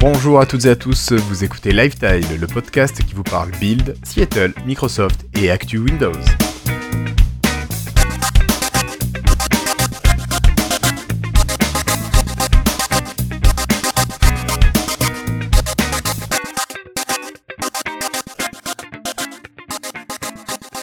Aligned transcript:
Bonjour 0.00 0.38
à 0.38 0.46
toutes 0.46 0.64
et 0.66 0.70
à 0.70 0.76
tous, 0.76 1.10
vous 1.12 1.42
écoutez 1.42 1.72
Lifetile, 1.72 2.38
le 2.38 2.46
podcast 2.46 3.04
qui 3.04 3.14
vous 3.14 3.24
parle 3.24 3.50
Build, 3.58 3.96
Seattle, 4.04 4.54
Microsoft 4.64 5.26
et 5.34 5.50
Actu 5.50 5.78
Windows. 5.78 6.12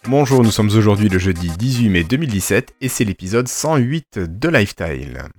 Bonjour, 0.09 0.43
nous 0.43 0.52
sommes 0.52 0.68
aujourd'hui 0.75 1.07
le 1.07 1.20
jeudi 1.20 1.50
18 1.57 1.88
mai 1.88 2.04
2017 2.04 2.75
et 2.81 2.89
c'est 2.89 3.05
l'épisode 3.05 3.47
108 3.47 4.20
de 4.20 4.50
Lifetile. 4.50 5.30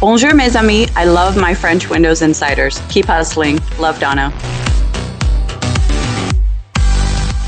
Bonjour 0.00 0.32
mes 0.34 0.56
amis, 0.56 0.86
I 0.96 1.04
love 1.04 1.36
my 1.36 1.54
French 1.54 1.90
Windows 1.90 2.22
Insiders. 2.22 2.80
Keep 2.88 3.04
hustling. 3.06 3.58
Love 3.78 3.98
Donna. 4.00 4.32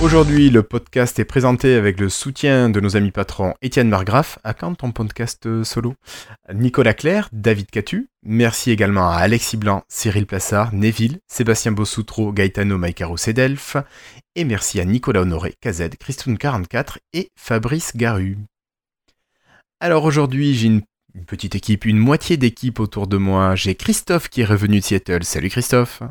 Aujourd'hui, 0.03 0.51
le 0.51 0.63
podcast 0.63 1.19
est 1.19 1.25
présenté 1.25 1.77
avec 1.77 1.99
le 1.99 2.11
soutien 2.11 2.69
de 2.69 2.79
nos 2.79 2.95
amis 2.95 3.11
patrons 3.11 3.55
Étienne 3.63 3.89
Margraff, 3.89 4.39
à 4.45 4.53
quand 4.53 4.75
ton 4.75 4.93
podcast 4.93 5.65
solo 5.65 5.95
Nicolas 6.53 6.93
Claire, 6.93 7.31
David 7.33 7.71
Catu, 7.71 8.11
merci 8.23 8.71
également 8.71 9.09
à 9.09 9.17
Alexis 9.17 9.57
Blanc, 9.57 9.83
Cyril 9.89 10.27
Plassard, 10.27 10.75
Neville, 10.75 11.21
Sébastien 11.29 11.73
Bossoutro, 11.73 12.33
Gaetano 12.33 12.77
Maïcaro 12.77 13.17
Cedelf, 13.17 13.79
et 14.37 14.45
merci 14.45 14.79
à 14.79 14.85
Nicolas 14.85 15.23
Honoré, 15.23 15.55
KZ, 15.63 15.89
Christoun44 15.99 16.97
et 17.15 17.31
Fabrice 17.35 17.97
Garu. 17.97 18.37
Alors 19.81 20.05
aujourd'hui, 20.05 20.55
j'ai 20.55 20.67
une 20.67 20.83
une 21.15 21.25
petite 21.25 21.55
équipe, 21.55 21.85
une 21.85 21.99
moitié 21.99 22.37
d'équipe 22.37 22.81
autour 22.81 23.07
de 23.07 23.17
moi. 23.17 23.55
J'ai 23.55 23.75
Christophe 23.75 24.29
qui 24.29 24.41
est 24.41 24.47
revenu 24.47 24.81
de 24.81 24.85
Seattle. 24.85 25.25
Salut 25.25 25.51
Christophe. 25.51 26.03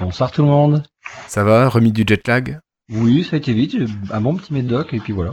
Bonsoir 0.00 0.30
tout 0.30 0.42
le 0.42 0.48
monde. 0.48 0.84
Ça 1.26 1.44
va, 1.44 1.68
remis 1.68 1.92
du 1.92 2.04
jet 2.06 2.26
lag? 2.26 2.60
Oui, 2.90 3.24
ça 3.24 3.36
a 3.36 3.38
été 3.38 3.52
vite. 3.52 3.76
Un 4.10 4.20
bon 4.20 4.36
petit 4.36 4.52
médoc 4.52 4.94
et 4.94 5.00
puis 5.00 5.12
voilà. 5.12 5.32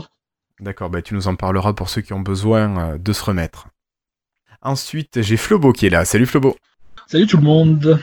D'accord, 0.60 0.90
bah 0.90 1.02
tu 1.02 1.14
nous 1.14 1.28
en 1.28 1.36
parleras 1.36 1.72
pour 1.72 1.88
ceux 1.88 2.02
qui 2.02 2.12
ont 2.12 2.20
besoin 2.20 2.78
euh, 2.78 2.98
de 2.98 3.12
se 3.12 3.24
remettre. 3.24 3.68
Ensuite, 4.60 5.22
j'ai 5.22 5.38
Flobo 5.38 5.72
qui 5.72 5.86
est 5.86 5.90
là. 5.90 6.04
Salut 6.04 6.26
Flobo. 6.26 6.56
Salut 7.06 7.26
tout 7.26 7.38
le 7.38 7.44
monde. 7.44 8.00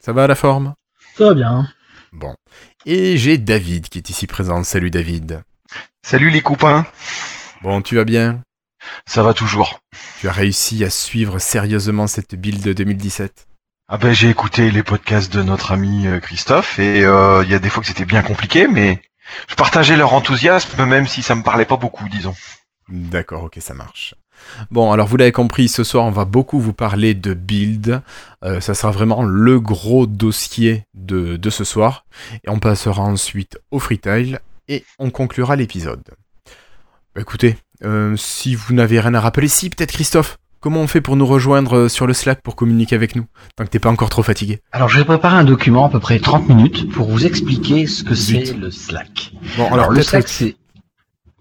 Ça 0.00 0.12
va 0.12 0.24
à 0.24 0.26
la 0.26 0.34
forme? 0.34 0.74
Ça 1.16 1.26
va 1.26 1.34
bien. 1.34 1.68
Bon. 2.12 2.34
Et 2.84 3.16
j'ai 3.16 3.38
David 3.38 3.88
qui 3.88 3.98
est 3.98 4.10
ici 4.10 4.26
présent. 4.26 4.64
Salut 4.64 4.90
David. 4.90 5.42
Salut 6.02 6.30
les 6.30 6.40
copains. 6.40 6.84
Bon, 7.62 7.80
tu 7.82 7.94
vas 7.94 8.04
bien? 8.04 8.42
Ça 9.06 9.22
va 9.22 9.34
toujours. 9.34 9.80
Tu 10.20 10.28
as 10.28 10.32
réussi 10.32 10.84
à 10.84 10.90
suivre 10.90 11.38
sérieusement 11.38 12.06
cette 12.06 12.34
build 12.34 12.62
de 12.62 12.72
2017 12.72 13.46
Ah 13.88 13.98
ben 13.98 14.12
j'ai 14.12 14.28
écouté 14.28 14.70
les 14.70 14.82
podcasts 14.82 15.32
de 15.32 15.42
notre 15.42 15.72
ami 15.72 16.06
euh, 16.06 16.20
Christophe 16.20 16.78
et 16.78 17.04
euh, 17.04 17.42
il 17.44 17.50
y 17.50 17.54
a 17.54 17.58
des 17.58 17.68
fois 17.68 17.82
que 17.82 17.88
c'était 17.88 18.04
bien 18.04 18.22
compliqué, 18.22 18.68
mais 18.68 19.02
je 19.48 19.54
partageais 19.54 19.96
leur 19.96 20.14
enthousiasme 20.14 20.84
même 20.84 21.06
si 21.06 21.22
ça 21.22 21.34
me 21.34 21.42
parlait 21.42 21.64
pas 21.64 21.76
beaucoup, 21.76 22.08
disons. 22.08 22.34
D'accord, 22.88 23.44
ok, 23.44 23.58
ça 23.60 23.74
marche. 23.74 24.14
Bon, 24.70 24.90
alors 24.90 25.06
vous 25.06 25.16
l'avez 25.16 25.32
compris, 25.32 25.68
ce 25.68 25.84
soir 25.84 26.04
on 26.04 26.10
va 26.10 26.24
beaucoup 26.24 26.60
vous 26.60 26.72
parler 26.72 27.14
de 27.14 27.34
build. 27.34 28.02
Euh, 28.42 28.60
ça 28.60 28.74
sera 28.74 28.90
vraiment 28.90 29.22
le 29.22 29.60
gros 29.60 30.06
dossier 30.06 30.84
de, 30.94 31.36
de 31.36 31.50
ce 31.50 31.64
soir. 31.64 32.04
Et 32.44 32.48
on 32.48 32.58
passera 32.58 33.02
ensuite 33.02 33.58
au 33.70 33.78
freetail 33.78 34.38
et 34.68 34.84
on 34.98 35.10
conclura 35.10 35.56
l'épisode. 35.56 36.02
Bah, 37.14 37.20
écoutez, 37.20 37.56
euh, 37.84 38.14
si 38.16 38.54
vous 38.54 38.74
n'avez 38.74 39.00
rien 39.00 39.14
à 39.14 39.20
rappeler, 39.20 39.48
si 39.48 39.70
peut-être 39.70 39.92
Christophe, 39.92 40.38
comment 40.60 40.80
on 40.80 40.86
fait 40.86 41.00
pour 41.00 41.16
nous 41.16 41.26
rejoindre 41.26 41.76
euh, 41.76 41.88
sur 41.88 42.06
le 42.06 42.12
Slack 42.12 42.42
pour 42.42 42.56
communiquer 42.56 42.94
avec 42.94 43.16
nous 43.16 43.26
Tant 43.56 43.64
que 43.64 43.70
t'es 43.70 43.78
pas 43.78 43.90
encore 43.90 44.10
trop 44.10 44.22
fatigué? 44.22 44.60
Alors 44.72 44.88
j'ai 44.88 45.04
préparé 45.04 45.36
un 45.36 45.44
document 45.44 45.86
à 45.86 45.88
peu 45.88 46.00
près 46.00 46.18
30 46.18 46.48
minutes 46.48 46.90
pour 46.92 47.08
vous 47.08 47.24
expliquer 47.26 47.86
ce 47.86 48.02
que 48.04 48.14
c'est 48.14 48.52
le 48.54 48.70
Slack. 48.70 49.32
Bon, 49.56 49.66
alors, 49.66 49.72
Alors 49.74 49.90
le 49.90 50.02
Slack 50.02 50.28
c'est... 50.28 50.56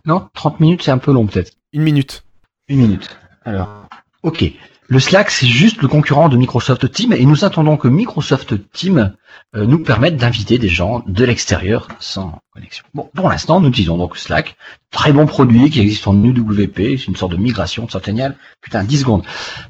Non, 0.06 0.28
30 0.34 0.60
minutes 0.60 0.84
c'est 0.84 0.92
un 0.92 0.98
peu 0.98 1.12
long 1.12 1.28
peut-être. 1.28 1.52
une 1.74 1.84
minute. 1.84 2.24
Une 2.68 2.80
minute. 2.80 3.18
Alors, 3.46 3.88
ok. 4.24 4.46
Le 4.92 5.00
Slack, 5.00 5.30
c'est 5.30 5.46
juste 5.46 5.84
le 5.84 5.88
concurrent 5.88 6.30
de 6.30 6.38
Microsoft 6.38 6.92
Teams 6.92 7.14
et 7.14 7.24
nous 7.24 7.46
attendons 7.46 7.78
que 7.78 7.88
Microsoft 7.88 8.56
Teams 8.72 9.14
euh, 9.56 9.68
nous 9.68 9.84
permette 9.84 10.18
d'inviter 10.18 10.58
des 10.58 10.68
gens 10.68 11.04
de 11.06 11.26
l'extérieur 11.26 11.88
sans 12.00 12.40
connexion. 12.56 12.84
Bon, 12.96 13.08
pour 13.14 13.30
l'instant, 13.30 13.62
nous 13.62 13.70
utilisons 13.70 14.00
donc 14.00 14.18
Slack, 14.18 14.56
très 14.90 15.14
bon 15.14 15.28
produit 15.28 15.70
qui 15.70 15.80
existe 15.80 16.08
en 16.08 16.16
UWP, 16.16 16.98
c'est 16.98 17.06
une 17.06 17.16
sorte 17.16 17.34
de 17.34 17.38
migration 17.38 17.86
de 17.86 17.92
Centennial. 17.92 18.36
Putain, 18.62 18.84
10 18.84 19.02
secondes. 19.02 19.22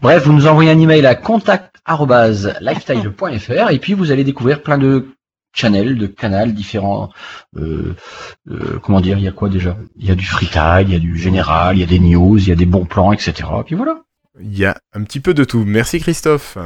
Bref, 0.01 0.23
vous 0.23 0.31
nous 0.31 0.47
envoyez 0.47 0.71
un 0.71 0.79
email 0.79 1.05
à 1.05 1.15
contact@lifestyle.fr 1.15 3.71
et 3.71 3.79
puis 3.79 3.95
vous 3.95 4.13
allez 4.13 4.23
découvrir 4.23 4.61
plein 4.61 4.77
de 4.77 5.09
channels, 5.53 5.97
de 5.97 6.07
canals 6.07 6.53
différents. 6.53 7.09
Euh, 7.57 7.93
euh, 8.49 8.79
comment 8.81 9.01
dire, 9.01 9.17
il 9.17 9.25
y 9.25 9.27
a 9.27 9.33
quoi 9.33 9.49
déjà? 9.49 9.75
Il 9.97 10.05
y 10.05 10.11
a 10.11 10.15
du 10.15 10.25
freetile, 10.25 10.85
il 10.87 10.93
y 10.93 10.95
a 10.95 10.99
du 10.99 11.17
général, 11.17 11.75
il 11.75 11.81
y 11.81 11.83
a 11.83 11.87
des 11.87 11.99
news, 11.99 12.37
il 12.37 12.47
y 12.47 12.53
a 12.53 12.55
des 12.55 12.65
bons 12.65 12.85
plans, 12.85 13.11
etc. 13.11 13.33
Et 13.59 13.63
puis 13.65 13.75
voilà. 13.75 13.97
Il 14.41 14.57
y 14.57 14.65
a 14.65 14.77
un 14.93 15.03
petit 15.03 15.19
peu 15.19 15.33
de 15.33 15.43
tout. 15.43 15.63
Merci 15.65 15.99
Christophe. 15.99 16.57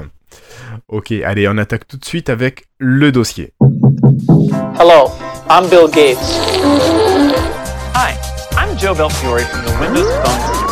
Ok, 0.88 1.12
allez, 1.12 1.48
on 1.48 1.58
attaque 1.58 1.88
tout 1.88 1.98
de 1.98 2.06
suite 2.06 2.30
avec 2.30 2.66
le 2.78 3.12
dossier. 3.12 3.54
Hello, 4.80 5.12
I'm 5.50 5.68
Bill 5.70 5.90
Gates. 5.92 6.18
Hi, 7.96 8.16
I'm 8.58 8.78
Joe 8.78 8.96
Belfiore 8.96 9.42
from 9.42 9.66
the 9.66 9.80
Windows 9.80 10.10
Phone. 10.24 10.63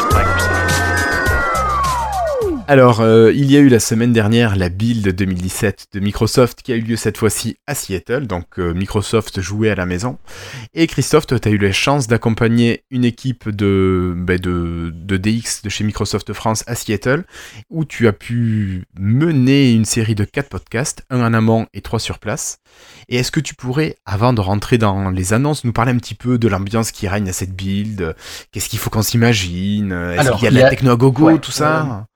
Alors, 2.72 3.02
euh, 3.02 3.34
il 3.34 3.52
y 3.52 3.58
a 3.58 3.60
eu 3.60 3.68
la 3.68 3.82
semaine 3.82 4.14
dernière 4.14 4.56
la 4.56 4.70
build 4.70 5.06
2017 5.14 5.88
de 5.92 6.00
Microsoft 6.00 6.62
qui 6.62 6.72
a 6.72 6.78
eu 6.78 6.80
lieu 6.80 6.96
cette 6.96 7.18
fois-ci 7.18 7.58
à 7.68 7.76
Seattle, 7.76 8.28
donc 8.28 8.46
euh, 8.60 8.74
Microsoft 8.74 9.42
jouait 9.42 9.70
à 9.72 9.76
la 9.76 9.86
maison. 9.86 10.20
Et 10.74 10.88
Christophe, 10.88 11.28
tu 11.28 11.36
as 11.36 11.52
eu 11.52 11.58
la 11.58 11.74
chance 11.74 12.08
d'accompagner 12.08 12.86
une 12.90 13.04
équipe 13.04 13.50
de, 13.50 14.14
ben, 14.16 14.40
de, 14.40 14.90
de 14.96 15.18
DX 15.18 15.64
de 15.66 15.70
chez 15.70 15.84
Microsoft 15.84 16.32
France 16.32 16.64
à 16.66 16.76
Seattle, 16.76 17.26
où 17.70 17.84
tu 17.84 18.08
as 18.08 18.14
pu 18.14 18.86
mener 18.98 19.74
une 19.74 19.84
série 19.84 20.16
de 20.16 20.24
quatre 20.24 20.48
podcasts, 20.48 21.04
un 21.10 21.20
en 21.20 21.34
amont 21.34 21.68
et 21.74 21.82
trois 21.82 22.00
sur 22.00 22.20
place. 22.20 22.60
Et 23.10 23.18
est-ce 23.18 23.32
que 23.34 23.42
tu 23.42 23.54
pourrais, 23.54 23.98
avant 24.06 24.32
de 24.32 24.40
rentrer 24.40 24.78
dans 24.78 25.10
les 25.10 25.34
annonces, 25.34 25.66
nous 25.66 25.74
parler 25.74 25.92
un 25.92 25.98
petit 25.98 26.16
peu 26.16 26.38
de 26.38 26.48
l'ambiance 26.48 26.92
qui 26.92 27.10
règne 27.10 27.28
à 27.28 27.34
cette 27.34 27.54
build? 27.54 28.16
Qu'est-ce 28.54 28.70
qu'il 28.70 28.80
faut 28.80 28.90
qu'on 28.90 29.02
s'imagine? 29.02 29.92
Est-ce 29.92 30.32
qu'il 30.32 30.44
y 30.46 30.48
a 30.48 30.52
de 30.52 30.56
la 30.56 30.68
a- 30.68 30.70
techno 30.70 30.92
à 30.92 30.96
gogo, 30.96 31.26
ouais, 31.26 31.40
tout 31.40 31.52
ça? 31.52 32.08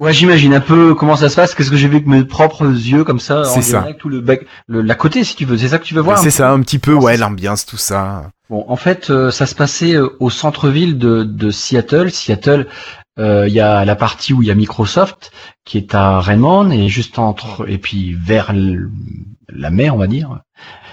Ouais, 0.00 0.12
j'imagine 0.12 0.54
un 0.54 0.60
peu 0.60 0.94
comment 0.94 1.16
ça 1.16 1.28
se 1.28 1.34
passe. 1.34 1.54
Qu'est-ce 1.54 1.70
que 1.70 1.76
j'ai 1.76 1.88
vu 1.88 1.96
avec 1.96 2.06
mes 2.06 2.22
propres 2.24 2.66
yeux 2.66 3.02
comme 3.02 3.18
ça 3.18 3.42
C'est 3.44 3.62
ça. 3.62 3.80
direct, 3.80 4.00
tout 4.00 4.08
le, 4.08 4.20
bec- 4.20 4.46
le 4.68 4.80
la 4.80 4.94
côté 4.94 5.24
si 5.24 5.34
tu 5.34 5.44
veux. 5.44 5.58
C'est 5.58 5.68
ça 5.68 5.78
que 5.78 5.84
tu 5.84 5.94
veux 5.94 6.00
voir. 6.00 6.18
C'est 6.18 6.30
ça, 6.30 6.50
un 6.52 6.60
petit 6.60 6.78
peu, 6.78 6.94
ouais, 6.94 7.16
l'ambiance, 7.16 7.66
tout 7.66 7.76
ça. 7.76 8.30
Bon, 8.48 8.64
en 8.68 8.76
fait, 8.76 9.10
euh, 9.10 9.30
ça 9.32 9.44
se 9.46 9.56
passait 9.56 9.94
euh, 9.96 10.08
au 10.20 10.30
centre-ville 10.30 10.98
de, 10.98 11.24
de 11.24 11.50
Seattle. 11.50 12.12
Seattle, 12.12 12.68
euh, 13.18 13.48
il 13.48 13.54
y 13.54 13.60
a 13.60 13.84
la 13.84 13.96
partie 13.96 14.32
où 14.32 14.40
il 14.42 14.46
y 14.46 14.50
a 14.52 14.54
Microsoft 14.54 15.32
qui 15.64 15.78
est 15.78 15.94
à 15.96 16.20
Raymond 16.20 16.70
et 16.70 16.88
juste 16.88 17.18
entre 17.18 17.68
et 17.68 17.78
puis 17.78 18.14
vers 18.14 18.52
la 19.48 19.70
mer, 19.70 19.96
on 19.96 19.98
va 19.98 20.06
dire. 20.06 20.38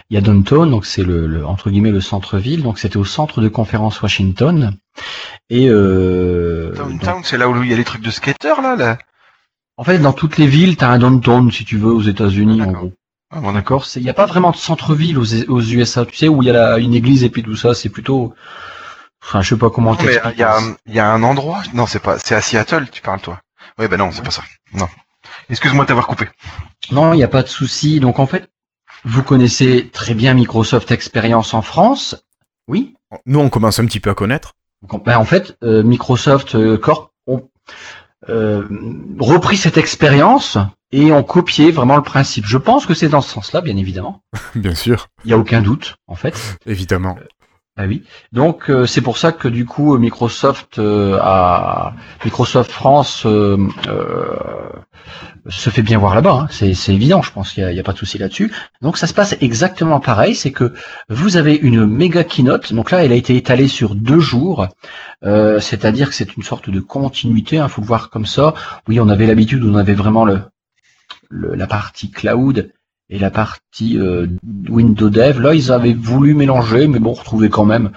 Il 0.10 0.16
y 0.16 0.18
a 0.18 0.22
Downtown, 0.22 0.70
donc 0.70 0.86
c'est 0.86 1.04
le, 1.04 1.28
le- 1.28 1.46
entre 1.46 1.70
guillemets 1.70 1.92
le 1.92 2.02
centre-ville. 2.02 2.64
Donc 2.64 2.80
c'était 2.80 2.98
au 2.98 3.06
centre 3.06 3.40
de 3.42 3.48
conférence 3.50 4.02
Washington. 4.02 4.76
Et 5.50 5.68
euh, 5.70 6.72
Downtown, 6.76 7.24
c'est 7.24 7.38
là 7.38 7.48
où 7.50 7.62
il 7.64 7.70
y 7.70 7.74
a 7.74 7.78
les 7.78 7.84
trucs 7.84 8.02
de 8.02 8.12
skater 8.12 8.54
là, 8.62 8.76
là. 8.76 8.98
en 9.78 9.84
fait, 9.84 10.00
dans 10.00 10.14
toutes 10.14 10.38
les 10.38 10.48
villes, 10.48 10.76
t'as 10.78 10.90
un 10.90 10.98
downtown 11.00 11.52
si 11.52 11.66
tu 11.66 11.78
veux 11.78 11.92
aux 11.92 12.02
États-Unis, 12.02 12.62
en 12.62 12.66
D'accord. 12.66 12.82
gros. 12.82 12.94
Ah 13.32 13.40
bon, 13.42 13.54
d'accord. 13.54 13.86
Il 13.96 14.04
n'y 14.04 14.10
a 14.10 14.14
pas 14.14 14.26
vraiment 14.28 14.52
de 14.52 14.56
centre-ville 14.56 15.18
aux, 15.18 15.34
aux 15.50 15.62
USA, 15.62 16.06
tu 16.06 16.16
sais, 16.16 16.28
où 16.28 16.42
il 16.42 16.46
y 16.48 16.50
a 16.50 16.54
la- 16.54 16.78
une 16.80 16.94
église 16.94 17.24
et 17.24 17.30
puis 17.30 17.44
tout 17.44 17.56
ça, 17.56 17.74
c'est 17.74 17.90
plutôt, 17.90 18.34
enfin, 19.24 19.42
je 19.42 19.50
sais 19.50 19.58
pas 19.60 19.70
comment 19.70 19.96
il 19.98 20.06
y 20.38 20.44
a, 20.44 20.60
y 20.88 21.00
a 21.00 21.12
un 21.12 21.24
endroit. 21.24 21.62
Non, 21.74 21.86
c'est 21.86 22.00
pas. 22.00 22.18
C'est 22.20 22.36
à 22.36 22.42
Seattle, 22.42 22.88
tu 22.92 23.02
parles 23.02 23.20
toi. 23.22 23.40
Ouais, 23.78 23.88
ben 23.88 23.98
non, 23.98 24.12
c'est 24.12 24.24
pas 24.24 24.32
ça. 24.32 24.44
Non. 24.74 24.88
Excuse-moi 25.50 25.84
de 25.86 25.88
t'avoir 25.90 26.08
coupé. 26.08 26.28
Non, 26.92 27.14
il 27.14 27.18
n'y 27.18 27.24
a 27.24 27.28
pas 27.28 27.44
de 27.44 27.48
souci. 27.48 28.00
Donc 28.00 28.20
en 28.20 28.26
fait, 28.28 28.48
vous 29.04 29.22
connaissez 29.24 29.90
très 29.92 30.14
bien 30.14 30.34
Microsoft 30.34 30.92
Experience 30.92 31.54
en 31.54 31.62
France, 31.62 32.16
oui. 32.68 32.96
Nous, 33.26 33.40
on 33.40 33.50
commence 33.50 33.80
un 33.80 33.86
petit 33.86 34.00
peu 34.00 34.10
à 34.12 34.16
connaître. 34.16 34.54
Donc, 34.90 35.06
ben, 35.06 35.18
en 35.18 35.26
fait, 35.26 35.58
euh, 35.64 35.84
Microsoft 35.84 36.56
euh, 36.56 36.78
Corp 36.78 37.12
ont 37.28 37.50
euh, 38.30 38.64
repris 39.20 39.58
cette 39.58 39.78
expérience 39.78 40.58
et 40.92 41.12
ont 41.12 41.24
copié 41.24 41.72
vraiment 41.72 41.98
le 41.98 42.04
principe. 42.04 42.46
Je 42.46 42.58
pense 42.58 42.86
que 42.86 42.94
c'est 42.94 43.10
dans 43.10 43.22
ce 43.22 43.30
sens-là, 43.32 43.62
bien 43.62 43.78
évidemment. 43.78 44.22
Bien 44.56 44.76
sûr, 44.76 45.08
Il 45.24 45.28
n'y 45.28 45.34
a 45.34 45.38
aucun 45.38 45.62
doute, 45.62 45.96
en 46.08 46.16
fait. 46.16 46.58
évidemment. 46.66 47.18
Ah 47.78 47.88
oui. 47.88 48.04
Donc 48.32 48.70
euh, 48.70 48.86
c'est 48.86 49.02
pour 49.02 49.18
ça 49.18 49.34
que 49.34 49.50
du 49.50 49.66
coup 49.66 49.98
Microsoft 49.98 50.80
euh, 50.80 51.20
a 51.22 51.94
Microsoft 52.24 52.72
France 52.72 53.26
euh, 53.26 53.58
se 55.50 55.70
fait 55.70 55.82
bien 55.82 55.98
voir 56.00 56.16
là-bas. 56.16 56.40
hein. 56.44 56.48
C'est 56.50 56.94
évident, 56.94 57.22
je 57.22 57.32
pense 57.32 57.52
qu'il 57.52 57.68
n'y 57.68 57.80
a, 57.80 57.84
pas 57.84 57.92
de 57.92 57.98
souci 57.98 58.18
là-dessus. 58.18 58.52
Donc 58.82 58.98
ça 58.98 59.08
se 59.08 59.14
passe 59.14 59.36
exactement 59.42 60.00
pareil, 60.00 60.36
c'est 60.36 60.52
que 60.52 60.74
vous 61.10 61.36
avez 61.36 61.56
une 61.56 61.86
méga 61.86 62.24
keynote. 62.24 62.74
Donc 62.74 62.92
là, 62.92 63.04
elle 63.04 63.12
a 63.12 63.16
été 63.16 63.36
étalée 63.36 63.68
sur 63.68 63.94
deux 63.94 64.20
jours, 64.20 64.68
c'est-à-dire 65.22 66.10
que 66.10 66.16
c'est 66.16 66.36
une 66.38 66.44
sorte 66.44 66.70
de 66.70 66.80
continuité. 66.80 67.58
Il 67.58 67.70
faut 67.70 67.82
le 67.82 67.88
voir 67.88 68.10
comme 68.10 68.26
ça. 68.26 68.54
Oui, 68.88 69.00
on 69.00 69.10
avait 69.10 69.28
l'habitude, 69.28 69.64
on 69.64 69.76
avait 69.76 69.94
vraiment 69.94 70.26
le 70.26 70.40
le- 71.30 71.56
la 71.56 71.68
partie 71.68 72.12
cloud 72.12 72.72
et 73.10 73.20
la 73.20 73.30
partie 73.30 73.98
euh, 74.00 74.28
Windows 74.70 75.10
Dev. 75.10 75.40
Là, 75.42 75.54
ils 75.54 75.72
avaient 75.72 75.94
voulu 75.94 76.34
mélanger, 76.34 76.88
mais 76.88 77.00
bon, 77.00 77.14
retrouver 77.14 77.50
quand 77.50 77.66
même 77.66 77.92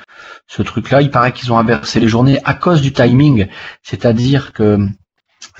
ce 0.46 0.62
truc-là. 0.62 1.00
Il 1.02 1.10
paraît 1.10 1.32
qu'ils 1.32 1.52
ont 1.52 1.58
inversé 1.58 1.99
les 2.00 2.08
journées 2.08 2.38
à 2.44 2.55
cause 2.55 2.81
du 2.82 2.93
timing, 2.93 3.46
c'est-à-dire 3.82 4.52
que 4.52 4.78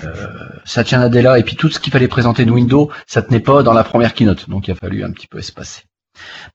euh, 0.03 0.27
Satya 0.65 0.99
Nadella 0.99 1.39
et 1.39 1.43
puis 1.43 1.55
tout 1.55 1.69
ce 1.69 1.79
qu'il 1.79 1.91
fallait 1.91 2.07
présenter 2.07 2.45
de 2.45 2.51
Windows, 2.51 2.89
ça 3.07 3.21
tenait 3.21 3.39
pas 3.39 3.63
dans 3.63 3.73
la 3.73 3.83
première 3.83 4.13
keynote, 4.13 4.49
donc 4.49 4.67
il 4.67 4.71
a 4.71 4.75
fallu 4.75 5.03
un 5.03 5.11
petit 5.11 5.27
peu 5.27 5.39
espacer. 5.39 5.83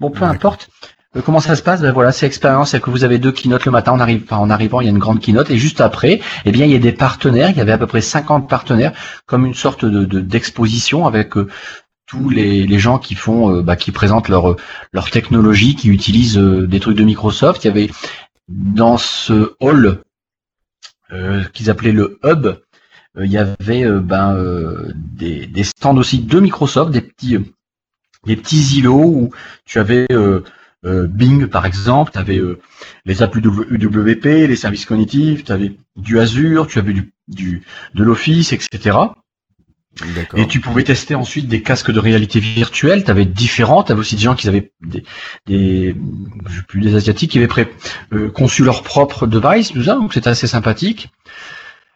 Bon, 0.01 0.11
peu 0.11 0.25
importe. 0.25 0.69
Euh, 1.17 1.23
Comment 1.25 1.41
ça 1.41 1.55
se 1.57 1.63
passe? 1.63 1.81
Ben 1.81 1.93
voilà, 1.93 2.11
c'est 2.13 2.27
expérience, 2.27 2.71
c'est 2.71 2.81
que 2.81 2.91
vous 2.91 3.05
avez 3.05 3.19
deux 3.19 3.33
keynotes 3.33 3.65
le 3.67 3.71
matin, 3.73 3.99
arrive, 4.01 4.23
enfin, 4.25 4.39
en 4.39 4.51
arrivant, 4.51 4.81
il 4.81 4.85
y 4.85 4.89
a 4.89 4.91
une 4.91 4.99
grande 4.99 5.21
keynote, 5.21 5.51
et 5.51 5.59
juste 5.59 5.81
après, 5.81 6.21
eh 6.45 6.51
bien, 6.53 6.65
il 6.67 6.73
y 6.73 6.75
a 6.75 6.79
des 6.81 6.93
partenaires, 6.93 7.51
il 7.51 7.57
y 7.57 7.61
avait 7.61 7.73
à 7.73 7.79
peu 7.79 7.87
près 7.87 8.01
50 8.01 8.49
partenaires, 8.49 8.93
comme 9.27 9.47
une 9.47 9.55
sorte 9.55 9.85
de 9.85 10.05
de- 10.05 10.21
d'exposition 10.21 11.07
avec 11.07 11.37
euh, 11.37 11.49
les, 12.31 12.79
gens 12.79 12.99
qui 12.99 13.15
font, 13.15 13.57
euh, 13.57 13.63
bah, 13.63 13.77
qui 13.77 13.93
présentent 13.93 14.29
leur 14.29 14.57
leur 14.93 15.11
technologie, 15.11 15.75
qui 15.75 15.89
utilisent 15.89 16.39
euh, 16.39 16.67
des 16.67 16.81
trucs 16.81 16.97
de 16.97 17.05
Microsoft. 17.05 17.65
Il 17.65 17.69
y 17.69 17.71
avait 17.71 17.91
dans 18.49 18.99
ce 18.99 19.55
hall 19.61 20.03
euh, 21.13 21.45
qu'ils 21.53 21.71
appelaient 21.71 21.93
le 21.93 22.19
hub, 22.25 22.47
il 23.21 23.31
y 23.31 23.39
avait 23.39 23.89
ben 24.01 24.37
des, 24.97 25.63
stands 25.63 25.97
aussi 25.97 26.19
de 26.19 26.41
Microsoft, 26.41 26.91
des 26.91 27.01
petits 27.01 27.39
des 28.27 28.37
petits 28.37 28.79
îlots 28.79 29.05
où 29.05 29.31
tu 29.65 29.79
avais 29.79 30.09
Bing 30.83 31.47
par 31.47 31.65
exemple, 31.65 32.11
tu 32.11 32.19
avais 32.19 32.41
les 33.05 33.23
applis 33.23 33.41
UWP, 33.41 34.25
les 34.25 34.57
services 34.57 34.85
cognitifs, 34.85 35.45
tu 35.45 35.53
avais 35.53 35.77
du 35.95 36.19
Azure, 36.19 36.67
tu 36.67 36.81
avais 36.81 36.93
du, 36.93 37.13
du 37.29 37.63
de 37.95 38.03
l'Office, 38.03 38.53
etc. 38.53 38.99
Et 40.37 40.47
tu 40.49 40.61
pouvais 40.61 40.83
tester 40.83 41.15
ensuite 41.15 41.47
des 41.47 41.63
casques 41.63 41.91
de 41.93 42.01
réalité 42.01 42.41
virtuelle. 42.41 43.05
Tu 43.05 43.11
avais 43.11 43.25
différents. 43.25 43.83
Tu 43.83 43.93
avais 43.93 44.01
aussi 44.01 44.17
des 44.17 44.23
gens 44.23 44.35
qui 44.35 44.49
avaient 44.49 44.73
des, 44.83 45.05
des 45.47 45.95
sais 46.49 46.63
plus, 46.67 46.81
des 46.81 46.95
asiatiques 46.97 47.31
qui 47.31 47.39
avaient 47.39 47.69
euh, 48.13 48.31
conçu 48.31 48.65
leur 48.65 48.83
propre 48.83 49.27
device, 49.27 49.73
tout 49.73 49.85
ça. 49.85 49.95
Donc 49.95 50.13
c'était 50.15 50.31
assez 50.31 50.47
sympathique. 50.47 51.11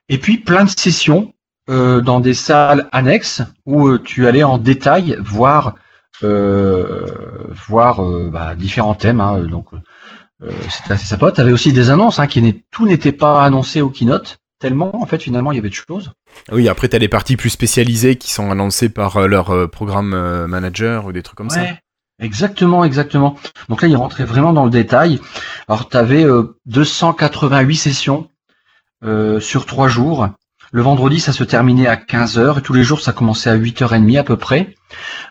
Et 0.09 0.19
puis 0.19 0.39
plein 0.39 0.65
de 0.65 0.71
sessions 0.71 1.35
euh, 1.71 2.01
dans 2.01 2.21
des 2.21 2.35
salles 2.35 2.89
annexes 2.93 3.43
où 3.67 3.89
euh, 3.89 3.99
tu 4.03 4.27
allais 4.27 4.45
en 4.45 4.59
détail 4.59 5.17
voir 5.21 5.75
voir 6.21 8.03
bah, 8.33 8.57
différents 8.57 8.95
thèmes. 8.95 9.21
hein. 9.21 9.39
donc 9.45 9.67
c'était 10.69 10.95
assez 10.95 11.07
sympa. 11.07 11.31
Tu 11.31 11.41
avais 11.41 11.53
aussi 11.53 11.73
des 11.73 11.91
annonces. 11.91 12.19
Hein, 12.19 12.27
qui 12.27 12.65
tout 12.73 12.87
n'était 12.87 13.13
pas 13.13 13.45
annoncé 13.45 13.81
au 13.83 13.91
keynote. 13.91 14.39
Tellement 14.59 15.01
en 15.01 15.07
fait 15.07 15.23
finalement 15.23 15.53
il 15.53 15.57
y 15.57 15.59
avait 15.61 15.69
de 15.69 15.75
choses. 15.75 16.11
Oui, 16.51 16.69
après, 16.69 16.89
t'as 16.89 16.99
les 16.99 17.09
parties 17.09 17.37
plus 17.37 17.51
spécialisées 17.51 18.17
qui 18.17 18.33
sont 18.33 18.51
annoncées 18.51 18.89
par 18.89 19.17
euh, 19.17 19.27
leur 19.27 19.51
euh, 19.51 19.67
programme 19.67 20.15
euh, 20.15 20.47
manager 20.47 21.07
ou 21.07 21.13
des 21.13 21.23
trucs 21.23 21.37
comme 21.37 21.51
ça. 21.51 21.61
Exactement, 22.21 22.85
exactement. 22.85 23.37
Donc 23.69 23.83
là, 23.83 23.89
il 23.89 23.97
rentrait 23.97 24.25
vraiment 24.25 24.53
dans 24.53 24.65
le 24.65 24.71
détail. 24.71 25.21
Alors, 25.69 25.89
tu 25.89 25.97
avais 25.97 26.27
288 26.67 27.77
sessions 27.77 28.29
sur 29.39 29.67
trois 29.67 29.87
jours. 29.87 30.29
Le 30.73 30.83
vendredi, 30.83 31.21
ça 31.21 31.33
se 31.33 31.45
terminait 31.45 31.87
à 31.87 31.95
15h 31.95 32.59
et 32.59 32.63
tous 32.63 32.73
les 32.73 32.83
jours, 32.83 33.01
ça 33.01 33.13
commençait 33.13 33.51
à 33.51 33.57
8h30 33.57 34.19
à 34.19 34.25
peu 34.25 34.37
près. 34.37 34.75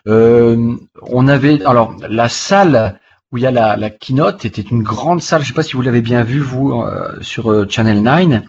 On 0.06 1.28
avait, 1.28 1.62
alors, 1.66 1.94
la 2.08 2.30
salle 2.30 2.98
où 3.32 3.36
il 3.36 3.42
y 3.42 3.46
a 3.46 3.50
la, 3.50 3.76
la 3.76 3.90
keynote 3.90 4.44
était 4.44 4.62
une 4.62 4.82
grande 4.82 5.20
salle. 5.20 5.42
Je 5.42 5.48
sais 5.48 5.54
pas 5.54 5.62
si 5.62 5.74
vous 5.74 5.82
l'avez 5.82 6.00
bien 6.00 6.22
vu 6.22 6.40
vous 6.40 6.72
euh, 6.72 7.18
sur 7.20 7.50
euh, 7.50 7.66
Channel 7.68 8.02
9. 8.02 8.42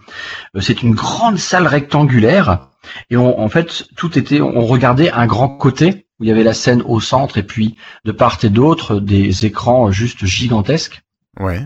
Euh, 0.55 0.61
c'est 0.61 0.83
une 0.83 0.93
grande 0.93 1.37
salle 1.37 1.67
rectangulaire 1.67 2.69
et 3.09 3.17
on, 3.17 3.39
en 3.39 3.49
fait 3.49 3.85
tout 3.95 4.17
était. 4.17 4.41
On 4.41 4.65
regardait 4.65 5.11
un 5.11 5.27
grand 5.27 5.49
côté 5.49 6.07
où 6.19 6.23
il 6.23 6.27
y 6.27 6.31
avait 6.31 6.43
la 6.43 6.53
scène 6.53 6.81
au 6.85 6.99
centre 6.99 7.37
et 7.37 7.43
puis 7.43 7.75
de 8.05 8.11
part 8.11 8.39
et 8.43 8.49
d'autre 8.49 8.99
des 8.99 9.45
écrans 9.45 9.91
juste 9.91 10.25
gigantesques. 10.25 11.01
Ouais. 11.39 11.61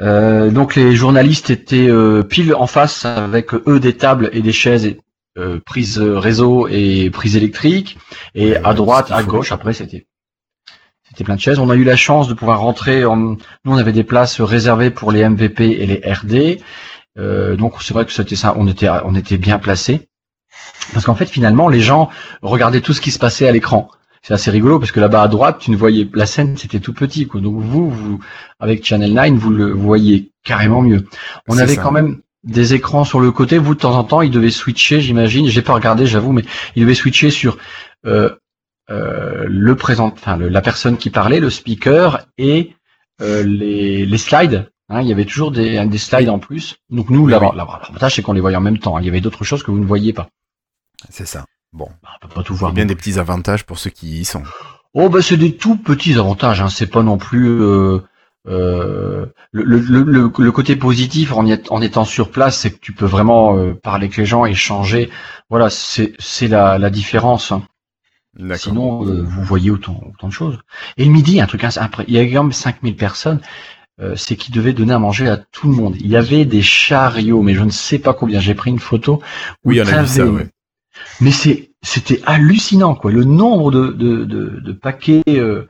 Euh, 0.00 0.50
donc 0.50 0.74
les 0.74 0.96
journalistes 0.96 1.50
étaient 1.50 1.88
euh, 1.88 2.22
pile 2.22 2.54
en 2.54 2.66
face 2.66 3.04
avec 3.04 3.54
eux 3.54 3.78
des 3.78 3.96
tables 3.96 4.30
et 4.32 4.40
des 4.40 4.52
chaises, 4.52 4.86
et, 4.86 5.00
euh, 5.38 5.60
prises 5.64 5.98
réseau 5.98 6.66
et 6.68 7.10
prises 7.10 7.36
électriques, 7.36 7.98
et 8.34 8.52
Ouais, 8.52 8.60
à 8.64 8.74
droite, 8.74 9.10
à 9.10 9.22
gauche. 9.22 9.52
Après 9.52 9.72
c'était 9.72 10.06
c'était 11.12 11.24
plein 11.24 11.36
de 11.36 11.40
chaises. 11.40 11.58
On 11.58 11.68
a 11.68 11.74
eu 11.74 11.84
la 11.84 11.96
chance 11.96 12.26
de 12.26 12.32
pouvoir 12.32 12.60
rentrer. 12.60 13.04
En... 13.04 13.16
Nous 13.18 13.36
on 13.66 13.76
avait 13.76 13.92
des 13.92 14.02
places 14.02 14.40
réservées 14.40 14.90
pour 14.90 15.12
les 15.12 15.28
MVP 15.28 15.64
et 15.64 15.86
les 15.86 16.02
RD. 16.10 16.62
Euh, 17.18 17.54
donc 17.54 17.74
c'est 17.82 17.92
vrai 17.92 18.06
que 18.06 18.12
c'était 18.12 18.36
ça. 18.36 18.54
On 18.56 18.66
était 18.66 18.88
on 18.88 19.14
était 19.14 19.36
bien 19.36 19.58
placés 19.58 20.08
parce 20.94 21.04
qu'en 21.04 21.14
fait 21.14 21.26
finalement 21.26 21.68
les 21.68 21.80
gens 21.80 22.08
regardaient 22.40 22.80
tout 22.80 22.94
ce 22.94 23.02
qui 23.02 23.10
se 23.10 23.18
passait 23.18 23.46
à 23.46 23.52
l'écran. 23.52 23.90
C'est 24.22 24.32
assez 24.32 24.50
rigolo 24.50 24.78
parce 24.78 24.92
que 24.92 25.00
là-bas 25.00 25.22
à 25.22 25.28
droite, 25.28 25.58
tu 25.58 25.70
ne 25.70 25.76
voyais 25.76 26.08
la 26.14 26.26
scène, 26.26 26.56
c'était 26.56 26.80
tout 26.80 26.94
petit. 26.94 27.26
Quoi. 27.26 27.40
Donc 27.40 27.60
vous, 27.60 27.90
vous, 27.90 28.20
avec 28.58 28.86
Channel 28.86 29.12
9, 29.12 29.32
vous 29.32 29.50
le 29.50 29.72
voyez 29.72 30.30
carrément 30.44 30.80
mieux. 30.80 31.04
On 31.48 31.58
avait 31.58 31.74
ça. 31.74 31.82
quand 31.82 31.90
même 31.92 32.20
des 32.44 32.72
écrans 32.72 33.04
sur 33.04 33.20
le 33.20 33.32
côté. 33.32 33.58
Vous, 33.58 33.74
de 33.74 33.80
temps 33.80 33.98
en 33.98 34.04
temps, 34.04 34.22
ils 34.22 34.30
devaient 34.30 34.50
switcher, 34.50 35.00
j'imagine. 35.00 35.48
J'ai 35.48 35.62
pas 35.62 35.74
regardé, 35.74 36.06
j'avoue, 36.06 36.32
mais 36.32 36.44
ils 36.76 36.82
devaient 36.82 36.94
switcher 36.94 37.30
sur 37.30 37.58
euh, 38.06 38.30
euh, 38.90 39.44
le 39.48 39.74
présent, 39.76 40.12
enfin 40.12 40.36
le- 40.36 40.48
la 40.48 40.60
personne 40.60 40.96
qui 40.96 41.10
parlait, 41.10 41.40
le 41.40 41.50
speaker 41.50 42.26
et 42.38 42.74
euh, 43.20 43.42
les, 43.42 44.04
les 44.06 44.18
slides. 44.18 44.70
Hein, 44.88 45.00
il 45.00 45.08
y 45.08 45.12
avait 45.12 45.24
toujours 45.24 45.52
des, 45.52 45.84
des 45.86 45.98
slides 45.98 46.28
en 46.28 46.38
plus. 46.38 46.76
Donc 46.90 47.08
nous, 47.08 47.26
l'avantage, 47.26 48.14
c'est 48.14 48.22
qu'on 48.22 48.32
les 48.34 48.40
voyait 48.40 48.56
en 48.56 48.60
même 48.60 48.78
temps. 48.78 48.98
Il 48.98 49.06
y 49.06 49.08
avait 49.08 49.20
d'autres 49.22 49.44
choses 49.44 49.62
que 49.62 49.70
vous 49.70 49.78
ne 49.78 49.86
voyiez 49.86 50.12
pas. 50.12 50.28
C'est 51.08 51.26
ça. 51.26 51.44
Bon. 51.72 51.88
Bah, 52.02 52.10
On 52.22 52.26
peut 52.28 52.34
pas 52.34 52.42
tout 52.42 52.54
voir. 52.54 52.70
a 52.72 52.74
bien 52.74 52.84
des 52.84 52.94
petits 52.94 53.18
avantages 53.18 53.64
pour 53.64 53.78
ceux 53.78 53.90
qui 53.90 54.20
y 54.20 54.24
sont. 54.24 54.42
Oh 54.94 55.08
bah 55.08 55.22
c'est 55.22 55.38
des 55.38 55.56
tout 55.56 55.76
petits 55.76 56.18
avantages, 56.18 56.60
hein. 56.60 56.68
c'est 56.68 56.86
pas 56.88 57.02
non 57.02 57.16
plus 57.16 57.48
euh, 57.48 58.00
euh, 58.46 59.24
le, 59.52 59.62
le, 59.62 59.78
le, 60.02 60.30
le- 60.36 60.52
côté 60.52 60.76
positif 60.76 61.32
en, 61.32 61.46
y 61.46 61.52
est- 61.52 61.70
en 61.72 61.80
étant 61.80 62.04
sur 62.04 62.30
place, 62.30 62.58
c'est 62.58 62.72
que 62.72 62.78
tu 62.80 62.92
peux 62.92 63.06
vraiment 63.06 63.56
euh, 63.56 63.72
parler 63.72 64.04
avec 64.06 64.18
les 64.18 64.26
gens, 64.26 64.44
échanger. 64.44 65.08
Voilà, 65.48 65.70
c'est 65.70 66.12
c'est 66.18 66.48
la, 66.48 66.76
la 66.78 66.90
différence. 66.90 67.52
hein. 67.52 67.62
Sinon, 68.56 69.06
euh, 69.06 69.22
vous 69.22 69.42
voyez 69.44 69.70
autant, 69.70 70.00
autant 70.08 70.28
de 70.28 70.32
choses. 70.32 70.58
Et 70.96 71.04
le 71.04 71.10
midi, 71.10 71.40
un 71.40 71.46
truc, 71.46 71.64
après, 71.64 72.04
il 72.08 72.14
y 72.14 72.18
a 72.18 72.24
quand 72.24 72.44
même 72.44 72.52
5000 72.52 72.96
personnes, 72.96 73.40
euh, 74.00 74.14
c'est 74.16 74.36
qu'ils 74.36 74.54
devaient 74.54 74.72
donner 74.72 74.94
à 74.94 74.98
manger 74.98 75.28
à 75.28 75.36
tout 75.36 75.68
le 75.68 75.74
monde. 75.74 75.96
Il 76.00 76.06
y 76.08 76.16
avait 76.16 76.44
des 76.46 76.62
chariots, 76.62 77.42
mais 77.42 77.54
je 77.54 77.62
ne 77.62 77.70
sais 77.70 77.98
pas 77.98 78.14
combien. 78.14 78.40
J'ai 78.40 78.54
pris 78.54 78.70
une 78.70 78.78
photo. 78.78 79.22
où 79.64 79.70
Oui, 79.70 79.80
a 79.80 79.84
vu 79.84 79.90
ça, 80.06 80.16
t'avais- 80.24 80.28
ouais. 80.30 80.48
mais 81.20 81.30
c'est 81.30 81.70
c'était 81.84 82.20
hallucinant 82.26 82.94
quoi 82.94 83.10
le 83.10 83.24
nombre 83.24 83.72
de 83.72 83.88
de, 83.88 84.24
de, 84.24 84.60
de 84.60 84.72
paquets 84.72 85.22
euh, 85.28 85.68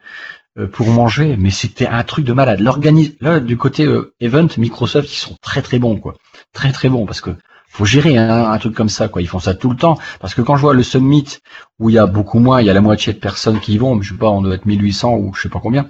euh, 0.58 0.66
pour 0.66 0.88
manger 0.88 1.36
mais 1.38 1.48
c'était 1.50 1.86
un 1.86 2.02
truc 2.04 2.26
de 2.26 2.34
malade 2.34 2.60
l'organis 2.60 3.16
là 3.22 3.40
du 3.40 3.56
côté 3.56 3.86
euh, 3.86 4.12
event 4.20 4.48
Microsoft 4.58 5.10
ils 5.10 5.16
sont 5.18 5.36
très 5.40 5.62
très 5.62 5.78
bons 5.78 5.96
quoi 5.98 6.14
très 6.52 6.70
très 6.72 6.90
bons 6.90 7.06
parce 7.06 7.22
que 7.22 7.30
faut 7.72 7.84
gérer 7.84 8.16
hein, 8.18 8.50
un 8.52 8.58
truc 8.58 8.74
comme 8.74 8.88
ça 8.88 9.08
quoi. 9.08 9.22
Ils 9.22 9.28
font 9.28 9.38
ça 9.40 9.54
tout 9.54 9.70
le 9.70 9.76
temps. 9.76 9.98
Parce 10.20 10.34
que 10.34 10.42
quand 10.42 10.56
je 10.56 10.62
vois 10.62 10.74
le 10.74 10.82
summit 10.82 11.38
où 11.78 11.90
il 11.90 11.94
y 11.94 11.98
a 11.98 12.06
beaucoup 12.06 12.38
moins 12.38 12.60
il 12.60 12.66
y 12.66 12.70
a 12.70 12.74
la 12.74 12.80
moitié 12.80 13.12
de 13.12 13.18
personnes 13.18 13.60
qui 13.60 13.74
y 13.74 13.78
vont 13.78 14.00
je 14.02 14.12
sais 14.12 14.18
pas 14.18 14.28
on 14.28 14.42
doit 14.42 14.54
être 14.54 14.66
1800 14.66 15.14
ou 15.14 15.34
je 15.34 15.42
sais 15.42 15.48
pas 15.48 15.60
combien 15.60 15.88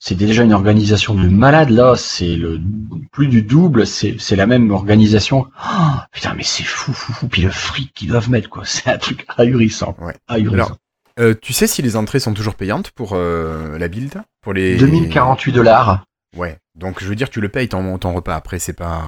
c'est 0.00 0.16
déjà 0.16 0.42
une 0.42 0.52
organisation 0.52 1.14
de 1.14 1.28
malade 1.28 1.70
là. 1.70 1.94
C'est 1.96 2.36
le 2.36 2.60
plus 3.12 3.28
du 3.28 3.42
double 3.42 3.86
c'est 3.86 4.16
c'est 4.18 4.36
la 4.36 4.46
même 4.46 4.70
organisation. 4.70 5.46
Oh, 5.64 5.96
putain 6.12 6.34
mais 6.34 6.42
c'est 6.42 6.64
fou 6.64 6.92
fou 6.92 7.12
fou. 7.12 7.28
Puis 7.28 7.42
le 7.42 7.50
fric 7.50 7.92
qu'ils 7.94 8.08
doivent 8.08 8.28
mettre 8.30 8.50
quoi. 8.50 8.64
C'est 8.66 8.90
un 8.90 8.98
truc 8.98 9.24
ahurissant. 9.38 9.96
Ouais. 10.00 10.14
ahurissant. 10.28 10.54
Alors, 10.54 10.76
Euh, 11.20 11.34
tu 11.40 11.52
sais 11.52 11.66
si 11.68 11.80
les 11.80 11.96
entrées 11.96 12.18
sont 12.18 12.34
toujours 12.34 12.56
payantes 12.56 12.90
pour 12.90 13.12
euh, 13.14 13.78
la 13.78 13.88
build? 13.88 14.20
Pour 14.42 14.52
les 14.52 14.76
2048 14.76 15.52
dollars. 15.52 16.04
Ouais. 16.36 16.58
Donc 16.74 17.02
je 17.02 17.06
veux 17.06 17.14
dire, 17.14 17.30
tu 17.30 17.40
le 17.40 17.48
payes 17.48 17.68
ton, 17.68 17.96
ton 17.98 18.12
repas. 18.12 18.34
Après, 18.34 18.58
c'est 18.58 18.72
pas. 18.72 19.04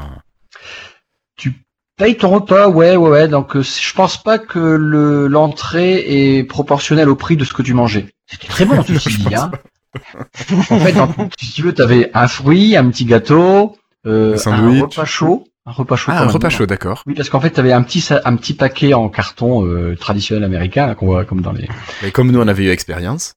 Paye 1.96 2.16
ton 2.16 2.30
repas 2.30 2.68
ouais 2.68 2.96
ouais 2.96 3.08
ouais 3.10 3.28
donc 3.28 3.56
euh, 3.56 3.62
je 3.62 3.92
pense 3.94 4.22
pas 4.22 4.38
que 4.38 4.58
le 4.58 5.26
l'entrée 5.28 6.36
est 6.38 6.44
proportionnelle 6.44 7.08
au 7.08 7.16
prix 7.16 7.36
de 7.36 7.44
ce 7.44 7.52
que 7.52 7.62
tu 7.62 7.74
mangeais 7.74 8.06
c'était 8.26 8.48
très 8.48 8.64
bon 8.64 8.82
ceci 8.86 9.18
dit 9.18 9.34
hein 9.34 9.50
en 10.70 10.78
fait 10.78 10.92
dans- 10.92 11.08
si 11.38 11.52
tu 11.52 11.62
veux 11.62 11.72
t'avais 11.72 12.10
un 12.14 12.28
fruit 12.28 12.76
un 12.76 12.88
petit 12.90 13.04
gâteau 13.06 13.76
euh, 14.06 14.36
Un 14.46 14.80
repas 14.80 15.04
chaud 15.04 15.46
un 15.68 15.72
repas 15.72 15.96
chaud 15.96 16.12
Ah, 16.14 16.18
un 16.18 16.26
même. 16.26 16.30
repas 16.34 16.48
chaud, 16.48 16.64
d'accord. 16.66 17.02
Oui, 17.08 17.14
parce 17.14 17.28
qu'en 17.28 17.40
fait, 17.40 17.50
tu 17.50 17.58
avais 17.58 17.72
un 17.72 17.82
petit, 17.82 18.04
un 18.24 18.36
petit 18.36 18.54
paquet 18.54 18.94
en 18.94 19.08
carton 19.08 19.66
euh, 19.66 19.96
traditionnel 19.96 20.44
américain, 20.44 20.86
là, 20.86 20.94
qu'on 20.94 21.06
voit 21.06 21.24
comme 21.24 21.40
dans 21.40 21.50
les. 21.50 21.66
Et 22.04 22.12
comme 22.12 22.30
nous, 22.30 22.38
on 22.40 22.46
avait 22.46 22.62
eu 22.66 22.68
expérience. 22.70 23.34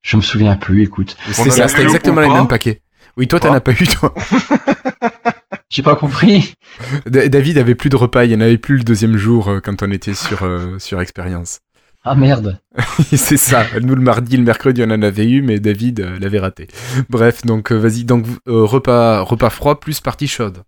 Je 0.00 0.16
me 0.16 0.22
souviens 0.22 0.56
plus, 0.56 0.82
écoute. 0.84 1.18
C'est 1.30 1.50
ça, 1.50 1.68
c'était 1.68 1.82
exactement 1.82 2.22
pas 2.26 2.32
mêmes 2.32 2.48
paquets. 2.48 2.80
Oui, 3.18 3.28
toi, 3.28 3.38
t'en 3.38 3.52
as 3.52 3.60
pas 3.60 3.72
eu, 3.72 3.86
toi. 3.86 4.14
J'ai 5.70 5.82
pas 5.82 5.96
compris. 5.96 6.54
Da- 7.06 7.28
David 7.28 7.58
avait 7.58 7.74
plus 7.74 7.90
de 7.90 7.96
repas, 7.96 8.24
il 8.24 8.32
y 8.32 8.34
en 8.34 8.40
avait 8.40 8.58
plus 8.58 8.76
le 8.78 8.84
deuxième 8.84 9.16
jour 9.16 9.48
euh, 9.48 9.60
quand 9.60 9.82
on 9.82 9.90
était 9.90 10.14
sur, 10.14 10.42
euh, 10.42 10.78
sur 10.78 11.00
expérience. 11.00 11.60
Ah 12.04 12.14
merde. 12.14 12.60
c'est 13.16 13.36
ça. 13.36 13.66
Nous, 13.82 13.94
le 13.94 14.00
mardi, 14.02 14.36
le 14.36 14.44
mercredi, 14.44 14.82
on 14.82 14.90
en 14.90 15.02
avait 15.02 15.28
eu, 15.28 15.42
mais 15.42 15.58
David 15.60 16.00
euh, 16.00 16.18
l'avait 16.18 16.38
raté. 16.38 16.68
Bref, 17.10 17.42
donc, 17.44 17.72
euh, 17.72 17.76
vas-y. 17.76 18.04
Donc, 18.04 18.26
euh, 18.46 18.64
repas, 18.64 19.20
repas 19.22 19.50
froid 19.50 19.80
plus 19.80 20.00
partie 20.00 20.28
chaude. 20.28 20.62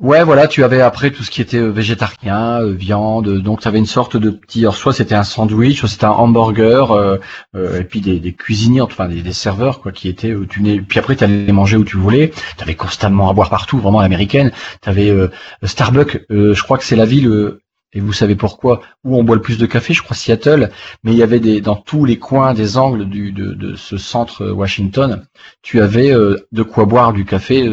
Ouais, 0.00 0.24
voilà, 0.24 0.48
tu 0.48 0.64
avais 0.64 0.80
après 0.80 1.12
tout 1.12 1.22
ce 1.22 1.30
qui 1.30 1.40
était 1.40 1.58
euh, 1.58 1.68
végétarien, 1.70 2.60
euh, 2.60 2.72
viande, 2.72 3.28
euh, 3.28 3.40
donc 3.40 3.60
tu 3.60 3.68
avais 3.68 3.78
une 3.78 3.86
sorte 3.86 4.16
de 4.16 4.30
petit, 4.30 4.60
alors 4.60 4.74
soit 4.74 4.92
c'était 4.92 5.14
un 5.14 5.22
sandwich, 5.22 5.78
soit 5.78 5.88
c'était 5.88 6.04
un 6.06 6.10
hamburger, 6.10 6.90
euh, 6.90 7.18
et 7.54 7.84
puis 7.84 8.00
des, 8.00 8.32
cuisiniers, 8.32 8.80
enfin 8.80 9.08
des, 9.08 9.32
serveurs 9.32 9.80
quoi, 9.80 9.92
qui 9.92 10.08
étaient, 10.08 10.34
tu 10.50 10.60
puis 10.82 10.98
après 10.98 11.14
tu 11.14 11.22
allais 11.22 11.52
manger 11.52 11.76
où 11.76 11.84
tu 11.84 11.96
voulais, 11.96 12.32
tu 12.56 12.62
avais 12.62 12.74
constamment 12.74 13.30
à 13.30 13.34
boire 13.34 13.50
partout, 13.50 13.78
vraiment 13.78 14.00
l'américaine, 14.00 14.50
tu 14.82 14.88
avais 14.88 15.14
Starbucks, 15.62 16.26
euh, 16.32 16.54
je 16.54 16.62
crois 16.64 16.76
que 16.76 16.84
c'est 16.84 16.96
la 16.96 17.06
ville, 17.06 17.56
et 17.92 18.00
vous 18.00 18.12
savez 18.12 18.34
pourquoi, 18.34 18.80
où 19.04 19.16
on 19.16 19.22
boit 19.22 19.36
le 19.36 19.42
plus 19.42 19.58
de 19.58 19.66
café, 19.66 19.94
je 19.94 20.02
crois 20.02 20.16
Seattle, 20.16 20.70
mais 21.04 21.12
il 21.12 21.18
y 21.18 21.22
avait 21.22 21.38
des, 21.38 21.60
dans 21.60 21.76
tous 21.76 22.04
les 22.04 22.18
coins 22.18 22.52
des 22.52 22.78
angles 22.78 23.08
du, 23.08 23.30
de, 23.30 23.76
ce 23.76 23.96
centre 23.96 24.44
Washington, 24.50 25.24
tu 25.62 25.80
avais 25.80 26.10
de 26.10 26.62
quoi 26.64 26.84
boire 26.84 27.12
du 27.12 27.24
café. 27.24 27.70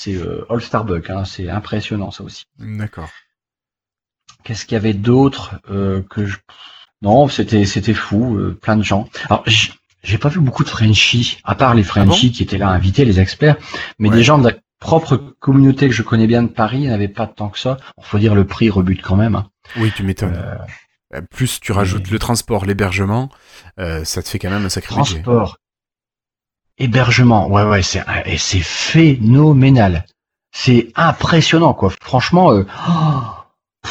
C'est 0.00 0.14
euh, 0.14 0.46
All 0.48 0.60
Starbucks, 0.62 1.10
hein, 1.10 1.24
c'est 1.24 1.48
impressionnant 1.50 2.12
ça 2.12 2.22
aussi. 2.22 2.44
D'accord. 2.58 3.08
Qu'est-ce 4.44 4.64
qu'il 4.64 4.74
y 4.74 4.76
avait 4.76 4.94
d'autre 4.94 5.60
euh, 5.70 6.02
que 6.08 6.24
je... 6.24 6.36
Non, 7.02 7.26
c'était 7.28 7.64
c'était 7.64 7.94
fou, 7.94 8.36
euh, 8.38 8.56
plein 8.60 8.76
de 8.76 8.82
gens. 8.84 9.08
Alors 9.28 9.44
j'ai 10.04 10.18
pas 10.18 10.28
vu 10.28 10.38
beaucoup 10.40 10.62
de 10.62 10.68
Frenchies, 10.68 11.38
à 11.44 11.54
part 11.56 11.74
les 11.74 11.82
Frenchies 11.82 12.30
qui 12.32 12.42
étaient 12.44 12.58
là 12.58 12.68
invités, 12.68 13.04
les 13.04 13.18
experts, 13.18 13.56
mais 13.98 14.08
Ouais. 14.08 14.16
des 14.16 14.22
gens 14.22 14.38
de 14.38 14.48
la 14.50 14.54
propre 14.80 15.16
communauté 15.40 15.88
que 15.88 15.94
je 15.94 16.02
connais 16.02 16.28
bien 16.28 16.44
de 16.44 16.48
Paris, 16.48 16.78
il 16.78 16.82
n'y 16.88 16.90
avait 16.90 17.08
pas 17.08 17.26
tant 17.26 17.48
que 17.48 17.58
ça. 17.58 17.76
Il 17.98 18.04
faut 18.04 18.18
dire 18.20 18.34
le 18.36 18.46
prix 18.46 18.70
rebute 18.70 19.02
quand 19.02 19.16
même. 19.16 19.34
hein. 19.34 19.50
Oui, 19.76 19.92
tu 19.96 20.04
m'étonnes. 20.04 20.36
Euh, 21.14 21.20
Plus 21.30 21.58
tu 21.60 21.72
rajoutes 21.72 22.04
mais- 22.06 22.12
le 22.12 22.18
transport, 22.20 22.64
l'hébergement, 22.64 23.28
euh, 23.80 24.04
ça 24.04 24.22
te 24.22 24.28
fait 24.28 24.38
quand 24.38 24.50
même 24.50 24.64
un 24.64 24.68
sacré 24.68 24.94
budget. 24.94 25.22
Transport, 25.22 25.56
hébergement, 26.78 27.48
ouais 27.48 27.64
ouais, 27.64 27.82
c'est 27.82 28.04
et 28.26 28.38
c'est 28.38 28.60
phénoménal. 28.60 30.04
C'est 30.52 30.92
impressionnant 30.96 31.74
quoi. 31.74 31.90
Franchement, 32.00 32.52
euh, 32.52 32.66
oh, 32.88 33.88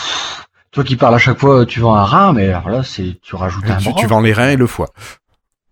toi 0.71 0.83
qui 0.83 0.95
parles 0.95 1.15
à 1.15 1.19
chaque 1.19 1.39
fois, 1.39 1.65
tu 1.65 1.79
vends 1.79 1.95
un 1.95 2.05
rein, 2.05 2.33
mais 2.33 2.47
alors 2.49 2.69
là 2.69 2.83
c'est 2.83 3.19
tu 3.21 3.35
rajoutes 3.35 3.69
un 3.69 3.77
Tu, 3.77 3.89
bras. 3.89 3.99
tu 3.99 4.07
vends 4.07 4.21
les 4.21 4.33
reins 4.33 4.49
et 4.49 4.55
le 4.55 4.67
foie. 4.67 4.89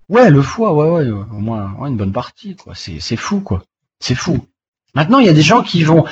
Ouais, 0.08 0.30
le 0.30 0.42
foie, 0.42 0.74
ouais, 0.74 0.90
ouais, 0.90 1.10
au 1.10 1.40
moins 1.40 1.74
ouais, 1.80 1.90
une 1.90 1.98
bonne 1.98 2.12
partie, 2.12 2.56
quoi. 2.56 2.74
C'est, 2.76 3.00
c'est 3.00 3.16
fou, 3.16 3.40
quoi. 3.42 3.64
C'est 4.00 4.14
fou. 4.14 4.46
Maintenant, 4.94 5.18
il 5.20 5.26
y 5.26 5.30
a 5.30 5.34
des 5.34 5.42
gens 5.42 5.64
qui 5.64 5.84
vont 5.84 6.06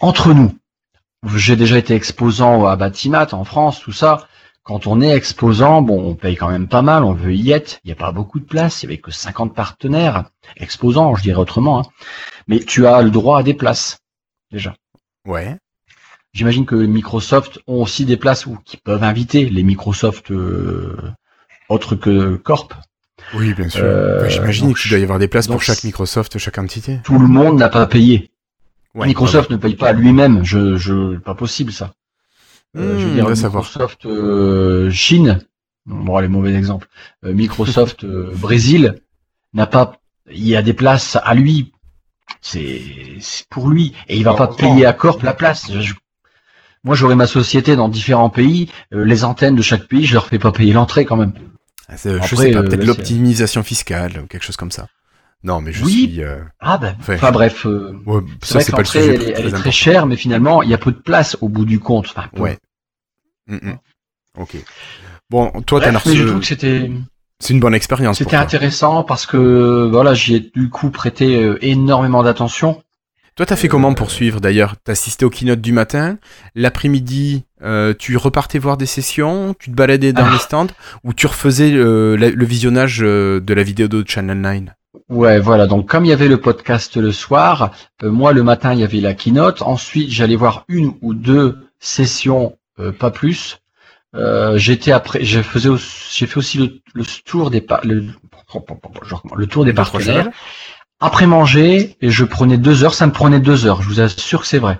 entre 0.00 0.34
nous. 0.34 0.52
J'ai 1.36 1.54
déjà 1.54 1.78
été 1.78 1.94
exposant 1.94 2.66
à 2.66 2.74
Batimat 2.74 3.28
en 3.32 3.44
France, 3.44 3.78
tout 3.80 3.92
ça. 3.92 4.26
Quand 4.64 4.86
on 4.86 5.00
est 5.00 5.10
exposant, 5.14 5.82
bon, 5.82 6.00
on 6.10 6.14
paye 6.14 6.36
quand 6.36 6.50
même 6.50 6.68
pas 6.68 6.82
mal, 6.82 7.02
on 7.02 7.12
veut 7.12 7.34
y 7.34 7.50
être. 7.50 7.80
Il 7.84 7.88
n'y 7.88 7.92
a 7.92 7.96
pas 7.96 8.12
beaucoup 8.12 8.38
de 8.38 8.44
place, 8.44 8.82
il 8.82 8.86
n'y 8.86 8.92
avait 8.94 9.00
que 9.02 9.10
50 9.10 9.54
partenaires 9.54 10.24
exposants, 10.56 11.14
je 11.16 11.22
dirais 11.22 11.40
autrement. 11.40 11.80
hein. 11.80 11.84
Mais 12.46 12.60
tu 12.60 12.86
as 12.86 13.02
le 13.02 13.10
droit 13.10 13.40
à 13.40 13.42
des 13.42 13.54
places, 13.54 13.98
déjà. 14.52 14.74
Ouais. 15.26 15.56
J'imagine 16.32 16.64
que 16.64 16.76
Microsoft 16.76 17.58
ont 17.66 17.82
aussi 17.82 18.04
des 18.04 18.16
places 18.16 18.46
où 18.46 18.56
qui 18.64 18.76
peuvent 18.76 19.02
inviter 19.02 19.48
les 19.48 19.62
Microsoft 19.64 20.30
euh, 20.30 20.96
autres 21.68 21.94
que 21.96 22.36
Corp. 22.36 22.72
Oui, 23.34 23.54
bien 23.54 23.68
sûr. 23.68 23.84
Euh, 23.84 24.28
J'imagine 24.28 24.74
qu'il 24.74 24.90
doit 24.90 24.98
y 25.00 25.02
avoir 25.02 25.18
des 25.18 25.28
places 25.28 25.46
pour 25.48 25.62
chaque 25.62 25.84
Microsoft, 25.84 26.38
chaque 26.38 26.58
entité. 26.58 27.00
Tout 27.04 27.18
le 27.18 27.26
monde 27.28 27.58
n'a 27.58 27.68
pas 27.68 27.86
payé. 27.86 28.30
Ouais, 28.94 29.06
Microsoft 29.08 29.50
ne 29.50 29.56
paye 29.56 29.74
pas 29.74 29.92
lui-même, 29.92 30.44
je, 30.44 30.76
je, 30.76 31.16
pas 31.18 31.34
possible 31.34 31.72
ça. 31.72 31.92
Euh, 32.76 32.96
je 32.98 33.08
veux 33.08 33.10
Hmm, 33.10 33.14
dire. 33.14 33.28
Microsoft 33.30 34.06
euh, 34.06 34.90
Chine, 34.90 35.40
bon, 35.86 36.18
les 36.18 36.28
mauvais 36.28 36.54
exemples. 36.54 36.88
Euh, 37.24 37.32
Microsoft 37.34 38.04
euh, 38.04 38.32
Brésil 38.36 39.02
n'a 39.54 39.66
pas, 39.66 40.00
il 40.30 40.46
y 40.46 40.56
a 40.56 40.62
des 40.62 40.74
places 40.74 41.18
à 41.22 41.34
lui. 41.34 41.72
C'est, 42.40 42.82
c'est 43.20 43.48
pour 43.48 43.68
lui 43.68 43.94
et 44.08 44.16
il 44.16 44.24
va 44.24 44.34
pas 44.34 44.48
payer 44.48 44.86
à 44.86 44.92
Corp 44.92 45.22
la 45.22 45.34
place. 45.34 45.72
Je- 45.80 45.94
moi, 46.84 46.96
j'aurais 46.96 47.16
ma 47.16 47.26
société 47.28 47.76
dans 47.76 47.88
différents 47.88 48.30
pays, 48.30 48.70
euh, 48.94 49.04
les 49.04 49.24
antennes 49.24 49.56
de 49.56 49.62
chaque 49.62 49.86
pays, 49.88 50.04
je 50.06 50.14
leur 50.14 50.26
fais 50.26 50.38
pas 50.38 50.52
payer 50.52 50.72
l'entrée 50.72 51.04
quand 51.04 51.16
même. 51.16 51.32
Ah, 52.18 52.26
je 52.26 52.36
sais 52.36 52.48
pas, 52.48 52.60
euh, 52.60 52.62
peut-être 52.62 52.84
l'optimisation 52.84 53.62
fiscale 53.62 54.20
ou 54.20 54.26
quelque 54.26 54.44
chose 54.44 54.56
comme 54.56 54.70
ça. 54.70 54.88
Non, 55.44 55.60
mais 55.60 55.72
je 55.72 55.84
Oui. 55.84 55.92
suis. 55.92 56.22
euh, 56.22 56.40
Ah 56.60 56.78
ben, 56.78 56.96
Ouais. 57.08 57.14
enfin 57.16 57.32
bref. 57.32 57.66
euh, 57.66 57.92
ouais, 58.06 58.20
c'est 58.42 58.48
ça, 58.48 58.54
vrai 58.54 58.62
c'est 58.64 58.70
que 58.70 58.76
pas 58.76 58.82
le 58.82 58.86
sujet 58.86 59.06
elle, 59.06 59.14
est- 59.14 59.16
très 59.18 59.24
elle 59.24 59.30
est 59.30 59.42
très 59.42 59.48
important. 59.54 59.70
chère, 59.72 60.06
mais 60.06 60.16
finalement, 60.16 60.62
il 60.62 60.70
y 60.70 60.74
a 60.74 60.78
peu 60.78 60.92
de 60.92 60.98
place 60.98 61.36
au 61.40 61.48
bout 61.48 61.64
du 61.64 61.80
compte. 61.80 62.06
Enfin. 62.08 62.28
Ouais. 62.36 62.58
Mm, 63.48 63.56
mm. 63.56 63.78
Ok. 64.38 64.56
Bon, 65.30 65.50
toi, 65.66 65.80
t'en 65.80 65.88
as 65.88 65.92
Bref, 65.92 66.06
mais 66.06 66.12
je 66.14 66.18
reçu- 66.22 66.28
trouve 66.28 66.40
que 66.40 66.46
c'était 66.46 66.90
C'est 67.40 67.54
une 67.54 67.60
bonne 67.60 67.74
expérience 67.74 68.18
c'était 68.18 68.36
intéressant 68.36 69.02
parce 69.02 69.26
que 69.26 69.88
voilà, 69.90 70.14
j'y 70.14 70.36
ai 70.36 70.50
du 70.54 70.70
coup 70.70 70.90
prêté 70.90 71.42
euh, 71.42 71.58
énormément 71.60 72.22
d'attention. 72.22 72.80
Toi, 73.34 73.46
t'as 73.46 73.56
fait 73.56 73.66
comment 73.66 73.94
pour 73.94 74.10
suivre 74.12 74.40
d'ailleurs? 74.40 74.76
T'as 74.84 74.92
assisté 74.92 75.24
au 75.24 75.30
keynote 75.30 75.60
du 75.60 75.72
matin, 75.72 76.18
l'après-midi, 76.54 77.44
euh, 77.62 77.94
tu 77.98 78.16
repartais 78.16 78.58
voir 78.58 78.76
des 78.76 78.86
sessions, 78.86 79.54
tu 79.58 79.70
te 79.70 79.74
baladais 79.74 80.12
dans 80.12 80.26
Ah. 80.26 80.32
les 80.32 80.38
stands, 80.38 80.66
ou 81.02 81.12
tu 81.14 81.26
refaisais 81.26 81.72
euh, 81.72 82.14
la- 82.16 82.30
le 82.30 82.44
visionnage 82.44 83.00
euh, 83.02 83.40
de 83.40 83.54
la 83.54 83.62
vidéo 83.64 83.88
de 83.88 84.04
Channel 84.06 84.38
9 84.40 84.60
Ouais, 85.08 85.38
voilà. 85.40 85.66
Donc 85.66 85.88
comme 85.88 86.04
il 86.04 86.08
y 86.08 86.12
avait 86.12 86.28
le 86.28 86.38
podcast 86.40 86.96
le 86.96 87.12
soir, 87.12 87.70
euh, 88.02 88.10
moi 88.10 88.32
le 88.32 88.42
matin 88.42 88.74
il 88.74 88.80
y 88.80 88.84
avait 88.84 89.00
la 89.00 89.14
keynote. 89.14 89.62
Ensuite 89.62 90.10
j'allais 90.10 90.36
voir 90.36 90.64
une 90.68 90.94
ou 91.00 91.14
deux 91.14 91.58
sessions, 91.80 92.58
euh, 92.78 92.92
pas 92.92 93.10
plus. 93.10 93.58
Euh, 94.14 94.58
J'étais 94.58 94.92
après, 94.92 95.24
je 95.24 95.40
faisais, 95.40 95.70
au- 95.70 95.78
j'ai 95.78 96.26
fait 96.26 96.36
aussi 96.36 96.58
le, 96.58 96.80
le 96.92 97.04
tour 97.24 97.50
des 97.50 97.62
par- 97.62 97.80
le, 97.84 98.04
le 99.36 99.46
tour 99.46 99.64
des 99.64 99.72
partenaires. 99.72 100.26
Après 101.00 101.26
manger, 101.26 101.96
et 102.00 102.10
je 102.10 102.24
prenais 102.24 102.58
deux 102.58 102.84
heures. 102.84 102.94
Ça 102.94 103.06
me 103.06 103.12
prenait 103.12 103.40
deux 103.40 103.66
heures. 103.66 103.82
Je 103.82 103.88
vous 103.88 104.00
assure 104.00 104.42
que 104.42 104.46
c'est 104.46 104.58
vrai. 104.58 104.78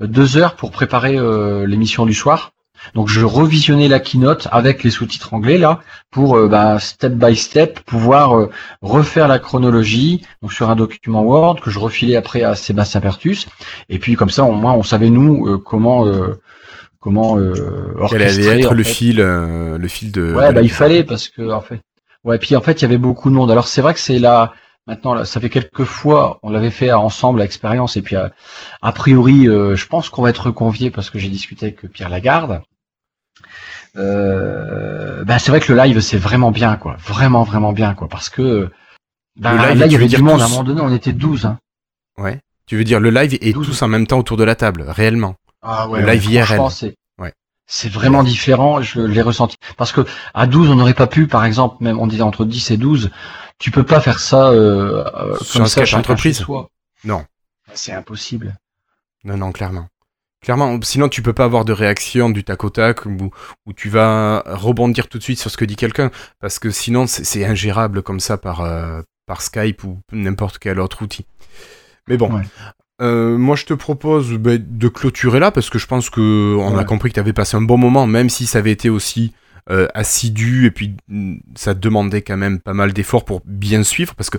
Deux 0.00 0.36
heures 0.36 0.54
pour 0.54 0.70
préparer 0.70 1.16
euh, 1.16 1.66
l'émission 1.66 2.04
du 2.06 2.12
soir. 2.14 2.52
Donc 2.94 3.08
je 3.08 3.20
revisionnais 3.24 3.88
la 3.88 4.00
keynote 4.00 4.48
avec 4.50 4.84
les 4.84 4.90
sous-titres 4.90 5.34
anglais 5.34 5.58
là 5.58 5.80
pour 6.10 6.36
euh, 6.36 6.48
bah, 6.48 6.78
step 6.78 7.12
by 7.14 7.36
step 7.36 7.80
pouvoir 7.80 8.36
euh, 8.38 8.50
refaire 8.82 9.28
la 9.28 9.38
chronologie 9.38 10.22
donc 10.42 10.52
sur 10.52 10.70
un 10.70 10.76
document 10.76 11.22
Word 11.22 11.60
que 11.60 11.70
je 11.70 11.78
refilais 11.78 12.16
après 12.16 12.42
à 12.42 12.54
Sébastien 12.54 13.00
Pertus 13.00 13.46
et 13.88 13.98
puis 13.98 14.14
comme 14.14 14.30
ça 14.30 14.44
au 14.44 14.52
moins 14.52 14.72
on 14.74 14.82
savait 14.82 15.10
nous 15.10 15.46
euh, 15.46 15.58
comment 15.58 16.06
euh, 16.06 16.38
comment 17.00 17.38
euh, 17.38 17.52
Quel 17.54 18.02
orchestrer 18.22 18.48
allait 18.50 18.60
être 18.62 18.72
en 18.72 18.74
le 18.74 18.82
fil, 18.82 19.20
euh, 19.20 19.78
le 19.78 19.88
fil 19.88 20.10
de. 20.10 20.34
Ouais, 20.34 20.48
de 20.48 20.54
bah 20.54 20.62
il 20.62 20.68
la- 20.68 20.74
fallait 20.74 21.04
parce 21.04 21.28
que 21.28 21.50
en 21.50 21.60
fait. 21.60 21.80
Ouais, 22.24 22.38
puis 22.38 22.56
en 22.56 22.60
fait 22.60 22.80
il 22.80 22.82
y 22.82 22.84
avait 22.84 22.98
beaucoup 22.98 23.30
de 23.30 23.34
monde. 23.34 23.50
Alors 23.50 23.68
c'est 23.68 23.80
vrai 23.80 23.94
que 23.94 24.00
c'est 24.00 24.18
là 24.18 24.52
maintenant 24.88 25.14
là, 25.14 25.24
ça 25.24 25.40
fait 25.40 25.48
quelques 25.50 25.84
fois 25.84 26.40
on 26.42 26.50
l'avait 26.50 26.70
fait 26.70 26.92
ensemble 26.92 27.38
l'expérience 27.40 27.96
et 27.96 28.02
puis 28.02 28.16
euh, 28.16 28.28
a 28.82 28.92
priori 28.92 29.48
euh, 29.48 29.76
je 29.76 29.86
pense 29.86 30.08
qu'on 30.08 30.22
va 30.22 30.30
être 30.30 30.50
convié 30.50 30.90
parce 30.90 31.10
que 31.10 31.18
j'ai 31.18 31.28
discuté 31.28 31.66
avec 31.66 31.82
Pierre 31.92 32.08
Lagarde. 32.08 32.62
Euh, 33.96 35.24
ben 35.24 35.38
c'est 35.38 35.50
vrai 35.50 35.60
que 35.60 35.72
le 35.72 35.82
live 35.82 36.00
c'est 36.00 36.18
vraiment 36.18 36.50
bien 36.50 36.76
quoi, 36.76 36.96
vraiment 36.98 37.44
vraiment 37.44 37.72
bien 37.72 37.94
quoi 37.94 38.08
parce 38.08 38.28
que 38.28 38.70
ben, 39.36 39.52
Le 39.52 39.68
live, 39.68 39.78
là 39.78 39.86
il 39.86 39.92
y 39.92 39.96
avait 39.96 40.06
du 40.06 40.22
monde 40.22 40.40
à 40.42 40.44
un 40.44 40.48
moment 40.48 40.64
donné 40.64 40.82
on 40.82 40.92
était 40.92 41.14
12 41.14 41.46
hein. 41.46 41.58
Ouais. 42.18 42.40
Tu 42.66 42.76
veux 42.76 42.84
dire 42.84 43.00
le 43.00 43.10
live 43.10 43.38
et 43.40 43.52
tous 43.52 43.82
en 43.82 43.88
même 43.88 44.06
temps 44.06 44.18
autour 44.18 44.36
de 44.36 44.44
la 44.44 44.56
table, 44.56 44.84
réellement. 44.88 45.36
Ah 45.62 45.86
Le 45.92 46.04
live 46.04 46.26
IRL. 46.26 46.60
c'est 46.70 46.96
Ouais. 47.18 47.32
c'est 47.66 47.88
vraiment 47.88 48.24
différent, 48.24 48.82
je 48.82 49.00
l'ai 49.00 49.22
ressenti. 49.22 49.56
Parce 49.76 49.92
que 49.92 50.04
à 50.34 50.46
12, 50.46 50.70
on 50.70 50.74
n'aurait 50.74 50.94
pas 50.94 51.06
pu, 51.06 51.28
par 51.28 51.44
exemple, 51.44 51.76
même 51.80 51.98
on 52.00 52.06
disait 52.06 52.22
entre 52.22 52.44
10 52.44 52.72
et 52.72 52.76
12, 52.76 53.10
tu 53.58 53.70
peux 53.70 53.84
pas 53.84 54.00
faire 54.00 54.18
ça 54.18 54.48
euh, 54.48 55.04
euh, 55.14 55.36
Sur 55.40 55.54
comme 55.54 55.62
un 55.62 55.66
ça 55.66 55.98
entreprise. 55.98 56.44
Non. 57.04 57.24
C'est 57.72 57.92
impossible. 57.92 58.56
Non, 59.24 59.36
non, 59.36 59.52
clairement. 59.52 59.86
Clairement, 60.46 60.78
sinon 60.80 61.08
tu 61.08 61.22
peux 61.22 61.32
pas 61.32 61.42
avoir 61.42 61.64
de 61.64 61.72
réaction 61.72 62.30
du 62.30 62.44
tac 62.44 62.62
au 62.62 62.70
tac 62.70 63.04
où, 63.04 63.30
où 63.66 63.72
tu 63.72 63.88
vas 63.88 64.44
rebondir 64.46 65.08
tout 65.08 65.18
de 65.18 65.22
suite 65.24 65.40
sur 65.40 65.50
ce 65.50 65.56
que 65.56 65.64
dit 65.64 65.74
quelqu'un 65.74 66.12
parce 66.38 66.60
que 66.60 66.70
sinon 66.70 67.08
c'est 67.08 67.44
ingérable 67.44 68.00
comme 68.00 68.20
ça 68.20 68.38
par, 68.38 68.60
euh, 68.60 69.02
par 69.26 69.42
Skype 69.42 69.82
ou 69.82 69.98
n'importe 70.12 70.58
quel 70.60 70.78
autre 70.78 71.02
outil. 71.02 71.26
Mais 72.06 72.16
bon, 72.16 72.32
Ouais. 72.32 72.44
Euh, 73.02 73.36
moi 73.36 73.56
je 73.56 73.64
te 73.64 73.74
propose 73.74 74.34
ben, 74.34 74.64
de 74.64 74.86
clôturer 74.86 75.40
là 75.40 75.50
parce 75.50 75.68
que 75.68 75.80
je 75.80 75.86
pense 75.88 76.10
que 76.10 76.54
on 76.56 76.78
a 76.78 76.84
compris 76.84 77.08
que 77.08 77.14
tu 77.14 77.20
avais 77.20 77.32
passé 77.32 77.56
un 77.56 77.62
bon 77.62 77.76
moment 77.76 78.06
même 78.06 78.30
si 78.30 78.46
ça 78.46 78.58
avait 78.58 78.70
été 78.70 78.88
aussi 78.88 79.34
euh, 79.68 79.88
assidu 79.94 80.66
et 80.66 80.70
puis 80.70 80.94
mm, 81.08 81.38
ça 81.56 81.74
demandait 81.74 82.22
quand 82.22 82.36
même 82.36 82.60
pas 82.60 82.72
mal 82.72 82.92
d'efforts 82.92 83.24
pour 83.24 83.42
bien 83.44 83.82
suivre 83.82 84.14
parce 84.14 84.30
que 84.30 84.38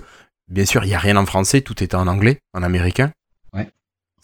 bien 0.50 0.64
sûr 0.64 0.84
il 0.84 0.90
y 0.90 0.94
a 0.94 0.98
rien 0.98 1.18
en 1.18 1.26
français, 1.26 1.60
tout 1.60 1.84
était 1.84 1.96
en 1.96 2.08
anglais, 2.08 2.38
en 2.54 2.62
américain. 2.62 3.12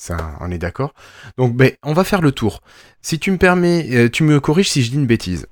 Ça, 0.05 0.37
on 0.41 0.51
est 0.51 0.59
d'accord. 0.59 0.93
Donc, 1.39 1.57
ben, 1.57 1.73
on 1.83 1.95
va 1.95 2.05
faire 2.05 2.21
le 2.21 2.31
tour. 2.31 2.61
Si 3.01 3.19
tu 3.19 3.31
me 3.31 3.39
permets, 3.39 3.89
euh, 3.91 4.11
tu 4.11 4.23
me 4.23 4.39
corriges 4.39 4.69
si 4.69 4.83
je 4.83 4.91
dis 4.91 4.97
une 4.97 5.07
bêtise. 5.07 5.47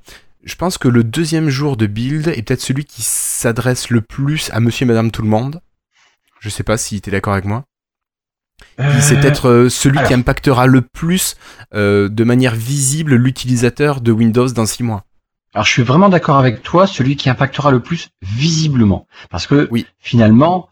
Je 0.45 0.55
pense 0.57 0.77
que 0.77 0.89
le 0.89 1.05
deuxième 1.05 1.49
jour 1.49 1.79
de 1.79 1.87
build 1.87 2.29
est 2.29 2.43
peut-être 2.43 2.61
celui 2.61 2.85
qui 2.85 3.01
s'adresse 3.01 3.89
le 3.89 4.03
plus 4.03 4.51
à 4.53 4.61
monsieur 4.61 4.85
et 4.85 4.89
madame 4.89 5.11
tout 5.11 5.23
le 5.23 5.29
monde. 5.29 5.63
Je 6.41 6.51
sais 6.51 6.65
pas 6.65 6.77
si 6.77 7.01
tu 7.01 7.09
es 7.09 7.13
d'accord 7.13 7.33
avec 7.33 7.47
moi. 7.47 7.65
C'est 9.01 9.19
peut-être 9.19 9.49
euh, 9.49 9.69
celui 9.71 10.03
qui 10.05 10.13
impactera 10.13 10.67
le 10.67 10.83
plus 10.83 11.37
euh, 11.73 12.11
de 12.11 12.23
manière 12.23 12.55
visible 12.55 13.15
l'utilisateur 13.15 14.03
de 14.03 14.13
Windows 14.13 14.51
dans 14.51 14.67
six 14.67 14.83
mois. 14.83 15.07
Alors 15.55 15.65
je 15.65 15.73
suis 15.73 15.83
vraiment 15.83 16.11
d'accord 16.11 16.37
avec 16.37 16.63
toi, 16.63 16.87
celui 16.87 17.17
qui 17.17 17.31
impactera 17.31 17.71
le 17.71 17.81
plus 17.81 18.11
visiblement. 18.21 19.07
Parce 19.31 19.47
que 19.47 19.67
Oui. 19.71 19.87
finalement, 19.99 20.69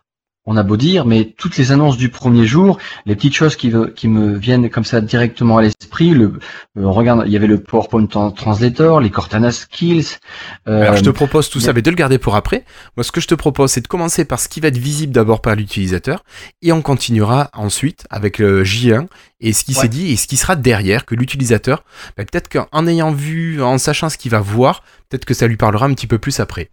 on 0.46 0.56
a 0.56 0.62
beau 0.62 0.76
dire, 0.76 1.04
mais 1.04 1.34
toutes 1.36 1.56
les 1.58 1.70
annonces 1.70 1.96
du 1.98 2.08
premier 2.08 2.46
jour, 2.46 2.78
les 3.04 3.14
petites 3.14 3.34
choses 3.34 3.56
qui, 3.56 3.68
me 3.68 4.36
viennent 4.38 4.70
comme 4.70 4.84
ça 4.84 5.00
directement 5.00 5.58
à 5.58 5.62
l'esprit, 5.62 6.10
le, 6.10 6.38
euh, 6.78 6.88
regarde, 6.88 7.24
il 7.26 7.32
y 7.32 7.36
avait 7.36 7.46
le 7.46 7.60
PowerPoint 7.62 8.06
Tran- 8.06 8.32
Translator, 8.32 9.00
les 9.00 9.10
Cortana 9.10 9.52
Skills. 9.52 10.18
euh, 10.66 10.82
Alors 10.82 10.96
je 10.96 11.02
te 11.02 11.10
propose 11.10 11.50
tout 11.50 11.60
ça, 11.60 11.72
mais 11.72 11.82
de 11.82 11.90
le 11.90 11.96
garder 11.96 12.18
pour 12.18 12.36
après. 12.36 12.64
Moi, 12.96 13.04
ce 13.04 13.12
que 13.12 13.20
je 13.20 13.28
te 13.28 13.34
propose, 13.34 13.70
c'est 13.72 13.82
de 13.82 13.86
commencer 13.88 14.24
par 14.24 14.40
ce 14.40 14.48
qui 14.48 14.60
va 14.60 14.68
être 14.68 14.78
visible 14.78 15.12
d'abord 15.12 15.42
par 15.42 15.54
l'utilisateur, 15.56 16.24
et 16.62 16.72
on 16.72 16.80
continuera 16.82 17.50
ensuite 17.52 18.06
avec 18.10 18.38
le 18.38 18.64
J1 18.64 19.06
et 19.40 19.52
ce 19.52 19.62
qui 19.64 19.74
Ouais. 19.74 19.82
s'est 19.82 19.88
dit 19.88 20.10
et 20.10 20.16
ce 20.16 20.26
qui 20.26 20.36
sera 20.38 20.56
derrière 20.56 21.04
que 21.04 21.14
l'utilisateur, 21.14 21.84
bah, 22.16 22.24
peut-être 22.24 22.48
qu'en 22.48 22.86
ayant 22.86 23.12
vu, 23.12 23.62
en 23.62 23.76
sachant 23.78 24.08
ce 24.08 24.16
qu'il 24.18 24.30
va 24.30 24.40
voir, 24.40 24.82
peut-être 25.10 25.26
que 25.26 25.34
ça 25.34 25.46
lui 25.46 25.56
parlera 25.56 25.86
un 25.86 25.94
petit 25.94 26.06
peu 26.06 26.18
plus 26.18 26.40
après. 26.40 26.70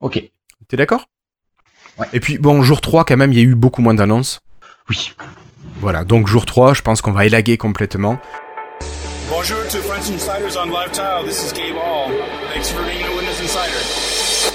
Ok, 0.00 0.30
T'es 0.68 0.76
d'accord? 0.76 1.06
Ouais. 1.98 2.06
Et 2.12 2.20
puis 2.20 2.38
bon, 2.38 2.62
jour 2.62 2.80
3 2.80 3.04
quand 3.04 3.16
même, 3.16 3.32
il 3.32 3.38
y 3.38 3.40
a 3.40 3.44
eu 3.44 3.54
beaucoup 3.54 3.82
moins 3.82 3.94
d'annonces. 3.94 4.40
oui. 4.88 5.12
Voilà, 5.80 6.02
donc 6.04 6.26
jour 6.26 6.44
3, 6.44 6.74
je 6.74 6.82
pense 6.82 7.00
qu'on 7.02 7.12
va 7.12 7.24
élaguer 7.24 7.56
complètement. 7.56 8.18
Bonjour 9.30 9.58
to 9.70 9.78
French 9.78 10.10
Insiders 10.10 10.56
on 10.60 10.66
Live 10.66 10.90
Tile. 10.90 11.24
This 11.24 11.52
is 11.52 11.54
Gabe 11.54 11.76
Hall. 11.76 12.12
Thanks 12.52 12.70
for 12.70 12.82
being 12.82 13.04
a 13.04 13.10
Windows 13.16 13.40
Insider. 13.40 14.48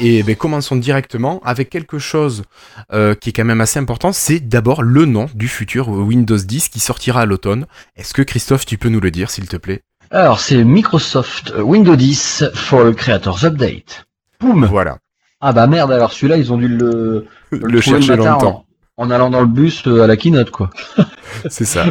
Et 0.00 0.22
ben, 0.22 0.36
commençons 0.36 0.76
directement 0.76 1.40
avec 1.44 1.68
quelque 1.68 1.98
chose 1.98 2.44
euh, 2.92 3.14
qui 3.16 3.30
est 3.30 3.32
quand 3.32 3.44
même 3.44 3.60
assez 3.60 3.80
important, 3.80 4.12
c'est 4.12 4.38
d'abord 4.38 4.82
le 4.82 5.04
nom 5.04 5.26
du 5.34 5.48
futur 5.48 5.88
Windows 5.88 6.36
10 6.38 6.68
qui 6.68 6.78
sortira 6.78 7.22
à 7.22 7.26
l'automne. 7.26 7.66
Est-ce 7.96 8.14
que 8.14 8.22
Christophe, 8.22 8.64
tu 8.64 8.78
peux 8.78 8.88
nous 8.88 9.00
le 9.00 9.10
dire 9.10 9.30
s'il 9.30 9.48
te 9.48 9.56
plaît? 9.56 9.82
Alors, 10.12 10.38
c'est 10.38 10.62
Microsoft 10.62 11.52
Windows 11.58 11.96
10 11.96 12.44
Fall 12.54 12.94
Creators 12.94 13.44
Update. 13.44 14.04
Boum 14.40 14.64
Voilà, 14.66 14.98
Ah 15.44 15.52
bah 15.52 15.66
merde, 15.66 15.90
alors 15.92 16.12
celui-là, 16.12 16.36
ils 16.36 16.52
ont 16.52 16.56
dû 16.56 16.68
le, 16.68 17.26
le, 17.50 17.80
chercher 17.80 18.16
matin 18.16 18.32
longtemps, 18.34 18.64
En, 18.96 19.06
en 19.06 19.10
allant 19.10 19.28
dans 19.28 19.40
le 19.40 19.46
bus 19.46 19.86
euh, 19.88 20.02
à 20.02 20.06
la 20.06 20.16
keynote, 20.16 20.50
quoi. 20.50 20.70
c'est 21.50 21.64
ça. 21.64 21.84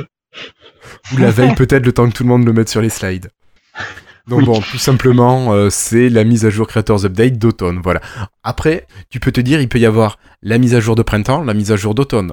Ou 1.13 1.17
la 1.17 1.31
veille 1.31 1.53
peut-être 1.55 1.85
le 1.85 1.91
temps 1.91 2.07
que 2.09 2.13
tout 2.15 2.23
le 2.23 2.29
monde 2.29 2.45
le 2.45 2.53
mette 2.53 2.69
sur 2.69 2.81
les 2.81 2.89
slides. 2.89 3.29
Donc 4.27 4.39
Oui. 4.39 4.45
bon, 4.45 4.61
tout 4.61 4.77
simplement, 4.77 5.51
euh, 5.53 5.69
c'est 5.69 6.07
la 6.09 6.23
mise 6.23 6.45
à 6.45 6.49
jour 6.49 6.67
Creators 6.67 7.03
Update 7.05 7.37
d'automne, 7.37 7.81
voilà. 7.83 7.99
Après, 8.43 8.87
tu 9.09 9.19
peux 9.19 9.31
te 9.31 9.41
dire, 9.41 9.59
il 9.59 9.67
peut 9.67 9.79
y 9.79 9.85
avoir 9.85 10.17
la 10.41 10.57
mise 10.57 10.73
à 10.75 10.79
jour 10.79 10.95
de 10.95 11.01
printemps, 11.03 11.43
la 11.43 11.53
mise 11.53 11.71
à 11.71 11.75
jour 11.75 11.93
d'automne. 11.95 12.31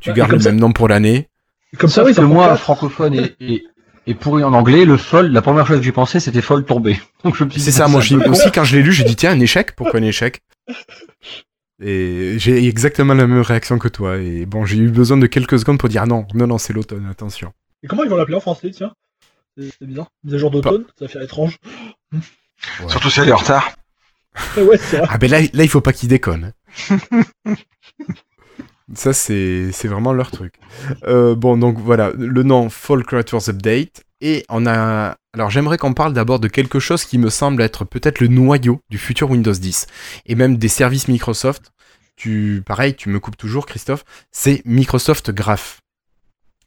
Tu 0.00 0.10
Ouais, 0.10 0.14
gardes 0.16 0.32
le 0.32 0.38
ça- 0.38 0.50
même 0.50 0.60
nom 0.60 0.72
pour 0.72 0.86
l'année. 0.86 1.28
Comme 1.78 1.90
ça, 1.90 2.04
oui, 2.04 2.14
que 2.14 2.20
moi, 2.20 2.56
francophone 2.56 3.14
et, 3.14 3.34
et, 3.40 3.64
et 4.10 4.14
pourri 4.14 4.42
en 4.42 4.52
anglais, 4.52 4.84
le 4.84 4.96
fold, 4.96 5.32
la 5.32 5.40
première 5.40 5.66
chose 5.66 5.78
que 5.78 5.84
j'ai 5.84 5.92
pensé, 5.92 6.18
c'était 6.18 6.42
fold 6.42 6.66
tombé. 6.66 7.00
Donc 7.24 7.36
je 7.36 7.44
me 7.44 7.50
suis 7.50 7.60
C'est 7.60 7.70
ça, 7.70 7.86
moi 7.86 8.02
peu 8.02 8.18
con. 8.18 8.30
aussi 8.30 8.50
quand 8.50 8.64
je 8.64 8.76
l'ai 8.76 8.82
lu, 8.82 8.92
j'ai 8.92 9.04
dit 9.04 9.14
tiens 9.14 9.30
un 9.30 9.40
échec, 9.40 9.76
pourquoi 9.76 10.00
un 10.00 10.02
échec? 10.02 10.40
Et 11.82 12.34
j'ai 12.38 12.66
exactement 12.66 13.14
la 13.14 13.26
même 13.26 13.40
réaction 13.40 13.78
que 13.78 13.88
toi. 13.88 14.18
Et 14.18 14.44
bon, 14.46 14.64
j'ai 14.66 14.76
eu 14.78 14.90
besoin 14.90 15.16
de 15.16 15.26
quelques 15.26 15.60
secondes 15.60 15.78
pour 15.78 15.88
dire 15.88 16.02
ah 16.02 16.06
non, 16.06 16.26
non, 16.34 16.48
non, 16.48 16.58
c'est 16.58 16.72
l'automne, 16.72 17.06
attention. 17.08 17.52
Et 17.82 17.86
comment 17.86 18.02
ils 18.02 18.10
vont 18.10 18.16
l'appeler 18.16 18.36
en 18.36 18.40
français, 18.40 18.70
tiens? 18.70 18.92
C'est 19.56 19.70
c'est 19.78 19.86
bizarre. 19.86 20.10
Mise 20.24 20.34
à 20.34 20.38
jour 20.38 20.50
d'automne, 20.50 20.84
ça 20.98 21.04
va 21.04 21.08
faire 21.08 21.22
étrange. 21.22 21.56
Surtout 22.88 23.10
si 23.10 23.20
elle 23.20 23.28
est 23.28 23.32
en 23.32 23.36
retard. 23.36 23.72
Ah 24.34 24.60
ouais, 24.62 24.76
c'est 24.76 24.98
vrai. 24.98 25.06
Ah 25.08 25.18
ben 25.18 25.30
là, 25.30 25.40
là 25.40 25.62
il 25.62 25.68
faut 25.68 25.80
pas 25.80 25.92
qu'ils 25.92 26.08
déconnent. 26.08 26.52
Ça 28.94 29.12
c'est 29.12 29.70
vraiment 29.84 30.12
leur 30.12 30.30
truc. 30.30 30.54
Euh, 31.06 31.34
bon 31.34 31.56
donc 31.56 31.78
voilà 31.78 32.10
le 32.16 32.42
nom 32.42 32.68
Fall 32.68 33.04
Creators 33.04 33.48
Update 33.48 34.02
et 34.20 34.44
on 34.48 34.66
a 34.66 35.16
alors 35.32 35.50
j'aimerais 35.50 35.78
qu'on 35.78 35.94
parle 35.94 36.12
d'abord 36.12 36.40
de 36.40 36.48
quelque 36.48 36.80
chose 36.80 37.04
qui 37.04 37.18
me 37.18 37.30
semble 37.30 37.62
être 37.62 37.84
peut-être 37.84 38.20
le 38.20 38.26
noyau 38.26 38.80
du 38.90 38.98
futur 38.98 39.30
Windows 39.30 39.52
10 39.52 39.86
et 40.26 40.34
même 40.34 40.56
des 40.56 40.68
services 40.68 41.08
Microsoft. 41.08 41.72
Tu 42.16 42.62
pareil 42.66 42.94
tu 42.94 43.08
me 43.08 43.20
coupes 43.20 43.36
toujours 43.36 43.66
Christophe, 43.66 44.04
c'est 44.32 44.62
Microsoft 44.64 45.30
Graph. 45.30 45.80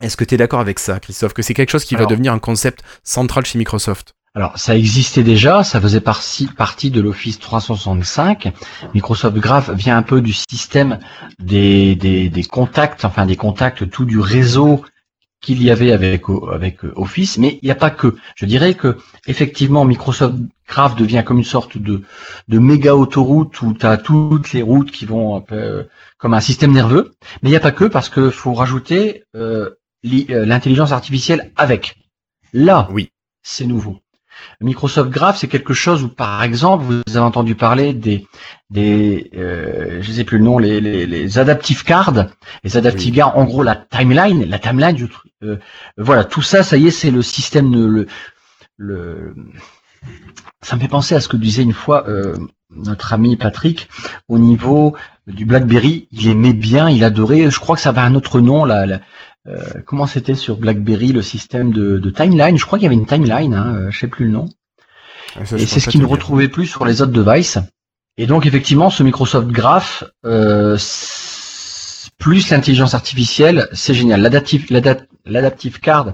Est-ce 0.01 0.17
que 0.17 0.23
tu 0.23 0.35
es 0.35 0.37
d'accord 0.37 0.59
avec 0.59 0.79
ça 0.79 0.99
Christophe? 0.99 1.33
Que 1.33 1.41
c'est 1.41 1.53
quelque 1.53 1.71
chose 1.71 1.85
qui 1.85 1.95
va 1.95 2.05
devenir 2.05 2.33
un 2.33 2.39
concept 2.39 2.83
central 3.03 3.45
chez 3.45 3.57
Microsoft? 3.57 4.13
Alors, 4.35 4.57
ça 4.57 4.75
existait 4.75 5.21
déjà, 5.21 5.63
ça 5.63 5.79
faisait 5.79 6.01
partie, 6.01 6.47
partie 6.47 6.89
de 6.89 6.99
l'Office 7.01 7.37
365. 7.39 8.51
Microsoft 8.95 9.37
Graph 9.37 9.69
vient 9.69 9.95
un 9.95 10.01
peu 10.01 10.21
du 10.21 10.33
système 10.33 10.97
des, 11.37 11.95
des, 11.95 12.29
des 12.29 12.43
contacts, 12.43 13.05
enfin 13.05 13.27
des 13.27 13.35
contacts, 13.35 13.87
tout 13.91 14.05
du 14.05 14.19
réseau 14.19 14.83
qu'il 15.39 15.61
y 15.61 15.69
avait 15.69 15.91
avec, 15.91 16.23
avec 16.51 16.83
Office, 16.95 17.37
mais 17.37 17.59
il 17.61 17.65
n'y 17.65 17.71
a 17.71 17.75
pas 17.75 17.91
que. 17.91 18.15
Je 18.35 18.45
dirais 18.47 18.73
que 18.73 18.97
effectivement, 19.27 19.85
Microsoft 19.85 20.35
Graph 20.67 20.95
devient 20.95 21.21
comme 21.23 21.37
une 21.37 21.43
sorte 21.43 21.77
de, 21.77 22.01
de 22.47 22.59
méga 22.59 22.95
autoroute 22.95 23.61
où 23.61 23.73
tu 23.73 23.85
as 23.85 23.97
toutes 23.97 24.51
les 24.53 24.63
routes 24.63 24.89
qui 24.89 25.05
vont 25.05 25.35
un 25.35 25.41
peu, 25.41 25.87
comme 26.17 26.33
un 26.33 26.39
système 26.39 26.71
nerveux, 26.71 27.13
mais 27.43 27.49
il 27.49 27.51
n'y 27.51 27.57
a 27.57 27.59
pas 27.59 27.71
que 27.73 27.85
parce 27.85 28.09
que 28.09 28.31
faut 28.31 28.53
rajouter 28.53 29.25
euh, 29.35 29.69
euh, 30.05 30.45
l'intelligence 30.45 30.91
artificielle 30.91 31.51
avec. 31.55 31.97
Là, 32.53 32.87
Oui. 32.91 33.11
c'est 33.43 33.65
nouveau. 33.65 34.02
Microsoft 34.61 35.09
Graph, 35.09 35.37
c'est 35.37 35.47
quelque 35.47 35.73
chose 35.73 36.03
où, 36.03 36.07
par 36.09 36.43
exemple, 36.43 36.85
vous 36.85 37.01
avez 37.17 37.19
entendu 37.25 37.55
parler 37.55 37.93
des, 37.93 38.27
des, 38.69 39.29
euh, 39.35 39.99
je 40.01 40.11
sais 40.11 40.23
plus 40.23 40.37
le 40.37 40.43
nom, 40.43 40.57
les, 40.57 40.79
les, 40.81 41.05
les 41.05 41.37
adaptive 41.39 41.83
cards. 41.83 42.27
Les 42.63 42.77
adaptive 42.77 43.11
Oui. 43.11 43.17
cards, 43.17 43.37
en 43.37 43.45
gros, 43.45 43.63
la 43.63 43.75
timeline, 43.75 44.45
la 44.49 44.59
timeline, 44.59 44.95
du 44.95 45.07
truc, 45.09 45.31
euh, 45.43 45.57
voilà, 45.97 46.23
tout 46.23 46.41
ça, 46.41 46.63
ça 46.63 46.77
y 46.77 46.87
est, 46.87 46.91
c'est 46.91 47.11
le 47.11 47.21
système, 47.21 47.71
de- 47.71 47.85
le, 47.85 48.07
le, 48.77 49.35
ça 50.61 50.75
me 50.75 50.81
fait 50.81 50.87
penser 50.87 51.15
à 51.15 51.19
ce 51.21 51.27
que 51.27 51.37
disait 51.37 51.63
une 51.63 51.73
fois 51.73 52.07
euh, 52.07 52.35
notre 52.71 53.13
ami 53.13 53.35
Patrick 53.35 53.89
au 54.27 54.39
niveau 54.39 54.95
du 55.27 55.45
BlackBerry. 55.45 56.07
Il 56.11 56.27
aimait 56.27 56.53
bien, 56.53 56.89
il 56.89 57.03
adorait. 57.03 57.51
Je 57.51 57.59
crois 57.59 57.75
que 57.75 57.81
ça 57.81 57.89
avait 57.89 58.01
un 58.01 58.15
autre 58.15 58.39
nom 58.39 58.65
là. 58.65 58.85
là. 58.85 58.99
Euh, 59.47 59.81
comment 59.85 60.07
c'était 60.07 60.35
sur 60.35 60.57
BlackBerry 60.57 61.11
le 61.11 61.21
système 61.21 61.71
de, 61.73 61.99
de 61.99 62.09
timeline? 62.09 62.57
Je 62.57 62.65
crois 62.65 62.79
qu'il 62.79 62.85
y 62.85 62.87
avait 62.87 62.95
une 62.95 63.05
timeline, 63.05 63.53
hein, 63.53 63.75
euh, 63.75 63.91
je 63.91 63.99
sais 63.99 64.07
plus 64.07 64.25
le 64.25 64.31
nom. 64.31 64.47
Ça, 65.43 65.57
Et 65.57 65.65
c'est 65.65 65.79
ce 65.79 65.89
te 65.89 65.97
ne 65.97 66.05
retrouvait 66.05 66.47
plus 66.47 66.67
sur 66.67 66.85
les 66.85 67.01
autres 67.01 67.11
devices. 67.11 67.57
Et 68.17 68.27
donc 68.27 68.45
effectivement, 68.45 68.89
ce 68.89 69.03
Microsoft 69.03 69.47
Graph 69.47 70.03
euh, 70.25 70.77
plus 72.19 72.49
l'intelligence 72.51 72.93
artificielle, 72.93 73.67
c'est 73.73 73.93
génial. 73.93 74.21
L'adaptive, 74.21 74.67
l'adap- 74.69 75.07
l'adaptive 75.25 75.79
card, 75.79 76.13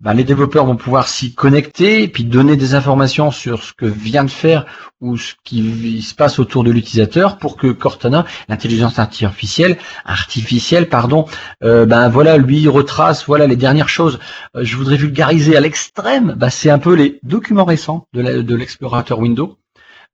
ben, 0.00 0.14
les 0.14 0.24
développeurs 0.24 0.64
vont 0.64 0.76
pouvoir 0.76 1.08
s'y 1.08 1.34
connecter 1.34 2.02
et 2.02 2.08
puis 2.08 2.24
donner 2.24 2.56
des 2.56 2.74
informations 2.74 3.30
sur 3.30 3.62
ce 3.62 3.72
que 3.74 3.86
vient 3.86 4.24
de 4.24 4.30
faire 4.30 4.64
ou 5.00 5.16
ce 5.16 5.34
qui 5.44 6.00
se 6.02 6.14
passe 6.14 6.38
autour 6.38 6.64
de 6.64 6.70
l'utilisateur 6.70 7.36
pour 7.38 7.56
que 7.56 7.68
Cortana, 7.72 8.24
l'intelligence 8.48 8.98
artificielle, 8.98 9.76
artificielle, 10.04 10.88
pardon, 10.88 11.26
euh, 11.62 11.86
ben 11.86 12.08
voilà, 12.08 12.36
lui 12.38 12.66
retrace 12.68 13.26
voilà 13.26 13.46
les 13.46 13.56
dernières 13.56 13.88
choses. 13.88 14.18
Euh, 14.56 14.60
je 14.64 14.76
voudrais 14.76 14.96
vulgariser 14.96 15.56
à 15.56 15.60
l'extrême, 15.60 16.34
ben, 16.36 16.50
c'est 16.50 16.70
un 16.70 16.78
peu 16.78 16.94
les 16.94 17.18
documents 17.22 17.64
récents 17.64 18.06
de 18.14 18.54
l'explorateur 18.54 19.18
Windows. 19.18 19.56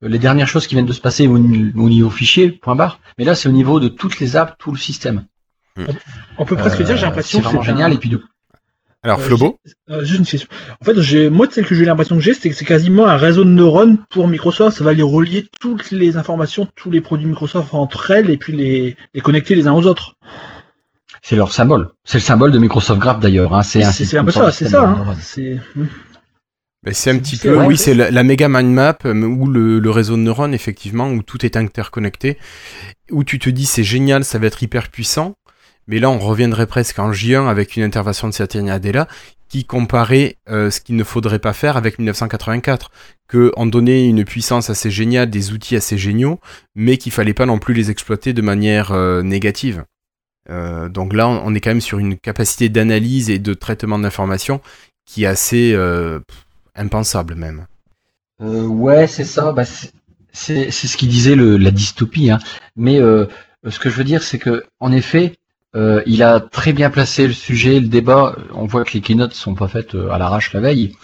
Euh, 0.05 0.09
Les 0.09 0.19
dernières 0.19 0.47
choses 0.49 0.67
qui 0.67 0.75
viennent 0.75 0.85
de 0.87 0.93
se 0.93 1.01
passer 1.01 1.27
au, 1.27 1.39
ni- 1.39 1.73
au 1.75 1.89
niveau 1.89 2.11
fichier, 2.11 2.51
point 2.51 2.75
barre. 2.77 3.01
Mais 3.19 3.25
là, 3.25 3.35
c'est 3.35 3.49
au 3.49 3.53
niveau 3.53 3.81
de 3.81 3.89
toutes 3.89 4.19
les 4.21 4.37
apps, 4.37 4.53
tout 4.59 4.71
le 4.71 4.77
système. 4.79 5.25
On 6.39 6.45
peut 6.45 6.57
presque 6.57 6.81
Euh, 6.81 6.85
dire, 6.85 6.97
j'ai 6.97 7.07
l'impression 7.07 7.39
c'est 7.39 7.43
que 7.43 7.49
vraiment 7.49 7.63
c'est 7.65 7.71
un- 7.71 7.75
génial. 7.75 7.93
Et 7.95 7.97
puis, 7.99 8.09
de- 8.11 8.23
Alors 9.07 9.21
Euh, 9.21 9.23
Flobo 9.23 9.59
Euh, 9.89 10.05
juste 10.05 10.19
une 10.19 10.27
question. 10.27 10.49
En 10.81 10.85
fait, 10.85 11.01
j'ai, 11.01 11.31
moi, 11.31 11.47
celle 11.51 11.65
que 11.65 11.75
j'ai 11.75 11.85
l'impression 11.85 12.17
que 12.17 12.23
j'ai, 12.23 12.35
c'est 12.35 12.51
que 12.51 12.57
c'est 12.57 12.65
quasiment 12.65 13.07
un 13.07 13.17
réseau 13.17 13.45
de 13.45 13.51
neurones 13.51 13.99
pour 14.11 14.27
Microsoft. 14.27 14.77
Ça 14.77 14.85
va 14.85 14.93
les 14.93 15.03
relier 15.03 15.47
toutes 15.61 15.91
les 15.93 16.17
informations, 16.17 16.67
tous 16.75 16.91
les 16.91 17.01
produits 17.01 17.27
Microsoft 17.27 17.73
entre 17.73 18.11
elles 18.11 18.31
et 18.31 18.37
puis 18.37 18.53
les, 18.53 18.97
les 19.15 19.21
connecter 19.21 19.55
les 19.55 19.67
uns 19.69 19.73
aux 19.75 19.87
autres. 19.87 20.15
c'est 21.23 21.37
leur 21.37 21.53
symbole. 21.53 21.91
C'est 22.05 22.19
le 22.19 22.23
symbole 22.23 22.51
de 22.53 22.59
Microsoft 22.59 23.01
Graph 23.01 23.21
d'ailleurs. 23.21 23.55
Hein. 23.55 23.63
C'est 23.63 23.83
un, 23.85 23.93
C'est, 23.93 24.05
c'est 24.05 24.19
un 24.19 24.25
peu 24.25 24.33
ça, 24.33 24.51
c'est 24.51 24.69
ça. 24.69 24.83
Hein. 24.83 24.97
neurones. 24.99 25.17
C'est, 25.21 25.59
Ben, 26.83 26.95
c'est 26.95 27.11
un 27.11 27.19
petit 27.19 27.37
peu, 27.37 27.51
vrai. 27.51 27.67
oui, 27.67 27.77
c'est 27.77 27.95
la, 27.95 28.11
la 28.11 28.23
méga 28.23 28.49
mind 28.49 28.73
map 28.73 28.99
euh, 29.07 29.15
ou 29.23 29.47
le, 29.47 29.79
le 29.81 29.91
réseau 29.91 30.15
de 30.17 30.21
neurones, 30.23 30.55
effectivement, 30.55 31.09
où 31.11 31.23
tout 31.23 31.45
est 31.45 31.57
interconnecté, 31.57 32.39
où 33.11 33.25
tu 33.25 33.39
te 33.39 33.51
dis 33.51 33.67
c'est 33.67 33.83
génial, 33.85 34.25
ça 34.25 34.39
va 34.39 34.47
être 34.47 34.63
hyper 34.63 34.89
puissant, 34.89 35.35
mais 35.87 35.99
là 35.99 36.11
on 36.11 36.19
reviendrait 36.19 36.67
presque 36.67 36.99
en 36.99 37.11
J1 37.11 37.49
avec 37.49 37.77
une 37.77 37.83
intervention 37.83 38.29
de 38.29 38.33
Satya 38.35 38.63
Nadella 38.63 39.09
qui 39.49 39.65
comparait 39.65 40.37
euh, 40.49 40.71
ce 40.71 40.81
qu'il 40.81 40.97
ne 40.97 41.05
faudrait 41.05 41.39
pas 41.39 41.53
faire 41.53 41.77
avec 41.77 41.99
1984, 41.99 42.91
que 43.29 43.53
on 43.57 43.67
donnait 43.67 44.09
une 44.09 44.25
puissance 44.25 44.71
assez 44.71 44.91
géniale, 44.91 45.31
des 45.31 45.53
outils 45.53 45.77
assez 45.77 45.97
géniaux, 45.97 46.41
mais 46.75 46.97
qu'il 46.97 47.13
fallait 47.13 47.35
pas 47.35 47.47
non 47.47 47.59
plus 47.59 47.75
les 47.75 47.91
exploiter 47.91 48.33
de 48.33 48.43
manière 48.43 48.93
euh, 48.93 49.23
négative. 49.23 49.85
Euh, 50.51 50.89
donc 50.89 51.13
là, 51.13 51.29
on 51.29 51.55
est 51.55 51.61
quand 51.61 51.71
même 51.71 51.81
sur 51.81 51.99
une 51.99 52.17
capacité 52.17 52.69
d'analyse 52.69 53.31
et 53.31 53.39
de 53.39 53.55
traitement 53.55 53.99
d'informations 53.99 54.61
qui 55.05 55.25
est 55.25 55.27
assez 55.27 55.77
impensable 56.75 57.37
même. 57.37 57.67
Ouais, 58.41 59.07
c'est 59.07 59.25
ça. 59.25 59.53
Bah, 59.53 59.65
c'est- 59.65 60.71
ce 60.71 60.97
qu'il 60.97 61.09
disait 61.09 61.37
la 61.37 61.71
dystopie. 61.71 62.31
Hein. 62.31 62.39
Mais 62.75 62.99
ce 62.99 63.79
que 63.79 63.89
je 63.89 63.95
veux 63.95 64.05
dire, 64.05 64.23
c'est 64.25 64.39
que 64.39 64.65
en 64.81 64.91
effet, 64.91 65.37
euh, 65.75 66.03
il 66.07 66.23
a 66.23 66.41
très 66.41 66.73
bien 66.73 66.91
placé 66.91 67.27
le 67.27 67.33
sujet, 67.33 67.81
le 67.81 67.89
débat. 67.89 68.37
On 68.55 68.67
voit 68.67 68.85
que 68.85 68.93
les 68.93 69.01
keynotes 69.01 69.35
sont 69.35 69.55
pas 69.55 69.69
faites 69.69 69.95
euh, 69.95 70.11
à 70.11 70.19
l'arrache 70.19 70.53
la 70.53 70.61
veille, 70.61 70.97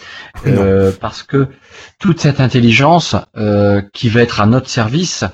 euh, 0.47 0.91
parce 0.99 1.21
que 1.23 1.47
toute 1.99 2.19
cette 2.19 2.39
intelligence 2.39 3.15
euh, 3.37 3.81
qui 3.93 4.09
va 4.09 4.21
être 4.21 4.41
à 4.41 4.45
notre 4.45 4.69
service, 4.69 5.25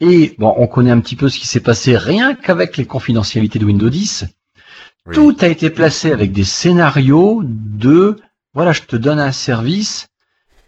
Et 0.00 0.34
bon, 0.38 0.54
on 0.56 0.66
connaît 0.66 0.90
un 0.90 1.00
petit 1.00 1.16
peu 1.16 1.28
ce 1.28 1.38
qui 1.38 1.46
s'est 1.46 1.60
passé 1.60 1.96
rien 1.96 2.34
qu'avec 2.34 2.76
les 2.76 2.84
confidentialités 2.86 3.58
de 3.58 3.64
Windows 3.64 3.88
10. 3.88 4.26
Oui. 5.06 5.14
Tout 5.14 5.36
a 5.40 5.48
été 5.48 5.70
placé 5.70 6.12
avec 6.12 6.32
des 6.32 6.44
scénarios 6.44 7.42
de 7.44 8.16
voilà, 8.54 8.72
je 8.72 8.82
te 8.82 8.96
donne 8.96 9.18
un 9.18 9.32
service 9.32 10.08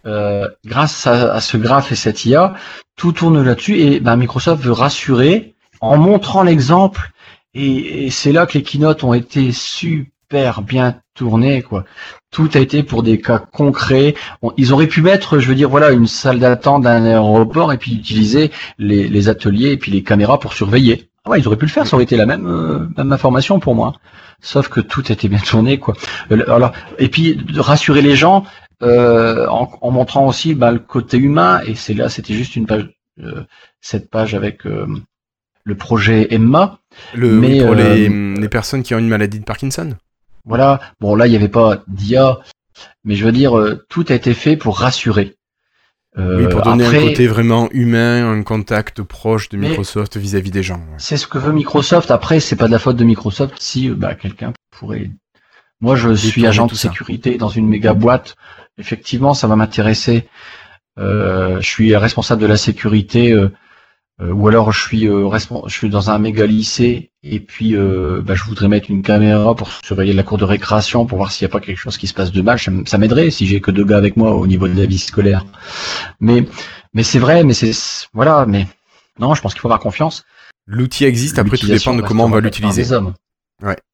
euh, 0.05 0.47
grâce 0.65 1.07
à, 1.07 1.33
à 1.33 1.41
ce 1.41 1.57
graphe 1.57 1.91
et 1.91 1.95
cette 1.95 2.25
IA, 2.25 2.53
tout 2.95 3.11
tourne 3.11 3.41
là-dessus 3.43 3.79
et 3.79 3.99
ben, 3.99 4.15
Microsoft 4.15 4.61
veut 4.63 4.71
rassurer 4.71 5.55
en 5.81 5.97
montrant 5.97 6.43
l'exemple 6.43 7.11
et, 7.53 8.05
et 8.05 8.09
c'est 8.09 8.31
là 8.31 8.45
que 8.45 8.57
les 8.57 8.63
keynotes 8.63 9.03
ont 9.03 9.13
été 9.13 9.51
super 9.51 10.61
bien 10.61 10.99
tournées 11.15 11.61
quoi. 11.61 11.85
Tout 12.31 12.49
a 12.53 12.59
été 12.59 12.83
pour 12.83 13.03
des 13.03 13.19
cas 13.19 13.39
concrets. 13.39 14.15
On- 14.41 14.53
ils 14.57 14.73
auraient 14.73 14.87
pu 14.87 15.01
mettre, 15.01 15.39
je 15.39 15.47
veux 15.47 15.55
dire, 15.55 15.69
voilà, 15.69 15.91
une 15.91 16.07
salle 16.07 16.39
d'attente 16.39 16.83
d'un 16.83 17.05
aéroport 17.05 17.73
et 17.73 17.77
puis 17.77 17.93
utiliser 17.95 18.51
les, 18.77 19.07
les 19.07 19.29
ateliers 19.29 19.71
et 19.71 19.77
puis 19.77 19.91
les 19.91 20.03
caméras 20.03 20.39
pour 20.39 20.53
surveiller. 20.53 21.09
Ah 21.25 21.31
ouais, 21.31 21.39
ils 21.39 21.47
auraient 21.47 21.57
pu 21.57 21.65
le 21.65 21.71
faire, 21.71 21.87
ça 21.87 21.95
aurait 21.95 22.03
été 22.03 22.15
la 22.17 22.25
même, 22.25 22.45
euh, 22.47 22.87
même 22.97 23.11
information 23.11 23.59
pour 23.59 23.75
moi. 23.75 23.93
Sauf 24.41 24.69
que 24.69 24.79
tout 24.81 25.11
était 25.11 25.27
bien 25.27 25.39
tourné, 25.39 25.79
quoi. 25.79 25.95
Euh, 26.31 26.43
Alors, 26.53 26.71
et 26.99 27.09
puis 27.09 27.35
de 27.35 27.59
rassurer 27.59 28.01
les 28.01 28.15
gens 28.15 28.45
euh, 28.83 29.47
en, 29.47 29.69
en 29.81 29.91
montrant 29.91 30.27
aussi 30.27 30.53
bah, 30.53 30.71
le 30.71 30.79
côté 30.79 31.17
humain. 31.17 31.61
Et 31.65 31.75
c'est 31.75 31.93
là, 31.95 32.09
c'était 32.09 32.33
juste 32.35 32.55
une 32.55 32.67
page, 32.67 32.89
euh, 33.23 33.43
cette 33.81 34.09
page 34.09 34.35
avec 34.35 34.65
euh, 34.67 34.85
le 35.67 35.75
projet 35.75 36.27
Emma. 36.33 36.79
Le, 37.13 37.39
Mais, 37.39 37.59
pour 37.59 37.73
euh, 37.73 37.75
les, 37.75 38.09
les 38.09 38.49
personnes 38.49 38.83
qui 38.83 38.95
ont 38.95 38.99
une 38.99 39.09
maladie 39.09 39.39
de 39.39 39.43
Parkinson. 39.43 39.95
Voilà. 40.45 40.79
Bon, 41.01 41.13
là, 41.13 41.27
il 41.27 41.31
n'y 41.31 41.35
avait 41.35 41.49
pas 41.49 41.83
d'IA, 41.87 42.39
mais 43.03 43.15
je 43.15 43.25
veux 43.25 43.33
dire, 43.33 43.57
euh, 43.57 43.85
tout 43.89 44.05
a 44.07 44.13
été 44.13 44.33
fait 44.33 44.55
pour 44.55 44.79
rassurer. 44.79 45.35
Euh, 46.17 46.39
oui, 46.39 46.49
pour 46.49 46.61
donner 46.61 46.85
après, 46.85 46.97
un 46.97 47.07
côté 47.09 47.27
vraiment 47.27 47.69
humain, 47.71 48.31
un 48.31 48.41
contact 48.41 49.03
proche 49.03 49.49
de 49.49 49.57
Microsoft 49.57 50.17
vis-à-vis 50.17 50.49
des 50.49 50.63
gens. 50.63 50.81
C'est 50.97 51.17
ce 51.17 51.27
que 51.27 51.37
veut 51.37 51.51
Microsoft. 51.51 52.09
Après, 52.09 52.39
c'est 52.39 52.55
pas 52.55 52.67
de 52.67 52.71
la 52.71 52.79
faute 52.79 52.95
de 52.95 53.03
Microsoft 53.03 53.55
si 53.59 53.89
euh, 53.89 53.93
bah, 53.93 54.15
quelqu'un 54.15 54.53
pourrait. 54.71 55.11
Moi, 55.81 55.95
je 55.95 56.13
suis 56.13 56.47
agent 56.47 56.65
de 56.65 56.73
ça. 56.73 56.89
sécurité 56.89 57.37
dans 57.37 57.49
une 57.49 57.67
méga 57.67 57.93
boîte. 57.93 58.35
Effectivement, 58.79 59.33
ça 59.33 59.47
va 59.47 59.57
m'intéresser. 59.57 60.27
Euh, 60.97 61.61
je 61.61 61.67
suis 61.67 61.95
responsable 61.95 62.41
de 62.41 62.47
la 62.47 62.57
sécurité, 62.57 63.35
euh, 64.19 64.31
ou 64.31 64.47
alors 64.47 64.71
je 64.71 64.81
suis 64.81 65.07
euh, 65.07 65.29
je 65.67 65.73
suis 65.73 65.89
dans 65.89 66.09
un 66.09 66.17
méga 66.17 66.47
lycée 66.47 67.11
et 67.21 67.39
puis 67.39 67.75
euh, 67.75 68.19
bah, 68.23 68.33
je 68.33 68.43
voudrais 68.45 68.67
mettre 68.67 68.89
une 68.89 69.03
caméra 69.03 69.53
pour 69.53 69.71
surveiller 69.71 70.13
la 70.13 70.23
cour 70.23 70.39
de 70.39 70.43
récréation 70.43 71.05
pour 71.05 71.19
voir 71.19 71.31
s'il 71.31 71.45
n'y 71.45 71.51
a 71.51 71.53
pas 71.53 71.59
quelque 71.59 71.77
chose 71.77 71.97
qui 71.97 72.07
se 72.07 72.15
passe 72.15 72.31
de 72.31 72.41
mal. 72.41 72.57
Ça 72.59 72.97
m'aiderait 72.97 73.29
si 73.29 73.45
j'ai 73.45 73.61
que 73.61 73.69
deux 73.69 73.85
gars 73.85 73.97
avec 73.97 74.17
moi 74.17 74.33
au 74.33 74.47
niveau 74.47 74.67
de 74.67 74.75
la 74.75 74.87
vie 74.87 74.97
scolaire. 74.97 75.45
Mais 76.19 76.47
mais 76.95 77.03
c'est 77.03 77.19
vrai, 77.19 77.43
mais 77.43 77.53
c'est 77.53 77.73
voilà, 78.13 78.47
mais 78.47 78.65
non, 79.19 79.35
je 79.35 79.41
pense 79.41 79.53
qu'il 79.53 79.61
faut 79.61 79.67
avoir 79.67 79.79
confiance. 79.79 80.25
L'outil 80.65 81.05
existe, 81.05 81.37
après 81.37 81.57
tout 81.57 81.67
dépend 81.67 81.93
de 81.93 82.01
comment 82.01 82.25
on 82.25 82.29
va 82.29 82.39
l'utiliser. 82.39 82.83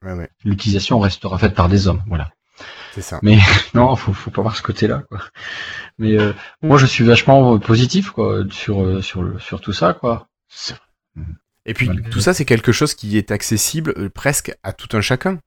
ouais, 0.04 0.30
L'utilisation 0.46 1.00
restera 1.00 1.38
faite 1.38 1.54
par 1.54 1.68
des 1.68 1.88
hommes, 1.88 2.02
voilà. 2.08 2.30
C'est 2.94 3.02
ça. 3.02 3.20
Non, 3.74 3.96
faut, 3.96 4.14
faut 4.14 4.32
pas 4.32 4.42
voir 4.42 4.56
ce 4.56 4.62
côté-là, 4.62 5.04
quoi. 5.10 5.20
Mais 5.98 6.18
euh, 6.20 6.34
moi, 6.62 6.78
je 6.78 6.86
suis 6.86 7.04
vachement 7.04 7.56
euh, 7.56 7.58
positif, 7.60 8.12
quoi, 8.12 8.44
sur 8.52 8.82
euh, 8.84 9.02
sur 9.02 9.24
le 9.24 9.40
sur 9.40 9.62
tout 9.62 9.74
ça, 9.74 9.94
quoi. 9.94 10.28
Et 11.66 11.74
puis 11.74 11.88
Malgré- 11.88 12.10
tout 12.10 12.20
ça, 12.20 12.34
c'est 12.34 12.46
quelque 12.46 12.72
chose 12.72 12.94
qui 12.94 13.18
est 13.18 13.32
accessible 13.32 14.10
presque 14.10 14.54
à 14.64 14.74
tout 14.74 14.96
un 14.96 15.02
chacun. 15.02 15.40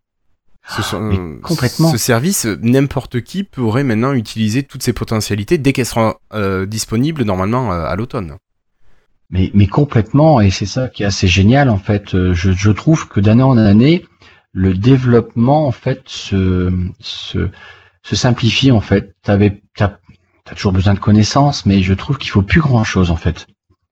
Ce, 0.69 0.83
sont- 0.83 1.01
mais 1.01 1.19
euh, 1.19 1.39
complètement. 1.43 1.91
ce 1.93 1.97
service, 1.99 2.45
n'importe 2.45 3.21
qui 3.21 3.45
pourrait 3.45 3.85
maintenant 3.85 4.13
utiliser 4.15 4.65
toutes 4.65 4.83
ses 4.83 4.93
potentialités 4.93 5.59
dès 5.59 5.73
qu'elles 5.73 5.87
seront 5.87 6.15
euh, 6.33 6.67
disponibles 6.67 7.23
normalement 7.23 7.73
euh, 7.73 7.85
à 7.85 7.95
l'automne. 7.95 8.37
Mais 9.31 9.51
mais 9.55 9.67
complètement, 9.67 10.41
et 10.41 10.51
c'est 10.51 10.67
ça 10.67 10.89
qui 10.89 11.03
est 11.03 11.07
assez 11.07 11.27
génial, 11.29 11.69
en 11.69 11.79
fait. 11.79 12.11
Je 12.33 12.53
je 12.53 12.71
trouve 12.71 13.09
que 13.09 13.21
d'année 13.21 13.43
en 13.43 13.57
année, 13.57 14.05
le 14.57 14.73
développement, 14.73 15.67
en 15.67 15.73
fait, 15.73 16.01
se 16.07 16.73
se 16.99 17.51
se 18.03 18.17
simplifie, 18.17 18.71
en 18.73 18.81
fait. 18.81 19.15
T'avais 19.23 19.63
t'as 19.77 19.99
t'as 20.45 20.55
toujours 20.55 20.73
besoin 20.73 20.95
de 20.95 20.99
connaissances, 20.99 21.67
mais 21.67 21.83
je 21.83 21.93
trouve 21.93 22.17
qu'il 22.19 22.31
faut 22.31 22.43
plus 22.43 22.61
grand 22.63 22.85
chose, 22.85 23.11
en 23.11 23.17
fait, 23.17 23.47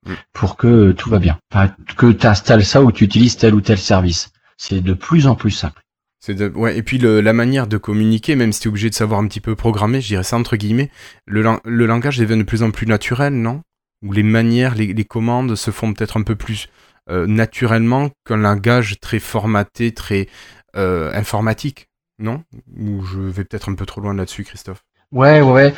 Mm. 0.07 0.13
pour 0.33 0.55
que 0.57 0.91
tout 0.91 1.09
va 1.09 1.19
bien. 1.19 1.37
Enfin, 1.53 1.71
que 1.97 2.11
tu 2.11 2.25
installes 2.27 2.63
ça 2.65 2.81
ou 2.83 2.91
tu 2.91 3.03
utilises 3.03 3.37
tel 3.37 3.53
ou 3.55 3.61
tel 3.61 3.77
service. 3.77 4.29
C'est 4.57 4.81
de 4.81 4.93
plus 4.93 5.27
en 5.27 5.35
plus 5.35 5.51
simple. 5.51 5.81
C'est 6.19 6.33
de- 6.35 6.49
ouais, 6.55 6.77
et 6.77 6.81
puis 6.83 6.97
le- 6.97 7.21
la 7.21 7.33
manière 7.33 7.67
de 7.67 7.77
communiquer, 7.77 8.35
même 8.35 8.51
si 8.53 8.59
tu 8.61 8.67
es 8.67 8.69
obligé 8.69 8.89
de 8.89 8.95
savoir 8.95 9.19
un 9.19 9.27
petit 9.27 9.41
peu 9.41 9.55
programmer, 9.55 10.01
je 10.01 10.07
dirais 10.07 10.23
ça 10.23 10.37
entre 10.37 10.55
guillemets, 10.57 10.89
le, 11.27 11.41
lang- 11.43 11.59
le 11.65 11.85
langage 11.85 12.17
devient 12.17 12.37
de 12.37 12.43
plus 12.43 12.63
en 12.63 12.71
plus 12.71 12.87
naturel, 12.87 13.33
non? 13.33 13.61
Ou 14.03 14.11
les 14.13 14.23
manières, 14.23 14.73
les, 14.75 14.93
les 14.93 15.05
commandes 15.05 15.55
se 15.55 15.69
font 15.71 15.93
peut-être 15.93 16.17
un 16.17 16.23
peu 16.23 16.35
plus 16.35 16.69
euh, 17.09 17.27
naturellement 17.27 18.09
qu'un 18.25 18.37
langage 18.37 18.99
très 18.99 19.19
formaté, 19.19 19.93
très 19.93 20.27
euh, 20.75 21.11
informatique, 21.13 21.87
non? 22.19 22.43
Ou 22.77 23.03
je 23.05 23.19
vais 23.19 23.43
peut-être 23.43 23.69
un 23.69 23.75
peu 23.75 23.85
trop 23.85 24.01
loin 24.01 24.13
là-dessus, 24.13 24.43
Christophe? 24.43 24.83
Ouais, 25.11 25.41
ouais. 25.41 25.73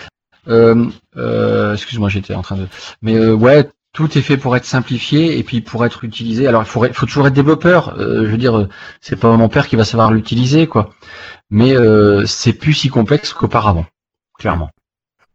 Euh, 0.47 0.85
euh, 1.17 1.73
excuse-moi, 1.73 2.09
j'étais 2.09 2.33
en 2.33 2.41
train 2.41 2.55
de. 2.55 2.67
Mais 3.01 3.19
ouais, 3.29 3.69
tout 3.93 4.17
est 4.17 4.21
fait 4.21 4.37
pour 4.37 4.55
être 4.55 4.65
simplifié 4.65 5.37
et 5.37 5.43
puis 5.43 5.61
pour 5.61 5.85
être 5.85 6.03
utilisé. 6.03 6.47
Alors 6.47 6.61
il 6.61 6.67
faut, 6.67 6.85
faut 6.93 7.05
toujours 7.05 7.27
être 7.27 7.33
développeur. 7.33 7.99
Euh, 7.99 8.25
je 8.25 8.29
veux 8.29 8.37
dire, 8.37 8.67
c'est 9.01 9.19
pas 9.19 9.35
mon 9.35 9.49
père 9.49 9.67
qui 9.67 9.75
va 9.75 9.85
savoir 9.85 10.11
l'utiliser, 10.11 10.67
quoi. 10.67 10.93
Mais 11.49 11.75
euh, 11.75 12.25
c'est 12.25 12.53
plus 12.53 12.73
si 12.73 12.89
complexe 12.89 13.33
qu'auparavant, 13.33 13.85
clairement. 14.37 14.69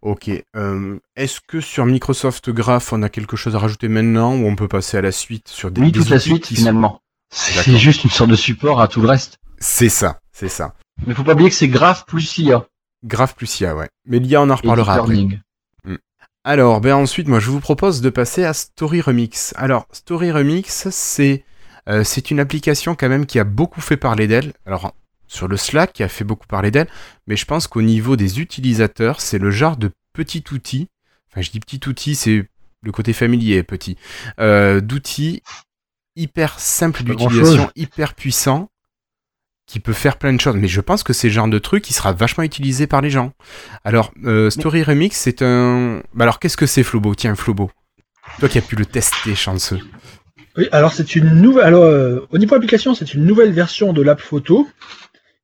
Ok. 0.02 0.30
euh, 0.56 0.98
Est-ce 1.16 1.40
que 1.46 1.60
sur 1.60 1.86
Microsoft 1.86 2.50
Graph, 2.50 2.92
on 2.92 3.02
a 3.02 3.08
quelque 3.08 3.36
chose 3.36 3.54
à 3.54 3.58
rajouter 3.60 3.88
maintenant 3.88 4.34
ou 4.34 4.46
on 4.46 4.56
peut 4.56 4.68
passer 4.68 4.96
à 4.96 5.00
la 5.00 5.12
suite 5.12 5.48
sur 5.48 5.70
des, 5.70 5.80
Oui, 5.80 5.92
des 5.92 6.00
toute 6.00 6.10
la 6.10 6.18
suite 6.18 6.46
sont- 6.46 6.54
finalement. 6.54 7.00
C'est 7.30 7.76
juste 7.78 8.04
une 8.04 8.10
sorte 8.10 8.30
de 8.30 8.36
support 8.36 8.80
à 8.80 8.88
tout 8.88 9.00
le 9.00 9.08
reste. 9.08 9.36
C'est 9.58 9.88
ça, 9.88 10.20
c'est 10.32 10.48
ça. 10.48 10.74
Mais 11.06 11.14
faut 11.14 11.22
pas 11.24 11.32
oublier 11.34 11.48
que 11.50 11.54
c'est 11.56 11.68
grave 11.68 12.04
plus 12.06 12.36
IA. 12.38 12.66
Graph 13.04 13.34
plus 13.36 13.60
IA, 13.60 13.74
ouais. 13.76 13.88
Mais 14.06 14.18
l'IA, 14.18 14.42
on 14.42 14.50
en 14.50 14.56
reparlera 14.56 14.94
après. 14.94 15.14
learning. 15.14 15.38
Alors, 16.44 16.80
ben 16.80 16.94
ensuite, 16.96 17.28
moi, 17.28 17.38
je 17.38 17.50
vous 17.50 17.60
propose 17.60 18.00
de 18.00 18.10
passer 18.10 18.44
à 18.44 18.52
Story 18.52 19.00
Remix. 19.00 19.54
Alors, 19.56 19.86
Story 19.92 20.32
Remix, 20.32 20.88
c'est 20.90 21.44
euh, 21.88 22.02
c'est 22.02 22.30
une 22.32 22.40
application 22.40 22.96
quand 22.96 23.08
même 23.08 23.26
qui 23.26 23.38
a 23.38 23.44
beaucoup 23.44 23.80
fait 23.80 23.96
parler 23.96 24.26
d'elle. 24.26 24.52
Alors, 24.66 24.92
sur 25.32 25.48
le 25.48 25.56
Slack, 25.56 25.94
qui 25.94 26.02
a 26.02 26.08
fait 26.08 26.24
beaucoup 26.24 26.46
parler 26.46 26.70
d'elle, 26.70 26.88
mais 27.26 27.36
je 27.36 27.46
pense 27.46 27.66
qu'au 27.66 27.82
niveau 27.82 28.16
des 28.16 28.40
utilisateurs, 28.40 29.20
c'est 29.20 29.38
le 29.38 29.50
genre 29.50 29.76
de 29.76 29.90
petit 30.12 30.44
outil. 30.52 30.88
Enfin, 31.30 31.40
je 31.40 31.50
dis 31.50 31.60
petit 31.60 31.80
outil, 31.88 32.14
c'est 32.14 32.46
le 32.82 32.92
côté 32.92 33.12
familier, 33.12 33.62
petit. 33.62 33.96
Euh, 34.40 34.80
D'outils 34.80 35.42
hyper 36.14 36.60
simple 36.60 37.02
d'utilisation, 37.04 37.70
hyper 37.74 38.12
puissant, 38.12 38.68
qui 39.66 39.80
peut 39.80 39.94
faire 39.94 40.18
plein 40.18 40.34
de 40.34 40.40
choses. 40.40 40.56
Mais 40.56 40.68
je 40.68 40.82
pense 40.82 41.02
que 41.02 41.14
c'est 41.14 41.28
le 41.28 41.32
genre 41.32 41.48
de 41.48 41.58
truc 41.58 41.82
qui 41.82 41.94
sera 41.94 42.12
vachement 42.12 42.44
utilisé 42.44 42.86
par 42.86 43.00
les 43.00 43.08
gens. 43.08 43.32
Alors, 43.84 44.12
euh, 44.24 44.50
Story 44.50 44.82
Remix, 44.82 45.16
c'est 45.16 45.40
un. 45.40 46.02
Bah 46.12 46.24
alors, 46.24 46.38
qu'est-ce 46.40 46.58
que 46.58 46.66
c'est, 46.66 46.82
Flobo? 46.82 47.14
Tiens, 47.14 47.34
Flobo. 47.34 47.70
Toi 48.38 48.50
qui 48.50 48.58
as 48.58 48.62
pu 48.62 48.76
le 48.76 48.84
tester, 48.84 49.34
chanceux. 49.34 49.80
Oui, 50.58 50.68
alors 50.72 50.92
c'est 50.92 51.16
une 51.16 51.30
nouvelle. 51.30 51.64
Alors 51.64 51.84
euh, 51.84 52.26
au 52.30 52.36
niveau 52.36 52.54
application, 52.54 52.94
c'est 52.94 53.14
une 53.14 53.24
nouvelle 53.24 53.52
version 53.52 53.94
de 53.94 54.02
l'app 54.02 54.20
photo 54.20 54.68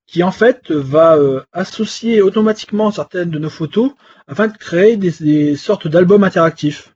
qui 0.09 0.23
en 0.23 0.33
fait 0.33 0.73
va 0.73 1.16
euh, 1.16 1.42
associer 1.53 2.23
automatiquement 2.23 2.90
certaines 2.90 3.31
de 3.31 3.38
nos 3.38 3.51
photos 3.51 3.92
afin 4.27 4.49
de 4.49 4.57
créer 4.57 4.97
des, 4.97 5.12
des 5.21 5.57
sortes 5.57 5.87
d'albums 5.87 6.25
interactifs. 6.25 6.94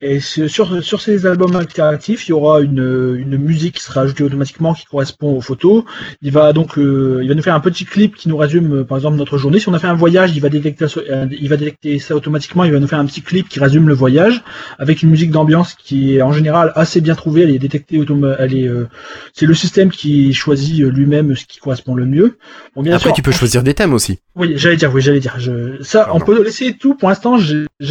Et 0.00 0.20
sur, 0.20 0.84
sur 0.84 1.00
ces 1.00 1.24
albums 1.24 1.56
interactifs, 1.56 2.26
il 2.26 2.30
y 2.30 2.32
aura 2.32 2.60
une, 2.60 3.16
une 3.18 3.38
musique 3.38 3.76
qui 3.76 3.82
sera 3.82 4.02
ajoutée 4.02 4.24
automatiquement 4.24 4.74
qui 4.74 4.84
correspond 4.84 5.36
aux 5.36 5.40
photos. 5.40 5.84
Il 6.20 6.32
va 6.32 6.52
donc 6.52 6.76
euh, 6.78 7.20
il 7.22 7.28
va 7.28 7.34
nous 7.34 7.42
faire 7.42 7.54
un 7.54 7.60
petit 7.60 7.84
clip 7.84 8.16
qui 8.16 8.28
nous 8.28 8.36
résume 8.36 8.80
euh, 8.80 8.84
par 8.84 8.98
exemple 8.98 9.16
notre 9.16 9.38
journée. 9.38 9.60
Si 9.60 9.68
on 9.68 9.72
a 9.72 9.78
fait 9.78 9.86
un 9.86 9.94
voyage, 9.94 10.36
il 10.36 10.40
va 10.40 10.48
détecter 10.48 10.84
euh, 10.84 11.26
il 11.30 11.48
va 11.48 11.56
détecter 11.56 11.98
ça 12.00 12.14
automatiquement. 12.14 12.64
Il 12.64 12.72
va 12.72 12.80
nous 12.80 12.88
faire 12.88 12.98
un 12.98 13.06
petit 13.06 13.22
clip 13.22 13.48
qui 13.48 13.60
résume 13.60 13.88
le 13.88 13.94
voyage 13.94 14.42
avec 14.78 15.02
une 15.02 15.10
musique 15.10 15.30
d'ambiance 15.30 15.74
qui 15.74 16.16
est 16.16 16.22
en 16.22 16.32
général 16.32 16.72
assez 16.74 17.00
bien 17.00 17.14
trouvée. 17.14 17.42
Elle 17.44 17.50
est 17.50 17.58
détectée 17.58 17.98
elle 18.38 18.54
est 18.54 18.68
euh, 18.68 18.88
c'est 19.32 19.46
le 19.46 19.54
système 19.54 19.90
qui 19.90 20.32
choisit 20.32 20.82
euh, 20.82 20.90
lui-même 20.90 21.34
ce 21.36 21.44
qui 21.44 21.58
correspond 21.58 21.94
le 21.94 22.04
mieux. 22.04 22.38
Bon, 22.74 22.82
bien 22.82 22.94
Après, 22.94 23.08
sûr, 23.08 23.14
tu 23.14 23.22
peux 23.22 23.32
choisir 23.32 23.62
des 23.62 23.74
thèmes 23.74 23.94
aussi. 23.94 24.18
oui, 24.36 24.52
j'allais 24.56 24.76
dire, 24.76 24.92
oui, 24.94 25.02
j'allais 25.02 25.20
dire. 25.20 25.34
Je... 25.38 25.82
Ça, 25.82 26.10
on 26.12 26.20
peut 26.20 26.42
laisser 26.42 26.74
tout. 26.74 26.94
Pour 26.94 27.08
l'instant, 27.08 27.38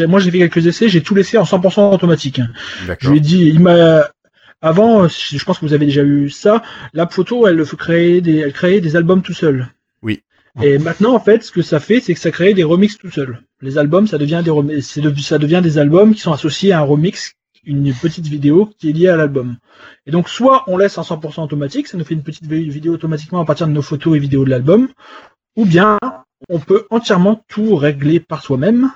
moi, 0.07 0.19
j'ai 0.19 0.31
fait 0.31 0.37
quelques 0.39 0.65
essais, 0.67 0.89
j'ai 0.89 1.01
tout 1.01 1.15
laissé 1.15 1.37
en 1.37 1.43
100% 1.43 1.92
automatique. 1.95 2.41
Je 2.82 2.88
D'accord. 2.88 3.12
lui 3.12 3.17
ai 3.17 3.21
dit, 3.21 3.45
il 3.47 3.60
m'a. 3.60 4.10
Avant, 4.62 5.08
je 5.10 5.38
je 5.38 5.43
pense 5.43 5.60
que 5.60 5.65
vous 5.65 5.73
avez 5.73 5.86
déjà 5.86 6.03
eu 6.03 6.29
ça. 6.29 6.63
La 6.93 7.06
photo, 7.08 7.47
elle 7.47 7.63
créer 7.65 8.21
des, 8.21 8.38
elle 8.38 8.53
créait 8.53 8.79
des 8.82 8.95
albums 8.95 9.21
tout 9.21 9.34
seul. 9.34 9.67
Oui. 10.01 10.21
Et 10.62 10.77
maintenant, 10.77 11.13
en 11.15 11.19
fait, 11.19 11.43
ce 11.43 11.51
que 11.51 11.62
ça 11.62 11.79
fait, 11.79 11.99
c'est 11.99 12.13
que 12.13 12.19
ça 12.19 12.32
crée 12.32 12.53
des 12.53 12.63
remixes 12.63 12.97
tout 12.97 13.12
seul. 13.12 13.39
Les 13.62 13.77
albums, 13.77 14.08
ça 14.08 14.17
devient 14.17 14.41
des 14.43 14.82
ça 14.82 15.38
devient 15.38 15.62
des 15.62 15.77
albums 15.77 16.13
qui 16.13 16.21
sont 16.21 16.32
associés 16.32 16.71
à 16.71 16.79
un 16.79 16.84
remix, 16.84 17.34
une 17.65 17.93
petite 17.93 18.27
vidéo 18.27 18.69
qui 18.77 18.89
est 18.89 18.93
liée 18.93 19.10
à 19.10 19.17
l'album. 19.17 19.58
Et 20.06 20.12
donc, 20.12 20.29
soit 20.29 20.63
on 20.67 20.77
laisse 20.77 20.97
en 20.97 21.01
100% 21.01 21.43
automatique, 21.43 21.88
ça 21.88 21.97
nous 21.97 22.06
fait 22.06 22.13
une 22.13 22.23
petite 22.23 22.45
vi- 22.45 22.69
vidéo 22.69 22.93
automatiquement 22.93 23.41
à 23.41 23.45
partir 23.45 23.67
de 23.67 23.71
nos 23.73 23.82
photos 23.82 24.15
et 24.15 24.19
vidéos 24.19 24.45
de 24.45 24.49
l'album, 24.49 24.88
ou 25.58 25.65
bien 25.65 25.97
on 26.49 26.60
peut 26.60 26.86
entièrement 26.89 27.43
tout 27.49 27.75
régler 27.75 28.19
par 28.19 28.43
soi-même. 28.43 28.91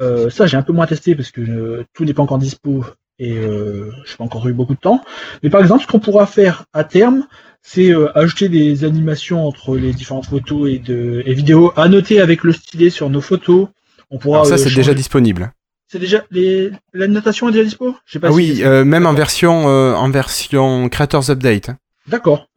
Euh, 0.00 0.30
ça, 0.30 0.46
j'ai 0.46 0.56
un 0.56 0.62
peu 0.62 0.72
moins 0.72 0.86
testé 0.86 1.14
parce 1.14 1.30
que 1.30 1.40
euh, 1.40 1.84
tout 1.94 2.04
n'est 2.04 2.14
pas 2.14 2.22
encore 2.22 2.38
dispo 2.38 2.84
et 3.18 3.36
euh, 3.36 3.90
je 4.04 4.12
n'ai 4.12 4.16
pas 4.18 4.24
encore 4.24 4.46
eu 4.48 4.52
beaucoup 4.52 4.74
de 4.74 4.80
temps. 4.80 5.02
Mais 5.42 5.50
par 5.50 5.60
exemple, 5.60 5.82
ce 5.82 5.88
qu'on 5.88 5.98
pourra 5.98 6.26
faire 6.26 6.64
à 6.72 6.84
terme, 6.84 7.26
c'est 7.62 7.90
euh, 7.92 8.16
ajouter 8.16 8.48
des 8.48 8.84
animations 8.84 9.46
entre 9.46 9.76
les 9.76 9.92
différentes 9.92 10.26
photos 10.26 10.70
et, 10.70 10.78
de, 10.78 11.22
et 11.26 11.34
vidéos, 11.34 11.72
à 11.76 11.88
noter 11.88 12.20
avec 12.20 12.44
le 12.44 12.52
stylet 12.52 12.90
sur 12.90 13.10
nos 13.10 13.20
photos. 13.20 13.68
On 14.10 14.18
pourra. 14.18 14.38
Alors 14.38 14.46
ça, 14.46 14.54
euh, 14.54 14.58
c'est 14.58 14.74
déjà 14.74 14.94
disponible. 14.94 15.52
C'est 15.90 15.98
déjà 15.98 16.24
les 16.30 16.70
la 16.92 17.08
notation 17.08 17.48
est 17.48 17.52
déjà 17.52 17.64
dispo? 17.64 17.92
Pas 17.92 18.28
Ah 18.28 18.30
si- 18.30 18.36
oui, 18.36 18.60
euh, 18.62 18.84
même 18.84 19.06
en 19.06 19.14
version, 19.14 19.68
euh, 19.68 19.94
en 19.94 20.10
version 20.10 20.88
Creators 20.90 21.30
Update. 21.30 21.70
D'accord. 22.06 22.47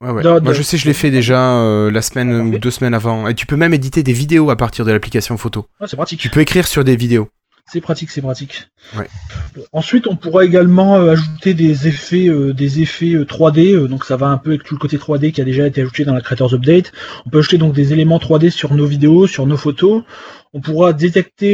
Ouais, 0.00 0.10
ouais. 0.10 0.22
Da- 0.22 0.40
Moi, 0.40 0.52
je 0.52 0.62
sais, 0.62 0.76
je 0.78 0.86
l'ai 0.86 0.94
fait 0.94 1.10
déjà 1.10 1.56
euh, 1.56 1.90
la 1.90 2.02
semaine 2.02 2.32
ou 2.32 2.58
deux 2.58 2.70
semaines 2.70 2.94
avant. 2.94 3.26
Et 3.28 3.34
tu 3.34 3.46
peux 3.46 3.56
même 3.56 3.74
éditer 3.74 4.02
des 4.02 4.12
vidéos 4.12 4.50
à 4.50 4.56
partir 4.56 4.84
de 4.84 4.92
l'application 4.92 5.36
photo. 5.36 5.66
Ah, 5.80 5.86
c'est 5.88 5.96
pratique. 5.96 6.20
Tu 6.20 6.30
peux 6.30 6.40
écrire 6.40 6.66
sur 6.68 6.84
des 6.84 6.94
vidéos. 6.96 7.28
C'est 7.70 7.82
pratique, 7.82 8.10
c'est 8.10 8.22
pratique. 8.22 8.68
Ouais. 8.96 9.08
Ensuite, 9.72 10.06
on 10.06 10.16
pourra 10.16 10.44
également 10.46 10.96
euh, 10.96 11.12
ajouter 11.12 11.52
des 11.52 11.86
effets, 11.86 12.26
euh, 12.28 12.54
des 12.54 12.80
effets 12.80 13.12
euh, 13.14 13.24
3D. 13.26 13.74
euh, 13.74 13.88
donc, 13.88 14.04
ça 14.06 14.16
va 14.16 14.28
un 14.28 14.38
peu 14.38 14.50
avec 14.50 14.62
tout 14.62 14.74
le 14.74 14.78
côté 14.78 14.96
3D 14.96 15.32
qui 15.32 15.42
a 15.42 15.44
déjà 15.44 15.66
été 15.66 15.82
ajouté 15.82 16.04
dans 16.06 16.14
la 16.14 16.22
Creators 16.22 16.54
Update. 16.54 16.92
On 17.26 17.30
peut 17.30 17.40
ajouter 17.40 17.58
donc 17.58 17.74
des 17.74 17.92
éléments 17.92 18.18
3D 18.18 18.48
sur 18.50 18.72
nos 18.72 18.86
vidéos, 18.86 19.26
sur 19.26 19.46
nos 19.46 19.58
photos. 19.58 20.02
On 20.54 20.62
pourra 20.62 20.94
détecter 20.94 21.52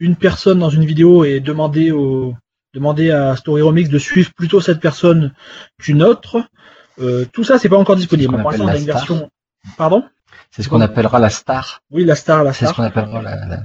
une 0.00 0.16
personne 0.16 0.58
dans 0.60 0.70
une 0.70 0.86
vidéo 0.86 1.24
et 1.24 1.40
demander 1.40 1.90
au 1.90 2.34
demander 2.72 3.10
à 3.10 3.36
Story 3.36 3.62
Remix 3.62 3.88
de 3.88 3.98
suivre 3.98 4.30
plutôt 4.36 4.60
cette 4.60 4.80
personne 4.80 5.32
qu'une 5.78 6.02
autre. 6.02 6.42
Euh, 6.98 7.24
tout 7.32 7.44
ça, 7.44 7.58
c'est 7.58 7.68
pas 7.68 7.76
encore 7.76 7.96
disponible. 7.96 8.34
appelle 8.34 8.60
l'instant, 8.60 8.64
on 8.64 8.68
a 8.68 8.72
la 8.72 8.78
une 8.78 8.84
star. 8.84 8.96
version. 8.96 9.30
Pardon? 9.76 10.04
C'est 10.50 10.62
ce 10.62 10.68
qu'on 10.68 10.80
appellera 10.80 11.18
la 11.18 11.30
star. 11.30 11.82
Oui, 11.90 12.04
la 12.04 12.14
star, 12.14 12.44
la 12.44 12.52
C'est 12.52 12.64
star. 12.64 12.70
ce 12.70 12.76
qu'on 12.76 12.82
appellera 12.84 13.20
la, 13.22 13.46
la- 13.46 13.62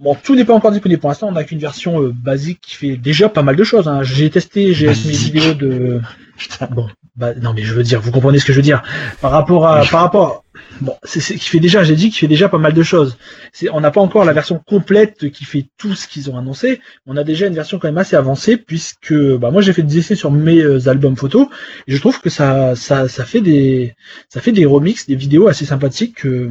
Bon, 0.00 0.16
tout 0.22 0.34
n'est 0.34 0.44
pas 0.44 0.54
encore 0.54 0.72
disponible 0.72 1.00
pour 1.00 1.08
l'instant. 1.10 1.28
On 1.28 1.32
n'a 1.32 1.44
qu'une 1.44 1.58
version 1.58 2.02
euh, 2.02 2.12
basique 2.12 2.60
qui 2.62 2.74
fait 2.76 2.96
déjà 2.96 3.28
pas 3.28 3.42
mal 3.42 3.56
de 3.56 3.64
choses. 3.64 3.86
hein. 3.88 4.02
J'ai 4.02 4.28
testé, 4.30 4.74
j'ai 4.74 4.88
mes 4.88 4.92
vidéos 4.94 5.54
de. 5.54 6.00
Putain. 6.36 6.66
Bon, 6.72 6.88
bah 7.16 7.32
non, 7.40 7.52
mais 7.54 7.62
je 7.62 7.72
veux 7.74 7.82
dire, 7.84 8.00
vous 8.00 8.10
comprenez 8.10 8.38
ce 8.40 8.44
que 8.44 8.52
je 8.52 8.58
veux 8.58 8.62
dire. 8.62 8.82
Par 9.20 9.30
rapport 9.30 9.68
à, 9.68 9.84
par 9.86 10.00
rapport, 10.00 10.44
bon, 10.80 10.96
c'est 11.04 11.20
c'est 11.20 11.36
qui 11.36 11.48
fait 11.48 11.60
déjà, 11.60 11.84
j'ai 11.84 11.94
dit 11.94 12.10
qu'il 12.10 12.18
fait 12.18 12.26
déjà 12.26 12.48
pas 12.48 12.58
mal 12.58 12.72
de 12.72 12.82
choses. 12.82 13.16
C'est, 13.52 13.70
on 13.70 13.80
n'a 13.80 13.92
pas 13.92 14.00
encore 14.00 14.24
la 14.24 14.32
version 14.32 14.60
complète 14.66 15.30
qui 15.30 15.44
fait 15.44 15.66
tout 15.78 15.94
ce 15.94 16.08
qu'ils 16.08 16.28
ont 16.30 16.36
annoncé. 16.36 16.80
On 17.06 17.16
a 17.16 17.22
déjà 17.22 17.46
une 17.46 17.54
version 17.54 17.78
quand 17.78 17.86
même 17.86 17.98
assez 17.98 18.16
avancée 18.16 18.56
puisque, 18.56 19.14
bah 19.38 19.52
moi 19.52 19.62
j'ai 19.62 19.72
fait 19.72 19.82
des 19.84 19.98
essais 19.98 20.16
sur 20.16 20.32
mes 20.32 20.60
euh, 20.60 20.88
albums 20.88 21.16
photos 21.16 21.46
et 21.86 21.92
je 21.92 21.98
trouve 22.00 22.20
que 22.20 22.30
ça, 22.30 22.74
ça, 22.74 23.06
ça 23.08 23.24
fait 23.24 23.40
des, 23.40 23.94
ça 24.28 24.40
fait 24.40 24.52
des 24.52 24.66
remixes, 24.66 25.06
des 25.06 25.14
vidéos 25.16 25.46
assez 25.46 25.64
sympathiques. 25.66 26.26
euh, 26.26 26.50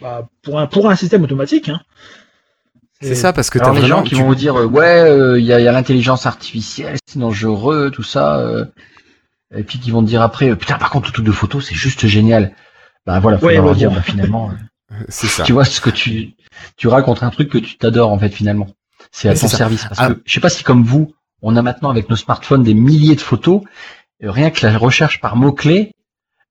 bah, 0.00 0.26
pour 0.42 0.58
un, 0.58 0.66
pour 0.66 0.90
un 0.90 0.96
système 0.96 1.22
automatique. 1.22 1.68
Hein. 1.68 1.80
C'est 3.00 3.14
ça, 3.14 3.32
parce 3.32 3.50
que 3.50 3.58
t'as 3.58 3.66
Alors 3.66 3.74
les 3.76 3.80
vraiment. 3.82 3.96
gens 3.98 4.02
qui 4.02 4.10
tu- 4.14 4.20
vont 4.22 4.26
vous 4.26 4.34
dire 4.34 4.56
euh, 4.56 4.66
ouais 4.66 5.02
euh, 5.02 5.38
il 5.38 5.44
y 5.44 5.52
a, 5.52 5.60
il 5.60 5.64
y 5.64 5.68
a 5.68 5.72
l'intelligence 5.72 6.26
artificielle 6.26 6.96
c'est 7.06 7.18
dangereux 7.18 7.90
tout 7.92 8.02
ça 8.02 8.38
euh, 8.40 8.64
et 9.56 9.62
puis 9.64 9.78
qui 9.78 9.90
vont 9.90 10.02
te 10.02 10.08
dire 10.08 10.22
après 10.22 10.50
euh, 10.50 10.56
putain 10.56 10.76
par 10.78 10.90
contre 10.90 11.06
tout 11.06 11.12
truc 11.12 11.26
de 11.26 11.32
photo 11.32 11.60
c'est 11.60 11.74
juste 11.74 12.06
génial 12.06 12.52
bah 13.06 13.20
voilà 13.20 13.38
faut 13.38 13.46
Ouais, 13.46 13.54
leur 13.54 13.74
dire 13.74 13.90
bah, 13.90 14.02
finalement 14.04 14.50
euh, 14.92 14.94
C'est 15.08 15.26
ça. 15.26 15.42
tu 15.44 15.52
vois 15.52 15.64
ce 15.64 15.80
que 15.80 15.90
tu 15.90 16.34
tu 16.76 16.88
racontes 16.88 17.22
un 17.22 17.30
truc 17.30 17.48
que 17.50 17.58
tu 17.58 17.76
t'adores 17.76 18.10
en 18.12 18.18
fait 18.18 18.30
finalement 18.30 18.68
c'est 19.12 19.28
à 19.28 19.34
ton 19.34 19.48
service 19.48 19.84
parce 19.84 20.00
Ah. 20.00 20.08
que 20.14 20.22
je 20.24 20.32
sais 20.32 20.40
pas 20.40 20.48
si 20.50 20.64
comme 20.64 20.82
vous 20.84 21.12
on 21.42 21.56
a 21.56 21.62
maintenant 21.62 21.90
avec 21.90 22.08
nos 22.10 22.16
smartphones 22.16 22.62
des 22.62 22.74
milliers 22.74 23.16
de 23.16 23.20
photos 23.20 23.62
euh, 24.22 24.30
rien 24.30 24.50
que 24.50 24.64
la 24.66 24.76
recherche 24.78 25.20
par 25.20 25.36
mots 25.36 25.52
clés 25.52 25.92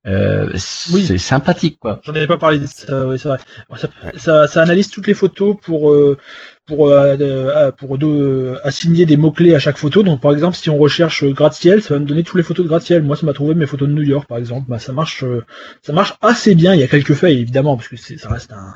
euh, 0.05 0.51
c'est 0.57 0.93
Oui. 0.93 1.17
sympathique 1.19 1.77
quoi 1.79 2.01
J'en 2.03 2.13
avais 2.13 2.27
pas 2.27 2.37
parlé 2.37 2.59
de 2.59 2.65
ça, 2.65 3.07
oui, 3.07 3.17
c'est 3.17 3.29
vrai. 3.29 3.37
Ça, 3.77 3.87
Ouais. 4.03 4.11
ça, 4.17 4.47
ça 4.47 4.61
analyse 4.61 4.89
toutes 4.89 5.07
les 5.07 5.13
photos 5.13 5.55
pour 5.61 5.91
euh, 5.91 6.17
pour 6.65 6.87
euh, 6.87 7.15
euh, 7.19 7.71
pour 7.71 7.97
de- 7.97 8.55
assigner 8.63 9.05
des 9.05 9.17
mots 9.17 9.31
clés 9.31 9.53
à 9.55 9.59
chaque 9.59 9.77
photo. 9.77 10.01
Donc 10.03 10.21
par 10.21 10.31
exemple, 10.33 10.55
si 10.55 10.69
on 10.69 10.77
recherche 10.77 11.23
euh, 11.23 11.31
gratte-ciel, 11.33 11.81
ça 11.81 11.93
va 11.93 11.99
me 11.99 12.05
donner 12.05 12.23
toutes 12.23 12.37
les 12.37 12.43
photos 12.43 12.63
de 12.65 12.69
gratte-ciel. 12.69 13.03
Moi, 13.03 13.15
ça 13.15 13.25
m'a 13.25 13.33
trouvé 13.33 13.53
mes 13.55 13.65
photos 13.65 13.87
de 13.89 13.93
New 13.93 14.01
York, 14.03 14.27
par 14.27 14.37
exemple. 14.37 14.67
Bah, 14.69 14.79
ça 14.79 14.93
marche, 14.93 15.23
euh, 15.23 15.43
ça 15.81 15.91
marche 15.93 16.13
assez 16.21 16.55
bien. 16.55 16.73
Il 16.73 16.79
y 16.79 16.83
a 16.83 16.87
quelques 16.87 17.13
failles 17.15 17.39
évidemment 17.39 17.75
parce 17.75 17.89
que 17.89 17.97
ça 17.97 18.29
reste 18.29 18.51
un 18.53 18.75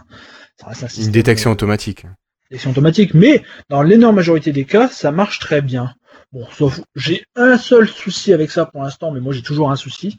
ça 0.59 0.67
reste 0.67 0.83
un 0.83 0.87
Une 0.87 0.91
système, 0.91 1.11
détection 1.13 1.49
euh, 1.49 1.53
automatique. 1.53 2.05
détection 2.49 2.71
automatique, 2.71 3.13
mais 3.13 3.43
dans 3.69 3.81
l'énorme 3.83 4.15
majorité 4.17 4.51
des 4.51 4.65
cas, 4.65 4.89
ça 4.89 5.11
marche 5.11 5.39
très 5.39 5.61
bien. 5.61 5.93
Bon, 6.33 6.45
sauf 6.57 6.81
j'ai 6.95 7.23
un 7.37 7.57
seul 7.57 7.87
souci 7.87 8.33
avec 8.33 8.51
ça 8.51 8.65
pour 8.65 8.83
l'instant, 8.83 9.11
mais 9.11 9.21
moi 9.21 9.31
j'ai 9.33 9.43
toujours 9.43 9.71
un 9.71 9.77
souci. 9.77 10.17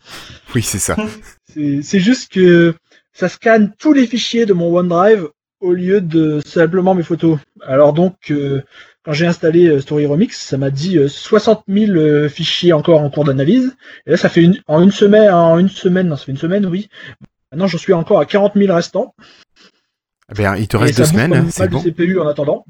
Oui, 0.55 0.63
c'est 0.63 0.79
ça. 0.79 0.97
C'est 1.83 1.99
juste 2.01 2.31
que 2.33 2.75
ça 3.13 3.29
scanne 3.29 3.73
tous 3.79 3.93
les 3.93 4.07
fichiers 4.07 4.47
de 4.47 4.53
mon 4.53 4.75
OneDrive 4.77 5.29
au 5.61 5.73
lieu 5.73 6.01
de 6.01 6.41
simplement 6.47 6.95
mes 6.95 7.03
photos. 7.03 7.39
Alors 7.67 7.93
donc, 7.93 8.31
euh, 8.31 8.63
quand 9.05 9.13
j'ai 9.13 9.27
installé 9.27 9.69
euh, 9.69 9.81
Story 9.81 10.07
Remix, 10.07 10.39
ça 10.39 10.57
m'a 10.59 10.71
dit 10.71 10.99
euh, 10.99 11.09
60 11.09 11.65
000 11.69 11.93
euh, 11.93 12.29
fichiers 12.29 12.73
encore 12.73 13.01
en 13.03 13.11
cours 13.11 13.25
d'analyse. 13.25 13.77
Et 14.07 14.11
là, 14.13 14.17
ça 14.17 14.29
fait 14.29 14.43
une, 14.43 14.61
en 14.67 14.83
une 14.83 14.91
semaine, 14.93 15.31
en 15.33 15.59
une 15.59 15.69
semaine, 15.69 16.09
non, 16.09 16.17
ça 16.17 16.25
fait 16.27 16.33
une 16.33 16.39
semaine, 16.39 16.67
oui. 16.67 16.89
Maintenant, 17.51 17.67
j'en 17.67 17.79
suis 17.79 17.93
encore 17.93 18.21
à 18.21 18.27
40 18.27 18.53
000 18.57 18.75
restants. 18.75 19.15
Eh 20.31 20.35
Ben, 20.35 20.57
il 20.57 20.69
te 20.69 20.77
reste 20.77 20.99
deux 20.99 21.05
semaines, 21.07 21.51
c'est 21.51 21.67
de 21.69 21.73
bon. 21.73 21.83
CPU 21.83 22.21
en 22.21 22.29
attendant. 22.29 22.65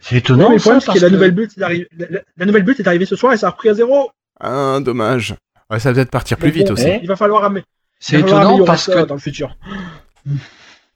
c'est 0.00 0.14
Non, 0.14 0.18
étonnant 0.20 0.50
mais 0.50 0.58
ça, 0.60 0.78
c'est 0.80 0.86
parce 0.86 0.98
que 1.00 1.04
la 1.04 1.10
nouvelle 1.10 1.32
build 1.32 1.50
est 1.58 1.62
arrivée, 1.62 1.88
la, 1.98 2.06
la- 2.08 2.20
la 2.36 2.46
nouvelle 2.46 2.62
build 2.62 2.78
est 2.78 2.86
arrivée 2.86 3.06
ce 3.06 3.16
soir 3.16 3.32
et 3.32 3.36
ça 3.36 3.48
a 3.48 3.50
repris 3.50 3.68
à 3.68 3.74
zéro. 3.74 4.12
Ah, 4.40 4.78
dommage. 4.80 5.34
Ouais, 5.70 5.80
ça 5.80 5.90
va 5.90 5.94
peut-être 5.96 6.10
partir 6.10 6.36
plus 6.36 6.46
Mais 6.46 6.52
vite 6.52 6.66
bon, 6.68 6.74
aussi. 6.74 6.88
Il 7.02 7.08
va 7.08 7.16
falloir, 7.16 7.42
amé- 7.50 7.64
c'est 7.98 8.16
il 8.16 8.22
va 8.22 8.26
falloir 8.28 8.40
étonnant 8.42 8.48
améliorer 8.50 8.66
parce 8.66 8.84
ça 8.84 9.02
que 9.02 9.06
dans 9.08 9.14
le 9.14 9.20
futur. 9.20 9.56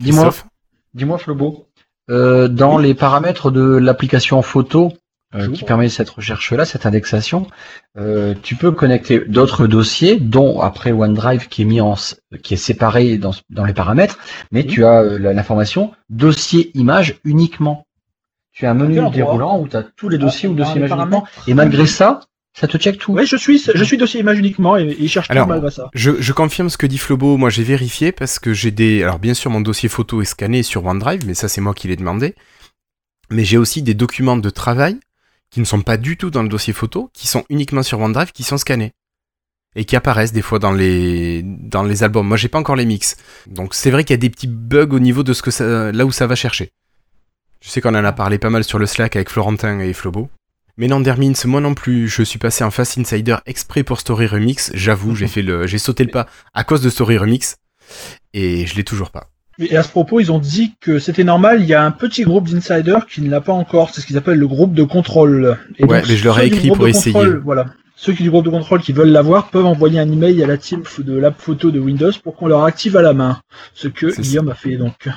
dis-moi 0.01 0.33
Dis-moi 0.97 1.19
Flobo, 1.19 1.67
euh, 2.09 2.49
dans 2.49 2.79
les 2.79 2.95
paramètres 2.95 3.51
de 3.51 3.61
l'application 3.77 4.41
photo 4.41 4.95
euh, 5.35 5.53
qui 5.53 5.65
permet 5.65 5.91
cette 5.91 6.09
recherche-là, 6.09 6.65
cette 6.65 6.87
indexation, 6.87 7.49
euh, 7.99 8.35
tu 8.43 8.55
peux 8.55 8.71
connecter 8.71 9.21
d'autres 9.21 9.67
dossiers, 9.67 10.19
dont 10.19 10.63
après 10.63 10.93
OneDrive 10.93 11.49
qui 11.49 11.63
est 11.63 11.65
mis 11.67 11.83
en, 11.83 11.97
qui 12.43 12.55
est 12.55 12.57
séparé 12.57 13.19
dans, 13.19 13.33
dans 13.51 13.67
les 13.67 13.75
paramètres, 13.75 14.19
mais 14.53 14.63
Oui. 14.63 14.69
tu 14.69 14.87
as 14.87 15.03
l'information 15.03 15.93
dossier 16.09 16.71
image 16.79 17.21
uniquement. 17.25 17.87
Tu 18.53 18.65
as 18.65 18.71
un 18.71 18.75
menu 18.75 18.99
déroulant 19.11 19.61
où 19.61 19.69
tu 19.69 19.77
as 19.77 19.83
tous 19.83 20.09
les 20.09 20.17
dossiers 20.17 20.49
Ah, 20.49 20.53
ou 20.53 20.55
dans 20.55 20.65
dossiers 20.65 20.79
image 20.79 20.93
uniquement, 20.93 21.27
et 21.47 21.53
malgré 21.53 21.87
ça, 21.87 22.21
ça 22.59 22.67
te 22.67 22.79
check 22.79 22.99
tout. 22.99 23.13
Oui, 23.13 23.27
je 23.27 23.37
suis, 23.37 23.59
je 23.59 23.85
suis 23.85 23.97
dossier 23.99 24.21
image 24.21 24.39
uniquement 24.39 24.77
et, 24.77 24.85
et 24.85 25.03
il 25.03 25.09
cherche 25.09 25.31
Alors, 25.31 25.45
tout 25.45 25.51
malgré 25.51 25.71
ça. 25.71 25.91
Je, 25.95 26.13
je 26.21 26.33
confirme 26.33 26.71
ce 26.71 26.79
que 26.79 26.87
dit 26.87 26.99
Flobo. 26.99 27.37
Moi, 27.37 27.51
j'ai 27.51 27.63
vérifié 27.65 28.13
parce 28.13 28.39
que 28.39 28.55
j'ai 28.55 28.71
des. 28.71 29.03
Alors, 29.03 29.19
bien 29.19 29.35
sûr, 29.35 29.51
mon 29.51 29.61
dossier 29.61 29.89
photo 29.89 30.23
est 30.23 30.27
scanné 30.27 30.63
sur 30.63 30.85
OneDrive, 30.87 31.27
mais 31.27 31.35
ça, 31.35 31.49
c'est 31.49 31.61
moi 31.61 31.75
qui 31.75 31.89
l'ai 31.89 31.97
demandé. 31.97 32.35
Mais 33.31 33.45
j'ai 33.45 33.59
aussi 33.59 33.83
des 33.83 33.95
documents 33.95 34.37
de 34.37 34.51
travail 34.51 34.99
qui 35.51 35.61
ne 35.61 35.65
sont 35.65 35.83
pas 35.83 35.97
du 35.97 36.17
tout 36.17 36.31
dans 36.31 36.43
le 36.43 36.49
dossier 36.49 36.73
photo, 36.73 37.11
qui 37.13 37.27
sont 37.27 37.45
uniquement 37.51 37.83
sur 37.83 38.01
OneDrive, 38.01 38.33
qui 38.33 38.43
sont 38.43 38.59
scannés 38.59 38.93
et 39.77 39.85
qui 39.85 39.95
apparaissent 39.95 40.33
des 40.33 40.43
fois 40.43 40.59
dans 40.59 40.73
les 40.73 41.43
dans 41.45 41.83
les 41.83 42.03
albums. 42.03 42.27
Moi, 42.27 42.39
j'ai 42.39 42.49
pas 42.49 42.59
encore 42.59 42.77
les 42.77 42.87
mix, 42.87 43.17
donc 43.47 43.75
c'est 43.75 43.91
vrai 43.91 44.05
qu'il 44.05 44.15
y 44.15 44.19
a 44.19 44.19
des 44.19 44.31
petits 44.31 44.47
bugs 44.47 44.89
au 44.91 44.99
niveau 44.99 45.23
de 45.23 45.35
ce 45.35 45.43
que 45.43 45.51
ça, 45.51 45.93
là 45.93 46.07
où 46.07 46.13
ça 46.13 46.27
va 46.27 46.35
chercher. 46.35 46.71
Je 47.61 47.69
sais 47.69 47.81
qu'on 47.81 47.95
en 47.95 48.05
a 48.05 48.13
parlé 48.13 48.39
pas 48.39 48.49
mal 48.49 48.65
sur 48.65 48.79
le 48.79 48.87
Slack 48.87 49.17
avec 49.17 49.29
Florentin 49.29 49.81
et 49.81 49.93
Flobo. 49.93 50.31
Mais 50.79 50.89
non, 50.89 51.01
Dermins, 51.01 51.33
moi 51.47 51.61
non 51.61 51.75
plus, 51.75 52.07
je 52.09 52.23
suis 52.23 52.39
passé 52.39 52.63
en 52.63 52.71
Fast 52.71 52.99
Insider 52.99 53.37
exprès 53.47 53.83
pour 53.83 53.99
Story 53.99 54.27
Remix. 54.27 54.71
J'avoue, 54.75 55.15
j'ai 55.15 55.27
fait 55.35 55.43
le, 55.43 55.67
j'ai 55.67 55.79
sauté 55.79 56.05
le 56.05 56.11
pas 56.11 56.27
à 56.55 56.65
cause 56.65 56.83
de 56.83 56.91
Story 56.91 57.17
Remix 57.19 57.57
et 58.35 58.67
je 58.67 58.77
l'ai 58.77 58.85
toujours 58.85 59.11
pas. 59.11 59.31
Et 59.59 59.75
à 59.77 59.83
ce 59.83 59.89
propos, 59.89 60.21
ils 60.21 60.31
ont 60.31 60.39
dit 60.39 60.75
que 60.83 60.99
c'était 60.99 61.25
normal. 61.25 61.63
Il 61.63 61.67
y 61.67 61.73
a 61.73 61.83
un 61.83 61.91
petit 61.91 62.25
groupe 62.25 62.49
d'insiders 62.51 63.07
qui 63.07 63.23
ne 63.23 63.31
l'a 63.31 63.41
pas 63.41 63.55
encore. 63.55 63.89
C'est 63.89 64.03
ce 64.03 64.07
qu'ils 64.07 64.19
appellent 64.19 64.39
le 64.39 64.47
groupe 64.47 64.75
de 64.75 64.83
contrôle. 64.83 65.59
Et 65.79 65.85
Ouais, 65.85 66.03
mais 66.07 66.17
je 66.17 66.25
leur 66.25 66.39
ai 66.39 66.47
écrit 66.47 66.69
pour 66.69 66.87
essayer. 66.87 67.15
contrôle, 67.15 67.41
Voilà. 67.43 67.67
Ceux 67.99 68.13
qui 68.13 68.23
du 68.23 68.31
groupe 68.31 68.45
de 68.45 68.51
contrôle 68.51 68.83
qui 68.83 68.93
veulent 68.93 69.09
l'avoir 69.09 69.49
peuvent 69.51 69.65
envoyer 69.65 69.99
un 69.99 70.13
email 70.13 70.43
à 70.45 70.47
la 70.47 70.59
team 70.59 70.83
de 70.99 71.15
l'app 71.19 71.41
photo 71.41 71.71
de 71.71 71.81
Windows 71.81 72.13
pour 72.23 72.37
qu'on 72.37 72.47
leur 72.47 72.65
active 72.65 72.95
à 72.97 73.03
la 73.03 73.15
main. 73.15 73.41
Ce 73.75 73.89
que 73.89 74.15
Guillaume 74.21 74.51
a 74.51 74.55
fait 74.55 74.77
donc. 74.77 75.09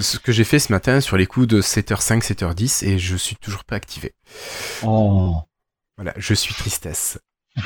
Ce 0.00 0.18
que 0.18 0.32
j'ai 0.32 0.44
fait 0.44 0.58
ce 0.58 0.72
matin 0.72 1.00
sur 1.02 1.18
les 1.18 1.26
coups 1.26 1.46
de 1.46 1.60
7h05, 1.60 2.22
7h10 2.26 2.86
et 2.86 2.98
je 2.98 3.14
suis 3.16 3.36
toujours 3.36 3.64
pas 3.64 3.76
activé. 3.76 4.12
Oh. 4.84 5.34
Voilà, 5.96 6.14
je 6.16 6.32
suis 6.32 6.54
tristesse. 6.54 7.18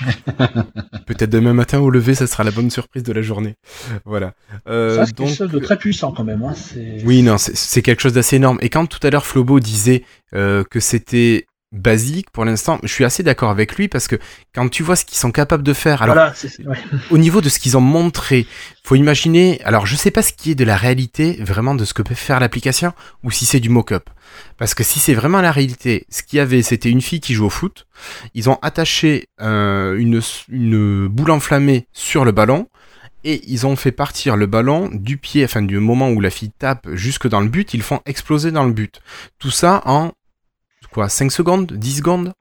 Peut-être 1.07 1.31
demain 1.31 1.55
matin 1.55 1.79
au 1.79 1.89
lever, 1.89 2.15
ça 2.15 2.27
sera 2.27 2.45
la 2.45 2.51
bonne 2.51 2.71
surprise 2.71 3.03
de 3.05 3.13
la 3.13 3.23
journée. 3.23 3.55
Voilà. 4.05 4.35
Euh, 4.69 4.97
ça, 4.97 5.07
c'est 5.07 5.17
donc, 5.17 5.29
quelque 5.29 5.37
chose 5.39 5.51
de 5.51 5.59
très 5.61 5.79
puissant 5.79 6.13
quand 6.13 6.25
même. 6.25 6.43
Hein. 6.43 6.55
Oui, 7.05 7.23
non, 7.23 7.39
c'est- 7.39 7.57
c'est 7.57 7.81
quelque 7.81 8.01
chose 8.03 8.13
d'assez 8.13 8.37
énorme. 8.37 8.59
Et 8.61 8.69
quand 8.69 8.87
tout 8.87 9.05
à 9.07 9.11
l'heure 9.11 9.25
Flobo 9.25 9.61
disait 9.61 10.05
euh, 10.35 10.65
que 10.69 10.81
c'était 10.81 11.47
basique 11.73 12.31
pour 12.31 12.45
l'instant, 12.45 12.79
je 12.83 12.89
suis 12.89 13.05
assez 13.05 13.23
d'accord 13.23 13.51
avec 13.51 13.77
lui 13.77 13.89
parce 13.89 14.09
que 14.09 14.17
quand 14.55 14.69
tu 14.69 14.83
vois 14.83 14.97
ce 14.97 15.05
qu'ils 15.05 15.19
sont 15.19 15.31
capables 15.33 15.63
de 15.63 15.73
faire, 15.75 16.03
alors 16.03 16.15
Voilà, 16.15 16.35
ouais. 16.67 16.79
au 17.11 17.19
niveau 17.19 17.41
de 17.41 17.49
ce 17.49 17.59
qu'ils 17.59 17.77
ont 17.77 17.83
montré, 17.83 18.47
faut 18.85 18.95
imaginer, 18.95 19.61
alors 19.65 19.87
je 19.87 19.95
sais 19.97 20.11
pas 20.11 20.23
ce 20.23 20.33
qui 20.33 20.53
est 20.53 20.55
de 20.55 20.65
la 20.65 20.77
réalité 20.77 21.39
vraiment 21.41 21.75
de 21.75 21.85
ce 21.85 21.93
que 21.95 22.03
peut 22.03 22.15
faire 22.15 22.41
l'application 22.41 22.93
ou 23.23 23.31
si 23.31 23.45
c'est 23.45 23.61
du 23.61 23.69
mock-up. 23.69 24.09
Parce 24.57 24.75
que 24.75 24.83
si 24.85 24.99
c'est 24.99 25.15
vraiment 25.15 25.41
la 25.41 25.53
réalité, 25.53 26.07
ce 26.11 26.23
qu'il 26.23 26.39
y 26.39 26.41
avait, 26.41 26.63
c'était 26.63 26.91
une 26.91 27.01
fille 27.03 27.21
qui 27.21 27.35
joue 27.35 27.47
au 27.47 27.51
foot. 27.51 27.87
Ils 28.35 28.49
ont 28.49 28.59
attaché 28.63 29.29
euh, 29.41 29.97
une, 29.99 30.21
une 30.51 31.09
boule 31.09 31.31
enflammée 31.31 31.87
sur 31.93 32.25
le 32.25 32.33
ballon 32.33 32.69
et 33.25 33.43
ils 33.47 33.67
ont 33.67 33.75
fait 33.77 33.91
partir 33.93 34.37
le 34.37 34.47
ballon 34.47 34.89
du 34.93 35.19
pied, 35.19 35.45
enfin 35.45 35.63
du 35.63 35.79
moment 35.81 36.11
où 36.11 36.21
la 36.21 36.31
fille 36.31 36.53
tape 36.57 36.87
jusque 36.93 37.29
dans 37.29 37.41
le 37.41 37.49
but, 37.49 37.75
ils 37.75 37.83
font 37.83 38.01
exploser 38.07 38.53
dans 38.53 38.65
le 38.65 38.73
but. 38.73 39.01
Tout 39.39 39.51
ça 39.51 39.83
en 39.87 40.13
quoi 40.99 41.09
5 41.09 41.31
secondes 41.31 41.73
10 41.73 41.99
secondes? 41.99 42.33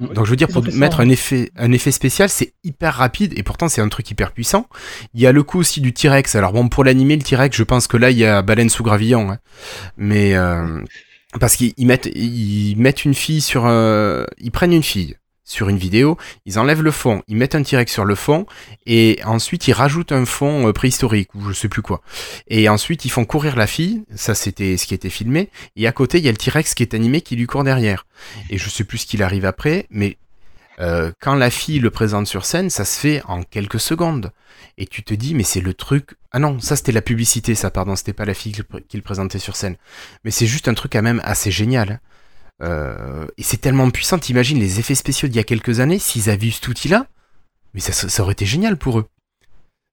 Donc 0.00 0.26
je 0.26 0.30
veux 0.30 0.36
dire, 0.36 0.48
pour 0.48 0.62
mettre 0.74 1.00
un 1.00 1.08
effet, 1.08 1.50
un 1.56 1.72
effet 1.72 1.90
spécial, 1.90 2.28
c'est 2.28 2.52
hyper 2.64 2.94
rapide 2.94 3.32
et 3.36 3.42
pourtant 3.42 3.68
c'est 3.68 3.80
un 3.80 3.88
truc 3.88 4.10
hyper 4.10 4.30
puissant. 4.32 4.66
Il 5.14 5.20
y 5.20 5.26
a 5.26 5.32
le 5.32 5.42
coup 5.42 5.58
aussi 5.58 5.80
du 5.80 5.92
T-Rex. 5.94 6.34
Alors 6.34 6.52
bon, 6.52 6.68
pour 6.68 6.84
l'animer, 6.84 7.16
le 7.16 7.22
T-Rex, 7.22 7.56
je 7.56 7.62
pense 7.64 7.86
que 7.88 7.96
là, 7.96 8.10
il 8.10 8.18
y 8.18 8.26
a 8.26 8.42
baleine 8.42 8.68
sous 8.68 8.82
gravillon. 8.84 9.30
hein. 9.30 9.38
Mais 9.96 10.36
euh, 10.36 10.80
parce 11.40 11.56
qu'ils 11.56 11.72
ils 11.78 11.86
mettent, 11.86 12.10
ils 12.14 12.76
mettent 12.76 13.04
une 13.06 13.14
fille 13.14 13.40
sur, 13.40 13.64
euh, 13.66 14.24
ils 14.38 14.50
prennent 14.52 14.74
une 14.74 14.82
fille 14.82 15.16
sur 15.46 15.68
une 15.70 15.78
vidéo, 15.78 16.18
ils 16.44 16.58
enlèvent 16.58 16.82
le 16.82 16.90
fond, 16.90 17.22
ils 17.28 17.36
mettent 17.36 17.54
un 17.54 17.62
T-Rex 17.62 17.90
sur 17.90 18.04
le 18.04 18.16
fond 18.16 18.44
et 18.84 19.20
ensuite 19.24 19.68
ils 19.68 19.72
rajoutent 19.72 20.12
un 20.12 20.26
fond 20.26 20.66
euh, 20.68 20.72
préhistorique 20.72 21.34
ou 21.34 21.48
je 21.48 21.52
sais 21.54 21.68
plus 21.68 21.82
quoi. 21.82 22.02
Et 22.48 22.68
ensuite 22.68 23.04
ils 23.04 23.10
font 23.10 23.24
courir 23.24 23.56
la 23.56 23.68
fille, 23.68 24.04
ça 24.14 24.34
c'était 24.34 24.76
ce 24.76 24.86
qui 24.86 24.92
était 24.94 25.08
filmé, 25.08 25.48
et 25.76 25.86
à 25.86 25.92
côté 25.92 26.18
il 26.18 26.24
y 26.24 26.28
a 26.28 26.32
le 26.32 26.36
T-Rex 26.36 26.74
qui 26.74 26.82
est 26.82 26.94
animé 26.94 27.20
qui 27.20 27.36
lui 27.36 27.46
court 27.46 27.64
derrière. 27.64 28.06
Et 28.50 28.58
je 28.58 28.68
sais 28.68 28.84
plus 28.84 28.98
ce 28.98 29.06
qu'il 29.06 29.22
arrive 29.22 29.44
après, 29.44 29.86
mais 29.88 30.18
euh, 30.80 31.12
quand 31.20 31.36
la 31.36 31.50
fille 31.50 31.78
le 31.78 31.90
présente 31.90 32.26
sur 32.26 32.44
scène, 32.44 32.68
ça 32.68 32.84
se 32.84 32.98
fait 32.98 33.22
en 33.26 33.42
quelques 33.42 33.80
secondes. 33.80 34.32
Et 34.78 34.86
tu 34.86 35.02
te 35.02 35.14
dis, 35.14 35.34
mais 35.34 35.42
c'est 35.42 35.62
le 35.62 35.72
truc. 35.72 36.16
Ah 36.32 36.38
non, 36.38 36.60
ça 36.60 36.76
c'était 36.76 36.92
la 36.92 37.00
publicité, 37.02 37.54
ça, 37.54 37.70
pardon, 37.70 37.96
c'était 37.96 38.12
pas 38.12 38.26
la 38.26 38.34
fille 38.34 38.52
qui 38.52 38.58
le 38.58 38.78
pr- 38.78 38.86
qui 38.86 38.96
le 38.98 39.02
présentait 39.02 39.38
sur 39.38 39.56
scène. 39.56 39.76
Mais 40.24 40.30
c'est 40.30 40.46
juste 40.46 40.68
un 40.68 40.74
truc 40.74 40.92
quand 40.92 41.02
même 41.02 41.22
assez 41.24 41.50
génial. 41.50 41.92
hein. 41.92 42.00
Euh, 42.62 43.26
et 43.36 43.42
c'est 43.42 43.58
tellement 43.58 43.90
puissant, 43.90 44.18
t'imagines 44.18 44.58
les 44.58 44.80
effets 44.80 44.94
spéciaux 44.94 45.28
d'il 45.28 45.36
y 45.36 45.40
a 45.40 45.44
quelques 45.44 45.80
années, 45.80 45.98
s'ils 45.98 46.30
avaient 46.30 46.46
eu 46.46 46.52
cet 46.52 46.66
outil-là, 46.68 47.06
mais 47.74 47.80
ça, 47.80 47.92
ça 47.92 48.22
aurait 48.22 48.32
été 48.32 48.46
génial 48.46 48.76
pour 48.78 48.98
eux. 48.98 49.06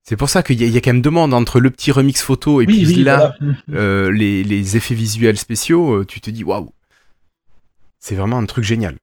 C'est 0.05 0.15
pour 0.17 0.29
ça 0.29 0.43
qu'il 0.43 0.59
y, 0.59 0.63
a- 0.63 0.67
il 0.67 0.73
y 0.73 0.77
a 0.77 0.81
quand 0.81 0.91
même 0.93 1.01
deux 1.01 1.09
mondes 1.09 1.33
entre 1.33 1.59
le 1.59 1.69
petit 1.71 1.91
remix 1.91 2.21
photo 2.21 2.61
et 2.61 2.65
Oui, 2.65 2.73
puis 2.85 2.87
oui, 2.87 3.03
là, 3.03 3.35
voilà. 3.39 3.55
euh, 3.73 4.11
les, 4.11 4.43
les 4.43 4.77
effets 4.77 4.95
visuels 4.95 5.37
spéciaux, 5.37 5.93
euh, 6.01 6.05
tu 6.05 6.19
te 6.21 6.29
dis 6.29 6.43
waouh, 6.43 6.71
c'est 7.99 8.15
vraiment 8.15 8.37
un 8.37 8.45
truc 8.45 8.63
génial. 8.65 8.95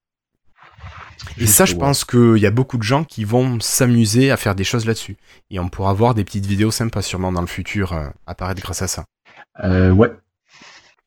Et 1.38 1.46
ça, 1.46 1.64
je 1.66 1.74
pense 1.74 2.04
qu'il 2.04 2.38
y 2.38 2.46
a 2.46 2.50
beaucoup 2.50 2.78
de 2.78 2.82
gens 2.82 3.04
qui 3.04 3.24
vont 3.24 3.60
s'amuser 3.60 4.30
à 4.30 4.36
faire 4.38 4.54
des 4.54 4.64
choses 4.64 4.86
là-dessus. 4.86 5.16
Et 5.50 5.58
on 5.58 5.68
pourra 5.68 5.92
voir 5.92 6.14
des 6.14 6.24
petites 6.24 6.46
vidéos 6.46 6.70
sympas 6.70 7.02
sûrement 7.02 7.30
dans 7.30 7.42
le 7.42 7.46
futur 7.46 7.92
euh, 7.92 8.08
apparaître 8.26 8.62
grâce 8.62 8.80
à 8.82 8.88
ça. 8.88 9.04
Euh, 9.62 9.90
ouais. 9.90 10.10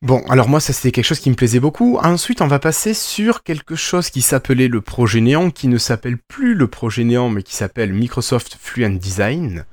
Bon, 0.04 0.22
alors 0.28 0.50
moi, 0.50 0.60
ça 0.60 0.74
c'était 0.74 0.92
quelque 0.92 1.06
chose 1.06 1.18
qui 1.18 1.30
me 1.30 1.34
plaisait 1.34 1.60
beaucoup. 1.60 1.96
Ensuite, 1.96 2.42
on 2.42 2.46
va 2.46 2.58
passer 2.58 2.92
sur 2.92 3.42
quelque 3.42 3.74
chose 3.74 4.10
qui 4.10 4.20
s'appelait 4.20 4.68
le 4.68 4.82
projet 4.82 5.22
Néant, 5.22 5.50
qui 5.50 5.66
ne 5.66 5.78
s'appelle 5.78 6.18
plus 6.18 6.54
le 6.54 6.68
projet 6.68 7.04
Néant, 7.04 7.30
mais 7.30 7.42
qui 7.42 7.56
s'appelle 7.56 7.94
Microsoft 7.94 8.58
Fluent 8.60 8.98
Design. 8.98 9.64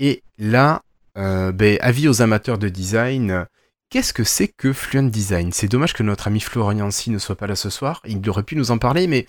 Et 0.00 0.24
là, 0.38 0.82
euh, 1.16 1.52
ben, 1.52 1.78
avis 1.80 2.08
aux 2.08 2.20
amateurs 2.20 2.58
de 2.58 2.68
design, 2.68 3.46
qu'est-ce 3.88 4.12
que 4.12 4.24
c'est 4.24 4.48
que 4.48 4.72
Fluent 4.72 5.08
Design? 5.08 5.52
C'est 5.52 5.68
dommage 5.68 5.92
que 5.92 6.02
notre 6.02 6.26
ami 6.26 6.40
Florian 6.40 6.78
Yancy 6.78 7.10
ne 7.10 7.18
soit 7.18 7.36
pas 7.36 7.46
là 7.46 7.54
ce 7.54 7.70
soir. 7.70 8.02
Il 8.08 8.28
aurait 8.28 8.42
pu 8.42 8.56
nous 8.56 8.72
en 8.72 8.78
parler, 8.78 9.06
mais 9.06 9.24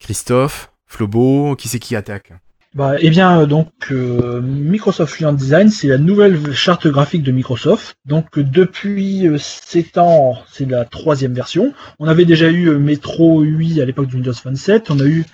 Christophe, 0.00 0.70
Flobo, 0.86 1.56
qui 1.56 1.68
c'est 1.68 1.78
qui 1.78 1.96
attaque? 1.96 2.34
Bah, 2.74 2.94
eh 2.98 3.08
bien, 3.08 3.40
euh, 3.40 3.46
donc, 3.46 3.70
euh, 3.92 4.40
Microsoft 4.40 5.14
Fluent 5.14 5.34
Design, 5.34 5.68
c'est 5.68 5.86
la 5.86 5.98
nouvelle 5.98 6.52
charte 6.52 6.88
graphique 6.88 7.22
de 7.22 7.30
Microsoft. 7.30 7.94
Donc, 8.04 8.36
euh, 8.36 8.42
depuis 8.42 9.28
7 9.38 9.96
ans, 9.98 10.34
c'est 10.50 10.68
la 10.68 10.84
troisième 10.84 11.34
version. 11.34 11.72
On 12.00 12.08
avait 12.08 12.24
déjà 12.24 12.50
eu 12.50 12.68
euh, 12.68 12.78
Metro 12.80 13.42
8 13.42 13.80
à 13.80 13.84
l'époque 13.84 14.08
de 14.08 14.14
Windows 14.14 14.32
Phone 14.32 14.56
7. 14.56 14.90
On 14.90 14.98
a 14.98 15.04
eu 15.04 15.24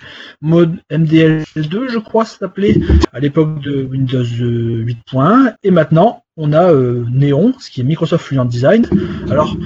Mode 0.41 0.75
MDL2, 0.91 1.89
je 1.89 1.97
crois, 1.97 2.25
s'appelait, 2.25 2.75
à 3.11 3.19
l'époque 3.19 3.59
de 3.61 3.85
Windows 3.85 4.21
euh, 4.21 4.85
8.1. 4.85 5.55
Et 5.63 5.71
maintenant, 5.71 6.21
on 6.37 6.53
a 6.53 6.71
euh, 6.71 7.05
Neon, 7.11 7.53
ce 7.59 7.71
qui 7.71 7.81
est 7.81 7.83
Microsoft 7.83 8.23
Fluent 8.23 8.45
Design. 8.45 8.85
Alors, 9.31 9.57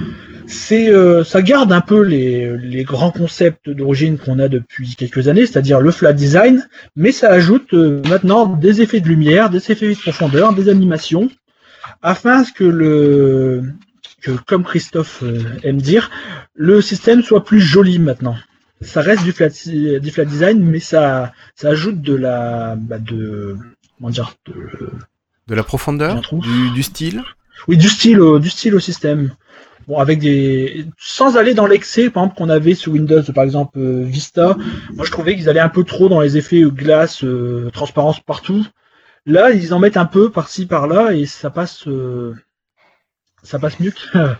c'est 0.46 0.88
euh, 0.88 1.24
ça 1.24 1.42
garde 1.42 1.72
un 1.72 1.80
peu 1.80 2.02
les, 2.02 2.56
les 2.58 2.84
grands 2.84 3.10
concepts 3.10 3.68
d'origine 3.68 4.18
qu'on 4.18 4.38
a 4.38 4.48
depuis 4.48 4.94
quelques 4.94 5.28
années, 5.28 5.46
c'est-à-dire 5.46 5.80
le 5.80 5.90
flat 5.90 6.12
design, 6.12 6.66
mais 6.94 7.12
ça 7.12 7.30
ajoute 7.30 7.74
euh, 7.74 8.00
maintenant 8.08 8.46
des 8.46 8.82
effets 8.82 9.00
de 9.00 9.08
lumière, 9.08 9.50
des 9.50 9.70
effets 9.70 9.94
de 9.94 9.98
profondeur, 9.98 10.54
des 10.54 10.68
animations, 10.68 11.30
afin 12.02 12.44
que 12.44 12.64
le 12.64 13.62
que 14.20 14.32
comme 14.32 14.64
Christophe 14.64 15.22
euh, 15.22 15.42
aime 15.62 15.80
dire, 15.80 16.10
le 16.54 16.80
système 16.80 17.22
soit 17.22 17.44
plus 17.44 17.60
joli 17.60 17.98
maintenant. 17.98 18.36
Ça 18.82 19.00
reste 19.00 19.24
du 19.24 19.32
flat, 19.32 19.48
du 19.48 20.10
flat 20.10 20.24
design, 20.26 20.62
mais 20.62 20.80
ça, 20.80 21.32
ça 21.54 21.70
ajoute 21.70 22.02
de 22.02 22.14
la 22.14 22.76
bah, 22.76 22.98
de 22.98 23.56
comment 23.96 24.10
dire 24.10 24.34
de, 24.46 24.90
De 25.48 25.54
la 25.54 25.62
profondeur 25.62 26.20
du, 26.32 26.70
du 26.70 26.82
style 26.82 27.22
oui, 27.68 27.76
du 27.76 27.88
style, 27.88 28.20
du 28.40 28.50
style 28.50 28.74
au 28.74 28.80
système. 28.80 29.32
Bon, 29.86 29.98
avec 29.98 30.18
des, 30.18 30.86
sans 30.98 31.36
aller 31.36 31.54
dans 31.54 31.66
l'excès, 31.66 32.10
par 32.10 32.24
exemple 32.24 32.38
qu'on 32.38 32.48
avait 32.48 32.74
sous 32.74 32.90
Windows, 32.90 33.22
par 33.34 33.44
exemple 33.44 33.78
euh, 33.78 34.02
Vista. 34.04 34.56
Moi, 34.94 35.06
je 35.06 35.12
trouvais 35.12 35.36
qu'ils 35.36 35.48
allaient 35.48 35.60
un 35.60 35.68
peu 35.68 35.84
trop 35.84 36.08
dans 36.08 36.20
les 36.20 36.36
effets 36.36 36.62
euh, 36.62 36.70
glace, 36.70 37.22
euh, 37.22 37.70
transparence 37.72 38.18
partout. 38.18 38.66
Là, 39.26 39.50
ils 39.50 39.72
en 39.72 39.78
mettent 39.78 39.96
un 39.96 40.06
peu 40.06 40.30
par-ci, 40.30 40.66
par-là, 40.66 41.12
et 41.12 41.26
ça 41.26 41.50
passe, 41.50 41.88
ça 43.46 43.58
passe 43.58 43.78
mieux 43.80 43.92
que. 43.92 44.34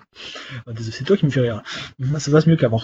C'est 0.80 1.04
toi 1.04 1.16
qui 1.16 1.26
me 1.26 1.30
fais 1.30 1.40
rire. 1.40 1.62
Ça 2.18 2.30
passe 2.30 2.46
mieux 2.46 2.56
qu'avant. 2.56 2.82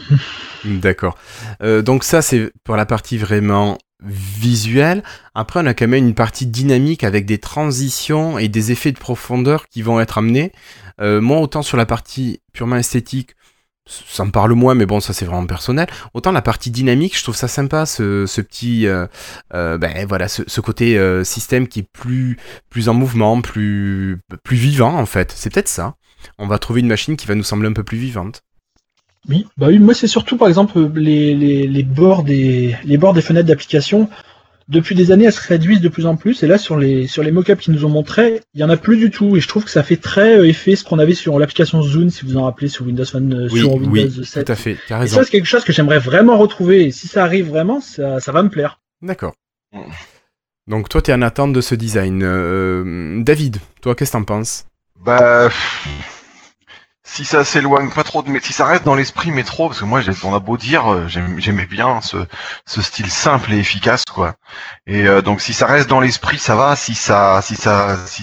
D'accord. 0.64 1.16
Euh, 1.62 1.83
donc 1.83 2.05
ça, 2.05 2.22
c'est 2.22 2.53
pour 2.64 2.77
la 2.77 2.87
partie 2.87 3.18
vraiment 3.18 3.79
visuelle. 4.05 5.03
Après, 5.35 5.61
on 5.61 5.67
a 5.67 5.75
quand 5.75 5.88
même 5.88 6.07
une 6.07 6.15
partie 6.15 6.47
dynamique 6.47 7.05
avec 7.05 7.27
des 7.27 7.38
transitions 7.38 8.38
et 8.38 8.49
des 8.49 8.73
effets 8.73 8.93
de 8.93 8.99
profondeur 8.99 9.67
qui 9.69 9.83
vont 9.83 10.01
être 10.01 10.19
amenés. 10.19 10.53
Euh, 11.01 11.21
moi, 11.21 11.38
autant 11.38 11.62
sur 11.62 11.77
la 11.77 11.87
partie 11.87 12.41
purement 12.53 12.77
esthétique, 12.77 13.35
ça 13.87 14.25
me 14.25 14.31
parle 14.31 14.53
moins, 14.53 14.75
mais 14.75 14.87
bon, 14.87 15.01
ça 15.01 15.12
c'est 15.12 15.25
vraiment 15.25 15.47
personnel. 15.47 15.87
Autant 16.15 16.33
la 16.33 16.43
partie 16.43 16.71
dynamique, 16.71 17.17
je 17.17 17.23
trouve 17.23 17.35
ça 17.35 17.49
sympa, 17.49 17.87
ce, 17.87 18.41
petit, 18.41 18.87
euh, 18.87 19.07
euh, 19.55 19.77
ben 19.79 20.07
voilà, 20.07 20.29
ce, 20.29 20.43
ce 20.47 20.61
côté 20.61 20.99
euh, 20.99 21.25
système 21.25 21.67
qui 21.67 21.81
est 21.81 21.88
plus, 21.93 22.38
plus 22.71 22.88
en 22.88 22.95
mouvement, 22.95 23.41
plus, 23.41 24.21
plus 24.45 24.57
vivant 24.57 24.95
en 24.95 25.07
fait. 25.07 25.33
C'est 25.37 25.53
peut-être 25.53 25.69
ça. 25.69 25.97
On 26.38 26.47
va 26.47 26.59
trouver 26.59 26.81
une 26.81 26.88
machine 26.88 27.17
qui 27.17 27.27
va 27.27 27.35
nous 27.35 27.43
sembler 27.43 27.69
un 27.69 27.73
peu 27.73 27.85
plus 27.85 27.99
vivante. 27.99 28.43
Oui, 29.29 29.47
bah 29.57 29.69
oui, 29.69 29.79
moi 29.79 29.95
c'est 29.95 30.09
surtout 30.09 30.37
par 30.37 30.49
exemple 30.49 30.79
les, 30.97 31.35
les, 31.35 31.67
les 31.69 31.83
bords 31.85 32.25
des 32.25 32.75
les 32.85 32.97
bords 32.99 33.15
des 33.15 33.23
fenêtres 33.23 33.47
d'application. 33.49 34.09
Depuis 34.69 34.95
des 34.95 35.11
années, 35.11 35.25
elles 35.25 35.33
se 35.33 35.47
réduisent 35.47 35.81
de 35.81 35.89
plus 35.89 36.07
en 36.07 36.17
plus. 36.17 36.43
Et 36.43 36.47
là, 36.47 36.57
sur 36.57 36.79
les 36.79 37.07
sur 37.07 37.23
les 37.23 37.31
mock-ups 37.33 37.63
qu'ils 37.65 37.75
nous 37.75 37.85
ont 37.85 37.89
montrés, 37.91 38.41
il 38.55 38.61
y 38.61 38.65
en 38.65 38.71
a 38.71 38.77
plus 38.77 38.97
du 38.97 39.11
tout. 39.11 39.37
Et 39.37 39.41
je 39.41 39.49
trouve 39.49 39.65
que 39.65 39.71
ça 39.71 39.83
fait 39.83 39.97
très 39.97 40.39
euh, 40.39 40.49
effet 40.49 40.77
ce 40.77 40.85
qu'on 40.85 40.99
avait 41.01 41.15
sur 41.15 41.39
l'application 41.39 41.83
Zoom, 41.83 42.11
si 42.11 42.25
vous 42.25 42.37
en 42.37 42.45
rappelez, 42.45 42.69
sur 42.69 42.87
Windows 42.87 43.05
Phone, 43.05 43.35
euh, 43.35 43.49
Oui, 43.53 43.61
sur 43.61 43.75
Windows 43.75 43.91
oui, 43.91 44.25
7. 44.25 44.47
tout 44.47 44.53
à 44.53 44.57
fait. 44.57 44.79
Et 45.03 45.07
ça, 45.09 45.25
c'est 45.25 45.31
quelque 45.31 45.47
chose 45.47 45.65
que 45.65 45.73
j'aimerais 45.73 45.99
vraiment 45.99 46.39
retrouver. 46.39 46.87
Et 46.87 46.91
si 46.93 47.07
ça 47.09 47.25
arrive 47.25 47.49
vraiment, 47.49 47.81
ça, 47.81 48.21
ça 48.21 48.33
va 48.33 48.43
me 48.43 48.49
plaire. 48.51 48.79
D'accord. 49.03 49.35
Donc 50.69 50.89
toi, 50.89 51.03
t'es 51.03 51.13
en 51.13 51.23
attente 51.23 51.53
de 51.53 51.61
ce 51.61 51.75
design. 51.75 52.23
Euh, 52.23 53.21
David, 53.23 53.59
toi, 53.83 53.95
qu'est-ce 53.95 54.13
que 54.13 54.17
t'en 54.19 54.25
penses? 54.25 54.65
Bah, 55.05 55.51
si 57.05 57.25
ça 57.25 57.45
s'éloigne 57.45 57.91
pas 57.91 58.05
trop 58.05 58.23
de, 58.23 58.31
mais 58.31 58.41
si 58.41 58.53
ça 58.53 58.65
reste 58.65 58.85
dans 58.85 58.95
l'esprit 58.95 59.33
métro, 59.33 59.69
parce 59.69 59.81
que 59.81 59.85
moi, 59.85 60.01
on 60.25 60.35
a 60.35 60.38
beau 60.38 60.57
dire, 60.57 60.93
euh, 60.93 61.09
j'aimais 61.09 61.67
bien 61.67 62.01
ce, 62.01 62.17
ce 62.65 62.81
style 62.81 63.11
simple 63.11 63.53
et 63.53 63.59
efficace, 63.59 64.05
quoi. 64.05 64.35
Et 64.87 65.07
euh, 65.09 65.21
donc, 65.21 65.41
si 65.41 65.53
ça 65.53 65.67
reste 65.67 65.88
dans 65.88 66.01
l'esprit, 66.01 66.38
ça 66.38 66.55
va. 66.55 66.77
Si 66.77 66.95
ça, 66.95 67.43
si 67.43 67.57
ça, 67.57 67.99
si, 68.07 68.23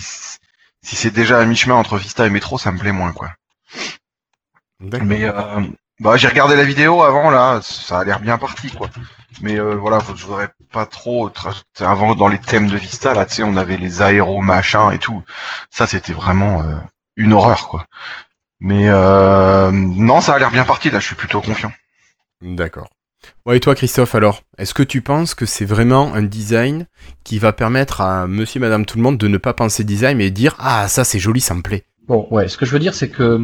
si 0.82 0.96
c'est 0.96 1.12
déjà 1.12 1.40
à 1.40 1.46
mi-chemin 1.46 1.76
entre 1.76 1.98
Vista 1.98 2.26
et 2.26 2.30
métro, 2.30 2.58
ça 2.58 2.72
me 2.72 2.80
plaît 2.80 2.94
moins, 2.94 3.12
quoi. 3.12 3.30
Mais 4.80 5.26
euh, 5.26 5.62
bah, 6.00 6.16
j'ai 6.16 6.30
regardé 6.30 6.56
la 6.56 6.64
vidéo 6.64 7.04
avant, 7.04 7.30
là, 7.30 7.60
ça 7.62 8.00
a 8.00 8.04
l'air 8.06 8.22
bien 8.22 8.38
parti, 8.38 8.72
quoi. 8.72 8.90
Mais 9.42 9.60
euh, 9.60 9.76
voilà, 9.76 10.00
je 10.16 10.26
voudrais 10.26 10.50
pas 10.72 10.86
trop. 10.86 11.30
Avant, 11.82 12.16
dans 12.16 12.30
les 12.30 12.40
thèmes 12.40 12.68
de 12.70 12.78
Vista, 12.78 13.14
là, 13.14 13.26
tu 13.26 13.36
sais, 13.36 13.44
on 13.44 13.58
avait 13.58 13.78
les 13.78 14.02
aéros 14.02 14.42
machin 14.42 14.92
et 14.92 15.00
tout. 15.00 15.22
Ça, 15.70 15.86
c'était 15.86 16.14
vraiment 16.14 16.64
une 17.18 17.34
horreur, 17.34 17.68
quoi. 17.68 17.86
Mais 18.62 18.90
euh, 18.90 19.72
non, 19.72 20.22
ça 20.22 20.34
a 20.36 20.40
l'air 20.40 20.52
bien 20.52 20.66
parti. 20.66 20.90
Là, 20.90 21.00
je 21.00 21.06
suis 21.08 21.16
plutôt 21.16 21.42
confiant. 21.42 21.72
D'accord. 22.42 22.90
Bon, 23.46 23.52
et 23.54 23.60
toi, 23.60 23.76
Christophe, 23.76 24.16
alors, 24.16 24.42
est-ce 24.58 24.74
que 24.74 24.84
tu 24.84 25.02
penses 25.02 25.34
que 25.36 25.46
c'est 25.46 25.66
vraiment 25.66 26.14
un 26.14 26.24
design 26.24 26.86
qui 27.24 27.38
va 27.40 27.54
permettre 27.54 28.02
à 28.02 28.28
monsieur, 28.28 28.60
madame, 28.60 28.86
tout 28.86 28.98
le 28.98 29.04
monde 29.04 29.18
de 29.18 29.28
ne 29.28 29.38
pas 29.38 29.54
penser 29.54 29.84
design, 29.84 30.18
mais 30.18 30.30
dire 30.32 30.56
Ah, 30.60 30.88
ça 30.88 31.04
c'est 31.04 31.20
joli, 31.20 31.42
ça 31.42 31.54
me 31.54 31.62
plaît 31.62 31.84
Bon, 32.08 32.28
ouais, 32.32 32.48
ce 32.48 32.58
que 32.58 32.66
je 32.66 32.72
veux 32.72 32.80
dire, 32.80 32.94
c'est 32.94 33.10
que 33.10 33.40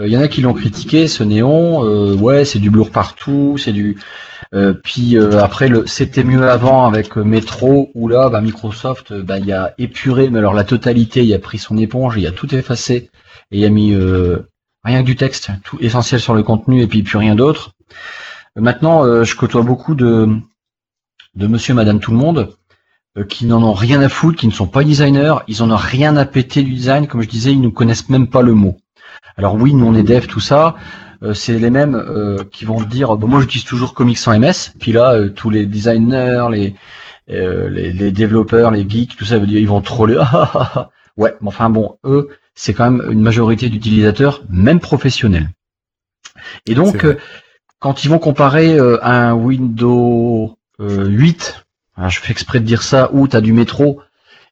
il 0.00 0.06
y 0.12 0.16
en 0.16 0.20
a 0.20 0.28
qui 0.28 0.42
l'ont 0.42 0.54
critiqué, 0.54 1.08
ce 1.08 1.24
néon. 1.24 1.84
euh, 1.84 2.14
ouais, 2.14 2.44
c'est 2.44 2.60
du 2.60 2.70
blur 2.70 2.90
partout, 2.90 3.56
c'est 3.58 3.72
du. 3.72 3.98
euh, 4.54 4.72
puis 4.84 5.16
euh, 5.16 5.42
après, 5.42 5.68
le, 5.68 5.86
c'était 5.88 6.22
mieux 6.22 6.48
avant 6.48 6.86
avec 6.86 7.16
euh, 7.18 7.24
Metro, 7.24 7.90
où 7.94 8.06
là, 8.08 8.28
bah, 8.28 8.40
Microsoft, 8.40 9.10
euh, 9.10 9.22
bah, 9.24 9.38
il 9.38 9.52
a 9.52 9.74
épuré, 9.78 10.30
mais 10.30 10.38
alors 10.38 10.54
la 10.54 10.62
totalité, 10.64 11.24
il 11.24 11.34
a 11.34 11.40
pris 11.40 11.58
son 11.58 11.76
éponge, 11.78 12.14
il 12.16 12.26
a 12.28 12.30
tout 12.32 12.54
effacé, 12.54 13.10
et 13.50 13.58
il 13.58 13.64
a 13.64 13.70
mis 13.70 13.92
euh, 13.94 14.48
rien 14.84 15.00
que 15.02 15.06
du 15.06 15.16
texte, 15.16 15.50
tout 15.64 15.78
essentiel 15.80 16.20
sur 16.20 16.34
le 16.34 16.42
contenu, 16.42 16.82
et 16.82 16.86
puis 16.86 17.02
plus 17.02 17.18
rien 17.18 17.34
d'autre. 17.34 17.72
Euh, 18.56 18.60
Maintenant, 18.60 19.04
euh, 19.04 19.24
je 19.24 19.36
côtoie 19.36 19.62
beaucoup 19.62 19.94
de 19.94 20.28
de 21.34 21.46
Monsieur, 21.46 21.74
Madame, 21.74 22.00
tout 22.00 22.10
le 22.10 22.16
monde 22.16 22.54
qui 23.28 23.46
n'en 23.46 23.62
ont 23.62 23.72
rien 23.72 24.00
à 24.00 24.08
foutre, 24.08 24.38
qui 24.38 24.46
ne 24.46 24.52
sont 24.52 24.68
pas 24.68 24.84
designers, 24.84 25.34
ils 25.48 25.62
en 25.62 25.70
ont 25.70 25.76
rien 25.76 26.16
à 26.16 26.24
péter 26.24 26.62
du 26.62 26.72
design, 26.72 27.06
comme 27.08 27.22
je 27.22 27.28
disais, 27.28 27.52
ils 27.52 27.60
ne 27.60 27.68
connaissent 27.68 28.08
même 28.08 28.28
pas 28.28 28.42
le 28.42 28.54
mot. 28.54 28.76
Alors 29.36 29.54
oui, 29.56 29.74
nous 29.74 29.86
on 29.86 29.94
est 29.94 30.02
dev, 30.04 30.26
tout 30.26 30.40
ça. 30.40 30.76
euh, 31.22 31.34
c'est 31.34 31.58
les 31.58 31.70
mêmes 31.70 31.96
euh, 31.96 32.44
qui 32.52 32.64
vont 32.64 32.80
dire, 32.80 33.16
bon, 33.16 33.26
moi 33.26 33.40
j'utilise 33.40 33.64
toujours 33.64 33.94
Comics 33.94 34.18
sans 34.18 34.38
MS, 34.38 34.72
puis 34.78 34.92
là 34.92 35.14
euh, 35.14 35.30
tous 35.30 35.50
les 35.50 35.66
designers, 35.66 36.46
les, 36.52 36.74
les 37.28 37.92
les 37.92 38.12
développeurs, 38.12 38.70
les 38.70 38.88
geeks, 38.88 39.16
tout 39.16 39.24
ça 39.24 39.36
ils 39.38 39.68
vont 39.68 39.80
troller. 39.80 40.18
Ouais, 41.16 41.34
mais 41.40 41.48
enfin 41.48 41.68
bon, 41.68 41.98
eux 42.04 42.28
c'est 42.58 42.74
quand 42.74 42.90
même 42.90 43.08
une 43.12 43.20
majorité 43.20 43.68
d'utilisateurs, 43.68 44.42
même 44.50 44.80
professionnels. 44.80 45.48
Et 46.66 46.74
donc 46.74 47.04
euh, 47.04 47.16
quand 47.78 48.04
ils 48.04 48.08
vont 48.08 48.18
comparer 48.18 48.74
euh, 48.74 48.98
un 49.04 49.32
Windows 49.32 50.58
euh, 50.80 51.06
8, 51.06 51.64
alors 51.96 52.10
je 52.10 52.18
fais 52.18 52.32
exprès 52.32 52.58
de 52.58 52.64
dire 52.64 52.82
ça, 52.82 53.10
où 53.12 53.28
tu 53.28 53.36
as 53.36 53.40
du 53.40 53.52
métro 53.52 54.02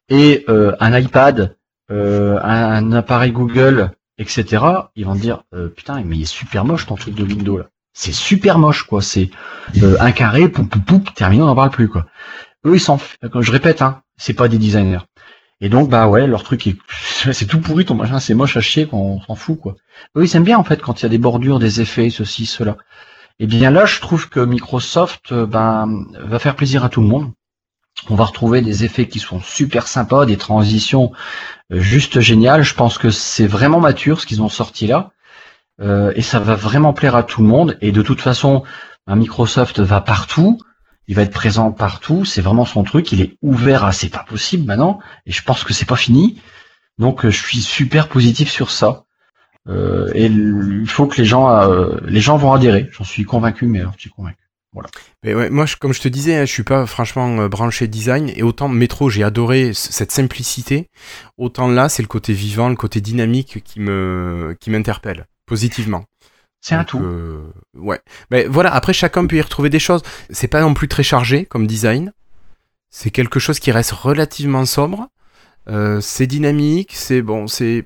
et 0.07 0.45
euh, 0.47 0.73
un 0.79 0.97
iPad, 0.97 1.57
euh, 1.91 2.39
un, 2.41 2.75
un 2.75 2.91
appareil 2.93 3.33
Google, 3.33 3.91
etc. 4.17 4.63
Ils 4.95 5.05
vont 5.05 5.15
te 5.15 5.19
dire 5.19 5.43
euh, 5.53 5.67
putain 5.67 6.01
mais 6.05 6.15
il 6.15 6.21
est 6.21 6.25
super 6.25 6.63
moche 6.63 6.85
ton 6.85 6.95
truc 6.95 7.13
de 7.13 7.23
Windows 7.25 7.57
là. 7.57 7.65
C'est 7.91 8.13
super 8.13 8.57
moche 8.57 8.83
quoi. 8.83 9.01
C'est 9.01 9.31
euh, 9.83 9.97
un 9.99 10.13
carré, 10.13 10.47
poup 10.47 10.63
poup 10.63 10.85
poup, 10.85 11.13
terminé, 11.13 11.43
on 11.43 11.47
n'en 11.47 11.55
parle 11.55 11.71
plus 11.71 11.89
quoi. 11.89 12.05
Eux 12.65 12.75
ils 12.75 12.79
s'en, 12.79 13.01
je 13.21 13.51
répète 13.51 13.81
hein, 13.81 14.01
c'est 14.15 14.33
pas 14.33 14.47
des 14.47 14.57
designers. 14.57 15.03
Et 15.59 15.69
donc 15.69 15.89
bah 15.89 16.07
ouais 16.07 16.27
leur 16.27 16.43
truc 16.43 16.67
est, 16.67 16.77
c'est 17.33 17.47
tout 17.47 17.59
pourri 17.59 17.85
ton 17.85 17.95
machin, 17.95 18.19
c'est 18.19 18.33
moche 18.33 18.57
à 18.57 18.61
chier 18.61 18.87
qu'on 18.87 19.21
s'en 19.21 19.35
fout 19.35 19.59
quoi. 19.59 19.75
Eux 20.15 20.25
ils 20.25 20.39
bien 20.41 20.57
en 20.57 20.63
fait 20.63 20.81
quand 20.81 21.01
il 21.01 21.03
y 21.03 21.05
a 21.05 21.09
des 21.09 21.17
bordures, 21.17 21.59
des 21.59 21.81
effets, 21.81 22.09
ceci, 22.09 22.45
cela. 22.45 22.77
Et 23.39 23.47
bien 23.47 23.71
là 23.71 23.85
je 23.85 23.99
trouve 23.99 24.29
que 24.29 24.39
Microsoft 24.39 25.31
euh, 25.31 25.45
ben 25.45 26.05
va 26.19 26.39
faire 26.39 26.55
plaisir 26.55 26.83
à 26.83 26.89
tout 26.89 27.01
le 27.01 27.07
monde. 27.07 27.31
On 28.09 28.15
va 28.15 28.25
retrouver 28.25 28.61
des 28.61 28.85
effets 28.85 29.07
qui 29.07 29.19
sont 29.19 29.41
super 29.41 29.87
sympas, 29.87 30.25
des 30.25 30.37
transitions 30.37 31.11
euh, 31.73 31.79
juste 31.79 32.19
géniales. 32.19 32.63
Je 32.63 32.75
pense 32.75 32.97
que 32.97 33.09
c'est 33.09 33.47
vraiment 33.47 33.79
mature 33.79 34.21
ce 34.21 34.25
qu'ils 34.25 34.41
ont 34.41 34.49
sorti 34.49 34.87
là. 34.87 35.11
Euh, 35.81 36.11
et 36.15 36.21
ça 36.21 36.39
va 36.39 36.55
vraiment 36.55 36.93
plaire 36.93 37.15
à 37.15 37.23
tout 37.23 37.41
le 37.41 37.47
monde. 37.47 37.77
Et 37.81 37.91
de 37.91 38.01
toute 38.01 38.21
façon, 38.21 38.63
ben, 39.07 39.15
Microsoft 39.15 39.79
va 39.79 40.01
partout. 40.01 40.59
Il 41.07 41.15
va 41.15 41.23
être 41.23 41.33
présent 41.33 41.71
partout. 41.71 42.25
C'est 42.25 42.41
vraiment 42.41 42.65
son 42.65 42.83
truc. 42.83 43.11
Il 43.11 43.21
est 43.21 43.37
ouvert 43.41 43.85
à 43.85 43.91
c'est 43.91 44.09
pas 44.09 44.25
possible 44.27 44.65
maintenant. 44.65 44.99
Et 45.25 45.31
je 45.31 45.43
pense 45.43 45.63
que 45.63 45.73
c'est 45.73 45.85
pas 45.85 45.95
fini. 45.95 46.41
Donc 46.97 47.25
euh, 47.25 47.31
je 47.31 47.37
suis 47.37 47.61
super 47.61 48.07
positif 48.09 48.49
sur 48.49 48.71
ça. 48.71 49.05
Euh, 49.69 50.09
et 50.13 50.25
il 50.25 50.87
faut 50.87 51.07
que 51.07 51.17
les 51.17 51.25
gens, 51.25 51.49
euh, 51.49 51.97
les 52.05 52.21
gens 52.21 52.37
vont 52.37 52.53
adhérer. 52.53 52.89
J'en 52.91 53.03
suis 53.03 53.25
convaincu, 53.25 53.65
mais 53.65 53.79
alors, 53.79 53.93
je 53.95 54.01
suis 54.01 54.09
convaincu. 54.09 54.37
Mais 55.23 55.33
ouais, 55.33 55.49
moi, 55.49 55.65
comme 55.79 55.93
je 55.93 56.01
te 56.01 56.07
disais, 56.07 56.35
hein, 56.35 56.45
je 56.45 56.51
suis 56.51 56.63
pas 56.63 56.85
franchement 56.85 57.47
branché 57.47 57.87
design. 57.87 58.31
Et 58.35 58.43
autant 58.43 58.67
Métro, 58.67 59.09
j'ai 59.09 59.23
adoré 59.23 59.71
cette 59.73 60.11
simplicité. 60.11 60.89
Autant 61.37 61.67
là, 61.67 61.89
c'est 61.89 62.03
le 62.03 62.07
côté 62.07 62.33
vivant, 62.33 62.69
le 62.69 62.75
côté 62.75 63.01
dynamique 63.01 63.63
qui 63.63 63.79
me 63.79 64.55
qui 64.59 64.69
m'interpelle 64.69 65.25
positivement. 65.47 66.03
C'est 66.67 66.75
un 66.75 66.83
tout. 66.83 66.99
euh, 66.99 67.53
ouais. 67.75 68.01
Mais 68.31 68.45
voilà. 68.45 68.73
Après, 68.73 68.91
chacun 68.93 69.25
peut 69.25 69.37
y 69.37 69.41
retrouver 69.41 69.69
des 69.69 69.79
choses. 69.79 70.01
C'est 70.29 70.47
pas 70.49 70.61
non 70.61 70.73
plus 70.73 70.87
très 70.87 71.03
chargé 71.03 71.45
comme 71.45 71.65
design. 71.65 72.11
C'est 72.89 73.09
quelque 73.11 73.39
chose 73.39 73.59
qui 73.59 73.71
reste 73.71 73.91
relativement 73.91 74.65
sobre. 74.65 75.07
Euh, 75.69 76.01
c'est 76.01 76.27
dynamique. 76.27 76.91
C'est 76.93 77.21
bon. 77.21 77.47
C'est 77.47 77.85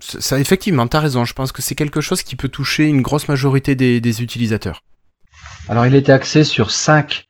ça. 0.00 0.38
Effectivement, 0.38 0.86
t'as 0.86 1.00
raison. 1.00 1.24
Je 1.24 1.32
pense 1.34 1.50
que 1.50 1.62
c'est 1.62 1.74
quelque 1.74 2.00
chose 2.00 2.22
qui 2.22 2.36
peut 2.36 2.48
toucher 2.48 2.84
une 2.84 3.02
grosse 3.02 3.26
majorité 3.28 3.74
des, 3.74 4.00
des 4.00 4.22
utilisateurs. 4.22 4.82
Alors, 5.68 5.86
il 5.86 5.94
était 5.94 6.12
axé 6.12 6.44
sur 6.44 6.70
cinq 6.70 7.26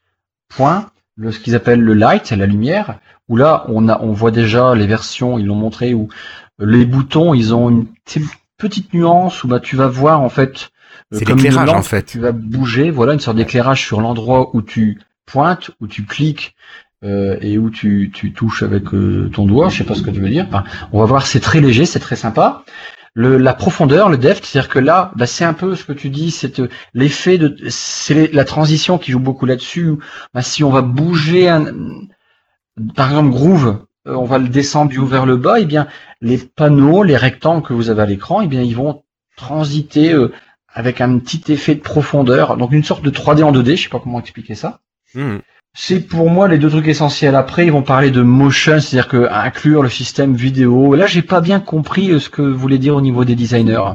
points, 0.49 0.91
le, 1.17 1.33
ce 1.33 1.39
qu'ils 1.39 1.55
appellent 1.55 1.81
le 1.81 1.95
light, 1.95 2.27
c'est 2.27 2.37
la 2.37 2.47
lumière, 2.47 2.99
où 3.29 3.37
là, 3.37 3.65
on, 3.69 3.89
a, 3.89 4.01
on 4.01 4.13
voit 4.13 4.31
déjà 4.33 4.75
les 4.75 4.87
versions, 4.87 5.39
ils 5.39 5.47
l'ont 5.47 5.55
montré, 5.55 5.95
où 5.95 6.09
les 6.59 6.85
boutons, 6.85 7.33
ils 7.33 7.55
ont 7.55 7.71
une 7.71 7.87
petite- 7.87 8.29
petite 8.59 8.93
nuance 8.93 9.43
où 9.45 9.49
bah, 9.49 9.61
tu 9.61 9.77
vas 9.77 9.89
voir, 9.89 10.21
en 10.21 10.29
fait, 10.29 10.53
euh, 10.55 10.74
C'est 11.19 11.29
l'éclairage, 11.29 11.71
en 11.71 11.83
fait. 11.83 12.05
Tu 12.05 12.21
vas 12.21 12.33
bouger, 12.33 12.91
voilà, 12.91 13.15
une 13.15 13.21
sorte 13.21 13.37
d'éclairage 13.37 13.83
sur 13.83 14.01
l'endroit 14.01 14.51
où 14.55 14.63
tu 14.63 15.01
pointes, 15.27 15.71
où 15.81 15.87
tu 15.87 16.05
cliques, 16.05 16.55
euh, 17.05 17.37
et 17.41 17.59
où 17.59 17.71
tu, 17.71 18.11
tu 18.15 18.33
touches 18.33 18.63
avec 18.63 18.95
euh, 18.95 19.31
ton 19.33 19.47
doigt, 19.47 19.69
je 19.69 19.79
sais 19.79 19.85
pas 19.85 19.95
ce 19.95 20.03
que 20.03 20.11
tu 20.11 20.21
veux 20.21 20.29
dire. 20.29 20.47
Enfin, 20.49 20.65
on 20.93 21.01
va 21.01 21.05
voir, 21.05 21.27
c'est 21.27 21.41
très 21.41 21.61
léger, 21.61 21.87
c'est 21.87 21.99
très 21.99 22.17
sympa. 22.17 22.65
Le, 23.17 23.37
la 23.37 23.55
profondeur, 23.55 24.09
le 24.09 24.17
depth, 24.17 24.45
c'est-à-dire 24.45 24.69
que 24.69 24.79
là, 24.81 25.13
bah, 25.15 25.27
c'est 25.27 25.45
un 25.45 25.53
peu 25.53 25.77
ce 25.77 25.85
que 25.85 25.93
tu 25.93 26.11
dis, 26.11 26.31
c'est 26.31 26.61
euh, 26.61 26.69
l'effet 26.95 27.39
de, 27.39 27.57
c'est 27.69 28.33
la 28.33 28.45
transition 28.45 28.99
qui 28.99 29.13
joue 29.13 29.21
beaucoup 29.21 29.47
là-dessus. 29.47 29.95
Bah, 30.33 30.43
si 30.43 30.65
on 30.65 30.71
va 30.71 30.83
bouger 30.83 31.49
un, 31.49 31.67
par 32.97 33.11
exemple 33.11 33.31
Groove, 33.31 33.85
euh, 34.09 34.15
on 34.15 34.25
va 34.25 34.39
le 34.39 34.49
descendre 34.49 34.91
du 34.91 34.99
haut 34.99 35.07
vers 35.07 35.27
le 35.27 35.37
bas, 35.37 35.61
et 35.61 35.65
bien 35.65 35.87
les 36.21 36.39
panneaux, 36.39 37.03
les 37.03 37.17
rectangles 37.17 37.63
que 37.63 37.73
vous 37.73 37.91
avez 37.91 38.03
à 38.03 38.07
l'écran, 38.07 38.41
et 38.41 38.47
bien 38.47 38.63
ils 38.63 38.77
vont 38.77 39.05
transiter 39.37 40.13
euh, 40.13 40.33
avec 40.75 41.01
un 41.01 41.19
petit 41.19 41.43
effet 41.53 41.75
de 41.77 41.81
profondeur, 41.81 42.57
donc 42.59 42.73
une 42.73 42.85
sorte 42.85 43.03
de 43.03 43.11
3D 43.11 43.43
en 43.45 43.53
2D, 43.53 43.77
je 43.77 43.85
sais 43.85 43.89
pas 43.89 44.01
comment 44.01 44.21
expliquer 44.21 44.55
ça. 44.55 44.81
Mhm. 45.15 45.41
C'est 45.77 46.01
pour 46.01 46.31
moi 46.31 46.47
les 46.47 46.59
deux 46.59 46.71
trucs 46.71 46.87
essentiels. 46.87 47.35
Après, 47.35 47.65
ils 47.67 47.73
vont 47.73 47.83
parler 47.83 48.11
de 48.13 48.23
motion, 48.23 48.81
c'est-à-dire 48.81 49.09
que 49.09 49.29
inclure 49.31 49.83
le 49.83 49.89
système 49.89 50.35
vidéo. 50.37 50.95
Là, 50.95 51.07
j'ai 51.07 51.23
pas 51.23 51.41
bien 51.41 51.59
compris 51.61 52.11
euh, 52.13 52.21
ce 52.21 52.29
que 52.29 52.43
voulait 52.43 52.79
dire 52.79 52.95
au 52.95 53.01
niveau 53.01 53.25
des 53.25 53.35
designers. 53.35 53.95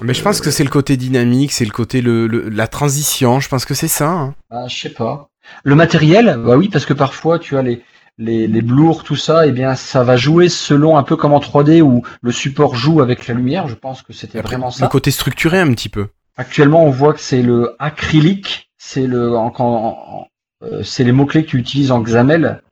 Mais 0.00 0.14
je 0.14 0.22
pense 0.22 0.40
que 0.40 0.50
c'est 0.50 0.64
le 0.64 0.70
côté 0.70 0.96
dynamique, 0.96 1.52
c'est 1.52 1.64
le 1.64 1.70
côté 1.72 2.00
le, 2.00 2.26
le- 2.26 2.48
la 2.48 2.68
transition. 2.68 3.40
Je 3.40 3.48
pense 3.48 3.64
que 3.64 3.74
c'est 3.74 3.88
ça. 3.88 4.08
hein. 4.10 4.34
Ah, 4.50 4.66
je 4.68 4.76
sais 4.76 4.90
pas. 4.90 5.28
Le 5.64 5.74
matériel, 5.74 6.38
bah 6.44 6.56
oui, 6.56 6.68
parce 6.68 6.86
que 6.86 6.92
parfois 6.92 7.38
tu 7.38 7.56
as 7.56 7.62
les 7.62 7.82
les, 8.18 8.46
les 8.48 8.62
blurs, 8.62 9.04
tout 9.04 9.16
ça, 9.16 9.46
et 9.46 9.52
bien 9.52 9.74
ça 9.76 10.02
va 10.04 10.16
jouer 10.16 10.48
selon 10.48 10.96
un 10.98 11.02
peu 11.04 11.16
comme 11.16 11.32
en 11.32 11.38
3D 11.40 11.80
où 11.82 12.02
le 12.20 12.32
support 12.32 12.74
joue 12.74 13.00
avec 13.00 13.26
la 13.28 13.34
lumière. 13.34 13.68
Je 13.68 13.74
pense 13.74 14.02
que 14.02 14.12
c'était 14.12 14.40
vraiment 14.40 14.66
Le 14.68 14.72
ça. 14.72 14.86
côté 14.88 15.10
structuré 15.10 15.60
un 15.60 15.70
petit 15.72 15.88
peu. 15.88 16.08
Actuellement, 16.36 16.84
on 16.84 16.90
voit 16.90 17.14
que 17.14 17.20
c'est 17.20 17.42
le 17.42 17.74
acrylique, 17.78 18.70
c'est 18.76 19.06
le 19.06 19.36
en- 19.36 19.52
en- 19.58 20.26
euh, 20.64 20.82
c'est 20.82 21.04
les 21.04 21.12
mots 21.12 21.26
clés 21.26 21.44
que 21.44 21.50
tu 21.50 21.58
utilises 21.58 21.90
en 21.92 22.00
XAML 22.02 22.62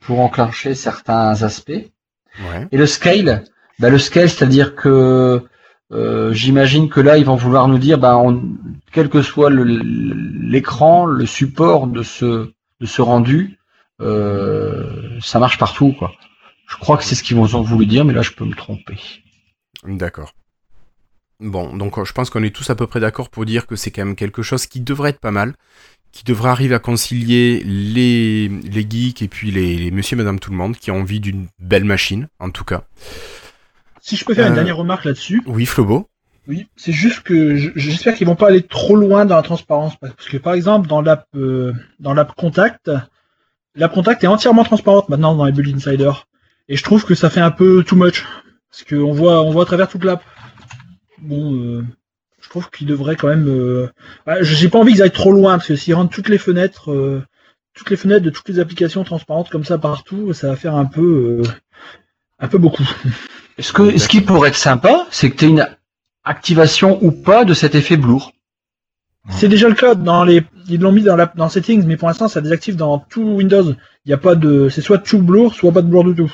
pour 0.00 0.20
enclencher 0.20 0.74
certains 0.74 1.42
aspects. 1.42 1.70
Ouais. 1.70 2.68
Et 2.72 2.76
le 2.76 2.86
scale, 2.86 3.44
bah 3.78 3.88
le 3.90 3.98
scale, 3.98 4.28
c'est-à-dire 4.28 4.74
que 4.74 5.42
euh, 5.92 6.32
j'imagine 6.32 6.88
que 6.88 7.00
là, 7.00 7.16
ils 7.18 7.24
vont 7.24 7.36
vouloir 7.36 7.68
nous 7.68 7.78
dire, 7.78 7.98
bah, 7.98 8.16
on, 8.18 8.42
quel 8.92 9.08
que 9.08 9.22
soit 9.22 9.50
le- 9.50 9.64
l'écran, 9.64 11.06
le 11.06 11.26
support 11.26 11.86
de 11.86 12.02
ce 12.02 12.50
de 12.80 12.86
ce 12.86 13.00
rendu, 13.02 13.55
euh, 14.00 15.18
ça 15.20 15.38
marche 15.38 15.58
partout, 15.58 15.94
quoi. 15.98 16.12
Je 16.68 16.76
crois 16.76 16.96
que 16.96 17.04
c'est 17.04 17.14
ce 17.14 17.22
qu'ils 17.22 17.36
vont 17.36 17.54
ont 17.54 17.62
voulu 17.62 17.86
dire, 17.86 18.04
mais 18.04 18.12
là, 18.12 18.22
je 18.22 18.32
peux 18.32 18.44
me 18.44 18.54
tromper. 18.54 18.98
D'accord. 19.84 20.32
Bon, 21.38 21.76
donc 21.76 21.98
euh, 21.98 22.04
je 22.04 22.12
pense 22.12 22.30
qu'on 22.30 22.42
est 22.42 22.54
tous 22.54 22.68
à 22.70 22.74
peu 22.74 22.86
près 22.86 22.98
d'accord 23.00 23.28
pour 23.28 23.44
dire 23.44 23.66
que 23.66 23.76
c'est 23.76 23.90
quand 23.90 24.04
même 24.04 24.16
quelque 24.16 24.42
chose 24.42 24.66
qui 24.66 24.80
devrait 24.80 25.10
être 25.10 25.20
pas 25.20 25.30
mal, 25.30 25.54
qui 26.10 26.24
devrait 26.24 26.48
arriver 26.48 26.74
à 26.74 26.78
concilier 26.78 27.62
les, 27.64 28.48
les 28.48 28.86
geeks 28.88 29.20
et 29.22 29.28
puis 29.28 29.50
les, 29.50 29.76
les 29.76 29.90
monsieur 29.90 30.16
et 30.16 30.18
madame 30.18 30.40
tout 30.40 30.50
le 30.50 30.56
monde 30.56 30.76
qui 30.76 30.90
ont 30.90 31.00
envie 31.00 31.20
d'une 31.20 31.46
belle 31.58 31.84
machine, 31.84 32.28
en 32.40 32.50
tout 32.50 32.64
cas. 32.64 32.84
Si 34.00 34.16
je 34.16 34.24
peux 34.24 34.34
faire 34.34 34.46
une 34.46 34.52
Euh, 34.52 34.56
dernière 34.56 34.78
remarque 34.78 35.04
là-dessus, 35.04 35.42
Oui, 35.46 35.66
Flobo 35.66 36.08
oui, 36.48 36.68
c'est 36.76 36.92
juste 36.92 37.22
que 37.22 37.56
je- 37.56 37.70
j'espère 37.74 38.14
qu'ils 38.14 38.28
vont 38.28 38.36
pas 38.36 38.46
aller 38.46 38.62
trop 38.62 38.94
loin 38.94 39.24
dans 39.26 39.34
la 39.34 39.42
transparence, 39.42 39.96
parce 39.96 40.28
que 40.28 40.36
par 40.36 40.54
exemple 40.54 40.86
dans 40.86 41.02
l'app 41.02 41.26
euh, 41.34 41.72
dans 41.98 42.14
l'app 42.14 42.36
Contact, 42.36 42.88
l'app 43.76 43.92
Contact 43.92 44.24
est 44.24 44.28
entièrement 44.28 44.64
transparente 44.64 45.08
maintenant 45.08 45.34
dans 45.34 45.44
les 45.44 45.52
Build 45.52 45.76
Insider, 45.76 46.12
et 46.68 46.76
je 46.76 46.82
trouve 46.82 47.04
que 47.04 47.14
ça 47.14 47.30
fait 47.30 47.40
un 47.40 47.50
peu 47.50 47.84
too 47.84 47.96
much, 47.96 48.24
parce 48.70 48.84
qu'on 48.84 49.12
voit 49.12 49.42
on 49.42 49.50
voit 49.50 49.62
à 49.62 49.66
travers 49.66 49.88
toute 49.88 50.04
l'app. 50.04 50.22
Bon, 51.18 51.54
euh, 51.54 51.84
je 52.40 52.48
trouve 52.48 52.70
qu'ils 52.70 52.86
devraient 52.86 53.16
quand 53.16 53.28
même. 53.28 53.48
Euh... 53.48 53.88
ouais, 54.26 54.38
j'ai 54.42 54.68
pas 54.68 54.78
envie 54.78 54.92
qu'ils 54.92 55.02
aillent 55.02 55.10
trop 55.10 55.32
loin, 55.32 55.56
parce 55.56 55.68
que 55.68 55.76
s'ils 55.76 55.94
rendent 55.94 56.10
toutes 56.10 56.28
les 56.28 56.38
fenêtres, 56.38 56.90
euh, 56.90 57.22
toutes 57.74 57.90
les 57.90 57.96
fenêtres 57.96 58.24
de 58.24 58.30
toutes 58.30 58.48
les 58.48 58.58
applications 58.58 59.04
transparentes 59.04 59.50
comme 59.50 59.64
ça 59.64 59.78
partout, 59.78 60.32
ça 60.32 60.48
va 60.48 60.56
faire 60.56 60.74
un 60.74 60.86
peu 60.86 61.42
euh, 61.42 61.48
un 62.38 62.48
peu 62.48 62.58
beaucoup. 62.58 62.88
Ce 63.58 63.72
que 63.72 63.96
ce 63.96 64.08
qui 64.08 64.20
pourrait 64.20 64.50
être 64.50 64.56
sympa, 64.56 65.06
c'est 65.10 65.30
que 65.30 65.36
tu 65.36 65.44
aies 65.46 65.48
une 65.48 65.68
activation 66.24 67.02
ou 67.02 67.10
pas 67.10 67.44
de 67.44 67.54
cet 67.54 67.74
effet 67.74 67.96
blur. 67.96 68.32
C'est 69.30 69.48
déjà 69.48 69.68
le 69.68 69.74
cas 69.74 69.94
dans 69.94 70.24
les. 70.24 70.42
Ils 70.68 70.80
l'ont 70.80 70.92
mis 70.92 71.02
dans 71.02 71.16
la 71.16 71.26
dans 71.36 71.48
settings, 71.48 71.84
mais 71.86 71.96
pour 71.96 72.08
l'instant 72.08 72.28
ça 72.28 72.40
désactive 72.40 72.76
dans 72.76 72.98
tout 72.98 73.22
Windows. 73.22 73.74
Il 74.04 74.08
n'y 74.08 74.12
a 74.12 74.18
pas 74.18 74.34
de. 74.34 74.68
C'est 74.68 74.82
soit 74.82 74.98
tout 74.98 75.18
blur, 75.18 75.54
soit 75.54 75.72
pas 75.72 75.82
de 75.82 75.88
blur 75.88 76.04
du 76.04 76.14
tout. 76.14 76.32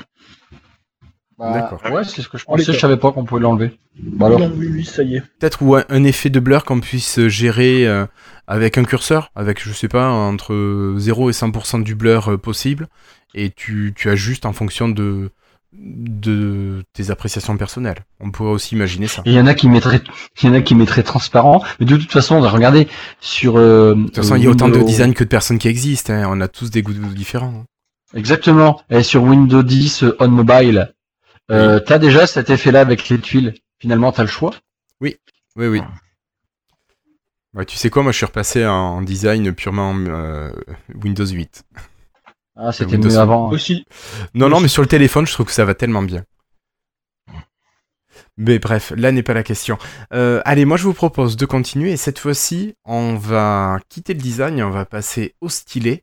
D'accord. 1.39 1.81
Bah, 1.83 1.91
Ouais, 1.91 2.05
c'est 2.05 2.23
ce 2.23 2.29
que 2.29 2.39
je 2.39 2.45
En 2.47 2.57
pensais. 2.57 2.73
Je 2.73 2.79
savais 2.79 2.97
pas 2.97 3.13
qu'on 3.13 3.25
pouvait 3.25 3.41
l'enlever. 3.41 3.73
Bah 3.99 4.27
alors. 4.27 4.41
Oui, 4.57 4.69
oui, 4.71 4.85
ça 4.85 5.03
y 5.03 5.17
est. 5.17 5.21
Peut-être 5.39 5.63
ou 5.63 5.75
un, 5.75 5.85
un 5.89 6.05
effet 6.05 6.31
de 6.31 6.39
blur 6.41 6.65
qu'on 6.65 6.81
puisse 6.81 7.27
gérer 7.29 7.87
euh, 7.87 8.07
avec 8.47 8.79
un 8.79 8.85
curseur, 8.85 9.31
avec, 9.35 9.63
je 9.63 9.73
sais 9.73 9.89
pas, 9.89 10.09
entre 10.09 10.95
0 10.99 11.31
et 11.31 11.33
100% 11.33 11.83
du 11.83 11.95
blur 11.95 12.33
euh, 12.33 12.39
possible, 12.39 12.89
et 13.35 13.51
tu, 13.51 13.93
tu 13.97 14.09
ajustes 14.09 14.47
en 14.47 14.53
fonction 14.53 14.89
de, 14.89 15.31
de 15.73 16.83
tes 16.93 17.11
appréciations 17.11 17.57
personnelles. 17.57 18.05
On 18.21 18.31
pourrait 18.31 18.51
aussi 18.51 18.75
imaginer 18.75 19.09
ça. 19.09 19.23
Il 19.25 19.33
y 19.33 19.41
en 19.41 19.47
a 19.47 19.55
qui 19.55 19.69
mettraient, 19.69 20.03
il 20.43 20.47
y 20.47 20.51
en 20.51 20.55
a 20.55 20.61
qui 20.61 20.75
mettraient 20.75 21.03
transparent. 21.03 21.63
Mais 21.81 21.87
de 21.87 21.97
toute 21.97 22.13
façon, 22.13 22.37
on 22.37 22.41
va 22.41 22.51
regarder 22.51 22.89
sur. 23.21 23.57
euh, 23.57 23.95
De 23.95 24.05
toute 24.05 24.17
façon, 24.17 24.37
il 24.37 24.45
y 24.45 24.47
a 24.47 24.51
autant 24.51 24.69
de 24.69 24.81
designs 24.83 25.13
que 25.15 25.25
de 25.25 25.29
personnes 25.29 25.59
qui 25.59 25.69
existent. 25.69 26.13
hein. 26.13 26.27
On 26.29 26.41
a 26.41 26.49
tous 26.49 26.71
des 26.71 26.83
goûts 26.83 26.93
différents. 26.93 27.65
Exactement. 28.15 28.83
Et 28.91 29.03
sur 29.03 29.23
Windows 29.23 29.63
10 29.63 30.03
euh, 30.03 30.17
on 30.21 30.29
mobile, 30.29 30.93
euh, 31.51 31.81
t'as 31.81 31.99
déjà 31.99 32.27
cet 32.27 32.51
effet-là 32.51 32.81
avec 32.81 33.09
les 33.09 33.19
tuiles. 33.19 33.55
Finalement, 33.81 34.13
t'as 34.13 34.23
le 34.23 34.29
choix. 34.29 34.53
Oui. 35.01 35.17
Oui, 35.57 35.67
oui. 35.67 35.81
Ouais, 37.55 37.65
tu 37.67 37.77
sais 37.77 37.91
quoi, 37.91 38.03
moi 38.03 38.13
je 38.13 38.17
suis 38.17 38.25
repassé 38.27 38.65
en 38.65 39.03
design 39.03 39.53
purement 39.53 39.95
euh, 39.95 40.51
Windows 41.03 41.27
8. 41.27 41.65
Ah, 42.57 42.73
c'était 42.73 42.99
mieux 42.99 43.17
avant. 43.17 43.51
Aussi. 43.51 43.87
Non, 44.35 44.49
non, 44.49 44.61
mais 44.61 44.69
sur 44.69 44.83
le 44.83 44.89
téléphone, 44.89 45.27
je 45.27 45.33
trouve 45.33 45.47
que 45.47 45.53
ça 45.53 45.65
va 45.65 45.75
tellement 45.75 46.03
bien. 46.03 46.25
Mais 48.39 48.59
bref, 48.59 48.93
là 48.97 49.13
n'est 49.13 49.23
pas 49.23 49.35
la 49.35 49.43
question. 49.43 49.79
Euh, 50.15 50.41
allez, 50.45 50.65
moi 50.65 50.79
je 50.79 50.85
vous 50.85 50.95
propose 50.95 51.37
de 51.37 51.45
continuer 51.45 51.93
et 51.93 51.97
cette 51.99 52.19
fois-ci, 52.19 52.75
on 52.85 53.15
va 53.17 53.79
quitter 53.91 54.15
le 54.15 54.21
design 54.21 54.59
et 54.59 54.63
on 54.63 54.71
va 54.71 54.87
passer 54.87 55.35
au 55.43 55.51
stylet. 55.51 56.03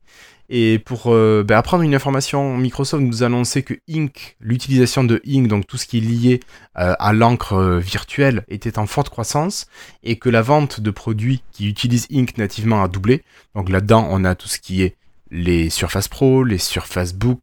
Et 0.52 0.80
pour 0.80 1.08
euh, 1.08 1.44
ben, 1.44 1.58
apprendre 1.58 1.84
une 1.84 1.94
information, 1.94 2.58
Microsoft 2.58 3.04
nous 3.04 3.24
a 3.24 3.28
annoncé 3.28 3.62
que 3.64 3.76
Ink, 3.88 4.36
l'utilisation 4.40 5.04
de 5.04 5.22
Ink, 5.28 5.48
donc 5.48 5.68
tout 5.68 5.78
ce 5.78 5.86
qui 5.86 5.98
est 5.98 6.02
lié 6.02 6.40
euh, 6.78 6.94
à 6.98 7.14
l'encre 7.14 7.78
virtuelle, 7.78 8.46
était 8.48 8.80
en 8.80 8.88
forte 8.88 9.10
croissance 9.10 9.68
et 10.04 10.18
que 10.18 10.30
la 10.30 10.42
vente 10.42 10.82
de 10.82 10.92
produits 10.92 11.44
qui 11.52 11.68
utilisent 11.68 12.08
Ink 12.12 12.38
nativement 12.38 12.84
a 12.84 12.88
doublé. 12.88 13.24
Donc 13.56 13.70
là-dedans, 13.70 14.08
on 14.10 14.24
a 14.24 14.36
tout 14.36 14.48
ce 14.48 14.60
qui 14.60 14.84
est 14.84 14.98
les 15.32 15.70
Surface 15.70 16.08
Pro, 16.08 16.44
les 16.44 16.58
Surface 16.58 17.14
Book, 17.14 17.40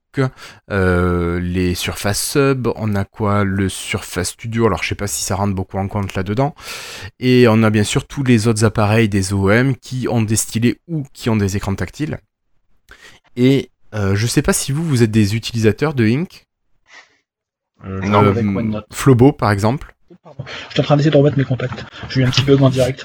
euh, 0.70 1.38
les 1.40 1.74
Surface 1.74 2.32
Sub, 2.32 2.68
on 2.76 2.94
a 2.94 3.04
quoi 3.04 3.44
Le 3.44 3.68
Surface 3.68 4.30
Studio, 4.30 4.66
alors 4.66 4.82
je 4.82 4.88
sais 4.88 4.94
pas 4.94 5.06
si 5.06 5.22
ça 5.22 5.36
rentre 5.36 5.54
beaucoup 5.54 5.78
en 5.78 5.88
compte 5.88 6.14
là-dedans. 6.14 6.54
Et 7.20 7.46
on 7.48 7.62
a 7.62 7.70
bien 7.70 7.84
sûr 7.84 8.06
tous 8.06 8.24
les 8.24 8.48
autres 8.48 8.64
appareils 8.64 9.08
des 9.08 9.32
OEM 9.32 9.76
qui 9.76 10.08
ont 10.08 10.22
des 10.22 10.36
stylés 10.36 10.80
ou 10.88 11.04
qui 11.12 11.30
ont 11.30 11.36
des 11.36 11.56
écrans 11.56 11.74
tactiles. 11.74 12.18
Et 13.36 13.70
euh, 13.94 14.16
je 14.16 14.26
sais 14.26 14.42
pas 14.42 14.52
si 14.52 14.72
vous, 14.72 14.82
vous 14.84 15.02
êtes 15.02 15.10
des 15.10 15.36
utilisateurs 15.36 15.94
de 15.94 16.06
Ink. 16.06 16.46
Non, 17.84 18.24
Euh, 18.24 18.30
avec 18.30 18.44
OneNote. 18.44 18.86
Flobo, 18.92 19.32
par 19.32 19.50
exemple. 19.50 19.94
Je 20.08 20.72
suis 20.72 20.80
en 20.80 20.82
train 20.82 20.96
d'essayer 20.96 21.10
de 21.10 21.16
remettre 21.16 21.38
mes 21.38 21.44
contacts. 21.44 21.84
J'ai 22.08 22.20
eu 22.20 22.24
un 22.24 22.30
petit 22.30 22.42
bug 22.42 22.62
en 22.62 22.70
direct. 22.70 23.04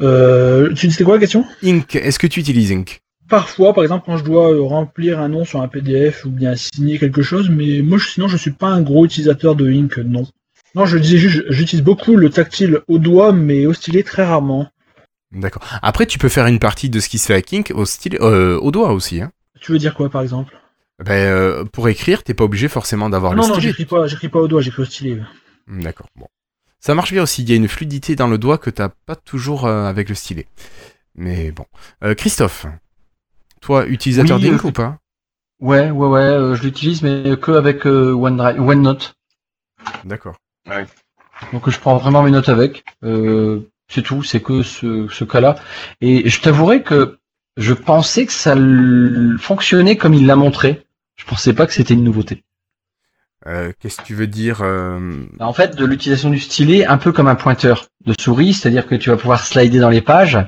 Euh, 0.00 0.72
tu 0.74 0.90
c'était 0.90 1.04
quoi 1.04 1.14
la 1.14 1.20
question? 1.20 1.44
Ink, 1.62 1.94
est-ce 1.96 2.18
que 2.18 2.26
tu 2.26 2.40
utilises 2.40 2.72
Ink? 2.72 3.00
Parfois, 3.28 3.72
par 3.74 3.82
exemple, 3.82 4.04
quand 4.06 4.16
je 4.16 4.24
dois 4.24 4.52
euh, 4.52 4.62
remplir 4.62 5.18
un 5.20 5.28
nom 5.28 5.44
sur 5.44 5.60
un 5.60 5.68
PDF 5.68 6.24
ou 6.24 6.30
bien 6.30 6.54
signer 6.54 6.98
quelque 6.98 7.22
chose, 7.22 7.50
mais 7.50 7.82
moi, 7.82 7.98
sinon, 7.98 8.28
je 8.28 8.36
suis 8.36 8.52
pas 8.52 8.68
un 8.68 8.82
gros 8.82 9.04
utilisateur 9.04 9.56
de 9.56 9.68
Ink, 9.70 9.98
non. 9.98 10.26
Non, 10.74 10.86
je 10.86 10.98
disais 10.98 11.16
juste, 11.18 11.44
j'utilise 11.48 11.82
beaucoup 11.84 12.16
le 12.16 12.30
tactile 12.30 12.80
au 12.86 12.98
doigt, 12.98 13.32
mais 13.32 13.66
au 13.66 13.72
stylet 13.72 14.02
très 14.02 14.24
rarement. 14.24 14.68
D'accord. 15.32 15.62
Après, 15.82 16.06
tu 16.06 16.18
peux 16.18 16.28
faire 16.28 16.46
une 16.46 16.58
partie 16.58 16.88
de 16.88 17.00
ce 17.00 17.08
qui 17.08 17.18
se 17.18 17.26
fait 17.26 17.32
avec 17.32 17.52
Ink 17.52 17.72
au, 17.74 17.84
euh, 18.22 18.58
au 18.60 18.70
doigt 18.70 18.92
aussi. 18.92 19.20
Hein. 19.20 19.32
Tu 19.60 19.72
veux 19.72 19.78
dire 19.78 19.94
quoi, 19.94 20.08
par 20.08 20.22
exemple? 20.22 20.56
Ben, 21.04 21.12
euh, 21.12 21.64
pour 21.64 21.88
écrire, 21.88 22.22
t'es 22.22 22.32
pas 22.34 22.44
obligé 22.44 22.68
forcément 22.68 23.10
d'avoir 23.10 23.32
le 23.32 23.40
Non, 23.40 23.48
non, 23.48 23.54
stylet. 23.54 23.68
j'écris 23.68 23.84
pas, 23.86 24.06
j'écris 24.06 24.28
pas 24.28 24.38
au 24.38 24.48
doigt, 24.48 24.60
j'écris 24.60 24.82
au 24.82 24.86
stylet. 24.86 25.20
Hmm, 25.66 25.82
D'accord, 25.82 26.08
bon. 26.16 26.28
Ça 26.78 26.94
marche 26.94 27.12
bien 27.12 27.22
aussi, 27.22 27.42
il 27.42 27.50
y 27.50 27.52
a 27.52 27.56
une 27.56 27.68
fluidité 27.68 28.14
dans 28.14 28.28
le 28.28 28.38
doigt 28.38 28.58
que 28.58 28.70
t'as 28.70 28.90
pas 29.06 29.16
toujours 29.16 29.66
euh, 29.66 29.86
avec 29.86 30.08
le 30.08 30.14
stylet. 30.14 30.46
Mais 31.16 31.50
bon. 31.50 31.64
Christophe, 32.14 32.66
toi, 33.66 33.86
utilisateur 33.86 34.38
Oui, 34.38 34.48
euh, 34.50 34.58
ou 34.62 34.72
pas 34.72 34.98
Ouais, 35.60 35.90
ouais, 35.90 36.08
ouais, 36.08 36.20
euh, 36.20 36.54
je 36.54 36.62
l'utilise, 36.62 37.02
mais 37.02 37.36
que 37.36 37.52
avec 37.52 37.86
euh, 37.86 38.12
OneDrive, 38.12 38.60
OneNote. 38.60 39.14
D'accord. 40.04 40.36
Donc 41.52 41.68
je 41.68 41.78
prends 41.78 41.96
vraiment 41.96 42.22
mes 42.22 42.30
notes 42.30 42.48
avec. 42.48 42.84
Euh, 43.04 43.68
c'est 43.88 44.02
tout, 44.02 44.22
c'est 44.22 44.40
que 44.40 44.62
ce, 44.62 45.08
ce 45.08 45.24
cas-là. 45.24 45.56
Et 46.00 46.28
je 46.28 46.40
t'avouerai 46.40 46.82
que 46.82 47.18
je 47.56 47.72
pensais 47.72 48.26
que 48.26 48.32
ça 48.32 48.54
fonctionnait 49.38 49.96
comme 49.96 50.14
il 50.14 50.26
l'a 50.26 50.36
montré. 50.36 50.84
Je 51.16 51.24
pensais 51.24 51.52
pas 51.52 51.66
que 51.66 51.72
c'était 51.72 51.94
une 51.94 52.04
nouveauté. 52.04 52.44
Euh, 53.46 53.72
Qu'est-ce 53.78 53.98
que 53.98 54.02
tu 54.02 54.14
veux 54.14 54.26
dire 54.26 54.60
euh, 54.62 55.24
En 55.40 55.52
fait, 55.52 55.76
de 55.76 55.84
l'utilisation 55.84 56.30
du 56.30 56.40
stylet, 56.40 56.84
un 56.84 56.98
peu 56.98 57.12
comme 57.12 57.28
un 57.28 57.36
pointeur 57.36 57.86
de 58.04 58.14
souris, 58.18 58.54
c'est-à-dire 58.54 58.86
que 58.86 58.94
tu 58.94 59.10
vas 59.10 59.16
pouvoir 59.16 59.44
slider 59.44 59.78
dans 59.78 59.90
les 59.90 60.00
pages. 60.00 60.38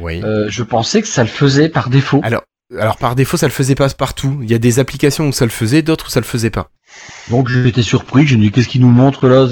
Oui. 0.00 0.22
Euh, 0.22 0.46
je 0.48 0.62
pensais 0.62 1.02
que 1.02 1.08
ça 1.08 1.22
le 1.22 1.28
faisait 1.28 1.68
par 1.68 1.90
défaut. 1.90 2.20
Alors, 2.22 2.42
alors 2.78 2.96
par 2.96 3.14
défaut, 3.14 3.36
ça 3.36 3.46
le 3.46 3.52
faisait 3.52 3.74
pas 3.74 3.88
partout. 3.90 4.38
Il 4.42 4.50
y 4.50 4.54
a 4.54 4.58
des 4.58 4.78
applications 4.78 5.28
où 5.28 5.32
ça 5.32 5.44
le 5.44 5.50
faisait, 5.50 5.82
d'autres 5.82 6.06
où 6.06 6.10
ça 6.10 6.20
le 6.20 6.26
faisait 6.26 6.50
pas. 6.50 6.70
Donc 7.30 7.48
j'étais 7.48 7.82
surpris, 7.82 8.26
j'ai 8.26 8.36
dit 8.36 8.50
qu'est-ce 8.50 8.68
qu'il 8.68 8.80
nous 8.80 8.90
montre 8.90 9.28
là 9.28 9.46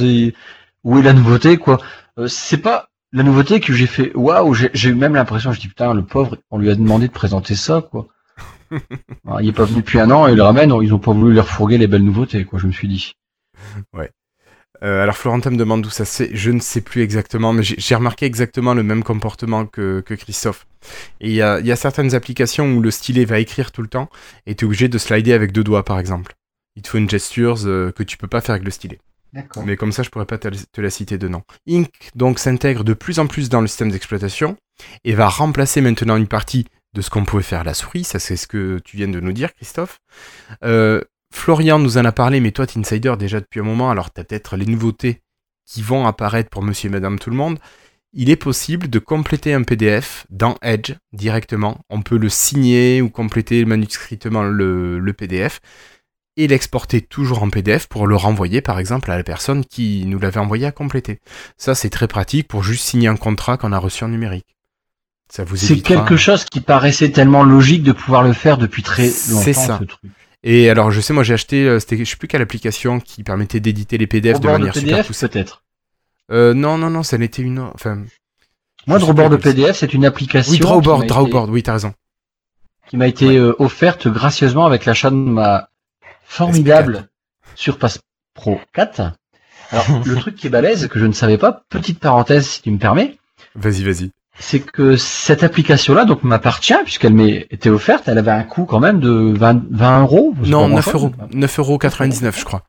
Où 0.84 0.98
est 0.98 1.02
la 1.02 1.12
nouveauté 1.12 1.56
quoi 1.56 1.78
Euh, 2.18 2.26
C'est 2.26 2.58
pas 2.58 2.88
la 3.12 3.22
nouveauté 3.22 3.60
que 3.60 3.72
j'ai 3.72 3.86
fait 3.86 4.12
waouh, 4.14 4.54
j'ai 4.54 4.88
eu 4.88 4.94
même 4.94 5.14
l'impression, 5.14 5.52
je 5.52 5.60
dis 5.60 5.68
putain 5.68 5.94
le 5.94 6.04
pauvre, 6.04 6.36
on 6.50 6.58
lui 6.58 6.70
a 6.70 6.74
demandé 6.74 7.06
de 7.06 7.12
présenter 7.12 7.54
ça 7.54 7.82
quoi. 7.88 8.08
Alors, 9.24 9.40
il 9.40 9.48
est 9.48 9.52
pas 9.52 9.64
venu 9.64 9.80
depuis 9.80 10.00
un 10.00 10.10
an 10.10 10.26
et 10.26 10.32
il 10.32 10.36
le 10.36 10.42
ramène, 10.42 10.72
ils 10.82 10.92
ont 10.92 10.98
pas 10.98 11.12
voulu 11.12 11.32
lui 11.32 11.40
refourguer 11.40 11.78
les 11.78 11.86
belles 11.86 12.02
nouveautés 12.02 12.44
quoi, 12.44 12.58
je 12.58 12.66
me 12.66 12.72
suis 12.72 12.88
dit. 12.88 13.14
Euh, 14.84 15.02
alors 15.02 15.16
Florentin 15.16 15.50
me 15.50 15.56
demande 15.56 15.82
d'où 15.82 15.90
ça 15.90 16.04
fait. 16.04 16.30
Je 16.32 16.50
ne 16.50 16.60
sais 16.60 16.82
plus 16.82 17.02
exactement, 17.02 17.52
mais 17.52 17.62
j'ai 17.62 17.94
remarqué 17.94 18.26
exactement 18.26 18.74
le 18.74 18.82
même 18.82 19.02
comportement 19.02 19.66
que, 19.66 20.02
que 20.04 20.14
Christophe. 20.14 20.66
Et 21.20 21.30
il 21.30 21.34
y 21.34 21.36
y 21.36 21.42
a 21.72 21.76
certaines 21.76 22.14
applications 22.14 22.74
où 22.74 22.80
le 22.80 22.90
stylet 22.90 23.24
va 23.24 23.38
écrire 23.38 23.72
tout 23.72 23.82
le 23.82 23.88
temps 23.88 24.10
et 24.46 24.54
tu 24.54 24.64
es 24.64 24.66
obligé 24.66 24.88
de 24.88 24.98
slider 24.98 25.32
avec 25.32 25.52
deux 25.52 25.64
doigts, 25.64 25.84
par 25.84 25.98
exemple. 25.98 26.34
Il 26.76 26.82
te 26.82 26.88
faut 26.88 26.98
une 26.98 27.08
gesture 27.08 27.56
euh, 27.64 27.92
que 27.92 28.02
tu 28.02 28.16
peux 28.16 28.26
pas 28.26 28.40
faire 28.40 28.54
avec 28.54 28.64
le 28.64 28.70
stylet. 28.70 28.98
D'accord. 29.32 29.64
Mais 29.64 29.76
comme 29.76 29.92
ça, 29.92 30.02
je 30.02 30.10
pourrais 30.10 30.26
pas 30.26 30.38
te, 30.38 30.48
te 30.48 30.80
la 30.80 30.90
citer 30.90 31.18
de 31.18 31.28
nom. 31.28 31.42
Ink 31.68 31.90
donc 32.14 32.38
s'intègre 32.38 32.84
de 32.84 32.94
plus 32.94 33.18
en 33.18 33.26
plus 33.26 33.48
dans 33.48 33.60
le 33.60 33.66
système 33.66 33.90
d'exploitation 33.90 34.56
et 35.04 35.14
va 35.14 35.28
remplacer 35.28 35.80
maintenant 35.80 36.16
une 36.16 36.28
partie 36.28 36.66
de 36.94 37.00
ce 37.00 37.10
qu'on 37.10 37.24
pouvait 37.24 37.42
faire 37.42 37.60
à 37.60 37.64
la 37.64 37.74
souris. 37.74 38.04
Ça, 38.04 38.18
c'est 38.18 38.36
ce 38.36 38.46
que 38.46 38.78
tu 38.84 38.96
viens 38.96 39.08
de 39.08 39.18
nous 39.18 39.32
dire, 39.32 39.52
Christophe. 39.54 39.98
Euh, 40.62 41.00
Florian 41.34 41.78
nous 41.78 41.98
en 41.98 42.04
a 42.04 42.12
parlé, 42.12 42.40
mais 42.40 42.52
toi, 42.52 42.64
insider 42.76 43.14
déjà 43.18 43.40
depuis 43.40 43.60
un 43.60 43.64
moment, 43.64 43.90
alors 43.90 44.10
t'as 44.10 44.24
peut-être 44.24 44.56
les 44.56 44.66
nouveautés 44.66 45.20
qui 45.66 45.82
vont 45.82 46.06
apparaître 46.06 46.48
pour 46.48 46.62
monsieur 46.62 46.88
et 46.88 46.92
madame 46.92 47.18
tout 47.18 47.28
le 47.28 47.36
monde. 47.36 47.58
Il 48.12 48.30
est 48.30 48.36
possible 48.36 48.88
de 48.88 48.98
compléter 49.00 49.52
un 49.52 49.64
PDF 49.64 50.26
dans 50.30 50.56
Edge 50.62 50.92
directement. 51.12 51.80
On 51.90 52.02
peut 52.02 52.16
le 52.16 52.28
signer 52.28 53.02
ou 53.02 53.10
compléter 53.10 53.64
manuscritement 53.64 54.44
le, 54.44 55.00
le 55.00 55.12
PDF 55.12 55.60
et 56.36 56.46
l'exporter 56.46 57.00
toujours 57.00 57.42
en 57.42 57.50
PDF 57.50 57.88
pour 57.88 58.06
le 58.06 58.16
renvoyer 58.16 58.60
par 58.60 58.78
exemple 58.78 59.10
à 59.10 59.16
la 59.16 59.24
personne 59.24 59.64
qui 59.64 60.04
nous 60.06 60.20
l'avait 60.20 60.40
envoyé 60.40 60.66
à 60.66 60.72
compléter. 60.72 61.18
Ça 61.58 61.74
c'est 61.74 61.90
très 61.90 62.08
pratique 62.08 62.46
pour 62.46 62.62
juste 62.62 62.84
signer 62.84 63.08
un 63.08 63.16
contrat 63.16 63.56
qu'on 63.56 63.72
a 63.72 63.78
reçu 63.78 64.04
en 64.04 64.08
numérique. 64.08 64.56
Ça 65.28 65.42
vous 65.42 65.56
C'est 65.56 65.80
quelque 65.80 66.16
chose 66.16 66.44
qui 66.44 66.60
paraissait 66.60 67.10
tellement 67.10 67.42
logique 67.42 67.82
de 67.82 67.92
pouvoir 67.92 68.22
le 68.22 68.32
faire 68.32 68.56
depuis 68.56 68.82
très 68.82 69.06
longtemps. 69.06 69.42
C'est 69.42 69.52
ça. 69.52 69.78
ce 69.80 69.84
truc. 69.84 70.12
Et 70.46 70.68
alors 70.68 70.90
je 70.90 71.00
sais 71.00 71.12
moi 71.14 71.22
j'ai 71.22 71.34
acheté 71.34 71.66
euh, 71.66 71.80
c'était 71.80 71.96
je 71.98 72.04
sais 72.04 72.16
plus 72.16 72.28
quelle 72.28 72.42
application 72.42 73.00
qui 73.00 73.22
permettait 73.24 73.60
d'éditer 73.60 73.96
les 73.98 74.06
PDF 74.06 74.34
de 74.36 74.42
Drawboard 74.42 74.60
manière 74.60 74.74
super 74.74 74.90
PDF 74.96 75.06
poussée. 75.06 75.28
peut-être. 75.28 75.62
Euh, 76.30 76.52
non 76.54 76.76
non 76.78 76.90
non, 76.90 77.02
ça 77.02 77.16
n'était 77.18 77.42
une 77.42 77.58
enfin 77.58 78.02
Moi, 78.86 78.98
Drawboard 78.98 79.32
de 79.32 79.36
PDF, 79.36 79.76
c'est 79.78 79.92
une 79.94 80.04
application 80.04 80.52
oui 80.52 80.58
Drawboard 80.58 80.98
m'a 81.00 81.04
été- 81.06 81.14
Drawboard 81.14 81.50
oui 81.50 81.62
t'as 81.62 81.72
raison. 81.72 81.94
qui 82.88 82.96
m'a 82.98 83.06
été 83.08 83.36
euh, 83.38 83.54
offerte 83.58 84.06
gracieusement 84.08 84.66
avec 84.66 84.84
l'achat 84.84 85.10
de 85.10 85.16
ma 85.16 85.68
formidable 86.24 87.08
Surpass 87.54 87.98
Pro 88.34 88.60
4. 88.74 89.12
Alors, 89.70 90.02
le 90.04 90.16
truc 90.16 90.36
qui 90.36 90.48
est 90.48 90.50
balèze, 90.50 90.88
que 90.88 90.98
je 90.98 91.06
ne 91.06 91.12
savais 91.12 91.38
pas, 91.38 91.64
petite 91.70 91.98
parenthèse 92.00 92.46
si 92.46 92.62
tu 92.62 92.70
me 92.70 92.78
permets, 92.78 93.16
Vas-y 93.54 93.82
vas-y. 93.84 94.10
C'est 94.38 94.60
que 94.60 94.96
cette 94.96 95.42
application-là 95.42 96.04
donc 96.04 96.24
m'appartient 96.24 96.74
puisqu'elle 96.84 97.14
m'est 97.14 97.46
été 97.50 97.70
offerte, 97.70 98.08
elle 98.08 98.18
avait 98.18 98.30
un 98.30 98.42
coût 98.42 98.64
quand 98.64 98.80
même 98.80 99.00
de 99.00 99.32
20, 99.36 99.62
20 99.70 100.02
euros. 100.02 100.34
Non 100.44 100.68
pas 100.68 100.74
9 100.76 100.84
grand-chose. 100.84 101.02
euros 101.02 101.12
9 101.32 101.58
euros 101.58 101.78
99 101.78 102.38
je 102.38 102.44
crois. 102.44 102.62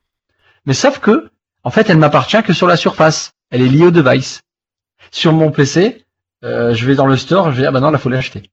Mais 0.66 0.74
sauf 0.74 1.00
que, 1.00 1.30
en 1.64 1.70
fait, 1.70 1.90
elle 1.90 1.98
m'appartient 1.98 2.42
que 2.44 2.54
sur 2.54 2.68
la 2.68 2.78
surface. 2.78 3.32
Elle 3.52 3.62
est 3.62 3.68
liée 3.68 3.86
au 3.86 3.92
device. 3.92 4.42
Sur 5.12 5.32
mon 5.34 5.52
PC, 5.52 6.04
euh, 6.44 6.74
je 6.74 6.86
vais 6.86 6.96
dans 6.96 7.06
le 7.06 7.16
store, 7.16 7.52
je 7.52 7.58
vais 7.58 7.62
dire, 7.62 7.70
ah 7.70 7.72
bah 7.72 7.80
non, 7.80 7.92
là, 7.92 8.00
faut 8.00 8.10
l'acheter. 8.10 8.50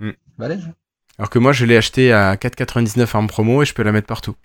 Hmm. 0.00 0.10
Balèze. 0.38 0.68
Alors 1.18 1.30
que 1.30 1.38
moi 1.38 1.52
je 1.52 1.64
l'ai 1.64 1.76
acheté 1.76 2.12
à 2.12 2.36
4,99 2.36 3.16
en 3.16 3.26
promo 3.26 3.62
et 3.62 3.64
je 3.64 3.74
peux 3.74 3.82
la 3.82 3.90
mettre 3.90 4.06
partout. 4.06 4.36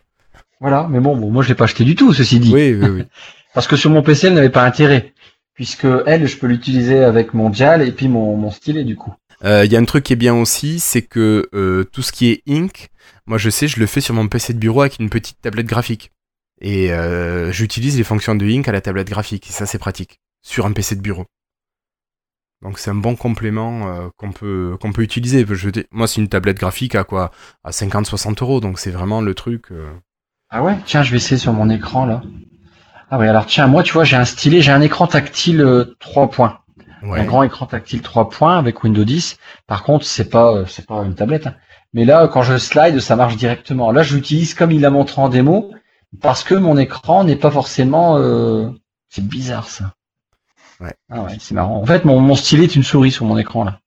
Voilà, 0.60 0.88
mais 0.90 1.00
bon, 1.00 1.16
bon, 1.18 1.30
moi, 1.30 1.44
je 1.44 1.50
l'ai 1.50 1.56
pas 1.56 1.66
acheté 1.66 1.84
du 1.84 1.96
tout, 1.96 2.14
ceci 2.14 2.40
dit. 2.40 2.54
Oui 2.54 2.74
oui 2.74 2.88
oui. 2.88 3.04
Parce 3.54 3.68
que 3.68 3.76
sur 3.76 3.92
mon 3.92 4.02
PC, 4.02 4.28
elle 4.28 4.34
n'avait 4.34 4.50
pas 4.50 4.64
intérêt. 4.64 5.13
Puisque 5.56 5.88
elle, 6.08 6.26
je 6.28 6.38
peux 6.38 6.48
l'utiliser 6.48 7.04
avec 7.04 7.34
mon 7.34 7.50
dial 7.50 7.82
et 7.88 7.92
puis 7.92 8.08
mon, 8.08 8.36
mon 8.38 8.50
stylet, 8.52 8.84
du 8.84 8.96
coup. 8.96 9.14
Euh, 9.44 9.66
Il 9.66 9.72
y 9.72 9.76
a 9.76 9.80
un 9.80 9.86
truc 9.86 10.04
qui 10.04 10.14
est 10.14 10.18
bien 10.18 10.34
aussi, 10.36 10.80
c'est 10.80 11.02
que 11.04 11.48
euh, 11.54 11.84
tout 11.84 12.02
ce 12.02 12.12
qui 12.12 12.30
est 12.32 12.42
ink, 12.48 12.90
moi 13.28 13.38
je 13.38 13.50
sais, 13.50 13.68
je 13.68 13.80
le 13.80 13.86
fais 13.86 14.02
sur 14.02 14.16
mon 14.16 14.28
PC 14.28 14.54
de 14.54 14.60
bureau 14.60 14.82
avec 14.82 15.00
une 15.00 15.10
petite 15.10 15.40
tablette 15.42 15.68
graphique. 15.68 16.12
Et 16.62 16.92
euh, 16.94 17.52
j'utilise 17.52 17.98
les 17.98 18.04
fonctions 18.04 18.36
de 18.36 18.46
ink 18.46 18.68
à 18.68 18.72
la 18.72 18.82
tablette 18.82 19.10
graphique, 19.10 19.48
et 19.50 19.54
ça 19.54 19.66
c'est 19.66 19.80
pratique, 19.80 20.20
sur 20.44 20.66
un 20.66 20.72
PC 20.72 20.96
de 20.96 21.02
bureau. 21.02 21.26
Donc 22.62 22.80
c'est 22.80 22.90
un 22.92 22.96
bon 22.96 23.16
complément 23.16 23.88
euh, 23.90 24.08
qu'on 24.18 24.32
peut 24.32 24.78
qu'on 24.80 24.94
peut 24.94 25.02
utiliser. 25.02 25.46
Je, 25.50 25.70
dis- 25.70 25.86
moi 25.92 26.08
c'est 26.08 26.22
une 26.22 26.30
tablette 26.30 26.58
graphique 26.58 26.96
à 26.96 27.04
quoi? 27.04 27.32
À 27.64 27.72
50-60 27.72 28.42
euros, 28.42 28.62
donc 28.62 28.80
c'est 28.80 28.92
vraiment 28.92 29.20
le 29.22 29.34
truc. 29.36 29.72
euh, 29.72 29.92
Ah 30.50 30.64
ouais? 30.64 30.78
Tiens, 30.86 31.04
je 31.04 31.12
vais 31.12 31.18
essayer 31.18 31.38
sur 31.38 31.52
mon 31.54 31.70
écran, 31.70 32.06
là. 32.06 32.22
Ah 33.14 33.20
ouais, 33.20 33.28
alors 33.28 33.46
tiens, 33.46 33.68
moi, 33.68 33.84
tu 33.84 33.94
vois, 33.94 34.06
j'ai 34.06 34.16
un 34.16 34.26
stylet, 34.26 34.60
j'ai 34.62 34.72
un 34.72 34.82
écran 34.82 35.06
tactile 35.06 35.62
euh, 35.62 35.96
3 36.00 36.32
points. 36.32 36.62
ouais. 37.04 37.20
un 37.20 37.26
grand 37.26 37.44
écran 37.44 37.68
tactile 37.68 38.02
3 38.02 38.30
points 38.30 38.58
avec 38.58 38.84
Windows 38.84 39.04
10. 39.04 39.38
Par 39.68 39.84
contre, 39.84 40.04
c'est 40.04 40.30
pas 40.32 40.52
euh, 40.56 40.66
c'est 40.66 40.88
pas 40.88 40.96
une 41.04 41.14
tablette. 41.14 41.46
hein. 41.46 41.56
Mais 41.94 42.06
là, 42.06 42.28
quand 42.28 42.42
je 42.42 42.58
slide, 42.58 43.00
ça 43.00 43.16
marche 43.16 43.36
directement. 43.36 43.92
Là, 43.92 44.02
je 44.02 44.16
l'utilise 44.16 44.56
comme 44.56 44.72
il 44.72 44.82
l'a 44.82 44.90
montré 44.90 45.22
en 45.22 45.30
démo, 45.30 45.72
parce 46.22 46.44
que 46.44 46.56
mon 46.56 46.76
écran 46.76 47.24
n'est 47.24 47.36
pas 47.36 47.52
forcément. 47.52 48.18
euh, 48.18 48.72
C'est 49.10 49.24
bizarre 49.28 49.68
ça. 49.70 49.94
Ouais. 50.80 50.96
Ah 51.12 51.22
ouais, 51.22 51.38
c'est 51.40 51.54
marrant. 51.54 51.78
En 51.80 51.86
fait, 51.86 52.06
mon, 52.06 52.20
mon 52.20 52.36
stylet 52.36 52.64
est 52.64 52.76
une 52.76 52.84
souris 52.84 53.12
sur 53.12 53.26
mon 53.26 53.38
écran 53.38 53.64
là. 53.64 53.80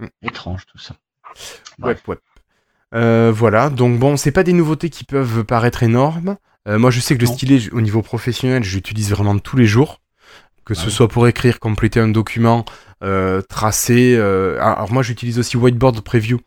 Mm. 0.00 0.06
Étrange 0.22 0.66
tout 0.66 0.78
ça. 0.78 0.94
Ouais, 1.80 1.96
ouais. 2.08 2.18
Euh, 2.94 3.32
voilà, 3.32 3.70
donc 3.70 3.98
bon, 4.00 4.16
c'est 4.16 4.32
pas 4.32 4.42
des 4.42 4.52
nouveautés 4.52 4.90
qui 4.90 5.04
peuvent 5.04 5.44
paraître 5.44 5.84
énormes. 5.84 6.36
Euh, 6.68 6.78
moi, 6.78 6.90
je 6.90 7.00
sais 7.00 7.14
que 7.16 7.20
le 7.20 7.26
stylet, 7.26 7.70
au 7.72 7.80
niveau 7.80 8.02
professionnel, 8.02 8.62
je 8.64 8.74
l'utilise 8.76 9.10
vraiment 9.10 9.38
tous 9.38 9.56
les 9.56 9.66
jours. 9.66 10.00
Que 10.64 10.74
ce 10.74 10.82
Ah 10.82 10.86
oui. 10.86 10.92
soit 10.92 11.08
pour 11.08 11.26
écrire, 11.26 11.58
compléter 11.58 11.98
un 11.98 12.06
document, 12.06 12.64
euh, 13.02 13.42
tracer. 13.42 14.14
euh, 14.16 14.60
alors 14.62 14.92
moi, 14.92 15.02
j'utilise 15.02 15.40
aussi 15.40 15.56
Whiteboard 15.56 16.00
Preview, 16.02 16.38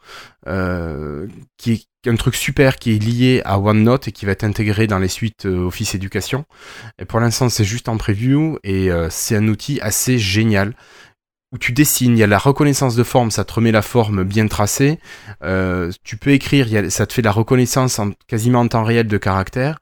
euh, 0.48 1.28
qui 1.58 1.74
est 2.06 2.10
un 2.10 2.16
truc 2.16 2.36
super 2.36 2.78
qui 2.78 2.96
est 2.96 3.00
lié 3.04 3.42
à 3.44 3.60
OneNote 3.60 4.08
et 4.08 4.12
qui 4.14 4.26
va 4.26 4.32
être 4.32 4.46
intégré 4.46 4.88
dans 4.88 5.00
les 5.00 5.10
suites 5.10 5.46
Office 5.46 5.96
Éducation. 5.96 6.46
Et 6.98 7.04
pour 7.04 7.20
l'instant, 7.20 7.50
c'est 7.50 7.66
juste 7.66 7.90
en 7.90 7.98
preview 7.98 8.58
et 8.64 8.90
c'est 9.10 9.36
un 9.36 9.48
outil 9.50 9.82
assez 9.82 10.18
génial 10.18 10.76
où 11.52 11.58
tu 11.58 11.72
dessines, 11.74 12.12
il 12.14 12.20
y 12.20 12.24
a 12.24 12.28
la 12.28 12.38
reconnaissance 12.38 12.96
de 12.96 13.04
forme, 13.04 13.32
ça 13.32 13.44
te 13.44 13.54
remet 13.54 13.72
la 13.72 13.82
forme 13.82 14.24
bien 14.24 14.48
tracée. 14.48 15.00
Tu 16.04 16.18
peux 16.18 16.30
écrire, 16.32 16.68
il 16.68 16.74
y 16.74 16.78
a- 16.78 16.90
ça 16.90 17.06
te 17.08 17.12
fait 17.14 17.22
la 17.24 17.32
reconnaissance 17.32 17.98
en, 18.00 18.12
quasiment 18.28 18.60
en 18.62 18.68
temps 18.68 18.84
réel 18.84 19.08
de 19.08 19.18
caractères. 19.18 19.80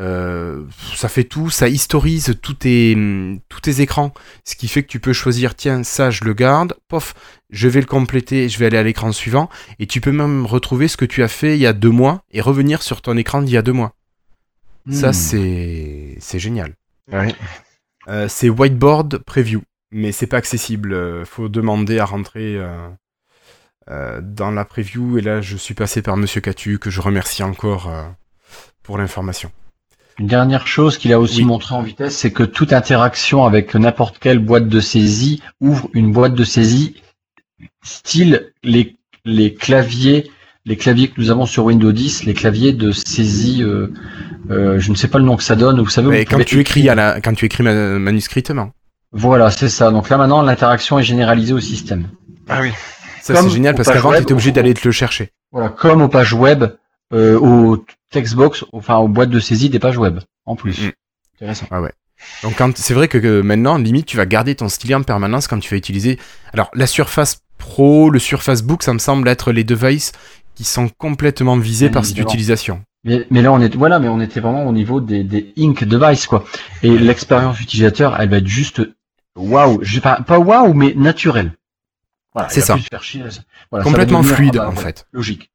Euh, 0.00 0.64
ça 0.96 1.08
fait 1.10 1.24
tout, 1.24 1.50
ça 1.50 1.68
historise 1.68 2.34
tous 2.40 2.54
tes, 2.54 2.96
tous 3.50 3.60
tes 3.60 3.80
écrans, 3.82 4.14
ce 4.44 4.56
qui 4.56 4.66
fait 4.66 4.82
que 4.82 4.88
tu 4.88 4.98
peux 4.98 5.12
choisir, 5.12 5.54
tiens, 5.54 5.82
ça 5.84 6.10
je 6.10 6.24
le 6.24 6.32
garde, 6.32 6.74
pof, 6.88 7.14
je 7.50 7.68
vais 7.68 7.80
le 7.80 7.86
compléter, 7.86 8.48
je 8.48 8.58
vais 8.58 8.66
aller 8.66 8.78
à 8.78 8.82
l'écran 8.82 9.12
suivant, 9.12 9.50
et 9.78 9.86
tu 9.86 10.00
peux 10.00 10.12
même 10.12 10.46
retrouver 10.46 10.88
ce 10.88 10.96
que 10.96 11.04
tu 11.04 11.22
as 11.22 11.28
fait 11.28 11.54
il 11.56 11.60
y 11.60 11.66
a 11.66 11.74
deux 11.74 11.90
mois 11.90 12.22
et 12.32 12.40
revenir 12.40 12.82
sur 12.82 13.02
ton 13.02 13.16
écran 13.18 13.42
d'il 13.42 13.52
y 13.54 13.58
a 13.58 13.62
deux 13.62 13.74
mois. 13.74 13.94
Ça, 14.90 15.10
Hmm. 15.10 15.12
c'est 15.12 16.16
c'est 16.20 16.38
génial. 16.38 16.74
Euh, 18.08 18.26
c'est 18.28 18.48
Whiteboard 18.48 19.18
Preview, 19.18 19.62
mais 19.92 20.12
c'est 20.12 20.26
pas 20.26 20.38
accessible. 20.38 20.94
euh, 20.94 21.24
faut 21.26 21.48
demander 21.50 21.98
à 21.98 22.06
rentrer 22.06 22.56
euh, 22.56 22.88
euh, 23.90 24.20
dans 24.22 24.50
la 24.50 24.64
preview. 24.64 25.18
Et 25.18 25.20
là, 25.20 25.40
je 25.42 25.56
suis 25.58 25.74
passé 25.74 26.00
par 26.00 26.16
Monsieur 26.16 26.40
Catu, 26.40 26.78
que 26.78 26.88
je 26.90 27.00
remercie 27.02 27.42
encore 27.42 27.88
euh, 27.90 28.04
pour 28.82 28.96
l'information. 28.96 29.52
Une 30.20 30.26
dernière 30.26 30.66
chose 30.66 30.98
qu'il 30.98 31.14
a 31.14 31.18
aussi 31.18 31.38
Oui. 31.38 31.44
montré 31.46 31.74
en 31.74 31.80
vitesse, 31.82 32.14
c'est 32.14 32.30
que 32.30 32.42
toute 32.42 32.74
interaction 32.74 33.44
avec 33.46 33.74
n'importe 33.74 34.18
quelle 34.18 34.38
boîte 34.38 34.68
de 34.68 34.78
saisie 34.78 35.40
ouvre 35.62 35.88
une 35.94 36.12
boîte 36.12 36.34
de 36.34 36.44
saisie 36.44 36.94
style 37.82 38.52
les, 38.62 38.96
les 39.24 39.54
claviers, 39.54 40.30
les 40.66 40.76
claviers 40.76 41.08
que 41.08 41.14
nous 41.18 41.30
avons 41.30 41.46
sur 41.46 41.64
Windows 41.64 41.90
10, 41.92 42.24
les 42.24 42.34
claviers 42.34 42.74
de 42.74 42.92
saisie, 42.92 43.62
euh, 43.62 43.92
euh, 44.50 44.78
je 44.78 44.90
ne 44.90 44.94
sais 44.94 45.08
pas 45.08 45.18
le 45.18 45.24
nom 45.24 45.36
que 45.36 45.42
ça 45.42 45.56
donne, 45.56 45.80
vous 45.80 45.88
savez. 45.88 46.08
Mais 46.08 46.18
vous 46.18 46.24
quand 46.26 46.32
pouvez 46.32 46.44
tu 46.44 46.60
écris 46.60 46.86
à 46.90 46.94
la, 46.94 47.20
quand 47.22 47.32
tu 47.32 47.46
écris 47.46 47.62
ma- 47.62 47.98
manuscritement, 47.98 48.72
Voilà, 49.12 49.50
c'est 49.50 49.70
ça. 49.70 49.90
Donc 49.90 50.10
là 50.10 50.18
maintenant, 50.18 50.42
l'interaction 50.42 50.98
est 50.98 51.02
généralisée 51.02 51.54
au 51.54 51.60
système. 51.60 52.08
Ah 52.46 52.60
oui. 52.60 52.72
ça 53.22 53.34
c'est 53.40 53.48
génial 53.50 53.74
parce 53.74 53.88
qu'avant, 53.90 54.12
tu 54.12 54.18
étais 54.20 54.32
obligé 54.32 54.52
d'aller 54.52 54.74
te 54.74 54.86
le 54.86 54.92
chercher. 54.92 55.30
Voilà, 55.50 55.70
comme 55.70 56.02
aux 56.02 56.08
pages 56.08 56.34
web, 56.34 56.64
euh, 57.14 57.38
aux 57.38 57.82
textbox, 58.10 58.64
enfin 58.72 58.96
aux 58.98 59.08
boîtes 59.08 59.30
de 59.30 59.40
saisie 59.40 59.70
des 59.70 59.78
pages 59.78 59.98
web, 59.98 60.20
en 60.46 60.56
plus. 60.56 60.86
Mm. 60.86 60.92
Intéressant. 61.36 61.66
Donc 62.42 62.56
quand 62.56 62.76
c'est 62.76 62.92
vrai 62.92 63.08
que, 63.08 63.16
que 63.16 63.40
maintenant, 63.40 63.78
limite, 63.78 64.06
tu 64.06 64.16
vas 64.18 64.26
garder 64.26 64.54
ton 64.54 64.68
stylet 64.68 64.94
en 64.94 65.02
permanence 65.02 65.46
quand 65.48 65.58
tu 65.58 65.70
vas 65.70 65.78
utiliser. 65.78 66.18
Alors 66.52 66.70
la 66.74 66.86
Surface 66.86 67.42
Pro, 67.56 68.10
le 68.10 68.18
Surface 68.18 68.62
Book, 68.62 68.82
ça 68.82 68.92
me 68.92 68.98
semble 68.98 69.26
être 69.28 69.52
les 69.52 69.64
devices 69.64 70.12
qui 70.54 70.64
sont 70.64 70.88
complètement 70.98 71.56
visés 71.56 71.86
Bien 71.88 71.94
par 71.94 72.04
cette 72.04 72.18
utilisation. 72.18 72.82
Mais, 73.04 73.26
mais 73.30 73.40
là, 73.40 73.50
on 73.52 73.60
est, 73.60 73.74
voilà, 73.74 73.98
mais 73.98 74.08
on 74.08 74.20
était 74.20 74.40
vraiment 74.40 74.66
au 74.66 74.72
niveau 74.72 75.00
des, 75.00 75.24
des 75.24 75.54
ink 75.56 75.84
device, 75.84 76.26
quoi. 76.26 76.44
Et 76.82 76.98
l'expérience 76.98 77.58
utilisateur, 77.58 78.20
elle 78.20 78.28
va 78.28 78.36
être 78.38 78.46
juste 78.46 78.82
waouh. 79.36 79.80
Pas, 80.02 80.20
pas 80.20 80.38
waouh, 80.38 80.74
mais 80.74 80.92
naturelle. 80.94 81.52
Voilà, 82.34 82.50
C'est 82.50 82.60
ça. 82.60 82.76
faire 82.76 83.02
chier. 83.02 83.22
Voilà, 83.70 83.84
Complètement 83.84 84.20
devenir- 84.20 84.36
fluide 84.36 84.56
ah 84.56 84.64
bah, 84.64 84.68
en 84.68 84.72
voilà, 84.72 84.86
fait. 84.88 85.06
Logique. 85.12 85.50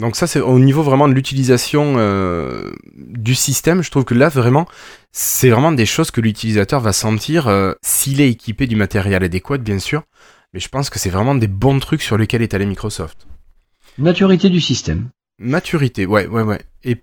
Donc 0.00 0.16
ça, 0.16 0.26
c'est 0.26 0.40
au 0.40 0.58
niveau 0.58 0.82
vraiment 0.82 1.08
de 1.08 1.12
l'utilisation 1.12 1.94
euh, 1.98 2.72
du 2.96 3.34
système. 3.34 3.82
Je 3.82 3.90
trouve 3.90 4.04
que 4.04 4.14
là, 4.14 4.28
vraiment, 4.28 4.66
c'est 5.12 5.50
vraiment 5.50 5.72
des 5.72 5.86
choses 5.86 6.10
que 6.10 6.20
l'utilisateur 6.20 6.80
va 6.80 6.92
sentir 6.92 7.48
euh, 7.48 7.74
s'il 7.82 8.20
est 8.20 8.30
équipé 8.30 8.66
du 8.66 8.76
matériel 8.76 9.22
adéquat, 9.22 9.58
bien 9.58 9.78
sûr. 9.78 10.02
Mais 10.52 10.60
je 10.60 10.68
pense 10.68 10.90
que 10.90 10.98
c'est 10.98 11.10
vraiment 11.10 11.34
des 11.34 11.48
bons 11.48 11.78
trucs 11.78 12.02
sur 12.02 12.16
lesquels 12.16 12.42
est 12.42 12.54
allé 12.54 12.66
Microsoft. 12.66 13.26
Maturité 13.98 14.48
du 14.48 14.60
système. 14.60 15.10
Maturité, 15.38 16.06
ouais, 16.06 16.26
ouais, 16.26 16.42
ouais. 16.42 16.62
Et 16.82 16.96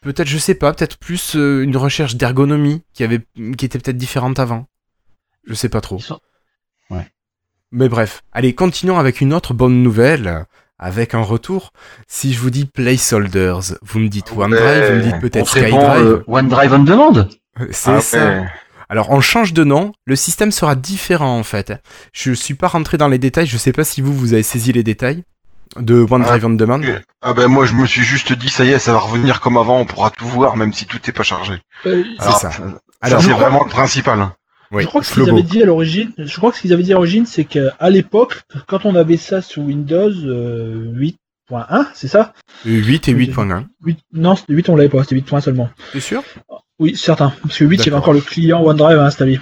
peut-être, 0.00 0.28
je 0.28 0.38
sais 0.38 0.54
pas, 0.54 0.72
peut-être 0.72 0.96
plus 0.98 1.36
euh, 1.36 1.62
une 1.62 1.76
recherche 1.76 2.16
d'ergonomie 2.16 2.82
qui 2.94 3.04
avait, 3.04 3.20
qui 3.56 3.66
était 3.66 3.78
peut-être 3.78 3.96
différente 3.98 4.38
avant. 4.38 4.66
Je 5.46 5.54
sais 5.54 5.68
pas 5.68 5.80
trop. 5.80 5.98
Sont- 5.98 6.20
Mais 7.70 7.90
bref, 7.90 8.22
allez, 8.32 8.54
continuons 8.54 8.98
avec 8.98 9.20
une 9.20 9.34
autre 9.34 9.52
bonne 9.52 9.82
nouvelle, 9.82 10.46
avec 10.78 11.14
un 11.14 11.22
retour. 11.22 11.72
Si 12.06 12.32
je 12.32 12.40
vous 12.40 12.50
dis 12.50 12.64
Placeholders, 12.64 13.60
vous 13.82 13.98
me 13.98 14.08
dites 14.08 14.32
OneDrive, 14.36 14.88
vous 14.90 14.96
me 14.96 15.02
dites 15.02 15.20
peut-être 15.20 15.48
SkyDrive. 15.48 15.74
euh, 16.06 16.24
OneDrive 16.26 16.72
on 16.74 16.78
demande. 16.80 17.28
C'est 17.70 17.90
Ah 17.90 18.00
ça. 18.00 18.26
ouais. 18.26 18.46
Alors, 18.90 19.10
on 19.10 19.20
change 19.20 19.52
de 19.52 19.64
nom, 19.64 19.92
le 20.06 20.16
système 20.16 20.50
sera 20.50 20.74
différent 20.74 21.38
en 21.38 21.42
fait. 21.42 21.74
Je 22.12 22.32
suis 22.32 22.54
pas 22.54 22.68
rentré 22.68 22.96
dans 22.96 23.08
les 23.08 23.18
détails, 23.18 23.46
je 23.46 23.58
sais 23.58 23.72
pas 23.72 23.84
si 23.84 24.00
vous, 24.00 24.14
vous 24.14 24.32
avez 24.32 24.42
saisi 24.42 24.72
les 24.72 24.82
détails 24.82 25.24
de 25.78 26.06
OneDrive 26.10 26.46
on 26.46 26.50
Demand. 26.50 26.80
Ah 27.20 27.34
ben 27.34 27.46
moi 27.48 27.66
je 27.66 27.74
me 27.74 27.84
suis 27.84 28.02
juste 28.02 28.32
dit 28.32 28.48
ça 28.48 28.64
y 28.64 28.70
est 28.70 28.78
ça 28.78 28.92
va 28.94 29.00
revenir 29.00 29.40
comme 29.42 29.58
avant 29.58 29.78
on 29.80 29.84
pourra 29.84 30.10
tout 30.10 30.26
voir 30.26 30.56
même 30.56 30.72
si 30.72 30.86
tout 30.86 30.98
n'est 31.06 31.12
pas 31.12 31.22
chargé. 31.24 31.60
Euh, 31.84 32.02
C'est 32.20 32.32
ça. 32.32 32.50
Alors, 33.02 33.20
c'est 33.22 33.32
vraiment 33.32 33.62
le 33.64 33.68
principal. 33.70 34.30
Oui, 34.70 34.82
je 34.82 34.88
crois 34.88 35.00
que 35.00 35.06
ce 35.06 35.14
qu'ils 35.14 35.28
avaient 35.30 35.42
dit 35.42 35.62
à 35.62 35.66
l'origine, 35.66 36.12
je 36.18 36.36
crois 36.36 36.50
que 36.50 36.56
ce 36.56 36.62
qu'ils 36.62 36.72
avaient 36.72 36.82
dit 36.82 36.92
à 36.92 36.96
l'origine, 36.96 37.26
c'est 37.26 37.44
qu'à 37.44 37.90
l'époque, 37.90 38.42
quand 38.66 38.84
on 38.84 38.94
avait 38.94 39.16
ça 39.16 39.40
sous 39.40 39.62
Windows 39.62 40.10
euh, 40.10 40.92
8.1, 41.50 41.86
c'est 41.94 42.08
ça? 42.08 42.32
8 42.64 43.08
et 43.08 43.14
8.1. 43.14 43.64
8, 43.84 43.98
Non, 44.12 44.36
c'était 44.36 44.52
8, 44.52 44.68
on 44.68 44.76
l'avait 44.76 44.88
pas, 44.88 45.02
c'était 45.02 45.16
8.1 45.16 45.40
seulement. 45.40 45.70
T'es 45.92 46.00
sûr? 46.00 46.22
Oui, 46.78 46.96
certain. 46.96 47.32
Parce 47.42 47.58
que 47.58 47.64
8, 47.64 47.76
il 47.76 47.86
y 47.86 47.88
avait 47.88 47.98
encore 47.98 48.12
le 48.12 48.20
client 48.20 48.62
OneDrive 48.62 48.98
à 48.98 49.06
installer. 49.06 49.40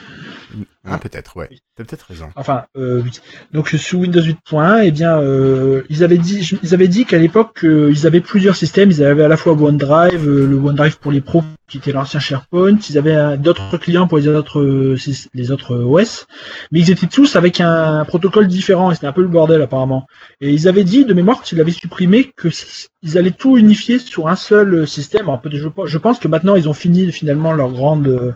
Ah, 0.89 0.99
peut-être, 0.99 1.37
ouais. 1.37 1.49
T'as 1.76 1.84
peut-être 1.84 2.07
raison. 2.09 2.28
Enfin, 2.37 2.64
euh, 2.76 3.03
8. 3.03 3.22
Donc 3.53 3.68
sous 3.68 3.99
Windows 3.99 4.20
8.1, 4.20 4.84
eh 4.84 4.91
bien, 4.91 5.18
euh, 5.18 5.82
ils 5.91 6.05
avaient 6.05 6.16
dit, 6.16 6.49
ils 6.62 6.74
avaient 6.74 6.89
dit 6.89 7.05
qu'à 7.05 7.18
l'époque, 7.18 7.64
euh, 7.64 7.91
ils 7.91 8.07
avaient 8.07 8.20
plusieurs 8.20 8.57
systèmes. 8.57 8.91
Ils 8.91 9.03
avaient 9.03 9.24
à 9.24 9.28
la 9.28 9.37
fois 9.37 9.53
OneDrive, 9.53 10.26
euh, 10.26 10.47
le 10.47 10.57
OneDrive 10.57 10.99
pour 10.99 11.12
les 11.12 11.20
pros, 11.20 11.43
qui 11.68 11.78
était 11.78 11.93
l'ancien 11.93 12.20
SharePoint. 12.20 12.78
Ils 12.89 12.99
avaient 12.99 13.16
euh, 13.16 13.37
d'autres 13.37 13.76
clients 13.78 14.07
pour 14.07 14.18
les 14.18 14.28
autres, 14.28 14.61
euh, 14.61 14.97
les 15.34 15.51
autres 15.51 15.74
OS. 15.76 16.26
Mais 16.70 16.80
ils 16.80 16.91
étaient 16.91 17.09
tous 17.09 17.37
avec 17.37 17.61
un 17.61 18.05
protocole 18.05 18.47
différent. 18.47 18.91
Et 18.91 18.95
c'était 18.95 19.09
un 19.09 19.12
peu 19.12 19.22
le 19.22 19.28
bordel 19.28 19.61
apparemment. 19.61 20.07
Et 20.41 20.51
ils 20.51 20.68
avaient 20.68 20.84
dit, 20.84 21.05
de 21.05 21.14
mémoire, 21.14 21.43
qu'ils 21.43 21.59
l'avaient 21.59 21.72
supprimé, 21.72 22.32
que 22.37 22.49
ils 23.03 23.18
allaient 23.18 23.30
tout 23.32 23.59
unifier 23.59 23.99
sur 23.99 24.28
un 24.28 24.37
seul 24.37 24.87
système. 24.89 25.28
Alors, 25.28 25.43
je, 25.45 25.68
je 25.84 25.99
pense 25.99 26.18
que 26.18 26.28
maintenant, 26.28 26.57
ils 26.57 26.68
ont 26.68 26.74
fini 26.74 27.12
finalement 27.12 27.53
leur 27.53 27.70
grande 27.70 28.09
euh, 28.09 28.32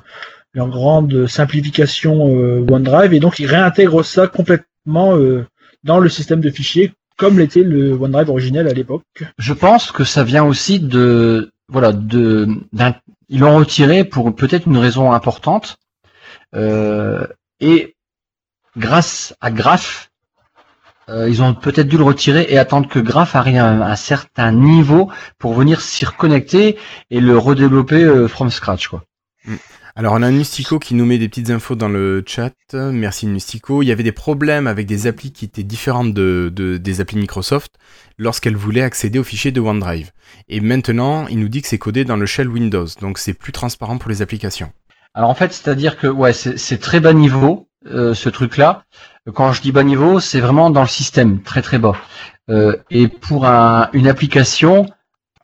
leur 0.53 0.69
grande 0.69 1.27
simplification 1.27 2.29
euh, 2.29 2.67
OneDrive 2.69 3.13
et 3.15 3.21
donc 3.21 3.39
ils 3.39 3.47
réintègrent 3.47 4.05
ça 4.05 4.27
complètement 4.27 5.17
euh, 5.17 5.47
dans 5.85 5.99
le 6.01 6.09
système 6.09 6.41
de 6.41 6.51
fichiers 6.51 6.93
comme 7.17 7.39
l'était 7.39 7.63
le 7.63 7.93
OneDrive 7.93 8.31
originel 8.31 8.67
à 8.67 8.73
l'époque. 8.73 9.03
Je 9.37 9.53
pense 9.53 9.93
que 9.93 10.05
ça 10.05 10.25
vient 10.25 10.45
aussi 10.45 10.81
de, 10.81 11.53
voilà, 11.69 11.93
de, 11.93 12.49
d'un, 12.73 12.95
ils 13.29 13.41
l'ont 13.41 13.57
retiré 13.57 14.05
pour 14.05 14.35
peut-être 14.35 14.67
une 14.67 14.79
raison 14.79 15.13
importante, 15.13 15.77
euh, 16.55 17.27
et 17.61 17.95
grâce 18.77 19.35
à 19.41 19.51
Graph, 19.51 20.11
euh, 21.11 21.29
ils 21.29 21.43
ont 21.43 21.55
peut-être 21.55 21.89
dû 21.89 21.99
le 21.99 22.05
retirer 22.05 22.47
et 22.49 22.59
attendre 22.59 22.89
que 22.89 22.99
Graph 22.99 23.37
arrive 23.37 23.59
à 23.59 23.67
un, 23.67 23.81
un 23.83 23.97
certain 23.97 24.53
niveau 24.53 25.11
pour 25.39 25.53
venir 25.55 25.81
s'y 25.81 26.05
reconnecter 26.05 26.79
et 27.11 27.21
le 27.21 27.37
redévelopper 27.37 28.03
euh, 28.03 28.29
from 28.29 28.51
scratch, 28.51 28.89
quoi. 28.89 29.05
Alors, 29.97 30.15
on 30.15 30.23
a 30.23 30.31
Nustico 30.31 30.79
qui 30.79 30.95
nous 30.95 31.05
met 31.05 31.19
des 31.19 31.29
petites 31.29 31.51
infos 31.51 31.75
dans 31.75 31.89
le 31.89 32.23
chat. 32.27 32.53
Merci 32.73 33.27
Nustico. 33.27 33.83
Il 33.83 33.87
y 33.87 33.93
avait 33.93 34.03
des 34.03 34.13
problèmes 34.13 34.67
avec 34.67 34.87
des 34.87 35.07
applis 35.07 35.33
qui 35.33 35.45
étaient 35.45 35.63
différentes 35.65 36.15
de, 36.15 36.51
de- 36.55 36.77
des 36.77 37.01
applis 37.01 37.17
Microsoft 37.19 37.73
lorsqu'elles 38.17 38.57
voulaient 38.57 38.83
accéder 38.83 39.19
aux 39.19 39.25
fichiers 39.25 39.51
de 39.53 39.61
OneDrive. 39.61 40.13
Et 40.49 40.61
maintenant, 40.61 41.27
il 41.27 41.39
nous 41.41 41.49
dit 41.49 41.61
que 41.63 41.69
c'est 41.69 41.79
codé 41.79 42.05
dans 42.05 42.17
le 42.17 42.27
shell 42.27 42.49
Windows, 42.49 42.87
donc 43.01 43.19
c'est 43.19 43.33
plus 43.35 43.53
transparent 43.53 43.99
pour 43.99 44.11
les 44.11 44.23
applications. 44.23 44.73
Alors 45.15 45.31
en 45.31 45.35
fait, 45.35 45.53
c'est-à-dire 45.53 45.97
que 45.99 46.07
ouais, 46.07 46.33
c'est 46.33 46.57
c'est 46.57 46.79
très 46.79 47.01
bas 47.01 47.13
niveau 47.13 47.69
euh, 47.87 48.15
ce 48.15 48.29
truc-là. 48.29 48.85
Quand 49.35 49.53
je 49.53 49.61
dis 49.61 49.73
bas 49.73 49.83
niveau, 49.83 50.21
c'est 50.21 50.41
vraiment 50.41 50.71
dans 50.71 50.83
le 50.83 50.89
système, 50.89 51.43
très 51.43 51.63
très 51.63 51.79
bas. 51.79 51.97
Euh, 52.49 52.77
et 52.91 53.09
pour 53.09 53.45
un, 53.47 53.89
une 53.93 54.07
application, 54.07 54.87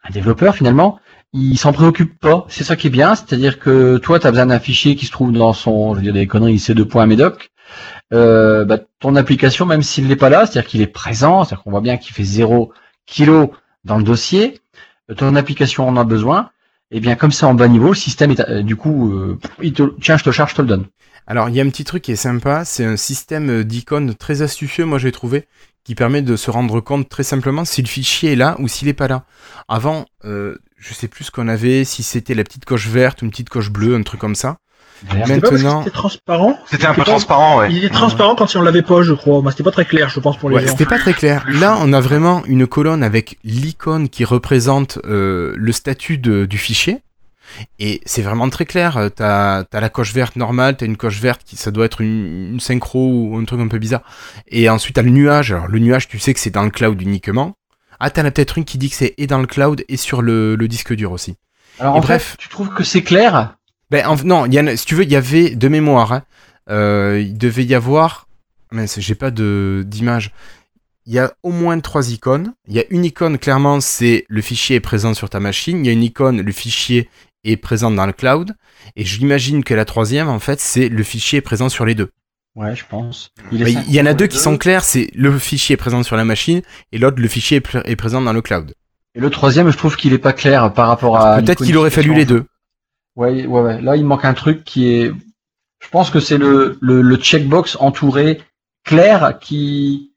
un 0.05 0.11
développeur 0.11 0.55
finalement, 0.55 1.01
il 1.37 1.59
s'en 1.59 1.73
préoccupe 1.73 2.19
pas. 2.19 2.47
C'est 2.49 2.65
ça 2.65 2.77
qui 2.77 2.87
est 2.87 2.91
bien, 2.91 3.15
c'est-à-dire 3.15 3.59
que 3.59 3.99
toi, 3.99 4.19
tu 4.19 4.27
as 4.27 4.31
besoin 4.31 4.47
d'un 4.47 4.59
fichier 4.59 4.97
qui 4.97 5.07
se 5.07 5.13
trouve 5.13 5.33
dans 5.33 5.53
son, 5.53 5.93
je 5.93 5.99
veux 5.99 6.05
dire 6.05 6.15
des 6.15 6.27
conneries, 6.27 6.57
C2.medoc. 6.57 7.51
Euh, 8.13 8.65
bah, 8.65 8.79
ton 9.01 9.17
application, 9.17 9.67
même 9.67 9.83
s'il 9.83 10.07
n'est 10.07 10.17
pas 10.17 10.31
là, 10.31 10.47
c'est-à-dire 10.47 10.67
qu'il 10.67 10.81
est 10.81 10.87
présent, 10.87 11.45
c'est-à-dire 11.45 11.65
qu'on 11.65 11.71
voit 11.71 11.81
bien 11.81 11.97
qu'il 11.97 12.15
fait 12.15 12.25
0 12.25 12.73
kilo 13.05 13.53
dans 13.85 13.99
le 13.99 14.05
dossier, 14.05 14.61
euh, 15.11 15.15
ton 15.15 15.35
application 15.37 15.89
en 15.89 15.97
a 15.97 16.05
besoin, 16.05 16.51
Et 16.91 17.01
bien 17.01 17.17
comme 17.17 17.33
c'est 17.33 17.47
en 17.47 17.55
bas 17.55 17.69
niveau, 17.69 17.89
le 17.89 17.95
système 17.95 18.31
est 18.31 18.41
euh, 18.41 18.63
du 18.63 18.77
coup, 18.77 19.13
euh, 19.13 19.39
il 19.61 19.73
te, 19.73 19.83
tiens, 20.01 20.17
je 20.17 20.25
te 20.25 20.31
charge, 20.31 20.51
je 20.53 20.57
te 20.57 20.63
le 20.63 20.69
donne. 20.69 20.87
Alors, 21.27 21.49
il 21.49 21.57
y 21.57 21.61
a 21.61 21.65
un 21.65 21.69
petit 21.69 21.85
truc 21.85 22.05
qui 22.05 22.13
est 22.13 22.17
sympa, 22.17 22.65
c'est 22.65 22.85
un 22.85 22.97
système 22.97 23.65
d'icônes 23.65 24.15
très 24.15 24.43
astucieux, 24.43 24.85
moi 24.85 24.99
j'ai 24.99 25.11
trouvé, 25.11 25.47
qui 25.83 25.97
permet 25.97 26.23
de 26.23 26.37
se 26.37 26.51
rendre 26.51 26.81
compte 26.81 27.09
très 27.09 27.25
simplement 27.25 27.65
si 27.65 27.83
le 27.83 27.89
fichier 27.89 28.33
est 28.33 28.37
là 28.37 28.55
ou 28.61 28.69
s'il 28.69 28.87
est 28.87 28.93
pas 28.93 29.09
là. 29.09 29.25
Avant, 29.67 30.07
je 30.77 30.95
sais 30.95 31.09
plus 31.09 31.25
ce 31.25 31.31
qu'on 31.31 31.49
avait, 31.49 31.85
si 31.85 32.03
c'était 32.03 32.35
la 32.35 32.45
petite 32.45 32.65
coche 32.65 32.87
verte, 32.89 33.23
une 33.23 33.31
petite 33.31 33.49
coche 33.49 33.71
bleue, 33.71 33.95
un 33.97 34.03
truc 34.03 34.21
comme 34.21 34.35
ça. 34.35 34.59
Maintenant- 35.15 35.81
c'était 35.83 35.91
transparent. 35.95 36.59
C'était 36.71 36.87
un 36.87 36.95
peu 36.95 37.03
pas- 37.03 37.05
transparent, 37.11 37.59
ouais. 37.59 37.71
Il 37.71 37.79
était 37.85 37.93
transparent 37.95 38.35
quand 38.35 38.55
on 38.57 38.63
l'avait 38.63 38.81
pas, 38.83 39.03
je 39.03 39.13
crois. 39.13 39.43
Bah, 39.43 39.51
c'était 39.51 39.63
pas 39.63 39.71
très 39.71 39.85
clair, 39.85 40.09
je 40.09 40.21
pense, 40.21 40.39
pour 40.39 40.49
les 40.49 40.57
Ouais, 40.57 40.63
gens. 40.63 40.69
c'était 40.73 40.87
pas 40.87 40.99
très 40.99 41.13
clair. 41.13 41.45
Là, 41.49 41.77
on 41.83 41.93
a 41.93 42.01
vraiment 42.01 42.43
une 42.47 42.67
colonne 42.67 43.03
avec 43.03 43.37
l'icône 43.45 44.09
qui 44.09 44.25
représente 44.25 44.99
euh, 45.05 45.53
le 45.57 45.73
statut 45.73 46.17
de- 46.17 46.47
du 46.47 46.57
fichier. 46.57 47.03
Et 47.79 48.01
c'est 48.07 48.23
vraiment 48.23 48.49
très 48.49 48.65
clair. 48.65 48.97
Euh, 48.97 49.09
T'as 49.09 49.65
as 49.71 49.81
la 49.81 49.89
coche 49.89 50.13
verte 50.15 50.35
normale, 50.37 50.77
t'as 50.77 50.87
une 50.87 50.97
coche 50.97 51.21
verte 51.21 51.43
qui 51.45 51.57
ça 51.57 51.71
doit 51.71 51.85
être 51.85 52.01
une, 52.01 52.55
une 52.55 52.61
synchro 52.61 53.07
ou 53.09 53.37
un 53.39 53.45
truc 53.45 53.61
un 53.61 53.69
peu 53.69 53.79
bizarre. 53.79 54.03
Et 54.49 54.69
ensuite 54.71 54.97
t'as 54.97 55.03
le 55.03 55.11
nuage. 55.11 55.53
Alors 55.53 55.69
le 55.69 55.79
nuage, 55.79 56.09
tu 56.09 56.19
sais 56.19 56.33
que 56.35 56.41
c'est 56.41 56.51
dans 56.51 56.65
le 56.65 56.71
cloud 56.71 57.01
uniquement. 57.01 57.55
Ah, 58.01 58.11
t'en 58.11 58.25
as 58.25 58.31
peut-être 58.31 58.59
une 58.59 58.65
qui 58.65 58.79
dit 58.79 58.91
que 58.91 58.97
c'est 58.97 59.15
et 59.19 59.27
dans 59.27 59.39
le 59.39 59.47
cloud 59.47 59.85
et 59.89 59.97
sur 59.97 60.23
le, 60.23 60.55
le 60.57 60.69
disque 60.69 60.95
dur 60.95 61.13
aussi. 61.13 61.37
Alors 61.79 61.97
Et 61.97 61.99
en 61.99 62.01
bref. 62.03 62.23
fait, 62.33 62.37
tu 62.39 62.49
trouves 62.49 62.71
que 62.75 62.85
c'est 62.85 63.03
clair? 63.03 63.57
Ben 63.91 64.07
en- 64.07 64.17
non, 64.25 64.47
y 64.47 64.59
a- 64.59 64.77
si 64.77 64.85
tu 64.87 64.95
veux, 64.95 65.05
il 65.05 65.11
y 65.13 65.17
avait 65.17 65.51
de 65.55 65.69
mémoire. 65.69 66.13
hein, 66.13 66.23
euh, 66.71 67.21
il 67.25 67.37
devait 67.39 67.65
y 67.65 67.75
avoir. 67.75 68.27
Mais 68.73 68.87
j'ai 68.97 69.15
pas 69.15 69.31
d'image. 69.31 70.33
Il 71.07 71.13
y 71.15 71.19
a 71.21 71.33
au 71.45 71.51
moins 71.51 71.79
trois 71.79 72.11
icônes. 72.11 72.53
Il 72.67 72.75
y 72.75 72.81
a 72.81 72.85
une 72.91 73.05
icône 73.05 73.39
clairement, 73.39 73.81
c'est 73.81 74.25
le 74.29 74.41
fichier 74.43 74.77
est 74.77 74.81
présent 74.81 75.15
sur 75.15 75.31
ta 75.31 75.39
machine. 75.39 75.85
Il 75.85 75.87
y 75.87 75.91
a 75.91 75.93
une 75.93 76.03
icône, 76.03 76.41
le 76.41 76.53
fichier 76.53 77.09
est 77.45 77.57
présent 77.57 77.93
dans 77.93 78.07
le 78.07 78.13
cloud. 78.13 78.55
Et 78.97 79.05
j'imagine 79.05 79.63
que 79.63 79.73
la 79.75 79.85
troisième, 79.85 80.29
en 80.29 80.41
fait, 80.41 80.59
c'est 80.61 80.89
le 80.89 81.03
fichier 81.05 81.39
est 81.39 81.43
présent 81.43 81.69
sur 81.69 81.85
les 81.85 81.95
deux. 81.95 82.11
Ouais, 82.57 82.75
je 82.75 82.85
pense. 82.89 83.31
Ben, 83.53 83.69
Il 83.87 83.93
y 83.95 84.01
en 84.01 84.07
a 84.07 84.15
deux 84.15 84.27
qui 84.27 84.39
sont 84.39 84.57
clairs. 84.59 84.83
C'est 84.83 85.11
le 85.15 85.39
fichier 85.39 85.75
est 85.75 85.77
présent 85.77 86.03
sur 86.03 86.17
la 86.17 86.25
machine 86.25 86.63
et 86.91 86.99
l'autre 86.99 87.21
le 87.21 87.29
fichier 87.29 87.59
est, 87.59 87.67
pr- 87.67 87.83
est 87.85 87.97
présent 87.97 88.21
dans 88.23 88.33
le 88.33 88.41
cloud. 88.43 88.73
Et 89.15 89.21
le 89.21 89.31
troisième, 89.31 89.71
je 89.71 89.77
trouve 89.77 89.97
qu'il 89.97 90.13
est 90.15 90.19
pas 90.19 90.33
clair 90.33 90.73
par 90.73 90.89
rapport 90.89 91.19
à. 91.19 91.37
Peut-être 91.43 91.65
qu'il 91.65 91.77
aurait 91.77 91.91
fallu 91.91 92.15
les 92.15 92.25
deux. 92.25 92.45
Ouais, 93.15 93.47
ouais, 93.47 93.61
ouais. 93.63 93.81
Là, 93.81 93.97
il 93.97 94.05
manque 94.05 94.25
un 94.25 94.35
truc 94.35 94.65
qui 94.65 94.89
est. 94.89 95.13
Je 95.83 95.89
pense 95.91 96.11
que 96.11 96.19
c'est 96.21 96.39
le, 96.39 96.79
le, 96.81 97.03
le 97.03 97.17
checkbox 97.17 97.77
entouré 97.79 98.41
clair 98.85 99.39
qui 99.41 100.13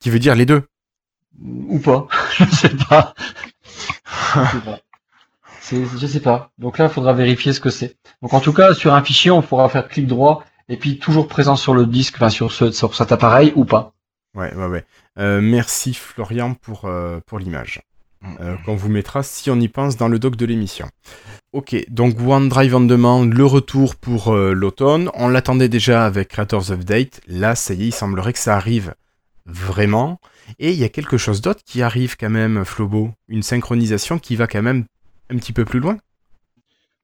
Qui 0.00 0.10
veut 0.10 0.18
dire 0.18 0.34
les 0.34 0.46
deux. 0.46 0.62
ou 1.42 1.78
pas. 1.78 2.06
je 2.38 2.44
sais 2.54 2.70
pas. 2.88 3.14
Je 4.34 4.40
sais 4.50 4.60
pas. 4.64 4.78
Je 5.98 6.06
sais 6.06 6.20
pas. 6.20 6.50
Donc 6.58 6.78
là, 6.78 6.86
il 6.86 6.90
faudra 6.90 7.12
vérifier 7.12 7.52
ce 7.52 7.60
que 7.60 7.70
c'est. 7.70 7.96
Donc 8.22 8.32
en 8.34 8.40
tout 8.40 8.52
cas, 8.52 8.74
sur 8.74 8.94
un 8.94 9.02
fichier, 9.02 9.30
on 9.30 9.42
pourra 9.42 9.68
faire 9.68 9.88
clic 9.88 10.06
droit 10.06 10.44
et 10.68 10.76
puis 10.76 10.98
toujours 10.98 11.28
présent 11.28 11.56
sur 11.56 11.74
le 11.74 11.86
disque, 11.86 12.16
enfin 12.16 12.30
sur 12.30 12.52
ce, 12.52 12.70
sur 12.70 12.94
cet 12.94 13.12
appareil 13.12 13.52
ou 13.56 13.64
pas. 13.64 13.92
Ouais, 14.34 14.54
ouais, 14.54 14.66
ouais. 14.66 14.84
Euh, 15.18 15.40
merci 15.40 15.94
Florian 15.94 16.54
pour, 16.54 16.84
euh, 16.84 17.20
pour 17.26 17.38
l'image. 17.38 17.82
Euh, 18.40 18.56
qu'on 18.64 18.74
vous 18.74 18.88
mettra 18.88 19.22
si 19.22 19.48
on 19.48 19.60
y 19.60 19.68
pense 19.68 19.96
dans 19.96 20.08
le 20.08 20.18
doc 20.18 20.34
de 20.34 20.44
l'émission. 20.44 20.88
Ok, 21.52 21.76
donc 21.88 22.18
OneDrive 22.20 22.74
on 22.74 22.80
demande 22.80 23.32
le 23.32 23.44
retour 23.46 23.94
pour 23.94 24.34
l'automne. 24.34 25.08
On 25.14 25.28
l'attendait 25.28 25.68
déjà 25.68 26.04
avec 26.04 26.28
Creators 26.28 26.72
Update. 26.72 27.20
Là, 27.28 27.54
ça 27.54 27.74
y 27.74 27.84
est, 27.84 27.86
il 27.88 27.94
semblerait 27.94 28.32
que 28.32 28.38
ça 28.40 28.56
arrive 28.56 28.94
vraiment. 29.46 30.20
Et 30.58 30.72
il 30.72 30.78
y 30.78 30.84
a 30.84 30.88
quelque 30.88 31.16
chose 31.16 31.40
d'autre 31.40 31.62
qui 31.64 31.80
arrive 31.80 32.16
quand 32.16 32.28
même, 32.28 32.64
Flobo. 32.64 33.12
Une 33.28 33.42
synchronisation 33.42 34.18
qui 34.18 34.34
va 34.34 34.46
quand 34.46 34.62
même 34.62 34.84
un 35.30 35.36
petit 35.36 35.52
peu 35.52 35.64
plus 35.64 35.80
loin. 35.80 35.96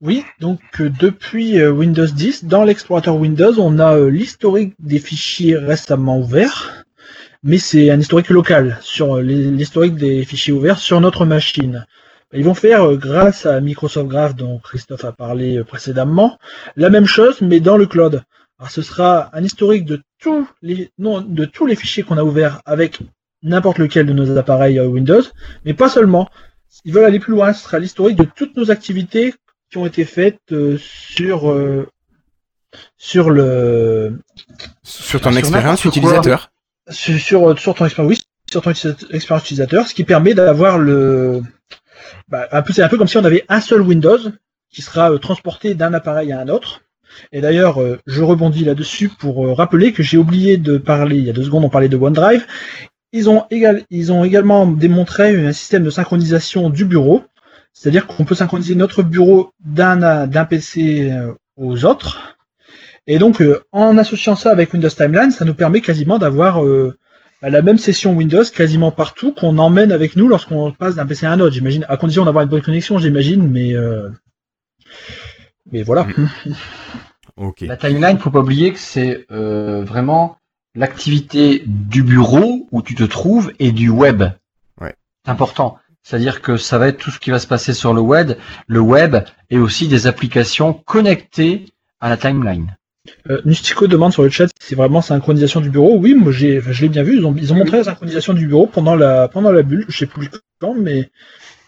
Oui, 0.01 0.25
donc 0.41 0.61
euh, 0.81 0.91
depuis 0.91 1.61
euh, 1.61 1.71
Windows 1.71 2.07
10, 2.07 2.47
dans 2.47 2.65
l'explorateur 2.65 3.15
Windows, 3.17 3.59
on 3.59 3.79
a 3.79 3.97
euh, 3.97 4.11
l'historique 4.11 4.75
des 4.81 4.99
fichiers 4.99 5.57
récemment 5.57 6.19
ouverts, 6.19 6.85
mais 7.45 7.59
c'est 7.59 7.91
un 7.91 8.01
historique 8.01 8.31
local 8.31 8.77
sur 8.83 9.19
l'historique 9.19 9.95
des 9.95 10.25
fichiers 10.25 10.53
ouverts 10.53 10.81
sur 10.81 11.01
notre 11.01 11.25
machine. 11.25 11.87
Ils 12.33 12.45
vont 12.45 12.55
faire, 12.55 12.97
grâce 12.97 13.47
à 13.47 13.61
Microsoft 13.61 14.09
Graph 14.09 14.35
dont 14.35 14.59
Christophe 14.59 15.05
a 15.05 15.13
parlé 15.13 15.63
précédemment, 15.63 16.39
la 16.75 16.91
même 16.91 17.07
chose 17.07 17.41
mais 17.41 17.61
dans 17.61 17.77
le 17.77 17.87
cloud. 17.87 18.25
Alors 18.59 18.71
ce 18.73 18.83
sera 18.83 19.31
un 19.33 19.45
historique 19.45 19.85
de 19.85 20.03
tous 20.19 20.49
les 20.61 20.91
non, 20.99 21.21
de 21.21 21.45
tous 21.45 21.67
les 21.67 21.77
fichiers 21.77 22.03
qu'on 22.03 22.19
a 22.19 22.25
ouverts 22.25 22.61
avec 22.67 22.99
n'importe 23.43 23.79
lequel 23.79 24.07
de 24.07 24.13
nos 24.13 24.37
appareils 24.37 24.81
Windows, 24.81 25.23
mais 25.65 25.73
pas 25.73 25.89
seulement. 25.89 26.29
Ils 26.85 26.93
veulent 26.93 27.05
aller 27.05 27.21
plus 27.21 27.33
loin, 27.33 27.53
ce 27.53 27.63
sera 27.63 27.79
l'historique 27.79 28.17
de 28.17 28.27
toutes 28.35 28.57
nos 28.57 28.73
activités 28.73 29.35
qui 29.75 29.79
ont 29.79 29.87
été 29.87 30.05
faites 30.05 30.53
euh, 30.53 30.79
sur 30.79 31.51
euh, 31.51 31.89
sur 32.97 33.31
le 33.31 34.21
Sur 34.85 35.21
ton 35.21 35.33
expérience 35.33 35.85
utilisateur. 35.85 36.53
sur, 36.91 37.19
sur, 37.19 37.59
sur 37.59 37.75
ton 37.75 37.85
expérience 37.85 38.11
oui, 38.13 38.23
sur 38.49 38.63
ton 38.63 38.71
expérience 38.71 39.43
utilisateur, 39.43 39.89
ce 39.89 39.95
qui 39.95 40.05
permet 40.05 40.33
d'avoir 40.33 40.79
le 40.79 41.43
bah, 42.29 42.47
un 42.53 42.63
peu 42.63 42.73
c'est 42.73 42.85
un 42.85 42.89
peu 42.89 42.97
comme 42.97 43.09
si 43.09 43.17
on 43.17 43.25
avait 43.25 43.45
un 43.49 43.61
seul 43.61 43.81
Windows 43.81 44.21
qui 44.71 44.81
sera 44.81 45.11
euh, 45.11 45.19
transporté 45.19 45.75
d'un 45.75 45.93
appareil 45.93 46.31
à 46.31 46.39
un 46.39 46.49
autre. 46.49 46.83
Et 47.33 47.41
d'ailleurs, 47.41 47.83
euh, 47.83 47.99
je 48.07 48.23
rebondis 48.23 48.65
là-dessus 48.65 49.09
pour 49.09 49.45
euh, 49.45 49.55
rappeler 49.55 49.93
que 49.93 50.05
j'ai 50.05 50.19
oublié 50.19 50.57
de 50.57 50.79
parler, 50.79 51.17
il 51.17 51.25
y 51.25 51.31
a 51.31 51.33
deux 51.33 51.43
secondes, 51.45 51.65
on 51.65 51.69
parlait 51.69 51.89
de 51.89 51.97
OneDrive. 51.97 52.47
Ils 53.13 53.29
ont, 53.29 53.45
égal, 53.51 53.83
ils 53.91 54.13
ont 54.13 54.23
également 54.23 54.67
démontré 54.67 55.47
un 55.47 55.53
système 55.53 55.83
de 55.83 55.91
synchronisation 55.91 56.71
du 56.71 56.85
bureau, 56.85 57.25
c'est-à-dire 57.75 58.07
qu'on 58.07 58.25
peut 58.25 58.35
synchroniser 58.35 58.75
notre 58.75 59.03
bureau 59.03 59.53
d'un 59.63 60.27
d'un 60.27 60.45
PC 60.47 61.11
euh, 61.11 61.35
aux 61.57 61.85
autres. 61.85 62.39
Et 63.07 63.19
donc, 63.19 63.43
euh, 63.43 63.63
en 63.73 63.99
associant 63.99 64.37
ça 64.37 64.51
avec 64.51 64.73
Windows 64.73 64.89
Timeline, 64.89 65.31
ça 65.31 65.45
nous 65.45 65.55
permet 65.55 65.83
quasiment 65.83 66.19
d'avoir 66.19 66.65
euh, 66.65 66.97
la 67.43 67.63
même 67.63 67.79
session 67.79 68.15
Windows 68.15 68.45
quasiment 68.45 68.91
partout 68.91 69.33
qu'on 69.33 69.59
emmène 69.59 69.93
avec 69.93 70.17
nous 70.17 70.29
lorsqu'on 70.29 70.73
passe 70.73 70.95
d'un 70.95 71.05
PC 71.05 71.27
à 71.27 71.33
un 71.33 71.41
autre. 71.41 71.55
J'imagine, 71.55 71.85
à 71.89 71.97
condition 71.97 72.25
d'avoir 72.25 72.45
une 72.45 72.51
bonne 72.51 72.63
connexion, 72.63 72.99
j'imagine, 72.99 73.47
mais 73.51 73.75
euh, 73.75 74.09
mais 75.71 75.83
voilà. 75.83 76.07
Ok. 77.37 77.63
La 77.63 77.77
timeline, 77.77 78.17
faut 78.19 78.31
pas 78.31 78.39
oublier 78.39 78.73
que 78.73 78.79
c'est 78.79 79.27
euh, 79.33 79.83
vraiment 79.83 80.37
l'activité 80.77 81.65
du 81.67 82.05
bureau 82.05 82.69
où 82.71 82.81
tu 82.81 82.95
te 82.95 83.03
trouves 83.03 83.53
et 83.59 83.73
du 83.73 83.89
web. 83.89 84.23
Ouais. 84.81 84.95
C'est 85.25 85.33
important. 85.33 85.77
C'est-à-dire 86.05 86.43
que 86.43 86.57
ça 86.57 86.79
va 86.79 86.89
être 86.89 86.99
tout 86.99 87.11
ce 87.11 87.19
qui 87.19 87.31
va 87.31 87.39
se 87.39 87.47
passer 87.47 87.73
sur 87.73 87.93
le 87.95 88.01
web, 88.01 88.33
le 88.67 88.81
web 88.81 89.17
et 89.51 89.59
aussi 89.59 89.89
des 89.89 90.07
applications 90.07 90.75
connectées 90.75 91.65
à 91.99 92.11
la 92.11 92.17
timeline. 92.17 92.77
Euh, 93.31 93.41
Nustico 93.45 93.87
demande 93.87 94.13
sur 94.13 94.23
le 94.23 94.31
chat 94.31 94.47
si 94.47 94.69
c'est 94.69 94.75
vraiment 94.75 95.03
synchronisation 95.03 95.61
du 95.61 95.71
bureau. 95.71 95.97
Oui, 95.99 96.15
moi 96.15 96.31
j'ai, 96.31 96.61
je 96.61 96.83
l'ai 96.83 96.89
bien 96.89 97.03
vu. 97.03 97.17
Ils 97.17 97.27
ont, 97.27 97.35
ils 97.37 97.53
ont 97.53 97.57
montré 97.57 97.79
la 97.79 97.85
synchronisation 97.85 98.35
du 98.35 98.47
bureau 98.47 98.67
pendant 98.67 98.95
la, 98.95 99.29
pendant 99.29 99.51
la 99.51 99.63
bulle. 99.63 99.87
Je 99.89 99.97
sais 99.97 100.07
plus 100.07 100.29
quand, 100.61 100.75
mais 100.75 101.11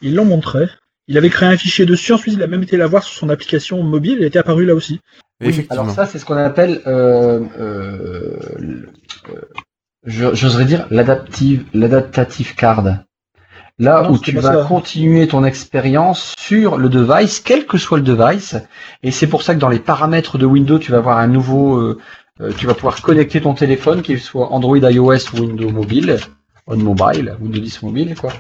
ils 0.03 0.15
l'ont 0.15 0.25
montré. 0.25 0.69
Il 1.09 1.17
avait 1.17 1.31
créé 1.31 1.49
un 1.49 1.57
fichier 1.57 1.87
dessus. 1.87 2.13
Ensuite, 2.13 2.35
il 2.35 2.43
a 2.43 2.47
même 2.47 2.63
été 2.63 2.77
la 2.77 2.87
voir 2.87 3.03
sur 3.03 3.15
son 3.15 3.29
application 3.29 3.83
mobile. 3.83 4.19
Il 4.21 4.25
était 4.25 4.39
apparu 4.39 4.67
là 4.67 4.75
aussi. 4.75 5.01
Oui, 5.41 5.67
alors 5.71 5.91
ça, 5.91 6.07
c'est 6.07 6.19
ce 6.19 6.25
qu'on 6.25 6.37
appelle, 6.37 6.81
euh, 6.87 7.41
euh, 7.59 8.39
euh, 9.29 10.33
j'oserais 10.35 10.65
dire 10.65 10.87
l'adaptive, 10.91 11.65
l'adaptative 11.75 12.55
card. 12.55 13.05
Là 13.79 14.03
Non, 14.03 14.13
où 14.13 14.19
tu 14.19 14.33
vas 14.33 14.63
ça. 14.63 14.65
continuer 14.65 15.29
ton 15.29 15.45
expérience 15.45 16.35
sur 16.39 16.79
le 16.79 16.89
device, 16.89 17.41
quel 17.41 17.67
que 17.67 17.77
soit 17.77 17.99
le 17.99 18.05
device, 18.05 18.57
et 19.03 19.11
c'est 19.11 19.27
pour 19.27 19.43
ça 19.43 19.55
que 19.55 19.61
dans 19.61 19.69
les 19.69 19.79
paramètres 19.79 20.39
de 20.39 20.47
Windows, 20.47 20.79
tu 20.79 20.93
vas 20.93 20.99
avoir 20.99 21.19
un 21.19 21.27
nouveau, 21.27 21.77
euh, 21.77 21.99
euh, 22.41 22.53
tu 22.57 22.67
vas 22.67 22.75
pouvoir 22.75 23.03
connecter 23.03 23.43
ton 23.43 23.53
téléphone, 23.53 24.01
qu'il 24.01 24.19
soit 24.19 24.51
Android, 24.51 24.79
iOS 24.79 25.35
ou 25.35 25.41
Windows 25.41 25.71
Mobile, 25.71 26.19
on 26.67 26.77
mobile, 26.77 27.37
Windows 27.41 27.61
10 27.61 27.83
mobile, 27.83 28.15
quoi. 28.19 28.33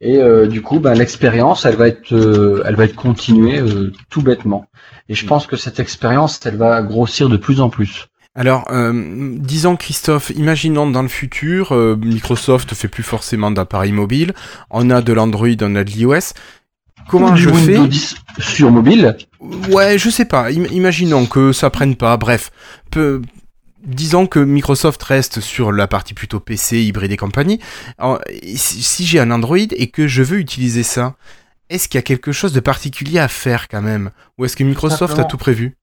Et 0.00 0.18
euh, 0.18 0.46
du 0.46 0.62
coup, 0.62 0.78
ben, 0.78 0.94
l'expérience, 0.94 1.64
elle 1.64 1.76
va 1.76 1.88
être, 1.88 2.12
euh, 2.12 2.62
elle 2.66 2.76
va 2.76 2.84
être 2.84 2.94
continuée 2.94 3.58
euh, 3.58 3.92
tout 4.10 4.22
bêtement. 4.22 4.66
Et 5.08 5.14
je 5.14 5.26
pense 5.26 5.46
que 5.46 5.56
cette 5.56 5.80
expérience, 5.80 6.44
elle 6.44 6.56
va 6.56 6.82
grossir 6.82 7.28
de 7.28 7.36
plus 7.36 7.60
en 7.60 7.70
plus. 7.70 8.06
Alors, 8.36 8.66
euh, 8.70 8.92
disons 9.38 9.76
Christophe, 9.76 10.30
imaginons 10.36 10.88
dans 10.90 11.02
le 11.02 11.08
futur, 11.08 11.72
euh, 11.72 11.96
Microsoft 11.96 12.74
fait 12.74 12.88
plus 12.88 13.02
forcément 13.02 13.50
d'appareils 13.50 13.92
mobiles, 13.92 14.34
on 14.70 14.90
a 14.90 15.00
de 15.00 15.12
l'Android, 15.14 15.48
on 15.62 15.74
a 15.74 15.82
de 15.84 15.90
l'iOS. 15.90 16.34
Comment 17.08 17.30
du 17.32 17.42
je 17.42 17.48
Windows 17.50 17.82
fais 17.84 17.88
10 17.88 18.16
sur 18.40 18.70
mobile 18.70 19.16
Ouais, 19.70 19.96
je 19.98 20.10
sais 20.10 20.24
pas. 20.24 20.50
Im- 20.50 20.66
imaginons 20.70 21.26
que 21.26 21.52
ça 21.52 21.70
prenne 21.70 21.96
pas. 21.96 22.16
Bref, 22.16 22.50
peu- 22.90 23.22
disons 23.86 24.26
que 24.26 24.40
Microsoft 24.40 25.02
reste 25.04 25.40
sur 25.40 25.72
la 25.72 25.86
partie 25.86 26.14
plutôt 26.14 26.40
PC, 26.40 26.82
hybride 26.82 27.12
et 27.12 27.16
compagnie. 27.16 27.60
Alors, 27.96 28.20
si 28.56 29.06
j'ai 29.06 29.20
un 29.20 29.30
Android 29.30 29.56
et 29.58 29.86
que 29.88 30.08
je 30.08 30.22
veux 30.22 30.38
utiliser 30.38 30.82
ça, 30.82 31.14
est-ce 31.70 31.88
qu'il 31.88 31.96
y 31.98 32.00
a 32.00 32.02
quelque 32.02 32.32
chose 32.32 32.52
de 32.52 32.60
particulier 32.60 33.18
à 33.20 33.28
faire 33.28 33.68
quand 33.68 33.82
même? 33.82 34.10
Ou 34.36 34.44
est-ce 34.44 34.56
que 34.56 34.64
Microsoft 34.64 35.18
a 35.20 35.24
tout 35.24 35.36
prévu? 35.38 35.76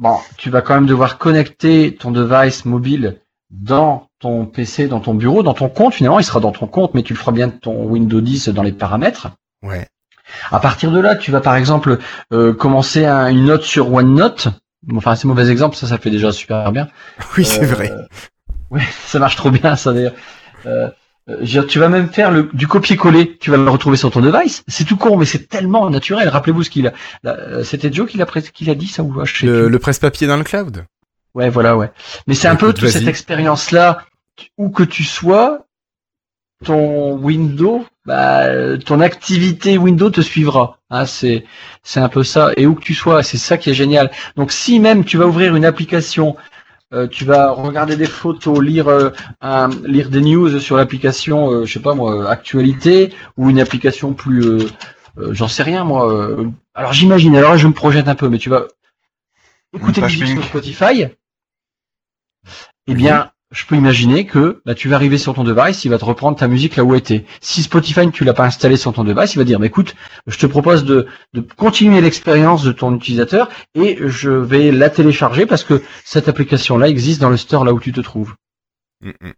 Bon, 0.00 0.16
tu 0.38 0.50
vas 0.50 0.62
quand 0.62 0.74
même 0.74 0.86
devoir 0.86 1.18
connecter 1.18 1.94
ton 1.94 2.10
device 2.10 2.64
mobile 2.64 3.20
dans 3.50 4.06
ton 4.18 4.46
PC, 4.46 4.88
dans 4.88 5.00
ton 5.00 5.14
bureau, 5.14 5.42
dans 5.42 5.54
ton 5.54 5.68
compte. 5.68 5.94
Finalement, 5.94 6.18
il 6.18 6.24
sera 6.24 6.40
dans 6.40 6.52
ton 6.52 6.66
compte, 6.66 6.94
mais 6.94 7.02
tu 7.02 7.12
le 7.12 7.18
feras 7.18 7.32
bien 7.32 7.48
de 7.48 7.52
ton 7.52 7.84
Windows 7.84 8.20
10 8.20 8.48
dans 8.48 8.62
les 8.62 8.72
paramètres. 8.72 9.28
Ouais. 9.62 9.86
À 10.50 10.58
partir 10.60 10.90
de 10.90 11.00
là, 11.00 11.16
tu 11.16 11.30
vas 11.30 11.40
par 11.40 11.54
exemple 11.56 11.98
euh, 12.32 12.54
commencer 12.54 13.04
un- 13.04 13.26
une 13.28 13.44
note 13.44 13.62
sur 13.62 13.92
OneNote. 13.92 14.48
Enfin, 14.96 15.14
c'est 15.16 15.26
mauvais 15.28 15.50
exemple, 15.50 15.76
ça, 15.76 15.86
ça 15.86 15.98
fait 15.98 16.10
déjà 16.10 16.32
super 16.32 16.72
bien. 16.72 16.88
Oui, 17.36 17.44
c'est 17.44 17.62
Euh, 17.64 17.66
vrai. 17.66 17.92
Oui, 18.70 18.80
ça 19.04 19.18
marche 19.18 19.36
trop 19.36 19.50
bien, 19.50 19.76
ça 19.76 19.92
d'ailleurs. 19.92 20.14
Euh, 20.66 20.88
dire, 21.40 21.66
tu 21.66 21.78
vas 21.78 21.88
même 21.88 22.08
faire 22.08 22.30
le, 22.30 22.48
du 22.52 22.66
copier-coller. 22.66 23.36
Tu 23.38 23.50
vas 23.50 23.56
le 23.56 23.68
retrouver 23.68 23.96
sur 23.96 24.10
ton 24.10 24.20
device. 24.20 24.62
C'est 24.68 24.84
tout 24.84 24.96
con, 24.96 25.16
mais 25.16 25.26
c'est 25.26 25.48
tellement 25.48 25.88
naturel. 25.90 26.28
Rappelez-vous 26.28 26.64
ce 26.64 26.70
qu'il 26.70 26.86
a. 26.86 26.92
là, 27.22 27.36
euh, 27.38 27.64
C'était 27.64 27.92
Joe 27.92 28.08
qui 28.08 28.18
l'a 28.18 28.26
qui 28.26 28.64
l'a 28.64 28.74
dit 28.74 28.86
ça 28.86 29.02
ou 29.02 29.24
je 29.24 29.40
sais 29.40 29.46
Le, 29.46 29.78
presse-papier 29.78 30.26
dans 30.26 30.36
le 30.36 30.44
cloud. 30.44 30.84
Ouais, 31.34 31.48
voilà, 31.48 31.76
ouais. 31.76 31.90
Mais 32.26 32.34
c'est 32.34 32.48
un 32.48 32.56
peu 32.56 32.72
toute 32.72 32.88
cette 32.88 33.06
expérience-là, 33.06 34.04
où 34.58 34.70
que 34.70 34.82
tu 34.82 35.04
sois, 35.04 35.66
ton 36.64 37.16
Windows, 37.16 37.86
bah, 38.04 38.44
euh, 38.44 38.76
ton 38.76 39.00
activité 39.00 39.78
Windows 39.78 40.10
te 40.10 40.20
suivra. 40.20 40.78
Hein, 40.90 41.06
c'est, 41.06 41.44
c'est 41.82 42.00
un 42.00 42.08
peu 42.08 42.24
ça. 42.24 42.52
Et 42.56 42.66
où 42.66 42.74
que 42.74 42.82
tu 42.82 42.94
sois, 42.94 43.22
c'est 43.22 43.38
ça 43.38 43.56
qui 43.56 43.70
est 43.70 43.74
génial. 43.74 44.10
Donc, 44.36 44.52
si 44.52 44.80
même 44.80 45.04
tu 45.04 45.16
vas 45.16 45.26
ouvrir 45.26 45.54
une 45.54 45.64
application, 45.64 46.36
euh, 46.92 47.06
tu 47.06 47.24
vas 47.24 47.50
regarder 47.52 47.96
des 47.96 48.06
photos, 48.06 48.60
lire, 48.60 48.88
euh, 48.88 49.10
un- 49.40 49.68
lire 49.84 50.10
des 50.10 50.20
news 50.20 50.58
sur 50.58 50.76
l'application, 50.76 51.50
euh, 51.52 51.64
je 51.64 51.72
sais 51.72 51.80
pas 51.80 51.94
moi, 51.94 52.28
actualité, 52.30 53.12
ou 53.36 53.48
une 53.50 53.60
application 53.60 54.12
plus, 54.12 54.42
euh, 54.44 54.66
euh, 55.18 55.32
j'en 55.32 55.48
sais 55.48 55.62
rien 55.62 55.84
moi. 55.84 56.12
euh, 56.12 56.48
alors 56.74 56.92
j'imagine. 56.92 57.36
Alors 57.36 57.52
là, 57.52 57.56
je 57.56 57.66
me 57.68 57.72
projette 57.72 58.08
un 58.08 58.14
peu, 58.14 58.28
mais 58.28 58.38
tu 58.38 58.50
vas 58.50 58.66
écouter 59.72 60.00
Une 60.00 60.06
musique 60.06 60.26
sur. 60.28 60.44
Spotify. 60.44 61.06
Eh 62.86 62.94
bien, 62.94 63.30
je 63.52 63.66
peux 63.66 63.74
imaginer 63.74 64.26
que 64.26 64.60
là, 64.64 64.74
tu 64.76 64.88
vas 64.88 64.94
arriver 64.96 65.18
sur 65.18 65.34
ton 65.34 65.42
device, 65.44 65.84
il 65.84 65.88
va 65.90 65.98
te 65.98 66.04
reprendre 66.04 66.36
ta 66.38 66.46
musique 66.46 66.76
là 66.76 66.84
où 66.84 66.92
elle 66.94 67.00
était. 67.00 67.24
Si 67.40 67.62
Spotify, 67.62 68.08
tu 68.10 68.24
l'as 68.24 68.32
pas 68.34 68.44
installé 68.46 68.76
sur 68.76 68.92
ton 68.92 69.02
device, 69.02 69.34
il 69.34 69.38
va 69.38 69.44
dire, 69.44 69.58
mais 69.58 69.66
écoute, 69.66 69.96
je 70.28 70.38
te 70.38 70.46
propose 70.46 70.84
de, 70.84 71.08
de 71.34 71.40
continuer 71.40 72.00
l'expérience 72.00 72.62
de 72.62 72.70
ton 72.72 72.94
utilisateur 72.94 73.48
et 73.74 73.98
je 74.06 74.30
vais 74.30 74.70
la 74.70 74.88
télécharger 74.88 75.46
parce 75.46 75.64
que 75.64 75.82
cette 76.04 76.28
application-là 76.28 76.88
existe 76.88 77.20
dans 77.20 77.30
le 77.30 77.36
store 77.36 77.64
là 77.64 77.72
où 77.72 77.80
tu 77.80 77.92
te 77.92 78.00
trouves. 78.00 78.34
Mm, 79.02 79.10
mm. 79.20 79.32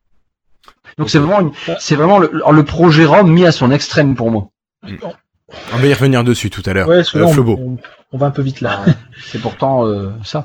Donc 0.99 1.09
c'est 1.09 1.19
vraiment, 1.19 1.41
une- 1.41 1.53
c'est 1.79 1.95
vraiment 1.97 2.19
le, 2.19 2.31
le 2.51 2.65
projet 2.65 3.07
ROM 3.07 3.31
mis 3.31 3.47
à 3.47 3.53
son 3.53 3.71
extrême 3.71 4.15
pour 4.15 4.31
moi. 4.31 4.49
On 5.73 5.77
va 5.79 5.87
y 5.87 5.95
revenir 5.95 6.23
dessus 6.25 6.51
tout 6.51 6.63
à 6.67 6.73
l'heure. 6.75 6.89
Ouais, 6.89 7.03
Euh, 7.15 7.19
là, 7.21 7.27
on, 7.27 7.33
Flobo. 7.33 7.57
on- 7.59 7.79
on 8.13 8.19
va 8.19 8.27
un 8.27 8.31
peu 8.31 8.43
vite 8.43 8.61
là. 8.61 8.85
C'est 9.25 9.41
pourtant 9.41 9.87
euh, 9.87 10.11
ça. 10.25 10.45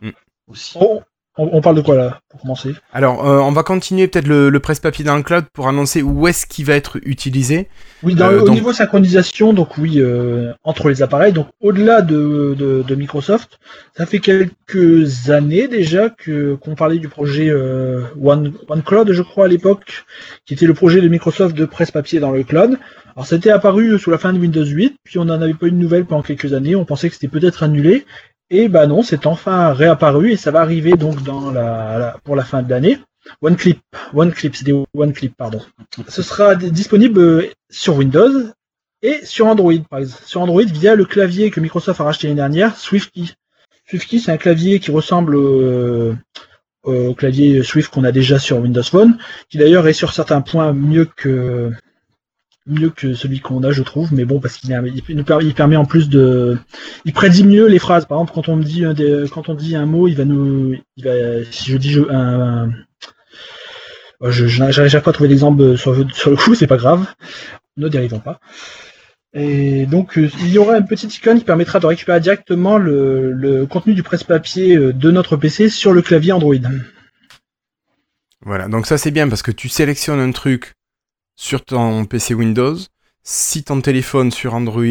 Mm. 0.00 0.10
Aussi. 0.48 0.76
Oh, 0.80 1.02
on, 1.36 1.48
on 1.52 1.60
parle 1.60 1.76
de 1.76 1.80
quoi 1.80 1.94
là, 1.96 2.20
pour 2.30 2.40
commencer? 2.40 2.74
Alors, 2.92 3.26
euh, 3.28 3.38
on 3.40 3.52
va 3.52 3.62
continuer 3.62 4.06
peut-être 4.08 4.26
le, 4.28 4.50
le 4.50 4.60
presse-papier 4.60 5.04
dans 5.04 5.16
le 5.16 5.22
cloud 5.22 5.44
pour 5.52 5.66
annoncer 5.68 6.00
où 6.02 6.26
est-ce 6.28 6.46
qu'il 6.46 6.64
va 6.64 6.74
être 6.74 6.98
utilisé. 7.04 7.68
Oui, 8.02 8.14
dans, 8.14 8.28
Euh, 8.30 8.40
au 8.42 8.46
donc- 8.46 8.54
niveau 8.54 8.72
synchronisation, 8.72 9.52
donc 9.52 9.76
oui, 9.78 9.94
euh, 9.98 10.52
entre 10.62 10.88
les 10.88 11.02
appareils, 11.02 11.32
donc 11.32 11.48
au-delà 11.60 12.02
de, 12.02 12.54
de, 12.56 12.82
de 12.86 12.94
Microsoft, 12.94 13.58
ça 13.96 14.06
fait 14.06 14.20
quelques 14.20 15.30
années 15.30 15.68
déjà 15.68 16.10
que 16.10 16.54
qu'on 16.56 16.74
parlait 16.74 16.98
du 16.98 17.08
projet 17.08 17.48
euh, 17.50 18.02
One, 18.22 18.52
OneCloud, 18.68 19.12
je 19.12 19.22
crois 19.22 19.46
à 19.46 19.48
l'époque, 19.48 20.04
qui 20.46 20.54
était 20.54 20.66
le 20.66 20.74
projet 20.74 21.00
de 21.00 21.08
Microsoft 21.08 21.56
de 21.56 21.64
presse-papier 21.64 22.20
dans 22.20 22.30
le 22.30 22.44
cloud. 22.44 22.78
Alors 23.16 23.26
c'était 23.26 23.50
apparu 23.50 23.98
sous 23.98 24.10
la 24.10 24.18
fin 24.18 24.32
de 24.32 24.38
Windows 24.38 24.64
8, 24.64 24.96
puis 25.04 25.18
on 25.18 25.24
n'en 25.24 25.40
avait 25.40 25.54
pas 25.54 25.66
eu 25.66 25.70
de 25.70 25.76
nouvelles 25.76 26.04
pendant 26.04 26.22
quelques 26.22 26.52
années, 26.52 26.74
on 26.74 26.84
pensait 26.84 27.08
que 27.08 27.14
c'était 27.14 27.28
peut-être 27.28 27.62
annulé, 27.62 28.04
et 28.54 28.68
bah 28.68 28.86
non, 28.86 29.02
c'est 29.02 29.26
enfin 29.26 29.72
réapparu 29.72 30.30
et 30.30 30.36
ça 30.36 30.52
va 30.52 30.60
arriver 30.60 30.92
donc 30.92 31.24
dans 31.24 31.50
la, 31.50 32.16
pour 32.22 32.36
la 32.36 32.44
fin 32.44 32.62
de 32.62 32.70
l'année. 32.70 32.98
OneClip, 33.42 33.80
OneClip, 34.12 34.54
c'est 34.54 34.64
des 34.64 34.84
OneClip, 34.94 35.36
pardon. 35.36 35.60
Ce 36.06 36.22
sera 36.22 36.54
disponible 36.54 37.18
euh, 37.18 37.50
sur 37.68 37.96
Windows 37.96 38.30
et 39.02 39.24
sur 39.24 39.46
Android, 39.46 39.82
par 39.90 39.98
exemple. 39.98 40.22
Sur 40.24 40.42
Android, 40.42 40.62
via 40.62 40.94
le 40.94 41.04
clavier 41.04 41.50
que 41.50 41.58
Microsoft 41.58 42.00
a 42.00 42.04
racheté 42.04 42.28
l'année 42.28 42.36
dernière, 42.36 42.76
SwiftKey. 42.76 43.34
SwiftKey, 43.88 44.20
c'est 44.20 44.30
un 44.30 44.36
clavier 44.36 44.78
qui 44.78 44.92
ressemble 44.92 45.34
euh, 45.34 46.14
au 46.84 47.14
clavier 47.14 47.64
Swift 47.64 47.92
qu'on 47.92 48.04
a 48.04 48.12
déjà 48.12 48.38
sur 48.38 48.58
Windows 48.58 48.84
Phone, 48.84 49.18
qui 49.48 49.58
d'ailleurs 49.58 49.88
est 49.88 49.94
sur 49.94 50.12
certains 50.12 50.42
points 50.42 50.72
mieux 50.72 51.08
que 51.16 51.72
mieux 52.66 52.90
que 52.90 53.14
celui 53.14 53.40
qu'on 53.40 53.62
a, 53.62 53.70
je 53.70 53.82
trouve, 53.82 54.12
mais 54.14 54.24
bon, 54.24 54.40
parce 54.40 54.56
qu'il 54.56 54.70
il, 54.70 55.24
il 55.42 55.54
permet 55.54 55.76
en 55.76 55.84
plus 55.84 56.08
de, 56.08 56.58
il 57.04 57.12
prédit 57.12 57.44
mieux 57.44 57.66
les 57.66 57.78
phrases. 57.78 58.06
Par 58.06 58.18
exemple, 58.18 58.32
quand 58.34 58.48
on 58.48 58.56
me 58.56 58.64
dit 58.64 58.84
quand 59.30 59.48
on 59.48 59.54
dit 59.54 59.76
un 59.76 59.86
mot, 59.86 60.08
il 60.08 60.16
va 60.16 60.24
nous, 60.24 60.76
il 60.96 61.04
va, 61.04 61.44
si 61.50 61.70
je 61.70 61.76
dis 61.76 61.92
je, 61.92 62.02
un, 62.10 62.70
je, 64.22 64.58
n'arrive 64.58 65.02
pas 65.02 65.10
à 65.10 65.12
trouver 65.12 65.28
d'exemple 65.28 65.76
sur, 65.76 65.92
le 65.92 66.36
coup, 66.36 66.54
c'est 66.54 66.66
pas 66.66 66.76
grave, 66.76 67.06
ne 67.76 67.88
dérivons 67.88 68.20
pas. 68.20 68.40
Et 69.34 69.86
donc, 69.86 70.16
euh, 70.16 70.30
il 70.40 70.50
y 70.50 70.58
aura 70.58 70.78
une 70.78 70.86
petite 70.86 71.16
icône 71.16 71.40
qui 71.40 71.44
permettra 71.44 71.80
de 71.80 71.86
récupérer 71.86 72.20
directement 72.20 72.78
le, 72.78 73.32
le 73.32 73.66
contenu 73.66 73.92
du 73.92 74.04
presse-papier 74.04 74.76
euh, 74.76 74.92
de 74.92 75.10
notre 75.10 75.36
PC 75.36 75.68
sur 75.68 75.92
le 75.92 76.02
clavier 76.02 76.30
Android. 76.32 76.54
Voilà, 78.42 78.68
donc 78.68 78.86
ça 78.86 78.96
c'est 78.96 79.10
bien 79.10 79.28
parce 79.28 79.42
que 79.42 79.50
tu 79.50 79.68
sélectionnes 79.68 80.20
un 80.20 80.30
truc 80.30 80.74
sur 81.36 81.64
ton 81.64 82.04
PC 82.04 82.34
Windows. 82.34 82.76
Si 83.22 83.64
ton 83.64 83.80
téléphone 83.80 84.30
sur 84.30 84.54
Android 84.54 84.84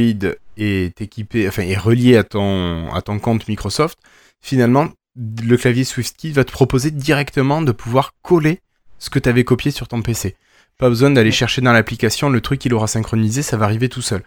est 0.58 1.02
équipé, 1.02 1.48
enfin 1.48 1.64
est 1.64 1.78
relié 1.78 2.18
à 2.18 2.24
ton, 2.24 2.92
à 2.94 3.02
ton 3.02 3.20
compte 3.20 3.48
Microsoft, 3.48 4.00
finalement 4.42 4.90
le 5.16 5.58
clavier 5.58 5.84
SwiftKey 5.84 6.32
va 6.32 6.44
te 6.44 6.52
proposer 6.52 6.90
directement 6.90 7.62
de 7.62 7.72
pouvoir 7.72 8.14
coller 8.24 8.60
ce 8.98 9.10
que 9.10 9.20
tu 9.20 9.30
avais 9.30 9.44
copié 9.44 9.72
sur 9.72 9.88
ton 9.88 10.02
PC. 10.02 10.36
Pas 10.80 10.90
besoin 10.90 11.12
d'aller 11.12 11.32
chercher 11.32 11.62
dans 11.62 11.74
l'application 11.74 12.30
le 12.30 12.42
truc 12.42 12.60
qu'il 12.60 12.74
aura 12.74 12.88
synchronisé, 12.88 13.44
ça 13.44 13.58
va 13.58 13.66
arriver 13.66 13.90
tout 13.90 14.02
seul. 14.02 14.24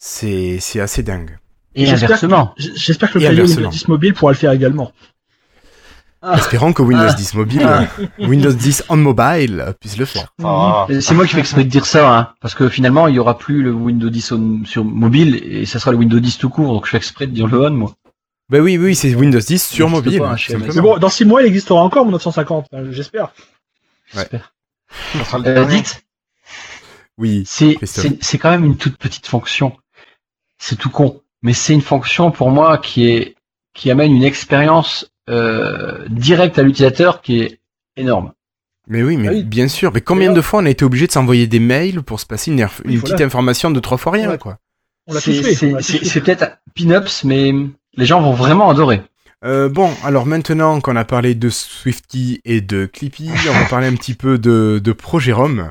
C'est 0.00 0.58
c'est 0.60 0.80
assez 0.80 1.02
dingue. 1.02 1.38
Et 1.76 1.86
J'espère 1.86 2.10
inversement. 2.10 2.54
J'espère 2.56 3.12
que 3.12 3.18
le 3.18 3.24
clavier. 3.26 3.42
Windows 3.42 3.70
10 3.70 3.88
mobile 3.88 4.14
pourra 4.14 4.32
le 4.32 4.38
faire 4.38 4.52
également. 4.52 4.92
Espérons 6.34 6.72
que 6.72 6.82
Windows 6.82 7.06
Ah. 7.08 7.12
10 7.14 7.34
mobile, 7.34 7.62
euh, 7.66 7.84
Windows 8.26 8.52
10 8.52 8.84
on 8.88 8.96
mobile 8.96 9.60
euh, 9.60 9.72
puisse 9.72 9.96
le 9.98 10.04
faire. 10.04 10.32
Ah. 10.42 10.86
C'est 11.00 11.14
moi 11.14 11.26
qui 11.26 11.34
fais 11.34 11.40
exprès 11.40 11.64
de 11.64 11.68
dire 11.68 11.86
ça, 11.86 12.16
hein, 12.16 12.32
parce 12.40 12.54
que 12.54 12.68
finalement, 12.68 13.08
il 13.08 13.14
y 13.14 13.18
aura 13.18 13.36
plus 13.38 13.62
le 13.62 13.72
Windows 13.72 14.08
10 14.10 14.32
on- 14.32 14.64
sur 14.64 14.84
mobile 14.84 15.36
et 15.44 15.66
ça 15.66 15.78
sera 15.78 15.90
le 15.92 15.98
Windows 15.98 16.18
10 16.20 16.38
tout 16.38 16.48
court, 16.48 16.72
donc 16.72 16.86
je 16.86 16.90
fais 16.92 16.96
exprès 16.96 17.26
de 17.26 17.32
dire 17.32 17.46
le 17.46 17.60
on, 17.66 17.70
moi. 17.70 17.92
Bah 18.50 18.58
oui, 18.60 18.76
oui, 18.78 18.94
c'est 18.94 19.14
Windows 19.14 19.38
10 19.40 19.62
sur 19.62 19.88
mobile. 19.88 20.18
pas, 20.18 20.32
hein. 20.32 20.36
Mais 20.74 20.80
bon, 20.80 20.98
dans 20.98 21.08
6 21.08 21.24
mois, 21.24 21.42
il 21.42 21.46
existera 21.46 21.80
encore 21.82 22.04
mon 22.04 22.12
950, 22.12 22.66
hein, 22.72 22.84
j'espère. 22.90 23.24
Ouais. 24.14 24.20
J'espère. 24.30 24.52
Le 25.34 25.48
Euh, 25.48 25.64
dites, 25.64 26.04
Oui, 27.18 27.44
c'est 27.46 27.78
c'est 28.20 28.38
quand 28.38 28.50
même 28.50 28.64
une 28.64 28.76
toute 28.76 28.96
petite 28.96 29.26
fonction. 29.26 29.76
C'est 30.58 30.76
tout 30.76 30.90
con, 30.90 31.22
mais 31.42 31.52
c'est 31.52 31.72
une 31.74 31.80
fonction 31.82 32.30
pour 32.30 32.50
moi 32.50 32.78
qui 32.78 33.08
est 33.08 33.36
qui 33.72 33.90
amène 33.90 34.12
une 34.14 34.22
expérience 34.24 35.10
euh, 35.30 36.04
directe 36.08 36.58
à 36.58 36.62
l'utilisateur 36.62 37.22
qui 37.22 37.40
est 37.40 37.60
énorme. 37.96 38.32
Mais 38.86 39.02
oui, 39.02 39.16
mais 39.16 39.28
Ah 39.28 39.32
oui. 39.32 39.42
bien 39.44 39.68
sûr. 39.68 39.92
Mais 39.94 40.00
combien 40.02 40.32
de 40.32 40.40
fois 40.42 40.60
on 40.60 40.66
a 40.66 40.70
été 40.70 40.84
obligé 40.84 41.06
de 41.06 41.12
s'envoyer 41.12 41.46
des 41.46 41.60
mails 41.60 42.02
pour 42.02 42.20
se 42.20 42.26
passer 42.26 42.50
une, 42.50 42.56
voilà. 42.58 43.00
petite 43.00 43.20
information 43.22 43.70
de 43.70 43.80
trois 43.80 43.96
fois 43.96 44.12
rien, 44.12 44.30
Ouais. 44.30 44.38
quoi. 44.38 44.58
C'est 45.10 46.20
peut-être 46.20 46.58
pin-ups, 46.74 47.24
mais 47.24 47.52
les 47.96 48.06
gens 48.06 48.20
vont 48.20 48.32
vraiment 48.34 48.70
adorer. 48.70 49.02
Euh, 49.44 49.68
bon, 49.68 49.90
alors 50.04 50.24
maintenant 50.26 50.80
qu'on 50.80 50.96
a 50.96 51.04
parlé 51.04 51.34
de 51.34 51.50
Swifty 51.50 52.40
et 52.44 52.60
de 52.62 52.86
Clippy, 52.86 53.28
on 53.48 53.52
va 53.52 53.64
parler 53.66 53.86
un 53.86 53.94
petit 53.94 54.14
peu 54.14 54.38
de, 54.38 54.80
de 54.82 54.92
Projet 54.92 55.32
ROM. 55.32 55.70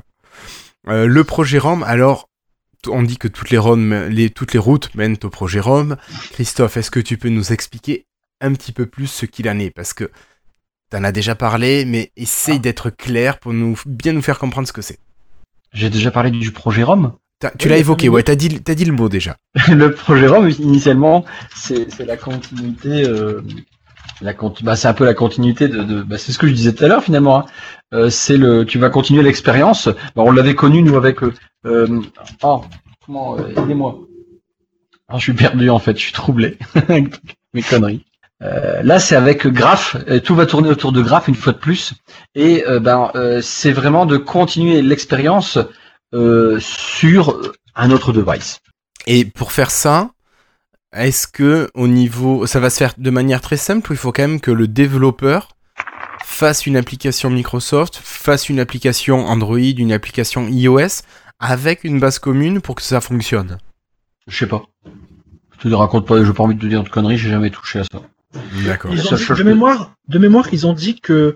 Euh, 0.88 1.08
le 1.08 1.24
Projet 1.24 1.58
ROM, 1.58 1.82
alors, 1.84 2.30
on 2.88 3.01
dit 3.01 3.18
que 3.18 3.28
toutes 3.28 3.49
les, 3.49 3.58
ROM, 3.58 4.08
les, 4.10 4.30
toutes 4.30 4.54
les 4.54 4.60
routes 4.60 4.93
mènent 4.95 5.18
au 5.24 5.30
Projet 5.30 5.60
ROM. 5.60 5.95
Christophe, 6.34 6.78
est-ce 6.78 6.91
que 6.91 6.99
tu 6.99 7.18
peux 7.18 7.30
nous 7.30 7.51
expliquer 7.54 8.06
un 8.43 8.53
petit 8.53 8.71
peu 8.71 8.85
plus 8.85 9.07
ce 9.07 9.25
qu'il 9.25 9.49
en 9.49 9.57
est 9.59 9.71
Parce 9.71 9.93
que 9.93 10.11
t'en 10.91 11.03
as 11.03 11.11
déjà 11.11 11.33
parlé, 11.35 11.85
mais 11.85 12.11
essaye 12.15 12.59
d'être 12.59 12.89
clair 12.91 13.39
pour 13.39 13.53
nous 13.53 13.79
bien 13.85 14.13
nous 14.13 14.21
faire 14.21 14.37
comprendre 14.37 14.67
ce 14.67 14.73
que 14.73 14.81
c'est. 14.83 14.99
J'ai 15.73 15.89
déjà 15.89 16.11
parlé 16.11 16.29
du 16.29 16.51
projet 16.51 16.83
ROM. 16.83 17.13
T'as- 17.39 17.49
Tu 17.57 17.67
l'as 17.67 17.77
évoqué, 17.77 18.07
ouais, 18.09 18.21
t'as 18.23 18.35
dit, 18.35 18.47
dit 18.49 18.85
le 18.85 18.93
mot 18.93 19.09
déjà. 19.09 19.37
le 19.69 19.91
projet 19.93 20.27
ROM 20.27 20.47
initialement 20.49 21.25
c'est 21.55 21.87
la 21.99 22.15
continuité 22.15 23.03
euh, 23.07 23.41
la 24.21 24.33
bah, 24.61 24.75
c'est 24.75 24.87
un 24.87 24.93
peu 24.93 25.03
la 25.05 25.13
continuité 25.15 25.67
de, 25.67 25.81
de- 25.83 26.03
bah, 26.03 26.17
c'est 26.17 26.31
ce 26.31 26.37
que 26.37 26.47
je 26.47 26.53
disais 26.53 26.73
tout 26.73 26.83
à 26.85 26.87
l'heure 26.87 27.03
finalement 27.03 27.39
hein. 27.39 27.45
Euh, 27.93 28.09
c'est 28.09 28.37
le 28.37 28.65
tu 28.65 28.77
vas 28.79 28.89
continuer 28.89 29.23
l'expérience 29.23 29.87
Bah, 30.15 30.23
on 30.25 30.31
l'avait 30.31 30.55
connu 30.55 30.81
nous 30.83 30.95
avec 30.95 31.21
euh, 31.23 31.33
euh, 31.65 32.01
oh, 32.43 32.63
comment 33.05 33.37
euh, 33.37 33.49
aidez-moi 33.57 33.99
Ah, 35.09 35.17
je 35.17 35.23
suis 35.23 35.33
perdu 35.33 35.69
en 35.69 35.79
fait 35.79 35.97
je 35.97 36.01
suis 36.03 36.13
troublé 36.13 36.57
mes 37.53 37.61
conneries 37.61 38.05
Euh, 38.43 38.81
là 38.83 38.99
c'est 38.99 39.15
avec 39.15 39.47
Graph 39.47 39.95
Euh, 40.09 40.19
tout 40.19 40.35
va 40.35 40.45
tourner 40.45 40.69
autour 40.69 40.91
de 40.91 41.01
Graph 41.01 41.27
une 41.27 41.35
fois 41.35 41.53
de 41.53 41.57
plus 41.57 41.93
et 42.35 42.65
euh, 42.67 42.79
ben 42.79 43.11
euh, 43.15 43.41
c'est 43.41 43.71
vraiment 43.71 44.05
de 44.05 44.17
continuer 44.17 44.81
l'expérience 44.81 45.57
sur 46.59 47.41
un 47.75 47.89
autre 47.89 48.13
device 48.13 48.59
Et 49.07 49.25
pour 49.25 49.51
faire 49.51 49.71
ça, 49.71 50.11
est-ce 50.93 51.25
que 51.27 51.71
au 51.73 51.87
niveau, 51.87 52.45
ça 52.45 52.59
va 52.59 52.69
se 52.69 52.77
faire 52.77 52.93
de 52.95 53.09
manière 53.09 53.41
très 53.41 53.57
simple 53.57 53.91
ou 53.91 53.93
il 53.95 53.97
faut 53.97 54.11
quand 54.11 54.27
même 54.27 54.39
que 54.39 54.51
le 54.51 54.67
développeur 54.67 55.49
fasse 56.23 56.67
une 56.67 56.77
application 56.77 57.31
Microsoft, 57.31 57.95
fasse 57.95 58.49
une 58.49 58.59
application 58.59 59.25
Android, 59.25 59.57
une 59.57 59.91
application 59.91 60.47
iOS 60.47 61.01
avec 61.39 61.83
une 61.83 61.99
base 61.99 62.19
commune 62.19 62.61
pour 62.61 62.75
que 62.75 62.81
ça 62.81 63.01
fonctionne? 63.01 63.57
Je 64.27 64.37
sais 64.37 64.47
pas. 64.47 64.63
Je 65.59 65.69
te 65.69 65.73
raconte 65.73 66.07
pas, 66.07 66.23
j'ai 66.23 66.33
pas 66.33 66.43
envie 66.43 66.55
de 66.55 66.61
te 66.61 66.67
dire 66.67 66.83
de 66.83 66.89
conneries, 66.89 67.17
j'ai 67.17 67.29
jamais 67.29 67.49
touché 67.49 67.79
à 67.79 67.83
ça. 67.83 68.01
D'accord. 68.65 68.91
De 68.91 69.43
mémoire, 69.43 69.95
de 70.07 70.19
mémoire, 70.19 70.47
ils 70.51 70.65
ont 70.67 70.73
dit 70.73 70.99
que 70.99 71.36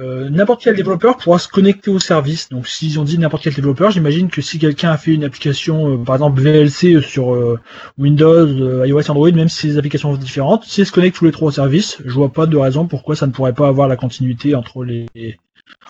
euh, 0.00 0.30
n'importe 0.30 0.62
quel 0.62 0.76
développeur 0.76 1.16
pourra 1.16 1.40
se 1.40 1.48
connecter 1.48 1.90
au 1.90 1.98
service. 1.98 2.48
Donc, 2.50 2.68
s'ils 2.68 3.00
ont 3.00 3.04
dit 3.04 3.18
n'importe 3.18 3.42
quel 3.42 3.54
développeur, 3.54 3.90
j'imagine 3.90 4.28
que 4.28 4.40
si 4.40 4.58
quelqu'un 4.60 4.90
a 4.90 4.96
fait 4.96 5.12
une 5.12 5.24
application, 5.24 5.94
euh, 5.94 5.96
par 6.04 6.14
exemple 6.14 6.40
VLC 6.40 7.00
sur 7.02 7.34
euh, 7.34 7.58
Windows, 7.98 8.46
euh, 8.46 8.86
iOS, 8.86 9.10
Android, 9.10 9.32
même 9.32 9.48
si 9.48 9.66
des 9.66 9.76
applications 9.78 10.14
différentes, 10.14 10.64
s'ils 10.64 10.86
se 10.86 10.92
connectent 10.92 11.16
tous 11.16 11.24
les 11.24 11.32
trois 11.32 11.48
au 11.48 11.50
service, 11.52 11.98
je 12.04 12.12
vois 12.12 12.32
pas 12.32 12.46
de 12.46 12.56
raison 12.56 12.86
pourquoi 12.86 13.16
ça 13.16 13.26
ne 13.26 13.32
pourrait 13.32 13.54
pas 13.54 13.66
avoir 13.66 13.88
la 13.88 13.96
continuité 13.96 14.54
entre 14.54 14.84
les 14.84 15.06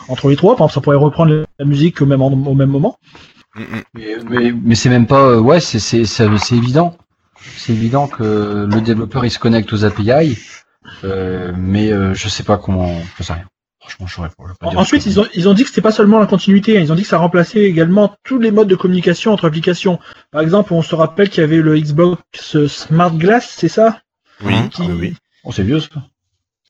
entre 0.09 0.29
les 0.31 0.37
trois. 0.37 0.57
Par 0.57 0.65
exemple, 0.67 0.75
ça 0.75 0.81
pourrait 0.81 0.97
reprendre 0.97 1.45
la 1.59 1.65
musique 1.67 2.01
au 2.01 2.07
même 2.07 2.23
au 2.23 2.55
même 2.55 2.71
moment. 2.71 2.99
Mm, 3.55 3.61
mm. 3.63 3.83
Mais, 3.95 4.17
mais, 4.31 4.53
mais 4.53 4.75
c'est 4.75 4.89
même 4.89 5.07
pas. 5.07 5.23
euh, 5.33 5.41
Ouais, 5.41 5.61
c'est 5.61 5.79
c'est 5.81 6.05
ça- 6.07 6.31
c'est 6.39 6.57
évident. 6.57 6.97
C'est 7.57 7.73
évident 7.73 8.07
que 8.09 8.67
le 8.71 8.81
développeur 8.81 9.25
il 9.25 9.31
se 9.31 9.39
connecte 9.39 9.73
aux 9.73 9.85
API, 9.85 10.39
euh, 11.05 11.53
mais 11.57 11.93
euh, 11.93 12.15
je 12.15 12.29
sais 12.29 12.43
pas 12.43 12.57
comment. 12.59 13.01
Je 13.19 13.23
sais 13.23 13.33
rien. 13.33 13.45
Franchement, 13.81 14.07
je 14.07 14.15
saurais 14.15 14.29
pas. 14.61 14.67
En- 14.67 14.77
Ensuite, 14.77 15.07
ils 15.07 15.19
ont, 15.21 15.27
ils 15.35 15.49
ont 15.49 15.55
dit 15.55 15.63
que 15.63 15.69
c'était 15.71 15.81
pas 15.81 15.93
seulement 15.93 16.19
la 16.19 16.27
continuité, 16.27 16.77
hein, 16.77 16.81
ils 16.83 16.93
ont 16.93 16.95
dit 16.95 17.03
que 17.03 17.09
ça 17.09 17.19
remplaçait 17.19 17.63
également 17.63 18.15
tous 18.25 18.39
les 18.39 18.51
modes 18.51 18.69
de 18.69 18.75
communication 18.77 19.33
entre 19.33 19.47
applications. 19.47 19.99
Par 20.31 20.43
exemple, 20.43 20.73
on 20.75 20.83
se 20.83 20.95
rappelle 20.95 21.31
qu'il 21.31 21.41
y 21.41 21.45
avait 21.45 21.57
le 21.63 21.79
Xbox 21.79 22.67
Smart 22.67 23.13
Glass, 23.15 23.55
c'est 23.57 23.69
ça? 23.69 24.01
Oui, 24.45 24.53
qui, 24.71 24.83
oui, 24.83 24.87
oui. 24.89 24.93
conneries. 24.95 25.17
Oh, 25.45 25.53
c'est 25.53 25.63
vieux 25.63 25.81
ça. 25.81 25.89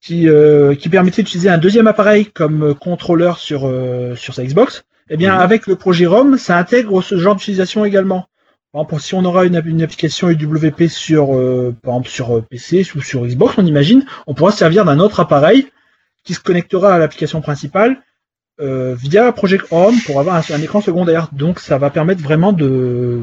qui, 0.00 0.28
euh, 0.28 0.74
qui 0.76 0.88
permettait 0.88 1.22
d'utiliser 1.22 1.48
un 1.50 1.58
deuxième 1.58 1.86
appareil 1.88 2.26
comme 2.26 2.62
euh, 2.62 2.74
contrôleur 2.74 3.38
sur, 3.38 3.66
euh, 3.66 4.14
sur 4.14 4.34
sa 4.34 4.44
Xbox. 4.44 4.84
Eh 5.10 5.16
bien, 5.16 5.36
Oui. 5.36 5.42
avec 5.42 5.66
le 5.66 5.74
projet 5.76 6.06
ROM, 6.06 6.36
ça 6.38 6.56
intègre 6.58 7.02
ce 7.02 7.16
genre 7.18 7.34
d'utilisation 7.34 7.84
également. 7.84 8.26
Par 8.72 8.82
exemple, 8.82 9.02
si 9.02 9.14
on 9.14 9.24
aura 9.24 9.44
une, 9.46 9.56
app- 9.56 9.66
une 9.66 9.82
application 9.82 10.28
UWP 10.28 10.88
sur, 10.88 11.34
euh, 11.34 11.74
par 11.82 11.94
exemple, 11.94 12.08
sur 12.08 12.36
euh, 12.36 12.42
PC 12.42 12.86
ou 12.94 13.00
sur 13.00 13.26
Xbox, 13.26 13.54
on 13.58 13.66
imagine, 13.66 14.04
on 14.26 14.34
pourra 14.34 14.52
se 14.52 14.58
servir 14.58 14.84
d'un 14.84 14.98
autre 15.00 15.20
appareil 15.20 15.66
qui 16.24 16.34
se 16.34 16.40
connectera 16.40 16.94
à 16.94 16.98
l'application 16.98 17.40
principale 17.40 18.02
euh, 18.60 18.94
via 18.94 19.32
Project 19.32 19.66
ROM 19.70 19.94
pour 20.04 20.20
avoir 20.20 20.36
un, 20.36 20.54
un 20.54 20.60
écran 20.62 20.80
secondaire. 20.82 21.28
Donc, 21.32 21.60
ça 21.60 21.78
va 21.78 21.90
permettre 21.90 22.22
vraiment 22.22 22.52
de, 22.52 23.22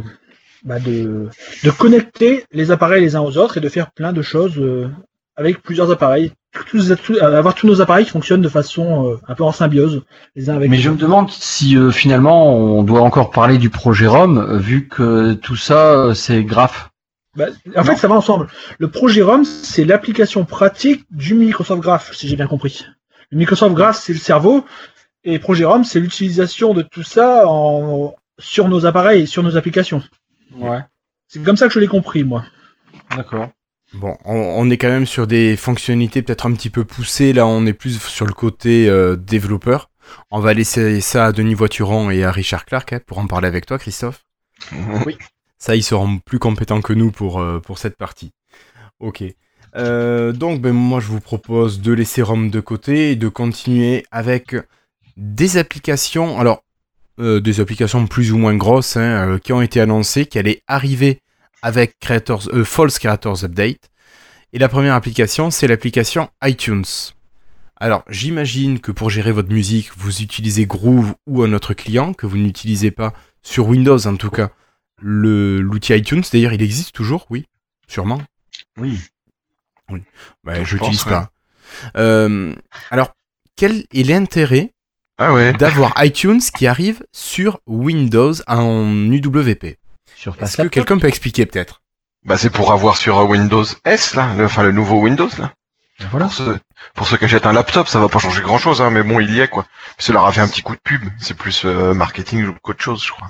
bah, 0.64 0.80
de, 0.80 1.30
de 1.64 1.70
connecter 1.72 2.46
les 2.52 2.72
appareils 2.72 3.02
les 3.02 3.16
uns 3.16 3.22
aux 3.22 3.38
autres 3.38 3.58
et 3.58 3.62
de 3.62 3.70
faire 3.70 3.92
plein 3.92 4.14
de 4.14 4.22
choses 4.24 4.58
euh, 4.58 4.90
avec 5.36 5.62
plusieurs 5.62 5.92
appareils. 5.92 6.32
Tous- 6.68 6.96
tous- 7.04 7.20
avoir 7.20 7.54
tous 7.54 7.68
nos 7.68 7.82
appareils 7.82 8.06
qui 8.06 8.12
fonctionnent 8.12 8.42
de 8.42 8.48
façon 8.50 9.10
euh, 9.12 9.20
un 9.28 9.36
peu 9.36 9.44
en 9.44 9.52
symbiose 9.52 10.04
les 10.38 10.50
uns 10.50 10.56
avec 10.56 10.70
Mais 10.70 10.78
les 10.78 10.82
je 10.84 10.90
me 10.90 10.94
autres. 10.96 11.04
demande 11.04 11.30
si 11.30 11.76
euh, 11.76 11.92
finalement 11.92 12.54
on 12.56 12.82
doit 12.84 13.02
encore 13.02 13.32
parler 13.32 13.58
du 13.58 13.70
projet 13.70 14.08
ROM, 14.08 14.38
euh, 14.38 14.58
vu 14.58 14.88
que 14.88 15.34
tout 15.34 15.58
ça 15.58 15.92
euh, 15.92 16.14
c'est 16.14 16.44
graph. 16.46 16.90
Bah, 17.36 17.48
en 17.76 17.84
fait, 17.84 17.98
ça 17.98 18.08
va 18.08 18.16
ensemble. 18.16 18.48
Le 18.80 18.88
projet 18.88 19.22
ROM, 19.22 19.44
c'est 19.44 19.84
l'application 19.84 20.46
pratique 20.46 21.04
du 21.12 21.34
Microsoft 21.34 21.82
Graph, 21.82 22.14
si 22.14 22.30
j'ai 22.30 22.38
bien 22.38 22.48
compris. 22.48 22.86
Le 23.32 23.38
Microsoft 23.38 23.76
Graph, 23.76 24.00
c'est 24.00 24.14
le 24.14 24.20
cerveau, 24.20 24.64
et 25.26 25.38
projet 25.40 25.66
ROM, 25.66 25.84
c'est 25.84 26.00
l'utilisation 26.00 26.74
de 26.74 26.82
tout 26.82 27.04
ça 27.04 27.44
en, 27.46 28.16
sur 28.40 28.70
nos 28.70 28.86
appareils 28.86 29.24
et 29.24 29.26
sur 29.26 29.44
nos 29.44 29.58
applications. 29.58 30.02
Ouais. 30.56 30.80
C'est 31.28 31.44
comme 31.44 31.58
ça 31.58 31.68
que 31.68 31.74
je 31.74 31.80
l'ai 31.82 31.88
compris, 31.88 32.24
moi. 32.24 32.46
D'accord. 33.18 33.50
Bon, 33.94 34.18
on, 34.26 34.36
on 34.36 34.70
est 34.70 34.78
quand 34.78 34.90
même 34.90 35.06
sur 35.06 35.28
des 35.28 35.56
fonctionnalités 35.56 36.22
peut-être 36.22 36.48
un 36.48 36.54
petit 36.54 36.70
peu 36.70 36.84
poussées. 36.84 37.34
Là, 37.34 37.48
on 37.48 37.66
est 37.66 37.74
plus 37.74 38.02
sur 38.02 38.26
le 38.26 38.34
côté 38.34 38.90
euh, 38.90 39.16
développeur. 39.16 39.90
On 40.32 40.40
va 40.40 40.54
laisser 40.54 41.02
ça 41.02 41.28
à 41.28 41.32
Denis 41.32 41.54
Voituron 41.54 42.10
et 42.10 42.24
à 42.24 42.32
Richard 42.32 42.66
Clark 42.66 42.94
hein, 42.94 43.00
pour 43.06 43.20
en 43.20 43.28
parler 43.28 43.48
avec 43.48 43.66
toi, 43.66 43.78
Christophe. 43.78 44.26
Oui. 45.06 45.18
Ça, 45.58 45.76
ils 45.76 45.84
seront 45.84 46.20
plus 46.20 46.40
compétents 46.40 46.82
que 46.82 46.94
nous 46.94 47.12
pour, 47.12 47.40
euh, 47.40 47.60
pour 47.60 47.78
cette 47.78 47.98
partie. 47.98 48.32
Ok. 49.00 49.24
Euh, 49.76 50.32
donc, 50.32 50.62
ben, 50.62 50.74
moi, 50.74 51.00
je 51.00 51.08
vous 51.08 51.22
propose 51.22 51.82
de 51.82 51.94
laisser 51.94 52.22
Rome 52.22 52.50
de 52.50 52.60
côté 52.60 53.12
et 53.12 53.16
de 53.16 53.28
continuer 53.28 54.06
avec 54.12 54.56
des 55.18 55.58
applications. 55.58 56.40
Alors, 56.40 56.64
des 57.18 57.62
applications 57.62 58.08
plus 58.08 58.34
ou 58.34 58.38
moins 58.38 58.58
grosses 58.58 58.98
hein, 58.98 59.40
qui 59.42 59.54
ont 59.54 59.62
été 59.62 59.80
annoncées, 59.80 60.26
qui 60.26 60.38
allaient 60.38 60.62
arriver 60.68 61.22
avec 61.66 61.98
Creators, 62.00 62.48
euh, 62.54 62.64
False 62.64 63.00
Creators 63.00 63.44
Update. 63.44 63.90
Et 64.54 64.60
la 64.60 64.70
première 64.70 64.94
application, 64.94 65.50
c'est 65.50 65.68
l'application 65.68 66.30
iTunes. 66.44 66.86
Alors, 67.78 68.04
j'imagine 68.08 68.80
que 68.80 68.92
pour 68.92 69.10
gérer 69.10 69.32
votre 69.32 69.52
musique, 69.52 69.90
vous 69.98 70.22
utilisez 70.22 70.68
Groove 70.68 71.16
ou 71.26 71.42
un 71.42 71.54
autre 71.54 71.74
client, 71.74 72.14
que 72.14 72.28
vous 72.28 72.38
n'utilisez 72.38 72.92
pas 72.92 73.14
sur 73.42 73.68
Windows 73.68 73.98
en 74.06 74.16
tout 74.16 74.30
cas, 74.30 74.52
l'outil 75.02 75.96
iTunes. 75.96 76.22
D'ailleurs, 76.32 76.54
il 76.54 76.62
existe 76.62 76.94
toujours, 76.94 77.26
oui, 77.32 77.48
sûrement. 77.88 78.22
Oui. 78.78 79.00
Ouais, 79.90 80.60
Je 80.60 80.64
je 80.66 80.76
l'utilise 80.76 81.04
pense, 81.04 81.12
pas. 81.12 81.32
Euh, 81.98 82.54
alors, 82.92 83.12
quel 83.56 83.86
est 83.92 84.04
l'intérêt 84.04 84.72
Ah 85.18 85.34
ouais. 85.34 85.52
d'avoir 85.54 85.94
iTunes 86.06 86.42
qui 86.56 86.68
arrive 86.68 87.04
sur 87.12 87.60
Windows 87.66 88.34
en 88.46 89.12
UWP 89.12 89.78
Sur 90.16 90.36
Est-ce 90.42 90.58
que 90.58 90.68
quelqu'un 90.68 90.98
peut 90.98 91.08
expliquer 91.08 91.46
peut-être 91.46 91.82
Bah 92.24 92.38
c'est 92.38 92.50
pour 92.50 92.72
avoir 92.72 92.98
sur 92.98 93.18
euh, 93.20 93.26
Windows 93.26 93.66
S 93.86 94.16
là, 94.16 94.34
le, 94.38 94.46
enfin 94.46 94.64
le 94.64 94.72
nouveau 94.72 95.00
Windows 95.00 95.30
là. 95.38 95.54
Voilà. 96.12 96.26
Pour 96.26 96.34
ceux, 96.34 96.60
pour 96.94 97.08
ceux 97.08 97.18
qui 97.18 97.26
achètent 97.26 97.46
un 97.46 97.54
laptop, 97.54 97.88
ça 97.88 98.00
va 98.00 98.10
pas 98.10 98.20
changer 98.20 98.42
grand 98.42 98.58
chose, 98.58 98.82
hein, 98.82 98.90
mais 98.90 99.04
bon, 99.04 99.20
il 99.20 99.34
y 99.34 99.40
est 99.40 99.48
quoi. 99.48 99.66
Ça 99.98 100.12
leur 100.12 100.26
a 100.26 100.32
fait 100.32 100.42
un 100.42 100.48
petit 100.48 100.62
coup 100.62 100.76
de 100.76 100.82
pub. 100.84 101.02
C'est 101.20 101.36
plus 101.38 101.64
euh, 101.66 101.94
marketing 101.94 102.54
qu'autre 102.62 102.84
chose, 102.84 103.04
je 103.06 103.12
crois. 103.12 103.30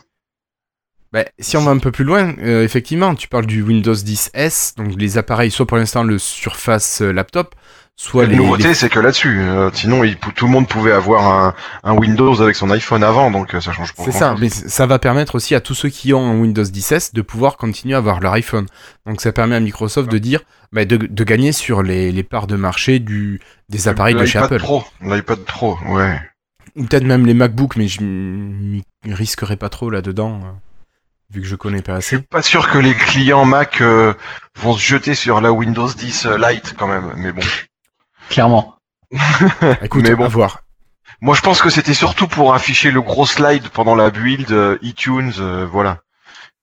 Bah, 1.11 1.25
si 1.39 1.55
on 1.55 1.61
va 1.61 1.71
un 1.71 1.77
peu 1.77 1.91
plus 1.91 2.03
loin, 2.03 2.35
euh, 2.39 2.63
effectivement, 2.63 3.15
tu 3.15 3.27
parles 3.27 3.45
du 3.45 3.61
Windows 3.61 3.93
10S, 3.93 4.75
donc 4.75 4.95
les 4.97 5.17
appareils, 5.17 5.51
soit 5.51 5.65
pour 5.65 5.77
l'instant 5.77 6.03
le 6.03 6.17
Surface 6.17 7.01
euh, 7.01 7.11
laptop, 7.11 7.55
soit 7.97 8.23
la 8.23 8.29
les, 8.29 8.35
nouveauté, 8.35 8.67
les- 8.69 8.73
c'est 8.73 8.89
que 8.89 8.99
là-dessus, 8.99 9.39
euh, 9.39 9.69
sinon, 9.73 10.03
il, 10.03 10.17
tout 10.17 10.45
le 10.45 10.51
monde 10.51 10.67
pouvait 10.67 10.91
avoir 10.91 11.27
un, 11.27 11.55
un 11.83 11.93
Windows 11.97 12.41
avec 12.41 12.55
son 12.55 12.69
iPhone 12.71 13.03
avant, 13.03 13.31
donc 13.31 13.53
euh, 13.55 13.61
ça 13.61 13.71
change 13.71 13.93
pas. 13.93 14.03
C'est 14.03 14.11
ça, 14.11 14.31
chose. 14.31 14.41
mais 14.41 14.49
ça 14.49 14.85
va 14.85 14.99
permettre 14.99 15.35
aussi 15.35 15.55
à 15.55 15.61
tous 15.61 15.73
ceux 15.75 15.89
qui 15.89 16.13
ont 16.13 16.29
un 16.29 16.37
Windows 16.39 16.63
10S 16.63 17.13
de 17.13 17.21
pouvoir 17.21 17.55
continuer 17.57 17.93
à 17.95 17.97
avoir 17.99 18.19
leur 18.19 18.33
iPhone. 18.33 18.65
Donc 19.05 19.21
ça 19.21 19.31
permet 19.31 19.55
à 19.55 19.59
Microsoft 19.59 20.11
de 20.11 20.17
dire, 20.17 20.41
bah, 20.73 20.83
de, 20.85 20.97
de 20.97 21.23
gagner 21.23 21.51
sur 21.53 21.83
les, 21.83 22.11
les 22.11 22.23
parts 22.23 22.47
de 22.47 22.55
marché 22.57 22.99
du, 22.99 23.39
des 23.69 23.87
appareils 23.87 24.15
de 24.15 24.25
chez 24.25 24.39
L'iPad 24.39 24.53
Apple. 24.53 24.63
Pro, 24.63 24.83
l'iPad 25.01 25.39
Pro, 25.39 25.77
ouais. 25.87 26.19
Ou 26.75 26.83
peut-être 26.83 27.05
même 27.05 27.25
les 27.25 27.33
MacBooks, 27.33 27.77
mais 27.77 27.87
je 27.87 28.03
m'y 28.03 28.83
risquerai 29.05 29.55
pas 29.55 29.69
trop 29.69 29.89
là-dedans, 29.89 30.41
euh, 30.43 30.47
vu 31.33 31.39
que 31.39 31.47
je 31.47 31.55
connais 31.55 31.81
pas 31.81 32.01
Je 32.01 32.05
suis 32.05 32.15
assez. 32.17 32.25
pas 32.25 32.41
sûr 32.41 32.69
que 32.69 32.77
les 32.77 32.93
clients 32.93 33.45
Mac 33.45 33.79
euh, 33.79 34.13
vont 34.59 34.73
se 34.73 34.81
jeter 34.81 35.15
sur 35.15 35.39
la 35.39 35.53
Windows 35.53 35.87
10 35.87 36.25
euh, 36.25 36.37
Lite 36.37 36.75
quand 36.77 36.87
même, 36.87 37.13
mais 37.15 37.31
bon. 37.31 37.41
Clairement. 38.29 38.75
Écoute, 39.81 40.03
Mais 40.03 40.15
bon. 40.15 40.25
à 40.25 40.27
voir. 40.27 40.59
Moi, 41.21 41.35
je 41.35 41.41
pense 41.41 41.61
que 41.61 41.69
c'était 41.69 41.93
surtout 41.93 42.27
pour 42.27 42.53
afficher 42.53 42.91
le 42.91 43.01
gros 43.01 43.25
slide 43.25 43.69
pendant 43.69 43.95
la 43.95 44.09
build 44.09 44.51
euh, 44.51 44.77
iTunes, 44.81 45.31
euh, 45.39 45.65
voilà. 45.71 45.99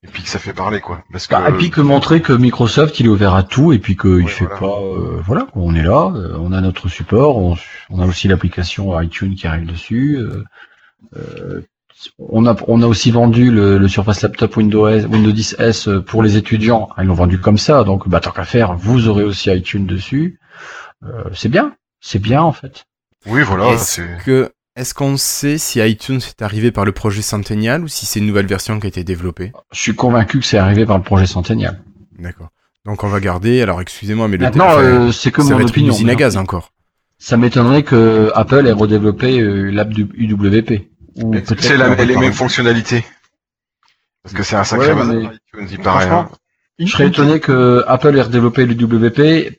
Et 0.05 0.09
puis 0.09 0.25
que 0.25 0.29
ça 0.29 0.39
fait 0.41 0.53
parler, 0.53 0.81
quoi. 0.81 1.03
Parce 1.13 1.27
que 1.29 1.35
Bah, 1.35 1.49
et 1.49 1.53
puis 1.53 1.71
que 1.71 1.81
montrer 1.81 2.21
que 2.21 2.33
Microsoft 2.33 2.99
il 3.01 3.07
est 3.07 3.09
ouvert 3.09 3.35
à 3.35 3.45
tout 3.45 3.73
et 3.73 3.79
puis 3.79 3.97
qu'il 3.97 4.25
Ouais, 4.25 4.27
fait 4.27 4.45
voilà. 4.47 4.59
pas 4.61 4.81
euh, 4.81 5.21
voilà 5.25 5.43
quoi, 5.53 5.63
on 5.63 5.75
est 5.77 5.83
là, 5.83 6.13
euh, 6.17 6.37
on 6.41 6.53
a 6.53 6.61
notre 6.61 6.89
support, 6.89 7.39
on, 7.39 7.57
on 7.89 8.01
a 8.01 8.07
aussi 8.07 8.27
l'application 8.27 9.01
iTunes 9.01 9.37
qui 9.37 9.47
arrive 9.47 9.67
dessus. 9.67 10.17
euh, 10.19 10.43
euh, 11.17 11.61
on 12.19 12.47
a 12.47 12.57
on 12.67 12.83
a 12.83 12.87
aussi 12.87 13.13
vendu 13.13 13.53
le, 13.53 13.79
le 13.79 13.89
Surface 13.89 14.23
Laptop 14.23 14.57
Windows 14.57 14.89
Windows 14.89 15.31
10 15.31 15.57
S 15.61 15.89
pour 16.07 16.25
les 16.25 16.37
étudiants. 16.37 16.89
Ils 16.99 17.05
l'ont 17.05 17.15
vendu 17.15 17.39
comme 17.39 17.59
ça, 17.59 17.85
donc 17.85 18.09
bah 18.09 18.19
tant 18.19 18.33
qu'à 18.33 18.45
faire, 18.45 18.75
vous 18.75 19.07
aurez 19.09 19.23
aussi 19.23 19.51
iTunes 19.53 19.87
dessus. 19.87 20.41
Euh, 21.05 21.25
c'est 21.35 21.49
bien, 21.49 21.75
c'est 22.01 22.19
bien 22.21 22.43
en 22.43 22.53
fait. 22.53 22.85
oui, 23.27 23.43
voilà, 23.43 23.69
Est-ce 23.73 24.03
c'est. 24.03 24.19
que 24.25 24.53
est-ce 24.77 24.95
qu'on 24.95 25.17
sait 25.17 25.59
si 25.59 25.81
iTunes 25.81 26.21
est 26.27 26.41
arrivé 26.43 26.71
par 26.73 26.85
le 26.85 26.93
projet 26.93 27.21
Centennial 27.23 27.83
ou 27.85 27.89
si 27.89 28.07
c'est 28.07 28.21
une 28.21 28.27
nouvelle 28.27 28.47
version 28.47 28.81
qui 28.81 28.87
a 28.87 28.89
été 28.89 29.05
développée? 29.05 29.53
Je 29.73 29.81
suis 29.81 29.95
convaincu 29.95 30.39
que 30.41 30.47
c'est 30.47 30.57
arrivé 30.59 30.87
par 30.87 30.97
le 30.97 31.03
projet 31.05 31.27
Centennial. 31.27 31.83
D'accord. 32.19 32.49
Donc 32.87 33.05
on 33.05 33.09
va 33.09 33.21
garder. 33.21 33.61
Alors 33.63 33.81
excusez-moi, 33.81 34.29
mais 34.29 34.37
le 34.39 34.45
Maintenant, 34.45 34.79
euh, 34.79 35.13
c'est 35.13 35.31
que 35.31 35.43
ça 35.43 35.55
mon 35.55 35.61
une 35.61 35.69
opinion. 35.69 35.93
usine 35.93 36.09
à 36.11 36.15
gaz 36.15 36.37
encore. 36.37 36.73
Ça 37.19 37.37
m'étonnerait 37.37 37.83
que 37.83 38.31
Apple 38.35 38.67
ait 38.67 38.73
redéveloppé 38.73 39.41
euh, 39.41 39.71
l'app 39.71 39.91
du 39.91 40.09
UWP. 40.15 40.89
C'est 41.61 41.77
les 42.07 42.17
mêmes 42.17 42.33
fonctionnalités. 42.33 43.05
Parce 44.23 44.35
que 44.35 44.43
c'est 44.43 44.57
un 44.57 44.65
sacré 44.65 44.89
Ouais, 44.89 44.95
bazar, 44.95 45.15
mais- 45.15 45.23
iTunes, 45.25 45.69
il 45.71 45.79
paraît. 45.81 46.09
hein. 46.09 46.29
Je 46.79 46.87
serais 46.87 47.09
étonné 47.09 47.39
que 47.41 47.85
Apple 47.87 48.17
ait 48.17 48.23
redéveloppé 48.23 48.65
le 48.67 48.75
WP 48.75 49.19
euh, 49.21 49.51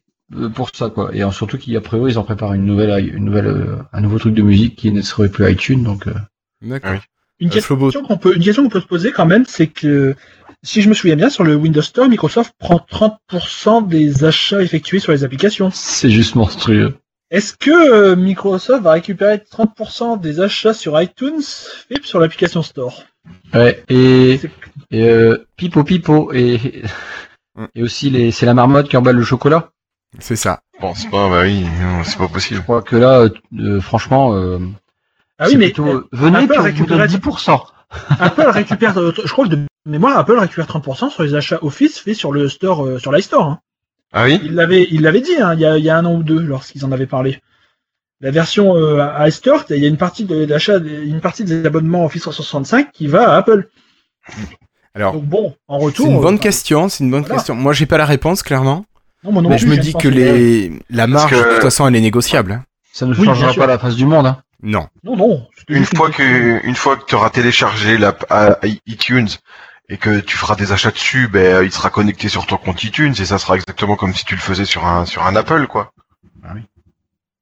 pour 0.53 0.69
ça 0.73 0.89
quoi. 0.89 1.09
Et 1.13 1.23
euh, 1.23 1.31
surtout 1.31 1.57
qu'à 1.57 1.81
priori 1.81 2.11
ils 2.13 2.17
en 2.19 2.23
préparent 2.23 2.53
une 2.53 2.65
nouvelle, 2.65 3.07
une 3.13 3.25
nouvelle, 3.25 3.47
euh, 3.47 3.75
un 3.91 4.01
nouveau 4.01 4.19
truc 4.19 4.33
de 4.33 4.41
musique 4.41 4.75
qui 4.75 4.91
ne 4.91 5.01
serait 5.01 5.29
plus 5.29 5.51
iTunes 5.51 5.83
donc. 5.83 6.07
euh, 6.07 6.13
D'accord. 6.61 6.91
Oui. 6.93 6.99
Une 7.39 7.49
Euh, 7.49 7.51
question 7.51 8.03
qu'on 8.03 8.17
peut, 8.17 8.35
une 8.35 8.43
question 8.43 8.63
qu'on 8.63 8.69
peut 8.69 8.81
se 8.81 8.87
poser 8.87 9.11
quand 9.11 9.25
même, 9.25 9.45
c'est 9.47 9.67
que 9.67 10.15
si 10.63 10.81
je 10.81 10.87
me 10.87 10.93
souviens 10.93 11.15
bien, 11.17 11.29
sur 11.29 11.43
le 11.43 11.55
Windows 11.55 11.81
Store, 11.81 12.07
Microsoft 12.07 12.53
prend 12.57 12.77
30% 12.89 13.87
des 13.87 14.23
achats 14.23 14.61
effectués 14.61 14.99
sur 14.99 15.11
les 15.11 15.23
applications. 15.25 15.69
C'est 15.73 16.09
juste 16.09 16.35
monstrueux. 16.35 16.95
Est-ce 17.31 17.53
que 17.57 17.71
euh, 17.71 18.15
Microsoft 18.15 18.83
va 18.83 18.91
récupérer 18.93 19.37
30% 19.39 20.21
des 20.21 20.39
achats 20.39 20.73
sur 20.73 21.01
iTunes 21.01 21.41
faits 21.41 22.05
sur 22.05 22.19
l'application 22.19 22.61
Store? 22.61 23.03
Ouais. 23.53 23.83
Et 23.89 24.39
Et 24.91 25.03
euh, 25.09 25.45
pipo 25.57 25.83
pipo 25.83 26.31
et 26.33 26.83
Mm. 27.55 27.65
et 27.75 27.83
aussi 27.83 28.09
les 28.09 28.31
c'est 28.31 28.47
la 28.47 28.55
marmotte 28.55 28.89
qui 28.89 28.97
emballe 28.97 29.15
le 29.15 29.23
chocolat. 29.23 29.69
C'est 30.19 30.35
ça. 30.35 30.61
Je 30.75 30.79
pense 30.79 31.05
pas, 31.05 31.29
bah 31.29 31.41
oui, 31.43 31.65
c'est 32.03 32.17
pas 32.17 32.27
possible. 32.27 32.57
Je 32.59 32.63
crois 32.63 32.81
que 32.81 32.95
là, 32.95 33.21
euh, 33.21 33.29
euh, 33.59 33.81
franchement, 33.81 34.33
euh, 34.35 34.59
Ah 35.39 35.45
oui, 35.45 35.51
c'est 35.51 35.57
mais 35.57 35.65
plutôt, 35.67 36.07
venez 36.11 36.37
Apple 36.37 36.47
puis 36.47 36.57
on 36.57 36.61
vous 36.61 36.65
récupérait- 36.67 36.97
donne 36.97 37.07
10%. 37.07 37.61
Apple 38.19 38.47
récupère, 38.49 38.97
euh, 38.97 39.13
je 39.23 39.31
crois 39.31 39.45
que 39.45 39.51
de 39.55 39.65
mémoire, 39.85 40.17
Apple 40.17 40.37
récupère 40.37 40.65
30% 40.67 41.09
sur 41.11 41.23
les 41.23 41.35
achats 41.35 41.59
Office 41.61 41.99
faits 41.99 42.15
sur 42.15 42.31
le 42.31 42.49
store, 42.49 42.85
euh, 42.85 42.99
sur 42.99 43.11
l'iStore. 43.11 43.45
Hein. 43.47 43.59
Ah 44.11 44.25
oui? 44.25 44.39
Il 44.43 44.55
l'avait, 44.55 44.87
il 44.91 45.01
l'avait 45.01 45.21
dit, 45.21 45.35
hein, 45.41 45.53
il, 45.53 45.59
y 45.61 45.65
a, 45.65 45.77
il 45.77 45.83
y 45.83 45.89
a 45.89 45.97
un 45.97 46.05
an 46.05 46.15
ou 46.15 46.23
deux, 46.23 46.39
lorsqu'ils 46.39 46.85
en 46.85 46.91
avaient 46.91 47.07
parlé. 47.07 47.41
La 48.21 48.31
version 48.31 48.75
euh, 48.75 49.05
iStore, 49.27 49.65
il 49.69 49.77
y 49.77 49.85
a 49.85 49.87
une 49.87 49.97
partie 49.97 50.23
de 50.25 50.45
l'achat, 50.45 50.77
une 50.77 51.19
partie 51.21 51.43
des 51.43 51.65
abonnements 51.65 52.05
Office 52.05 52.21
365 52.21 52.91
qui 52.91 53.07
va 53.07 53.31
à 53.33 53.37
Apple. 53.37 53.67
Alors, 54.95 55.13
Donc 55.13 55.25
bon, 55.25 55.55
en 55.67 55.79
c'est 55.79 55.85
retour. 55.85 56.07
une 56.07 56.21
bonne 56.21 56.35
euh, 56.35 56.39
question, 56.39 56.87
c'est 56.87 57.03
une 57.03 57.11
bonne 57.11 57.21
voilà. 57.21 57.35
question. 57.35 57.55
Moi, 57.55 57.73
j'ai 57.73 57.85
pas 57.87 57.97
la 57.97 58.05
réponse, 58.05 58.43
clairement. 58.43 58.85
Non, 59.23 59.31
moi 59.31 59.41
non 59.41 59.49
mais 59.49 59.55
plus, 59.57 59.65
je 59.65 59.71
me 59.71 59.77
dis 59.77 59.93
que 59.93 60.07
les... 60.07 60.79
la 60.89 61.07
marge, 61.07 61.29
que- 61.31 61.35
de 61.35 61.53
toute 61.53 61.61
façon, 61.61 61.87
elle 61.87 61.95
est 61.95 62.01
négociable. 62.01 62.51
hein. 62.53 62.63
Ça 62.91 63.05
ne 63.05 63.15
Oui, 63.15 63.25
changera 63.25 63.53
pas 63.53 63.65
la 63.67 63.79
face 63.79 63.95
du 63.95 64.05
monde. 64.05 64.27
Hein. 64.27 64.37
Non. 64.61 64.87
Non, 65.03 65.15
non. 65.17 65.47
Une 65.67 65.85
fois 65.85 66.09
que, 66.09 66.65
une 66.65 66.75
fois 66.75 66.95
que 66.97 67.05
tu 67.05 67.15
auras 67.15 67.29
téléchargé 67.29 67.97
l'app 67.97 68.25
à- 68.29 68.53
à 68.53 68.67
iTunes 68.85 69.29
et 69.89 69.97
que 69.97 70.19
tu 70.19 70.37
feras 70.37 70.55
des 70.55 70.71
achats 70.71 70.91
dessus, 70.91 71.27
ben, 71.27 71.63
il 71.63 71.71
sera 71.71 71.89
connecté 71.89 72.29
sur 72.29 72.45
ton 72.45 72.57
compte 72.57 72.83
iTunes 72.83 73.13
et 73.19 73.25
ça 73.25 73.37
sera 73.39 73.55
exactement 73.55 73.95
comme 73.95 74.13
si 74.13 74.25
tu 74.25 74.35
le 74.35 74.41
faisais 74.41 74.65
sur 74.65 74.85
un, 74.85 75.05
sur 75.05 75.25
un 75.25 75.35
Apple, 75.35 75.67
quoi. 75.67 75.91
Ah 76.45 76.51
oui. 76.55 76.61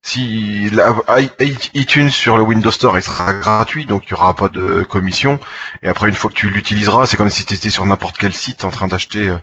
Si 0.04 0.70
la- 0.72 0.96
i- 1.20 1.30
i- 1.46 1.70
iTunes 1.82 2.10
sur 2.10 2.36
le 2.38 2.44
Windows 2.44 2.72
Store, 2.72 2.98
il 2.98 3.04
sera 3.04 3.34
gratuit, 3.34 3.86
donc 3.86 4.08
il 4.08 4.12
y 4.12 4.14
aura 4.16 4.36
pas 4.36 4.50
de 4.50 4.82
commission. 4.84 5.40
Et 5.84 5.88
après, 5.90 6.10
une 6.10 6.16
fois 6.16 6.32
que 6.32 6.36
tu 6.36 6.50
l'utiliseras, 6.50 7.06
c'est 7.06 7.18
comme 7.18 7.30
si 7.30 7.46
tu 7.46 7.54
étais 7.54 7.70
sur 7.70 7.86
n'importe 7.86 8.18
quel 8.18 8.34
site 8.34 8.66
en 8.66 8.72
train 8.72 8.88
d'acheter 8.88 9.28
euh, 9.30 9.38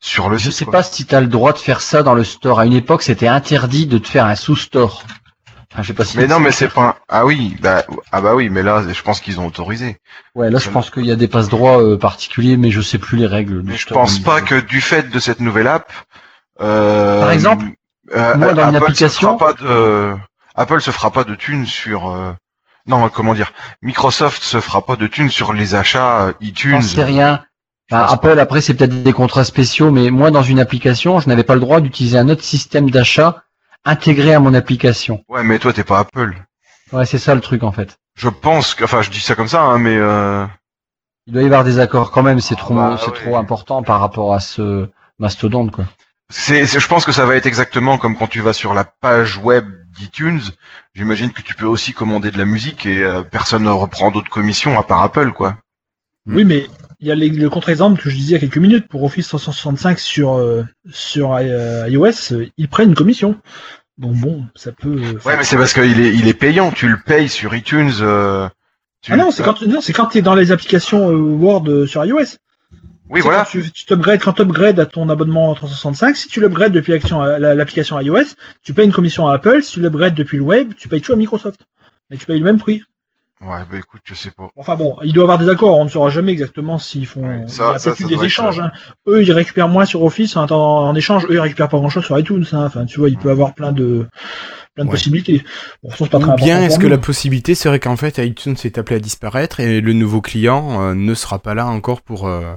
sur 0.00 0.28
le 0.30 0.38
Je 0.38 0.50
sais 0.50 0.64
quoi. 0.64 0.72
pas 0.72 0.82
si 0.82 1.04
tu 1.06 1.14
as 1.14 1.20
le 1.20 1.26
droit 1.26 1.52
de 1.52 1.58
faire 1.58 1.80
ça 1.80 2.02
dans 2.02 2.14
le 2.14 2.24
store. 2.24 2.58
À 2.60 2.66
une 2.66 2.72
époque, 2.72 3.02
c'était 3.02 3.28
interdit 3.28 3.86
de 3.86 3.98
te 3.98 4.08
faire 4.08 4.24
un 4.26 4.34
sous-store. 4.36 5.04
Enfin, 5.72 5.82
je 5.82 5.88
sais 5.88 5.94
pas 5.94 6.04
si 6.04 6.16
Mais 6.18 6.26
non, 6.26 6.40
mais 6.40 6.50
c'est 6.50 6.68
pas. 6.68 6.82
un- 6.82 6.94
Ah 7.08 7.24
oui, 7.26 7.56
bah 7.62 7.84
ah 8.10 8.20
bah 8.20 8.34
oui, 8.34 8.48
mais 8.50 8.62
là, 8.62 8.82
je 8.92 9.02
pense 9.02 9.20
qu'ils 9.20 9.38
ont 9.38 9.46
autorisé. 9.46 9.98
Ouais, 10.34 10.50
là, 10.50 10.58
je 10.58 10.68
pense 10.68 10.90
qu'il 10.90 11.06
y 11.06 11.12
a 11.12 11.16
des 11.16 11.28
passe-droits 11.28 11.80
euh, 11.80 11.96
particuliers, 11.96 12.56
mais 12.56 12.70
je 12.72 12.80
sais 12.80 12.98
plus 12.98 13.18
les 13.18 13.26
règles. 13.26 13.62
Mais 13.64 13.76
je 13.76 13.86
pense 13.86 14.18
pas 14.18 14.40
que 14.40 14.58
du 14.58 14.80
fait 14.80 15.08
de 15.10 15.18
cette 15.20 15.38
nouvelle 15.40 15.68
app. 15.68 15.92
euh, 16.60 17.20
Par 17.20 17.30
exemple, 17.30 17.66
euh, 18.16 18.36
moi, 18.36 18.52
dans 18.52 18.68
une 18.68 18.74
Apple 18.76 18.84
application- 18.86 19.38
se 19.38 19.38
fera 19.38 19.54
pas 19.54 19.62
de. 19.62 20.14
Apple 20.56 20.80
se 20.80 20.90
fera 20.90 21.10
pas 21.12 21.24
de 21.24 21.34
thunes 21.36 21.66
sur. 21.66 22.10
euh, 22.10 22.32
Non, 22.86 23.08
comment 23.08 23.34
dire 23.34 23.52
Microsoft 23.82 24.42
se 24.42 24.60
fera 24.60 24.84
pas 24.84 24.96
de 24.96 25.06
thunes 25.06 25.30
sur 25.30 25.52
les 25.52 25.74
achats 25.76 26.32
iTunes. 26.40 26.80
J'en 26.80 26.88
sais 26.88 27.04
rien. 27.04 27.44
Enfin, 27.90 28.02
pense 28.04 28.12
Apple, 28.12 28.38
après, 28.38 28.60
c'est 28.60 28.74
peut-être 28.74 29.02
des 29.02 29.12
contrats 29.12 29.44
spéciaux, 29.44 29.90
mais 29.90 30.10
moi, 30.10 30.30
dans 30.30 30.42
une 30.42 30.60
application, 30.60 31.20
je 31.20 31.28
n'avais 31.28 31.42
pas 31.42 31.54
le 31.54 31.60
droit 31.60 31.80
d'utiliser 31.80 32.18
un 32.18 32.28
autre 32.28 32.44
système 32.44 32.90
d'achat 32.90 33.42
intégré 33.84 34.34
à 34.34 34.40
mon 34.40 34.54
application. 34.54 35.24
Ouais, 35.28 35.42
mais 35.42 35.58
toi, 35.58 35.72
t'es 35.72 35.84
pas 35.84 35.98
Apple. 36.00 36.34
Ouais, 36.92 37.06
c'est 37.06 37.18
ça 37.18 37.34
le 37.34 37.40
truc, 37.40 37.62
en 37.62 37.72
fait. 37.72 37.98
Je 38.16 38.28
pense 38.28 38.74
que. 38.74 38.84
Enfin, 38.84 39.02
je 39.02 39.10
dis 39.10 39.20
ça 39.20 39.34
comme 39.34 39.48
ça, 39.48 39.62
hein, 39.62 39.78
mais. 39.78 39.96
Euh... 39.96 40.46
Il 41.26 41.32
doit 41.32 41.42
y 41.42 41.46
avoir 41.46 41.64
des 41.64 41.78
accords 41.78 42.10
quand 42.10 42.22
même, 42.22 42.40
c'est 42.40 42.54
Ah 42.58 42.62
trop, 42.62 42.74
bah, 42.74 42.96
c'est 42.98 43.10
ouais. 43.10 43.16
trop 43.16 43.36
important 43.36 43.82
par 43.82 44.00
rapport 44.00 44.34
à 44.34 44.40
ce 44.40 44.88
mastodonte, 45.18 45.70
quoi. 45.70 45.84
C'est, 46.28 46.66
c'est- 46.66 46.78
je 46.80 46.86
pense 46.88 47.04
que 47.04 47.12
ça 47.12 47.26
va 47.26 47.34
être 47.36 47.46
exactement 47.46 47.98
comme 47.98 48.16
quand 48.16 48.28
tu 48.28 48.40
vas 48.40 48.52
sur 48.52 48.72
la 48.74 48.84
page 48.84 49.36
web 49.38 49.66
d'iTunes. 49.98 50.40
J'imagine 50.94 51.32
que 51.32 51.42
tu 51.42 51.54
peux 51.54 51.66
aussi 51.66 51.92
commander 51.92 52.30
de 52.30 52.38
la 52.38 52.44
musique 52.44 52.86
et 52.86 53.02
euh, 53.02 53.22
personne 53.22 53.64
ne 53.64 53.70
reprend 53.70 54.10
d'autres 54.12 54.30
commissions 54.30 54.78
à 54.78 54.82
part 54.84 55.02
Apple, 55.02 55.32
quoi. 55.32 55.56
Oui, 56.26 56.44
mais 56.44 56.66
il 57.00 57.08
y 57.08 57.10
a 57.10 57.14
les- 57.14 57.28
le 57.30 57.48
contre-exemple 57.50 58.00
que 58.02 58.10
je 58.10 58.16
disais 58.16 58.30
il 58.30 58.32
y 58.32 58.36
a 58.36 58.40
quelques 58.40 58.58
minutes 58.58 58.88
pour 58.88 59.02
Office 59.04 59.28
365 59.28 59.98
sur 59.98 60.34
euh, 60.34 60.64
sur 60.90 61.34
euh, 61.34 61.88
iOS, 61.88 62.32
euh, 62.32 62.46
ils 62.56 62.68
prennent 62.68 62.90
une 62.90 62.94
commission. 62.94 63.36
Donc 63.98 64.14
bon, 64.16 64.44
ça 64.54 64.72
peut. 64.72 64.96
euh, 64.96 65.18
Ouais, 65.24 65.36
mais 65.36 65.44
c'est 65.44 65.56
parce 65.56 65.72
qu'il 65.74 66.00
est, 66.00 66.14
il 66.14 66.26
est 66.28 66.34
payant. 66.34 66.70
Tu 66.72 66.88
le 66.88 66.98
payes 67.04 67.28
sur 67.28 67.54
iTunes. 67.54 67.90
euh, 68.00 68.48
tu- 69.02 69.12
Ah 69.12 69.16
non, 69.16 69.30
c'est 69.30 69.42
quand 69.42 69.60
non, 69.62 69.80
c'est 69.80 69.92
quand 69.92 70.06
t'es 70.06 70.22
dans 70.22 70.34
les 70.34 70.52
applications 70.52 71.08
Word 71.08 71.86
sur 71.86 72.04
iOS. 72.04 72.36
Oui, 73.10 73.20
voilà. 73.22 73.38
Quand 73.44 73.50
tu, 73.50 73.70
tu 73.72 73.86
t'upgrades, 73.86 74.20
quand 74.20 74.34
tu 74.34 74.42
upgrades 74.42 74.78
à 74.78 74.86
ton 74.86 75.08
abonnement 75.08 75.52
365, 75.54 76.14
si 76.16 76.28
tu 76.28 76.40
l'upgrades 76.40 76.70
depuis 76.72 76.92
l'application 76.92 77.98
iOS, 78.00 78.36
tu 78.62 78.72
payes 78.72 78.86
une 78.86 78.92
commission 78.92 79.26
à 79.26 79.34
Apple. 79.34 79.62
Si 79.64 79.72
tu 79.72 79.80
l'upgrades 79.80 80.14
depuis 80.14 80.36
le 80.36 80.44
web, 80.44 80.74
tu 80.76 80.86
payes 80.88 81.00
tout 81.00 81.12
à 81.12 81.16
Microsoft. 81.16 81.60
Mais 82.08 82.16
tu 82.16 82.26
payes 82.26 82.38
le 82.38 82.44
même 82.44 82.58
prix. 82.58 82.82
Ouais, 83.42 83.60
bah 83.70 83.78
écoute, 83.78 84.02
je 84.04 84.14
sais 84.14 84.30
pas. 84.30 84.50
Enfin 84.56 84.76
bon, 84.76 84.98
il 85.02 85.14
doit 85.14 85.22
y 85.22 85.24
avoir 85.24 85.38
des 85.38 85.48
accords, 85.48 85.78
on 85.78 85.84
ne 85.84 85.88
saura 85.88 86.10
jamais 86.10 86.30
exactement 86.32 86.78
s'ils 86.78 87.06
font. 87.06 87.26
Ouais, 87.26 87.40
il 87.44 87.48
ça- 87.48 87.72
y 87.72 87.74
a 87.74 87.78
ça, 87.78 87.90
peut-être 87.90 88.00
eu 88.00 88.14
ça 88.14 88.18
des 88.20 88.24
échanges. 88.26 88.60
hein. 88.60 88.70
Eux, 89.06 89.22
ils 89.22 89.32
récupèrent 89.32 89.68
moins 89.68 89.86
sur 89.86 90.02
Office 90.02 90.36
en, 90.36 90.94
échange. 90.94 91.24
Eux, 91.24 91.34
ils 91.34 91.40
récupèrent 91.40 91.70
pas 91.70 91.78
grand-chose 91.78 92.04
sur 92.04 92.18
iTunes. 92.18 92.44
hein. 92.52 92.66
Enfin, 92.66 92.84
tu 92.84 93.00
vois, 93.00 93.08
il 93.08 93.16
peut 93.16 93.28
y 93.28 93.32
avoir 93.32 93.54
plein 93.54 93.72
de 93.72 94.06
plein 94.74 94.84
de 94.84 94.90
Ouais. 94.90 94.94
possibilités. 94.96 95.42
Bon, 95.82 95.90
ça, 95.90 95.96
c'est 96.00 96.10
pas 96.10 96.18
très 96.18 96.32
Ou 96.32 96.36
bien 96.36 96.60
est-ce 96.62 96.78
que 96.78 96.86
la 96.86 96.98
possibilité 96.98 97.54
serait 97.54 97.80
qu'en 97.80 97.96
fait 97.96 98.18
iTunes 98.18 98.56
est 98.62 98.76
appelé 98.76 98.96
à 98.96 99.00
disparaître 99.00 99.58
et 99.60 99.80
le 99.80 99.92
nouveau 99.94 100.20
client 100.20 100.82
euh, 100.82 100.94
ne 100.94 101.14
sera 101.14 101.38
pas 101.38 101.54
là 101.54 101.66
encore 101.66 102.02
pour 102.02 102.28
euh, 102.28 102.54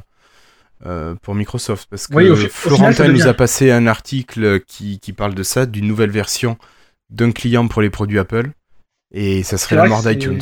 euh, 0.85 1.15
pour 1.21 1.33
Microsoft? 1.33 1.87
Parce 1.89 2.07
que 2.07 2.15
Oui, 2.15 2.29
au 2.29 2.35
fi- 2.35 2.47
au 2.47 2.49
final, 2.49 2.93
Florentin 2.93 3.07
nous 3.07 3.27
a 3.27 3.33
passé 3.33 3.71
un 3.71 3.87
article 3.87 4.59
qui, 4.67 4.99
qui 4.99 5.13
parle 5.13 5.33
de 5.33 5.43
ça, 5.43 5.65
d'une 5.65 5.87
nouvelle 5.87 6.11
version 6.11 6.57
d'un 7.09 7.31
client 7.31 7.67
pour 7.69 7.81
les 7.81 7.89
produits 7.89 8.19
Apple 8.19 8.49
et 9.13 9.43
ça 9.43 9.57
serait 9.57 9.75
la 9.77 9.85
mort 9.85 10.03
d'iTunes. 10.03 10.41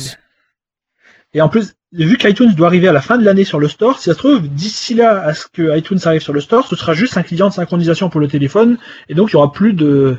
Et 1.34 1.40
en 1.40 1.48
plus, 1.48 1.74
vu 1.92 2.16
qu'iTunes 2.16 2.54
doit 2.54 2.66
arriver 2.66 2.88
à 2.88 2.92
la 2.92 3.00
fin 3.00 3.18
de 3.18 3.24
l'année 3.24 3.44
sur 3.44 3.58
le 3.58 3.68
store, 3.68 3.98
si 3.98 4.04
ça 4.04 4.12
se 4.12 4.18
trouve, 4.18 4.48
d'ici 4.48 4.94
là, 4.94 5.22
à 5.22 5.34
ce 5.34 5.46
que 5.52 5.76
iTunes 5.76 5.98
arrive 6.04 6.20
sur 6.20 6.32
le 6.32 6.40
store, 6.40 6.66
ce 6.66 6.76
sera 6.76 6.94
juste 6.94 7.16
un 7.16 7.22
client 7.22 7.48
de 7.48 7.54
synchronisation 7.54 8.10
pour 8.10 8.20
le 8.20 8.28
téléphone, 8.28 8.78
et 9.08 9.14
donc 9.14 9.30
il 9.30 9.32
y 9.34 9.36
aura 9.36 9.52
plus 9.52 9.72
de, 9.72 10.18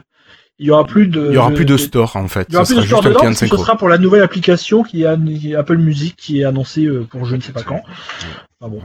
il 0.63 0.67
y 0.67 0.71
aura 0.71 0.85
plus 0.85 1.07
de, 1.07 1.27
Il 1.29 1.33
y 1.33 1.37
aura 1.37 1.51
plus 1.51 1.65
de 1.65 1.75
store 1.75 2.15
en 2.15 2.29
fait, 2.29 2.47
il 2.47 2.53
y 2.53 2.55
aura 2.55 2.63
ce 2.63 2.73
plus 2.73 2.83
de 2.83 2.87
sera 2.87 3.01
store 3.01 3.13
dedans, 3.13 3.33
ce 3.33 3.47
sera 3.47 3.75
pour 3.75 3.89
la 3.89 3.97
nouvelle 3.97 4.23
application 4.23 4.81
qui 4.83 5.03
est 5.03 5.55
Apple 5.55 5.77
Music 5.77 6.15
qui 6.15 6.39
est 6.39 6.45
annoncée 6.45 6.85
euh, 6.85 7.03
pour 7.03 7.25
je 7.25 7.35
ne 7.35 7.41
sais 7.41 7.51
pas 7.51 7.63
quand. 7.63 7.81
Ah 8.61 8.69
bon. 8.69 8.79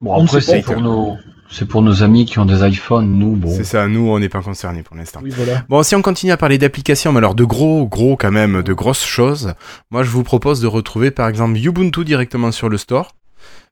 Bon, 0.00 0.14
On 0.16 0.22
ne 0.22 0.26
après, 0.26 0.40
c'est 0.40 0.62
pour 0.62 0.80
nos, 0.80 1.16
c'est 1.48 1.68
pour 1.68 1.80
nos 1.80 2.02
amis 2.02 2.26
qui 2.26 2.40
ont 2.40 2.44
des 2.44 2.66
iPhones, 2.66 3.06
nous, 3.06 3.36
bon. 3.36 3.54
C'est 3.54 3.62
ça, 3.62 3.86
nous 3.86 4.08
on 4.08 4.18
n'est 4.18 4.28
pas 4.28 4.42
concernés 4.42 4.82
pour 4.82 4.96
l'instant. 4.96 5.20
Oui, 5.22 5.30
voilà. 5.30 5.64
Bon, 5.68 5.84
si 5.84 5.94
on 5.94 6.02
continue 6.02 6.32
à 6.32 6.36
parler 6.36 6.58
d'applications, 6.58 7.12
mais 7.12 7.18
alors 7.18 7.36
de 7.36 7.44
gros, 7.44 7.86
gros 7.86 8.16
quand 8.16 8.32
même, 8.32 8.62
de 8.62 8.72
grosses 8.72 9.04
choses, 9.04 9.54
moi 9.92 10.02
je 10.02 10.10
vous 10.10 10.24
propose 10.24 10.60
de 10.60 10.66
retrouver 10.66 11.12
par 11.12 11.28
exemple 11.28 11.56
Ubuntu 11.56 12.04
directement 12.04 12.50
sur 12.50 12.68
le 12.68 12.78
store, 12.78 13.14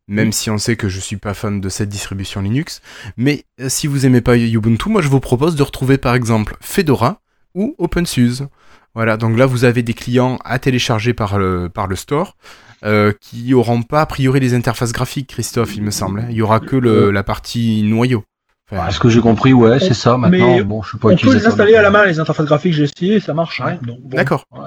même 0.06 0.30
si 0.30 0.50
on 0.50 0.58
sait 0.58 0.76
que 0.76 0.88
je 0.88 1.00
suis 1.00 1.16
pas 1.16 1.34
fan 1.34 1.60
de 1.60 1.68
cette 1.68 1.88
distribution 1.88 2.42
Linux. 2.42 2.80
Mais 3.16 3.44
euh, 3.60 3.68
si 3.68 3.88
vous 3.88 4.06
aimez 4.06 4.20
pas 4.20 4.36
Ubuntu, 4.36 4.88
moi 4.88 5.02
je 5.02 5.08
vous 5.08 5.18
propose 5.18 5.56
de 5.56 5.64
retrouver 5.64 5.98
par 5.98 6.14
exemple 6.14 6.56
Fedora 6.60 7.20
ou 7.54 7.74
OpenSUSE. 7.78 8.48
Voilà, 8.94 9.16
donc 9.16 9.38
là 9.38 9.46
vous 9.46 9.64
avez 9.64 9.82
des 9.82 9.94
clients 9.94 10.38
à 10.44 10.58
télécharger 10.58 11.14
par 11.14 11.38
le, 11.38 11.68
par 11.68 11.86
le 11.86 11.96
store. 11.96 12.36
euh, 12.84 13.12
qui 13.20 13.52
auront 13.52 13.82
pas 13.82 14.00
a 14.00 14.06
priori 14.06 14.40
les 14.40 14.54
interfaces 14.54 14.92
graphiques, 14.92 15.28
Christophe, 15.28 15.76
il 15.76 15.82
me 15.82 15.90
semble. 15.90 16.20
hein. 16.20 16.26
Il 16.30 16.36
y 16.36 16.42
aura 16.42 16.60
que 16.60 16.76
le, 16.76 17.10
la 17.10 17.22
partie 17.22 17.82
noyau. 17.82 18.24
Enfin, 18.72 18.84
À 18.84 18.90
ce 18.90 18.98
que 19.00 19.08
j'ai 19.10 19.20
compris, 19.20 19.52
ouais, 19.52 19.78
c'est 19.80 19.92
ça, 19.94 20.16
maintenant. 20.16 20.56
Mais 20.56 20.62
bon, 20.62 20.80
je 20.82 20.92
sais 20.92 20.98
pas 20.98 21.08
On 21.08 21.16
peut 21.16 21.34
les 21.34 21.46
installer 21.46 21.74
à 21.74 21.82
la 21.82 21.90
main, 21.90 22.06
les 22.06 22.20
interfaces 22.20 22.46
graphiques, 22.46 22.72
j'ai 22.72 22.84
essayé, 22.84 23.20
ça 23.20 23.34
marche. 23.34 23.60
hein. 23.60 23.66
Ouais. 23.66 23.78
Donc, 23.86 24.00
bon. 24.00 24.16
D'accord. 24.16 24.44
ouais. 24.52 24.60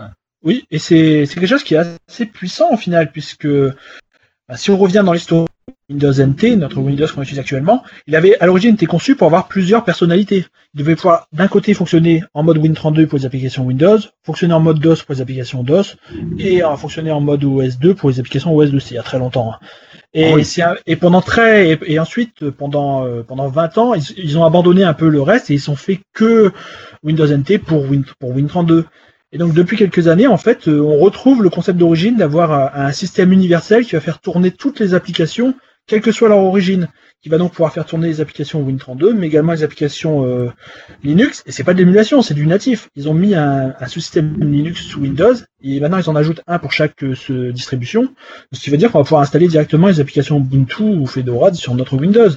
Oui, 0.44 0.66
et 0.72 0.78
c'est 0.78 1.26
c'est 1.26 1.36
quelque 1.40 1.48
chose 1.50 1.64
qui 1.64 1.74
est 1.76 1.84
assez 2.10 2.26
puissant 2.26 2.70
au 2.72 2.78
final, 2.78 3.12
puisque 3.12 3.48
bah, 3.48 4.58
si 4.58 4.70
on 4.72 4.78
revient 4.78 5.02
dans 5.06 5.14
l'histoire 5.14 5.48
Windows 5.90 6.14
NT, 6.14 6.56
notre 6.58 6.78
Windows 6.80 7.06
qu'on 7.14 7.22
utilise 7.22 7.40
actuellement, 7.40 7.84
il 8.08 8.16
avait 8.16 8.40
à 8.40 8.46
l'origine 8.46 8.74
été 8.76 8.86
conçu 8.86 9.16
pour 9.16 9.28
avoir 9.28 9.48
plusieurs 9.48 9.84
personnalités. 9.84 10.46
Il 10.74 10.80
devait 10.80 10.96
pouvoir 10.96 11.28
d'un 11.34 11.48
côté 11.48 11.74
fonctionner 11.74 12.24
en 12.34 12.42
mode 12.44 12.58
Win32 12.58 13.06
pour 13.06 13.20
les 13.20 13.26
applications 13.26 13.66
Windows, 13.66 13.98
fonctionner 14.24 14.54
en 14.54 14.60
mode 14.62 14.80
DOS 14.80 15.04
pour 15.04 15.14
les 15.14 15.22
applications 15.22 15.62
DOS, 15.64 15.98
et 16.40 16.64
euh, 16.64 16.76
fonctionner 16.78 17.12
en 17.12 17.20
mode 17.22 17.44
OS2 17.44 17.94
pour 17.96 18.10
les 18.10 18.20
applications 18.20 18.56
OS2, 18.56 18.80
c'est 18.80 18.92
il 18.92 18.96
y 18.96 18.98
a 19.00 19.04
très 19.04 19.20
longtemps. 19.20 19.52
hein. 19.54 19.60
Et, 20.16 20.34
oui. 20.34 20.46
c'est 20.46 20.62
un- 20.62 20.76
et 20.86 20.96
pendant 20.96 21.22
très 21.22 21.72
et, 21.72 21.80
et 21.94 22.00
ensuite 22.00 22.44
euh, 22.44 22.52
pendant 22.52 23.06
euh, 23.06 23.24
pendant 23.24 23.48
20 23.50 23.78
ans, 23.80 23.94
ils, 23.94 24.04
ils 24.18 24.38
ont 24.38 24.46
abandonné 24.46 24.84
un 24.84 24.94
peu 24.94 25.10
le 25.10 25.22
reste 25.22 25.50
et 25.52 25.56
ils 25.56 25.60
sont 25.60 25.76
fait 25.76 26.00
que 26.14 26.52
Windows 27.04 27.28
NT 27.28 27.58
pour 27.58 27.90
Win 27.90 28.06
pour 28.20 28.34
Win32. 28.36 28.84
Et 29.32 29.38
donc 29.40 29.54
depuis 29.54 29.76
quelques 29.76 30.08
années, 30.08 30.28
en 30.28 30.38
fait, 30.38 30.68
euh, 30.68 30.80
on 30.82 31.00
retrouve 31.00 31.42
le 31.44 31.50
concept 31.50 31.78
d'origine 31.80 32.16
d'avoir 32.16 32.52
un, 32.54 32.86
un 32.88 32.92
système 32.92 33.34
universel 33.34 33.84
qui 33.86 33.94
va 33.96 34.02
faire 34.02 34.20
tourner 34.22 34.52
toutes 34.52 34.80
les 34.80 34.94
applications, 34.94 35.56
quelle 35.88 36.02
que 36.02 36.12
soit 36.12 36.30
leur 36.30 36.40
origine, 36.40 36.88
qui 37.22 37.30
va 37.30 37.38
donc 37.38 37.52
pouvoir 37.52 37.72
faire 37.72 37.86
tourner 37.86 38.08
les 38.08 38.20
applications 38.20 38.62
Win32, 38.68 39.14
mais 39.14 39.28
également 39.28 39.54
les 39.54 39.64
applications 39.64 40.26
euh, 40.26 40.50
Linux. 41.04 41.42
Et 41.46 41.52
c'est 41.54 41.64
pas 41.64 41.74
de 41.74 41.78
l'émulation, 41.80 42.22
c'est 42.22 42.34
du 42.34 42.46
natif. 42.48 42.90
Ils 42.96 43.08
ont 43.08 43.14
mis 43.14 43.34
un, 43.36 43.74
un 43.80 43.88
sous-système 43.88 44.36
Linux 44.40 44.82
sous 44.82 45.00
Windows, 45.00 45.34
et 45.62 45.80
maintenant 45.80 45.98
ils 46.00 46.10
en 46.10 46.16
ajoutent 46.18 46.42
un 46.48 46.60
pour 46.60 46.72
chaque 46.74 47.02
euh, 47.04 47.16
ce- 47.16 47.52
distribution. 47.52 48.14
Ce 48.52 48.60
qui 48.60 48.70
veut 48.70 48.78
dire 48.78 48.92
qu'on 48.92 48.98
va 49.00 49.04
pouvoir 49.06 49.22
installer 49.22 49.48
directement 49.48 49.88
les 49.88 50.00
applications 50.02 50.38
Ubuntu 50.38 50.84
ou 50.84 51.06
Fedora 51.06 51.54
sur 51.54 51.76
notre 51.76 51.96
Windows. 51.98 52.30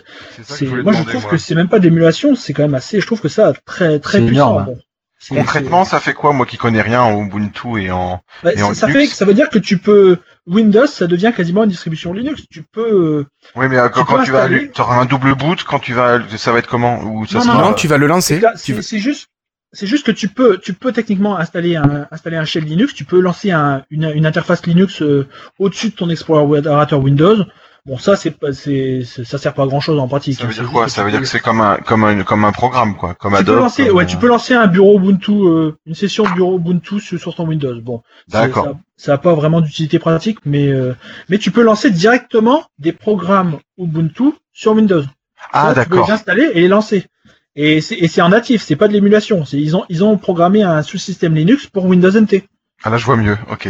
C'est 0.44 0.66
je 0.66 0.76
moi 0.76 0.92
je 0.92 1.02
trouve 1.02 1.22
moi. 1.22 1.30
que 1.32 1.36
c'est 1.36 1.54
même 1.56 1.68
pas 1.68 1.78
de 1.80 1.84
l'émulation, 1.84 2.34
c'est 2.36 2.52
quand 2.52 2.62
même 2.62 2.74
assez. 2.74 3.00
Je 3.00 3.06
trouve 3.06 3.20
que 3.20 3.28
ça 3.28 3.54
très 3.64 3.98
très 3.98 4.18
puissant. 4.18 4.32
énorme, 4.34 4.66
hein. 4.70 4.80
Concrètement, 5.28 5.84
ça 5.84 5.98
fait 5.98 6.12
quoi, 6.12 6.32
moi 6.32 6.46
qui 6.46 6.56
connais 6.56 6.82
rien 6.82 7.02
en 7.02 7.24
Ubuntu 7.24 7.82
et 7.82 7.90
en... 7.90 8.20
Bah, 8.42 8.52
Et 8.54 8.62
en 8.62 8.74
ça, 8.74 8.82
ça 8.82 8.86
Linux 8.88 9.10
fait, 9.10 9.16
ça 9.16 9.24
veut 9.24 9.34
dire 9.34 9.48
que 9.50 9.58
tu 9.58 9.78
peux 9.78 10.18
Windows, 10.46 10.86
ça 10.86 11.06
devient 11.06 11.32
quasiment 11.36 11.64
une 11.64 11.70
distribution 11.70 12.12
Linux. 12.12 12.42
Tu 12.50 12.62
peux. 12.62 12.80
euh, 13.20 13.26
Oui, 13.56 13.66
mais 13.68 13.78
euh, 13.78 13.88
quand, 13.88 14.02
Tu 14.02 14.06
quand 14.06 14.18
peux 14.18 14.24
tu 14.24 14.30
vas, 14.30 14.48
tu 14.48 14.80
auras 14.80 14.96
un 15.00 15.06
double 15.06 15.34
boot, 15.34 15.64
quand 15.64 15.78
tu 15.78 15.94
vas, 15.94 16.20
ça 16.36 16.52
va 16.52 16.58
être 16.58 16.68
comment? 16.68 17.02
Ou 17.02 17.26
ça 17.26 17.38
Non, 17.38 17.44
sera... 17.44 17.62
Non, 17.62 17.72
tu 17.74 17.88
vas 17.88 17.98
le 17.98 18.06
lancer? 18.06 18.40
c'est 18.56 18.98
juste. 18.98 19.28
C'est 19.72 19.86
juste 19.88 20.06
que 20.06 20.12
tu 20.12 20.28
peux, 20.28 20.58
tu 20.58 20.72
peux 20.72 20.92
techniquement 20.92 21.36
installer 21.36 21.76
un, 21.76 22.06
installer 22.10 22.36
un 22.36 22.44
shell 22.44 22.64
Linux. 22.64 22.94
Tu 22.94 23.04
peux 23.04 23.20
lancer 23.20 23.50
un, 23.50 23.82
une, 23.90 24.10
une 24.14 24.24
interface 24.24 24.64
Linux 24.64 25.02
euh, 25.02 25.26
au-dessus 25.58 25.90
de 25.90 25.94
ton 25.94 26.08
explorateur 26.08 27.00
Windows. 27.00 27.44
Bon, 27.86 27.98
ça, 27.98 28.16
c'est 28.16 28.32
pas, 28.32 28.52
c'est, 28.52 29.04
ça 29.04 29.38
sert 29.38 29.54
pas 29.54 29.62
à 29.62 29.66
grand 29.66 29.78
chose 29.78 30.00
en 30.00 30.08
pratique. 30.08 30.36
Ça 30.36 30.44
veut 30.44 30.50
hein. 30.50 30.54
dire 30.54 30.72
quoi? 30.72 30.88
Ça 30.88 31.04
veut 31.04 31.12
dire 31.12 31.20
que 31.20 31.26
c'est 31.26 31.38
comme 31.38 31.60
un, 31.60 31.76
comme 31.76 32.02
un, 32.02 32.24
comme 32.24 32.44
un 32.44 32.50
programme, 32.50 32.96
quoi, 32.96 33.14
comme 33.14 33.36
tu 33.38 33.44
peux 33.44 33.54
lancer, 33.54 33.86
comme, 33.86 33.96
ouais, 33.98 34.02
euh, 34.02 34.06
tu 34.06 34.16
peux 34.16 34.26
lancer 34.26 34.54
un 34.54 34.66
bureau 34.66 34.98
Ubuntu, 34.98 35.30
euh, 35.30 35.78
une 35.86 35.94
session 35.94 36.24
de 36.24 36.30
bureau 36.30 36.58
Ubuntu 36.58 36.98
sur, 36.98 37.34
ton 37.36 37.46
Windows. 37.46 37.80
Bon, 37.80 38.02
D'accord. 38.26 38.64
Ça, 38.64 38.74
ça 38.96 39.12
a 39.14 39.18
pas 39.18 39.34
vraiment 39.34 39.60
d'utilité 39.60 40.00
pratique, 40.00 40.38
mais 40.44 40.66
euh, 40.66 40.96
mais 41.28 41.38
tu 41.38 41.52
peux 41.52 41.62
lancer 41.62 41.90
directement 41.90 42.64
des 42.80 42.92
programmes 42.92 43.58
Ubuntu 43.78 44.32
sur 44.52 44.72
Windows. 44.72 45.04
Ah, 45.52 45.72
Ça, 45.72 45.84
Tu 45.84 45.88
peux 45.88 45.94
d'accord. 45.94 46.08
les 46.08 46.14
installer 46.14 46.50
et 46.54 46.60
les 46.62 46.68
lancer. 46.68 47.06
Et 47.54 47.80
c'est 47.80 48.20
en 48.20 48.30
natif, 48.30 48.62
c'est 48.62 48.76
pas 48.76 48.88
de 48.88 48.92
l'émulation. 48.94 49.44
Ils 49.52 49.76
ont 49.76 49.84
ils 49.88 50.02
ont 50.02 50.18
programmé 50.18 50.64
un 50.64 50.82
sous-système 50.82 51.36
Linux 51.36 51.68
pour 51.68 51.84
Windows 51.86 52.10
NT. 52.10 52.48
Ah 52.82 52.90
là, 52.90 52.98
je 52.98 53.06
vois 53.06 53.16
mieux. 53.16 53.38
Ok. 53.50 53.68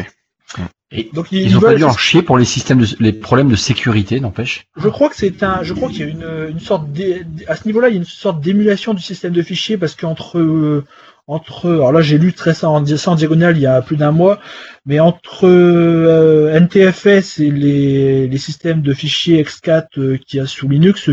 Et 0.93 1.11
Donc 1.13 1.33
ils, 1.33 1.43
ils 1.43 1.57
ont 1.57 1.61
pas 1.61 1.75
dû 1.75 1.83
en 1.85 1.97
chier 1.97 2.23
pour 2.23 2.39
les 2.39 2.45
systèmes, 2.45 2.81
de, 2.81 2.87
les 3.01 3.13
problèmes 3.13 3.49
de 3.49 3.57
sécurité, 3.57 4.21
n'empêche. 4.21 4.67
Je 4.77 4.89
crois 4.89 5.09
que 5.09 5.17
c'est 5.17 5.43
un, 5.43 5.63
je 5.63 5.75
crois 5.75 5.89
qu'il 5.89 6.01
y 6.01 6.03
a 6.05 6.07
une, 6.07 6.51
une 6.51 6.61
sorte 6.61 6.91
d'é- 6.93 7.27
à 7.49 7.57
ce 7.57 7.67
niveau-là, 7.67 7.89
il 7.89 7.95
y 7.95 7.97
a 7.97 7.99
une 7.99 8.05
sorte 8.05 8.41
d'émulation 8.41 8.95
du 8.95 9.03
système 9.03 9.33
de 9.33 9.43
fichiers 9.43 9.77
parce 9.79 9.97
qu'entre 9.97 10.39
euh, 10.39 10.85
entre, 11.27 11.67
alors 11.69 11.91
là 11.91 12.03
j'ai 12.03 12.19
lu 12.19 12.33
très 12.33 12.55
ça 12.55 12.71
en, 12.71 12.87
ça 12.87 13.11
en 13.11 13.17
diagonale 13.17 13.57
il 13.57 13.63
y 13.63 13.67
a 13.67 13.83
plus 13.83 13.97
d'un 13.97 14.13
mois, 14.13 14.39
mais 14.87 15.01
entre 15.01 15.41
euh, 15.49 16.55
NTFS 16.61 17.41
et 17.41 17.51
les, 17.51 18.29
les 18.29 18.39
systèmes 18.39 18.81
de 18.81 18.93
fichiers 18.95 19.43
X4 19.43 19.87
euh, 19.99 20.19
qu'il 20.25 20.39
y 20.39 20.41
a 20.41 20.47
sous 20.47 20.69
Linux, 20.69 21.11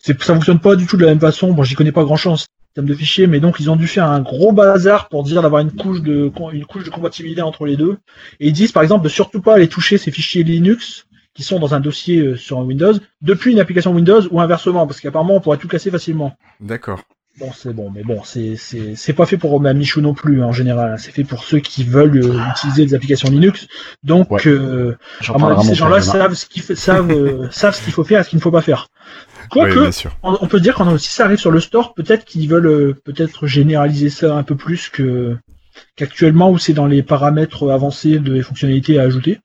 ça 0.00 0.14
fonctionne 0.14 0.60
pas 0.60 0.76
du 0.76 0.86
tout 0.86 0.96
de 0.96 1.02
la 1.02 1.08
même 1.08 1.20
façon. 1.20 1.52
Bon, 1.52 1.62
j'y 1.62 1.74
connais 1.74 1.92
pas 1.92 2.04
grand-chose 2.04 2.32
en 2.32 2.36
système 2.70 2.86
de 2.86 2.94
fichiers, 2.94 3.26
mais 3.26 3.40
donc 3.40 3.58
ils 3.58 3.68
ont 3.68 3.74
dû 3.76 3.88
faire 3.88 4.06
un 4.08 4.20
gros 4.20 4.52
bazar 4.52 5.08
pour 5.08 5.24
dire 5.24 5.42
d'avoir 5.42 5.60
une 5.60 5.72
couche 5.72 6.02
de 6.02 6.30
une 6.52 6.64
couche 6.66 6.84
de 6.84 6.90
compatibilité 6.90 7.42
entre 7.42 7.66
les 7.66 7.76
deux. 7.76 7.98
Et 8.38 8.48
ils 8.48 8.52
disent 8.52 8.70
par 8.72 8.82
exemple 8.84 9.02
de 9.02 9.08
surtout 9.08 9.40
pas 9.40 9.54
aller 9.54 9.66
toucher 9.68 9.98
ces 9.98 10.12
fichiers 10.12 10.44
Linux 10.44 11.06
qui 11.34 11.42
sont 11.42 11.58
dans 11.58 11.74
un 11.74 11.80
dossier 11.80 12.18
euh, 12.20 12.36
sur 12.36 12.58
un 12.60 12.62
Windows 12.62 12.92
depuis 13.22 13.52
une 13.52 13.60
application 13.60 13.92
Windows 13.92 14.22
ou 14.30 14.40
inversement 14.40 14.86
parce 14.86 15.00
qu'apparemment 15.00 15.34
on 15.34 15.40
pourrait 15.40 15.58
tout 15.58 15.68
casser 15.68 15.90
facilement. 15.90 16.36
D'accord. 16.60 17.00
Bon 17.38 17.50
c'est 17.56 17.72
bon 17.72 17.90
mais 17.90 18.02
bon 18.02 18.22
c'est 18.24 18.56
c'est 18.56 18.94
c'est 18.96 19.12
pas 19.14 19.24
fait 19.26 19.36
pour 19.36 19.50
Romain 19.50 19.72
Michou 19.72 20.00
non 20.00 20.14
plus 20.14 20.42
hein, 20.42 20.46
en 20.46 20.52
général 20.52 20.96
c'est 20.98 21.12
fait 21.12 21.22
pour 21.24 21.44
ceux 21.44 21.60
qui 21.60 21.84
veulent 21.84 22.16
euh, 22.18 22.38
utiliser 22.50 22.84
des 22.86 22.94
applications 22.94 23.30
Linux 23.30 23.66
donc 24.02 24.30
Ouais. 24.30 24.46
euh, 24.48 24.96
à 25.28 25.38
mon 25.38 25.46
avis 25.48 25.64
ces 25.64 25.74
gens-là 25.76 26.00
savent 26.02 26.34
ce 26.34 26.46
qu'il 26.46 26.62
savent 26.62 27.10
euh, 27.12 27.48
savent 27.52 27.74
ce 27.74 27.82
qu'il 27.84 27.92
faut 27.92 28.04
faire 28.04 28.20
et 28.20 28.24
ce 28.24 28.28
qu'il 28.30 28.36
ne 28.38 28.42
faut 28.42 28.50
pas 28.50 28.62
faire. 28.62 28.88
Quoique 29.50 29.78
on, 30.22 30.38
on 30.40 30.46
peut 30.46 30.60
dire 30.60 30.74
quand 30.74 30.96
si 30.98 31.10
ça 31.10 31.24
arrive 31.24 31.38
sur 31.38 31.50
le 31.50 31.60
store 31.60 31.94
peut-être 31.94 32.24
qu'ils 32.24 32.48
veulent 32.48 32.66
euh, 32.66 32.94
peut-être 33.04 33.46
généraliser 33.46 34.10
ça 34.10 34.34
un 34.36 34.42
peu 34.42 34.56
plus 34.56 34.88
que 34.88 35.36
qu'actuellement 35.96 36.50
où 36.50 36.58
c'est 36.58 36.72
dans 36.72 36.86
les 36.86 37.02
paramètres 37.02 37.70
avancés 37.70 38.18
de 38.18 38.42
fonctionnalités 38.42 38.98
à 38.98 39.02
ajouter. 39.02 39.40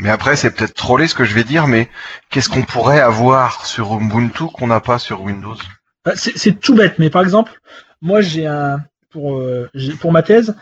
Mais 0.00 0.08
après, 0.08 0.34
c'est 0.36 0.50
peut-être 0.50 0.74
trollé 0.74 1.06
ce 1.08 1.14
que 1.14 1.24
je 1.24 1.34
vais 1.34 1.44
dire, 1.44 1.66
mais 1.66 1.90
qu'est-ce 2.30 2.48
qu'on 2.48 2.62
pourrait 2.62 3.00
avoir 3.00 3.66
sur 3.66 3.94
Ubuntu 4.00 4.44
qu'on 4.44 4.66
n'a 4.68 4.80
pas 4.80 4.98
sur 4.98 5.20
Windows? 5.22 5.56
Bah, 6.04 6.12
C'est 6.16 6.36
c'est 6.38 6.58
tout 6.58 6.74
bête, 6.74 6.98
mais 6.98 7.10
par 7.10 7.22
exemple, 7.22 7.60
moi 8.00 8.20
j'ai 8.22 8.46
un 8.46 8.78
pour 9.10 9.38
euh, 9.38 9.68
j'ai- 9.74 9.92
pour 9.92 10.10
ma 10.12 10.22
thèse, 10.22 10.54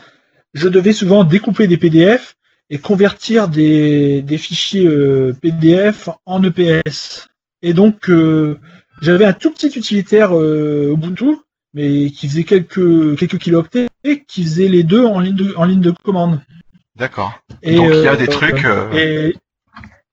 je 0.55 0.69
devais 0.69 0.93
souvent 0.93 1.23
découper 1.25 1.67
des 1.69 1.77
PDF 1.77 2.35
et 2.69 2.79
convertir 2.79 3.49
des, 3.49 4.23
des 4.23 4.39
fichiers 4.39 4.87
euh, 4.87 5.33
PDF 5.41 6.09
en 6.27 6.43
EPS. 6.43 7.29
Et 7.63 7.75
donc 7.75 8.09
euh, 8.11 8.59
j'avais 9.01 9.25
un 9.25 9.33
tout 9.33 9.51
petit 9.53 9.69
utilitaire 9.79 10.37
euh, 10.37 10.93
Ubuntu, 10.93 11.37
mais 11.75 12.11
qui 12.11 12.29
faisait 12.29 12.45
quelques 12.45 13.17
quelques 13.19 13.39
kilooctets 13.39 13.89
et 14.05 14.25
qui 14.27 14.43
faisait 14.45 14.69
les 14.69 14.83
deux 14.83 15.05
en 15.05 15.21
ligne 15.21 15.37
de, 15.37 15.55
en 15.57 15.65
ligne 15.65 15.81
de 15.81 15.93
commande. 16.03 16.41
D'accord. 16.97 17.33
Et, 17.63 17.77
Donc 17.77 17.91
il 17.93 18.03
y 18.03 18.07
a 18.07 18.13
euh, 18.13 18.17
des 18.17 18.27
trucs. 18.29 18.65
et 18.95 19.35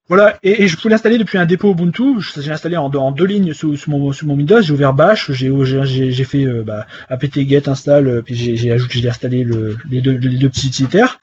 voilà, 0.07 0.39
et, 0.41 0.63
et 0.63 0.67
je 0.67 0.75
peux 0.75 0.89
l'installer 0.89 1.19
depuis 1.19 1.37
un 1.37 1.45
dépôt 1.45 1.71
Ubuntu. 1.71 2.15
J'ai 2.37 2.51
installé 2.51 2.77
en, 2.77 2.89
deux- 2.89 2.97
en 2.97 3.11
deux 3.11 3.25
lignes 3.25 3.53
sous, 3.53 3.75
sous 3.77 3.91
mon, 3.91 4.11
sous 4.11 4.25
mon 4.25 4.33
Windows. 4.35 4.59
J'ai 4.61 4.73
ouvert 4.73 4.93
Bash, 4.93 5.31
j'ai 5.31 5.51
j'ai- 5.85 6.11
j'ai 6.11 6.23
fait 6.23 6.45
euh, 6.45 6.63
bah, 6.63 6.87
apt-get 7.09 7.69
install, 7.69 8.07
euh, 8.07 8.21
puis 8.23 8.33
j'ai 8.33 8.55
j'ai 8.57 8.71
ajouté, 8.71 8.99
j'ai 9.01 9.09
installé 9.09 9.43
le, 9.43 9.77
les, 9.91 10.01
deux, 10.01 10.13
les 10.17 10.37
deux 10.37 10.49
petits 10.49 10.67
utilitaires. 10.67 11.19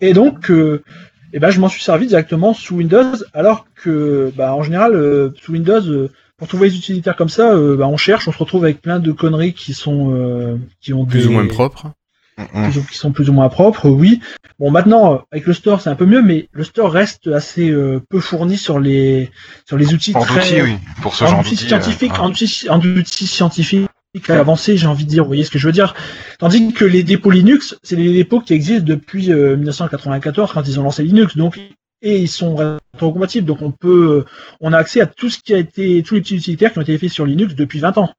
Et 0.00 0.12
donc, 0.12 0.50
euh, 0.52 0.84
eh 1.32 1.40
ben, 1.40 1.50
je 1.50 1.58
m'en 1.60 1.68
suis 1.68 1.82
servi 1.82 2.06
directement 2.06 2.54
sous 2.54 2.76
Windows, 2.76 3.12
alors 3.34 3.66
que, 3.82 4.32
bah, 4.36 4.54
en 4.54 4.62
général, 4.62 4.94
euh, 4.94 5.30
sous 5.40 5.52
Windows, 5.52 5.86
euh, 5.86 6.10
pour 6.36 6.48
trouver 6.48 6.68
les 6.68 6.76
utilitaires 6.76 7.16
comme 7.16 7.28
ça, 7.28 7.52
euh, 7.52 7.76
bah, 7.76 7.88
on 7.88 7.96
cherche, 7.96 8.28
on 8.28 8.32
se 8.32 8.38
retrouve 8.38 8.64
avec 8.64 8.80
plein 8.80 9.00
de 9.00 9.12
conneries 9.12 9.54
qui 9.54 9.74
sont, 9.74 10.14
euh, 10.14 10.56
qui 10.80 10.92
ont 10.92 11.04
Plus 11.04 11.22
des, 11.22 11.26
ou 11.26 11.32
moins 11.32 11.46
propre. 11.46 11.92
mm. 12.38 12.68
qui 12.68 12.72
sont, 12.74 12.82
qui 12.82 12.96
sont 12.96 13.12
plus 13.12 13.28
ou 13.28 13.32
moins 13.32 13.48
propres, 13.48 13.88
oui. 13.88 14.20
Bon, 14.58 14.70
maintenant, 14.70 15.14
euh, 15.14 15.18
avec 15.32 15.46
le 15.46 15.52
store, 15.52 15.80
c'est 15.80 15.90
un 15.90 15.96
peu 15.96 16.06
mieux, 16.06 16.22
mais 16.22 16.48
le 16.52 16.64
store 16.64 16.92
reste 16.92 17.28
assez 17.28 17.70
euh, 17.70 18.00
peu 18.08 18.20
fourni 18.20 18.56
sur 18.56 18.78
les 18.78 19.30
sur 19.66 19.76
les 19.76 19.94
outils 19.94 20.12
En 20.14 20.20
très 20.20 20.40
outils, 20.40 20.62
oui. 20.62 20.76
Pour 21.02 21.14
ce 21.14 21.24
en 21.24 21.28
genre 21.28 21.40
outils 21.40 21.56
scientifiques, 21.56 22.12
euh, 22.12 22.22
en 22.22 22.30
outils, 22.30 22.66
en 22.68 22.80
outils 22.80 23.26
scientifiques 23.26 23.88
avancés, 24.28 24.76
j'ai 24.76 24.86
envie 24.86 25.04
de 25.04 25.10
dire, 25.10 25.22
vous 25.22 25.28
voyez 25.28 25.44
ce 25.44 25.50
que 25.50 25.58
je 25.58 25.66
veux 25.66 25.72
dire. 25.72 25.94
Tandis 26.38 26.72
que 26.72 26.84
les 26.84 27.02
dépôts 27.02 27.30
Linux, 27.30 27.76
c'est 27.82 27.96
des 27.96 28.12
dépôts 28.12 28.40
qui 28.40 28.54
existent 28.54 28.84
depuis 28.84 29.32
euh, 29.32 29.56
1994 29.56 30.52
quand 30.52 30.66
ils 30.66 30.80
ont 30.80 30.82
lancé 30.82 31.02
Linux, 31.02 31.36
donc 31.36 31.58
et 32.02 32.18
ils 32.18 32.28
sont 32.28 32.56
rétrocompatibles, 32.56 33.46
donc 33.46 33.62
on 33.62 33.72
peut, 33.72 34.24
on 34.60 34.72
a 34.72 34.78
accès 34.78 35.00
à 35.00 35.06
tout 35.06 35.30
ce 35.30 35.38
qui 35.38 35.54
a 35.54 35.58
été, 35.58 36.02
tous 36.02 36.14
les 36.14 36.20
petits 36.20 36.36
utilitaires 36.36 36.72
qui 36.72 36.78
ont 36.78 36.82
été 36.82 36.96
faits 36.98 37.10
sur 37.10 37.26
Linux 37.26 37.54
depuis 37.54 37.80
20 37.80 37.98
ans. 37.98 38.12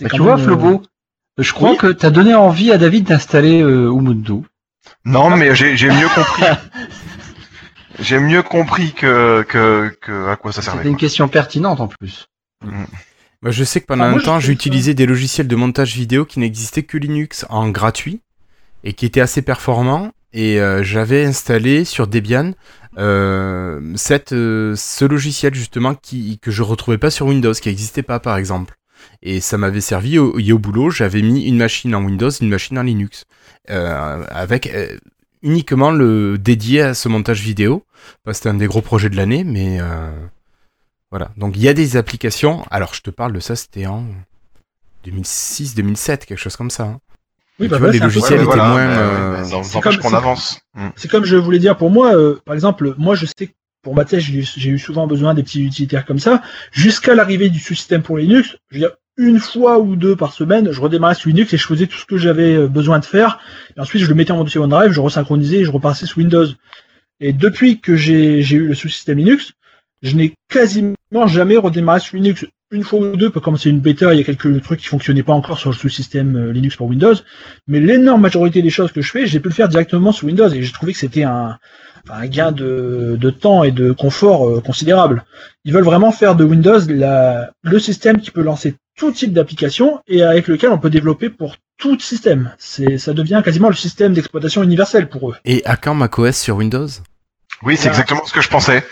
Bah, 0.00 0.08
tu 0.12 0.20
vois, 0.20 0.36
même, 0.36 0.40
euh, 0.40 0.46
Flobo, 0.46 0.82
je 1.38 1.52
crois 1.52 1.72
oui. 1.72 1.76
que 1.76 1.92
tu 1.92 2.06
as 2.06 2.10
donné 2.10 2.34
envie 2.34 2.70
à 2.72 2.78
David 2.78 3.06
d'installer 3.08 3.62
euh, 3.62 3.92
Ubuntu. 3.92 4.46
Non, 5.04 5.36
mais 5.36 5.54
j'ai 5.54 5.88
mieux 5.88 6.08
compris. 6.14 6.44
J'ai 8.00 8.18
mieux 8.18 8.42
compris 8.42 8.92
que, 8.92 9.44
que, 9.48 9.96
que 10.00 10.28
à 10.28 10.34
quoi 10.34 10.52
ça 10.52 10.62
servait. 10.62 10.78
C'était 10.78 10.90
une 10.90 10.96
question 10.96 11.28
pertinente 11.28 11.80
en 11.80 11.86
plus. 11.86 12.26
Moi, 12.60 13.52
je 13.52 13.62
sais 13.62 13.80
que 13.80 13.86
pendant 13.86 14.04
Ah, 14.04 14.10
moi, 14.10 14.18
un 14.18 14.22
temps, 14.22 14.40
utilisé 14.40 14.94
des 14.94 15.06
logiciels 15.06 15.46
de 15.46 15.54
montage 15.54 15.94
vidéo 15.94 16.24
qui 16.24 16.40
n'existaient 16.40 16.82
que 16.82 16.98
Linux 16.98 17.46
en 17.50 17.68
gratuit 17.68 18.20
et 18.82 18.94
qui 18.94 19.06
étaient 19.06 19.20
assez 19.20 19.42
performants. 19.42 20.10
Et 20.32 20.60
euh, 20.60 20.82
j'avais 20.82 21.24
installé 21.24 21.84
sur 21.84 22.08
Debian 22.08 22.54
cette, 23.96 24.32
euh, 24.32 24.74
ce 24.76 25.04
logiciel 25.04 25.54
justement 25.54 25.94
qui, 25.94 26.38
que 26.38 26.50
je 26.50 26.62
retrouvais 26.62 26.98
pas 26.98 27.10
sur 27.10 27.26
Windows, 27.26 27.52
qui 27.52 27.68
n'existait 27.68 28.02
pas 28.02 28.20
par 28.20 28.36
exemple. 28.36 28.74
Et 29.22 29.40
ça 29.40 29.58
m'avait 29.58 29.80
servi 29.80 30.18
au, 30.18 30.38
au 30.38 30.58
boulot. 30.58 30.90
J'avais 30.90 31.22
mis 31.22 31.44
une 31.46 31.56
machine 31.58 31.94
en 31.94 32.04
Windows, 32.04 32.30
une 32.30 32.48
machine 32.48 32.78
en 32.78 32.82
Linux, 32.82 33.24
euh, 33.70 34.24
avec 34.30 34.66
euh, 34.68 34.96
uniquement 35.42 35.90
le 35.90 36.38
dédié 36.38 36.82
à 36.82 36.94
ce 36.94 37.08
montage 37.08 37.40
vidéo. 37.42 37.84
Bah, 38.24 38.32
C'était 38.34 38.48
un 38.50 38.54
des 38.54 38.66
gros 38.66 38.82
projets 38.82 39.10
de 39.10 39.16
l'année, 39.16 39.44
mais 39.44 39.78
euh, 39.80 40.10
voilà. 41.10 41.32
Donc 41.36 41.56
il 41.56 41.62
y 41.62 41.68
a 41.68 41.74
des 41.74 41.96
applications. 41.96 42.64
Alors 42.70 42.94
je 42.94 43.02
te 43.02 43.10
parle 43.10 43.32
de 43.32 43.40
ça, 43.40 43.56
c'était 43.56 43.86
en 43.86 44.06
2006, 45.04 45.74
2007, 45.74 46.26
quelque 46.26 46.38
chose 46.38 46.56
comme 46.56 46.70
ça. 46.70 46.84
hein. 46.84 47.00
Oui, 47.60 47.68
bah 47.68 47.76
tu 47.76 47.80
vois, 47.82 47.90
voilà, 47.90 47.92
les 47.92 47.98
logiciels 48.00 48.34
étaient 48.40 48.44
voilà, 48.44 48.68
moins, 48.68 48.86
bah, 48.86 48.98
euh, 48.98 49.36
bah, 49.50 49.62
ça 49.62 49.80
comme- 49.80 49.96
qu'on 49.98 50.14
avance. 50.14 50.58
Mm. 50.74 50.88
C'est 50.96 51.08
comme 51.10 51.24
je 51.24 51.36
voulais 51.36 51.58
dire 51.60 51.76
pour 51.76 51.90
moi, 51.90 52.14
euh, 52.16 52.40
par 52.44 52.54
exemple, 52.54 52.94
moi 52.98 53.14
je 53.14 53.26
sais 53.26 53.46
que 53.46 53.52
pour 53.82 53.94
ma 53.94 54.04
thèse, 54.04 54.22
j'ai 54.22 54.38
eu- 54.38 54.48
j'ai 54.56 54.70
eu 54.70 54.78
souvent 54.78 55.06
besoin 55.06 55.34
des 55.34 55.42
petits 55.42 55.62
utilitaires 55.64 56.04
comme 56.04 56.18
ça, 56.18 56.42
jusqu'à 56.72 57.14
l'arrivée 57.14 57.50
du 57.50 57.58
sous-système 57.60 58.02
pour 58.02 58.16
Linux. 58.18 58.56
Je 58.70 58.76
veux 58.76 58.80
dire, 58.80 58.90
une 59.16 59.38
fois 59.38 59.78
ou 59.78 59.94
deux 59.94 60.16
par 60.16 60.32
semaine, 60.32 60.72
je 60.72 60.80
redémarrais 60.80 61.14
sous 61.14 61.28
Linux 61.28 61.52
et 61.54 61.56
je 61.56 61.66
faisais 61.66 61.86
tout 61.86 61.98
ce 61.98 62.04
que 62.06 62.16
j'avais 62.16 62.56
euh, 62.56 62.66
besoin 62.66 62.98
de 62.98 63.04
faire. 63.04 63.38
Et 63.76 63.80
ensuite, 63.80 64.02
je 64.02 64.08
le 64.08 64.14
mettais 64.16 64.32
en 64.32 64.42
dossier 64.42 64.58
OneDrive, 64.58 64.90
je 64.90 65.00
resynchronisais 65.00 65.58
et 65.58 65.64
je 65.64 65.70
repassais 65.70 66.06
sous 66.06 66.18
Windows. 66.18 66.46
Et 67.20 67.32
depuis 67.32 67.80
que 67.80 67.94
j'ai 67.94 68.42
j'ai 68.42 68.56
eu 68.56 68.66
le 68.66 68.74
sous-système 68.74 69.18
Linux, 69.18 69.52
je 70.02 70.16
n'ai 70.16 70.34
quasiment 70.48 70.94
jamais 71.28 71.56
redémarré 71.56 72.00
sous 72.00 72.16
Linux. 72.16 72.44
Une 72.74 72.82
fois 72.82 72.98
ou 72.98 73.16
deux, 73.16 73.30
comme 73.30 73.56
c'est 73.56 73.70
une 73.70 73.78
bêta, 73.78 74.12
il 74.12 74.18
y 74.18 74.20
a 74.20 74.24
quelques 74.24 74.60
trucs 74.60 74.80
qui 74.80 74.88
fonctionnaient 74.88 75.22
pas 75.22 75.32
encore 75.32 75.60
sur 75.60 75.70
le 75.70 75.76
sous-système 75.76 76.36
euh, 76.36 76.52
Linux 76.52 76.74
pour 76.74 76.88
Windows. 76.88 77.14
Mais 77.68 77.78
l'énorme 77.78 78.20
majorité 78.20 78.62
des 78.62 78.70
choses 78.70 78.90
que 78.90 79.00
je 79.00 79.12
fais, 79.12 79.28
j'ai 79.28 79.38
pu 79.38 79.48
le 79.48 79.54
faire 79.54 79.68
directement 79.68 80.10
sous 80.10 80.26
Windows 80.26 80.48
et 80.48 80.60
j'ai 80.60 80.72
trouvé 80.72 80.92
que 80.92 80.98
c'était 80.98 81.22
un, 81.22 81.56
gain 82.24 82.50
de, 82.50 83.30
temps 83.30 83.62
et 83.62 83.70
de 83.70 83.92
confort 83.92 84.48
euh, 84.48 84.60
considérable. 84.60 85.24
Ils 85.64 85.72
veulent 85.72 85.84
vraiment 85.84 86.10
faire 86.10 86.34
de 86.34 86.42
Windows 86.42 86.80
le 86.88 87.78
système 87.78 88.20
qui 88.20 88.32
peut 88.32 88.42
lancer 88.42 88.74
tout 88.96 89.12
type 89.12 89.32
d'application 89.32 90.00
et 90.08 90.24
avec 90.24 90.48
lequel 90.48 90.70
on 90.70 90.78
peut 90.78 90.90
développer 90.90 91.30
pour 91.30 91.54
tout 91.78 91.98
système. 92.00 92.50
Ça 92.58 93.12
devient 93.12 93.40
quasiment 93.44 93.68
le 93.68 93.76
système 93.76 94.14
d'exploitation 94.14 94.64
universel 94.64 95.08
pour 95.08 95.30
eux. 95.30 95.36
Et 95.44 95.64
à 95.64 95.76
quand 95.76 95.94
macOS 95.94 96.36
sur 96.36 96.56
Windows? 96.56 96.88
Oui, 97.64 97.76
c'est 97.76 97.84
Voilà. 97.88 97.92
exactement 97.92 98.24
ce 98.26 98.32
que 98.32 98.40
je 98.40 98.48
pensais. 98.48 98.84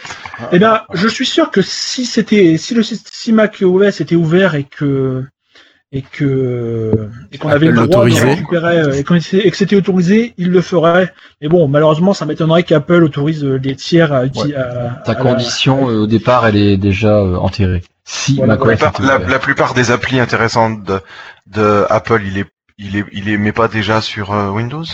Eh 0.52 0.58
ben, 0.58 0.82
je 0.92 1.08
suis 1.08 1.26
sûr 1.26 1.50
que 1.50 1.62
si 1.62 2.04
c'était, 2.06 2.56
si 2.58 2.74
le 2.74 2.82
si 2.82 3.32
Mac 3.32 3.58
OS 3.62 4.00
était 4.00 4.14
ouvert 4.16 4.54
et 4.54 4.64
que 4.64 5.24
et 5.94 6.00
que 6.00 7.08
et 7.32 7.38
qu'on 7.38 7.50
avait 7.50 7.66
le 7.68 7.86
droit 7.86 8.06
de 8.06 8.12
récupérer 8.14 8.78
euh, 8.80 8.92
et, 8.94 9.04
qu'on 9.04 9.14
était- 9.16 9.46
et 9.46 9.50
que 9.50 9.56
c'était 9.56 9.76
autorisé, 9.76 10.32
il 10.38 10.48
le 10.50 10.62
ferait. 10.62 11.12
Mais 11.42 11.48
bon, 11.48 11.68
malheureusement, 11.68 12.14
ça 12.14 12.24
m'étonnerait 12.24 12.62
qu'Apple 12.62 13.04
autorise 13.04 13.44
euh, 13.44 13.58
des 13.58 13.76
tiers 13.76 14.10
à 14.12 14.24
utiliser. 14.24 14.56
à- 14.56 15.02
Ta 15.04 15.12
à 15.12 15.14
condition 15.16 15.90
euh, 15.90 16.02
au 16.04 16.06
départ, 16.06 16.46
elle 16.46 16.56
est 16.56 16.76
déjà 16.78 17.22
enterrée. 17.22 17.82
Si 18.04 18.36
Voilà, 18.36 18.56
macOS 18.56 18.80
La, 19.00 19.38
plupart 19.38 19.74
des 19.74 19.90
applis 19.90 20.18
intéressantes 20.18 20.82
de, 20.82 20.98
de 21.46 21.84
Apple, 21.90 22.22
il 22.26 22.38
est, 22.38 22.46
il 22.78 22.96
est, 22.96 23.04
il 23.12 23.28
est 23.28 23.36
met 23.36 23.52
pas 23.52 23.68
déjà 23.68 24.00
sur 24.00 24.32
euh, 24.32 24.48
Windows? 24.50 24.84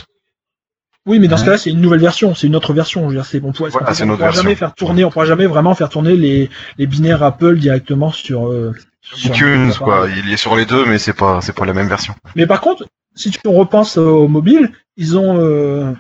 Oui, 1.09 1.19
mais 1.19 1.27
dans 1.27 1.37
ce 1.37 1.43
Ouais. 1.43 1.47
cas-là, 1.47 1.59
c'est 1.59 1.71
une 1.71 1.81
nouvelle 1.81 2.01
version, 2.01 2.35
c'est 2.37 2.47
une 2.47 2.55
autre 2.55 2.73
version. 2.73 3.03
Je 3.03 3.07
veux 3.09 3.15
dire, 3.15 3.25
c'est 3.25 3.43
on 3.43 3.53
pourra, 3.53 3.71
Voilà, 3.71 3.89
on 3.89 4.09
autre 4.11 4.17
pourra 4.19 4.31
jamais 4.31 4.55
faire 4.55 4.75
tourner, 4.75 5.05
on 5.05 5.11
pourra 5.11 5.25
jamais 5.25 5.47
vraiment 5.47 5.75
faire 5.75 5.89
tourner 5.89 6.15
les, 6.17 6.51
les 6.79 6.87
binaires 6.87 7.23
Apple 7.23 7.57
directement 7.59 8.13
sur. 8.13 8.49
euh, 8.49 8.73
sur 9.01 9.31
iTunes, 9.31 9.73
quoi. 9.79 10.07
Il 10.17 10.31
est 10.33 10.37
sur 10.37 10.55
les 10.55 10.67
deux, 10.67 10.85
mais 10.87 10.99
c'est 10.99 11.15
pas, 11.15 11.41
c'est 11.41 11.55
pas 11.55 11.65
la 11.65 11.73
même 11.73 11.89
version. 11.89 12.15
Mais 12.37 12.47
par 12.47 12.61
contre, 12.61 12.87
si 13.15 13.31
tu 13.31 13.39
repenses 13.47 13.97
au 13.97 14.29
mobile, 14.29 14.71
ils 14.97 15.17
ont 15.17 15.39
euh, 15.41 15.93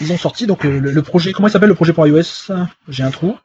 ils 0.00 0.12
ont 0.12 0.18
sorti 0.18 0.46
donc 0.46 0.62
le, 0.64 0.78
le 0.78 1.02
projet. 1.02 1.32
Comment 1.32 1.48
il 1.48 1.50
s'appelle 1.50 1.68
le 1.68 1.74
projet 1.74 1.92
pour 1.92 2.06
iOS 2.06 2.52
J'ai 2.88 3.02
un 3.02 3.10
trou. 3.10 3.36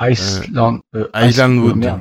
Iceland, 0.00 0.80
euh, 0.94 1.08
Island 1.14 1.58
Wood. 1.58 1.76
merde. 1.76 2.00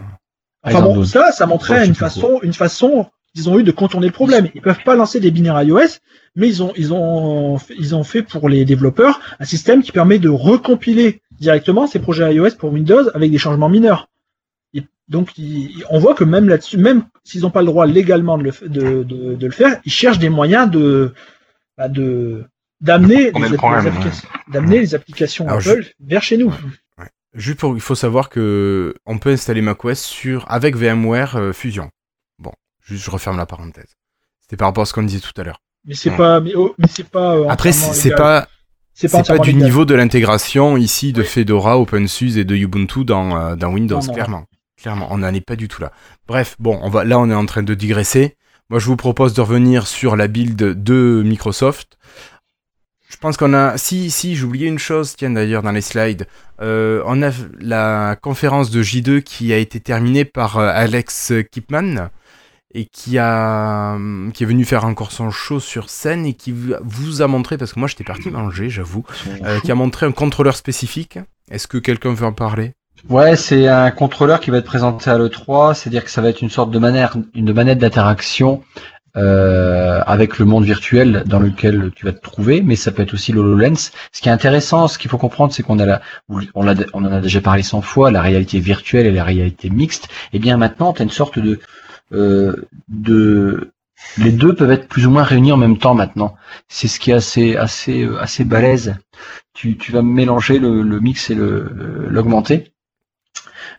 Enfin 0.64 0.80
Island 0.80 0.84
bon, 0.94 0.98
Wood. 1.00 1.06
ça, 1.08 1.32
ça 1.32 1.46
montrait 1.46 1.86
une 1.86 1.96
façon, 1.96 2.40
une 2.44 2.54
façon 2.54 3.08
qu'ils 3.34 3.50
ont 3.50 3.58
eu 3.60 3.64
de 3.64 3.72
contourner 3.72 4.08
le 4.08 4.14
problème. 4.14 4.50
Ils 4.54 4.62
peuvent 4.62 4.84
pas 4.84 4.96
lancer 4.96 5.20
des 5.20 5.32
binaires 5.32 5.62
iOS, 5.62 6.00
mais 6.36 6.48
ils 6.48 6.62
ont, 6.64 6.74
ils 6.76 6.94
ont, 6.94 7.58
fait- 7.58 7.76
ils 7.78 7.96
ont 7.96 8.04
fait 8.04 8.22
pour 8.24 8.50
les 8.50 8.66
développeurs 8.66 9.20
un 9.40 9.46
système 9.46 9.82
qui 9.84 9.92
permet 9.92 10.20
de 10.20 10.30
recompiler 10.30 11.22
directement 11.40 11.88
ces 11.88 12.00
projets 12.00 12.34
iOS 12.34 12.56
pour 12.58 12.72
Windows 12.74 13.10
avec 13.14 13.32
des 13.32 13.38
changements 13.38 13.70
mineurs. 13.70 14.10
Et 14.74 14.84
donc, 15.08 15.38
ils- 15.38 15.84
on 15.90 16.00
voit 16.00 16.14
que 16.16 16.24
même 16.24 16.48
là-dessus, 16.50 16.78
même 16.78 17.06
s'ils 17.24 17.42
n'ont 17.42 17.52
pas 17.52 17.62
le 17.62 17.68
droit 17.68 17.86
légalement 17.86 18.38
de 18.38 18.44
le, 18.44 18.52
de, 18.68 19.04
de, 19.04 19.36
de 19.36 19.46
le 19.46 19.52
faire, 19.52 19.80
ils 19.86 19.92
cherchent 19.92 20.20
des 20.20 20.30
moyens 20.30 20.70
de, 20.70 21.14
bah, 21.78 21.88
de 21.90 22.44
d'amener 22.82 23.32
les, 23.32 23.32
les 23.32 23.88
applications, 23.88 24.28
d'amener 24.52 24.80
les 24.80 24.96
applications 24.96 25.48
Alors, 25.48 25.60
Apple 25.60 25.86
vers 26.02 26.22
chez 26.24 26.38
nous. 26.38 26.54
Juste 27.34 27.60
pour, 27.60 27.76
il 27.76 27.82
faut 27.82 27.96
savoir 27.96 28.30
que 28.30 28.96
on 29.06 29.18
peut 29.18 29.30
installer 29.32 29.62
macOS 29.62 30.00
sur 30.02 30.46
avec 30.50 30.76
VMware 30.78 31.36
euh, 31.36 31.52
Fusion. 31.54 31.90
Bon, 32.40 32.52
juste 32.82 33.04
je 33.06 33.12
referme 33.12 33.36
la 33.38 33.46
parenthèse. 33.46 33.96
C'était 34.42 34.56
par 34.58 34.68
rapport 34.70 34.84
à 34.84 34.86
ce 34.86 34.94
qu'on 34.94 35.04
disait 35.04 35.20
tout 35.20 35.34
à 35.42 35.44
l'heure. 35.44 35.60
Mais 35.86 35.94
c'est 35.96 36.10
Hmm. 36.12 36.18
pas, 36.18 36.40
mais, 36.40 36.54
oh, 36.56 36.74
mais 36.78 36.88
c'est 36.90 37.08
pas. 37.08 37.36
euh, 37.38 37.46
Après, 37.50 37.72
c'est 37.72 38.12
pas 38.16 38.48
c'est 38.94 39.12
pas 39.12 39.38
du 39.40 39.52
légal. 39.52 39.64
niveau 39.64 39.86
de 39.86 39.94
l'intégration 39.94 40.78
ici 40.78 41.12
de 41.14 41.22
Fedora, 41.22 41.78
OpenSUSE 41.80 42.38
et 42.38 42.46
de 42.46 42.56
Ubuntu 42.56 43.04
dans 43.04 43.36
euh, 43.38 43.56
dans 43.56 43.72
Windows. 43.74 44.00
Non, 44.00 44.06
non. 44.08 44.14
Clairement, 44.14 44.46
clairement, 44.82 45.08
on 45.12 45.18
n'en 45.20 45.34
est 45.34 45.42
pas 45.46 45.56
du 45.58 45.68
tout 45.68 45.82
là. 45.82 45.92
Bref, 46.28 46.56
bon, 46.60 46.80
on 46.82 46.90
va 46.90 47.04
là, 47.04 47.20
on 47.20 47.30
est 47.30 47.36
en 47.36 47.46
train 47.46 47.64
de 47.64 47.74
digresser. 47.74 48.36
Moi, 48.70 48.80
je 48.80 48.86
vous 48.88 48.96
propose 48.96 49.34
de 49.34 49.42
revenir 49.42 49.86
sur 49.86 50.16
la 50.16 50.28
build 50.28 50.56
de 50.56 51.22
Microsoft. 51.26 51.98
Je 53.10 53.18
pense 53.18 53.38
qu'on 53.38 53.54
a. 53.54 53.78
Si, 53.78 54.10
si, 54.10 54.36
j'ai 54.36 54.44
oublié 54.44 54.68
une 54.68 54.80
chose, 54.80 55.16
tiens 55.16 55.30
d'ailleurs, 55.30 55.62
dans 55.62 55.72
les 55.72 55.82
slides. 55.82 56.26
Euh, 56.62 57.04
on 57.06 57.22
a 57.22 57.30
la 57.60 58.16
conférence 58.20 58.72
de 58.72 58.82
J2 58.82 59.22
qui 59.22 59.54
a 59.54 59.58
été 59.58 59.80
terminée 59.80 60.26
par 60.26 60.58
Alex 60.58 61.32
Kipman 61.52 62.10
et 62.76 62.86
qui 62.86 63.18
a 63.18 63.98
qui 64.34 64.44
est 64.44 64.46
venu 64.46 64.66
faire 64.66 64.86
encore 64.86 65.12
son 65.12 65.32
show 65.32 65.60
sur 65.60 65.90
scène 65.90 66.26
et 66.26 66.34
qui 66.34 66.54
vous- 66.54 67.22
a 67.22 67.28
montré 67.28 67.58
parce 67.58 67.74
que 67.74 67.80
moi 67.80 67.88
j'étais 67.88 68.04
parti 68.04 68.30
manger 68.30 68.70
j'avoue 68.70 69.06
euh, 69.46 69.60
qui 69.62 69.72
a 69.72 69.76
montré 69.76 70.06
un 70.06 70.12
contrôleur 70.12 70.56
spécifique 70.56 71.18
est-ce 71.50 71.68
que 71.68 71.78
quelqu'un 71.78 72.14
veut 72.14 72.26
en 72.26 72.34
parler? 72.34 72.74
Ouais, 73.10 73.36
c'est 73.36 73.68
un 73.68 73.92
contrôleur 73.92 74.40
qui 74.40 74.50
va 74.50 74.58
être 74.58 74.66
présenté 74.66 75.12
à 75.12 75.18
l'E3, 75.18 75.76
c'est-à-dire 75.76 76.04
que 76.04 76.10
ça 76.10 76.22
va 76.22 76.30
être 76.30 76.42
une 76.42 76.50
sorte 76.50 76.72
de 76.72 76.80
manette, 76.80 77.12
une 77.36 77.54
manette 77.54 77.78
d'interaction 77.78 78.64
euh, 79.16 80.02
avec 80.08 80.40
le 80.40 80.46
monde 80.46 80.66
virtuel 80.66 81.24
dans 81.28 81.40
lequel 81.40 81.92
tu 81.96 82.06
vas 82.06 82.14
te 82.14 82.20
trouver, 82.22 82.62
mais 82.62 82.76
ça 82.76 82.92
peut 82.92 83.04
être 83.04 83.14
aussi 83.14 83.32
l'HoloLens. 83.32 83.92
Ce 84.12 84.22
qui 84.22 84.30
est 84.30 84.32
intéressant, 84.32 84.88
ce 84.88 84.98
qu'il 84.98 85.10
faut 85.12 85.20
comprendre, 85.20 85.54
c'est 85.54 85.62
qu'on 85.62 85.78
a 85.80 85.86
la, 85.86 86.02
on, 86.30 86.68
en 86.68 87.06
a 87.12 87.22
déjà 87.22 87.42
parlé 87.42 87.62
100 87.62 87.82
fois, 87.82 88.10
la 88.12 88.22
réalité 88.22 88.60
virtuelle 88.60 89.06
et 89.06 89.12
la 89.12 89.24
réalité 89.24 89.70
mixte. 89.70 90.10
Et 90.34 90.40
bien 90.40 90.58
maintenant, 90.58 90.92
tu 90.92 91.02
as 91.02 91.06
une 91.06 91.12
sorte 91.12 91.38
de, 91.38 91.60
de, 92.12 93.72
les 94.18 94.32
deux 94.32 94.56
peuvent 94.56 94.72
être 94.72 94.88
plus 94.88 95.06
ou 95.08 95.12
moins 95.12 95.24
réunis 95.24 95.52
en 95.52 95.58
même 95.58 95.78
temps 95.78 95.96
maintenant. 95.96 96.36
C'est 96.68 96.88
ce 96.88 97.00
qui 97.00 97.12
est 97.12 97.16
assez, 97.16 97.56
assez, 97.56 98.04
euh, 98.04 98.20
assez 98.22 98.44
balèze. 98.44 98.96
Tu, 99.54 99.78
tu 99.78 99.92
vas 99.92 100.02
mélanger 100.02 100.60
le, 100.60 100.82
le 100.84 101.00
mix 101.00 101.30
et 101.30 101.36
le, 101.36 102.08
l'augmenter. 102.10 102.72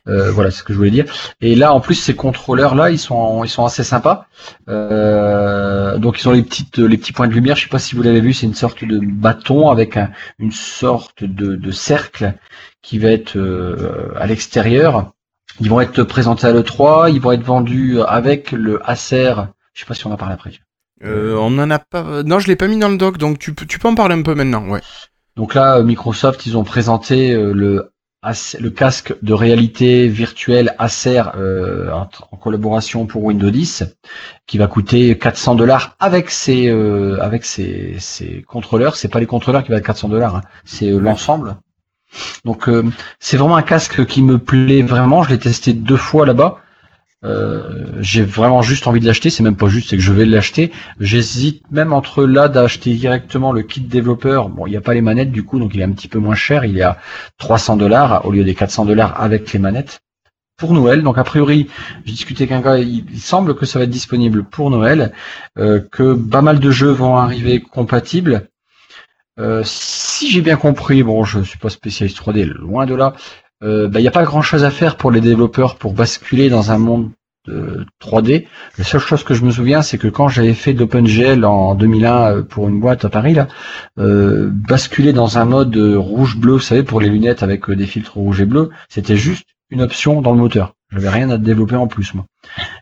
Euh, 0.08 0.30
voilà 0.30 0.50
ce 0.50 0.62
que 0.62 0.72
je 0.72 0.78
voulais 0.78 0.90
dire. 0.90 1.04
Et 1.40 1.54
là, 1.54 1.72
en 1.72 1.80
plus, 1.80 1.94
ces 1.94 2.14
contrôleurs-là, 2.14 2.90
ils 2.90 2.98
sont, 2.98 3.44
ils 3.44 3.48
sont 3.48 3.64
assez 3.64 3.82
sympas. 3.84 4.26
Euh, 4.68 5.98
donc, 5.98 6.20
ils 6.20 6.28
ont 6.28 6.32
les 6.32 6.42
petites, 6.42 6.78
les 6.78 6.96
petits 6.96 7.12
points 7.12 7.28
de 7.28 7.32
lumière. 7.34 7.56
Je 7.56 7.64
sais 7.64 7.68
pas 7.68 7.78
si 7.78 7.94
vous 7.96 8.02
l'avez 8.02 8.20
vu, 8.20 8.32
c'est 8.32 8.46
une 8.46 8.54
sorte 8.54 8.84
de 8.84 8.98
bâton 8.98 9.68
avec 9.70 9.96
un- 9.96 10.10
une 10.38 10.52
sorte 10.52 11.24
de, 11.24 11.56
de 11.56 11.70
cercle 11.70 12.34
qui 12.82 12.98
va 12.98 13.08
être 13.10 13.36
euh, 13.36 14.12
à 14.16 14.26
l'extérieur. 14.26 15.12
Ils 15.60 15.70
vont 15.70 15.80
être 15.80 16.02
présentés 16.02 16.46
à 16.46 16.52
l'E3. 16.52 17.10
Ils 17.12 17.20
vont 17.20 17.32
être 17.32 17.44
vendus 17.44 18.00
avec 18.06 18.52
le 18.52 18.80
Acer. 18.88 19.34
Je 19.74 19.80
sais 19.80 19.86
pas 19.86 19.94
si 19.94 20.06
on 20.06 20.12
en 20.12 20.16
parle 20.16 20.32
après. 20.32 20.52
Euh, 21.04 21.36
on 21.38 21.58
en 21.58 21.70
a 21.70 21.78
pas 21.78 22.22
non 22.22 22.38
je 22.38 22.46
l'ai 22.46 22.56
pas 22.56 22.68
mis 22.68 22.78
dans 22.78 22.88
le 22.88 22.96
doc 22.96 23.18
donc 23.18 23.38
tu 23.38 23.52
peux 23.52 23.66
tu 23.66 23.78
peux 23.78 23.86
en 23.86 23.94
parler 23.94 24.14
un 24.14 24.22
peu 24.22 24.34
maintenant 24.34 24.66
ouais 24.66 24.80
Donc 25.36 25.52
là, 25.52 25.76
euh, 25.76 25.82
Microsoft, 25.82 26.46
ils 26.46 26.56
ont 26.56 26.64
présenté 26.64 27.34
euh, 27.34 27.52
le, 27.52 27.90
casque 28.70 29.14
de 29.22 29.32
réalité 29.32 30.08
virtuelle 30.08 30.74
Acer 30.78 31.22
euh, 31.36 31.90
en, 31.92 32.36
collaboration 32.36 33.06
pour 33.06 33.24
Windows 33.24 33.50
10, 33.50 33.84
qui 34.46 34.58
va 34.58 34.66
coûter 34.66 35.16
400 35.18 35.54
dollars 35.54 35.96
avec 35.98 36.30
ses 36.30 36.68
euh, 36.68 37.18
avec 37.20 37.44
ses, 37.44 37.96
ses 37.98 38.42
contrôleurs. 38.42 38.96
C'est 38.96 39.08
pas 39.08 39.20
les 39.20 39.26
contrôleurs 39.26 39.64
qui 39.64 39.70
va 39.70 39.76
être 39.78 39.86
400 39.86 40.08
dollars, 40.08 40.40
c'est 40.64 40.90
euh, 40.90 40.98
l'ensemble. 40.98 41.56
Donc 42.44 42.68
euh, 42.68 42.84
c'est 43.20 43.36
vraiment 43.36 43.56
un 43.56 43.62
casque 43.62 44.04
qui 44.06 44.22
me 44.22 44.38
plaît 44.38 44.82
vraiment. 44.82 45.22
Je 45.22 45.30
l'ai 45.30 45.38
testé 45.38 45.72
deux 45.72 45.96
fois 45.96 46.26
là-bas. 46.26 46.58
Euh, 47.24 47.86
j'ai 48.00 48.22
vraiment 48.22 48.62
juste 48.62 48.86
envie 48.86 49.00
de 49.00 49.06
l'acheter. 49.06 49.30
C'est 49.30 49.42
même 49.42 49.56
pas 49.56 49.68
juste, 49.68 49.90
c'est 49.90 49.96
que 49.96 50.02
je 50.02 50.12
vais 50.12 50.26
l'acheter. 50.26 50.72
J'hésite 51.00 51.62
même 51.70 51.92
entre 51.92 52.24
là 52.24 52.48
d'acheter 52.48 52.94
directement 52.94 53.52
le 53.52 53.62
kit 53.62 53.80
développeur. 53.80 54.48
Bon, 54.48 54.66
il 54.66 54.70
n'y 54.70 54.76
a 54.76 54.80
pas 54.80 54.94
les 54.94 55.00
manettes 55.00 55.32
du 55.32 55.42
coup, 55.42 55.58
donc 55.58 55.74
il 55.74 55.80
est 55.80 55.84
un 55.84 55.92
petit 55.92 56.08
peu 56.08 56.18
moins 56.18 56.34
cher. 56.34 56.64
Il 56.64 56.78
est 56.78 56.82
à 56.82 56.98
300 57.38 57.76
dollars 57.76 58.24
au 58.26 58.32
lieu 58.32 58.44
des 58.44 58.54
400 58.54 58.84
dollars 58.84 59.20
avec 59.20 59.52
les 59.52 59.58
manettes 59.58 60.00
pour 60.56 60.72
Noël. 60.72 61.02
Donc 61.02 61.18
a 61.18 61.24
priori, 61.24 61.68
j'ai 62.04 62.12
discuté 62.12 62.44
avec 62.44 62.52
un 62.52 62.60
gars, 62.60 62.78
il, 62.78 63.04
semble 63.18 63.54
que 63.54 63.66
ça 63.66 63.78
va 63.78 63.84
être 63.84 63.90
disponible 63.90 64.44
pour 64.44 64.70
Noël, 64.70 65.12
euh, 65.58 65.80
que 65.90 66.14
pas 66.14 66.42
mal 66.42 66.60
de 66.60 66.70
jeux 66.70 66.90
vont 66.90 67.16
arriver 67.16 67.60
compatibles. 67.60 68.48
Euh, 69.38 69.62
si 69.64 70.30
j'ai 70.30 70.40
bien 70.40 70.56
compris, 70.56 71.02
bon, 71.02 71.24
je 71.24 71.40
suis 71.40 71.58
pas 71.58 71.68
spécialiste 71.68 72.18
3D, 72.18 72.44
loin 72.44 72.86
de 72.86 72.94
là. 72.94 73.14
euh, 73.62 73.88
bah, 73.88 74.00
Il 74.00 74.02
n'y 74.02 74.08
a 74.08 74.12
pas 74.12 74.24
grand 74.24 74.42
chose 74.42 74.64
à 74.64 74.70
faire 74.70 74.96
pour 74.96 75.10
les 75.10 75.20
développeurs 75.20 75.76
pour 75.76 75.92
basculer 75.92 76.48
dans 76.48 76.70
un 76.72 76.78
monde 76.78 77.10
de 77.46 77.84
3D. 78.00 78.46
La 78.78 78.84
seule 78.84 79.00
chose 79.00 79.22
que 79.22 79.34
je 79.34 79.44
me 79.44 79.50
souviens, 79.50 79.82
c'est 79.82 79.98
que 79.98 80.08
quand 80.08 80.28
j'avais 80.28 80.54
fait 80.54 80.72
d'OpenGL 80.74 81.44
en 81.44 81.74
2001 81.74 82.32
euh, 82.32 82.42
pour 82.42 82.68
une 82.68 82.80
boîte 82.80 83.04
à 83.04 83.08
Paris, 83.08 83.34
là, 83.34 83.46
euh, 83.98 84.48
basculer 84.50 85.12
dans 85.12 85.38
un 85.38 85.44
mode 85.44 85.76
euh, 85.76 85.96
rouge-bleu, 85.98 86.54
vous 86.54 86.58
savez, 86.60 86.82
pour 86.82 87.00
les 87.00 87.08
lunettes 87.08 87.42
avec 87.42 87.68
euh, 87.70 87.76
des 87.76 87.86
filtres 87.86 88.14
rouge 88.14 88.40
et 88.40 88.46
bleu, 88.46 88.70
c'était 88.88 89.16
juste 89.16 89.46
une 89.70 89.82
option 89.82 90.22
dans 90.22 90.32
le 90.32 90.38
moteur. 90.38 90.74
J'avais 90.90 91.08
rien 91.10 91.30
à 91.30 91.38
développer 91.38 91.76
en 91.76 91.86
plus, 91.88 92.14
moi. 92.14 92.24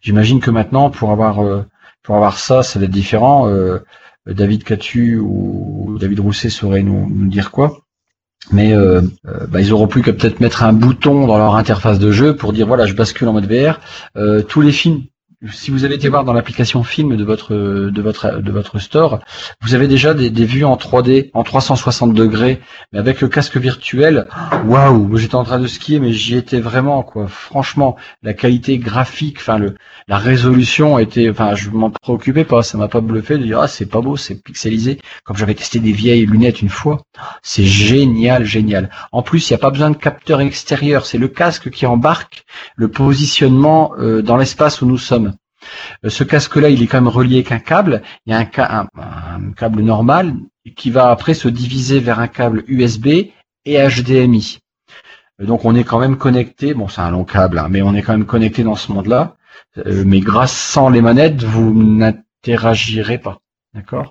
J'imagine 0.02 0.40
que 0.40 0.50
maintenant, 0.50 0.90
pour 0.90 1.10
avoir 1.10 1.42
euh, 1.44 1.64
pour 2.02 2.16
avoir 2.16 2.38
ça, 2.38 2.62
ça 2.62 2.78
va 2.78 2.84
être 2.84 2.90
différent. 2.90 3.48
Euh, 3.48 3.78
David 4.26 4.64
Catu 4.64 5.18
ou 5.18 5.96
David 6.00 6.20
Rousset 6.20 6.50
sauraient 6.50 6.82
nous, 6.82 7.28
dire 7.28 7.50
quoi. 7.50 7.80
Mais 8.52 8.74
euh, 8.74 9.00
euh, 9.26 9.46
bah, 9.46 9.60
ils 9.60 9.72
auront 9.72 9.86
plus 9.86 10.02
qu'à 10.02 10.12
peut-être 10.12 10.40
mettre 10.40 10.64
un 10.64 10.72
bouton 10.72 11.26
dans 11.26 11.38
leur 11.38 11.56
interface 11.56 11.98
de 11.98 12.12
jeu 12.12 12.36
pour 12.36 12.52
dire 12.52 12.66
voilà 12.66 12.84
je 12.84 12.92
bascule 12.92 13.28
en 13.28 13.32
mode 13.32 13.50
VR. 13.50 13.80
Euh, 14.16 14.42
tous 14.42 14.60
les 14.60 14.72
films, 14.72 15.04
si 15.52 15.70
vous 15.70 15.84
avez 15.84 15.96
été 15.96 16.08
voir 16.08 16.24
dans 16.24 16.32
l'application 16.32 16.82
film 16.82 17.16
de 17.16 17.24
votre 17.24 17.54
de 17.54 18.02
votre 18.02 18.40
de 18.40 18.52
votre 18.52 18.78
store, 18.78 19.20
vous 19.60 19.74
avez 19.74 19.88
déjà 19.88 20.14
des, 20.14 20.30
des 20.30 20.44
vues 20.44 20.64
en 20.64 20.76
3D, 20.76 21.30
en 21.34 21.42
360 21.42 22.14
degrés, 22.14 22.60
mais 22.92 22.98
avec 22.98 23.20
le 23.20 23.28
casque 23.28 23.56
virtuel. 23.56 24.26
Waouh, 24.66 25.16
j'étais 25.16 25.34
en 25.34 25.44
train 25.44 25.58
de 25.58 25.66
skier, 25.66 26.00
mais 26.00 26.12
j'y 26.12 26.36
étais 26.36 26.60
vraiment 26.60 27.02
quoi. 27.02 27.26
Franchement, 27.26 27.96
la 28.22 28.34
qualité 28.34 28.78
graphique, 28.78 29.38
enfin 29.38 29.58
le 29.58 29.74
la 30.08 30.18
résolution 30.18 30.98
était, 30.98 31.30
enfin 31.30 31.54
je 31.54 31.70
m'en 31.70 31.90
préoccupais 31.90 32.44
pas, 32.44 32.62
ça 32.62 32.78
m'a 32.78 32.88
pas 32.88 33.00
bluffé 33.00 33.38
de 33.38 33.44
dire 33.44 33.60
ah 33.60 33.68
c'est 33.68 33.86
pas 33.86 34.00
beau, 34.00 34.16
c'est 34.16 34.42
pixelisé. 34.42 35.00
Comme 35.24 35.36
j'avais 35.36 35.54
testé 35.54 35.78
des 35.80 35.92
vieilles 35.92 36.26
lunettes 36.26 36.62
une 36.62 36.68
fois, 36.68 37.02
c'est 37.42 37.64
génial, 37.64 38.44
génial. 38.44 38.90
En 39.12 39.22
plus, 39.22 39.48
il 39.48 39.52
n'y 39.52 39.56
a 39.56 39.58
pas 39.58 39.70
besoin 39.70 39.90
de 39.90 39.96
capteur 39.96 40.40
extérieur, 40.40 41.06
c'est 41.06 41.18
le 41.18 41.28
casque 41.28 41.70
qui 41.70 41.86
embarque 41.86 42.44
le 42.76 42.88
positionnement 42.88 43.92
euh, 43.98 44.22
dans 44.22 44.36
l'espace 44.36 44.80
où 44.82 44.86
nous 44.86 44.98
sommes. 44.98 45.33
Euh, 46.04 46.10
Ce 46.10 46.24
casque-là, 46.24 46.68
il 46.70 46.82
est 46.82 46.86
quand 46.86 47.00
même 47.00 47.08
relié 47.08 47.36
avec 47.36 47.52
un 47.52 47.58
câble. 47.58 48.02
Il 48.26 48.32
y 48.32 48.34
a 48.34 48.38
un, 48.38 48.46
ca- 48.52 48.80
un- 48.96 49.00
un 49.00 49.52
câble 49.52 49.82
normal 49.82 50.34
qui 50.76 50.90
va 50.90 51.10
après 51.10 51.34
se 51.34 51.48
diviser 51.48 52.00
vers 52.00 52.18
un 52.20 52.28
câble 52.28 52.64
USB 52.68 53.06
et 53.64 53.78
HDMI. 53.88 54.60
Euh, 55.40 55.46
Donc 55.46 55.64
on 55.64 55.74
est 55.74 55.84
quand 55.84 55.98
même 55.98 56.16
connecté. 56.16 56.74
Bon, 56.74 56.88
c'est 56.88 57.00
un 57.00 57.10
long 57.10 57.24
câble, 57.24 57.58
hein, 57.58 57.68
mais 57.70 57.82
on 57.82 57.94
est 57.94 58.02
quand 58.02 58.12
même 58.12 58.26
connecté 58.26 58.62
dans 58.62 58.76
ce 58.76 58.92
monde-là. 58.92 59.36
Euh, 59.78 60.04
mais 60.06 60.20
grâce 60.20 60.52
sans 60.56 60.88
les 60.88 61.00
manettes, 61.00 61.42
vous 61.42 61.72
n'interagirez 61.74 63.18
pas. 63.18 63.40
D'accord? 63.74 64.10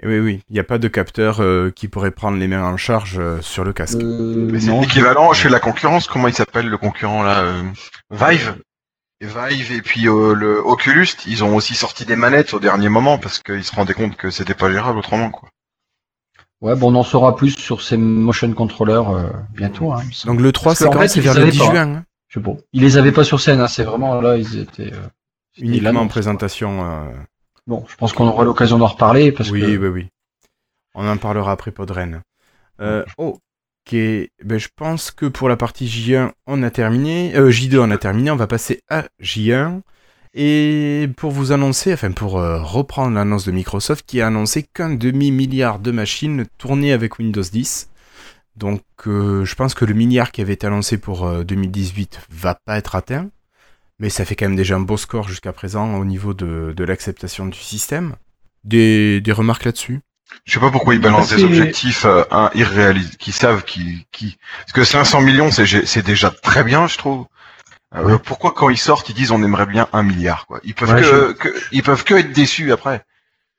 Et 0.00 0.06
oui, 0.08 0.18
oui, 0.18 0.40
il 0.48 0.54
n'y 0.54 0.58
a 0.58 0.64
pas 0.64 0.78
de 0.78 0.88
capteur 0.88 1.40
euh, 1.40 1.70
qui 1.70 1.86
pourrait 1.86 2.10
prendre 2.10 2.36
les 2.36 2.48
mains 2.48 2.64
en 2.64 2.76
charge 2.76 3.16
euh, 3.20 3.40
sur 3.42 3.62
le 3.62 3.72
casque. 3.72 4.00
Euh, 4.02 4.58
c'est 4.58 4.66
non, 4.66 4.80
l'équivalent 4.80 5.32
chez 5.34 5.48
la 5.48 5.60
concurrence. 5.60 6.08
Comment 6.08 6.26
il 6.26 6.34
s'appelle 6.34 6.68
le 6.68 6.76
concurrent 6.78 7.22
là 7.22 7.42
euh, 7.42 7.62
Vive? 8.10 8.56
Et 9.22 9.26
Vive 9.26 9.70
et 9.72 9.82
puis 9.82 10.08
euh, 10.08 10.34
le 10.34 10.58
Oculus, 10.58 11.06
ils 11.26 11.44
ont 11.44 11.54
aussi 11.54 11.74
sorti 11.76 12.04
des 12.04 12.16
manettes 12.16 12.54
au 12.54 12.58
dernier 12.58 12.88
moment 12.88 13.18
parce 13.18 13.38
qu'ils 13.38 13.62
se 13.62 13.72
rendaient 13.72 13.94
compte 13.94 14.16
que 14.16 14.30
c'était 14.30 14.54
pas 14.54 14.70
gérable 14.70 14.98
autrement 14.98 15.30
quoi. 15.30 15.48
Ouais, 16.60 16.74
bon, 16.76 16.92
on 16.92 16.98
en 16.98 17.02
saura 17.04 17.36
plus 17.36 17.56
sur 17.56 17.82
ces 17.82 17.96
motion 17.96 18.52
controllers 18.52 19.10
euh, 19.10 19.30
bientôt. 19.54 19.92
Hein. 19.92 20.02
Donc 20.26 20.40
le 20.40 20.52
3, 20.52 20.70
Parce 20.72 20.78
c'est 20.80 20.84
quand 20.90 21.08
C'est 21.08 21.20
vers 21.20 21.34
le 21.34 21.40
savaient 21.40 21.50
10 21.52 21.58
pas. 21.58 21.64
juin, 21.66 21.94
hein, 21.94 22.04
Je 22.28 22.38
sais 22.40 22.44
pas. 22.44 22.52
Ils 22.72 22.82
les 22.82 22.96
avaient 22.98 23.12
pas 23.12 23.24
sur 23.24 23.40
scène, 23.40 23.60
hein, 23.60 23.68
c'est 23.68 23.84
vraiment 23.84 24.20
là, 24.20 24.36
ils 24.36 24.58
étaient. 24.58 24.92
euh, 24.92 25.08
uniquement 25.58 26.00
en 26.00 26.08
présentation. 26.08 26.84
euh. 26.84 27.10
Bon, 27.68 27.84
je 27.88 27.94
pense 27.96 28.12
qu'on 28.12 28.26
aura 28.26 28.42
l'occasion 28.44 28.78
d'en 28.78 28.88
reparler 28.88 29.30
parce 29.30 29.50
oui, 29.50 29.60
que. 29.60 29.66
oui, 29.76 29.88
oui. 29.88 30.08
On 30.94 31.08
en 31.08 31.16
parlera 31.16 31.52
après 31.52 31.70
Podren. 31.70 32.22
Euh, 32.80 33.04
ok. 33.86 33.94
Ben, 34.44 34.58
je 34.58 34.68
pense 34.74 35.10
que 35.10 35.26
pour 35.26 35.48
la 35.48 35.56
partie 35.56 35.86
J1, 35.86 36.32
on 36.46 36.62
a 36.62 36.70
terminé. 36.70 37.34
Euh, 37.36 37.50
J2, 37.50 37.78
on 37.78 37.90
a 37.90 37.98
terminé. 37.98 38.30
On 38.30 38.36
va 38.36 38.46
passer 38.46 38.80
à 38.88 39.04
J1. 39.20 39.82
Et 40.34 41.10
pour 41.16 41.30
vous 41.30 41.52
annoncer, 41.52 41.92
enfin 41.92 42.12
pour 42.12 42.38
euh, 42.38 42.62
reprendre 42.62 43.14
l'annonce 43.14 43.44
de 43.44 43.52
Microsoft 43.52 44.04
qui 44.06 44.20
a 44.22 44.28
annoncé 44.28 44.62
qu'un 44.62 44.94
demi-milliard 44.94 45.78
de 45.78 45.90
machines 45.90 46.46
tournées 46.56 46.92
avec 46.92 47.18
Windows 47.18 47.42
10. 47.42 47.90
Donc 48.56 48.82
euh, 49.06 49.44
je 49.44 49.54
pense 49.54 49.74
que 49.74 49.84
le 49.84 49.92
milliard 49.92 50.32
qui 50.32 50.40
avait 50.40 50.54
été 50.54 50.66
annoncé 50.66 50.96
pour 50.96 51.26
euh, 51.26 51.44
2018 51.44 52.20
va 52.30 52.54
pas 52.54 52.78
être 52.78 52.96
atteint. 52.96 53.28
Mais 53.98 54.08
ça 54.08 54.24
fait 54.24 54.34
quand 54.34 54.46
même 54.46 54.56
déjà 54.56 54.76
un 54.76 54.80
beau 54.80 54.96
score 54.96 55.28
jusqu'à 55.28 55.52
présent 55.52 55.96
au 55.98 56.04
niveau 56.04 56.32
de, 56.32 56.74
l'acceptation 56.82 57.46
du 57.46 57.58
système. 57.58 58.16
Des 58.64 59.22
remarques 59.28 59.64
là-dessus? 59.64 60.00
Je 60.44 60.52
sais 60.54 60.60
pas 60.60 60.70
pourquoi 60.70 60.94
ils 60.94 61.00
balancent 61.00 61.30
des 61.30 61.42
objectifs 61.44 62.04
euh, 62.04 62.24
un, 62.30 62.50
irréalistes, 62.54 63.16
qui 63.16 63.32
savent 63.32 63.64
qui 63.64 64.06
qui 64.12 64.38
parce 64.60 64.72
que 64.72 64.84
500 64.84 65.20
millions 65.20 65.50
c'est 65.50 66.02
déjà 66.04 66.30
très 66.30 66.64
bien 66.64 66.86
je 66.88 66.98
trouve. 66.98 67.26
Euh, 67.94 68.16
Pourquoi 68.18 68.52
quand 68.52 68.70
ils 68.70 68.78
sortent 68.78 69.08
ils 69.10 69.14
disent 69.14 69.32
on 69.32 69.42
aimerait 69.42 69.66
bien 69.66 69.86
un 69.92 70.02
milliard 70.02 70.46
quoi? 70.46 70.60
Ils 70.64 70.74
peuvent 70.74 70.92
Ouais, 70.94 71.02
que, 71.02 71.32
que- 71.32 71.54
ils 71.72 71.82
peuvent 71.82 72.04
que 72.04 72.14
être 72.14 72.32
déçus 72.32 72.72
après. 72.72 73.04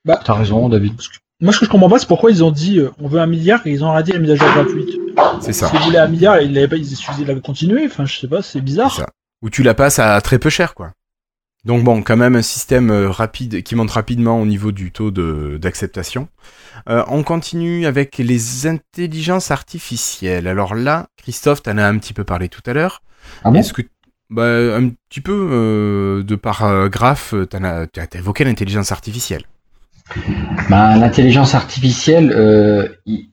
T'as 0.06 0.34
raison, 0.34 0.68
David. 0.68 0.94
Moi, 1.40 1.52
ce 1.52 1.58
que 1.60 1.66
je 1.66 1.70
comprends 1.70 1.88
pas, 1.88 1.98
c'est 1.98 2.06
pourquoi 2.08 2.30
ils 2.30 2.44
ont 2.44 2.50
dit 2.50 2.78
euh, 2.78 2.90
on 3.00 3.08
veut 3.08 3.20
un 3.20 3.26
milliard 3.26 3.66
et 3.66 3.70
ils 3.70 3.84
ont 3.84 3.90
arrêté 3.90 4.12
la 4.12 4.18
mise 4.18 4.30
à 4.30 4.36
jour 4.36 4.48
gratuite. 4.52 4.88
C'est 5.40 5.52
ça. 5.52 5.68
S'ils 5.68 5.78
voulaient 5.80 5.98
un 5.98 6.08
milliard, 6.08 6.40
ils 6.40 6.52
l'avaient 6.52 6.68
pas, 6.68 6.76
ils 6.76 6.86
suffisaient 6.96 7.24
de 7.24 7.32
la 7.32 7.40
continuer. 7.40 7.86
Enfin, 7.86 8.04
je 8.06 8.18
sais 8.18 8.28
pas, 8.28 8.42
c'est 8.42 8.60
bizarre. 8.60 9.06
Où 9.42 9.50
tu 9.50 9.62
la 9.62 9.74
passes 9.74 9.98
à 9.98 10.20
très 10.20 10.38
peu 10.38 10.50
cher, 10.50 10.74
quoi. 10.74 10.92
Donc 11.64 11.82
bon, 11.82 12.02
quand 12.02 12.16
même 12.16 12.36
un 12.36 12.42
système 12.42 12.90
euh, 12.90 13.10
rapide 13.10 13.62
qui 13.62 13.74
monte 13.74 13.90
rapidement 13.90 14.40
au 14.40 14.46
niveau 14.46 14.70
du 14.72 14.92
taux 14.92 15.10
d'acceptation. 15.10 16.28
Euh, 16.88 17.02
on 17.08 17.22
continue 17.22 17.86
avec 17.86 18.18
les 18.18 18.66
intelligences 18.66 19.50
artificielles. 19.50 20.46
Alors 20.46 20.74
là, 20.74 21.08
Christophe, 21.16 21.62
t'en 21.62 21.78
as 21.78 21.86
un 21.86 21.96
petit 21.98 22.12
peu 22.12 22.24
parlé 22.24 22.48
tout 22.48 22.60
à 22.66 22.72
l'heure. 22.74 23.02
Ah 23.44 23.50
bon? 23.50 23.58
Est-ce 23.58 23.72
que 23.72 23.82
bah, 24.30 24.76
un 24.76 24.88
petit 25.08 25.20
peu 25.20 25.48
euh, 25.50 26.22
de 26.22 26.34
par 26.34 26.64
euh, 26.64 26.88
graphe, 26.88 27.34
t'en 27.50 27.64
as, 27.64 27.86
évoqué 28.14 28.44
l'intelligence 28.44 28.90
artificielle. 28.92 29.42
Ben, 30.68 30.96
l'intelligence 30.98 31.54
artificielle, 31.54 32.32
euh, 32.34 32.88
il- 33.06 33.28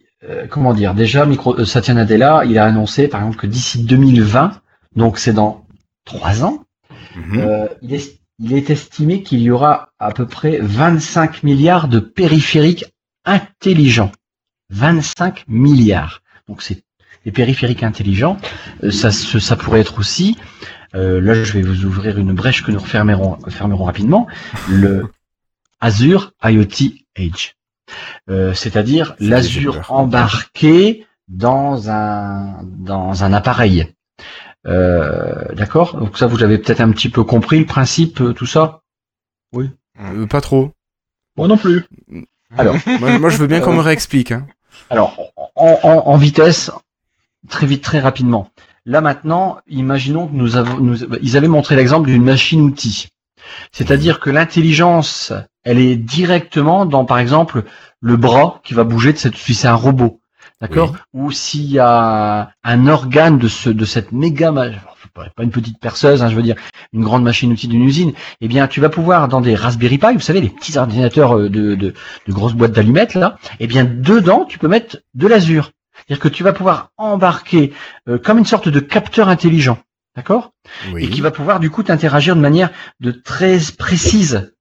comment 0.50 0.74
dire? 0.74 0.94
Déjà, 0.94 1.26
Micro, 1.26 1.66
Satya 1.66 1.94
Nadella, 1.96 2.44
il 2.46 2.58
a 2.60 2.66
annoncé, 2.66 3.08
par 3.08 3.22
exemple, 3.22 3.38
que 3.38 3.48
d'ici 3.48 3.84
2020, 3.84 4.62
donc 4.96 5.18
c'est 5.18 5.34
dans 5.34 5.66
trois 6.06 6.44
ans, 6.44 6.64
Mhm. 7.16 7.40
euh, 7.40 7.68
il, 7.82 7.94
est, 7.94 8.21
il 8.42 8.54
est 8.54 8.70
estimé 8.70 9.22
qu'il 9.24 9.40
y 9.42 9.52
aura 9.52 9.90
à 10.00 10.12
peu 10.12 10.26
près 10.26 10.58
25 10.60 11.44
milliards 11.44 11.88
de 11.88 12.00
périphériques 12.00 12.86
intelligents. 13.24 14.12
25 14.72 15.46
milliards. 15.48 16.22
Donc 16.48 16.62
c'est 16.62 16.84
les 17.24 17.32
périphériques 17.32 17.84
intelligents. 17.84 18.38
Euh, 18.84 18.92
ça, 18.92 19.56
pourrait 19.56 19.82
être 19.82 20.00
aussi. 20.00 20.38
euh, 20.96 21.22
là, 21.22 21.36
je 21.44 21.54
vais 21.54 21.62
vous 21.62 21.86
ouvrir 21.86 22.18
une 22.18 22.34
brèche 22.34 22.64
que 22.64 22.72
nous 22.72 22.80
refermerons 22.80 23.38
fermerons 23.50 23.84
rapidement. 23.84 24.28
Le 24.68 25.06
Azure 25.80 26.34
IoT 26.44 26.96
Edge. 27.16 27.54
Euh, 28.30 28.54
C'est-à-dire 28.54 29.16
l'Azure 29.20 29.82
embarqué 29.90 31.06
dans 31.28 31.90
un 31.90 32.64
dans 32.64 33.24
un 33.24 33.34
appareil. 33.34 33.94
Euh, 34.68 35.46
D'accord. 35.56 35.98
Donc 35.98 36.18
ça, 36.18 36.28
vous 36.28 36.44
avez 36.44 36.58
peut-être 36.58 36.82
un 36.82 36.92
petit 36.92 37.10
peu 37.10 37.24
compris 37.24 37.60
le 37.60 37.66
principe, 37.66 38.22
euh, 38.22 38.34
tout 38.34 38.46
ça? 38.46 38.82
Euh, 40.00 40.28
pas 40.28 40.42
trop. 40.42 40.72
Moi 41.38 41.48
non 41.48 41.58
plus. 41.58 41.86
Alors, 42.58 42.76
moi, 43.00 43.18
moi, 43.20 43.30
je 43.30 43.38
veux 43.38 43.48
bien 43.48 43.60
qu'on 43.62 43.74
me 43.74 43.82
réexplique. 43.82 44.32
Hein. 44.32 44.46
Alors, 44.90 45.20
en, 45.56 45.80
en- 45.84 46.04
en 46.08 46.18
vitesse, 46.18 46.72
très 47.50 47.66
vite, 47.68 47.84
très 47.84 48.00
rapidement. 48.00 48.50
Là 48.86 49.02
maintenant, 49.02 49.60
imaginons 49.68 50.28
que 50.28 50.34
nous 50.36 50.56
avons, 50.58 50.78
nous, 50.78 51.04
ils 51.22 51.38
avaient 51.38 51.48
montré 51.48 51.76
l'exemple 51.76 52.08
d'une 52.08 52.24
machine-outil. 52.24 53.10
C'est-à-dire 53.72 54.20
que 54.20 54.30
l'intelligence, 54.30 55.34
elle 55.64 55.80
est 55.80 55.96
directement 55.98 56.86
dans, 56.86 57.06
par 57.06 57.20
exemple, 57.20 57.64
le 58.00 58.18
bras 58.18 58.60
qui 58.64 58.74
va 58.74 58.84
bouger 58.84 59.14
de 59.14 59.18
cette, 59.18 59.36
si 59.36 59.54
c'est 59.54 59.68
un 59.68 59.76
robot. 59.76 60.21
D'accord? 60.62 60.96
Ou 61.14 61.32
s'il 61.32 61.72
y 61.72 61.80
a 61.80 62.52
un 62.64 62.88
organe 62.88 63.40
de 63.40 63.48
ce, 63.48 63.70
de 63.70 63.84
cette 63.84 64.12
méga, 64.12 64.54
pas 65.14 65.44
une 65.44 65.52
petite 65.52 65.80
perceuse, 65.80 66.22
hein, 66.22 66.30
je 66.30 66.36
veux 66.36 66.44
dire, 66.44 66.56
une 66.94 67.04
grande 67.04 67.24
machine-outil 67.24 67.68
d'une 67.68 67.84
usine, 67.84 68.14
eh 68.42 68.48
bien, 68.48 68.68
tu 68.68 68.80
vas 68.80 68.90
pouvoir, 68.90 69.28
dans 69.28 69.42
des 69.42 69.56
Raspberry 69.56 69.98
Pi, 69.98 70.14
vous 70.14 70.20
savez, 70.20 70.40
les 70.40 70.50
petits 70.50 70.78
ordinateurs 70.78 71.38
euh, 71.38 71.50
de, 71.50 71.76
de, 71.76 71.94
de 72.28 72.34
grosses 72.34 72.54
boîtes 72.54 72.72
d'allumettes, 72.72 73.16
là, 73.16 73.38
eh 73.60 73.68
bien, 73.68 73.84
dedans, 73.84 74.46
tu 74.46 74.60
peux 74.60 74.68
mettre 74.68 74.98
de 75.16 75.28
l'azur. 75.28 75.72
C'est-à-dire 75.96 76.22
que 76.22 76.30
tu 76.30 76.44
vas 76.44 76.54
pouvoir 76.54 76.90
embarquer 76.98 77.74
euh, 78.08 78.18
comme 78.18 78.38
une 78.38 78.46
sorte 78.46 78.70
de 78.70 78.80
capteur 78.80 79.30
intelligent. 79.30 79.80
D'accord 80.16 80.52
Oui. 80.94 81.06
Et 81.06 81.10
qui 81.10 81.22
va 81.22 81.32
pouvoir, 81.32 81.60
du 81.60 81.70
coup, 81.70 81.84
t'interagir 81.84 82.36
de 82.36 82.42
manière 82.42 82.70
de 83.00 83.12
très 83.12 83.58
précise. 83.78 84.54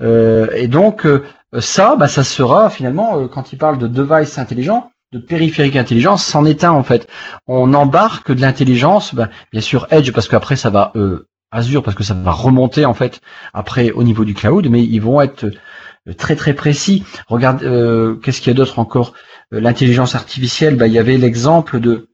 Euh, 0.00 0.48
et 0.54 0.68
donc, 0.68 1.06
euh, 1.06 1.24
ça, 1.58 1.96
bah, 1.96 2.08
ça 2.08 2.24
sera, 2.24 2.70
finalement, 2.70 3.18
euh, 3.18 3.28
quand 3.28 3.52
il 3.52 3.58
parle 3.58 3.78
de 3.78 3.86
device 3.86 4.38
intelligent, 4.38 4.90
de 5.16 5.24
périphérique 5.24 5.76
intelligent, 5.76 6.16
c'en 6.16 6.44
est 6.44 6.64
un, 6.64 6.72
en 6.72 6.82
fait. 6.82 7.08
On 7.46 7.74
embarque 7.74 8.32
de 8.32 8.40
l'intelligence, 8.40 9.14
bah, 9.14 9.28
bien 9.52 9.60
sûr, 9.60 9.86
Edge, 9.90 10.12
parce 10.12 10.28
qu'après, 10.28 10.56
ça 10.56 10.70
va... 10.70 10.92
Euh, 10.96 11.26
Azure, 11.52 11.82
parce 11.84 11.96
que 11.96 12.02
ça 12.02 12.12
va 12.14 12.32
remonter, 12.32 12.84
en 12.84 12.92
fait, 12.94 13.20
après, 13.54 13.92
au 13.92 14.02
niveau 14.02 14.24
du 14.24 14.34
cloud, 14.34 14.68
mais 14.68 14.82
ils 14.82 14.98
vont 14.98 15.20
être 15.20 15.44
euh, 15.44 16.12
très 16.12 16.34
très 16.34 16.54
précis. 16.54 17.04
Regarde, 17.28 17.62
euh, 17.62 18.16
qu'est-ce 18.16 18.40
qu'il 18.40 18.50
y 18.52 18.54
a 18.54 18.56
d'autre 18.56 18.78
encore? 18.80 19.14
Euh, 19.54 19.60
L'intelligence 19.60 20.16
artificielle, 20.16 20.76
bah, 20.76 20.88
il 20.88 20.92
y 20.92 20.98
avait 20.98 21.16
l'exemple 21.16 21.78
de 21.78 22.08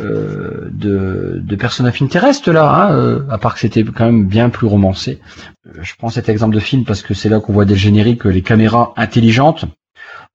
euh, 0.00 0.68
de, 0.70 1.40
de 1.42 1.56
Person 1.56 1.84
of 1.86 2.00
Interest 2.00 2.46
là, 2.46 2.70
hein, 2.72 2.92
euh, 2.92 3.22
à 3.30 3.38
part 3.38 3.54
que 3.54 3.60
c'était 3.60 3.82
quand 3.82 4.04
même 4.04 4.26
bien 4.26 4.48
plus 4.48 4.68
romancé. 4.68 5.18
Euh, 5.66 5.72
je 5.82 5.94
prends 5.98 6.08
cet 6.08 6.28
exemple 6.28 6.54
de 6.54 6.60
film 6.60 6.84
parce 6.84 7.02
que 7.02 7.14
c'est 7.14 7.28
là 7.28 7.40
qu'on 7.40 7.52
voit 7.52 7.64
des 7.64 7.74
génériques, 7.74 8.24
les 8.24 8.42
caméras 8.42 8.92
intelligentes. 8.96 9.64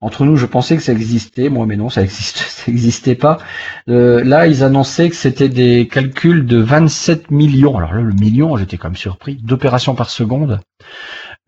Entre 0.04 0.26
nous, 0.26 0.36
je 0.36 0.44
pensais 0.44 0.76
que 0.76 0.82
ça 0.82 0.92
existait, 0.92 1.48
moi, 1.48 1.64
mais 1.64 1.76
non, 1.76 1.88
ça 1.88 2.02
existe, 2.02 2.36
ça 2.48 2.70
existait 2.70 3.14
pas. 3.14 3.38
Euh, 3.88 4.22
là, 4.22 4.46
ils 4.46 4.62
annonçaient 4.62 5.08
que 5.08 5.16
c'était 5.16 5.48
des 5.48 5.88
calculs 5.90 6.44
de 6.44 6.58
27 6.58 7.30
millions. 7.30 7.78
Alors 7.78 7.94
là, 7.94 8.02
le 8.02 8.12
million, 8.12 8.54
j'étais 8.58 8.76
quand 8.76 8.88
même 8.88 8.96
surpris, 8.96 9.36
d'opérations 9.42 9.94
par 9.94 10.10
seconde, 10.10 10.60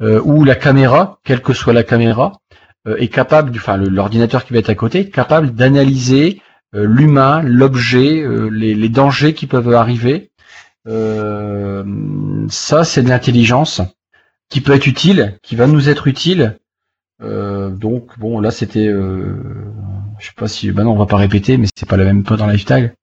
euh, 0.01 0.23
où 0.25 0.43
la 0.43 0.55
caméra, 0.55 1.19
quelle 1.23 1.43
que 1.43 1.53
soit 1.53 1.75
la 1.75 1.83
caméra, 1.83 2.41
euh, 2.89 2.97
est 2.97 3.09
capable, 3.09 3.53
enfin, 3.57 3.77
l'ordinateur 3.77 4.43
qui 4.47 4.55
va 4.55 4.61
être 4.61 4.71
à 4.71 4.75
côté, 4.75 5.01
est 5.01 5.11
capable 5.11 5.51
d'analyser 5.51 6.41
euh, 6.75 6.87
l'humain, 6.87 7.43
l'objet, 7.43 8.27
les, 8.51 8.75
les 8.75 8.89
dangers 8.89 9.35
qui 9.35 9.47
peuvent 9.47 9.75
arriver. 9.75 10.31
Ça, 10.87 12.85
c'est 12.85 13.03
de 13.03 13.09
l'intelligence 13.11 13.83
qui 14.49 14.63
peut 14.63 14.73
être 14.73 14.87
utile, 14.87 15.39
qui 15.43 15.57
va 15.57 15.67
nous 15.67 15.91
être 15.91 16.07
utile. 16.07 16.57
Euh, 17.23 17.71
donc 17.71 18.19
bon, 18.19 18.41
là 18.41 18.51
c'était, 18.51 18.89
euh, 18.89 19.37
je 20.19 20.27
sais 20.27 20.33
pas 20.37 20.49
si, 20.49 20.71
ben 20.71 20.85
non, 20.85 20.93
on 20.93 20.97
va 20.97 21.07
pas 21.07 21.17
répéter, 21.17 21.57
mais 21.57 21.67
c'est 21.75 21.89
pas 21.89 21.97
la 21.97 22.05
même 22.05 22.25
pas 22.25 22.37
dans 22.37 22.47
Lifetag. 22.47 22.95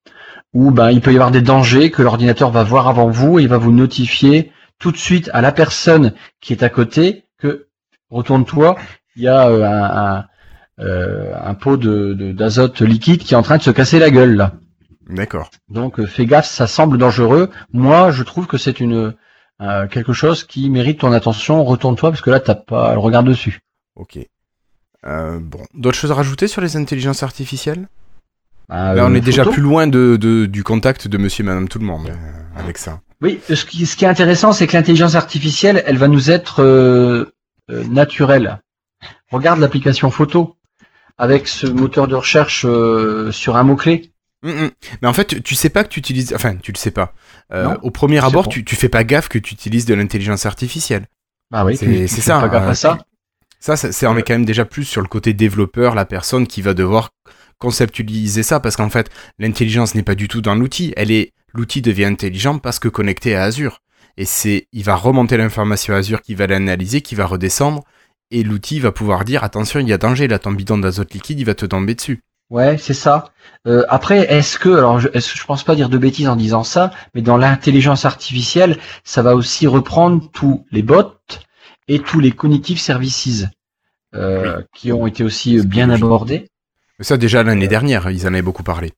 Où 0.53 0.71
ben 0.71 0.91
il 0.91 1.01
peut 1.01 1.11
y 1.11 1.15
avoir 1.15 1.31
des 1.31 1.41
dangers 1.41 1.89
que 1.89 2.03
l'ordinateur 2.03 2.51
va 2.51 2.63
voir 2.63 2.87
avant 2.87 3.09
vous 3.09 3.39
et 3.39 3.43
il 3.43 3.47
va 3.49 3.57
vous 3.57 3.71
notifier 3.71 4.51
tout 4.79 4.91
de 4.91 4.97
suite 4.97 5.29
à 5.33 5.41
la 5.41 5.51
personne 5.51 6.13
qui 6.41 6.53
est 6.53 6.63
à 6.63 6.69
côté 6.69 7.23
que 7.39 7.67
retourne-toi, 8.09 8.75
il 9.15 9.23
y 9.23 9.27
a 9.27 9.49
euh, 9.49 9.63
un, 9.63 10.17
un, 10.17 10.25
euh, 10.79 11.33
un 11.41 11.53
pot 11.55 11.77
de 11.77 12.13
d'azote 12.33 12.81
liquide 12.81 13.23
qui 13.23 13.33
est 13.33 13.37
en 13.37 13.43
train 13.43 13.57
de 13.57 13.63
se 13.63 13.71
casser 13.71 13.99
la 13.99 14.11
gueule 14.11 14.35
là. 14.35 14.53
D'accord. 15.09 15.49
Donc 15.69 15.99
euh, 15.99 16.05
fais 16.05 16.25
gaffe, 16.25 16.47
ça 16.47 16.67
semble 16.67 16.97
dangereux. 16.97 17.49
Moi, 17.71 18.11
je 18.11 18.23
trouve 18.23 18.47
que 18.47 18.57
c'est 18.57 18.79
une 18.79 19.13
euh, 19.61 19.87
quelque 19.87 20.13
chose 20.13 20.43
qui 20.43 20.69
mérite 20.69 20.99
ton 20.99 21.11
attention. 21.11 21.63
Retourne-toi 21.63 22.11
parce 22.11 22.21
que 22.21 22.31
là, 22.31 22.39
t'as 22.39 22.55
pas 22.55 22.93
le 22.93 22.99
regard 22.99 23.23
dessus. 23.23 23.59
Ok. 23.95 24.19
Euh, 25.05 25.39
bon. 25.39 25.59
D'autres 25.73 25.97
choses 25.97 26.11
à 26.11 26.15
rajouter 26.15 26.47
sur 26.47 26.61
les 26.61 26.77
intelligences 26.77 27.23
artificielles? 27.23 27.87
Bah, 28.69 28.93
Là, 28.93 29.05
on 29.05 29.11
euh, 29.11 29.15
est 29.15 29.21
déjà 29.21 29.45
plus 29.45 29.61
loin 29.61 29.87
de, 29.87 30.17
de- 30.19 30.45
du 30.45 30.63
contact 30.63 31.07
de 31.07 31.17
monsieur 31.17 31.43
et 31.43 31.47
madame 31.47 31.67
tout 31.67 31.79
le 31.79 31.85
monde 31.85 32.07
euh, 32.09 32.59
avec 32.59 32.77
ça. 32.77 33.01
Oui, 33.21 33.39
ce 33.47 33.65
qui, 33.65 33.85
ce 33.85 33.95
qui 33.95 34.05
est 34.05 34.07
intéressant, 34.07 34.51
c'est 34.53 34.67
que 34.67 34.75
l'intelligence 34.75 35.15
artificielle, 35.15 35.83
elle 35.85 35.97
va 35.97 36.07
nous 36.07 36.31
être 36.31 36.61
euh, 36.63 37.25
euh, 37.69 37.83
naturelle. 37.85 38.61
Regarde 39.31 39.59
l'application 39.59 40.09
photo 40.11 40.55
avec 41.17 41.47
ce 41.47 41.67
moteur 41.67 42.07
de 42.07 42.15
recherche 42.15 42.65
euh, 42.67 43.31
sur 43.31 43.55
un 43.57 43.63
mot-clé. 43.63 44.11
Mm, 44.43 44.49
mm. 44.49 44.71
Mais 45.01 45.07
en 45.07 45.13
fait, 45.13 45.43
tu 45.43 45.55
sais 45.55 45.69
pas 45.69 45.83
que 45.83 45.89
tu 45.89 45.99
utilises. 45.99 46.33
Enfin, 46.33 46.55
tu 46.55 46.71
le 46.71 46.77
sais 46.77 46.91
pas. 46.91 47.13
Euh, 47.53 47.65
Non, 47.65 47.77
au 47.81 47.91
premier 47.91 48.23
abord, 48.23 48.47
tu, 48.47 48.63
tu 48.63 48.75
fais 48.75 48.89
pas 48.89 49.03
gaffe 49.03 49.27
que 49.29 49.37
tu 49.39 49.53
utilises 49.53 49.85
de 49.85 49.93
l'intelligence 49.93 50.45
artificielle. 50.45 51.07
Bah 51.51 51.63
oui, 51.65 51.77
C'est- 51.77 52.07
ça, 52.07 52.39
Pas 52.39 52.49
gaffe 52.49 52.63
euh, 52.63 52.69
à 52.71 52.75
ça. 52.75 52.97
Ça, 53.63 53.77
ça 53.77 54.11
en 54.11 54.13
met 54.13 54.23
quand 54.23 54.33
même 54.33 54.43
déjà 54.43 54.65
plus 54.65 54.83
sur 54.83 54.99
le 54.99 55.07
côté 55.07 55.31
développeur, 55.31 55.95
la 55.95 56.03
personne 56.03 56.47
qui 56.47 56.61
va 56.61 56.73
devoir 56.73 57.11
conceptualiser 57.59 58.43
ça, 58.43 58.59
parce 58.59 58.75
qu'en 58.75 58.89
fait, 58.89 59.09
l'intelligence 59.39 59.95
n'est 59.95 60.03
pas 60.03 60.15
du 60.15 60.27
tout 60.27 60.41
dans 60.41 60.53
l'outil. 60.53 60.93
Elle 60.97 61.11
est, 61.11 61.31
l'outil 61.53 61.81
devient 61.81 62.03
intelligent 62.03 62.59
parce 62.59 62.77
que 62.77 62.89
connecté 62.89 63.37
à 63.37 63.43
Azure. 63.43 63.79
Et 64.17 64.25
c'est, 64.25 64.67
il 64.73 64.83
va 64.83 64.97
remonter 64.97 65.37
l'information 65.37 65.93
à 65.93 65.99
Azure 65.99 66.21
qui 66.21 66.35
va 66.35 66.45
l'analyser, 66.45 66.99
qui 66.99 67.15
va 67.15 67.25
redescendre, 67.25 67.85
et 68.31 68.43
l'outil 68.43 68.81
va 68.81 68.91
pouvoir 68.91 69.23
dire 69.23 69.45
attention, 69.45 69.79
il 69.79 69.87
y 69.87 69.93
a 69.93 69.97
danger, 69.97 70.27
là, 70.27 70.39
ton 70.39 70.51
bidon 70.51 70.77
d'azote 70.77 71.13
liquide, 71.13 71.39
il 71.39 71.45
va 71.45 71.55
te 71.55 71.65
tomber 71.65 71.95
dessus. 71.95 72.19
Ouais, 72.49 72.77
c'est 72.77 72.93
ça. 72.93 73.31
Euh, 73.65 73.83
après, 73.87 74.29
est-ce 74.29 74.59
que, 74.59 74.67
alors, 74.67 74.99
je, 74.99 75.07
est-ce 75.13 75.31
que 75.31 75.39
je 75.39 75.45
pense 75.45 75.63
pas 75.63 75.75
dire 75.75 75.87
de 75.87 75.97
bêtises 75.97 76.27
en 76.27 76.35
disant 76.35 76.65
ça, 76.65 76.91
mais 77.15 77.21
dans 77.21 77.37
l'intelligence 77.37 78.03
artificielle, 78.03 78.77
ça 79.05 79.21
va 79.21 79.35
aussi 79.35 79.67
reprendre 79.67 80.29
tous 80.33 80.65
les 80.69 80.81
bots 80.81 81.13
et 81.87 81.99
tous 81.99 82.19
les 82.19 82.31
cognitive 82.31 82.79
services 82.79 83.45
euh, 84.15 84.61
qui 84.75 84.91
ont 84.91 85.07
été 85.07 85.23
aussi 85.23 85.59
euh, 85.59 85.63
bien 85.63 85.89
abordés. 85.89 86.47
Ça, 86.99 87.17
déjà, 87.17 87.43
l'année 87.43 87.67
dernière, 87.67 88.09
ils 88.09 88.25
en 88.25 88.29
avaient 88.29 88.41
beaucoup 88.41 88.63
parlé. 88.63 88.93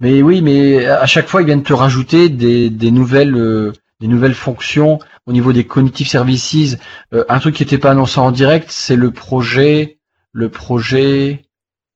Mais 0.00 0.22
oui, 0.22 0.42
mais 0.42 0.86
à 0.86 1.06
chaque 1.06 1.26
fois, 1.26 1.42
ils 1.42 1.46
viennent 1.46 1.64
te 1.64 1.72
rajouter 1.72 2.28
des, 2.28 2.70
des 2.70 2.90
nouvelles, 2.90 3.34
euh, 3.34 3.72
des 4.00 4.06
nouvelles 4.06 4.34
fonctions 4.34 5.00
au 5.26 5.32
niveau 5.32 5.52
des 5.52 5.64
cognitive 5.64 6.08
services. 6.08 6.76
Euh, 7.12 7.24
un 7.28 7.40
truc 7.40 7.56
qui 7.56 7.64
n'était 7.64 7.78
pas 7.78 7.90
annoncé 7.90 8.20
en 8.20 8.30
direct, 8.30 8.70
c'est 8.70 8.96
le 8.96 9.10
projet, 9.10 9.98
le 10.32 10.48
projet, 10.48 11.44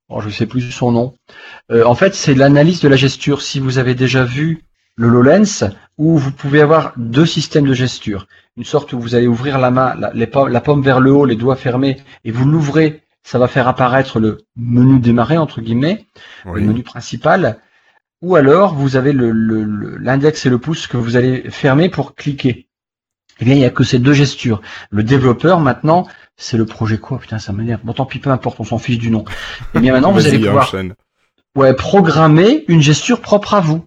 oh, 0.08 0.20
je 0.20 0.30
sais 0.30 0.46
plus 0.46 0.70
son 0.72 0.90
nom. 0.90 1.14
Euh, 1.70 1.84
en 1.84 1.94
fait, 1.94 2.14
c'est 2.14 2.34
l'analyse 2.34 2.80
de 2.80 2.88
la 2.88 2.96
gesture. 2.96 3.40
Si 3.40 3.60
vous 3.60 3.78
avez 3.78 3.94
déjà 3.94 4.24
vu 4.24 4.64
le 4.96 5.06
HoloLens, 5.06 5.70
où 5.98 6.18
vous 6.18 6.32
pouvez 6.32 6.60
avoir 6.60 6.92
deux 6.96 7.26
systèmes 7.26 7.66
de 7.66 7.74
gesture. 7.74 8.26
Une 8.56 8.64
sorte 8.64 8.92
où 8.92 9.00
vous 9.00 9.14
allez 9.14 9.26
ouvrir 9.26 9.58
la 9.58 9.70
main, 9.70 9.94
la, 9.98 10.10
les 10.14 10.26
pommes- 10.26 10.48
la 10.48 10.60
paume 10.60 10.82
vers 10.82 11.00
le 11.00 11.12
haut, 11.12 11.24
les 11.24 11.36
doigts 11.36 11.56
fermés, 11.56 11.98
et 12.24 12.30
vous 12.30 12.44
l'ouvrez, 12.44 13.02
ça 13.22 13.38
va 13.38 13.48
faire 13.48 13.68
apparaître 13.68 14.18
le 14.18 14.38
menu 14.56 14.98
démarrer, 14.98 15.38
entre 15.38 15.60
guillemets 15.60 16.06
le 16.54 16.60
menu 16.66 16.82
principal, 16.82 17.58
ou 18.20 18.36
alors 18.36 18.74
vous 18.74 18.96
avez 18.96 19.12
le- 19.12 19.30
le- 19.30 19.64
le- 19.64 19.96
l'index 19.98 20.44
et 20.46 20.50
le 20.50 20.58
pouce 20.58 20.86
que 20.86 20.96
vous 20.96 21.16
allez 21.16 21.50
fermer 21.50 21.88
pour 21.88 22.14
cliquer. 22.14 22.66
Eh 23.40 23.44
bien, 23.44 23.54
il 23.54 23.58
n'y 23.58 23.64
a 23.64 23.70
que 23.70 23.84
ces 23.84 23.98
deux 23.98 24.12
gestures. 24.12 24.60
Le 24.90 25.02
développeur, 25.02 25.58
maintenant, 25.60 26.06
c'est 26.36 26.56
le 26.56 26.66
projet 26.66 26.98
quoi? 26.98 27.18
Putain, 27.18 27.38
ça 27.38 27.52
m'énerve. 27.52 27.80
Bon, 27.84 27.92
tant 27.92 28.06
pis, 28.06 28.18
peu 28.18 28.30
importe, 28.30 28.60
on 28.60 28.64
s'en 28.64 28.78
fiche 28.78 28.98
du 28.98 29.10
nom. 29.10 29.24
Eh 29.74 29.80
bien, 29.80 29.92
maintenant, 29.92 30.12
vous 30.12 30.26
allez 30.26 30.38
pouvoir 30.48 30.66
ouais, 31.56 31.74
programmer 31.74 32.64
une 32.68 32.82
gesture 32.82 33.20
propre 33.20 33.54
à 33.54 33.60
vous. 33.60 33.84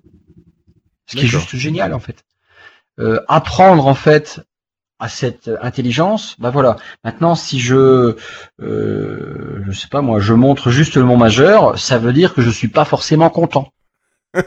Ce 1.07 1.15
qui 1.15 1.25
est 1.25 1.27
juste 1.27 1.55
génial, 1.55 1.93
en 1.93 1.99
fait. 1.99 2.23
Euh, 2.99 3.19
apprendre, 3.27 3.87
en 3.87 3.95
fait, 3.95 4.41
à 4.99 5.09
cette 5.09 5.51
intelligence, 5.61 6.35
bah 6.39 6.49
voilà. 6.49 6.77
Maintenant, 7.03 7.35
si 7.35 7.59
je, 7.59 8.15
euh, 8.61 9.63
je 9.65 9.71
sais 9.71 9.89
pas 9.89 10.01
moi, 10.01 10.19
je 10.19 10.33
montre 10.33 10.71
juste 10.71 10.95
le 10.95 11.03
mot 11.03 11.17
majeur, 11.17 11.77
ça 11.77 11.97
veut 11.97 12.13
dire 12.13 12.33
que 12.33 12.41
je 12.41 12.49
suis 12.49 12.69
pas 12.69 12.85
forcément 12.85 13.29
content. 13.29 13.71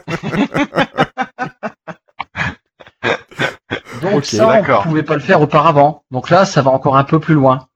Donc 4.01 4.25
ça, 4.25 4.61
on 4.67 4.83
pouvait 4.83 5.03
pas 5.03 5.15
le 5.15 5.19
faire 5.19 5.41
auparavant. 5.41 6.03
Donc 6.09 6.29
là, 6.29 6.45
ça 6.45 6.61
va 6.61 6.71
encore 6.71 6.97
un 6.97 7.03
peu 7.03 7.19
plus 7.19 7.35
loin. 7.35 7.67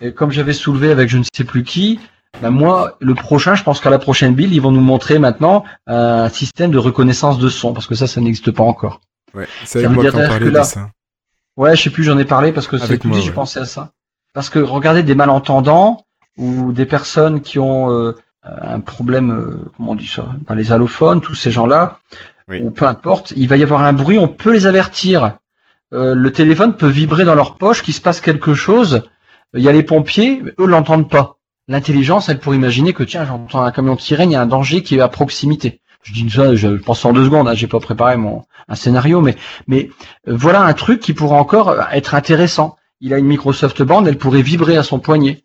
Et 0.00 0.12
comme 0.12 0.30
j'avais 0.30 0.52
soulevé 0.52 0.90
avec 0.90 1.08
je 1.08 1.18
ne 1.18 1.24
sais 1.32 1.44
plus 1.44 1.62
qui, 1.64 2.00
bah 2.40 2.50
moi, 2.50 2.96
le 3.00 3.14
prochain, 3.14 3.54
je 3.54 3.64
pense 3.64 3.80
qu'à 3.80 3.90
la 3.90 3.98
prochaine 3.98 4.34
build, 4.34 4.52
ils 4.52 4.60
vont 4.60 4.70
nous 4.70 4.80
montrer 4.80 5.18
maintenant 5.18 5.64
un 5.86 6.28
système 6.28 6.70
de 6.70 6.78
reconnaissance 6.78 7.38
de 7.38 7.48
son, 7.48 7.72
parce 7.72 7.86
que 7.86 7.94
ça, 7.94 8.06
ça 8.06 8.20
n'existe 8.20 8.50
pas 8.50 8.64
encore. 8.64 9.00
Ouais, 9.34 9.48
c'est 9.64 9.84
avec 9.84 9.90
moi 9.90 10.10
qu'on 10.10 10.18
parlait 10.18 10.50
de 10.50 10.62
ça. 10.62 10.90
Ouais, 11.56 11.74
je 11.74 11.82
sais 11.82 11.90
plus, 11.90 12.04
j'en 12.04 12.18
ai 12.18 12.24
parlé 12.24 12.52
parce 12.52 12.68
que 12.68 12.78
c'est 12.78 12.98
tout 12.98 13.10
dit, 13.10 13.20
j'ai 13.20 13.28
ouais. 13.28 13.34
pensé 13.34 13.58
à 13.58 13.64
ça. 13.64 13.90
Parce 14.32 14.50
que 14.50 14.60
regardez 14.60 15.02
des 15.02 15.16
malentendants 15.16 16.04
ou 16.36 16.72
des 16.72 16.86
personnes 16.86 17.40
qui 17.40 17.58
ont 17.58 17.90
euh, 17.90 18.16
un 18.44 18.78
problème, 18.78 19.32
euh, 19.32 19.70
comment 19.76 19.92
on 19.92 19.94
dit 19.96 20.06
ça, 20.06 20.26
dans 20.46 20.54
les 20.54 20.70
allophones, 20.70 21.20
tous 21.20 21.34
ces 21.34 21.50
gens-là, 21.50 21.98
Oui. 22.46 22.60
ou 22.62 22.70
peu 22.70 22.86
importe, 22.86 23.32
il 23.36 23.48
va 23.48 23.56
y 23.56 23.64
avoir 23.64 23.82
un 23.82 23.92
bruit, 23.92 24.18
on 24.18 24.28
peut 24.28 24.52
les 24.52 24.66
avertir. 24.66 25.38
Euh, 25.92 26.14
le 26.14 26.32
téléphone 26.32 26.76
peut 26.76 26.86
vibrer 26.86 27.24
dans 27.24 27.34
leur 27.34 27.56
poche, 27.56 27.82
qu'il 27.82 27.94
se 27.94 28.00
passe 28.00 28.20
quelque 28.20 28.54
chose. 28.54 29.02
Il 29.54 29.62
y 29.62 29.68
a 29.68 29.72
les 29.72 29.82
pompiers, 29.82 30.42
eux 30.60 30.66
l'entendent 30.66 31.10
pas. 31.10 31.37
L'intelligence, 31.68 32.30
elle 32.30 32.38
pourrait 32.38 32.56
imaginer 32.56 32.94
que 32.94 33.02
tiens, 33.02 33.26
j'entends 33.26 33.62
un 33.62 33.70
camion 33.70 33.94
de 33.94 34.00
sirène, 34.00 34.30
il 34.30 34.34
y 34.34 34.36
a 34.36 34.42
un 34.42 34.46
danger 34.46 34.82
qui 34.82 34.96
est 34.96 35.00
à 35.00 35.08
proximité. 35.08 35.80
Je 36.02 36.12
dis 36.14 36.30
ça, 36.30 36.54
je 36.54 36.68
pense 36.68 37.04
en 37.04 37.12
deux 37.12 37.26
secondes, 37.26 37.46
hein, 37.46 37.54
j'ai 37.54 37.66
pas 37.66 37.80
préparé 37.80 38.16
mon 38.16 38.44
un 38.68 38.74
scénario, 38.74 39.20
mais 39.20 39.36
mais 39.66 39.90
euh, 40.28 40.36
voilà 40.36 40.62
un 40.62 40.72
truc 40.72 41.00
qui 41.00 41.12
pourrait 41.12 41.38
encore 41.38 41.70
euh, 41.70 41.82
être 41.92 42.14
intéressant. 42.14 42.76
Il 43.00 43.12
a 43.14 43.18
une 43.18 43.26
Microsoft 43.26 43.82
Band, 43.82 44.04
elle 44.06 44.18
pourrait 44.18 44.42
vibrer 44.42 44.76
à 44.76 44.82
son 44.82 44.98
poignet. 44.98 45.42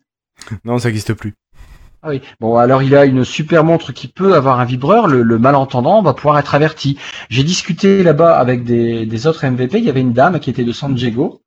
Non, 0.64 0.78
ça 0.78 0.88
n'existe 0.88 1.14
plus. 1.14 1.34
Ah 2.02 2.08
oui. 2.10 2.20
Bon, 2.38 2.56
alors 2.56 2.82
il 2.82 2.94
a 2.94 3.06
une 3.06 3.24
super 3.24 3.64
montre 3.64 3.92
qui 3.92 4.08
peut 4.08 4.34
avoir 4.34 4.60
un 4.60 4.66
vibreur. 4.66 5.06
Le, 5.06 5.22
le 5.22 5.38
malentendant 5.38 6.02
va 6.02 6.12
pouvoir 6.12 6.38
être 6.38 6.54
averti. 6.54 6.98
J'ai 7.30 7.44
discuté 7.44 8.02
là-bas 8.02 8.36
avec 8.36 8.64
des, 8.64 9.06
des 9.06 9.26
autres 9.26 9.46
MVP. 9.46 9.78
Il 9.78 9.84
y 9.84 9.88
avait 9.88 10.02
une 10.02 10.12
dame 10.12 10.38
qui 10.38 10.50
était 10.50 10.64
de 10.64 10.72
San 10.72 10.94
Diego, 10.94 11.40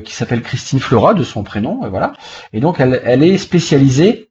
qui 0.00 0.12
s'appelle 0.14 0.42
Christine 0.42 0.80
Flora, 0.80 1.14
de 1.14 1.24
son 1.24 1.42
prénom, 1.42 1.86
et 1.86 1.88
voilà. 1.88 2.12
Et 2.52 2.60
donc 2.60 2.80
elle, 2.80 3.00
elle 3.04 3.22
est 3.22 3.38
spécialisée 3.38 4.28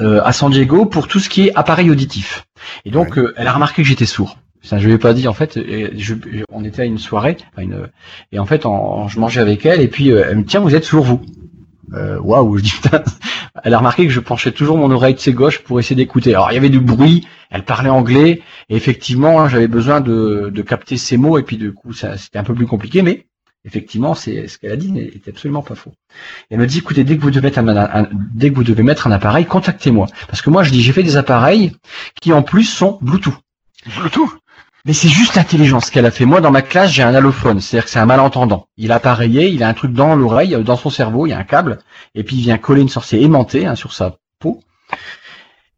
euh, 0.00 0.20
à 0.24 0.32
San 0.32 0.50
Diego 0.50 0.86
pour 0.86 1.08
tout 1.08 1.20
ce 1.20 1.28
qui 1.28 1.48
est 1.48 1.54
appareil 1.54 1.90
auditif. 1.90 2.46
Et 2.84 2.90
donc 2.90 3.18
euh, 3.18 3.32
elle 3.36 3.46
a 3.46 3.52
remarqué 3.52 3.82
que 3.82 3.88
j'étais 3.88 4.06
sourd. 4.06 4.38
Ça, 4.62 4.78
je 4.78 4.86
lui 4.86 4.94
ai 4.94 4.98
pas 4.98 5.12
dit 5.12 5.28
en 5.28 5.34
fait. 5.34 5.58
je- 5.96 6.14
on 6.50 6.64
était 6.64 6.82
à 6.82 6.84
une 6.86 6.98
soirée, 6.98 7.36
à 7.56 7.62
une, 7.62 7.88
et 8.32 8.38
en 8.38 8.46
fait, 8.46 8.64
en, 8.64 9.08
je 9.08 9.20
mangeais 9.20 9.40
avec 9.42 9.66
elle, 9.66 9.80
et 9.82 9.88
puis 9.88 10.10
euh, 10.10 10.24
elle 10.28 10.36
me 10.36 10.40
dit 10.42 10.48
tiens, 10.48 10.60
vous 10.60 10.74
êtes 10.74 10.84
sourd 10.84 11.04
vous. 11.04 11.20
Euh, 11.92 12.18
Waouh, 12.20 12.56
je 12.58 12.62
dis 12.62 12.70
putain. 12.70 13.02
Elle 13.62 13.74
a 13.74 13.78
remarqué 13.78 14.04
que 14.06 14.12
je 14.12 14.20
penchais 14.20 14.52
toujours 14.52 14.78
mon 14.78 14.90
oreille 14.90 15.14
de 15.14 15.20
ses 15.20 15.32
gauche 15.32 15.58
pour 15.60 15.78
essayer 15.78 15.94
d'écouter. 15.94 16.34
Alors 16.34 16.50
il 16.50 16.54
y 16.54 16.58
avait 16.58 16.70
du 16.70 16.80
bruit, 16.80 17.26
elle 17.50 17.64
parlait 17.64 17.90
anglais, 17.90 18.40
et 18.70 18.76
effectivement, 18.76 19.40
hein, 19.42 19.48
j'avais 19.48 19.68
besoin 19.68 20.00
de, 20.00 20.50
de 20.52 20.62
capter 20.62 20.96
ses 20.96 21.16
mots, 21.18 21.38
et 21.38 21.42
puis 21.42 21.56
du 21.58 21.72
coup, 21.72 21.92
ça 21.92 22.16
c'était 22.16 22.38
un 22.38 22.42
peu 22.44 22.54
plus 22.54 22.66
compliqué, 22.66 23.02
mais 23.02 23.26
effectivement, 23.64 24.14
c'est 24.14 24.48
ce 24.48 24.58
qu'elle 24.58 24.72
a 24.72 24.76
dit 24.76 24.92
n'était 24.92 25.30
absolument 25.30 25.62
pas 25.62 25.74
faux. 25.74 25.92
Elle 26.50 26.58
me 26.58 26.66
dit 26.66 26.78
écoutez, 26.78 27.04
dès 27.04 27.16
que 27.16 27.22
vous 27.22 27.30
devez 27.30 27.42
mettre 27.42 27.58
un, 27.58 27.68
un- 27.76 28.08
dès 28.34 28.50
que 28.50 28.54
vous 28.56 28.64
devez 28.64 28.82
mettre 28.82 29.06
un 29.06 29.12
appareil, 29.12 29.46
contactez-moi, 29.46 30.06
parce 30.28 30.42
que 30.42 30.50
moi 30.50 30.62
je 30.62 30.70
dis 30.70 30.82
j'ai 30.82 30.92
fait 30.92 31.02
des 31.02 31.16
appareils 31.16 31.72
qui 32.20 32.32
en 32.32 32.42
plus 32.42 32.64
sont 32.64 32.98
Bluetooth. 33.02 33.34
Bluetooth? 33.98 34.30
Mais 34.86 34.92
c'est 34.92 35.08
juste 35.08 35.34
l'intelligence 35.36 35.88
qu'elle 35.88 36.04
a 36.04 36.10
fait. 36.10 36.26
Moi, 36.26 36.42
dans 36.42 36.50
ma 36.50 36.60
classe, 36.60 36.90
j'ai 36.92 37.02
un 37.02 37.14
allophone, 37.14 37.58
c'est-à-dire 37.58 37.86
que 37.86 37.90
c'est 37.90 37.98
un 38.00 38.04
malentendant. 38.04 38.66
Il 38.76 38.92
a 38.92 38.96
appareillé, 38.96 39.48
il 39.48 39.62
a 39.62 39.68
un 39.68 39.72
truc 39.72 39.94
dans 39.94 40.14
l'oreille, 40.14 40.54
euh, 40.54 40.62
dans 40.62 40.76
son 40.76 40.90
cerveau, 40.90 41.26
il 41.26 41.30
y 41.30 41.32
a 41.32 41.38
un 41.38 41.44
câble, 41.44 41.78
et 42.14 42.22
puis 42.22 42.36
il 42.36 42.42
vient 42.42 42.58
coller 42.58 42.82
une 42.82 42.90
sorte, 42.90 43.06
c'est 43.06 43.18
aimanté 43.18 43.64
hein, 43.64 43.76
sur 43.76 43.94
sa 43.94 44.18
peau. 44.40 44.60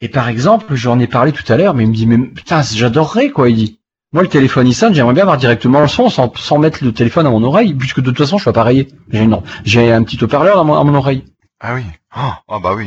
Et 0.01 0.09
par 0.09 0.29
exemple, 0.29 0.75
j'en 0.75 0.99
ai 0.99 1.07
parlé 1.07 1.31
tout 1.31 1.45
à 1.53 1.57
l'heure, 1.57 1.73
mais 1.75 1.85
il 1.85 1.91
me 1.91 1.95
dit, 1.95 2.07
mais 2.09 2.19
putain, 2.19 2.63
j'adorerais, 2.63 3.31
quoi, 3.31 3.49
il 3.49 3.55
dit. 3.57 3.79
Moi, 4.17 4.23
le 4.23 4.31
téléphone, 4.31 4.73
sonne, 4.73 4.95
j'aimerais 4.95 5.13
bien 5.13 5.25
avoir 5.25 5.37
directement 5.37 5.83
le 5.83 5.89
son 5.89 6.09
sans, 6.09 6.33
sans 6.37 6.57
mettre 6.57 6.83
le 6.83 6.91
téléphone 6.91 7.27
à 7.27 7.31
mon 7.31 7.43
oreille, 7.43 7.75
puisque 7.75 8.01
de 8.01 8.07
toute 8.07 8.17
façon, 8.17 8.39
je 8.39 8.45
suis 8.45 8.49
appareillé. 8.49 8.89
J'ai 9.11 9.25
une- 9.25 9.43
j'ai 9.67 9.93
un 9.93 10.03
petit 10.05 10.17
haut-parleur 10.25 10.59
à 10.59 10.65
mon, 10.65 10.73
à 10.73 10.83
mon 10.85 10.95
oreille. 10.95 11.25
Ah 11.61 11.75
oui. 11.75 11.83
Oh, 12.17 12.31
ah 12.49 12.59
bah 12.59 12.73
oui. 12.75 12.87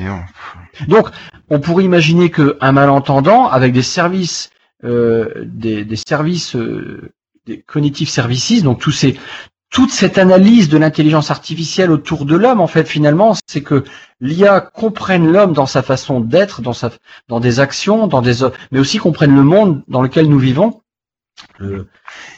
Donc, 0.88 1.10
on 1.52 1.60
pourrait 1.60 1.84
imaginer 1.84 2.32
qu'un 2.32 2.72
malentendant, 2.72 3.48
avec 3.48 3.74
des 3.74 3.84
services, 3.84 4.50
euh, 4.84 5.46
des, 5.46 5.86
des 5.86 5.96
services, 5.98 6.56
euh, 6.56 7.12
des 7.46 7.62
cognitive 7.62 8.10
services, 8.10 8.64
donc 8.64 8.80
tous 8.80 8.90
ces, 8.90 9.16
toute 9.70 9.92
cette 9.92 10.18
analyse 10.18 10.68
de 10.68 10.80
l'intelligence 10.80 11.30
artificielle 11.30 11.92
autour 11.92 12.26
de 12.26 12.36
l'homme, 12.36 12.60
en 12.60 12.66
fait, 12.66 12.88
finalement, 12.88 13.36
c'est 13.46 13.62
que 13.62 13.84
l'IA 14.20 14.62
comprenne 14.62 15.32
l'homme 15.32 15.54
dans 15.54 15.68
sa 15.68 15.84
façon 15.84 16.22
d'être, 16.22 16.64
dans 16.64 16.74
sa, 16.74 16.90
dans 17.28 17.40
des 17.40 17.60
actions, 17.60 18.08
dans 18.08 18.24
des, 18.24 18.38
mais 18.72 18.80
aussi 18.80 18.98
comprenne 18.98 19.36
le 19.36 19.44
monde 19.44 19.84
dans 19.88 20.02
lequel 20.02 20.28
nous 20.28 20.40
vivons. 20.40 20.82
Euh, 21.62 21.86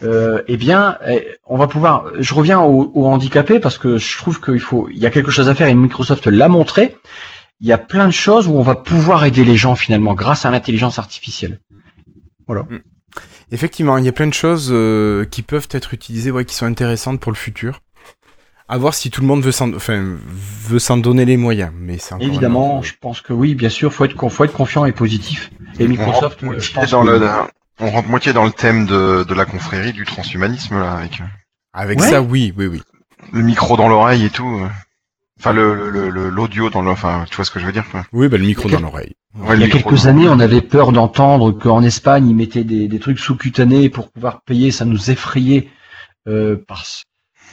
euh, 0.04 0.42
eh 0.48 0.58
bien, 0.58 0.98
eh, 1.08 1.28
on 1.46 1.58
va 1.58 1.68
pouvoir. 1.68 2.06
Je 2.20 2.34
reviens 2.34 2.60
aux 2.60 2.92
au 2.96 3.06
handicapés 3.08 3.60
parce 3.60 3.78
que 3.78 3.98
je 3.98 4.18
trouve 4.18 4.42
qu'il 4.42 4.60
faut, 4.60 4.90
il 4.90 4.98
y 4.98 5.06
a 5.06 5.10
quelque 5.12 5.32
chose 5.32 5.50
à 5.50 5.56
faire 5.56 5.68
et 5.68 5.74
Microsoft 5.76 6.28
l'a 6.28 6.48
montré 6.48 6.96
il 7.64 7.68
y 7.68 7.72
a 7.74 7.78
plein 7.78 8.08
de 8.08 8.12
choses 8.12 8.48
où 8.48 8.54
on 8.56 8.64
va 8.64 8.74
pouvoir 8.74 9.24
aider 9.24 9.44
les 9.46 9.56
gens 9.56 9.76
finalement 9.76 10.16
grâce 10.16 10.46
à 10.48 10.50
l'intelligence 10.52 10.98
artificielle. 10.98 11.60
Effectivement, 13.52 13.98
il 14.00 14.06
y 14.06 14.08
a 14.08 14.12
plein 14.12 14.28
de 14.28 14.34
choses 14.34 14.70
euh, 14.72 15.26
qui 15.26 15.42
peuvent 15.44 15.68
être 15.72 15.94
utilisées, 15.94 16.32
ouais, 16.32 16.46
qui 16.46 16.56
sont 16.56 16.66
intéressantes 16.66 17.20
pour 17.20 17.32
le 17.32 17.38
futur. 17.38 17.82
À 18.70 18.78
voir 18.78 18.94
si 18.94 19.12
tout 19.12 19.20
le 19.22 19.28
monde 19.28 19.44
veut 19.44 19.52
s'en, 19.52 19.74
enfin, 19.74 20.16
veut 20.70 20.80
s'en 20.80 20.98
donner 20.98 21.26
les 21.26 21.36
moyens, 21.38 21.72
mais 21.78 21.98
c'est 21.98 22.14
encore 22.14 22.26
un 22.26 22.30
Évidemment, 22.30 22.78
autre- 22.80 22.88
je 22.88 22.94
pense 23.00 23.20
que 23.22 23.34
oui, 23.34 23.54
bien 23.54 23.68
sûr, 23.70 23.94
faut 23.94 24.06
être, 24.06 24.30
faut 24.30 24.44
être 24.46 24.54
confiant 24.54 24.86
et 24.86 24.94
positif. 24.94 25.52
Et 25.80 25.88
Microsoft, 25.88 26.40
on 26.42 26.48
rentre, 26.48 26.58
euh, 26.58 26.62
je 26.62 26.72
pense 26.74 26.90
dans 26.92 27.04
que- 27.04 27.10
le, 27.10 27.30
on 27.82 27.90
rentre 27.92 28.10
moitié 28.10 28.34
dans 28.34 28.46
le 28.46 28.52
thème 28.52 28.86
de, 28.86 29.24
de 29.28 29.34
la 29.34 29.46
confrérie 29.46 29.94
du 29.94 30.06
transhumanisme 30.06 30.80
là 30.80 30.94
avec. 30.94 31.22
Avec 31.74 32.00
Ouais. 32.00 32.10
ça, 32.10 32.22
oui, 32.22 32.54
oui, 32.58 32.68
oui. 32.68 32.82
Le 33.32 33.42
micro 33.42 33.78
dans 33.78 33.88
l'oreille 33.88 34.26
et 34.26 34.30
tout. 34.30 34.48
euh. 34.62 34.68
Enfin, 35.40 35.54
le 35.54 35.90
le- 35.90 36.10
le- 36.10 36.30
l'audio 36.30 36.70
dans 36.70 36.82
le. 36.82 36.92
Enfin, 36.92 37.26
tu 37.30 37.36
vois 37.36 37.46
ce 37.46 37.52
que 37.52 37.60
je 37.60 37.66
veux 37.66 37.72
dire 37.72 37.86
quoi. 37.90 38.04
Oui, 38.14 38.28
bah, 38.28 38.38
le 38.38 38.46
micro 38.46 38.70
dans 38.70 38.80
l'oreille. 38.80 39.16
Ouais, 39.40 39.56
Il 39.56 39.62
y 39.62 39.64
a 39.64 39.70
quelques 39.70 40.06
années, 40.08 40.28
on 40.30 40.40
avait 40.40 40.62
peur 40.62 40.92
d'entendre 40.92 41.52
qu'en 41.52 41.82
Espagne, 41.84 42.28
ils 42.28 42.36
mettaient 42.36 42.64
des, 42.66 42.88
des 42.88 43.00
trucs 43.00 43.18
sous-cutanés 43.20 43.90
pour 43.90 44.12
pouvoir 44.12 44.42
payer. 44.42 44.72
Ça 44.72 44.86
nous 44.86 45.10
effrayait. 45.10 45.70
Euh, 46.28 46.58
parce... 46.68 47.04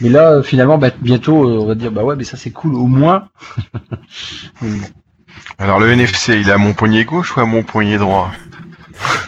Mais 0.00 0.08
là, 0.10 0.32
euh, 0.32 0.42
finalement, 0.42 0.76
bah, 0.78 0.90
bientôt, 1.00 1.48
euh, 1.48 1.58
on 1.62 1.66
va 1.66 1.74
dire, 1.74 1.90
bah 1.92 2.02
ouais, 2.04 2.16
mais 2.16 2.24
ça 2.24 2.36
c'est 2.36 2.50
cool, 2.50 2.74
au 2.74 2.86
moins. 2.86 3.28
Alors 5.58 5.80
le 5.80 5.90
NFC, 5.90 6.38
il 6.40 6.48
est 6.48 6.52
à 6.52 6.58
mon 6.58 6.72
poignet 6.74 7.04
gauche 7.04 7.36
ou 7.36 7.40
à 7.40 7.44
mon 7.46 7.62
poignet 7.62 7.98
droit? 7.98 8.30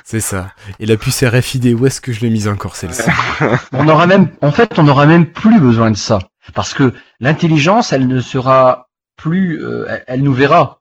C'est 0.05 0.20
ça. 0.20 0.52
Et 0.78 0.86
la 0.86 0.97
puce 0.97 1.22
RFID, 1.22 1.74
où 1.74 1.86
est-ce 1.86 2.01
que 2.01 2.12
je 2.12 2.20
l'ai 2.20 2.30
mise 2.30 2.48
encore 2.48 2.76
celle-ci 2.76 3.09
on 3.72 3.88
aura 3.88 4.06
même, 4.06 4.28
en 4.42 4.52
fait, 4.52 4.78
on 4.78 4.82
n'aura 4.82 5.06
même 5.06 5.26
plus 5.26 5.60
besoin 5.60 5.90
de 5.90 5.97
ça, 5.97 6.18
parce 6.55 6.74
que 6.74 6.92
l'intelligence, 7.20 7.92
elle 7.92 8.06
ne 8.06 8.20
sera 8.20 8.88
plus, 9.16 9.62
euh, 9.64 9.86
elle, 10.06 10.22
nous 10.22 10.32
verra. 10.34 10.80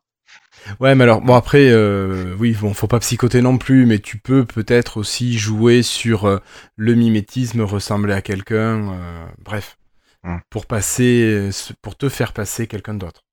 Ouais, 0.79 0.95
mais 0.95 1.03
alors, 1.03 1.21
bon, 1.21 1.35
après, 1.35 1.69
euh, 1.69 2.35
oui, 2.39 2.55
bon, 2.59 2.73
faut 2.73 2.87
pas 2.87 2.99
psychoter 2.99 3.41
non 3.41 3.57
plus, 3.57 3.85
mais 3.85 3.99
tu 3.99 4.17
peux 4.17 4.45
peut-être 4.45 4.97
aussi 4.97 5.37
jouer 5.37 5.83
sur 5.83 6.25
euh, 6.25 6.39
le 6.75 6.95
mimétisme, 6.95 7.61
ressembler 7.61 8.13
à 8.13 8.21
quelqu'un, 8.21 8.93
euh, 8.93 9.25
bref, 9.43 9.77
Hmm. 10.23 10.39
pour 10.49 10.65
passer, 10.65 11.49
pour 11.81 11.95
te 11.95 12.09
faire 12.09 12.33
passer 12.33 12.67
quelqu'un 12.67 12.93
d'autre. 12.93 13.23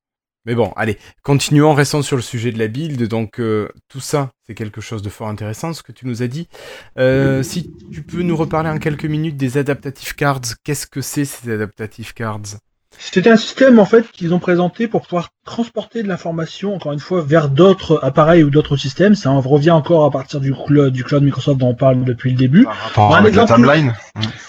Mais 0.47 0.55
bon, 0.55 0.73
allez, 0.77 0.97
continuons, 1.23 1.75
restons 1.75 2.03
sur 2.03 2.15
le 2.17 2.23
sujet 2.23 2.53
de 2.53 2.59
la 2.59 2.69
build. 2.69 3.03
Donc, 3.09 3.41
euh, 3.41 3.69
tout 3.89 4.01
ça, 4.01 4.31
c'est 4.47 4.55
quelque 4.55 4.81
chose 4.81 5.03
de 5.03 5.09
fort 5.09 5.29
intéressant, 5.29 5.73
ce 5.73 5.83
que 5.83 5.91
tu 5.93 6.07
nous 6.07 6.23
as 6.23 6.29
dit. 6.29 6.49
Euh, 6.99 7.43
si 7.43 7.73
tu 7.93 8.03
peux 8.03 8.23
nous 8.23 8.37
reparler 8.37 8.71
en 8.71 8.79
quelques 8.79 9.07
minutes 9.07 9.37
des 9.37 9.59
adaptative 9.59 10.15
cards, 10.15 10.41
qu'est-ce 10.65 10.87
que 10.87 11.01
c'est 11.01 11.25
ces 11.25 11.51
adaptative 11.51 12.15
cards? 12.15 12.41
C'était 12.99 13.29
un 13.29 13.37
système 13.37 13.79
en 13.79 13.85
fait 13.85 14.11
qu'ils 14.11 14.33
ont 14.33 14.39
présenté 14.39 14.89
pour 14.89 15.03
pouvoir 15.03 15.29
transporter 15.45 16.03
de 16.03 16.09
l'information, 16.09 16.75
encore 16.75 16.93
une 16.93 16.99
fois, 17.01 17.21
vers 17.23 17.51
d'autres 17.51 18.01
appareils 18.03 18.43
ou 18.43 18.49
d'autres 18.49 18.77
systèmes. 18.79 19.15
Ça 19.15 19.31
en 19.31 19.41
revient 19.41 19.73
encore 19.73 20.05
à 20.07 20.11
partir 20.11 20.41
du 20.41 20.55
cloud, 20.55 20.93
du 20.93 21.05
cloud 21.05 21.23
Microsoft 21.23 21.59
dont 21.59 21.69
on 21.71 21.75
parle 21.75 22.05
depuis 22.05 22.31
le 22.31 22.37
début. 22.39 22.67
Par 22.95 23.13
Un 23.15 23.21
la 23.21 23.29
exemple- 23.29 23.53
timeline 23.53 23.95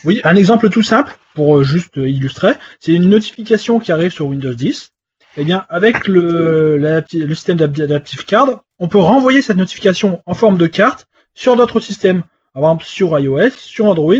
Oui, 0.05 0.21
un 0.23 0.35
exemple 0.37 0.69
tout 0.69 0.83
simple 0.83 1.17
pour 1.33 1.63
juste 1.63 1.97
illustrer, 1.97 2.53
c'est 2.79 2.93
une 2.93 3.09
notification 3.09 3.79
qui 3.79 3.91
arrive 3.91 4.11
sur 4.11 4.27
Windows 4.27 4.53
10. 4.53 4.91
Eh 5.39 5.43
bien, 5.43 5.65
avec 5.69 6.07
le, 6.07 7.03
système 7.35 7.57
d'Adaptive 7.57 8.25
Card, 8.25 8.63
on 8.79 8.87
peut 8.87 8.97
renvoyer 8.97 9.43
cette 9.43 9.57
notification 9.57 10.21
en 10.25 10.33
forme 10.33 10.57
de 10.57 10.65
carte 10.65 11.07
sur 11.35 11.55
d'autres 11.55 11.79
systèmes. 11.79 12.23
Par 12.53 12.63
exemple, 12.63 12.85
sur 12.85 13.19
iOS, 13.19 13.51
sur 13.51 13.85
Android, 13.85 14.15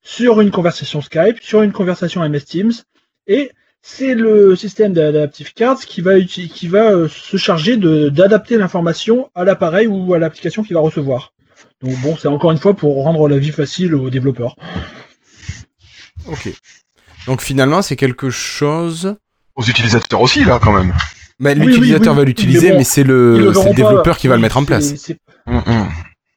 sur 0.00 0.40
une 0.40 0.50
conversation 0.50 1.02
Skype, 1.02 1.42
sur 1.42 1.60
une 1.60 1.72
conversation 1.72 2.26
MS 2.26 2.40
Teams. 2.46 2.72
Et 3.26 3.52
c'est 3.82 4.14
le 4.14 4.56
système 4.56 4.94
d'Adaptive 4.94 5.52
Cards 5.52 5.80
qui 5.80 6.00
va, 6.00 6.18
qui 6.18 6.66
va 6.66 6.92
euh, 6.92 7.08
se 7.08 7.36
charger 7.36 7.76
d'adapter 7.76 8.56
l'information 8.56 9.30
à 9.34 9.44
l'appareil 9.44 9.86
ou 9.86 10.14
à 10.14 10.18
l'application 10.18 10.62
qu'il 10.62 10.74
va 10.74 10.80
recevoir. 10.80 11.34
Donc 11.82 11.94
bon, 12.00 12.16
c'est 12.16 12.28
encore 12.28 12.52
une 12.52 12.58
fois 12.58 12.74
pour 12.74 13.04
rendre 13.04 13.28
la 13.28 13.36
vie 13.36 13.52
facile 13.52 13.94
aux 13.94 14.08
développeurs. 14.08 14.56
Ok. 16.26 16.48
Donc 17.26 17.42
finalement, 17.42 17.82
c'est 17.82 17.96
quelque 17.96 18.30
chose. 18.30 19.14
Aux 19.58 19.64
utilisateurs 19.64 20.20
aussi, 20.20 20.44
là, 20.44 20.60
quand 20.62 20.72
même. 20.72 20.92
Bah, 21.40 21.50
Oui, 21.56 21.66
L'utilisateur 21.66 22.12
oui, 22.12 22.16
va 22.16 22.22
oui, 22.22 22.28
l'utiliser, 22.28 22.72
mais 22.76 22.84
c'est 22.84 23.02
le, 23.02 23.52
développeur 23.74 24.14
pas. 24.14 24.14
qui 24.14 24.28
va 24.28 24.36
le 24.36 24.42
mettre 24.42 24.56
en 24.56 24.64
place. 24.64 24.94
c'est-. 24.94 25.18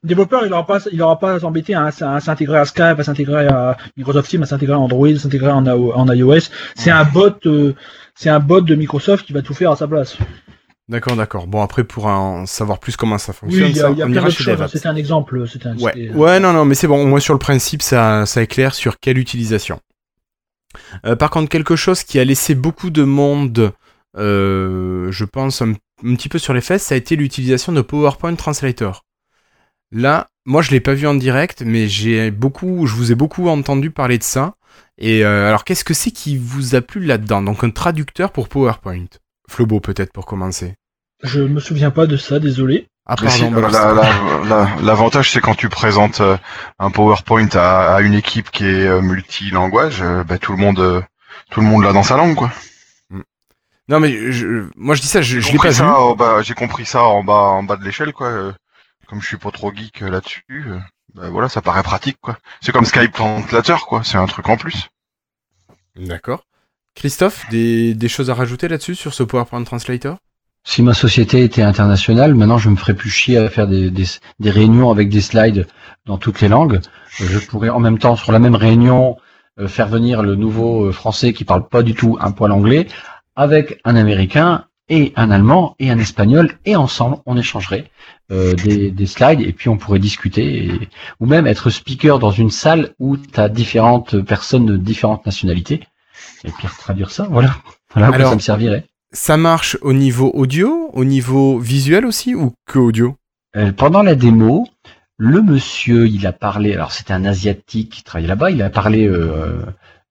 Le 0.04 0.08
développeur, 0.08 0.42
il 0.44 0.50
n'aura 0.50 0.66
pas, 0.66 0.80
il 0.92 1.00
aura 1.04 1.20
pas 1.20 1.34
à 1.34 1.40
s'embêter 1.40 1.76
à, 1.76 1.86
à 1.86 2.20
s'intégrer 2.20 2.58
à 2.58 2.66
Skype, 2.66 2.98
à 2.98 3.04
s'intégrer 3.04 3.46
à 3.48 3.78
Microsoft 3.96 4.32
Teams, 4.32 4.42
à 4.42 4.48
s'intégrer 4.48 4.74
à 4.74 4.80
Android, 4.80 5.08
à 5.08 5.20
s'intégrer 5.20 5.52
en, 5.52 6.08
iOS. 6.12 6.50
C'est 6.76 6.90
un 6.90 7.04
bot, 7.04 7.36
euh, 7.46 7.76
c'est 8.16 8.30
un 8.30 8.40
bot 8.40 8.62
de 8.62 8.74
Microsoft 8.74 9.28
qui 9.28 9.34
va 9.34 9.44
tout 9.44 9.54
faire 9.54 9.70
à 9.70 9.76
sa 9.76 9.88
place. 9.88 10.18
D'accord, 10.90 11.16
d'accord. 11.16 11.46
Bon, 11.46 11.62
après, 11.62 11.84
pour 11.84 12.08
en 12.08 12.48
savoir 12.48 12.80
plus 12.80 12.98
comment 12.98 13.20
ça 13.20 13.32
Oui, 13.44 13.60
fonctionne, 13.60 13.70
il 13.70 13.76
y 13.76 13.80
a, 13.80 13.84
ça, 13.84 13.92
y 13.92 14.02
a 14.02 14.06
on 14.08 14.12
ira 14.12 14.30
chez. 14.32 14.56
C'était 14.74 14.88
un 14.88 14.96
exemple. 14.96 15.46
Un. 15.64 15.78
Ouais. 15.78 16.10
ouais, 16.10 16.40
non, 16.40 16.52
non, 16.52 16.66
mais 16.66 16.74
c'est 16.74 16.88
bon. 16.88 17.06
Moi, 17.06 17.20
sur 17.20 17.34
le 17.34 17.40
principe, 17.40 17.84
ça, 17.84 18.26
ça 18.26 18.42
est 18.42 18.48
clair 18.48 18.74
sur 18.74 19.00
quelle 19.00 19.20
utilisation. 19.20 19.80
Euh, 21.06 21.16
par 21.16 21.30
contre, 21.30 21.50
quelque 21.50 21.76
chose 21.76 22.04
qui 22.04 22.20
a 22.20 22.24
laissé 22.24 22.56
beaucoup 22.56 22.90
de 22.90 23.04
monde, 23.04 23.74
euh, 24.18 25.12
je 25.12 25.26
pense, 25.26 25.62
un, 25.62 25.74
petit 26.02 26.30
peu 26.30 26.40
sur 26.40 26.54
les 26.54 26.62
fesses, 26.62 26.84
ça 26.84 26.96
a 26.96 26.98
été 26.98 27.16
l'utilisation 27.16 27.72
de 27.72 27.82
PowerPoint 27.82 28.36
Translator. 28.36 29.06
Là, 29.92 30.30
moi, 30.46 30.62
je 30.62 30.72
l'ai 30.72 30.80
pas 30.80 30.94
vu 30.94 31.08
en 31.08 31.16
direct, 31.16 31.64
mais 31.66 31.88
j'ai 31.88 32.32
beaucoup, 32.32 32.88
je 32.88 32.96
vous 32.96 33.12
ai 33.12 33.16
beaucoup 33.16 33.48
entendu 33.50 33.92
parler 33.92 34.18
de 34.18 34.24
ça. 34.24 34.56
Et 34.98 35.24
euh, 35.26 35.48
alors, 35.48 35.64
qu'est-ce 35.64 35.84
que 35.84 35.94
c'est 35.94 36.12
qui 36.12 36.38
vous 36.38 36.76
a 36.76 36.82
plu 36.82 37.04
là-dedans? 37.04 37.42
Donc, 37.42 37.64
un 37.64 37.70
traducteur 37.70 38.32
pour 38.32 38.50
PowerPoint. 38.50 39.08
Flobo, 39.50 39.80
peut-être, 39.80 40.14
pour 40.14 40.26
commencer. 40.26 40.76
Je 41.24 41.42
me 41.42 41.60
souviens 41.60 41.92
pas 41.92 42.08
de 42.08 42.18
ça, 42.18 42.40
désolé. 42.40 42.88
Ah, 43.06 43.16
L'avantage, 44.82 45.32
c'est 45.32 45.42
quand 45.42 45.56
tu 45.56 45.70
présentes 45.70 46.22
euh, 46.22 46.38
un 46.80 46.92
PowerPoint 46.92 47.50
à, 47.56 47.96
à 47.96 48.02
une 48.02 48.14
équipe 48.14 48.52
qui 48.52 48.66
est 48.66 48.88
euh, 48.88 49.02
multi-langage, 49.02 50.02
euh, 50.02 50.24
bah, 50.24 50.38
tout 50.38 50.52
le 50.52 50.58
monde, 50.60 51.04
tout 51.50 51.62
le 51.62 51.66
monde 51.68 51.84
l'a 51.84 51.94
dans 51.94 52.04
sa 52.04 52.16
langue, 52.18 52.36
quoi. 52.36 52.52
Non, 53.88 54.00
mais 54.00 54.32
je, 54.32 54.70
moi, 54.78 54.96
je 54.96 55.02
dis 55.02 55.08
ça, 55.08 55.22
je, 55.22 55.40
je 55.40 55.48
J'ai 55.48 55.52
l'ai 55.54 55.58
pas 55.58 55.70
vu. 55.70 55.74
ça 55.76 56.00
en 56.00 56.16
bas- 56.16 56.42
J'ai 56.44 56.54
compris 56.54 56.86
ça 56.86 57.04
en 57.04 57.24
bas, 57.24 57.34
en 57.34 57.64
bas 57.64 57.76
de 57.76 57.84
l'échelle, 57.84 58.14
quoi. 58.14 58.54
Comme 59.08 59.22
je 59.22 59.28
suis 59.28 59.38
pas 59.38 59.52
trop 59.52 59.74
geek 59.76 60.00
là-dessus, 60.02 60.46
bah, 61.14 61.30
voilà, 61.30 61.50
ça 61.50 61.62
paraît 61.62 61.84
pratique, 61.84 62.18
quoi. 62.22 62.38
C'est 62.62 62.72
comme 62.72 62.86
Skype 62.86 63.12
Translator, 63.12 63.86
quoi. 63.88 64.04
C'est 64.06 64.18
un 64.18 64.28
truc 64.28 64.48
en 64.48 64.56
plus. 64.56 64.88
D'accord. 65.98 66.46
Christophe, 66.96 67.46
des, 67.50 67.94
des 67.94 68.08
choses 68.08 68.30
à 68.30 68.34
rajouter 68.36 68.68
là-dessus 68.70 68.96
sur 68.96 69.14
ce 69.14 69.24
PowerPoint 69.24 69.64
Translator? 69.64 70.18
Si 70.64 70.84
ma 70.84 70.94
société 70.94 71.44
était 71.44 71.64
internationale, 71.64 72.36
maintenant 72.36 72.58
je 72.60 72.70
me 72.70 72.76
ferais 72.76 72.94
plus 72.94 73.10
chier 73.10 73.38
à 73.38 73.50
faire 73.50 73.68
des, 73.68 73.90
des, 73.90 74.06
des 74.40 74.50
réunions 74.52 74.92
avec 74.92 75.10
des 75.10 75.22
slides 75.22 75.68
dans 76.06 76.18
toutes 76.18 76.40
les 76.42 76.48
langues. 76.50 76.80
Je 77.18 77.40
pourrais 77.40 77.70
en 77.70 77.80
même 77.80 77.98
temps 77.98 78.16
sur 78.16 78.32
la 78.32 78.40
même 78.40 78.56
réunion 78.56 79.18
euh, 79.60 79.68
faire 79.68 79.88
venir 79.88 80.22
le 80.22 80.36
nouveau 80.36 80.86
euh, 80.86 80.92
français 80.92 81.34
qui 81.34 81.46
parle 81.46 81.68
pas 81.68 81.82
du 81.84 81.94
tout 81.96 82.18
un 82.22 82.32
poil 82.32 82.52
anglais 82.52 82.88
avec 83.36 83.80
un 83.86 83.96
américain 83.96 84.66
et 84.88 85.14
un 85.16 85.32
allemand 85.32 85.76
et 85.80 85.90
un 85.90 85.98
espagnol 85.98 86.52
et 86.66 86.76
ensemble 86.76 87.18
on 87.26 87.38
échangerait 87.38 87.90
euh, 88.32 88.54
des, 88.54 88.92
des 88.92 89.06
slides 89.08 89.42
et 89.42 89.54
puis 89.54 89.68
on 89.70 89.78
pourrait 89.78 90.00
discuter 90.00 90.66
et- 90.66 90.90
ou 91.20 91.26
même 91.26 91.48
être 91.48 91.70
speaker 91.70 92.20
dans 92.20 92.32
une 92.32 92.52
salle 92.52 92.94
où 93.00 93.18
tu 93.18 93.40
as 93.40 93.50
différentes 93.50 94.22
personnes 94.22 94.66
de 94.68 94.78
différentes 94.78 95.26
nationalités 95.26 95.82
et 96.44 96.52
puis 96.52 96.68
traduire 96.78 97.10
ça. 97.10 97.28
Voilà. 97.32 97.56
Voilà 97.94 98.14
Alors- 98.14 98.30
ça 98.30 98.36
me 98.36 98.40
servirait 98.42 98.86
Ça 99.14 99.36
marche 99.36 99.78
au 99.82 99.92
niveau 99.92 100.32
audio, 100.34 100.90
au 100.94 101.04
niveau 101.04 101.60
visuel 101.60 102.06
aussi, 102.06 102.34
ou 102.34 102.54
que 102.66 102.80
audio? 102.80 103.18
Euh, 103.58 103.74
pendant 103.74 104.04
la 104.04 104.16
démo, 104.16 104.68
le 105.18 105.42
monsieur, 105.42 106.08
il 106.08 106.26
a 106.26 106.32
parlé, 106.32 106.74
alors 106.74 106.94
c'était 106.94 107.14
un 107.14 107.26
asiatique 107.26 107.92
qui 107.92 108.04
travaillait 108.04 108.30
là-bas, 108.30 108.52
il 108.52 108.62
a 108.62 108.70
parlé 108.70 109.06
euh, 109.06 109.66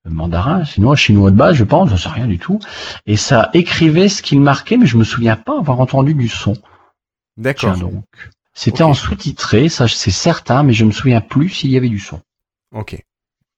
mandarin, 0.05 0.67
sinon 0.67 0.95
chinois 0.95 1.31
de 1.31 1.37
base, 1.37 1.57
je 1.57 1.65
pense, 1.65 1.89
je 1.89 1.97
sais 1.97 2.11
rien 2.11 2.27
du 2.27 2.39
tout, 2.39 2.61
et 3.07 3.17
ça 3.17 3.49
écrivait 3.55 4.11
ce 4.11 4.23
qu'il 4.23 4.41
marquait, 4.41 4.77
mais 4.77 4.87
je 4.87 4.99
me 4.99 5.05
souviens 5.05 5.37
pas 5.37 5.59
avoir 5.59 5.81
entendu 5.81 6.13
du 6.13 6.29
son. 6.29 6.53
D'accord. 7.39 7.79
Donc. 7.79 8.05
C'était 8.53 8.83
en 8.83 8.93
sous-titré, 8.93 9.71
ça 9.71 9.89
c'est 9.89 10.11
certain, 10.11 10.63
mais 10.63 10.75
je 10.75 10.85
me 10.85 10.91
souviens 10.91 11.23
plus 11.23 11.49
s'il 11.49 11.71
y 11.71 11.79
avait 11.79 11.89
du 11.89 12.01
son. 12.01 12.21
Ok. 12.75 13.03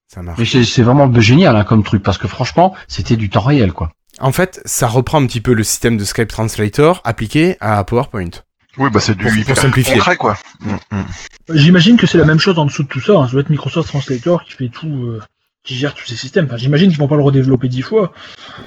Ça 0.07 0.21
marche. 0.21 0.39
Mais 0.39 0.45
c'est 0.45 0.63
c'est 0.63 0.83
vraiment 0.83 1.11
génial 1.19 1.57
hein, 1.57 1.65
comme 1.65 1.83
truc, 1.83 2.01
parce 2.01 2.17
que 2.17 2.29
franchement, 2.29 2.73
c'était 2.87 3.17
du 3.17 3.29
temps 3.29 3.41
réel, 3.41 3.73
quoi. 3.73 3.91
En 4.19 4.31
fait, 4.31 4.61
ça 4.65 4.87
reprend 4.87 5.21
un 5.21 5.25
petit 5.27 5.41
peu 5.41 5.53
le 5.53 5.63
système 5.63 5.97
de 5.97 6.03
Skype 6.03 6.27
Translator 6.29 7.01
appliqué 7.03 7.57
à 7.59 7.83
PowerPoint. 7.83 8.29
Oui, 8.77 8.89
bah 8.91 8.99
c'est 8.99 9.15
du 9.15 9.23
Pour- 9.23 9.45
pour 9.45 9.57
simplifier. 9.57 9.93
concret, 9.95 10.15
quoi. 10.17 10.37
Hum, 10.65 10.79
hum. 10.91 11.05
J'imagine 11.49 11.97
que 11.97 12.07
c'est 12.07 12.17
la 12.17 12.25
même 12.25 12.39
chose 12.39 12.57
en 12.57 12.65
dessous 12.65 12.83
de 12.83 12.87
tout 12.87 13.01
ça. 13.01 13.13
hein. 13.13 13.25
Ça 13.25 13.31
doit 13.33 13.41
être 13.41 13.49
Microsoft 13.49 13.89
Translator 13.89 14.43
qui 14.43 14.53
fait 14.53 14.69
tout, 14.69 14.87
euh, 14.87 15.21
qui 15.63 15.75
gère 15.75 15.93
tous 15.93 16.05
ces 16.05 16.15
systèmes. 16.15 16.45
Enfin, 16.45 16.57
j'imagine 16.57 16.89
qu'ils 16.89 16.97
vont 16.99 17.07
pas 17.07 17.15
le 17.15 17.21
redévelopper 17.23 17.67
dix 17.69 17.81
fois. 17.83 18.13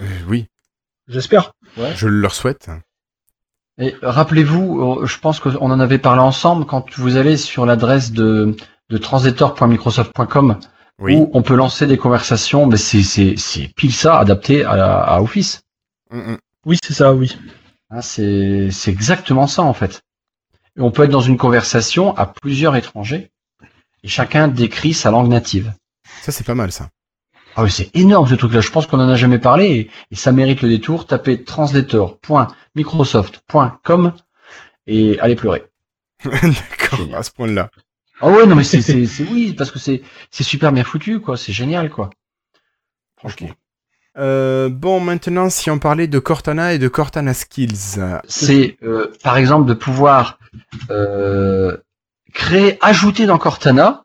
Euh, 0.02 0.06
oui, 0.28 0.46
J'espère. 1.08 1.52
je 1.96 2.06
leur 2.08 2.34
souhaite. 2.34 2.68
Et 3.78 3.94
rappelez-vous, 4.02 5.00
euh, 5.02 5.06
je 5.06 5.18
pense 5.18 5.38
qu'on 5.40 5.54
en 5.70 5.80
avait 5.80 5.98
parlé 5.98 6.20
ensemble 6.20 6.66
quand 6.66 6.96
vous 6.98 7.16
allez 7.16 7.36
sur 7.36 7.66
l'adresse 7.66 8.12
de, 8.12 8.56
de 8.90 8.98
translator.microsoft.com 8.98 10.58
Oui. 10.98 11.16
où 11.16 11.30
on 11.34 11.42
peut 11.42 11.56
lancer 11.56 11.86
des 11.86 11.98
conversations, 11.98 12.64
mais 12.66 12.78
c'est, 12.78 13.02
c'est, 13.02 13.34
c'est 13.36 13.68
pile 13.74 13.92
ça 13.92 14.18
adapté 14.18 14.64
à, 14.64 15.02
à 15.02 15.20
Office. 15.20 15.60
Mm, 16.10 16.32
mm. 16.32 16.38
Oui, 16.64 16.78
c'est 16.82 16.94
ça, 16.94 17.12
oui. 17.14 17.36
Hein, 17.90 18.00
c'est, 18.00 18.70
c'est 18.70 18.90
exactement 18.90 19.46
ça 19.46 19.62
en 19.62 19.74
fait. 19.74 20.00
Et 20.76 20.80
on 20.80 20.90
peut 20.90 21.04
être 21.04 21.10
dans 21.10 21.20
une 21.20 21.36
conversation 21.36 22.16
à 22.16 22.24
plusieurs 22.26 22.74
étrangers 22.76 23.30
et 24.02 24.08
chacun 24.08 24.48
décrit 24.48 24.94
sa 24.94 25.10
langue 25.10 25.28
native. 25.28 25.74
Ça, 26.22 26.32
c'est 26.32 26.44
pas 26.44 26.54
mal, 26.54 26.72
ça. 26.72 26.88
Ah 27.56 27.62
oui, 27.62 27.70
c'est 27.70 27.94
énorme 27.96 28.28
ce 28.28 28.34
truc-là. 28.34 28.60
Je 28.60 28.70
pense 28.70 28.86
qu'on 28.86 29.00
en 29.00 29.08
a 29.08 29.16
jamais 29.16 29.38
parlé 29.38 29.66
et, 29.66 29.90
et 30.10 30.16
ça 30.16 30.32
mérite 30.32 30.60
le 30.62 30.68
détour. 30.68 31.06
Tapez 31.06 31.42
translator.microsoft.com 31.44 34.12
et 34.86 35.18
allez 35.20 35.36
pleurer. 35.36 35.64
D'accord, 36.24 37.14
à 37.14 37.22
ce 37.22 37.30
point-là. 37.30 37.70
Ah 38.20 38.28
ouais, 38.28 38.46
non 38.46 38.56
mais 38.56 38.64
c'est, 38.64 38.82
c'est, 38.82 39.06
c'est 39.06 39.24
oui 39.24 39.54
parce 39.54 39.70
que 39.70 39.78
c'est, 39.78 40.02
c'est 40.30 40.44
super 40.44 40.72
bien 40.72 40.84
foutu 40.84 41.20
quoi. 41.20 41.36
C'est 41.36 41.52
génial 41.52 41.90
quoi. 41.90 42.10
franchement. 43.16 43.50
Euh, 44.18 44.68
bon, 44.70 45.00
maintenant, 45.00 45.50
si 45.50 45.70
on 45.70 45.78
parlait 45.78 46.06
de 46.06 46.18
Cortana 46.18 46.72
et 46.72 46.78
de 46.78 46.88
Cortana 46.88 47.34
Skills. 47.34 48.00
C'est 48.28 48.78
euh, 48.82 49.12
par 49.22 49.36
exemple 49.36 49.68
de 49.68 49.74
pouvoir 49.74 50.38
euh, 50.90 51.76
créer, 52.32 52.78
ajouter 52.80 53.26
dans 53.26 53.38
Cortana 53.38 54.04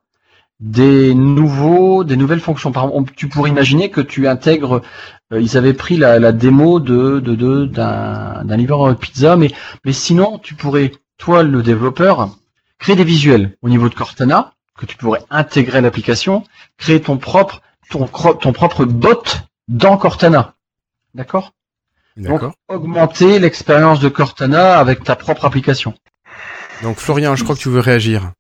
des 0.60 1.16
nouveaux, 1.16 2.04
des 2.04 2.18
nouvelles 2.18 2.40
fonctions. 2.42 2.72
Par 2.72 2.86
exemple, 2.86 3.14
tu 3.16 3.30
pourrais 3.30 3.50
imaginer 3.50 3.90
que 3.92 4.02
tu 4.02 4.28
intègres, 4.28 4.82
euh, 5.34 5.42
ils 5.42 5.58
avaient 5.58 5.74
pris 5.74 5.98
la, 5.98 6.20
la 6.20 6.32
démo 6.34 6.80
de 6.80 7.20
de 7.20 7.36
de- 7.36 7.66
d'un 7.66 8.44
d'un 8.46 8.58
livreur 8.58 8.96
pizza, 8.98 9.38
mais 9.38 9.52
mais 9.86 9.94
sinon 9.94 10.40
tu 10.40 10.56
pourrais, 10.56 10.92
toi 11.18 11.44
le 11.44 11.64
développeur, 11.64 12.30
créer 12.82 12.96
des 12.98 13.06
visuels 13.06 13.56
au 13.62 13.70
niveau 13.70 13.88
de 13.88 13.94
Cortana 13.96 14.54
que 14.78 14.86
tu 14.86 14.98
pourrais 14.98 15.22
intégrer 15.30 15.78
à 15.78 15.82
l'application, 15.82 16.44
créer 16.78 17.00
ton 17.02 17.18
propre 17.18 17.62
ton, 17.90 18.06
cro- 18.06 18.38
ton 18.38 18.52
propre 18.54 18.86
bot 18.86 19.24
dans 19.68 19.98
Cortana. 19.98 20.56
D'accord? 21.14 21.52
Donc 22.18 22.34
D'accord. 22.42 22.54
augmenter 22.68 23.40
l'expérience 23.40 24.00
de 24.00 24.10
Cortana 24.10 24.78
avec 24.80 25.04
ta 25.04 25.16
propre 25.16 25.46
application. 25.46 25.94
Donc, 26.84 26.98
Florian, 26.98 27.36
je 27.36 27.44
crois 27.44 27.56
que 27.56 27.62
tu 27.62 27.70
veux 27.70 27.80
réagir. 27.80 28.32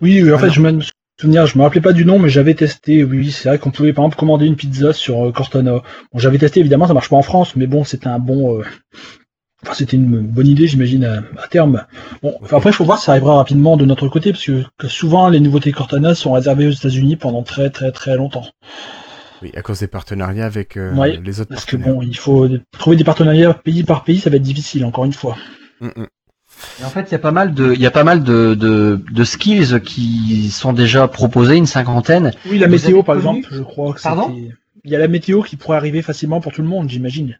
Oui, 0.00 0.22
oui, 0.22 0.32
en 0.32 0.38
fait, 0.38 0.50
je 0.50 0.60
me 0.60 0.80
souviens, 1.20 1.44
je 1.46 1.58
me 1.58 1.62
rappelais 1.64 1.80
pas 1.80 1.92
du 1.92 2.04
nom, 2.04 2.18
mais 2.20 2.28
j'avais 2.28 2.54
testé. 2.54 3.02
Oui, 3.02 3.32
c'est 3.32 3.48
vrai 3.48 3.58
qu'on 3.58 3.70
pouvait 3.72 3.92
par 3.92 4.04
exemple 4.04 4.18
commander 4.20 4.46
une 4.46 4.54
pizza 4.56 4.92
sur 4.92 5.26
euh, 5.26 5.32
Cortana. 5.32 5.82
Bon, 6.12 6.18
j'avais 6.18 6.38
testé, 6.38 6.60
évidemment, 6.60 6.86
ça 6.86 6.94
marche 6.94 7.08
pas 7.08 7.16
en 7.16 7.22
France, 7.22 7.56
mais 7.56 7.66
bon, 7.66 7.82
c'était 7.84 8.06
un 8.06 8.20
bon. 8.20 8.60
euh, 8.60 8.64
Enfin, 9.64 9.74
c'était 9.74 9.96
une 9.96 10.20
bonne 10.20 10.46
idée, 10.46 10.68
j'imagine, 10.68 11.04
à, 11.04 11.18
à 11.42 11.48
terme. 11.48 11.84
Bon, 12.22 12.36
enfin, 12.42 12.58
après, 12.58 12.70
il 12.70 12.74
faut 12.74 12.84
voir 12.84 12.98
si 12.98 13.06
ça 13.06 13.12
arrivera 13.12 13.36
rapidement 13.36 13.76
de 13.76 13.84
notre 13.84 14.08
côté, 14.08 14.30
parce 14.32 14.44
que, 14.44 14.62
que 14.78 14.86
souvent, 14.88 15.28
les 15.28 15.40
nouveautés 15.40 15.72
Cortana 15.72 16.14
sont 16.14 16.32
réservées 16.32 16.66
aux 16.68 16.72
États-Unis 16.72 17.16
pendant 17.16 17.42
très, 17.42 17.70
très, 17.70 17.90
très 17.90 18.16
longtemps. 18.16 18.46
Oui, 19.42 19.50
à 19.56 19.62
cause 19.62 19.80
des 19.80 19.88
partenariats 19.88 20.46
avec 20.46 20.76
euh, 20.76 20.94
Ouais, 20.94 21.20
les 21.24 21.40
autres 21.40 21.50
Parce 21.50 21.64
que 21.64 21.76
partenaires. 21.76 21.96
bon, 21.96 22.02
il 22.02 22.16
faut 22.16 22.48
trouver 22.72 22.96
des 22.96 23.04
partenariats 23.04 23.54
pays 23.54 23.82
par 23.84 24.04
pays, 24.04 24.20
ça 24.20 24.30
va 24.30 24.36
être 24.36 24.42
difficile, 24.42 24.84
encore 24.84 25.04
une 25.04 25.12
fois. 25.12 25.36
Mm, 25.80 25.86
mm. 25.86 26.06
Et 26.80 26.84
en 26.84 26.88
fait, 26.90 27.02
il 27.08 27.12
y 27.12 27.14
a 27.14 27.20
pas 27.20 27.30
mal 27.30 27.54
de, 27.54 27.72
il 27.72 27.80
y 27.80 27.86
a 27.86 27.90
pas 27.90 28.04
mal 28.04 28.22
de, 28.24 28.54
de, 28.54 29.00
de 29.12 29.24
skills 29.24 29.80
qui 29.84 30.50
sont 30.50 30.72
déjà 30.72 31.06
proposés, 31.06 31.56
une 31.56 31.66
cinquantaine. 31.66 32.32
Oui, 32.50 32.58
la 32.58 32.66
Vous 32.66 32.72
météo, 32.72 33.02
par 33.02 33.16
exemple, 33.16 33.48
je 33.50 33.62
crois 33.62 33.92
que 33.92 34.02
Pardon 34.02 34.34
Il 34.84 34.90
y 34.90 34.96
a 34.96 34.98
la 34.98 35.08
météo 35.08 35.42
qui 35.42 35.56
pourrait 35.56 35.76
arriver 35.76 36.02
facilement 36.02 36.40
pour 36.40 36.52
tout 36.52 36.62
le 36.62 36.68
monde, 36.68 36.88
j'imagine. 36.88 37.38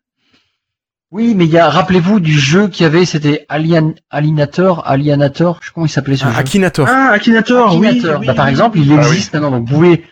Oui, 1.10 1.34
mais 1.34 1.46
il 1.46 1.50
y 1.50 1.58
a, 1.58 1.70
rappelez-vous 1.70 2.20
du 2.20 2.38
jeu 2.38 2.68
qu'il 2.68 2.82
y 2.82 2.86
avait, 2.86 3.06
c'était 3.06 3.46
Alien, 3.48 3.94
Alienator, 4.10 4.86
Alienator, 4.86 5.58
je 5.62 5.66
sais 5.66 5.70
pas 5.70 5.74
comment 5.74 5.86
il 5.86 5.90
s'appelait 5.90 6.16
ce 6.16 6.26
Ah, 6.26 6.32
jeu. 6.32 6.38
Akinator. 6.38 6.86
Ah, 6.88 7.10
Akinator, 7.12 7.76
oui, 7.78 7.86
Akinator. 7.86 8.20
oui, 8.20 8.26
Bah, 8.26 8.34
par 8.34 8.48
exemple, 8.48 8.78
il 8.78 8.92
Ah 8.92 8.96
existe 8.98 9.32
maintenant, 9.32 9.50
donc 9.52 9.66
vous 9.68 9.74
pouvez, 9.74 10.04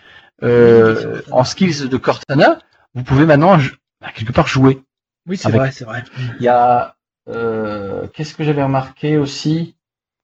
euh, 0.43 1.21
en 1.31 1.45
skills 1.45 1.89
de 1.91 1.97
Cortana, 1.99 2.59
vous 2.95 3.03
pouvez 3.03 3.27
maintenant, 3.27 3.59
bah, 4.01 4.09
quelque 4.15 4.33
part, 4.33 4.47
jouer. 4.47 4.81
Oui, 5.29 5.37
c'est 5.37 5.49
Avec- 5.49 5.61
vrai, 5.61 5.71
c'est 5.73 5.85
vrai. 5.85 6.03
Il 6.41 6.45
y 6.45 6.49
a, 6.49 6.95
euh, 7.29 8.07
qu'est-ce 8.15 8.35
que 8.35 8.43
j'avais 8.45 8.63
remarqué 8.63 9.19
aussi? 9.19 9.75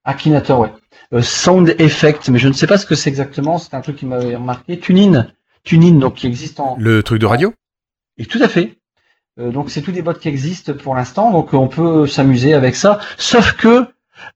Akinator, 0.04 0.58
ouais. 0.60 0.72
Euh, 1.12 1.20
sound 1.20 1.76
Effect, 1.78 2.30
mais 2.30 2.38
je 2.38 2.48
ne 2.48 2.54
sais 2.54 2.66
pas 2.66 2.78
ce 2.78 2.86
que 2.86 2.94
c'est 2.94 3.10
exactement, 3.10 3.58
c'est 3.58 3.74
un 3.74 3.82
truc 3.82 3.96
qui 3.96 4.06
m'avait 4.06 4.36
remarqué. 4.36 4.80
Tunin, 4.80 5.26
Tunin, 5.64 5.98
donc 5.98 6.14
qui 6.14 6.26
existe 6.26 6.60
en, 6.60 6.76
Le 6.78 7.02
truc 7.02 7.20
de 7.20 7.26
radio? 7.26 7.52
Et 8.16 8.24
tout 8.24 8.40
à 8.42 8.48
fait. 8.48 8.78
Euh, 9.38 9.50
donc 9.50 9.70
c'est 9.70 9.80
tous 9.82 9.92
des 9.92 10.02
bots 10.02 10.12
qui 10.14 10.28
existent 10.28 10.74
pour 10.74 10.94
l'instant, 10.94 11.30
donc 11.32 11.54
euh, 11.54 11.56
on 11.56 11.68
peut 11.68 12.06
s'amuser 12.06 12.52
avec 12.54 12.76
ça. 12.76 12.98
Sauf 13.16 13.52
que 13.52 13.86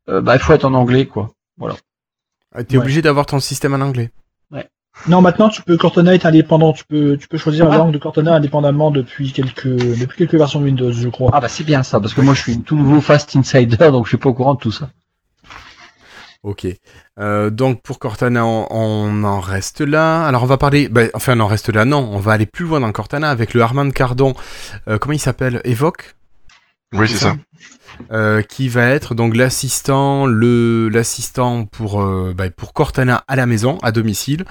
euh, 0.09 0.21
bah, 0.21 0.37
il 0.37 0.41
faut 0.41 0.53
être 0.55 0.65
en 0.65 0.75
anglais, 0.75 1.07
quoi. 1.07 1.31
Ah, 1.61 2.65
T'es 2.65 2.77
Ouais. 2.77 2.83
obligé 2.83 3.03
d'avoir 3.03 3.27
ton 3.27 3.39
système 3.41 3.75
en 3.75 3.81
anglais. 3.81 4.11
Non, 5.09 5.21
maintenant, 5.21 5.51
tu 5.51 5.61
peux, 5.61 5.77
Cortana 5.77 6.15
est 6.15 6.25
indépendant. 6.25 6.73
Tu 6.73 6.87
peux, 6.87 7.19
tu 7.19 7.29
peux 7.29 7.37
choisir 7.37 7.69
la 7.69 7.75
Ah. 7.75 7.79
langue 7.79 7.93
de 7.93 7.99
Cortana 7.99 8.35
indépendamment 8.35 8.91
depuis 8.91 9.31
quelques, 9.31 9.67
depuis 9.67 10.17
quelques 10.17 10.37
versions 10.37 10.59
de 10.59 10.65
Windows, 10.65 10.91
je 10.91 11.09
crois. 11.11 11.31
Ah 11.35 11.41
bah 11.41 11.49
c'est 11.51 11.65
bien 11.65 11.83
ça, 11.83 12.01
parce 12.01 12.15
que 12.15 12.23
moi 12.23 12.33
je 12.33 12.41
suis 12.41 12.53
un 12.55 12.61
tout 12.61 12.77
nouveau 12.77 13.03
Fast 13.03 13.37
Insider, 13.37 13.77
donc 13.91 14.07
je 14.07 14.09
suis 14.09 14.17
pas 14.17 14.31
au 14.31 14.33
courant 14.35 14.55
de 14.55 14.59
tout 14.59 14.73
ça. 14.73 14.89
Ok. 16.43 16.67
Euh, 17.19 17.49
donc 17.51 17.81
pour 17.83 17.99
Cortana, 17.99 18.45
on, 18.45 18.67
on 18.71 19.25
en 19.25 19.41
reste 19.41 19.81
là. 19.81 20.27
Alors 20.27 20.43
on 20.43 20.47
va 20.47 20.59
parler. 20.59 20.89
bah, 20.89 21.03
enfin, 21.15 21.37
on 21.39 21.41
en 21.41 21.47
reste 21.47 21.71
là. 21.71 21.85
Non, 21.85 22.09
on 22.13 22.19
va 22.19 22.33
aller 22.33 22.47
plus 22.47 22.67
loin 22.67 22.81
dans 22.81 22.93
Cortana 22.93 23.31
avec 23.31 23.55
le 23.55 23.63
Armand 23.63 23.91
Cardon. 23.91 24.35
Euh, 24.89 24.99
comment 24.99 25.15
il 25.15 25.19
s'appelle? 25.19 25.61
Evoque? 25.65 26.15
Oui, 26.93 27.09
c'est 27.09 27.17
ça. 27.17 27.37
euh, 28.13 28.43
qui 28.43 28.69
va 28.69 28.87
être 28.91 29.15
donc 29.15 29.35
l'assistant, 29.35 30.27
le 30.27 30.89
l'assistant 30.89 31.65
pour 31.65 32.01
euh, 32.03 32.33
bah, 32.37 32.49
pour 32.51 32.73
Cortana 32.75 33.25
à 33.29 33.35
la 33.35 33.47
maison, 33.47 33.79
à 33.83 33.93
domicile, 33.93 34.45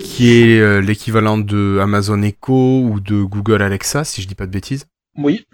qui 0.00 0.30
est 0.32 0.58
euh, 0.60 0.80
l'équivalent 0.80 1.38
de 1.38 1.78
Amazon 1.80 2.20
Echo 2.22 2.82
ou 2.82 3.00
de 3.00 3.22
Google 3.22 3.62
Alexa, 3.62 4.04
si 4.04 4.20
je 4.20 4.26
dis 4.28 4.34
pas 4.34 4.46
de 4.46 4.50
bêtises. 4.52 4.86
Oui. 5.16 5.46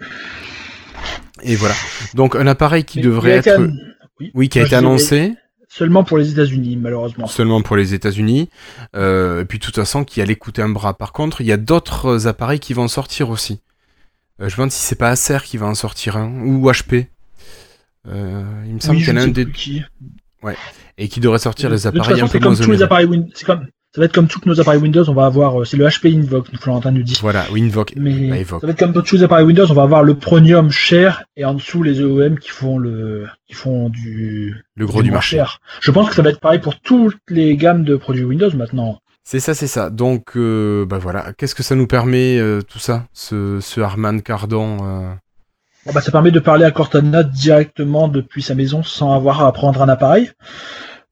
Et 1.43 1.55
voilà. 1.55 1.75
Donc 2.15 2.35
un 2.35 2.47
appareil 2.47 2.83
qui 2.83 2.97
Mais 2.99 3.05
devrait 3.05 3.31
être, 3.31 3.59
an- 3.59 3.71
Oui. 4.19 4.31
oui, 4.33 4.49
qui 4.49 4.59
a 4.59 4.63
été 4.63 4.75
annoncé 4.75 5.33
Seulement 5.77 6.03
pour 6.03 6.17
les 6.17 6.31
États-Unis, 6.31 6.75
malheureusement. 6.75 7.27
seulement 7.27 7.61
pour 7.61 7.75
les 7.75 7.93
États-Unis. 7.93 8.49
Euh, 8.95 9.41
et 9.41 9.45
puis 9.45 9.59
de 9.59 9.63
toute 9.63 9.75
façon, 9.75 10.03
qui 10.03 10.21
allait 10.23 10.35
coûter 10.35 10.63
un 10.63 10.69
bras. 10.69 10.95
Par 10.95 11.11
contre, 11.11 11.41
il 11.41 11.45
y 11.45 11.51
a 11.51 11.57
d'autres 11.57 12.25
appareils 12.25 12.59
qui 12.59 12.73
vont 12.73 12.87
sortir 12.87 13.29
aussi. 13.29 13.59
Euh, 14.41 14.49
je 14.49 14.53
me 14.53 14.57
demande 14.57 14.71
si 14.71 14.81
c'est 14.81 14.95
pas 14.95 15.09
Acer 15.11 15.37
qui 15.43 15.57
va 15.57 15.67
en 15.67 15.75
sortir 15.75 16.17
un 16.17 16.31
ou 16.41 16.67
HP. 16.71 17.05
Euh, 18.07 18.43
il 18.65 18.73
me 18.73 18.79
semble 18.79 18.97
Oui, 18.97 19.03
qu'il 19.03 19.13
y 19.13 19.17
en 19.17 19.21
a 19.21 19.23
un 19.25 19.27
des 19.27 19.51
qui. 19.51 19.83
et 20.97 21.07
qui 21.09 21.19
devrait 21.19 21.37
sortir 21.37 21.69
De 21.69 21.75
les 21.75 21.81
toute 21.81 21.95
appareils 21.95 22.21
façon, 22.21 22.25
un 22.25 22.29
peu 22.29 22.39
comme 22.39 22.53
moins 22.55 22.65
tous 22.65 22.71
les 22.71 22.81
appareils 22.81 23.05
Windows. 23.05 23.29
C'est 23.35 23.45
comme, 23.45 23.67
ça 23.97 24.01
va 24.01 24.05
être 24.05 24.13
comme 24.13 24.27
tous 24.27 24.41
nos 24.45 24.61
appareils 24.61 24.79
Windows. 24.79 25.09
On 25.09 25.15
va 25.15 25.25
avoir, 25.25 25.59
euh, 25.59 25.65
c'est 25.65 25.75
le 25.75 25.87
HP 25.87 26.15
Invoke, 26.15 26.55
Florentin 26.61 26.91
nous 26.91 27.01
dit. 27.01 27.17
Voilà, 27.19 27.45
Winvoke. 27.51 27.93
Mais 27.95 28.29
Bah, 28.29 28.59
ça 28.61 28.67
va 28.67 28.73
être 28.73 28.77
comme 28.77 28.93
tous 28.93 29.15
les 29.15 29.23
appareils 29.23 29.43
Windows. 29.43 29.65
On 29.71 29.73
va 29.73 29.81
avoir 29.81 30.03
le 30.03 30.13
Premium 30.13 30.69
cher 30.69 31.23
et 31.35 31.45
en 31.45 31.55
dessous 31.55 31.81
les 31.81 31.99
OEM 31.99 32.37
qui 32.37 32.49
font 32.49 32.77
le, 32.77 33.25
qui 33.47 33.55
font 33.55 33.89
du, 33.89 34.55
Le 34.75 34.85
gros 34.85 35.01
du 35.01 35.09
marché. 35.09 35.37
cher. 35.37 35.61
Je 35.81 35.89
pense 35.89 36.09
que 36.09 36.13
ça 36.13 36.21
va 36.21 36.29
être 36.29 36.39
pareil 36.39 36.59
pour 36.59 36.79
toutes 36.79 37.17
les 37.27 37.57
gammes 37.57 37.83
de 37.83 37.95
produits 37.95 38.23
Windows 38.23 38.51
maintenant. 38.55 38.99
C'est 39.23 39.39
ça, 39.39 39.55
c'est 39.55 39.65
ça. 39.65 39.89
Donc, 39.89 40.37
euh, 40.37 40.85
bah 40.85 40.99
voilà. 40.99 41.33
Qu'est-ce 41.35 41.55
que 41.55 41.63
ça 41.63 41.73
nous 41.73 41.87
permet 41.87 42.37
euh, 42.37 42.61
tout 42.61 42.77
ça, 42.77 43.05
ce, 43.13 43.57
ce 43.61 43.81
Armand 43.81 44.19
Cardon 44.19 44.77
euh, 44.83 45.11
Bon, 45.87 45.91
bah, 45.91 46.01
ça 46.01 46.11
permet 46.11 46.29
de 46.29 46.39
parler 46.39 46.65
à 46.65 46.71
Cortana 46.71 47.23
directement 47.23 48.09
depuis 48.09 48.43
sa 48.43 48.53
maison 48.53 48.83
sans 48.83 49.15
avoir 49.15 49.43
à 49.43 49.51
prendre 49.53 49.81
un 49.81 49.89
appareil. 49.89 50.29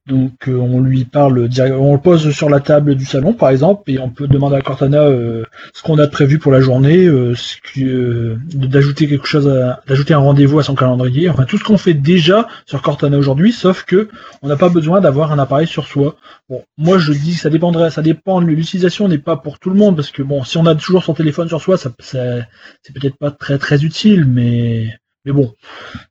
Donc 0.08 0.48
euh, 0.48 0.56
on 0.56 0.82
lui 0.82 1.04
parle, 1.04 1.50
on 1.80 1.94
le 1.94 2.00
pose 2.00 2.30
sur 2.32 2.48
la 2.48 2.60
table 2.60 2.94
du 2.94 3.06
salon 3.06 3.34
par 3.34 3.50
exemple 3.50 3.90
et 3.90 3.98
on 3.98 4.12
peut 4.12 4.28
demander 4.28 4.56
à 4.56 4.62
Cortana 4.62 5.00
euh, 5.02 5.44
ce 5.74 5.82
qu'on 5.82 5.98
a 5.98 6.08
prévu 6.08 6.38
pour 6.38 6.52
la 6.52 6.62
journée, 6.62 7.08
euh, 7.08 7.34
qui, 7.74 7.86
euh, 7.86 8.36
d'ajouter 8.54 9.08
quelque 9.08 9.26
chose, 9.26 9.52
d'ajouter 9.88 10.14
un 10.14 10.20
rendez-vous 10.20 10.60
à 10.60 10.64
son 10.64 10.76
calendrier, 10.76 11.28
enfin 11.28 11.46
tout 11.46 11.58
ce 11.58 11.64
qu'on 11.64 11.80
fait 11.80 11.96
déjà 11.96 12.48
sur 12.68 12.84
Cortana 12.84 13.18
aujourd'hui, 13.18 13.52
sauf 13.52 13.84
que 13.84 14.08
on 14.44 14.48
n'a 14.48 14.58
pas 14.58 14.70
besoin 14.70 15.02
d'avoir 15.02 15.32
un 15.32 15.40
appareil 15.40 15.66
sur 15.66 15.88
soi. 15.88 16.16
Bon, 16.50 16.64
moi 16.78 17.00
je 17.00 17.12
dis 17.12 17.34
que 17.34 17.40
ça 17.40 17.50
dépendrait, 17.50 17.90
ça 17.90 18.04
dépend, 18.04 18.40
l'utilisation 18.40 19.08
n'est 19.08 19.18
pas 19.18 19.38
pour 19.38 19.58
tout 19.58 19.72
le 19.72 19.76
monde 19.76 19.96
parce 19.96 20.12
que 20.12 20.22
bon, 20.22 20.44
si 20.44 20.58
on 20.60 20.68
a 20.68 20.76
toujours 20.76 21.04
son 21.04 21.16
téléphone 21.16 21.48
sur 21.48 21.62
soi, 21.62 21.78
ça, 21.78 21.92
ça- 21.98 22.46
c'est 22.84 22.94
peut-être 22.94 23.18
pas 23.18 23.32
très 23.32 23.58
très 23.58 23.84
utile, 23.84 24.26
mais 24.28 24.90
mais 25.26 25.32
bon, 25.32 25.52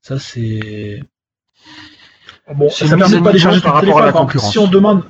ça 0.02 0.18
c'est 0.18 1.00
bon, 2.54 2.68
C'est 2.70 2.86
ça 2.86 2.96
permet 2.96 3.20
pas 3.20 3.36
charger 3.36 3.60
par 3.60 3.74
rapport 3.74 3.78
à 3.78 3.80
téléphone. 3.80 4.02
la 4.02 4.08
exemple. 4.08 4.26
concurrence. 4.26 4.52
Si 4.52 4.58
on 4.58 4.66
demande, 4.66 5.02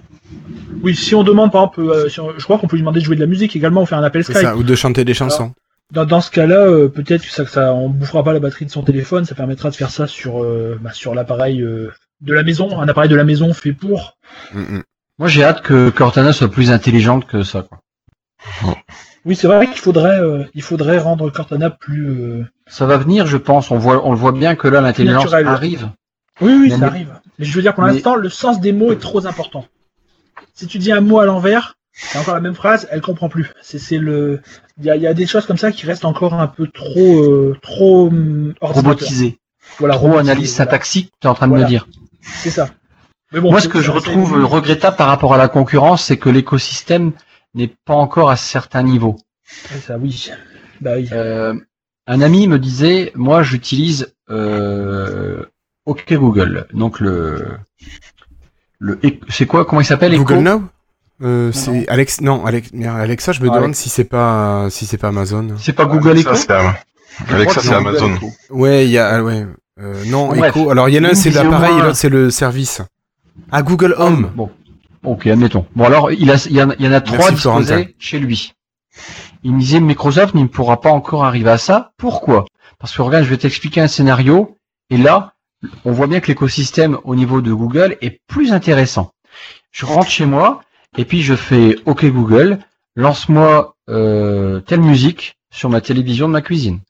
oui, 0.83 0.95
si 0.95 1.15
on 1.15 1.23
demande 1.23 1.51
par 1.53 1.63
exemple, 1.63 1.81
euh, 1.81 2.09
si 2.09 2.21
on- 2.21 2.33
je 2.37 2.45
crois 2.45 2.59
qu'on 2.59 2.67
peut 2.69 2.77
lui 2.77 2.83
demander 2.83 3.01
de 3.01 3.05
jouer 3.05 3.17
de 3.17 3.21
la 3.21 3.27
musique 3.27 3.57
également, 3.57 3.83
ou 3.83 3.87
faire 3.87 3.99
un 3.99 4.05
appel 4.05 4.23
Skype. 4.25 4.37
ça, 4.37 4.57
ou 4.57 4.63
de 4.63 4.75
chanter 4.75 5.05
des 5.05 5.15
chansons. 5.15 5.53
Dans, 5.93 6.05
dans 6.07 6.21
ce 6.21 6.31
cas-là, 6.31 6.57
euh, 6.67 6.89
peut-être 6.89 7.23
que 7.23 7.31
ça, 7.31 7.45
que 7.45 7.51
ça, 7.51 7.75
on 7.75 7.89
bouffera 7.91 8.23
pas 8.25 8.33
la 8.33 8.41
batterie 8.41 8.65
de 8.65 8.71
son 8.71 8.83
téléphone, 8.83 9.25
ça 9.25 9.35
permettra 9.35 9.71
de 9.71 9.75
faire 9.77 9.91
ça 9.91 10.07
sur 10.07 10.43
euh, 10.43 10.79
bah, 10.81 10.91
sur 10.93 11.15
l'appareil 11.15 11.61
euh, 11.61 11.93
de 12.23 12.33
la 12.33 12.43
maison, 12.43 12.81
un 12.81 12.89
appareil 12.89 13.11
de 13.11 13.17
la 13.17 13.25
maison 13.25 13.53
fait 13.53 13.73
pour. 13.73 14.17
Mm, 14.55 14.61
mm. 14.61 14.83
Moi 15.19 15.29
j'ai 15.29 15.45
hâte 15.45 15.61
que 15.63 15.91
Cortana 15.91 16.33
soit 16.33 16.51
plus 16.51 16.71
intelligente 16.73 17.27
que 17.27 17.43
ça. 17.43 17.63
Quoi. 17.63 17.79
Oui, 19.27 19.35
c'est 19.37 19.47
vrai 19.47 19.67
qu'il 19.67 19.79
faudrait, 19.79 20.21
euh, 20.21 20.45
il 20.55 20.61
faudrait 20.61 20.99
rendre 20.99 21.31
Cortana 21.31 21.71
plus. 21.71 22.11
euh, 22.11 22.45
Ça 22.67 22.85
va 22.85 22.99
venir, 22.99 23.27
je 23.27 23.39
pense. 23.39 23.71
On 23.71 23.79
voit, 23.79 24.07
on 24.07 24.11
le 24.11 24.19
voit 24.19 24.33
bien 24.33 24.55
que 24.55 24.69
là 24.69 24.83
l'intelligence 24.83 25.33
arrive. 25.33 25.89
Oui, 26.43 26.53
oui, 26.53 26.59
Mais- 26.65 26.71
ça 26.71 26.77
mais- 26.79 26.87
arrive. 26.87 27.09
Mais 27.39 27.45
je 27.45 27.55
veux 27.55 27.63
dire, 27.63 27.75
pour 27.75 27.85
mais- 27.85 27.93
l'instant, 27.93 28.15
le 28.17 28.29
sens 28.29 28.61
des 28.61 28.73
mots 28.73 28.93
est 28.93 29.01
trop 29.01 29.27
important. 29.27 29.67
Si 30.55 30.67
tu 30.67 30.79
dis 30.79 30.93
un 30.93 31.01
mot 31.01 31.19
à 31.19 31.27
l'envers, 31.27 31.77
c'est 31.93 32.19
encore 32.19 32.35
la 32.35 32.41
même 32.41 32.55
phrase, 32.55 32.87
elle 32.91 33.01
comprend 33.01 33.29
plus. 33.29 33.53
C'est, 33.63 33.99
le, 33.99 34.41
il 34.79 34.85
y 34.85 34.91
a, 34.91 34.97
il 34.97 35.03
y 35.03 35.07
a 35.07 35.15
des 35.15 35.27
choses 35.27 35.47
comme 35.47 35.57
ça 35.59 35.73
qui 35.73 35.87
restent 35.87 36.05
encore 36.05 36.35
un 36.35 36.47
peu 36.47 36.67
trop, 36.69 37.23
euh, 37.23 37.57
trop 37.63 38.09
hum. 38.09 38.55
Robotisé. 38.61 39.39
Voilà, 39.79 39.95
Trop 39.95 40.07
robotisé, 40.09 40.31
analyse 40.31 40.55
voilà. 40.57 40.71
syntaxique, 40.71 41.13
tu 41.21 41.27
es 41.27 41.31
en 41.31 41.35
train 41.35 41.47
de 41.47 41.51
Voilà. 41.53 41.65
me 41.65 41.69
dire. 41.69 41.89
C'est 42.23 42.51
ça. 42.51 42.69
Mais 43.33 43.41
bon, 43.41 43.51
Moi, 43.51 43.61
ce 43.61 43.69
que 43.69 43.81
je 43.81 43.91
retrouve 43.91 44.31
c'est- 44.31 44.45
regrettable 44.55 44.97
par 44.97 45.09
rapport 45.09 45.35
à 45.35 45.39
la 45.39 45.49
concurrence, 45.49 46.05
c'est 46.05 46.17
que 46.19 46.29
l'écosystème 46.29 47.13
n'est 47.55 47.73
pas 47.85 47.95
encore 47.95 48.31
à 48.31 48.37
certains 48.37 48.83
niveaux. 48.83 49.17
Ouais, 49.73 49.81
ça, 49.81 49.97
oui. 49.99 50.31
Bah 50.81 50.93
oui. 50.97 51.09
Euh, 51.13 51.55
un 52.07 52.21
ami 52.21 52.47
me 52.49 52.59
disait, 52.59 53.11
moi, 53.15 53.43
j'utilise 53.43 54.15
euh, 54.31 55.45
OK 55.87 56.13
Google. 56.13 56.67
Donc 56.73 57.01
le, 57.01 57.47
le, 58.79 58.99
c'est 59.29 59.47
quoi 59.47 59.65
Comment 59.65 59.81
il 59.81 59.85
s'appelle 59.85 60.17
Google 60.17 60.35
Echo 60.35 60.43
Now? 60.43 60.63
Euh, 61.23 61.53
c'est 61.53 61.89
Alex. 61.89 62.21
Non, 62.21 62.45
Alex. 62.45 62.71
Alexa, 62.75 63.33
je 63.33 63.41
me 63.41 63.47
Ah, 63.47 63.51
demande 63.51 63.65
Alex. 63.65 63.79
si 63.81 63.89
c'est 63.89 64.05
pas 64.05 64.67
si 64.71 64.87
c'est 64.87 64.99
pas 64.99 65.09
Amazon. 65.09 65.49
C'est 65.59 65.73
pas 65.73 65.85
Google 65.87 66.19
Echo 66.19 66.31
Alexa, 67.29 67.61
c'est 67.61 67.73
Amazon. 67.75 68.15
Echo. 68.17 68.31
Ouais, 68.51 68.85
il 68.87 68.91
y 68.91 68.99
a 68.99 69.09
ah, 69.17 69.23
ouais. 69.23 69.47
Euh, 69.81 70.05
non, 70.07 70.29
bref. 70.29 70.57
Echo. 70.57 70.71
Alors 70.71 70.89
il 70.89 70.95
y 70.97 70.99
en 70.99 71.05
a 71.05 71.11
un 71.11 71.15
c'est 71.15 71.31
l'appareil 71.31 71.71
et 71.71 71.75
moins- 71.75 71.85
l'autre 71.85 71.97
c'est 71.97 72.09
le 72.09 72.31
service. 72.31 72.83
Ah 73.53 73.63
Google 73.63 73.95
Home. 73.99 74.31
Bon, 74.35 74.51
ok, 75.05 75.27
admettons. 75.27 75.67
Bon, 75.77 75.85
alors, 75.85 76.11
il, 76.13 76.31
a, 76.31 76.37
il, 76.49 76.53
y 76.57 76.63
en, 76.63 76.71
a- 76.71 76.75
il 76.79 76.85
y 76.85 76.89
en 76.89 76.93
a 76.93 77.01
trois 77.01 77.19
Merci, 77.31 77.37
Florentin. 77.37 77.63
disposés 77.77 77.97
chez 77.99 78.19
lui. 78.19 78.55
Il 79.43 79.53
me 79.55 79.59
disait, 79.61 79.81
Microsoft 79.81 80.35
ne 80.35 80.47
pourra 80.47 80.81
pas 80.81 80.91
encore 80.91 81.25
arriver 81.25 81.51
à 81.51 81.59
ça. 81.59 81.93
Pourquoi? 81.99 82.47
Parce 82.79 82.97
que 82.97 83.03
regarde, 83.03 83.25
je 83.25 83.31
vais 83.31 83.37
t'expliquer 83.37 83.81
un 83.81 83.89
scénario, 83.89 84.57
et 84.91 84.97
là, 84.97 85.34
on 85.85 85.93
voit 85.93 86.07
bien 86.07 86.21
que 86.21 86.29
l'écosystème 86.29 86.99
au 87.05 87.15
niveau 87.15 87.41
de 87.41 87.53
Google 87.53 87.97
est 88.01 88.21
plus 88.27 88.53
intéressant. 88.53 89.13
Je 89.73 89.87
rentre 89.87 90.11
chez 90.11 90.27
moi, 90.27 90.63
et 90.97 91.05
puis 91.05 91.23
je 91.23 91.35
fais 91.35 91.77
OK 91.87 92.05
Google, 92.07 92.59
lance-moi 92.97 93.75
euh, 93.89 94.61
telle 94.61 94.81
musique 94.81 95.37
sur 95.51 95.69
ma 95.71 95.81
télévision 95.81 96.29
de 96.29 96.33
ma 96.33 96.43
cuisine. 96.43 96.81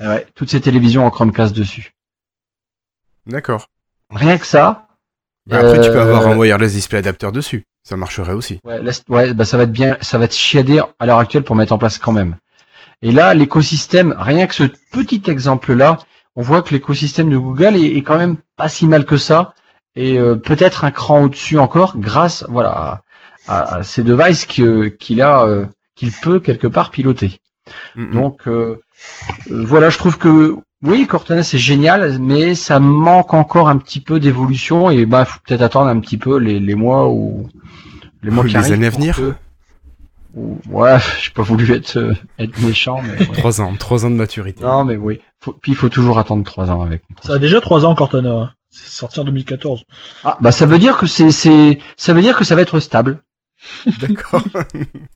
Ah 0.00 0.08
ouais, 0.10 0.26
toutes 0.34 0.50
ces 0.50 0.60
télévisions 0.60 1.06
en 1.06 1.10
Chromecast 1.10 1.54
dessus. 1.54 1.92
D'accord. 3.26 3.68
Rien 4.10 4.38
que 4.38 4.46
ça, 4.46 4.88
Bah, 5.46 5.58
après 5.58 5.80
tu 5.80 5.90
peux 5.90 5.98
Euh, 5.98 6.02
avoir 6.02 6.26
un 6.26 6.36
wireless 6.36 6.72
display 6.72 6.98
adapter 6.98 7.30
dessus. 7.32 7.64
Ça 7.84 7.96
marcherait 7.96 8.32
aussi. 8.32 8.58
Ouais, 8.64 8.80
ouais, 9.08 9.32
bah 9.32 9.44
ça 9.44 9.56
va 9.56 9.62
être 9.62 9.72
bien, 9.72 9.96
ça 10.00 10.18
va 10.18 10.24
être 10.24 10.34
chiadé 10.34 10.80
à 10.98 11.06
l'heure 11.06 11.18
actuelle 11.20 11.44
pour 11.44 11.54
mettre 11.54 11.72
en 11.72 11.78
place 11.78 11.98
quand 11.98 12.12
même. 12.12 12.36
Et 13.02 13.12
là, 13.12 13.32
l'écosystème, 13.34 14.14
rien 14.18 14.46
que 14.48 14.54
ce 14.54 14.64
petit 14.90 15.22
exemple-là, 15.26 15.98
on 16.36 16.42
voit 16.42 16.62
que 16.62 16.72
l'écosystème 16.74 17.30
de 17.30 17.38
Google 17.38 17.76
est, 17.76 17.96
est 17.96 18.02
quand 18.02 18.18
même 18.18 18.36
pas 18.56 18.68
si 18.68 18.86
mal 18.86 19.04
que 19.04 19.16
ça, 19.16 19.54
et 19.94 20.18
euh, 20.18 20.36
peut-être 20.36 20.84
un 20.84 20.90
cran 20.90 21.22
au-dessus 21.24 21.58
encore, 21.58 21.96
grâce, 21.98 22.44
voilà, 22.48 23.02
à, 23.48 23.76
à 23.76 23.82
ces 23.82 24.02
devices 24.02 24.44
que- 24.46 24.88
qu'il 24.88 25.22
a, 25.22 25.42
euh, 25.44 25.64
qu'il 25.94 26.12
peut 26.12 26.40
quelque 26.40 26.66
part 26.66 26.90
piloter. 26.90 27.38
Mm. 27.96 28.12
Donc 28.12 28.46
euh, 28.46 28.76
euh, 29.50 29.64
voilà, 29.64 29.88
je 29.90 29.98
trouve 29.98 30.18
que 30.18 30.56
oui, 30.82 31.06
Cortana 31.06 31.42
c'est 31.42 31.58
génial, 31.58 32.18
mais 32.20 32.54
ça 32.54 32.78
manque 32.78 33.32
encore 33.34 33.68
un 33.68 33.78
petit 33.78 34.00
peu 34.00 34.20
d'évolution 34.20 34.90
et 34.90 35.06
bah 35.06 35.24
faut 35.24 35.40
peut-être 35.46 35.62
attendre 35.62 35.88
un 35.88 35.98
petit 36.00 36.18
peu 36.18 36.38
les, 36.38 36.60
les 36.60 36.74
mois 36.74 37.08
ou 37.08 37.48
les 38.22 38.30
mois 38.30 38.44
Ou 38.44 38.46
qui 38.46 38.52
les 38.52 38.58
arrivent 38.58 38.72
années 38.74 38.86
à 38.86 38.90
venir. 38.90 39.16
que- 39.16 39.34
Ouais, 40.36 40.98
j'ai 41.22 41.30
pas 41.30 41.42
voulu 41.42 41.72
être 41.72 41.96
euh, 41.96 42.14
être 42.38 42.60
méchant, 42.60 43.00
mais 43.02 43.18
ouais. 43.26 43.34
Trois 43.36 43.60
ans, 43.60 43.74
trois 43.76 44.04
ans 44.04 44.10
de 44.10 44.16
maturité. 44.16 44.62
non, 44.62 44.84
mais 44.84 44.96
oui. 44.96 45.20
Faut- 45.40 45.52
puis 45.54 45.72
il 45.72 45.74
faut 45.76 45.88
toujours 45.88 46.18
attendre 46.18 46.44
trois 46.44 46.70
ans 46.70 46.82
avec. 46.82 47.02
Ça 47.22 47.34
a 47.34 47.38
déjà 47.38 47.60
3 47.60 47.84
ans, 47.86 47.94
Cortana. 47.94 48.30
hein. 48.30 48.52
C'est 48.70 48.90
sorti 48.90 49.18
en 49.20 49.24
2014. 49.24 49.84
Ah 50.24 50.36
bah 50.40 50.52
ça 50.52 50.66
veut 50.66 50.78
dire 50.78 50.98
que 50.98 51.06
c'est 51.06 51.30
c'est 51.30 51.78
ça 51.96 52.12
veut 52.12 52.20
dire 52.20 52.36
que 52.36 52.44
ça 52.44 52.54
va 52.54 52.60
être 52.62 52.78
stable. 52.80 53.22
D'accord. 54.00 54.42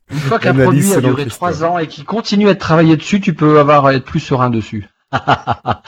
Une 0.09 0.17
fois 0.17 0.39
qu'un 0.39 0.55
produit 0.55 0.91
a 0.93 1.01
duré 1.01 1.27
trois 1.27 1.63
ans 1.63 1.77
et 1.77 1.85
qu'il 1.87 2.03
continue 2.05 2.47
à 2.47 2.51
être 2.51 2.59
travaillé 2.59 2.97
dessus, 2.97 3.21
tu 3.21 3.35
peux 3.35 3.59
avoir 3.59 3.87
être 3.91 4.03
plus 4.05 4.19
serein 4.19 4.49
dessus. 4.49 4.87
ah 5.11 5.81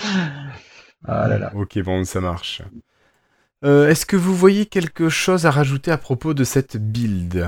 là 1.08 1.38
là. 1.38 1.52
ok, 1.56 1.80
bon, 1.80 2.04
ça 2.06 2.22
marche. 2.22 2.62
Euh, 3.66 3.90
Est-ce 3.90 4.06
que 4.06 4.16
vous 4.18 4.36
voyez 4.36 4.66
quelque 4.66 5.10
chose 5.10 5.46
à 5.46 5.52
rajouter 5.52 5.92
à 5.92 5.98
propos 5.98 6.34
de 6.34 6.44
cette 6.44 6.78
build? 6.78 7.48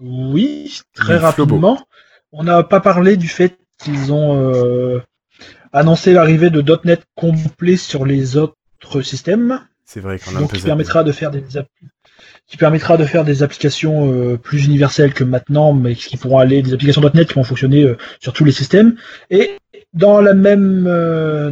Oui, 0.00 0.80
très 0.94 1.18
Flobo. 1.18 1.24
rapidement. 1.26 1.86
On 2.32 2.42
n'a 2.44 2.62
pas 2.62 2.80
parlé 2.80 3.16
du 3.16 3.28
fait 3.28 3.56
qu'ils 3.78 4.12
ont 4.12 4.36
euh, 4.52 5.00
annoncé 5.72 6.12
l'arrivée 6.12 6.50
de 6.50 6.62
.NET 6.84 7.02
complet 7.14 7.76
sur 7.76 8.04
les 8.04 8.36
autres 8.36 9.02
systèmes, 9.02 9.60
C'est 9.84 10.00
vrai 10.00 10.18
qu'on 10.18 10.34
a 10.34 10.38
un 10.38 10.40
donc 10.40 10.50
peu 10.50 10.56
qui 10.56 10.62
zappé. 10.62 10.68
permettra 10.70 11.04
de 11.04 11.12
faire 11.12 11.30
des 11.30 11.56
app- 11.56 11.68
qui 12.46 12.56
permettra 12.58 12.96
de 12.96 13.04
faire 13.04 13.24
des 13.24 13.42
applications 13.42 14.12
euh, 14.12 14.36
plus 14.36 14.66
universelles 14.66 15.14
que 15.14 15.24
maintenant, 15.24 15.72
mais 15.72 15.94
qui 15.94 16.16
pourront 16.16 16.38
aller 16.38 16.60
des 16.62 16.74
applications 16.74 17.00
.NET 17.14 17.28
qui 17.28 17.34
vont 17.34 17.44
fonctionner 17.44 17.84
euh, 17.84 17.96
sur 18.20 18.32
tous 18.32 18.44
les 18.44 18.52
systèmes. 18.52 18.96
Et 19.30 19.56
dans 19.94 20.20
la 20.20 20.34
même 20.34 20.84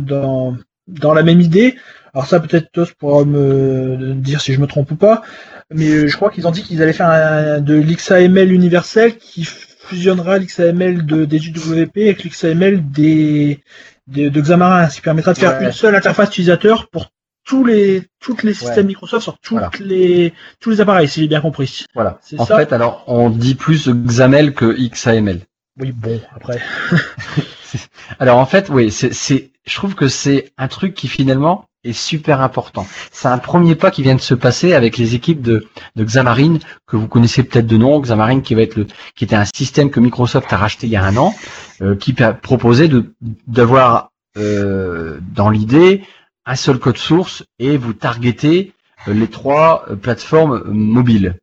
dans 0.04 0.56
dans 0.88 1.14
la 1.14 1.22
même 1.22 1.40
idée, 1.40 1.76
alors 2.12 2.26
ça 2.26 2.40
peut-être 2.40 2.70
Tos 2.72 2.86
pourra 2.98 3.24
me 3.24 4.14
dire 4.14 4.40
si 4.40 4.52
je 4.52 4.60
me 4.60 4.66
trompe 4.66 4.90
ou 4.90 4.96
pas, 4.96 5.22
mais 5.70 5.88
euh, 5.88 6.06
je 6.08 6.16
crois 6.16 6.30
qu'ils 6.30 6.46
ont 6.46 6.50
dit 6.50 6.62
qu'ils 6.62 6.82
allaient 6.82 6.92
faire 6.92 7.08
un, 7.10 7.60
de 7.60 7.74
l'XAML 7.74 8.52
universel 8.52 9.16
qui 9.16 9.44
fusionnera 9.44 10.38
l'XAML 10.38 11.04
de, 11.06 11.24
des 11.24 11.46
UWP 11.48 11.96
avec 11.96 12.24
l'XAML 12.24 12.90
des, 12.90 13.60
des, 14.06 14.30
de 14.30 14.40
Xamarin, 14.40 14.88
ce 14.88 14.96
qui 14.96 15.02
permettra 15.02 15.32
de 15.32 15.38
faire 15.38 15.58
Ouais. 15.58 15.66
une 15.66 15.72
seule 15.72 15.94
interface 15.94 16.28
utilisateur 16.28 16.88
pour 16.88 17.10
tous 17.44 17.64
les 17.64 18.04
toutes 18.20 18.44
les 18.44 18.54
systèmes 18.54 18.86
Microsoft 18.86 19.22
sur 19.24 19.38
toutes 19.38 19.58
Voilà. 19.58 19.70
les 19.80 20.32
tous 20.60 20.70
les 20.70 20.80
appareils, 20.80 21.08
si 21.08 21.20
j'ai 21.22 21.28
bien 21.28 21.40
compris. 21.40 21.86
Voilà. 21.94 22.20
En 22.38 22.44
ça 22.46 22.56
fait, 22.56 22.72
alors, 22.72 23.02
on 23.08 23.30
dit 23.30 23.56
plus 23.56 23.88
XAML 23.88 24.54
que 24.54 24.76
XAML. 24.88 25.40
Oui, 25.80 25.90
bon, 25.92 26.20
après. 26.36 26.60
Alors, 28.18 28.38
en 28.38 28.46
fait, 28.46 28.68
oui, 28.68 28.90
c'est, 28.90 29.12
c'est, 29.12 29.50
je 29.64 29.74
trouve 29.74 29.94
que 29.94 30.08
c'est 30.08 30.52
un 30.58 30.68
truc 30.68 30.94
qui 30.94 31.08
finalement 31.08 31.64
est 31.84 31.92
super 31.92 32.40
important. 32.40 32.86
C'est 33.10 33.28
un 33.28 33.38
premier 33.38 33.74
pas 33.74 33.90
qui 33.90 34.02
vient 34.02 34.14
de 34.14 34.20
se 34.20 34.34
passer 34.34 34.74
avec 34.74 34.96
les 34.98 35.14
équipes 35.14 35.42
de, 35.42 35.66
de 35.96 36.04
Xamarin, 36.04 36.58
que 36.86 36.96
vous 36.96 37.08
connaissez 37.08 37.42
peut-être 37.42 37.66
de 37.66 37.76
nom. 37.76 38.00
Xamarin 38.00 38.40
qui 38.40 38.54
va 38.54 38.62
être 38.62 38.76
le, 38.76 38.86
qui 39.14 39.24
était 39.24 39.36
un 39.36 39.46
système 39.54 39.90
que 39.90 40.00
Microsoft 40.00 40.52
a 40.52 40.56
racheté 40.56 40.86
il 40.86 40.90
y 40.90 40.96
a 40.96 41.04
un 41.04 41.16
an, 41.16 41.34
euh, 41.80 41.96
qui 41.96 42.12
proposait 42.12 42.88
de, 42.88 43.12
d'avoir, 43.46 44.10
euh, 44.36 45.18
dans 45.34 45.50
l'idée, 45.50 46.04
un 46.46 46.56
seul 46.56 46.78
code 46.78 46.96
source 46.96 47.44
et 47.58 47.76
vous 47.76 47.92
targeter 47.92 48.72
euh, 49.08 49.14
les 49.14 49.28
trois 49.28 49.84
euh, 49.90 49.96
plateformes 49.96 50.54
euh, 50.54 50.70
mobiles. 50.70 51.36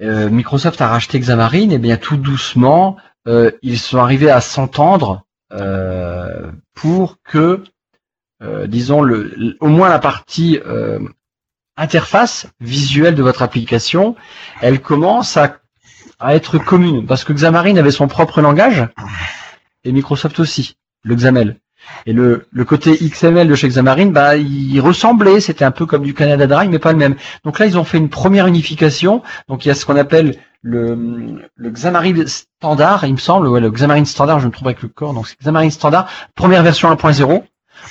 Euh, 0.00 0.28
Microsoft 0.30 0.80
a 0.80 0.88
racheté 0.88 1.20
Xamarin, 1.20 1.70
et 1.70 1.78
bien 1.78 1.96
tout 1.96 2.16
doucement, 2.16 2.96
ils 3.62 3.78
sont 3.78 3.98
arrivés 3.98 4.32
à 4.32 4.40
s'entendre 4.40 5.22
pour 6.74 7.18
que, 7.22 7.62
euh, 8.42 8.66
disons, 8.66 9.02
le, 9.02 9.56
au 9.60 9.68
moins 9.68 9.88
la 9.88 9.98
partie 9.98 10.58
euh, 10.66 10.98
interface 11.76 12.46
visuelle 12.60 13.14
de 13.14 13.22
votre 13.22 13.42
application, 13.42 14.16
elle 14.60 14.80
commence 14.80 15.36
à, 15.36 15.58
à 16.18 16.34
être 16.34 16.58
commune. 16.58 17.06
Parce 17.06 17.24
que 17.24 17.32
Xamarin 17.32 17.76
avait 17.76 17.90
son 17.90 18.08
propre 18.08 18.40
langage, 18.40 18.86
et 19.84 19.92
Microsoft 19.92 20.40
aussi, 20.40 20.76
le 21.04 21.14
XAML. 21.14 21.56
Et 22.06 22.12
le, 22.12 22.46
le 22.52 22.64
côté 22.64 22.96
XML 22.96 23.48
de 23.48 23.54
chez 23.56 23.68
Xamarin, 23.68 24.06
bah, 24.06 24.36
il 24.36 24.80
ressemblait, 24.80 25.40
c'était 25.40 25.64
un 25.64 25.72
peu 25.72 25.84
comme 25.84 26.02
du 26.02 26.14
Canada 26.14 26.46
Dry, 26.46 26.68
mais 26.68 26.78
pas 26.78 26.92
le 26.92 26.98
même. 26.98 27.16
Donc 27.44 27.58
là, 27.58 27.66
ils 27.66 27.76
ont 27.76 27.84
fait 27.84 27.98
une 27.98 28.08
première 28.08 28.46
unification. 28.46 29.22
Donc 29.48 29.64
il 29.64 29.68
y 29.68 29.70
a 29.72 29.74
ce 29.74 29.84
qu'on 29.84 29.96
appelle 29.96 30.36
le, 30.62 31.42
le 31.56 31.70
Xamarin 31.70 32.24
Standard, 32.26 33.04
il 33.04 33.12
me 33.12 33.18
semble, 33.18 33.48
ouais, 33.48 33.60
le 33.60 33.70
Xamarin 33.70 34.04
Standard, 34.04 34.38
je 34.38 34.46
me 34.46 34.52
trouve 34.52 34.68
avec 34.68 34.82
le 34.82 34.88
corps, 34.88 35.12
donc 35.12 35.26
c'est 35.26 35.38
Xamarin 35.40 35.70
Standard, 35.70 36.08
première 36.36 36.62
version 36.62 36.92
1.0, 36.92 37.42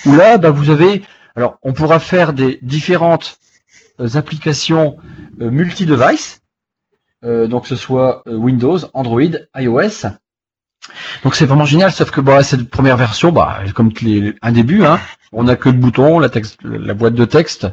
où 0.06 0.16
là, 0.16 0.38
bah, 0.38 0.50
vous 0.50 0.70
avez, 0.70 1.04
alors 1.36 1.58
on 1.64 1.74
pourra 1.74 2.00
faire 2.00 2.34
des 2.34 2.60
différentes 2.62 3.40
euh, 4.00 4.10
applications 4.16 4.98
euh, 5.42 5.52
multi-device, 5.52 6.42
euh, 7.24 7.48
donc 7.48 7.68
ce 7.68 7.76
soit 7.76 8.24
Windows, 8.28 8.80
Android, 8.94 9.38
iOS. 9.56 10.08
Donc 11.24 11.36
c'est 11.36 11.46
vraiment 11.46 11.66
génial, 11.66 11.92
sauf 11.92 12.10
que 12.10 12.22
bah, 12.22 12.42
cette 12.44 12.70
première 12.70 12.98
version, 12.98 13.32
bah, 13.32 13.60
comme 13.76 13.92
les, 14.02 14.34
un 14.42 14.52
début, 14.52 14.84
hein, 14.84 15.00
on 15.32 15.44
n'a 15.44 15.56
que 15.56 15.70
le 15.70 15.78
bouton, 15.78 16.20
la, 16.20 16.94
boîte 16.94 17.14
de 17.14 17.26
texte, 17.26 17.68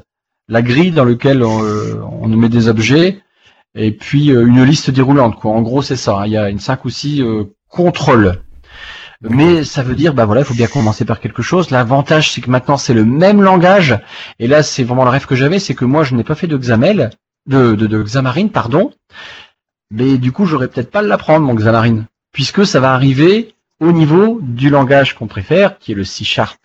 la 0.49 0.61
grille 0.61 0.90
dans 0.90 1.05
laquelle 1.05 1.43
on, 1.43 2.28
met 2.28 2.51
des 2.51 2.69
objets, 2.69 3.23
et 3.74 3.93
puis 3.93 4.28
une 4.28 4.62
liste 4.65 4.90
déroulante. 4.90 5.36
Quoi. 5.36 5.53
En 5.53 5.62
gros, 5.62 5.82
c'est 5.82 5.97
ça. 5.97 6.19
hein. 6.19 6.27
Il 6.27 6.32
y 6.32 6.36
a 6.36 6.51
une 6.51 6.59
5 6.59 6.85
ou 6.85 6.90
6 6.90 7.23
euh, 7.23 7.45
contrôles. 7.69 8.43
Mais 9.23 9.65
ça 9.65 9.82
veut 9.82 9.97
dire, 9.97 10.15
bah 10.15 10.27
voilà, 10.27 10.43
il 10.43 10.45
faut 10.45 10.55
bien 10.55 10.69
commencer 10.69 11.05
par 11.05 11.20
quelque 11.20 11.43
chose. 11.43 11.70
L'avantage, 11.70 12.32
c'est 12.32 12.40
que 12.40 12.51
maintenant, 12.51 12.77
c'est 12.77 12.95
le 12.95 13.05
même 13.05 13.43
langage. 13.43 13.99
Et 14.39 14.47
là, 14.47 14.62
c'est 14.62 14.85
vraiment 14.85 15.05
le 15.05 15.11
rêve 15.11 15.27
que 15.27 15.35
j'avais, 15.35 15.59
c'est 15.59 15.74
que 15.74 15.85
moi, 15.85 16.05
je 16.05 16.15
n'ai 16.15 16.23
pas 16.23 16.36
fait 16.36 16.47
de 16.47 16.57
Xaml, 16.57 17.11
de, 17.47 17.74
de, 17.74 17.86
de 17.86 18.49
pardon. 18.49 18.93
Mais 19.90 20.19
du 20.19 20.31
coup, 20.31 20.47
j'aurais 20.47 20.69
peut-être 20.69 20.90
pas 20.90 21.01
à 21.01 21.03
l'apprendre, 21.03 21.47
mon 21.47 21.55
Xamarin. 21.55 22.05
Puisque 22.32 22.65
ça 22.65 22.78
va 22.78 22.93
arriver 22.93 23.55
au 23.81 23.90
niveau 23.90 24.39
du 24.43 24.70
langage 24.70 25.15
qu'on 25.15 25.27
préfère, 25.27 25.78
qui 25.78 25.93
est 25.93 25.95
le 25.95 26.05
C 26.05 26.24
Sharp 26.24 26.59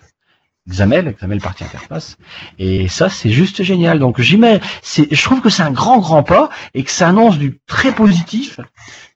XAML, 0.69 1.15
XAML 1.15 1.39
partie 1.41 1.63
interface. 1.63 2.17
Et 2.59 2.87
ça, 2.87 3.09
c'est 3.09 3.31
juste 3.31 3.63
génial. 3.63 3.99
Donc, 3.99 4.19
mets, 4.37 4.61
c'est, 4.81 5.07
je 5.13 5.23
trouve 5.23 5.41
que 5.41 5.49
c'est 5.49 5.63
un 5.63 5.71
grand, 5.71 5.99
grand 5.99 6.23
pas 6.23 6.49
et 6.73 6.83
que 6.83 6.91
ça 6.91 7.09
annonce 7.09 7.37
du 7.37 7.59
très 7.65 7.93
positif 7.93 8.59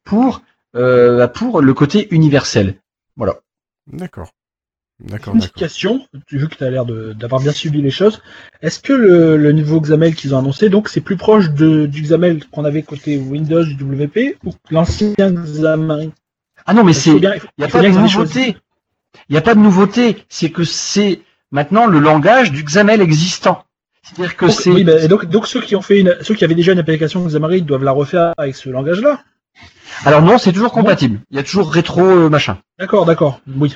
pour, 0.03 0.41
euh, 0.75 1.27
pour 1.27 1.61
le 1.61 1.73
côté 1.73 2.07
universel. 2.11 2.75
Voilà. 3.17 3.35
D'accord. 3.91 4.31
D'accord, 4.99 5.35
Une 5.35 5.41
d'accord. 5.41 5.53
question, 5.55 6.07
vu 6.31 6.47
que 6.49 6.55
tu 6.55 6.63
as 6.63 6.71
l'air 6.71 6.83
de- 6.85 7.13
d'avoir 7.13 7.39
bien 7.39 7.51
suivi 7.51 7.83
les 7.83 7.91
choses, 7.91 8.19
est-ce 8.63 8.79
que 8.79 8.93
le, 8.93 9.37
le 9.37 9.51
nouveau 9.51 9.79
XAML 9.79 10.15
qu'ils 10.15 10.33
ont 10.33 10.39
annoncé, 10.39 10.69
donc 10.69 10.89
c'est 10.89 11.01
plus 11.01 11.17
proche 11.17 11.51
de, 11.51 11.85
du 11.85 12.01
XAML 12.01 12.43
qu'on 12.47 12.65
avait 12.65 12.81
côté 12.81 13.17
Windows 13.17 13.63
du 13.63 13.75
WP 13.83 14.37
ou 14.43 14.53
l'ancien 14.71 15.13
Xamarin 15.19 16.09
Ah 16.65 16.73
non, 16.73 16.83
mais 16.83 16.93
c'est, 16.93 17.11
il 17.11 17.19
n'y 17.59 17.65
a 17.65 17.67
pas 17.67 17.83
de 17.83 17.89
nouveauté. 17.89 18.57
Il 19.29 19.33
n'y 19.33 19.37
a 19.37 19.41
pas 19.41 19.53
de 19.53 19.59
nouveauté. 19.59 20.25
C'est 20.29 20.49
que 20.49 20.63
c'est 20.63 21.21
maintenant 21.51 21.85
le 21.85 21.99
langage 21.99 22.51
du 22.51 22.63
XAML 22.63 22.99
existant. 23.01 23.63
C'est-à-dire 24.01 24.35
que 24.35 24.45
Donc, 24.47 24.55
c'est. 24.55 24.71
oui, 24.71 24.83
bah, 24.83 25.07
donc, 25.07 25.25
donc 25.25 25.45
ceux 25.47 25.61
qui 25.61 25.75
ont 25.75 25.81
fait 25.83 25.99
une, 25.99 26.15
ceux 26.21 26.33
qui 26.33 26.43
avaient 26.43 26.55
déjà 26.55 26.71
une 26.71 26.79
application 26.79 27.23
Xamarin 27.23 27.59
doivent 27.59 27.83
la 27.83 27.91
refaire 27.91 28.33
avec 28.37 28.55
ce 28.55 28.69
langage-là. 28.69 29.23
Alors 30.05 30.21
non, 30.21 30.37
c'est 30.37 30.51
toujours 30.53 30.71
compatible. 30.71 31.19
Il 31.31 31.37
y 31.37 31.39
a 31.39 31.43
toujours 31.43 31.71
rétro 31.71 32.01
euh, 32.01 32.29
machin. 32.29 32.57
D'accord, 32.79 33.05
d'accord, 33.05 33.39
oui. 33.57 33.75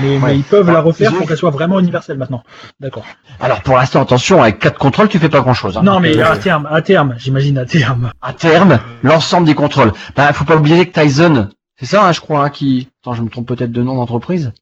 Mais, 0.00 0.18
ils 0.36 0.44
peuvent 0.44 0.70
la 0.70 0.78
Ah, 0.78 0.82
refaire 0.82 1.12
pour 1.14 1.26
qu'elle 1.28 1.36
soit 1.36 1.50
vraiment 1.50 1.78
universelle 1.78 2.16
maintenant. 2.16 2.42
D'accord. 2.80 3.04
Alors 3.40 3.60
pour 3.62 3.76
l'instant, 3.76 4.00
attention, 4.00 4.42
avec 4.42 4.58
quatre 4.58 4.78
contrôles, 4.78 5.08
tu 5.08 5.18
fais 5.18 5.28
pas 5.28 5.40
grand-chose. 5.40 5.76
hein. 5.76 5.82
Non, 5.82 6.00
mais 6.00 6.16
Euh, 6.16 6.32
à 6.32 6.38
terme, 6.38 6.66
à 6.70 6.80
terme, 6.80 7.14
j'imagine 7.18 7.58
à 7.58 7.66
terme. 7.66 8.12
à 8.22 8.32
terme, 8.32 8.78
l'ensemble 9.02 9.46
des 9.46 9.54
contrôles. 9.54 9.92
Bah, 10.16 10.32
faut 10.32 10.44
pas 10.44 10.56
oublier 10.56 10.88
que 10.88 10.98
Tyson, 10.98 11.48
c'est 11.78 11.86
ça, 11.86 12.06
hein, 12.06 12.12
je 12.12 12.20
crois, 12.20 12.44
hein, 12.44 12.50
qui. 12.50 12.88
Attends, 13.02 13.14
je 13.14 13.22
me 13.22 13.28
trompe 13.28 13.48
peut-être 13.48 13.72
de 13.72 13.82
nom 13.82 13.96
d'entreprise. 13.96 14.52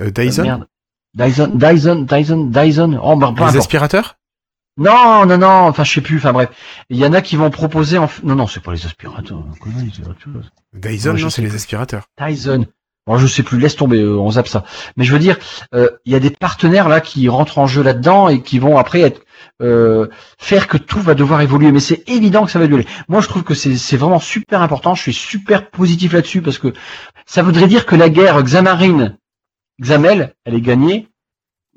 Euh, 0.00 0.10
Dyson 0.10 0.42
Euh, 0.42 0.44
merde. 0.44 0.64
Dyson, 1.14 1.50
Dyson, 1.54 2.06
Dyson, 2.08 2.44
Dyson. 2.50 2.98
Oh, 3.02 3.14
bah, 3.16 3.28
Les 3.36 3.42
importe. 3.42 3.56
aspirateurs? 3.56 4.16
Non, 4.76 5.24
non, 5.26 5.38
non. 5.38 5.66
Enfin, 5.68 5.84
je 5.84 5.92
sais 5.92 6.00
plus. 6.00 6.18
Enfin 6.18 6.32
bref, 6.32 6.50
il 6.90 6.96
y 6.96 7.06
en 7.06 7.12
a 7.12 7.20
qui 7.20 7.36
vont 7.36 7.50
proposer. 7.50 7.98
En... 7.98 8.08
Non, 8.22 8.34
non, 8.34 8.46
c'est 8.46 8.60
pas 8.60 8.72
les 8.72 8.86
aspirateurs. 8.86 9.44
chose. 10.22 10.50
Dyson, 10.72 11.10
Moi, 11.10 11.18
je 11.18 11.24
non, 11.24 11.30
c'est 11.30 11.42
les 11.42 11.54
aspirateurs. 11.54 12.04
Tyson. 12.16 12.66
Bon, 13.06 13.18
je 13.18 13.26
sais 13.26 13.42
plus, 13.42 13.58
laisse 13.58 13.76
tomber, 13.76 14.00
euh, 14.00 14.18
on 14.18 14.30
zappe 14.30 14.48
ça. 14.48 14.64
Mais 14.96 15.04
je 15.04 15.12
veux 15.12 15.18
dire, 15.18 15.36
euh, 15.74 15.90
il 16.06 16.12
y 16.12 16.16
a 16.16 16.20
des 16.20 16.30
partenaires 16.30 16.88
là 16.88 17.02
qui 17.02 17.28
rentrent 17.28 17.58
en 17.58 17.66
jeu 17.66 17.82
là-dedans 17.82 18.30
et 18.30 18.40
qui 18.40 18.58
vont 18.58 18.78
après 18.78 19.00
être, 19.02 19.20
euh, 19.60 20.08
faire 20.38 20.68
que 20.68 20.78
tout 20.78 21.00
va 21.00 21.14
devoir 21.14 21.42
évoluer. 21.42 21.70
Mais 21.70 21.80
c'est 21.80 22.08
évident 22.08 22.46
que 22.46 22.50
ça 22.50 22.58
va 22.58 22.64
évoluer. 22.64 22.86
Moi, 23.08 23.20
je 23.20 23.28
trouve 23.28 23.44
que 23.44 23.52
c'est 23.52 23.96
vraiment 23.98 24.20
super 24.20 24.62
important. 24.62 24.94
Je 24.94 25.02
suis 25.02 25.12
super 25.12 25.68
positif 25.68 26.14
là-dessus 26.14 26.40
parce 26.40 26.56
que 26.56 26.72
ça 27.26 27.42
voudrait 27.42 27.68
dire 27.68 27.84
que 27.84 27.94
la 27.94 28.08
guerre 28.08 28.42
Xamarin, 28.42 29.16
Xamel, 29.82 30.34
elle 30.46 30.54
est 30.54 30.62
gagnée 30.62 31.08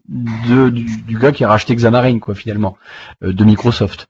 de, 0.10 0.70
du, 0.70 1.02
du 1.02 1.18
gars 1.18 1.32
qui 1.32 1.44
a 1.44 1.50
racheté 1.50 1.76
Xamarin, 1.76 2.20
quoi, 2.20 2.36
finalement, 2.36 2.78
euh, 3.24 3.34
de 3.34 3.44
Microsoft. 3.44 4.08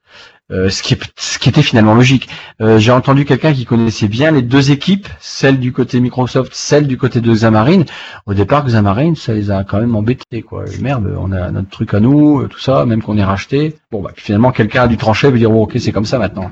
Euh, 0.49 0.69
ce, 0.69 0.81
qui 0.81 0.93
est, 0.93 1.01
ce 1.17 1.39
qui 1.39 1.49
était 1.49 1.61
finalement 1.61 1.93
logique. 1.93 2.29
Euh, 2.61 2.79
J'ai 2.79 2.93
entendu 2.93 3.25
quelqu'un 3.25 3.51
qui 3.51 3.65
connaissait 3.65 4.07
bien 4.07 4.31
les 4.31 4.41
deux 4.41 4.71
équipes, 4.71 5.09
celle 5.19 5.59
du 5.59 5.73
côté 5.73 5.99
Microsoft, 5.99 6.53
celle 6.55 6.87
du 6.87 6.97
côté 6.97 7.19
de 7.19 7.33
Xamarin. 7.33 7.83
Au 8.25 8.33
départ, 8.33 8.65
Xamarin, 8.65 9.13
ça 9.15 9.33
les 9.33 9.51
a 9.51 9.65
quand 9.65 9.81
même 9.81 9.93
embêtés, 9.93 10.43
quoi. 10.43 10.63
Et 10.71 10.77
merde, 10.81 11.13
on 11.19 11.33
a 11.33 11.51
notre 11.51 11.69
truc 11.69 11.93
à 11.93 11.99
nous, 11.99 12.39
euh, 12.39 12.47
tout 12.47 12.59
ça, 12.59 12.85
même 12.85 13.01
qu'on 13.01 13.17
est 13.17 13.25
racheté. 13.25 13.75
Bon, 13.91 14.01
bah, 14.01 14.11
finalement, 14.15 14.53
quelqu'un 14.53 14.83
a 14.83 14.87
dû 14.87 14.95
trancher 14.95 15.27
et 15.27 15.31
dire, 15.33 15.51
bon, 15.51 15.63
ok, 15.63 15.73
c'est 15.79 15.91
comme 15.91 16.05
ça 16.05 16.17
maintenant. 16.17 16.49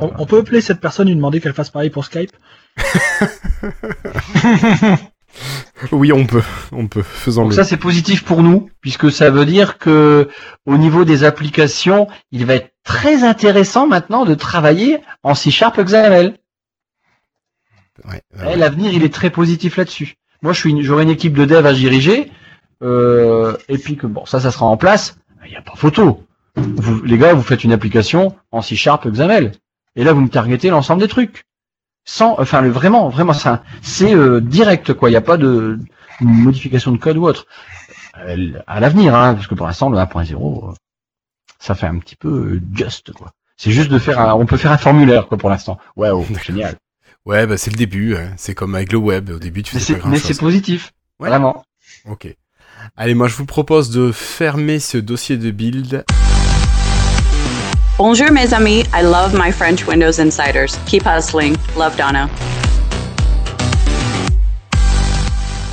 On, 0.00 0.10
on 0.18 0.24
peut 0.24 0.38
appeler 0.38 0.62
cette 0.62 0.80
personne 0.80 1.08
et 1.08 1.10
lui 1.10 1.16
demander 1.16 1.42
qu'elle 1.42 1.52
fasse 1.52 1.70
pareil 1.70 1.90
pour 1.90 2.06
Skype? 2.06 2.32
Oui, 5.92 6.12
on 6.12 6.26
peut. 6.26 6.42
On 6.72 6.88
peut. 6.88 7.02
Faisons-le. 7.02 7.48
Donc 7.50 7.54
ça, 7.54 7.64
c'est 7.64 7.76
positif 7.76 8.24
pour 8.24 8.42
nous, 8.42 8.68
puisque 8.80 9.12
ça 9.12 9.30
veut 9.30 9.46
dire 9.46 9.78
que 9.78 10.28
au 10.66 10.76
niveau 10.76 11.04
des 11.04 11.22
applications, 11.24 12.08
il 12.32 12.46
va 12.46 12.54
être 12.56 12.72
très 12.84 13.22
intéressant 13.24 13.86
maintenant 13.86 14.24
de 14.24 14.34
travailler 14.34 14.98
en 15.22 15.34
C-Sharp 15.34 15.78
XAML. 15.80 16.36
Ouais, 18.08 18.22
Eh, 18.36 18.44
ouais. 18.44 18.56
L'avenir, 18.56 18.92
il 18.92 19.02
est 19.04 19.12
très 19.12 19.30
positif 19.30 19.76
là-dessus. 19.76 20.14
Moi, 20.42 20.52
je 20.52 20.60
suis, 20.60 20.70
une- 20.70 20.82
j'aurai 20.82 21.02
une 21.02 21.10
équipe 21.10 21.34
de 21.34 21.44
dev 21.44 21.66
à 21.66 21.72
diriger, 21.72 22.30
euh, 22.82 23.56
et 23.68 23.76
puis 23.78 23.96
que 23.96 24.06
bon, 24.06 24.24
ça, 24.24 24.40
ça 24.40 24.50
sera 24.50 24.66
en 24.66 24.76
place. 24.76 25.18
Il 25.44 25.50
n'y 25.50 25.56
a 25.56 25.62
pas 25.62 25.74
photo. 25.76 26.24
Vous, 26.56 27.02
les 27.02 27.18
gars, 27.18 27.34
vous 27.34 27.42
faites 27.42 27.64
une 27.64 27.72
application 27.72 28.34
en 28.52 28.62
C 28.62 28.76
Sharp 28.76 29.06
XAML, 29.08 29.52
et 29.96 30.04
là, 30.04 30.12
vous 30.12 30.20
me 30.20 30.28
targetez 30.28 30.70
l'ensemble 30.70 31.00
des 31.02 31.08
trucs. 31.08 31.44
Sans, 32.10 32.36
enfin, 32.40 32.62
le 32.62 32.70
vraiment, 32.70 33.10
vraiment, 33.10 33.34
c'est 33.34 33.50
un- 33.50 33.60
c'est 33.82 34.14
euh, 34.14 34.40
direct, 34.40 34.94
quoi. 34.94 35.10
Il 35.10 35.12
n'y 35.12 35.16
a 35.16 35.20
pas 35.20 35.36
de 35.36 35.78
modification 36.22 36.90
de 36.90 36.96
code 36.96 37.18
ou 37.18 37.24
autre. 37.26 37.44
Euh, 38.16 38.52
à 38.66 38.80
l'avenir, 38.80 39.14
hein, 39.14 39.34
parce 39.34 39.46
que 39.46 39.54
pour 39.54 39.66
l'instant, 39.66 39.90
le 39.90 39.98
1.0, 39.98 40.70
euh, 40.70 40.72
ça 41.58 41.74
fait 41.74 41.86
un 41.86 41.98
petit 41.98 42.16
peu 42.16 42.60
just, 42.74 43.12
quoi. 43.12 43.30
C'est 43.58 43.72
juste 43.72 43.90
de 43.90 43.98
faire 43.98 44.18
un, 44.20 44.32
on 44.32 44.46
peut 44.46 44.56
faire 44.56 44.72
un 44.72 44.78
formulaire, 44.78 45.26
quoi, 45.28 45.36
pour 45.36 45.50
l'instant. 45.50 45.78
Ouais, 45.96 46.08
génial. 46.46 46.76
Ouais, 47.26 47.46
bah 47.46 47.58
c'est 47.58 47.70
le 47.70 47.76
début. 47.76 48.16
hein. 48.16 48.30
C'est 48.38 48.54
comme 48.54 48.74
avec 48.74 48.90
le 48.90 48.98
web. 48.98 49.28
Au 49.28 49.38
début, 49.38 49.62
tu 49.62 49.76
Mais 49.76 49.80
faisais 49.82 49.94
c'est, 49.94 50.00
pas 50.00 50.08
mais 50.08 50.18
c'est 50.18 50.38
positif. 50.38 50.92
Ouais. 51.20 51.28
Vraiment. 51.28 51.62
Ok. 52.08 52.34
Allez, 52.96 53.12
moi 53.14 53.28
je 53.28 53.34
vous 53.36 53.44
propose 53.44 53.90
de 53.90 54.12
fermer 54.12 54.78
ce 54.78 54.96
dossier 54.96 55.36
de 55.36 55.50
build. 55.50 56.06
Bonjour, 57.98 58.30
mes 58.30 58.54
amis. 58.54 58.84
I 58.94 59.02
love 59.02 59.34
my 59.34 59.50
French 59.50 59.84
Windows 59.84 60.20
Insiders. 60.20 60.78
Keep 60.86 61.02
hustling. 61.04 61.56
Love 61.76 61.96
Donna. 61.96 62.28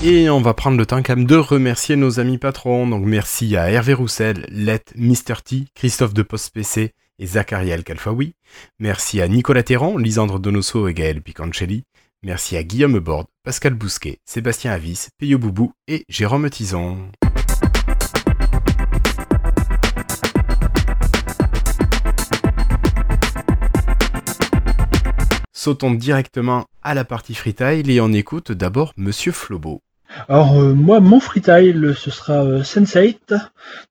Et 0.03 0.27
on 0.31 0.41
va 0.41 0.55
prendre 0.55 0.75
le 0.75 0.87
temps 0.87 1.03
quand 1.03 1.15
même 1.15 1.27
de 1.27 1.35
remercier 1.35 1.95
nos 1.95 2.19
amis 2.19 2.39
patrons. 2.39 2.87
Donc 2.87 3.05
merci 3.05 3.55
à 3.55 3.69
Hervé 3.69 3.93
Roussel, 3.93 4.47
Let, 4.49 4.85
Mr. 4.95 5.43
T, 5.45 5.65
Christophe 5.75 6.15
de 6.15 6.23
Post 6.23 6.51
PC 6.51 6.93
et 7.19 7.27
Zachariel 7.27 7.83
Kalfaoui. 7.83 8.33
Merci 8.79 9.21
à 9.21 9.27
Nicolas 9.27 9.61
Terran, 9.61 9.95
Lisandre 9.95 10.39
Donoso 10.39 10.87
et 10.87 10.95
Gaël 10.95 11.21
Picancelli. 11.21 11.83
Merci 12.23 12.57
à 12.57 12.63
Guillaume 12.63 12.97
Borde, 12.97 13.27
Pascal 13.43 13.75
Bousquet, 13.75 14.17
Sébastien 14.25 14.71
Avis, 14.71 15.09
Peyo 15.19 15.37
Boubou 15.37 15.73
et 15.87 16.05
Jérôme 16.09 16.49
Tison. 16.49 16.97
Sautons 25.65 25.95
directement 25.95 26.65
à 26.83 26.93
la 26.93 27.05
partie 27.05 27.33
freetile 27.33 27.89
et 27.89 27.99
on 27.99 28.13
écoute 28.13 28.51
d'abord 28.51 28.93
Monsieur 28.97 29.31
Flobo. 29.31 29.81
Alors 30.29 30.61
euh, 30.61 30.75
moi, 30.75 30.99
mon 30.99 31.19
freetile, 31.19 31.95
ce 31.97 32.11
sera 32.11 32.45
euh, 32.45 32.61
Sense8. 32.61 33.33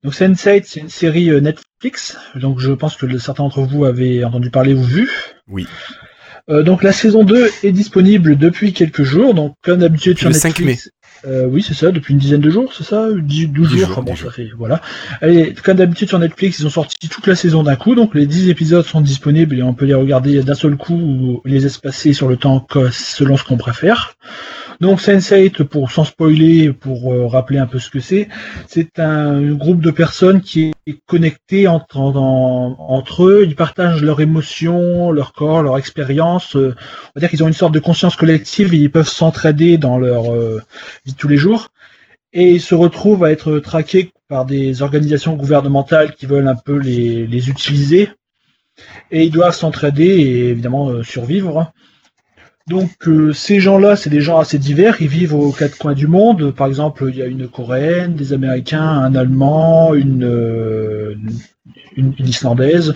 Donc 0.04 0.14
Sense8, 0.14 0.62
c'est 0.66 0.78
une 0.78 0.88
série 0.88 1.30
euh, 1.30 1.40
Netflix. 1.40 2.16
Donc 2.36 2.60
je 2.60 2.70
pense 2.70 2.94
que 2.94 3.18
certains 3.18 3.42
d'entre 3.42 3.62
vous 3.62 3.86
avez 3.86 4.24
entendu 4.24 4.50
parler 4.50 4.72
ou 4.72 4.84
vu. 4.84 5.10
Oui. 5.48 5.66
Euh, 6.48 6.62
donc 6.62 6.84
la 6.84 6.92
saison 6.92 7.24
2 7.24 7.50
est 7.64 7.72
disponible 7.72 8.36
depuis 8.36 8.72
quelques 8.72 9.02
jours. 9.02 9.34
Donc 9.34 9.56
comme 9.64 9.80
d'habitude 9.80 10.16
sur 10.16 10.28
le 10.28 10.34
5 10.34 10.50
Netflix. 10.50 10.90
Euh, 11.26 11.46
oui, 11.46 11.64
c'est 11.66 11.74
ça, 11.74 11.90
depuis 11.90 12.12
une 12.12 12.20
dizaine 12.20 12.40
de 12.42 12.50
jours, 12.50 12.72
c'est 12.76 12.84
ça 12.84 13.06
10, 13.12 13.48
12 13.48 13.68
Dix 13.68 13.78
jours, 13.78 13.88
jours, 13.88 13.98
enfin 13.98 14.02
bon, 14.02 14.14
ça 14.16 14.30
fait, 14.30 14.50
voilà. 14.56 14.80
Allez, 15.22 15.54
comme 15.64 15.76
d'habitude 15.78 16.08
sur 16.08 16.18
Netflix, 16.18 16.58
ils 16.58 16.66
ont 16.66 16.70
sorti 16.70 17.08
toute 17.08 17.26
la 17.26 17.34
saison 17.34 17.62
d'un 17.62 17.76
coup, 17.76 17.94
donc 17.94 18.14
les 18.14 18.26
10 18.26 18.50
épisodes 18.50 18.84
sont 18.84 19.00
disponibles 19.00 19.58
et 19.58 19.62
on 19.62 19.72
peut 19.72 19.86
les 19.86 19.94
regarder 19.94 20.42
d'un 20.42 20.54
seul 20.54 20.76
coup 20.76 20.94
ou 20.94 21.40
les 21.46 21.64
espacer 21.64 22.12
sur 22.12 22.28
le 22.28 22.36
temps 22.36 22.60
que- 22.60 22.90
selon 22.90 23.36
ce 23.38 23.44
qu'on 23.44 23.56
préfère. 23.56 24.14
Donc 24.80 25.00
Sense8, 25.00 25.64
pour 25.64 25.90
sans 25.90 26.04
spoiler, 26.04 26.72
pour 26.72 27.12
euh, 27.12 27.26
rappeler 27.26 27.58
un 27.58 27.66
peu 27.66 27.78
ce 27.78 27.90
que 27.90 28.00
c'est, 28.00 28.28
c'est 28.68 28.98
un 28.98 29.52
groupe 29.54 29.80
de 29.80 29.90
personnes 29.90 30.40
qui 30.40 30.72
est 30.86 30.98
connecté 31.06 31.68
entre, 31.68 31.98
en- 31.98 32.76
entre 32.78 33.24
eux, 33.24 33.44
ils 33.46 33.56
partagent 33.56 34.02
leurs 34.02 34.20
émotions, 34.20 35.10
leur 35.12 35.32
corps, 35.32 35.62
leur 35.62 35.78
expérience. 35.78 36.56
euh, 36.56 36.74
on 37.08 37.10
va 37.14 37.20
dire 37.20 37.30
qu'ils 37.30 37.42
ont 37.44 37.48
une 37.48 37.52
sorte 37.54 37.74
de 37.74 37.78
conscience 37.80 38.16
collective 38.16 38.74
et 38.74 38.78
ils 38.78 38.90
peuvent 38.90 39.08
s'entraider 39.08 39.78
dans 39.78 39.98
leur 39.98 40.32
euh, 40.34 40.60
vie 41.06 41.12
de 41.12 41.16
tous 41.18 41.28
les 41.28 41.36
jours. 41.36 41.68
Et 42.32 42.52
ils 42.52 42.60
se 42.60 42.74
retrouvent 42.74 43.24
à 43.24 43.30
être 43.30 43.60
traqués 43.60 44.12
par 44.28 44.44
des 44.44 44.82
organisations 44.82 45.34
gouvernementales 45.34 46.14
qui 46.14 46.26
veulent 46.26 46.48
un 46.48 46.56
peu 46.56 46.76
les, 46.78 47.48
utiliser. 47.48 48.08
Et 49.12 49.24
ils 49.24 49.30
doivent 49.30 49.54
s'entraider 49.54 50.04
et 50.04 50.48
évidemment 50.50 51.02
survivre. 51.04 51.72
Donc 52.66 52.92
euh, 53.06 53.34
ces 53.34 53.60
gens-là, 53.60 53.94
c'est 53.94 54.08
des 54.08 54.22
gens 54.22 54.38
assez 54.38 54.58
divers, 54.58 54.96
ils 55.02 55.08
vivent 55.08 55.34
aux 55.34 55.52
quatre 55.52 55.76
coins 55.76 55.92
du 55.92 56.06
monde. 56.06 56.50
Par 56.52 56.66
exemple, 56.66 57.04
il 57.10 57.16
y 57.16 57.22
a 57.22 57.26
une 57.26 57.46
Coréenne, 57.46 58.14
des 58.14 58.32
Américains, 58.32 58.80
un 58.80 59.14
Allemand, 59.14 59.92
une, 59.92 60.24
euh, 60.24 61.14
Islandaise, 62.18 62.94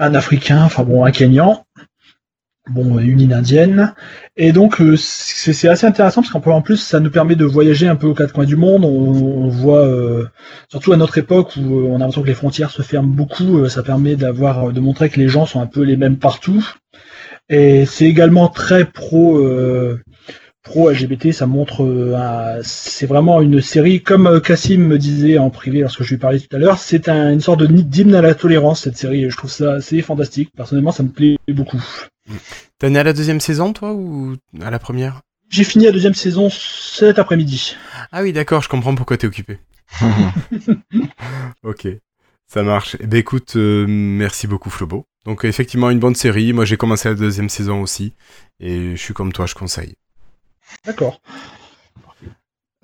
un 0.00 0.14
Africain, 0.14 0.64
enfin 0.64 0.82
bon, 0.82 1.04
un 1.04 1.12
Kenyan, 1.12 1.64
bon, 2.68 2.98
une 2.98 3.32
Indienne. 3.32 3.94
Et 4.36 4.50
donc 4.50 4.80
euh, 4.80 4.96
c'est 4.96 5.68
assez 5.68 5.86
intéressant 5.86 6.22
parce 6.22 6.32
qu'en 6.32 6.50
en 6.50 6.60
plus 6.60 6.78
ça 6.78 6.98
nous 6.98 7.10
permet 7.10 7.36
de 7.36 7.44
voyager 7.44 7.86
un 7.86 7.94
peu 7.94 8.08
aux 8.08 8.14
quatre 8.14 8.32
coins 8.32 8.44
du 8.44 8.56
monde. 8.56 8.84
On, 8.84 8.88
on 8.88 9.48
voit, 9.48 9.88
surtout 10.68 10.92
à 10.92 10.96
notre 10.96 11.16
époque 11.18 11.54
où 11.56 11.60
on 11.62 11.94
a 11.94 11.98
l'impression 11.98 12.22
que 12.22 12.26
les 12.26 12.34
frontières 12.34 12.72
se 12.72 12.82
ferment 12.82 13.14
beaucoup, 13.14 13.68
ça 13.68 13.84
permet 13.84 14.16
d'avoir, 14.16 14.72
de 14.72 14.80
montrer 14.80 15.10
que 15.10 15.20
les 15.20 15.28
gens 15.28 15.46
sont 15.46 15.60
un 15.60 15.66
peu 15.66 15.82
les 15.82 15.96
mêmes 15.96 16.16
partout. 16.16 16.74
Et 17.48 17.86
c'est 17.86 18.06
également 18.06 18.48
très 18.48 18.84
pro 18.84 19.38
euh, 19.38 20.00
pro 20.62 20.90
LGBT. 20.90 21.32
Ça 21.32 21.46
montre, 21.46 21.84
euh, 21.84 22.60
c'est 22.64 23.06
vraiment 23.06 23.40
une 23.40 23.60
série 23.60 24.02
comme 24.02 24.26
euh, 24.26 24.40
Cassim 24.40 24.78
me 24.80 24.98
disait 24.98 25.38
en 25.38 25.50
privé 25.50 25.80
lorsque 25.80 26.02
je 26.02 26.10
lui 26.10 26.18
parlais 26.18 26.40
tout 26.40 26.54
à 26.54 26.58
l'heure. 26.58 26.78
C'est 26.78 27.08
un- 27.08 27.32
une 27.32 27.40
sorte 27.40 27.60
de 27.60 27.66
d'hymne 27.66 28.14
à 28.16 28.20
la 28.22 28.34
tolérance 28.34 28.82
cette 28.82 28.96
série. 28.96 29.24
et 29.24 29.30
Je 29.30 29.36
trouve 29.36 29.50
ça 29.50 29.74
assez 29.74 30.02
fantastique. 30.02 30.50
Personnellement, 30.56 30.92
ça 30.92 31.02
me 31.04 31.08
plaît 31.10 31.36
beaucoup. 31.48 31.82
T'en 32.80 32.92
es 32.94 32.98
à 32.98 33.04
la 33.04 33.12
deuxième 33.12 33.40
saison, 33.40 33.72
toi, 33.72 33.92
ou 33.94 34.34
à 34.60 34.70
la 34.70 34.78
première? 34.80 35.20
J'ai 35.48 35.62
fini 35.62 35.84
la 35.84 35.92
deuxième 35.92 36.14
saison 36.14 36.48
cet 36.50 37.20
après-midi. 37.20 37.76
Ah 38.10 38.22
oui, 38.22 38.32
d'accord, 38.32 38.62
je 38.62 38.68
comprends 38.68 38.96
pourquoi 38.96 39.16
t'es 39.16 39.28
occupé. 39.28 39.58
ok, 41.62 41.88
ça 42.48 42.62
marche. 42.64 42.96
Eh 43.00 43.06
ben 43.06 43.18
écoute, 43.18 43.54
euh, 43.56 43.86
merci 43.88 44.46
beaucoup 44.48 44.70
Flobo. 44.70 45.06
Donc 45.26 45.44
effectivement, 45.44 45.90
une 45.90 45.98
bonne 45.98 46.14
série. 46.14 46.52
Moi, 46.52 46.64
j'ai 46.64 46.76
commencé 46.76 47.08
la 47.08 47.14
deuxième 47.14 47.48
saison 47.48 47.82
aussi. 47.82 48.14
Et 48.60 48.92
je 48.96 49.02
suis 49.02 49.12
comme 49.12 49.32
toi, 49.32 49.46
je 49.46 49.54
conseille. 49.54 49.96
D'accord. 50.86 51.20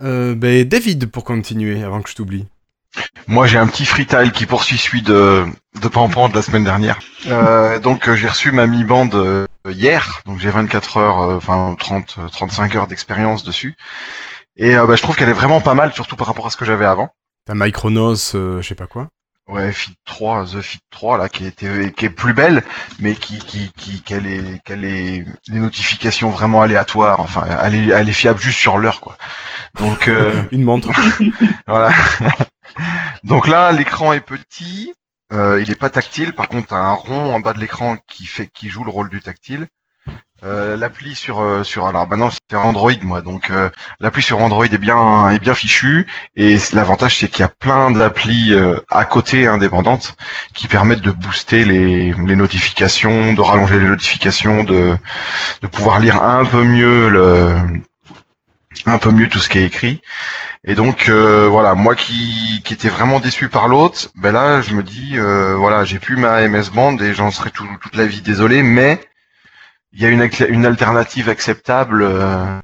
Euh, 0.03 0.35
ben 0.35 0.69
David, 0.69 1.07
pour 1.07 1.25
continuer, 1.25 1.83
avant 1.83 2.03
que 2.03 2.11
je 2.11 2.17
t'oublie. 2.17 2.47
Moi, 3.27 3.47
j'ai 3.47 3.57
un 3.57 3.67
petit 3.67 3.87
freetile 3.87 4.33
qui 4.33 4.45
poursuit 4.45 4.77
celui 4.77 5.03
de, 5.03 5.47
de 5.81 5.89
Pampan 5.89 6.29
de 6.29 6.35
la 6.35 6.43
semaine 6.43 6.65
dernière. 6.65 6.99
Euh, 7.29 7.79
donc, 7.79 8.09
euh, 8.09 8.17
j'ai 8.17 8.29
reçu 8.29 8.53
ma 8.53 8.67
mi-bande 8.67 9.47
hier. 9.69 10.21
Donc, 10.27 10.41
j'ai 10.41 10.51
24 10.51 10.97
heures, 10.99 11.21
euh, 11.23 11.37
enfin 11.37 11.75
30, 11.79 12.17
euh, 12.19 12.29
35 12.29 12.75
heures 12.77 12.87
d'expérience 12.89 13.45
dessus. 13.45 13.77
Et 14.57 14.77
euh, 14.77 14.87
bah, 14.87 14.97
je 14.97 15.03
trouve 15.03 15.17
qu'elle 15.17 15.29
est 15.29 15.35
vraiment 15.35 15.61
pas 15.61 15.75
mal, 15.75 15.93
surtout 15.93 16.17
par 16.17 16.27
rapport 16.27 16.47
à 16.47 16.51
ce 16.51 16.57
que 16.57 16.65
j'avais 16.65 16.85
avant. 16.85 17.11
T'as 17.47 17.55
Micronos, 17.55 18.35
euh, 18.35 18.61
je 18.61 18.69
sais 18.69 18.75
pas 18.75 18.87
quoi. 18.87 19.09
Ouais, 19.49 19.73
Fit 19.73 19.95
3, 20.05 20.47
The 20.47 20.61
Fit 20.63 20.79
3 20.91 21.19
là, 21.19 21.29
qui 21.29 21.45
était, 21.45 21.93
qui 21.93 22.07
est 22.07 22.11
plus 22.11 22.33
belle, 22.33 22.63
mais 23.01 23.15
qui, 23.15 23.39
qui, 23.39 23.73
qui, 23.73 24.01
qu'elle 24.03 24.27
est, 24.27 24.63
qu'elle 24.65 24.85
est 24.85 25.25
des 25.49 25.59
notifications 25.59 26.31
vraiment 26.31 26.63
aléatoires. 26.63 27.21
Enfin, 27.21 27.45
elle 27.63 27.75
est, 27.75 27.89
elle 27.89 28.09
est 28.09 28.13
fiable 28.13 28.41
juste 28.41 28.59
sur 28.59 28.79
l'heure, 28.79 29.01
quoi. 29.01 29.17
Donc, 29.79 30.09
euh, 30.09 30.45
Une 30.53 30.63
montre. 30.63 30.91
voilà. 31.67 31.91
Donc 33.25 33.49
là, 33.49 33.73
l'écran 33.73 34.13
est 34.13 34.21
petit, 34.21 34.95
euh, 35.33 35.61
il 35.61 35.71
est 35.71 35.79
pas 35.79 35.91
tactile. 35.91 36.33
Par 36.33 36.49
contre, 36.49 36.69
t'as 36.69 36.77
un 36.77 36.95
rond 36.95 37.35
en 37.35 37.41
bas 37.41 37.53
de 37.53 37.61
l'écran 37.61 37.97
qui 38.09 38.27
fait, 38.27 38.47
qui 38.47 38.69
joue 38.69 38.85
le 38.85 38.91
rôle 38.91 39.11
du 39.11 39.21
tactile. 39.21 39.67
Euh, 40.45 40.77
l'appli 40.77 41.15
sur 41.15 41.41
euh, 41.41 41.63
sur 41.63 41.87
alors 41.87 42.09
maintenant 42.09 42.29
c'est 42.31 42.57
Android 42.57 42.91
moi 43.03 43.21
donc 43.23 43.51
euh, 43.51 43.71
l'appli 44.01 44.23
sur 44.23 44.41
Android 44.41 44.65
est 44.65 44.77
bien 44.79 45.31
est 45.31 45.39
bien 45.39 45.55
fichu 45.55 46.05
et 46.35 46.57
l'avantage 46.73 47.17
c'est 47.19 47.29
qu'il 47.29 47.43
y 47.43 47.45
a 47.45 47.49
plein 47.49 47.93
d'applis 47.93 48.53
euh, 48.53 48.77
à 48.91 49.05
côté 49.05 49.47
indépendantes 49.47 50.17
qui 50.53 50.67
permettent 50.67 51.01
de 51.01 51.13
booster 51.13 51.65
les, 51.65 52.13
les 52.13 52.35
notifications, 52.35 53.35
de 53.35 53.41
rallonger 53.41 53.79
les 53.79 53.87
notifications, 53.87 54.65
de 54.65 54.97
de 55.63 55.67
pouvoir 55.69 56.01
lire 56.01 56.21
un 56.21 56.45
peu 56.45 56.65
mieux 56.65 57.09
le 57.09 57.55
un 58.87 58.99
peu 58.99 59.11
mieux 59.11 59.29
tout 59.29 59.39
ce 59.39 59.49
qui 59.49 59.59
est 59.59 59.65
écrit. 59.67 60.01
Et 60.65 60.75
donc 60.75 61.09
euh, 61.09 61.49
voilà, 61.51 61.75
moi 61.75 61.95
qui, 61.97 62.63
qui 62.65 62.75
était 62.75 62.89
vraiment 62.89 63.21
déçu 63.21 63.49
par 63.49 63.69
l'autre, 63.69 64.09
ben 64.17 64.33
là 64.33 64.63
je 64.63 64.75
me 64.75 64.83
dis 64.83 65.13
euh, 65.19 65.55
voilà, 65.57 65.85
j'ai 65.85 65.99
plus 65.99 66.17
ma 66.17 66.47
MS 66.49 66.71
Band 66.75 66.99
et 66.99 67.15
j'en 67.15 67.31
serai 67.31 67.51
tout- 67.51 67.69
toute 67.83 67.97
la 67.97 68.07
vie 68.07 68.23
désolé, 68.23 68.63
mais 68.63 69.01
il 69.93 70.03
y 70.03 70.07
a 70.07 70.09
une, 70.09 70.29
une 70.49 70.67
alternative 70.67 71.29
acceptable 71.29 72.03
euh, 72.03 72.61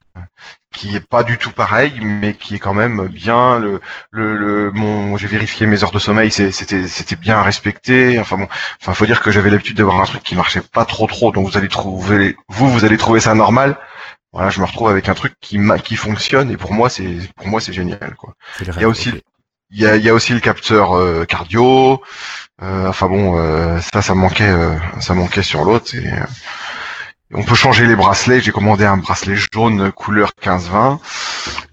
qui 0.74 0.94
est 0.96 1.06
pas 1.06 1.22
du 1.24 1.38
tout 1.38 1.50
pareil, 1.50 1.92
mais 2.00 2.34
qui 2.34 2.54
est 2.54 2.58
quand 2.58 2.74
même 2.74 3.08
bien. 3.08 3.58
Le, 3.58 3.80
le, 4.10 4.36
le 4.36 4.70
mon, 4.72 5.16
j'ai 5.16 5.26
vérifié 5.26 5.66
mes 5.66 5.82
heures 5.82 5.90
de 5.90 5.98
sommeil, 5.98 6.30
c'est- 6.30 6.52
c'était 6.52 6.86
c'était 6.88 7.16
bien 7.16 7.42
respecté. 7.42 8.18
Enfin 8.20 8.36
bon, 8.38 8.48
enfin 8.80 8.94
faut 8.94 9.06
dire 9.06 9.22
que 9.22 9.30
j'avais 9.30 9.50
l'habitude 9.50 9.76
d'avoir 9.78 10.00
un 10.00 10.04
truc 10.04 10.22
qui 10.22 10.36
marchait 10.36 10.60
pas 10.60 10.84
trop 10.84 11.06
trop, 11.06 11.32
donc 11.32 11.48
vous 11.48 11.56
allez 11.58 11.68
trouver 11.68 12.36
vous 12.48 12.68
vous 12.70 12.84
allez 12.84 12.96
trouver 12.98 13.20
ça 13.20 13.34
normal. 13.34 13.78
Voilà, 14.32 14.50
je 14.50 14.60
me 14.60 14.66
retrouve 14.66 14.88
avec 14.90 15.08
un 15.08 15.14
truc 15.14 15.34
qui 15.40 15.58
ma- 15.58 15.78
qui 15.78 15.96
fonctionne 15.96 16.50
et 16.50 16.56
pour 16.58 16.72
moi 16.72 16.90
c'est 16.90 17.16
pour 17.36 17.48
moi 17.48 17.60
c'est 17.60 17.72
génial 17.72 18.14
quoi. 18.16 18.34
Il 18.76 18.82
y 18.82 18.84
a 18.84 18.88
aussi. 18.88 19.12
Il 19.70 19.80
y 19.80 19.86
a, 19.86 19.96
il 19.96 20.02
y 20.02 20.08
a 20.08 20.14
aussi 20.14 20.32
le 20.32 20.40
capteur 20.40 20.94
euh, 20.96 21.26
cardio. 21.26 22.00
Euh, 22.62 22.88
enfin 22.88 23.06
bon, 23.06 23.38
euh, 23.38 23.78
ça, 23.92 24.00
ça 24.02 24.14
manquait, 24.14 24.48
euh, 24.48 24.74
ça 25.00 25.12
manquait 25.14 25.42
sur 25.42 25.62
l'autre. 25.64 25.94
et, 25.94 26.06
euh, 26.08 26.24
on 27.34 27.42
peut 27.42 27.54
changer 27.54 27.86
les 27.86 27.96
bracelets. 27.96 28.40
J'ai 28.40 28.52
commandé 28.52 28.84
un 28.84 28.96
bracelet 28.96 29.36
jaune 29.52 29.92
couleur 29.92 30.30
15-20. 30.42 30.98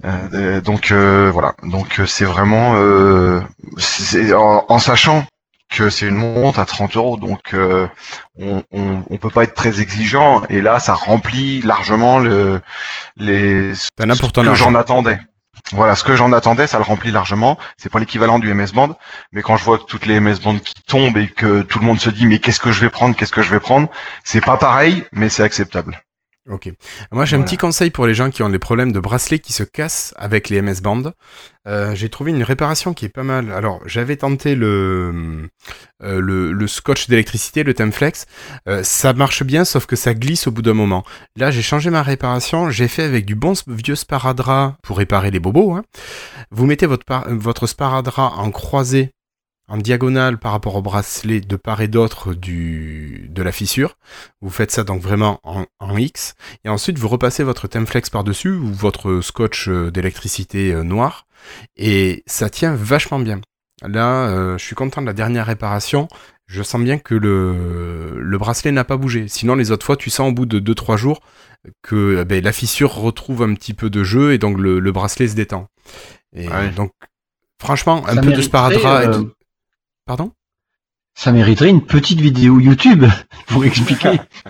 Euh, 0.03 0.09
euh, 0.33 0.61
donc 0.61 0.91
euh, 0.91 1.29
voilà. 1.33 1.53
Donc 1.63 2.01
c'est 2.07 2.25
vraiment, 2.25 2.73
euh, 2.75 3.41
c'est- 3.77 4.33
en, 4.33 4.65
en 4.67 4.79
sachant 4.79 5.25
que 5.69 5.89
c'est 5.89 6.07
une 6.07 6.15
montre 6.15 6.59
à 6.59 6.65
30 6.65 6.95
euros, 6.95 7.17
donc 7.17 7.53
euh, 7.53 7.87
on, 8.39 8.63
on, 8.71 9.03
on 9.09 9.17
peut 9.17 9.29
pas 9.31 9.43
être 9.43 9.55
très 9.55 9.81
exigeant. 9.81 10.43
Et 10.49 10.61
là, 10.61 10.79
ça 10.79 10.93
remplit 10.93 11.61
largement 11.61 12.19
le, 12.19 12.61
les 13.17 13.73
ce 13.75 14.21
que 14.51 14.55
j'en 14.55 14.75
attendais. 14.75 15.17
Voilà, 15.71 15.95
ce 15.95 16.03
que 16.03 16.15
j'en 16.15 16.31
attendais, 16.31 16.67
ça 16.67 16.77
le 16.77 16.83
remplit 16.83 17.11
largement. 17.11 17.57
C'est 17.77 17.91
pas 17.91 17.99
l'équivalent 17.99 18.37
du 18.39 18.53
MS 18.53 18.71
Band, 18.73 18.97
mais 19.31 19.41
quand 19.41 19.57
je 19.57 19.63
vois 19.63 19.79
toutes 19.79 20.05
les 20.05 20.19
MS 20.19 20.39
Band 20.43 20.59
qui 20.59 20.75
tombent 20.87 21.17
et 21.17 21.27
que 21.27 21.63
tout 21.63 21.79
le 21.79 21.85
monde 21.85 21.99
se 21.99 22.09
dit 22.09 22.27
mais 22.27 22.39
qu'est-ce 22.39 22.59
que 22.59 22.71
je 22.71 22.81
vais 22.81 22.89
prendre, 22.89 23.15
qu'est-ce 23.15 23.31
que 23.31 23.41
je 23.41 23.49
vais 23.49 23.59
prendre, 23.59 23.89
c'est 24.23 24.45
pas 24.45 24.57
pareil, 24.57 25.03
mais 25.11 25.29
c'est 25.29 25.43
acceptable. 25.43 25.99
Ok. 26.47 26.71
Moi, 27.11 27.25
j'ai 27.25 27.37
un 27.37 27.41
petit 27.41 27.57
conseil 27.57 27.89
pour 27.89 28.05
les 28.05 28.13
gens 28.13 28.29
qui 28.29 28.43
ont 28.43 28.49
des 28.49 28.59
problèmes 28.59 28.91
de 28.91 28.99
bracelets 28.99 29.39
qui 29.39 29.51
se 29.51 29.63
cassent 29.63 30.13
avec 30.15 30.49
les 30.49 30.61
MS 30.61 30.79
Band. 30.83 31.01
Euh, 31.67 31.95
j'ai 31.95 32.07
trouvé 32.09 32.29
une 32.31 32.43
réparation 32.43 32.93
qui 32.93 33.05
est 33.05 33.09
pas 33.09 33.23
mal. 33.23 33.51
Alors, 33.51 33.81
j'avais 33.87 34.15
tenté 34.15 34.53
le, 34.53 35.49
euh, 36.03 36.21
le, 36.21 36.51
le 36.51 36.67
scotch 36.67 37.07
d'électricité, 37.07 37.63
le 37.63 37.73
Temflex. 37.73 38.27
Euh, 38.67 38.83
ça 38.83 39.13
marche 39.13 39.41
bien, 39.43 39.65
sauf 39.65 39.87
que 39.87 39.95
ça 39.95 40.13
glisse 40.13 40.45
au 40.45 40.51
bout 40.51 40.61
d'un 40.61 40.75
moment. 40.75 41.03
Là, 41.35 41.49
j'ai 41.49 41.63
changé 41.63 41.89
ma 41.89 42.03
réparation. 42.03 42.69
J'ai 42.69 42.87
fait 42.87 43.03
avec 43.03 43.25
du 43.25 43.33
bon 43.33 43.53
vieux 43.65 43.95
sparadrap 43.95 44.75
pour 44.83 44.99
réparer 44.99 45.31
les 45.31 45.39
bobos. 45.39 45.73
hein. 45.73 45.83
Vous 46.51 46.67
mettez 46.67 46.85
votre, 46.85 47.05
votre 47.33 47.65
sparadrap 47.65 48.33
en 48.37 48.51
croisé, 48.51 49.09
en 49.67 49.77
diagonale 49.77 50.37
par 50.37 50.51
rapport 50.51 50.75
au 50.75 50.81
bracelet 50.81 51.41
de 51.41 51.55
part 51.55 51.81
et 51.81 51.87
d'autre 51.87 52.33
du, 52.33 53.27
de 53.31 53.41
la 53.43 53.51
fissure. 53.51 53.97
Vous 54.41 54.49
faites 54.49 54.71
ça 54.71 54.83
donc 54.83 55.01
vraiment 55.01 55.39
en, 55.43 55.65
en 55.79 55.97
X. 55.97 56.35
Et 56.63 56.69
ensuite, 56.69 56.99
vous 56.99 57.07
repassez 57.07 57.43
votre 57.43 57.67
Temflex 57.67 58.09
par-dessus 58.09 58.51
ou 58.51 58.71
votre 58.73 59.21
scotch 59.21 59.67
euh, 59.67 59.91
d'électricité 59.91 60.71
euh, 60.73 60.83
noir. 60.83 61.25
Et 61.77 62.23
ça 62.27 62.49
tient 62.49 62.75
vachement 62.75 63.19
bien. 63.19 63.41
Là, 63.81 64.27
euh, 64.29 64.57
je 64.57 64.63
suis 64.63 64.75
content 64.75 65.01
de 65.01 65.07
la 65.07 65.13
dernière 65.13 65.45
réparation. 65.47 66.07
Je 66.47 66.61
sens 66.63 66.81
bien 66.81 66.97
que 66.99 67.15
le, 67.15 68.19
le 68.21 68.37
bracelet 68.37 68.71
n'a 68.71 68.83
pas 68.83 68.97
bougé. 68.97 69.27
Sinon, 69.27 69.55
les 69.55 69.71
autres 69.71 69.85
fois, 69.85 69.97
tu 69.97 70.09
sens 70.11 70.29
au 70.29 70.33
bout 70.33 70.45
de 70.45 70.59
2-3 70.59 70.95
jours 70.97 71.21
que 71.81 72.19
eh 72.21 72.25
ben, 72.25 72.43
la 72.43 72.51
fissure 72.51 72.93
retrouve 72.93 73.41
un 73.41 73.53
petit 73.55 73.73
peu 73.73 73.89
de 73.89 74.03
jeu 74.03 74.33
et 74.33 74.37
donc 74.37 74.59
le, 74.59 74.79
le 74.79 74.91
bracelet 74.91 75.27
se 75.27 75.35
détend. 75.35 75.67
Et 76.35 76.47
Ouais. 76.47 76.69
donc, 76.69 76.91
franchement, 77.59 78.05
un 78.07 78.15
Ça 78.15 78.21
peu 78.21 78.31
de 78.31 78.41
sparadrap. 78.41 79.07
euh, 79.07 79.23
Pardon? 80.05 80.31
Ça 81.17 81.31
mériterait 81.31 81.69
une 81.69 81.85
petite 81.85 82.19
vidéo 82.19 82.59
YouTube 82.59 83.05
pour 83.47 83.65
expliquer. 83.65 84.19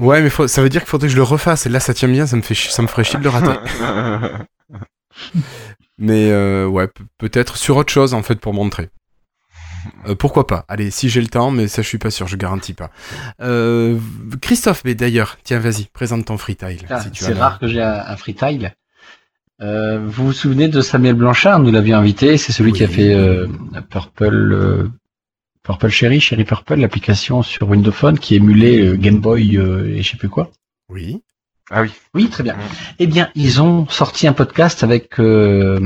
Ouais, 0.00 0.20
mais 0.22 0.30
faut- 0.30 0.48
ça 0.48 0.62
veut 0.62 0.68
dire 0.68 0.80
qu'il 0.80 0.88
faudrait 0.88 1.06
que 1.08 1.12
je 1.12 1.16
le 1.16 1.22
refasse. 1.22 1.66
Et 1.66 1.68
là, 1.68 1.78
ça 1.78 1.94
tient 1.94 2.08
bien, 2.08 2.26
ça 2.26 2.36
me, 2.36 2.42
fait 2.42 2.54
ça 2.54 2.82
me 2.82 2.86
ferait 2.88 3.04
chier 3.04 3.18
de 3.18 3.24
le 3.24 3.30
rater. 3.30 3.58
Mais 5.98 6.30
euh, 6.30 6.66
ouais, 6.66 6.88
pe- 6.88 7.02
peut-être 7.18 7.56
sur 7.56 7.76
autre 7.76 7.92
chose 7.92 8.14
en 8.14 8.22
fait 8.22 8.36
pour 8.36 8.54
montrer. 8.54 8.88
Euh, 10.06 10.14
pourquoi 10.14 10.46
pas? 10.46 10.64
Allez, 10.68 10.90
si 10.90 11.08
j'ai 11.08 11.20
le 11.20 11.26
temps, 11.28 11.50
mais 11.50 11.68
ça 11.68 11.82
je 11.82 11.88
suis 11.88 11.98
pas 11.98 12.10
sûr, 12.10 12.26
je 12.26 12.36
garantis 12.36 12.72
pas. 12.72 12.90
Euh, 13.40 13.98
Christophe, 14.40 14.82
mais 14.84 14.94
d'ailleurs, 14.94 15.36
tiens, 15.44 15.58
vas-y, 15.58 15.84
présente 15.86 16.24
ton 16.26 16.38
freetile. 16.38 16.86
Ah, 16.88 17.00
si 17.00 17.10
tu 17.10 17.24
c'est 17.24 17.34
rare 17.34 17.58
que 17.58 17.66
j'ai 17.68 17.82
un, 17.82 18.04
un 18.06 18.16
freetile. 18.16 18.74
Euh, 19.62 20.00
vous 20.04 20.26
vous 20.26 20.32
souvenez 20.32 20.68
de 20.68 20.80
Samuel 20.80 21.14
Blanchard 21.14 21.60
Nous 21.60 21.70
l'avions 21.70 21.96
invité. 21.98 22.36
C'est 22.36 22.52
celui 22.52 22.72
qui 22.72 22.82
a 22.84 22.88
fait 22.88 23.14
euh, 23.14 23.46
Purple, 23.90 24.52
euh, 24.52 24.88
Purple 25.62 25.88
Cherry, 25.88 26.20
Cherry 26.20 26.44
Purple, 26.44 26.74
l'application 26.76 27.42
sur 27.42 27.68
Windows 27.68 27.92
Phone 27.92 28.18
qui 28.18 28.34
émulait 28.34 28.80
euh, 28.86 28.96
Game 28.96 29.18
Boy 29.20 29.56
euh, 29.58 29.86
et 29.94 30.02
je 30.02 30.10
sais 30.10 30.16
plus 30.16 30.28
quoi. 30.28 30.50
Oui. 30.88 31.22
ah 31.70 31.82
oui. 31.82 31.92
Oui, 32.14 32.28
très 32.28 32.42
bien. 32.42 32.54
Mm. 32.54 32.60
Eh 32.98 33.06
bien, 33.06 33.30
ils 33.34 33.62
ont 33.62 33.86
sorti 33.88 34.26
un 34.26 34.32
podcast 34.32 34.82
avec 34.82 35.20
euh, 35.20 35.80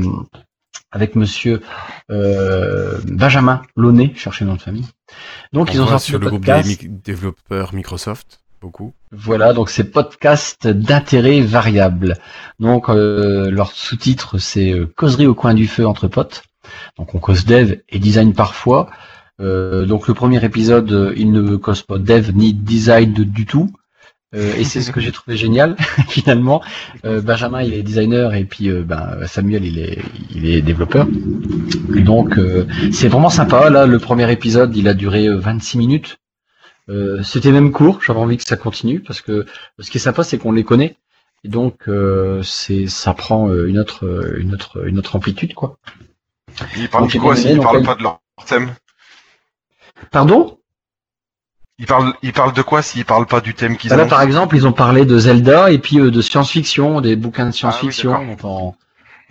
avec 0.91 1.15
Monsieur 1.15 1.61
euh, 2.09 2.97
Benjamin 3.07 3.61
Launay, 3.75 4.13
cherchez 4.15 4.45
le 4.45 4.49
nom 4.51 4.55
de 4.57 4.61
famille. 4.61 4.85
Donc 5.53 5.67
On 5.69 5.73
ils 5.73 5.81
ont 5.81 5.87
sorti 5.87 6.07
sur 6.07 6.17
le 6.19 6.23
le 6.25 6.29
groupe 6.31 6.45
podcast. 6.45 6.81
des 6.81 6.87
mi- 6.87 6.99
développeurs 7.03 7.75
Microsoft, 7.75 8.39
Voilà, 9.11 9.53
donc 9.53 9.69
c'est 9.69 9.85
podcast 9.85 10.67
d'intérêt 10.67 11.41
variable. 11.41 12.15
Donc 12.59 12.89
euh, 12.89 13.49
leur 13.49 13.71
sous-titre 13.71 14.37
c'est 14.37 14.71
euh, 14.73 14.85
causerie 14.95 15.27
au 15.27 15.33
coin 15.35 15.53
du 15.53 15.67
feu 15.67 15.87
entre 15.87 16.07
potes. 16.07 16.43
Donc 16.97 17.15
on 17.15 17.19
cause 17.19 17.45
dev 17.45 17.75
et 17.89 17.99
design 17.99 18.33
parfois. 18.33 18.89
Euh, 19.39 19.85
donc 19.85 20.07
le 20.07 20.13
premier 20.13 20.43
épisode, 20.43 21.13
il 21.15 21.31
ne 21.31 21.55
cause 21.55 21.83
pas 21.83 21.97
dev 21.97 22.31
ni 22.33 22.53
design 22.53 23.13
de- 23.13 23.23
du 23.23 23.45
tout. 23.45 23.69
Et 24.35 24.65
c'est 24.65 24.81
ce 24.81 24.91
que 24.91 24.99
j'ai 24.99 25.13
trouvé 25.13 25.37
génial 25.37 25.75
finalement. 26.09 26.61
Benjamin 27.03 27.61
il 27.63 27.73
est 27.73 27.81
designer 27.81 28.35
et 28.35 28.43
puis 28.43 28.69
ben, 28.69 29.25
Samuel 29.25 29.63
il 29.65 29.79
est 29.79 29.99
il 30.35 30.45
est 30.47 30.61
développeur. 30.61 31.07
Donc 31.89 32.37
c'est 32.91 33.07
vraiment 33.07 33.29
sympa. 33.29 33.69
Là 33.69 33.85
le 33.85 33.99
premier 33.99 34.29
épisode 34.31 34.75
il 34.75 34.87
a 34.89 34.93
duré 34.93 35.27
euh, 35.27 35.37
26 35.39 35.77
minutes. 35.77 36.17
Euh, 36.89 37.21
C'était 37.23 37.51
même 37.51 37.71
court. 37.71 38.01
J'avais 38.05 38.19
envie 38.19 38.37
que 38.37 38.43
ça 38.43 38.55
continue 38.57 38.99
parce 39.01 39.21
que 39.21 39.45
ce 39.79 39.89
qui 39.91 39.97
est 39.97 40.01
sympa 40.01 40.23
c'est 40.23 40.37
qu'on 40.37 40.51
les 40.51 40.63
connaît 40.63 40.95
et 41.43 41.49
donc 41.49 41.87
euh, 41.87 42.41
ça 42.43 43.13
prend 43.13 43.49
euh, 43.49 43.67
une 43.67 43.79
autre 43.79 44.05
euh, 44.05 44.37
une 44.39 44.53
autre 44.53 44.87
une 44.87 44.97
autre 44.99 45.15
amplitude 45.15 45.53
quoi. 45.53 45.77
Ils 46.77 46.89
parlent 46.89 47.11
de 47.11 47.19
quoi 47.19 47.37
aimé, 47.37 47.55
donc, 47.55 47.63
parlent 47.63 47.83
pas 47.83 47.95
de 47.95 48.03
leur 48.03 48.19
thème 48.45 48.73
Pardon? 50.11 50.57
Ils 51.79 51.85
parlent, 51.85 52.13
ils 52.23 52.33
parlent 52.33 52.53
de 52.53 52.61
quoi 52.63 52.81
s'ils 52.81 53.05
parlent 53.05 53.27
pas 53.27 53.41
du 53.41 53.53
thème 53.53 53.77
qu'ils 53.77 53.91
Bah 53.91 53.97
Là, 53.97 54.05
par 54.05 54.21
exemple, 54.23 54.55
ils 54.55 54.65
ont 54.65 54.73
parlé 54.73 55.05
de 55.05 55.17
Zelda 55.19 55.71
et 55.71 55.77
puis 55.77 55.97
de 55.97 56.21
science-fiction, 56.21 57.01
des 57.01 57.15
bouquins 57.15 57.45
de 57.45 57.51
science-fiction. 57.51 58.13
Ah 58.15 58.21
oui, 58.21 58.35
en- 58.43 58.75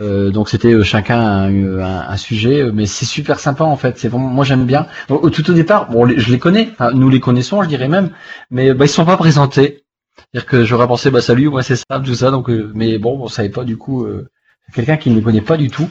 euh, 0.00 0.30
donc 0.30 0.48
c'était 0.48 0.72
euh, 0.74 0.82
chacun 0.82 1.18
un, 1.20 1.78
un- 1.80 2.08
un 2.10 2.16
sujet, 2.16 2.62
euh, 2.62 2.72
mais 2.74 2.86
c'est 2.86 3.06
super 3.06 3.40
sympa 3.40 3.64
en 3.64 3.76
fait. 3.76 3.98
C'est 3.98 4.08
vraiment, 4.08 4.28
moi 4.28 4.44
j'aime 4.44 4.66
bien. 4.66 4.86
Donc, 5.08 5.30
tout 5.32 5.50
au 5.50 5.54
départ, 5.54 5.90
bon, 5.90 6.06
je 6.08 6.30
les 6.30 6.38
connais, 6.38 6.70
nous 6.94 7.08
les 7.10 7.20
connaissons, 7.20 7.62
je 7.62 7.68
dirais 7.68 7.88
même, 7.88 8.10
mais 8.50 8.74
bah, 8.74 8.84
ils 8.84 8.88
sont 8.88 9.04
pas 9.06 9.16
présentés. 9.16 9.84
C'est-à-dire 10.32 10.46
que 10.46 10.64
j'aurais 10.64 10.86
pensé, 10.88 11.10
bah 11.10 11.20
salut, 11.20 11.48
moi 11.50 11.62
c'est 11.62 11.76
ça, 11.76 12.00
tout 12.04 12.14
ça. 12.14 12.30
Donc, 12.30 12.48
euh, 12.50 12.70
mais 12.74 12.98
bon, 12.98 13.18
on 13.22 13.28
savait 13.28 13.48
pas 13.50 13.64
du 13.64 13.76
coup. 13.76 14.04
Euh, 14.04 14.28
quelqu'un 14.74 14.96
qui 14.96 15.10
ne 15.10 15.16
les 15.16 15.22
connaît 15.22 15.40
pas 15.42 15.56
du 15.56 15.68
tout. 15.70 15.88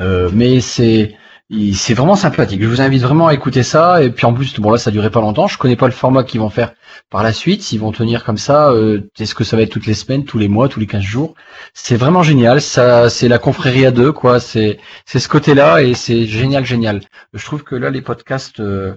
Euh, 0.00 0.30
mais 0.32 0.60
c'est 0.60 1.16
c'est 1.74 1.94
vraiment 1.94 2.16
sympathique. 2.16 2.62
Je 2.62 2.68
vous 2.68 2.82
invite 2.82 3.02
vraiment 3.02 3.28
à 3.28 3.34
écouter 3.34 3.62
ça. 3.62 4.02
Et 4.02 4.10
puis 4.10 4.26
en 4.26 4.34
plus, 4.34 4.58
bon 4.60 4.70
là, 4.70 4.78
ça 4.78 4.90
durait 4.90 5.10
pas 5.10 5.20
longtemps. 5.20 5.46
Je 5.46 5.56
connais 5.56 5.76
pas 5.76 5.86
le 5.86 5.92
format 5.92 6.22
qu'ils 6.22 6.40
vont 6.40 6.50
faire 6.50 6.74
par 7.10 7.22
la 7.22 7.32
suite. 7.32 7.62
S'ils 7.62 7.80
vont 7.80 7.90
tenir 7.92 8.22
comme 8.24 8.36
ça, 8.36 8.70
euh, 8.70 9.00
est-ce 9.18 9.34
que 9.34 9.44
ça 9.44 9.56
va 9.56 9.62
être 9.62 9.70
toutes 9.70 9.86
les 9.86 9.94
semaines, 9.94 10.24
tous 10.24 10.38
les 10.38 10.48
mois, 10.48 10.68
tous 10.68 10.78
les 10.80 10.86
15 10.86 11.02
jours? 11.02 11.34
C'est 11.72 11.96
vraiment 11.96 12.22
génial. 12.22 12.60
Ça, 12.60 13.08
c'est 13.08 13.28
la 13.28 13.38
confrérie 13.38 13.86
à 13.86 13.90
deux, 13.90 14.12
quoi. 14.12 14.40
C'est 14.40 14.78
c'est 15.06 15.20
ce 15.20 15.28
côté-là 15.28 15.82
et 15.82 15.94
c'est 15.94 16.26
génial, 16.26 16.66
génial. 16.66 17.00
Je 17.32 17.44
trouve 17.44 17.62
que 17.64 17.74
là, 17.76 17.90
les 17.90 18.02
podcasts. 18.02 18.60
euh, 18.60 18.94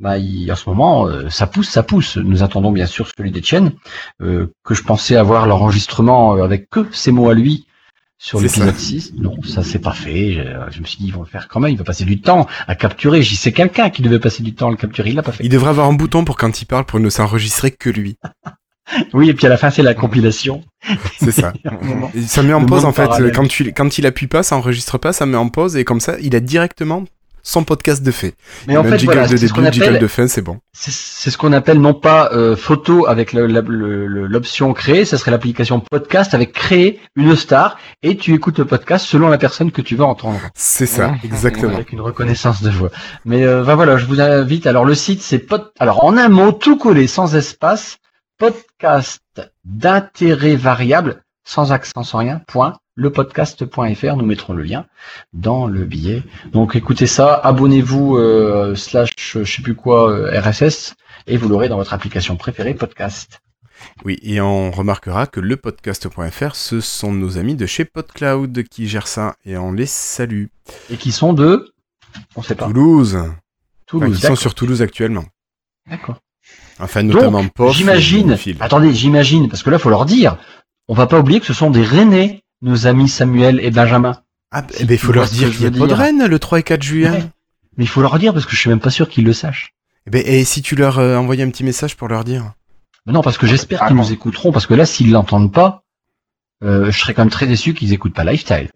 bah, 0.00 0.16
en 0.18 0.56
ce 0.56 0.68
moment, 0.68 1.06
euh, 1.06 1.28
ça 1.30 1.46
pousse, 1.46 1.68
ça 1.68 1.82
pousse. 1.82 2.16
Nous 2.16 2.42
attendons 2.42 2.72
bien 2.72 2.86
sûr 2.86 3.08
celui 3.16 3.30
d'Etienne, 3.30 3.72
euh, 4.22 4.52
que 4.64 4.74
je 4.74 4.82
pensais 4.82 5.16
avoir 5.16 5.46
l'enregistrement 5.46 6.34
avec 6.42 6.68
que 6.68 6.86
ces 6.92 7.12
mots 7.12 7.30
à 7.30 7.34
lui 7.34 7.66
sur 8.24 8.40
l'épisode 8.40 8.74
ça. 8.74 8.78
6. 8.78 9.12
Non, 9.18 9.36
ça 9.42 9.62
c'est 9.62 9.78
pas 9.78 9.92
fait. 9.92 10.32
Je, 10.32 10.40
je 10.70 10.80
me 10.80 10.86
suis 10.86 10.96
dit, 10.96 11.08
ils 11.08 11.12
vont 11.12 11.20
le 11.20 11.26
faire 11.26 11.46
quand 11.46 11.60
même. 11.60 11.70
Il 11.72 11.76
va 11.76 11.84
passer 11.84 12.06
du 12.06 12.22
temps 12.22 12.46
à 12.66 12.74
capturer. 12.74 13.20
J'y 13.20 13.36
sais 13.36 13.52
quelqu'un 13.52 13.90
qui 13.90 14.00
devait 14.00 14.18
passer 14.18 14.42
du 14.42 14.54
temps 14.54 14.68
à 14.68 14.70
le 14.70 14.78
capturer. 14.78 15.10
Il 15.10 15.16
l'a 15.16 15.22
pas 15.22 15.32
fait. 15.32 15.44
Il 15.44 15.50
devrait 15.50 15.68
avoir 15.68 15.88
un 15.88 15.92
bouton 15.92 16.24
pour 16.24 16.38
quand 16.38 16.62
il 16.62 16.64
parle 16.64 16.86
pour 16.86 17.00
ne 17.00 17.10
s'enregistrer 17.10 17.70
que 17.70 17.90
lui. 17.90 18.16
Oui, 19.14 19.30
et 19.30 19.34
puis 19.34 19.46
à 19.46 19.48
la 19.48 19.56
fin, 19.56 19.70
c'est 19.70 19.82
la 19.82 19.94
compilation. 19.94 20.62
C'est 21.18 21.32
ça. 21.32 21.54
Ça 22.26 22.42
met 22.42 22.52
en 22.52 22.66
pause 22.66 22.84
en 22.84 22.92
fait. 22.92 23.06
parallèle. 23.06 23.32
Quand, 23.32 23.46
tu, 23.48 23.72
quand 23.72 23.96
il 23.96 24.04
appuie 24.04 24.26
pas, 24.26 24.42
ça 24.42 24.58
enregistre 24.58 24.98
pas, 24.98 25.14
ça 25.14 25.24
met 25.24 25.38
en 25.38 25.48
pause 25.48 25.74
et 25.76 25.84
comme 25.84 26.00
ça, 26.00 26.16
il 26.20 26.36
a 26.36 26.40
directement 26.40 27.02
son 27.44 27.62
podcast 27.62 28.02
de 28.02 28.10
fait. 28.10 28.34
Mais 28.66 28.76
en 28.76 28.82
Même 28.82 28.92
fait, 28.92 28.98
jingle 29.00 29.12
voilà, 29.12 29.28
de 29.28 29.36
c'est 29.36 29.46
ce 29.46 29.52
qu'on 29.52 29.60
début, 29.60 29.74
jingle 29.74 29.88
appelle, 29.90 30.00
de 30.00 30.06
fin, 30.08 30.26
c'est 30.26 30.42
bon. 30.42 30.58
c'est 30.72 31.30
ce 31.30 31.38
qu'on 31.38 31.52
appelle 31.52 31.78
non 31.78 31.92
pas 31.92 32.30
euh, 32.32 32.56
photo 32.56 33.06
avec 33.06 33.34
l'option 33.34 34.72
créer, 34.72 35.04
ça 35.04 35.18
serait 35.18 35.30
l'application 35.30 35.78
podcast 35.78 36.32
avec 36.34 36.52
créer 36.52 37.00
une 37.14 37.36
star 37.36 37.78
et 38.02 38.16
tu 38.16 38.34
écoutes 38.34 38.58
le 38.58 38.64
podcast 38.64 39.06
selon 39.06 39.28
la 39.28 39.38
personne 39.38 39.70
que 39.70 39.82
tu 39.82 39.94
veux 39.94 40.04
entendre. 40.04 40.40
C'est 40.54 40.86
ça, 40.86 41.14
exactement. 41.22 41.74
Avec 41.74 41.92
une 41.92 42.00
reconnaissance 42.00 42.62
de 42.62 42.70
voix. 42.70 42.90
Mais 43.26 43.44
euh, 43.44 43.62
ben 43.62 43.74
voilà, 43.74 43.98
je 43.98 44.06
vous 44.06 44.20
invite. 44.20 44.66
Alors 44.66 44.86
le 44.86 44.94
site 44.94 45.20
c'est 45.20 45.38
pod... 45.38 45.70
alors 45.78 46.02
en 46.04 46.16
un 46.16 46.28
mot 46.30 46.50
tout 46.50 46.78
collé 46.78 47.06
sans 47.06 47.36
espace, 47.36 47.98
podcast 48.38 49.20
d'intérêt 49.64 50.56
variable 50.56 51.22
sans 51.44 51.72
accent 51.72 52.02
sans 52.02 52.18
rien. 52.18 52.40
Point 52.48 52.74
lepodcast.fr. 52.96 54.16
Nous 54.16 54.26
mettrons 54.26 54.52
le 54.52 54.62
lien 54.62 54.86
dans 55.32 55.66
le 55.66 55.84
billet. 55.84 56.22
Donc 56.52 56.76
écoutez 56.76 57.06
ça, 57.06 57.34
abonnez-vous 57.34 58.16
euh, 58.16 58.74
slash 58.74 59.10
je 59.16 59.44
sais 59.44 59.62
plus 59.62 59.74
quoi 59.74 60.10
euh, 60.10 60.40
RSS 60.40 60.94
et 61.26 61.36
vous 61.36 61.48
l'aurez 61.48 61.68
dans 61.68 61.76
votre 61.76 61.94
application 61.94 62.36
préférée 62.36 62.74
podcast. 62.74 63.40
Oui, 64.04 64.18
et 64.22 64.40
on 64.40 64.70
remarquera 64.70 65.26
que 65.26 65.40
le 65.40 65.56
podcast.fr, 65.56 66.54
ce 66.54 66.80
sont 66.80 67.12
nos 67.12 67.38
amis 67.38 67.54
de 67.54 67.66
chez 67.66 67.84
PodCloud 67.84 68.64
qui 68.64 68.88
gèrent 68.88 69.08
ça 69.08 69.36
et 69.44 69.56
on 69.56 69.72
les 69.72 69.86
salue. 69.86 70.46
Et 70.90 70.96
qui 70.96 71.12
sont 71.12 71.32
de 71.32 71.74
on 72.36 72.42
sait 72.42 72.54
pas 72.54 72.66
Toulouse. 72.66 73.16
Enfin, 73.16 73.34
Toulouse. 73.86 74.20
qui 74.20 74.26
sont 74.26 74.36
sur 74.36 74.54
Toulouse 74.54 74.82
actuellement. 74.82 75.24
D'accord. 75.88 76.20
Enfin, 76.78 77.02
notamment 77.02 77.44
J'imagine. 77.70 78.36
Attendez, 78.60 78.92
j'imagine, 78.92 79.48
parce 79.48 79.62
que 79.62 79.70
là, 79.70 79.78
faut 79.78 79.90
leur 79.90 80.06
dire. 80.06 80.38
On 80.88 80.94
va 80.94 81.06
pas 81.06 81.18
oublier 81.18 81.40
que 81.40 81.46
ce 81.46 81.54
sont 81.54 81.70
des 81.70 81.82
Rennais, 81.82 82.43
nos 82.64 82.86
amis 82.86 83.08
Samuel 83.08 83.60
et 83.60 83.70
Benjamin. 83.70 84.20
Ah, 84.50 84.62
bah, 84.62 84.68
Si 84.72 84.82
eh 84.82 84.86
ben, 84.86 84.94
il 84.94 84.98
faut 84.98 85.12
leur 85.12 85.26
dire 85.28 85.50
qu'il 85.50 85.76
y 85.76 85.92
a. 85.92 85.94
Rennes 85.94 86.26
le 86.26 86.38
3 86.38 86.60
et 86.60 86.62
4 86.62 86.82
juin. 86.82 87.12
Ouais. 87.12 87.24
Mais 87.76 87.84
il 87.84 87.88
faut 87.88 88.02
leur 88.02 88.18
dire 88.18 88.32
parce 88.32 88.46
que 88.46 88.52
je 88.52 88.56
suis 88.60 88.70
même 88.70 88.80
pas 88.80 88.90
sûr 88.90 89.08
qu'ils 89.08 89.24
le 89.24 89.32
sachent. 89.32 89.74
Eh 90.06 90.10
ben, 90.10 90.22
et 90.24 90.44
si 90.44 90.62
tu 90.62 90.74
leur 90.74 90.98
euh, 90.98 91.16
envoyais 91.16 91.42
un 91.44 91.50
petit 91.50 91.64
message 91.64 91.96
pour 91.96 92.08
leur 92.08 92.24
dire 92.24 92.52
Mais 93.06 93.12
non, 93.12 93.22
parce 93.22 93.38
que 93.38 93.46
j'espère 93.46 93.86
qu'ils 93.86 93.96
nous 93.96 94.12
écouteront, 94.12 94.52
parce 94.52 94.66
que 94.66 94.74
là, 94.74 94.86
s'ils 94.86 95.10
l'entendent 95.10 95.52
pas, 95.52 95.84
euh, 96.62 96.90
je 96.90 96.98
serais 96.98 97.14
quand 97.14 97.22
même 97.22 97.30
très 97.30 97.46
déçu 97.46 97.74
qu'ils 97.74 97.92
écoutent 97.92 98.14
pas 98.14 98.24
Lifestyle. 98.24 98.70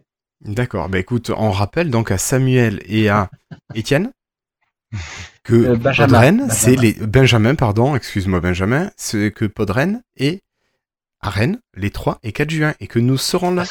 D'accord, 0.45 0.89
bah 0.89 0.99
écoute, 0.99 1.31
on 1.37 1.51
rappelle 1.51 1.91
donc 1.91 2.11
à 2.13 2.19
Samuel 2.19 2.81
et 2.87 3.09
à 3.09 3.29
Étienne 3.75 4.13
que 5.45 5.55
Euh, 5.55 5.77
Benjamin. 5.77 6.07
Podren, 6.09 6.37
Benjamin. 6.37 6.55
c'est 6.55 6.77
les 6.77 6.93
Benjamin, 6.95 7.55
pardon, 7.55 7.97
excuse-moi 7.97 8.41
Benjamin, 8.41 8.91
c'est 8.97 9.33
que 9.33 9.45
Podren 9.47 10.03
est 10.17 10.43
à 11.21 11.31
Rennes 11.31 11.59
les 11.75 11.91
3 11.91 12.19
et 12.23 12.33
4 12.33 12.51
juin 12.51 12.75
et 12.81 12.87
que 12.87 12.99
nous 12.99 13.17
serons 13.17 13.53
là. 13.53 13.65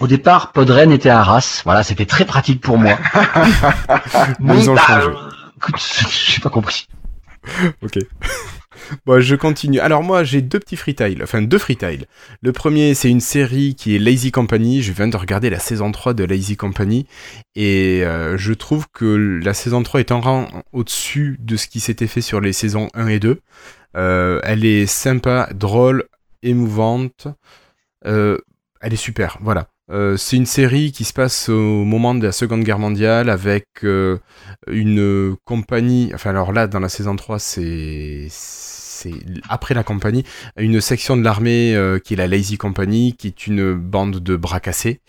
Au 0.00 0.06
départ, 0.06 0.52
Podren 0.52 0.92
était 0.92 1.08
à 1.08 1.20
Arras. 1.20 1.62
Voilà, 1.64 1.82
c'était 1.82 2.06
très 2.06 2.24
pratique 2.24 2.60
pour 2.60 2.78
moi. 2.78 2.96
Ils 4.40 4.70
ont 4.70 4.76
changé. 4.76 5.08
écoute, 5.56 5.76
j'ai 6.10 6.40
pas 6.40 6.50
compris. 6.50 6.86
Ok. 7.82 7.98
Bon, 9.06 9.20
je 9.20 9.34
continue. 9.34 9.80
Alors 9.80 10.02
moi, 10.02 10.24
j'ai 10.24 10.42
deux 10.42 10.58
petits 10.58 10.76
freetiles, 10.76 11.22
enfin 11.22 11.42
deux 11.42 11.58
freetiles. 11.58 12.06
Le 12.42 12.52
premier, 12.52 12.94
c'est 12.94 13.10
une 13.10 13.20
série 13.20 13.74
qui 13.74 13.96
est 13.96 13.98
Lazy 13.98 14.30
Company. 14.30 14.82
Je 14.82 14.92
viens 14.92 15.08
de 15.08 15.16
regarder 15.16 15.50
la 15.50 15.58
saison 15.58 15.90
3 15.92 16.14
de 16.14 16.24
Lazy 16.24 16.56
Company 16.56 17.06
et 17.54 18.02
euh, 18.04 18.36
je 18.36 18.52
trouve 18.52 18.86
que 18.92 19.40
la 19.42 19.54
saison 19.54 19.82
3 19.82 20.00
est 20.00 20.12
un 20.12 20.20
rang 20.20 20.48
au-dessus 20.72 21.36
de 21.40 21.56
ce 21.56 21.66
qui 21.66 21.80
s'était 21.80 22.06
fait 22.06 22.20
sur 22.20 22.40
les 22.40 22.52
saisons 22.52 22.88
1 22.94 23.08
et 23.08 23.18
2. 23.18 23.40
Euh, 23.96 24.40
elle 24.44 24.64
est 24.64 24.86
sympa, 24.86 25.48
drôle, 25.54 26.04
émouvante. 26.42 27.28
Euh, 28.06 28.38
elle 28.80 28.92
est 28.92 28.96
super, 28.96 29.38
voilà. 29.40 29.68
Euh, 29.90 30.18
c'est 30.18 30.36
une 30.36 30.46
série 30.46 30.92
qui 30.92 31.04
se 31.04 31.14
passe 31.14 31.48
au 31.48 31.84
moment 31.84 32.14
de 32.14 32.22
la 32.22 32.32
Seconde 32.32 32.62
Guerre 32.62 32.78
mondiale 32.78 33.30
avec 33.30 33.66
euh, 33.84 34.18
une 34.66 35.34
compagnie, 35.44 36.10
enfin 36.14 36.30
alors 36.30 36.52
là 36.52 36.66
dans 36.66 36.78
la 36.78 36.90
saison 36.90 37.16
3 37.16 37.38
c'est 37.38 38.28
après 39.48 39.74
la 39.74 39.84
compagnie, 39.84 40.24
une 40.58 40.80
section 40.80 41.16
de 41.16 41.22
l'armée 41.22 41.78
qui 42.04 42.14
est 42.14 42.16
la 42.16 42.26
Lazy 42.26 42.58
Company, 42.58 43.14
qui 43.16 43.28
est 43.28 43.46
une 43.46 43.74
bande 43.74 44.18
de 44.18 44.34
bras 44.34 44.58
cassés. 44.58 45.00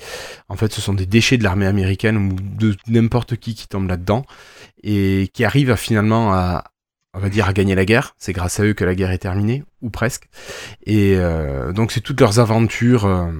En 0.48 0.56
fait, 0.56 0.72
ce 0.72 0.80
sont 0.80 0.94
des 0.94 1.08
déchets 1.08 1.40
de 1.40 1.44
l'armée 1.44 1.66
américaine 1.66 2.16
ou 2.18 2.36
de 2.36 2.78
n'importe 2.88 3.38
qui 3.38 3.56
qui 3.56 3.68
tombe 3.68 3.90
là-dedans 3.90 4.26
et 4.84 5.32
qui 5.34 5.44
arrive 5.44 5.76
finalement 5.76 6.32
à, 6.34 6.66
on 7.14 7.20
va 7.20 7.30
dire, 7.30 7.48
à 7.48 7.54
gagner 7.54 7.76
la 7.76 7.86
guerre. 7.86 8.16
C'est 8.18 8.34
grâce 8.34 8.60
à 8.60 8.64
eux 8.64 8.74
que 8.74 8.84
la 8.86 8.96
guerre 8.96 9.12
est 9.12 9.18
terminée, 9.20 9.64
ou 9.82 9.90
presque. 9.90 10.28
Et 10.86 11.16
euh, 11.18 11.72
donc 11.72 11.92
c'est 11.92 12.02
toutes 12.02 12.20
leurs 12.20 12.40
aventures 12.40 13.06
euh, 13.06 13.32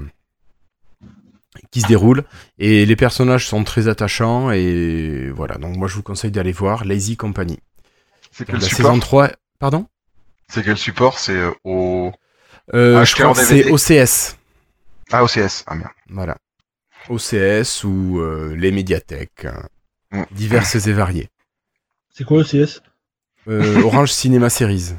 qui 1.72 1.82
se 1.82 1.88
déroulent 1.88 2.24
et 2.58 2.86
les 2.86 2.96
personnages 2.96 3.48
sont 3.48 3.64
très 3.64 3.88
attachants 3.88 4.52
et 4.52 5.30
voilà. 5.32 5.56
Donc 5.58 5.76
moi 5.78 5.88
je 5.88 5.96
vous 5.96 6.04
conseille 6.04 6.32
d'aller 6.32 6.52
voir 6.52 6.86
Lazy 6.86 7.18
Company. 7.18 7.60
C'est 8.32 8.46
quel 8.46 8.56
la 8.56 8.62
support 8.62 8.92
saison 8.92 9.00
3, 9.00 9.32
pardon? 9.60 9.88
C'est 10.48 10.64
quel 10.64 10.78
support? 10.78 11.20
C'est 11.20 11.34
euh, 11.38 11.52
au 11.64 12.12
euh, 12.74 13.04
Je 13.06 13.16
crois 13.16 13.34
que 13.34 13.40
c'est. 13.40 13.72
OCS. 13.72 14.38
ah 15.12 15.24
OCS. 15.24 15.64
Ah 15.68 15.76
merde. 15.76 15.92
Voilà. 16.10 16.38
OCS 17.10 17.84
ou 17.84 18.20
euh, 18.20 18.56
les 18.56 18.72
médiathèques, 18.72 19.46
euh, 19.46 19.52
Mm. 20.12 20.24
diverses 20.32 20.88
et 20.88 20.94
variées. 20.94 21.30
C'est 22.12 22.24
quoi 22.24 22.40
le 22.40 22.44
CS 22.44 22.82
Euh, 23.50 23.82
Orange 23.84 24.12
Cinema 24.12 24.50
Series. 24.50 24.94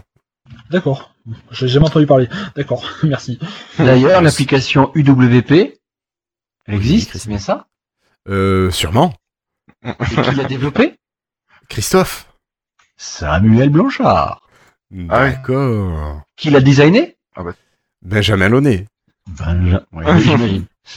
D'accord. 0.70 1.14
J'ai 1.52 1.68
jamais 1.68 1.86
entendu 1.86 2.06
parler. 2.06 2.28
D'accord, 2.56 2.84
merci. 3.04 3.38
D'ailleurs, 3.78 4.20
l'application 4.22 4.90
UWP, 4.94 5.78
elle 6.66 6.74
existe, 6.74 7.16
c'est 7.16 7.28
bien 7.28 7.38
ça 7.38 7.66
Euh, 8.28 8.70
sûrement. 8.70 9.14
Et 9.84 9.94
qui 10.04 10.34
l'a 10.34 10.44
développée 10.44 10.96
Christophe. 11.68 12.28
Samuel 12.96 13.70
Blanchard. 13.70 14.42
Ah 15.08 15.24
oui. 15.24 15.30
D'accord. 15.30 16.22
Qui 16.36 16.50
l'a 16.50 16.60
designé 16.60 17.16
Benjamin 18.02 18.48
Launay. 18.48 18.86
Benja- 19.30 19.84
ouais, 19.92 20.20
j'imagine. 20.20 20.66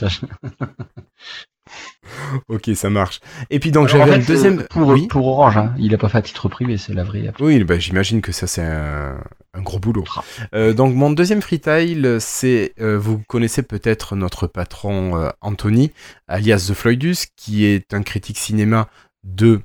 Ok, 2.48 2.70
ça 2.74 2.90
marche. 2.90 3.20
Et 3.50 3.58
puis 3.58 3.70
donc 3.70 3.84
en 3.86 3.88
j'avais 3.88 4.12
fait, 4.12 4.16
un 4.16 4.18
deuxième. 4.18 4.60
euh, 4.60 4.66
Pour, 4.70 4.88
oui. 4.88 5.06
pour 5.08 5.26
Orange, 5.26 5.56
hein. 5.56 5.74
il 5.78 5.94
a 5.94 5.98
pas 5.98 6.08
fait 6.08 6.18
à 6.18 6.22
titre 6.22 6.48
privé, 6.48 6.76
c'est 6.76 6.92
la 6.92 7.04
vraie 7.04 7.26
appli. 7.26 7.44
Oui, 7.44 7.64
bah, 7.64 7.78
j'imagine 7.78 8.20
que 8.20 8.32
ça 8.32 8.46
c'est 8.46 8.62
un, 8.62 9.16
un 9.54 9.62
gros 9.62 9.78
boulot. 9.78 10.04
Ah. 10.16 10.22
Euh, 10.54 10.72
donc 10.74 10.94
mon 10.94 11.10
deuxième 11.10 11.40
freetail, 11.42 12.18
c'est 12.20 12.74
euh, 12.80 12.98
vous 12.98 13.18
connaissez 13.26 13.62
peut-être 13.62 14.16
notre 14.16 14.46
patron 14.46 15.16
euh, 15.16 15.30
Anthony, 15.40 15.92
alias 16.28 16.66
The 16.68 16.74
Floydus, 16.74 17.26
qui 17.36 17.64
est 17.64 17.94
un 17.94 18.02
critique 18.02 18.38
cinéma 18.38 18.88
de 19.24 19.60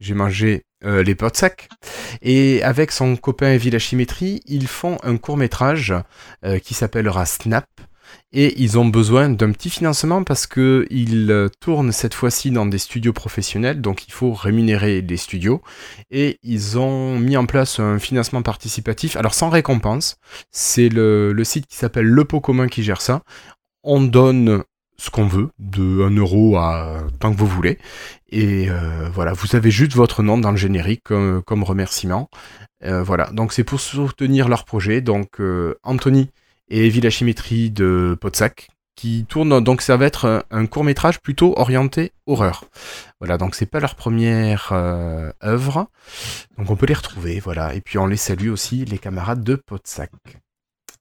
J'ai 0.00 0.14
mangé 0.14 0.62
les 0.82 1.16
pots 1.16 1.30
de 1.30 1.36
sac. 1.36 1.68
Et 2.22 2.62
avec 2.62 2.92
son 2.92 3.16
copain 3.16 3.56
Villachimétrie, 3.56 4.42
ils 4.46 4.68
font 4.68 4.98
un 5.02 5.16
court 5.16 5.36
métrage 5.36 5.92
qui 6.62 6.74
s'appellera 6.74 7.26
Snap. 7.26 7.66
Et 8.32 8.60
ils 8.62 8.78
ont 8.78 8.86
besoin 8.86 9.28
d'un 9.28 9.52
petit 9.52 9.70
financement 9.70 10.24
parce 10.24 10.46
que 10.46 10.86
ils 10.90 11.30
euh, 11.30 11.48
tournent 11.60 11.92
cette 11.92 12.14
fois-ci 12.14 12.50
dans 12.50 12.66
des 12.66 12.78
studios 12.78 13.12
professionnels, 13.12 13.80
donc 13.80 14.06
il 14.08 14.12
faut 14.12 14.32
rémunérer 14.32 15.00
les 15.00 15.16
studios. 15.16 15.62
Et 16.10 16.38
ils 16.42 16.78
ont 16.78 17.18
mis 17.18 17.36
en 17.36 17.46
place 17.46 17.80
un 17.80 17.98
financement 17.98 18.42
participatif, 18.42 19.16
alors 19.16 19.34
sans 19.34 19.48
récompense. 19.48 20.16
C'est 20.50 20.88
le, 20.88 21.34
site 21.44 21.66
qui 21.66 21.76
s'appelle 21.76 22.06
Le 22.06 22.24
Pot 22.24 22.40
Commun 22.40 22.68
qui 22.68 22.82
gère 22.82 23.00
ça. 23.00 23.22
On 23.84 24.02
donne 24.02 24.62
ce 24.98 25.10
qu'on 25.10 25.26
veut, 25.26 25.50
de 25.58 26.02
1 26.02 26.16
euro 26.16 26.56
à 26.56 27.04
tant 27.20 27.32
que 27.32 27.38
vous 27.38 27.46
voulez. 27.46 27.78
Et 28.30 28.68
euh, 28.70 29.08
voilà, 29.12 29.32
vous 29.32 29.54
avez 29.54 29.70
juste 29.70 29.94
votre 29.94 30.22
nom 30.22 30.38
dans 30.38 30.50
le 30.50 30.56
générique 30.56 31.02
comme, 31.04 31.42
comme 31.42 31.62
remerciement. 31.62 32.28
Euh, 32.84 33.02
voilà, 33.02 33.30
donc 33.32 33.52
c'est 33.52 33.64
pour 33.64 33.80
soutenir 33.80 34.48
leur 34.48 34.64
projet. 34.64 35.00
Donc 35.00 35.40
euh, 35.40 35.74
Anthony 35.82 36.30
et 36.68 36.88
Villachimétrie 36.88 37.70
de 37.70 38.16
Podsac, 38.20 38.68
qui 38.96 39.26
tourne, 39.28 39.62
donc 39.62 39.82
ça 39.82 39.96
va 39.96 40.06
être 40.06 40.46
un, 40.50 40.66
court 40.66 40.82
métrage 40.82 41.20
plutôt 41.20 41.54
orienté 41.58 42.12
horreur. 42.26 42.64
Voilà, 43.20 43.38
donc 43.38 43.54
c'est 43.54 43.66
pas 43.66 43.78
leur 43.78 43.94
première 43.94 44.70
euh, 44.72 45.30
œuvre, 45.44 45.88
donc 46.56 46.70
on 46.70 46.76
peut 46.76 46.86
les 46.86 46.94
retrouver, 46.94 47.38
voilà. 47.38 47.74
Et 47.74 47.80
puis 47.80 47.98
on 47.98 48.06
les 48.06 48.16
salue 48.16 48.48
aussi, 48.48 48.84
les 48.84 48.98
camarades 48.98 49.44
de 49.44 49.54
Podsac. 49.54 50.10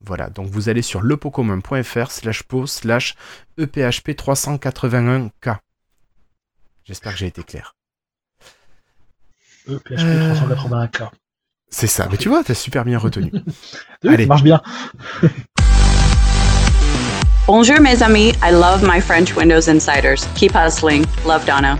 Voilà, 0.01 0.29
donc 0.29 0.47
vous 0.47 0.69
allez 0.69 0.81
sur 0.81 1.01
lepocommun.fr 1.01 2.11
slash 2.11 2.43
po 2.43 2.67
slash 2.67 3.15
ephp 3.57 4.09
381k. 4.09 5.57
J'espère 6.83 7.13
que 7.13 7.17
j'ai 7.17 7.27
été 7.27 7.43
clair. 7.43 7.75
EPHP 9.67 9.95
381k. 9.95 11.09
C'est 11.69 11.87
ça, 11.87 12.07
mais 12.09 12.17
tu 12.17 12.29
vois, 12.29 12.43
t'as 12.43 12.53
super 12.53 12.85
bien 12.85 12.97
retenu. 12.97 13.31
Allez. 14.07 14.23
Ça 14.23 14.27
marche 14.27 14.43
bien. 14.43 14.61
Bonjour 17.47 17.79
mes 17.79 18.01
amis, 18.01 18.33
I 18.41 18.51
love 18.51 18.83
my 18.83 18.99
French 18.99 19.35
Windows 19.35 19.69
Insiders. 19.69 20.25
Keep 20.35 20.53
hustling. 20.55 21.05
Love 21.27 21.45
Donna. 21.45 21.77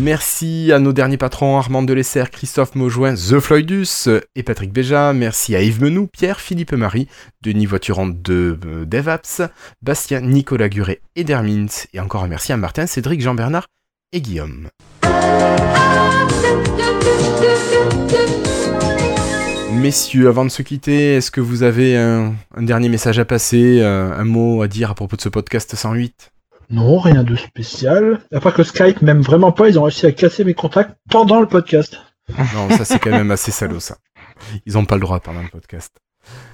Merci 0.00 0.72
à 0.72 0.78
nos 0.78 0.92
derniers 0.92 1.18
patrons 1.18 1.58
Armand 1.58 1.82
Delesser, 1.82 2.24
Christophe 2.32 2.74
Maujoin, 2.74 3.14
The 3.14 3.38
Floydus 3.38 4.08
et 4.34 4.42
Patrick 4.42 4.72
Béja. 4.72 5.12
Merci 5.12 5.54
à 5.54 5.62
Yves 5.62 5.82
Menou, 5.82 6.06
Pierre, 6.06 6.40
Philippe 6.40 6.72
Marie, 6.72 7.08
Denis 7.42 7.66
Voiturant 7.66 8.06
de 8.06 8.58
euh, 8.66 8.84
DevApps, 8.86 9.42
Bastien, 9.82 10.20
Nicolas 10.22 10.68
Guret 10.68 11.00
et 11.14 11.24
Dermint. 11.24 11.66
Et 11.92 12.00
encore 12.00 12.24
un 12.24 12.28
merci 12.28 12.52
à 12.52 12.56
Martin, 12.56 12.86
Cédric, 12.86 13.20
Jean-Bernard 13.20 13.66
et 14.12 14.20
Guillaume. 14.20 14.68
Messieurs, 19.82 20.28
avant 20.28 20.44
de 20.44 20.50
se 20.50 20.62
quitter, 20.62 21.16
est-ce 21.16 21.32
que 21.32 21.40
vous 21.40 21.64
avez 21.64 21.96
un, 21.96 22.34
dernier 22.56 22.88
message 22.88 23.18
à 23.18 23.24
passer, 23.24 23.80
euh, 23.80 24.16
un, 24.16 24.24
mot 24.24 24.62
à 24.62 24.68
dire 24.68 24.92
à 24.92 24.94
propos 24.94 25.16
de 25.16 25.20
ce 25.20 25.28
podcast 25.28 25.74
108 25.74 26.32
Non, 26.70 27.00
rien 27.00 27.24
de 27.24 27.34
spécial. 27.34 28.20
Après 28.32 28.52
que 28.52 28.62
Skype 28.62 29.02
m'aime 29.02 29.22
vraiment 29.22 29.50
pas, 29.50 29.68
ils 29.68 29.80
ont 29.80 29.82
réussi 29.82 30.06
à 30.06 30.12
casser 30.12 30.44
mes 30.44 30.54
contacts 30.54 30.96
pendant 31.10 31.40
le 31.40 31.48
podcast. 31.48 31.98
Non, 32.54 32.70
ça 32.70 32.84
c'est 32.84 33.00
quand 33.00 33.10
même 33.10 33.32
assez 33.32 33.50
salaud 33.50 33.80
ça. 33.80 33.96
Ils 34.66 34.74
n'ont 34.74 34.84
pas 34.84 34.94
le 34.94 35.00
droit 35.00 35.18
pendant 35.18 35.42
le 35.42 35.48
podcast. 35.48 35.92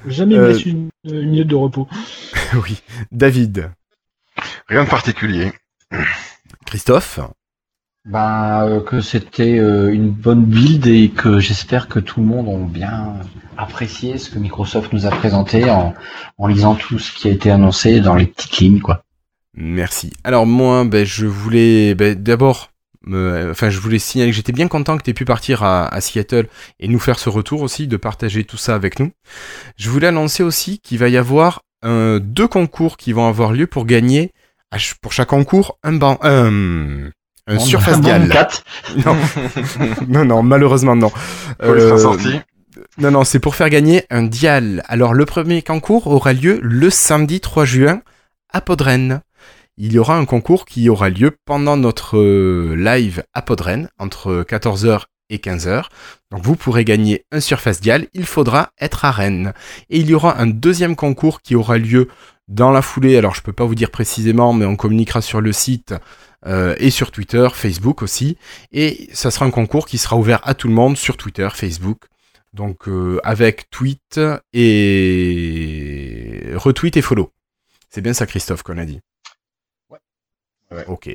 Jamais 0.07 0.37
euh... 0.37 0.55
me 0.55 0.67
une, 0.67 0.89
une 1.05 1.31
minute 1.31 1.49
de 1.49 1.55
repos. 1.55 1.87
oui. 2.55 2.81
David. 3.13 3.71
Rien 4.69 4.85
de 4.85 4.89
particulier. 4.89 5.53
Christophe 6.65 7.21
bah, 8.05 8.65
euh, 8.65 8.81
que 8.81 9.01
c'était 9.01 9.59
euh, 9.59 9.93
une 9.93 10.11
bonne 10.11 10.45
build 10.45 10.87
et 10.87 11.11
que 11.11 11.41
j'espère 11.41 11.89
que 11.89 11.99
tout 11.99 12.21
le 12.21 12.27
monde 12.27 12.49
a 12.49 12.73
bien 12.73 13.15
apprécié 13.57 14.19
ce 14.19 14.31
que 14.31 14.39
Microsoft 14.39 14.93
nous 14.93 15.07
a 15.07 15.11
présenté 15.11 15.71
en, 15.71 15.95
lisant 16.47 16.75
tout 16.75 16.99
ce 16.99 17.13
qui 17.13 17.29
a 17.29 17.33
été 17.33 17.51
annoncé 17.51 18.01
dans 18.01 18.15
les 18.15 18.27
petites 18.27 18.57
lignes, 18.59 18.81
quoi. 18.81 19.03
Merci. 19.55 20.13
Alors 20.25 20.47
moi, 20.47 20.85
ben, 20.85 21.05
je 21.05 21.27
voulais 21.27 21.95
ben, 21.95 22.15
d'abord, 22.15 22.71
enfin, 23.07 23.71
je 23.71 23.81
voulais 23.81 23.99
signaler 23.99 24.31
que 24.31 24.37
j'étais 24.37 24.53
bien 24.53 24.69
content 24.69 24.97
que 24.97 25.03
tu 25.03 25.11
aies 25.11 25.15
pu 25.15 25.25
partir 25.25 25.65
à, 25.65 26.01
Seattle 26.01 26.47
et 26.79 26.87
nous 26.87 27.01
faire 27.01 27.19
ce 27.19 27.29
retour 27.29 27.63
aussi, 27.63 27.89
de 27.89 27.97
partager 27.97 28.45
tout 28.45 28.57
ça 28.57 28.75
avec 28.75 29.01
nous. 29.01 29.11
Je 29.77 29.91
voulais 29.91 30.07
annoncer 30.07 30.45
aussi 30.45 30.79
qu'il 30.79 30.99
va 30.99 31.09
y 31.09 31.17
avoir 31.17 31.63
euh, 31.85 32.21
deux 32.21 32.49
concours 32.49 32.97
qui 32.97 33.13
vont 33.13 33.27
avoir 33.29 33.53
lieu 33.53 33.67
pour 33.67 33.85
gagner 33.85 34.33
pour 35.01 35.13
chaque 35.13 35.29
concours 35.29 35.79
un 35.83 35.95
banc, 35.95 36.19
un, 37.49 37.57
un 37.57 37.59
Surface 37.59 38.01
Dial. 38.01 38.29
Non. 39.05 39.17
non, 40.09 40.25
non, 40.25 40.43
malheureusement 40.43 40.97
non. 40.97 41.11
Euh, 41.63 41.99
non, 42.99 43.11
non, 43.11 43.25
c'est 43.25 43.41
pour 43.41 43.55
faire 43.55 43.71
gagner 43.71 44.05
un 44.11 44.23
Dial. 44.23 44.83
Alors 44.87 45.15
le 45.15 45.25
premier 45.25 45.63
concours 45.63 46.07
aura 46.07 46.33
lieu 46.33 46.61
le 46.63 46.91
samedi 46.91 47.41
3 47.41 47.65
juin 47.65 48.03
à 48.53 48.61
Podren. 48.61 49.23
Il 49.77 49.93
y 49.93 49.99
aura 49.99 50.17
un 50.17 50.25
concours 50.25 50.65
qui 50.65 50.89
aura 50.89 51.09
lieu 51.09 51.37
pendant 51.45 51.77
notre 51.77 52.19
euh, 52.19 52.75
live 52.77 53.23
à 53.35 53.43
Podren 53.43 53.89
entre 53.99 54.45
14h 54.49 55.03
et 55.31 55.39
15h. 55.39 55.85
Donc 56.31 56.43
vous 56.43 56.57
pourrez 56.57 56.85
gagner 56.85 57.25
un 57.31 57.41
Surface 57.41 57.81
Dial, 57.81 58.07
il 58.13 58.27
faudra 58.27 58.71
être 58.81 59.05
à 59.05 59.11
Rennes. 59.11 59.53
Et 59.91 59.99
il 59.99 60.09
y 60.09 60.15
aura 60.15 60.41
un 60.41 60.47
deuxième 60.47 60.97
concours 60.97 61.43
qui 61.43 61.55
aura 61.55 61.79
lieu 61.79 62.09
dans 62.49 62.71
la 62.71 62.83
foulée, 62.83 63.17
alors 63.17 63.35
je 63.35 63.43
peux 63.43 63.53
pas 63.53 63.67
vous 63.67 63.75
dire 63.75 63.91
précisément, 63.91 64.53
mais 64.53 64.65
on 64.65 64.77
communiquera 64.77 65.21
sur 65.21 65.41
le 65.41 65.53
site 65.53 65.95
euh, 66.47 66.75
et 66.79 66.91
sur 66.91 67.11
Twitter, 67.11 67.49
Facebook 67.53 68.03
aussi. 68.03 68.37
Et 68.73 69.09
ça 69.13 69.31
sera 69.31 69.47
un 69.47 69.51
concours 69.51 69.87
qui 69.87 69.99
sera 69.99 70.17
ouvert 70.17 70.41
à 70.45 70.55
tout 70.55 70.69
le 70.69 70.75
monde 70.75 70.97
sur 70.97 71.17
Twitter, 71.17 71.49
Facebook. 71.53 72.05
Donc 72.53 72.89
euh, 72.89 73.21
avec 73.25 73.71
tweet 73.71 74.21
et 74.53 76.43
retweet 76.55 76.97
et 76.97 77.03
follow. 77.03 77.33
C'est 77.91 78.01
bien 78.01 78.13
ça 78.13 78.27
Christophe 78.27 78.63
qu'on 78.63 78.79
a 78.79 78.85
dit. 78.85 79.01
Ouais. 80.71 80.85
Ok. 80.87 81.09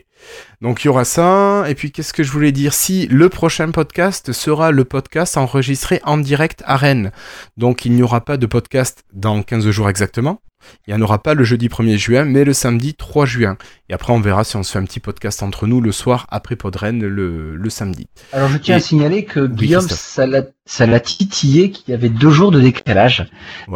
Donc 0.61 0.83
il 0.83 0.87
y 0.87 0.89
aura 0.89 1.05
ça. 1.05 1.65
Et 1.67 1.75
puis 1.75 1.91
qu'est-ce 1.91 2.13
que 2.13 2.23
je 2.23 2.31
voulais 2.31 2.51
dire? 2.51 2.73
Si 2.73 3.05
le 3.07 3.29
prochain 3.29 3.69
podcast 3.69 4.31
sera 4.31 4.71
le 4.71 4.83
podcast 4.83 5.37
enregistré 5.37 6.01
en 6.03 6.17
direct 6.17 6.63
à 6.65 6.75
Rennes. 6.75 7.11
Donc 7.55 7.85
il 7.85 7.93
n'y 7.93 8.01
aura 8.01 8.21
pas 8.21 8.37
de 8.37 8.47
podcast 8.47 9.03
dans 9.13 9.43
15 9.43 9.69
jours 9.69 9.89
exactement. 9.89 10.41
Il 10.87 10.93
n'y 10.93 10.99
en 10.99 11.03
aura 11.03 11.21
pas 11.21 11.33
le 11.33 11.43
jeudi 11.43 11.67
1er 11.67 11.97
juin, 11.97 12.25
mais 12.25 12.43
le 12.43 12.53
samedi 12.53 12.93
3 12.93 13.25
juin. 13.25 13.57
Et 13.89 13.93
après, 13.93 14.13
on 14.13 14.19
verra 14.19 14.43
si 14.43 14.55
on 14.55 14.63
se 14.63 14.71
fait 14.71 14.79
un 14.79 14.85
petit 14.85 14.99
podcast 14.99 15.43
entre 15.43 15.67
nous 15.67 15.81
le 15.81 15.91
soir 15.91 16.27
après 16.29 16.55
Podren 16.55 16.99
le, 16.99 17.55
le 17.55 17.69
samedi. 17.69 18.07
Alors, 18.31 18.49
je 18.49 18.57
tiens 18.57 18.77
à 18.77 18.79
signaler 18.79 19.25
que 19.25 19.45
Guillaume, 19.45 19.87
ça 19.87 20.85
l'a 20.85 20.99
titillé 20.99 21.71
qu'il 21.71 21.91
y 21.91 21.93
avait 21.93 22.09
deux 22.09 22.29
jours 22.29 22.51
de 22.51 22.59
décalage. 22.59 23.29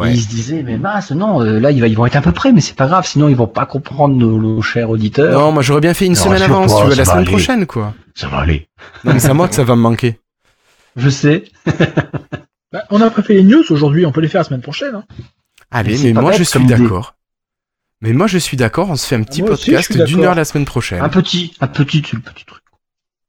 Et 0.04 0.10
il 0.10 0.20
se 0.20 0.28
disait, 0.28 0.62
mais 0.62 0.76
mince, 0.76 1.10
non, 1.12 1.42
euh, 1.42 1.60
là, 1.60 1.70
ils 1.70 1.96
vont 1.96 2.06
être 2.06 2.16
à 2.16 2.22
peu 2.22 2.32
près, 2.32 2.52
mais 2.52 2.60
c'est 2.60 2.76
pas 2.76 2.86
grave, 2.86 3.06
sinon 3.06 3.28
ils 3.28 3.36
vont 3.36 3.46
pas 3.46 3.66
comprendre 3.66 4.14
nos, 4.16 4.62
chers 4.62 4.90
auditeurs. 4.90 5.38
Non, 5.38 5.52
moi, 5.52 5.62
j'aurais 5.62 5.80
bien 5.80 5.94
fait 5.94 6.06
une 6.06 6.16
semaine 6.16 6.42
avant, 6.42 6.66
tu 6.66 6.88
veux, 6.88 6.94
la 6.94 7.04
semaine 7.04 7.24
prochaine, 7.24 7.66
quoi. 7.66 7.94
Ça 8.14 8.28
va 8.28 8.38
aller. 8.38 8.68
Non, 9.04 9.12
mais 9.12 9.20
c'est 9.20 9.30
à 9.30 9.34
moi 9.34 9.48
que 9.48 9.54
ça 9.54 9.64
va 9.64 9.76
me 9.76 9.82
manquer. 9.82 10.18
Je 10.96 11.08
sais. 11.08 11.44
bah, 12.72 12.84
on 12.90 13.00
a 13.00 13.10
pas 13.10 13.22
fait 13.22 13.34
les 13.34 13.44
news 13.44 13.64
aujourd'hui, 13.70 14.04
on 14.06 14.12
peut 14.12 14.20
les 14.20 14.28
faire 14.28 14.40
la 14.40 14.44
semaine 14.44 14.62
prochaine. 14.62 14.94
Hein. 14.94 15.04
Allez, 15.70 15.98
mais, 15.98 16.12
moi 16.12 16.32
je 16.32 16.42
suis 16.42 16.64
d'accord. 16.64 17.14
Mais 18.00 18.12
moi 18.12 18.26
je 18.26 18.38
suis 18.38 18.56
d'accord, 18.56 18.90
on 18.90 18.96
se 18.96 19.06
fait 19.06 19.16
un 19.16 19.22
petit 19.22 19.42
podcast 19.42 19.96
d'une 20.04 20.24
heure 20.24 20.34
la 20.34 20.44
semaine 20.44 20.64
prochaine. 20.64 21.02
Un 21.02 21.08
petit, 21.08 21.56
un 21.60 21.66
petit, 21.66 22.02
un 22.14 22.20
petit 22.20 22.44
truc. 22.44 22.62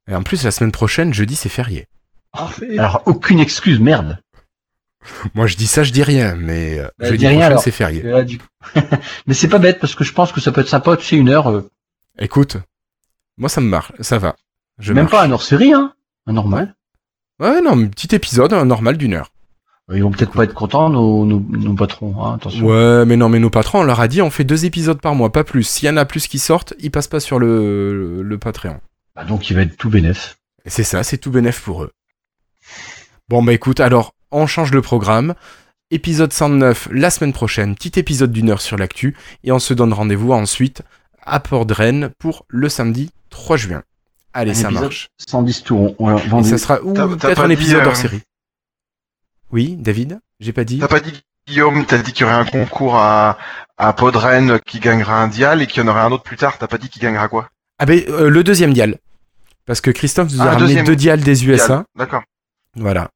Et 0.08 0.14
en 0.14 0.22
plus 0.22 0.44
la 0.44 0.50
semaine 0.50 0.72
prochaine, 0.72 1.12
jeudi 1.12 1.36
c'est 1.36 1.48
férié. 1.48 1.86
Alors 2.78 3.02
aucune 3.06 3.40
excuse, 3.40 3.80
merde. 3.80 4.18
Moi 5.34 5.46
je 5.46 5.56
dis 5.56 5.66
ça, 5.66 5.82
je 5.82 5.92
dis 5.92 6.02
rien, 6.02 6.36
mais 6.36 6.78
euh, 6.78 6.88
bah, 6.98 7.08
jeudi 7.08 7.26
prochain 7.26 7.58
c'est 7.58 7.70
férié. 7.70 8.02
mais 9.26 9.34
c'est 9.34 9.48
pas 9.48 9.58
bête 9.58 9.80
parce 9.80 9.94
que 9.94 10.04
je 10.04 10.12
pense 10.12 10.32
que 10.32 10.40
ça 10.40 10.52
peut 10.52 10.60
être 10.60 10.68
sympa, 10.68 10.96
tu 10.96 11.04
sais, 11.04 11.16
une 11.16 11.28
heure. 11.28 11.50
Euh. 11.50 11.68
Écoute, 12.18 12.56
moi 13.36 13.48
ça 13.48 13.60
me 13.60 13.68
marche, 13.68 13.92
ça 14.00 14.18
va. 14.18 14.36
Je 14.78 14.92
Même 14.92 15.08
pas 15.08 15.24
un 15.24 15.30
hors 15.30 15.42
série, 15.42 15.72
hein, 15.72 15.94
un 16.26 16.32
normal. 16.32 16.74
Ouais, 17.38 17.60
non, 17.60 17.72
un 17.72 17.88
petit 17.88 18.14
épisode, 18.14 18.52
un 18.52 18.64
normal 18.64 18.96
d'une 18.96 19.14
heure. 19.14 19.30
Ils 19.92 20.02
vont 20.02 20.10
peut-être 20.10 20.32
pas 20.32 20.44
être 20.44 20.54
contents, 20.54 20.88
nos, 20.88 21.24
nos, 21.24 21.74
patrons, 21.74 22.24
hein, 22.24 22.34
attention. 22.34 22.64
Ouais, 22.64 23.04
mais 23.06 23.16
non, 23.16 23.28
mais 23.28 23.40
nos 23.40 23.50
patrons, 23.50 23.80
on 23.80 23.84
leur 23.84 24.00
a 24.00 24.08
dit, 24.08 24.22
on 24.22 24.30
fait 24.30 24.44
deux 24.44 24.64
épisodes 24.64 25.00
par 25.00 25.14
mois, 25.14 25.32
pas 25.32 25.42
plus. 25.42 25.64
S'il 25.64 25.88
y 25.88 25.90
en 25.90 25.96
a 25.96 26.04
plus 26.04 26.28
qui 26.28 26.38
sortent, 26.38 26.74
ils 26.78 26.90
passent 26.90 27.08
pas 27.08 27.18
sur 27.18 27.38
le, 27.38 28.22
le, 28.22 28.38
Patreon. 28.38 28.80
Bah 29.16 29.24
donc 29.24 29.50
il 29.50 29.56
va 29.56 29.62
être 29.62 29.76
tout 29.76 29.90
bénef. 29.90 30.38
C'est 30.66 30.84
ça, 30.84 31.02
c'est 31.02 31.18
tout 31.18 31.30
bénef 31.30 31.60
pour 31.60 31.82
eux. 31.82 31.90
Bon, 33.28 33.42
bah 33.42 33.52
écoute, 33.52 33.80
alors, 33.80 34.14
on 34.30 34.46
change 34.46 34.72
le 34.72 34.82
programme. 34.82 35.34
Épisode 35.90 36.32
109 36.32 36.88
la 36.92 37.10
semaine 37.10 37.32
prochaine, 37.32 37.74
petit 37.74 37.98
épisode 37.98 38.30
d'une 38.30 38.50
heure 38.50 38.60
sur 38.60 38.76
l'actu, 38.76 39.16
et 39.42 39.50
on 39.50 39.58
se 39.58 39.74
donne 39.74 39.92
rendez-vous 39.92 40.32
ensuite 40.32 40.82
à 41.24 41.40
Port 41.40 41.66
de 41.66 41.74
Rennes 41.74 42.10
pour 42.20 42.44
le 42.48 42.68
samedi 42.68 43.10
3 43.30 43.56
juin. 43.56 43.82
Allez, 44.32 44.54
ça 44.54 44.70
marche. 44.70 45.08
110 45.18 45.64
tours. 45.64 45.96
et 45.98 46.44
ça 46.44 46.58
sera 46.58 46.80
ou 46.82 46.94
peut-être 46.94 47.40
un 47.40 47.50
épisode 47.50 47.84
hors 47.84 47.96
série. 47.96 48.22
Oui, 49.52 49.76
David 49.78 50.20
J'ai 50.38 50.52
pas 50.52 50.64
dit 50.64 50.78
T'as 50.78 50.88
pas 50.88 51.00
dit 51.00 51.22
Guillaume, 51.46 51.84
t'as 51.86 51.98
dit 51.98 52.12
qu'il 52.12 52.22
y 52.22 52.24
aurait 52.28 52.38
un 52.38 52.44
concours 52.44 52.96
à, 52.96 53.38
à 53.76 53.92
Podren 53.92 54.60
qui 54.66 54.78
gagnera 54.78 55.20
un 55.20 55.28
dial 55.28 55.62
et 55.62 55.66
qu'il 55.66 55.82
y 55.82 55.86
en 55.86 55.88
aurait 55.88 56.00
un 56.00 56.12
autre 56.12 56.22
plus 56.22 56.36
tard. 56.36 56.58
T'as 56.58 56.68
pas 56.68 56.78
dit 56.78 56.88
qui 56.88 57.00
gagnera 57.00 57.28
quoi? 57.28 57.48
Ah 57.78 57.86
ben 57.86 58.02
euh, 58.08 58.28
le 58.28 58.44
deuxième 58.44 58.72
dial. 58.72 58.98
Parce 59.66 59.80
que 59.80 59.90
Christophe 59.90 60.32
nous 60.32 60.40
a 60.42 60.44
ah, 60.44 60.54
ramené 60.54 60.82
deux 60.82 60.96
dials 60.96 61.20
des 61.20 61.46
USA. 61.46 61.84
D'accord. 61.96 62.22
Voilà. 62.76 63.10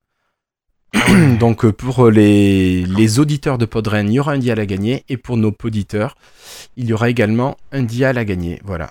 Donc 1.38 1.64
euh, 1.64 1.72
pour 1.72 2.10
les, 2.10 2.84
les 2.86 3.18
auditeurs 3.18 3.58
de 3.58 3.66
Podren, 3.66 4.08
il 4.08 4.14
y 4.14 4.20
aura 4.20 4.32
un 4.32 4.38
dial 4.38 4.58
à 4.58 4.66
gagner. 4.66 5.04
Et 5.08 5.16
pour 5.16 5.36
nos 5.36 5.54
auditeurs, 5.62 6.16
il 6.76 6.86
y 6.86 6.92
aura 6.92 7.10
également 7.10 7.56
un 7.72 7.82
dial 7.82 8.18
à 8.18 8.24
gagner. 8.24 8.60
Voilà. 8.64 8.90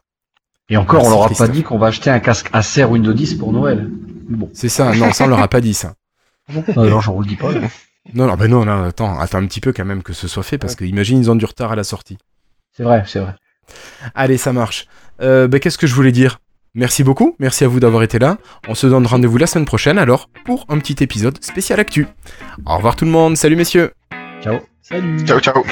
Et 0.69 0.77
encore, 0.77 1.05
on 1.05 1.09
leur 1.09 1.23
a 1.23 1.29
pas 1.29 1.47
dit 1.47 1.63
qu'on 1.63 1.77
va 1.77 1.87
acheter 1.87 2.09
un 2.09 2.19
casque 2.19 2.49
Acer 2.53 2.85
Windows 2.85 3.13
10 3.13 3.35
pour 3.35 3.51
Noël. 3.51 3.89
Bon. 4.29 4.49
C'est 4.53 4.69
ça, 4.69 4.93
non, 4.95 5.11
ça 5.11 5.25
on 5.25 5.27
leur 5.27 5.41
a 5.41 5.47
pas 5.47 5.61
dit 5.61 5.73
ça. 5.73 5.95
Non, 6.75 6.99
j'en 7.01 7.13
vous 7.13 7.21
le 7.21 7.27
dis 7.27 7.35
pas. 7.35 7.51
Non, 8.13 8.27
non, 8.27 8.35
ben 8.35 8.49
non, 8.49 8.65
non, 8.65 8.83
attends, 8.83 9.17
attends 9.17 9.37
un 9.37 9.47
petit 9.47 9.61
peu 9.61 9.71
quand 9.71 9.85
même 9.85 10.03
que 10.03 10.13
ce 10.13 10.27
soit 10.27 10.43
fait, 10.43 10.57
parce 10.57 10.75
que 10.75 10.83
imagine, 10.83 11.19
ils 11.19 11.31
ont 11.31 11.35
du 11.35 11.45
retard 11.45 11.71
à 11.71 11.75
la 11.75 11.83
sortie. 11.83 12.17
C'est 12.75 12.83
vrai, 12.83 13.03
c'est 13.05 13.19
vrai. 13.19 13.35
Allez, 14.13 14.37
ça 14.37 14.51
marche. 14.51 14.87
Euh, 15.21 15.47
ben, 15.47 15.59
qu'est-ce 15.59 15.77
que 15.77 15.87
je 15.87 15.95
voulais 15.95 16.11
dire? 16.11 16.39
Merci 16.75 17.03
beaucoup, 17.03 17.35
merci 17.39 17.63
à 17.63 17.67
vous 17.67 17.79
d'avoir 17.79 18.01
été 18.01 18.17
là. 18.17 18.37
On 18.67 18.73
se 18.73 18.87
donne 18.87 19.05
rendez-vous 19.05 19.37
la 19.37 19.45
semaine 19.45 19.65
prochaine 19.65 19.99
alors 19.99 20.27
pour 20.43 20.65
un 20.69 20.79
petit 20.79 21.03
épisode 21.03 21.41
spécial 21.43 21.79
actu. 21.79 22.07
Au 22.65 22.77
revoir 22.77 22.95
tout 22.95 23.05
le 23.05 23.11
monde, 23.11 23.37
salut 23.37 23.55
messieurs. 23.55 23.93
Ciao. 24.41 24.59
Salut. 24.81 25.23
Ciao, 25.23 25.39
ciao. 25.39 25.63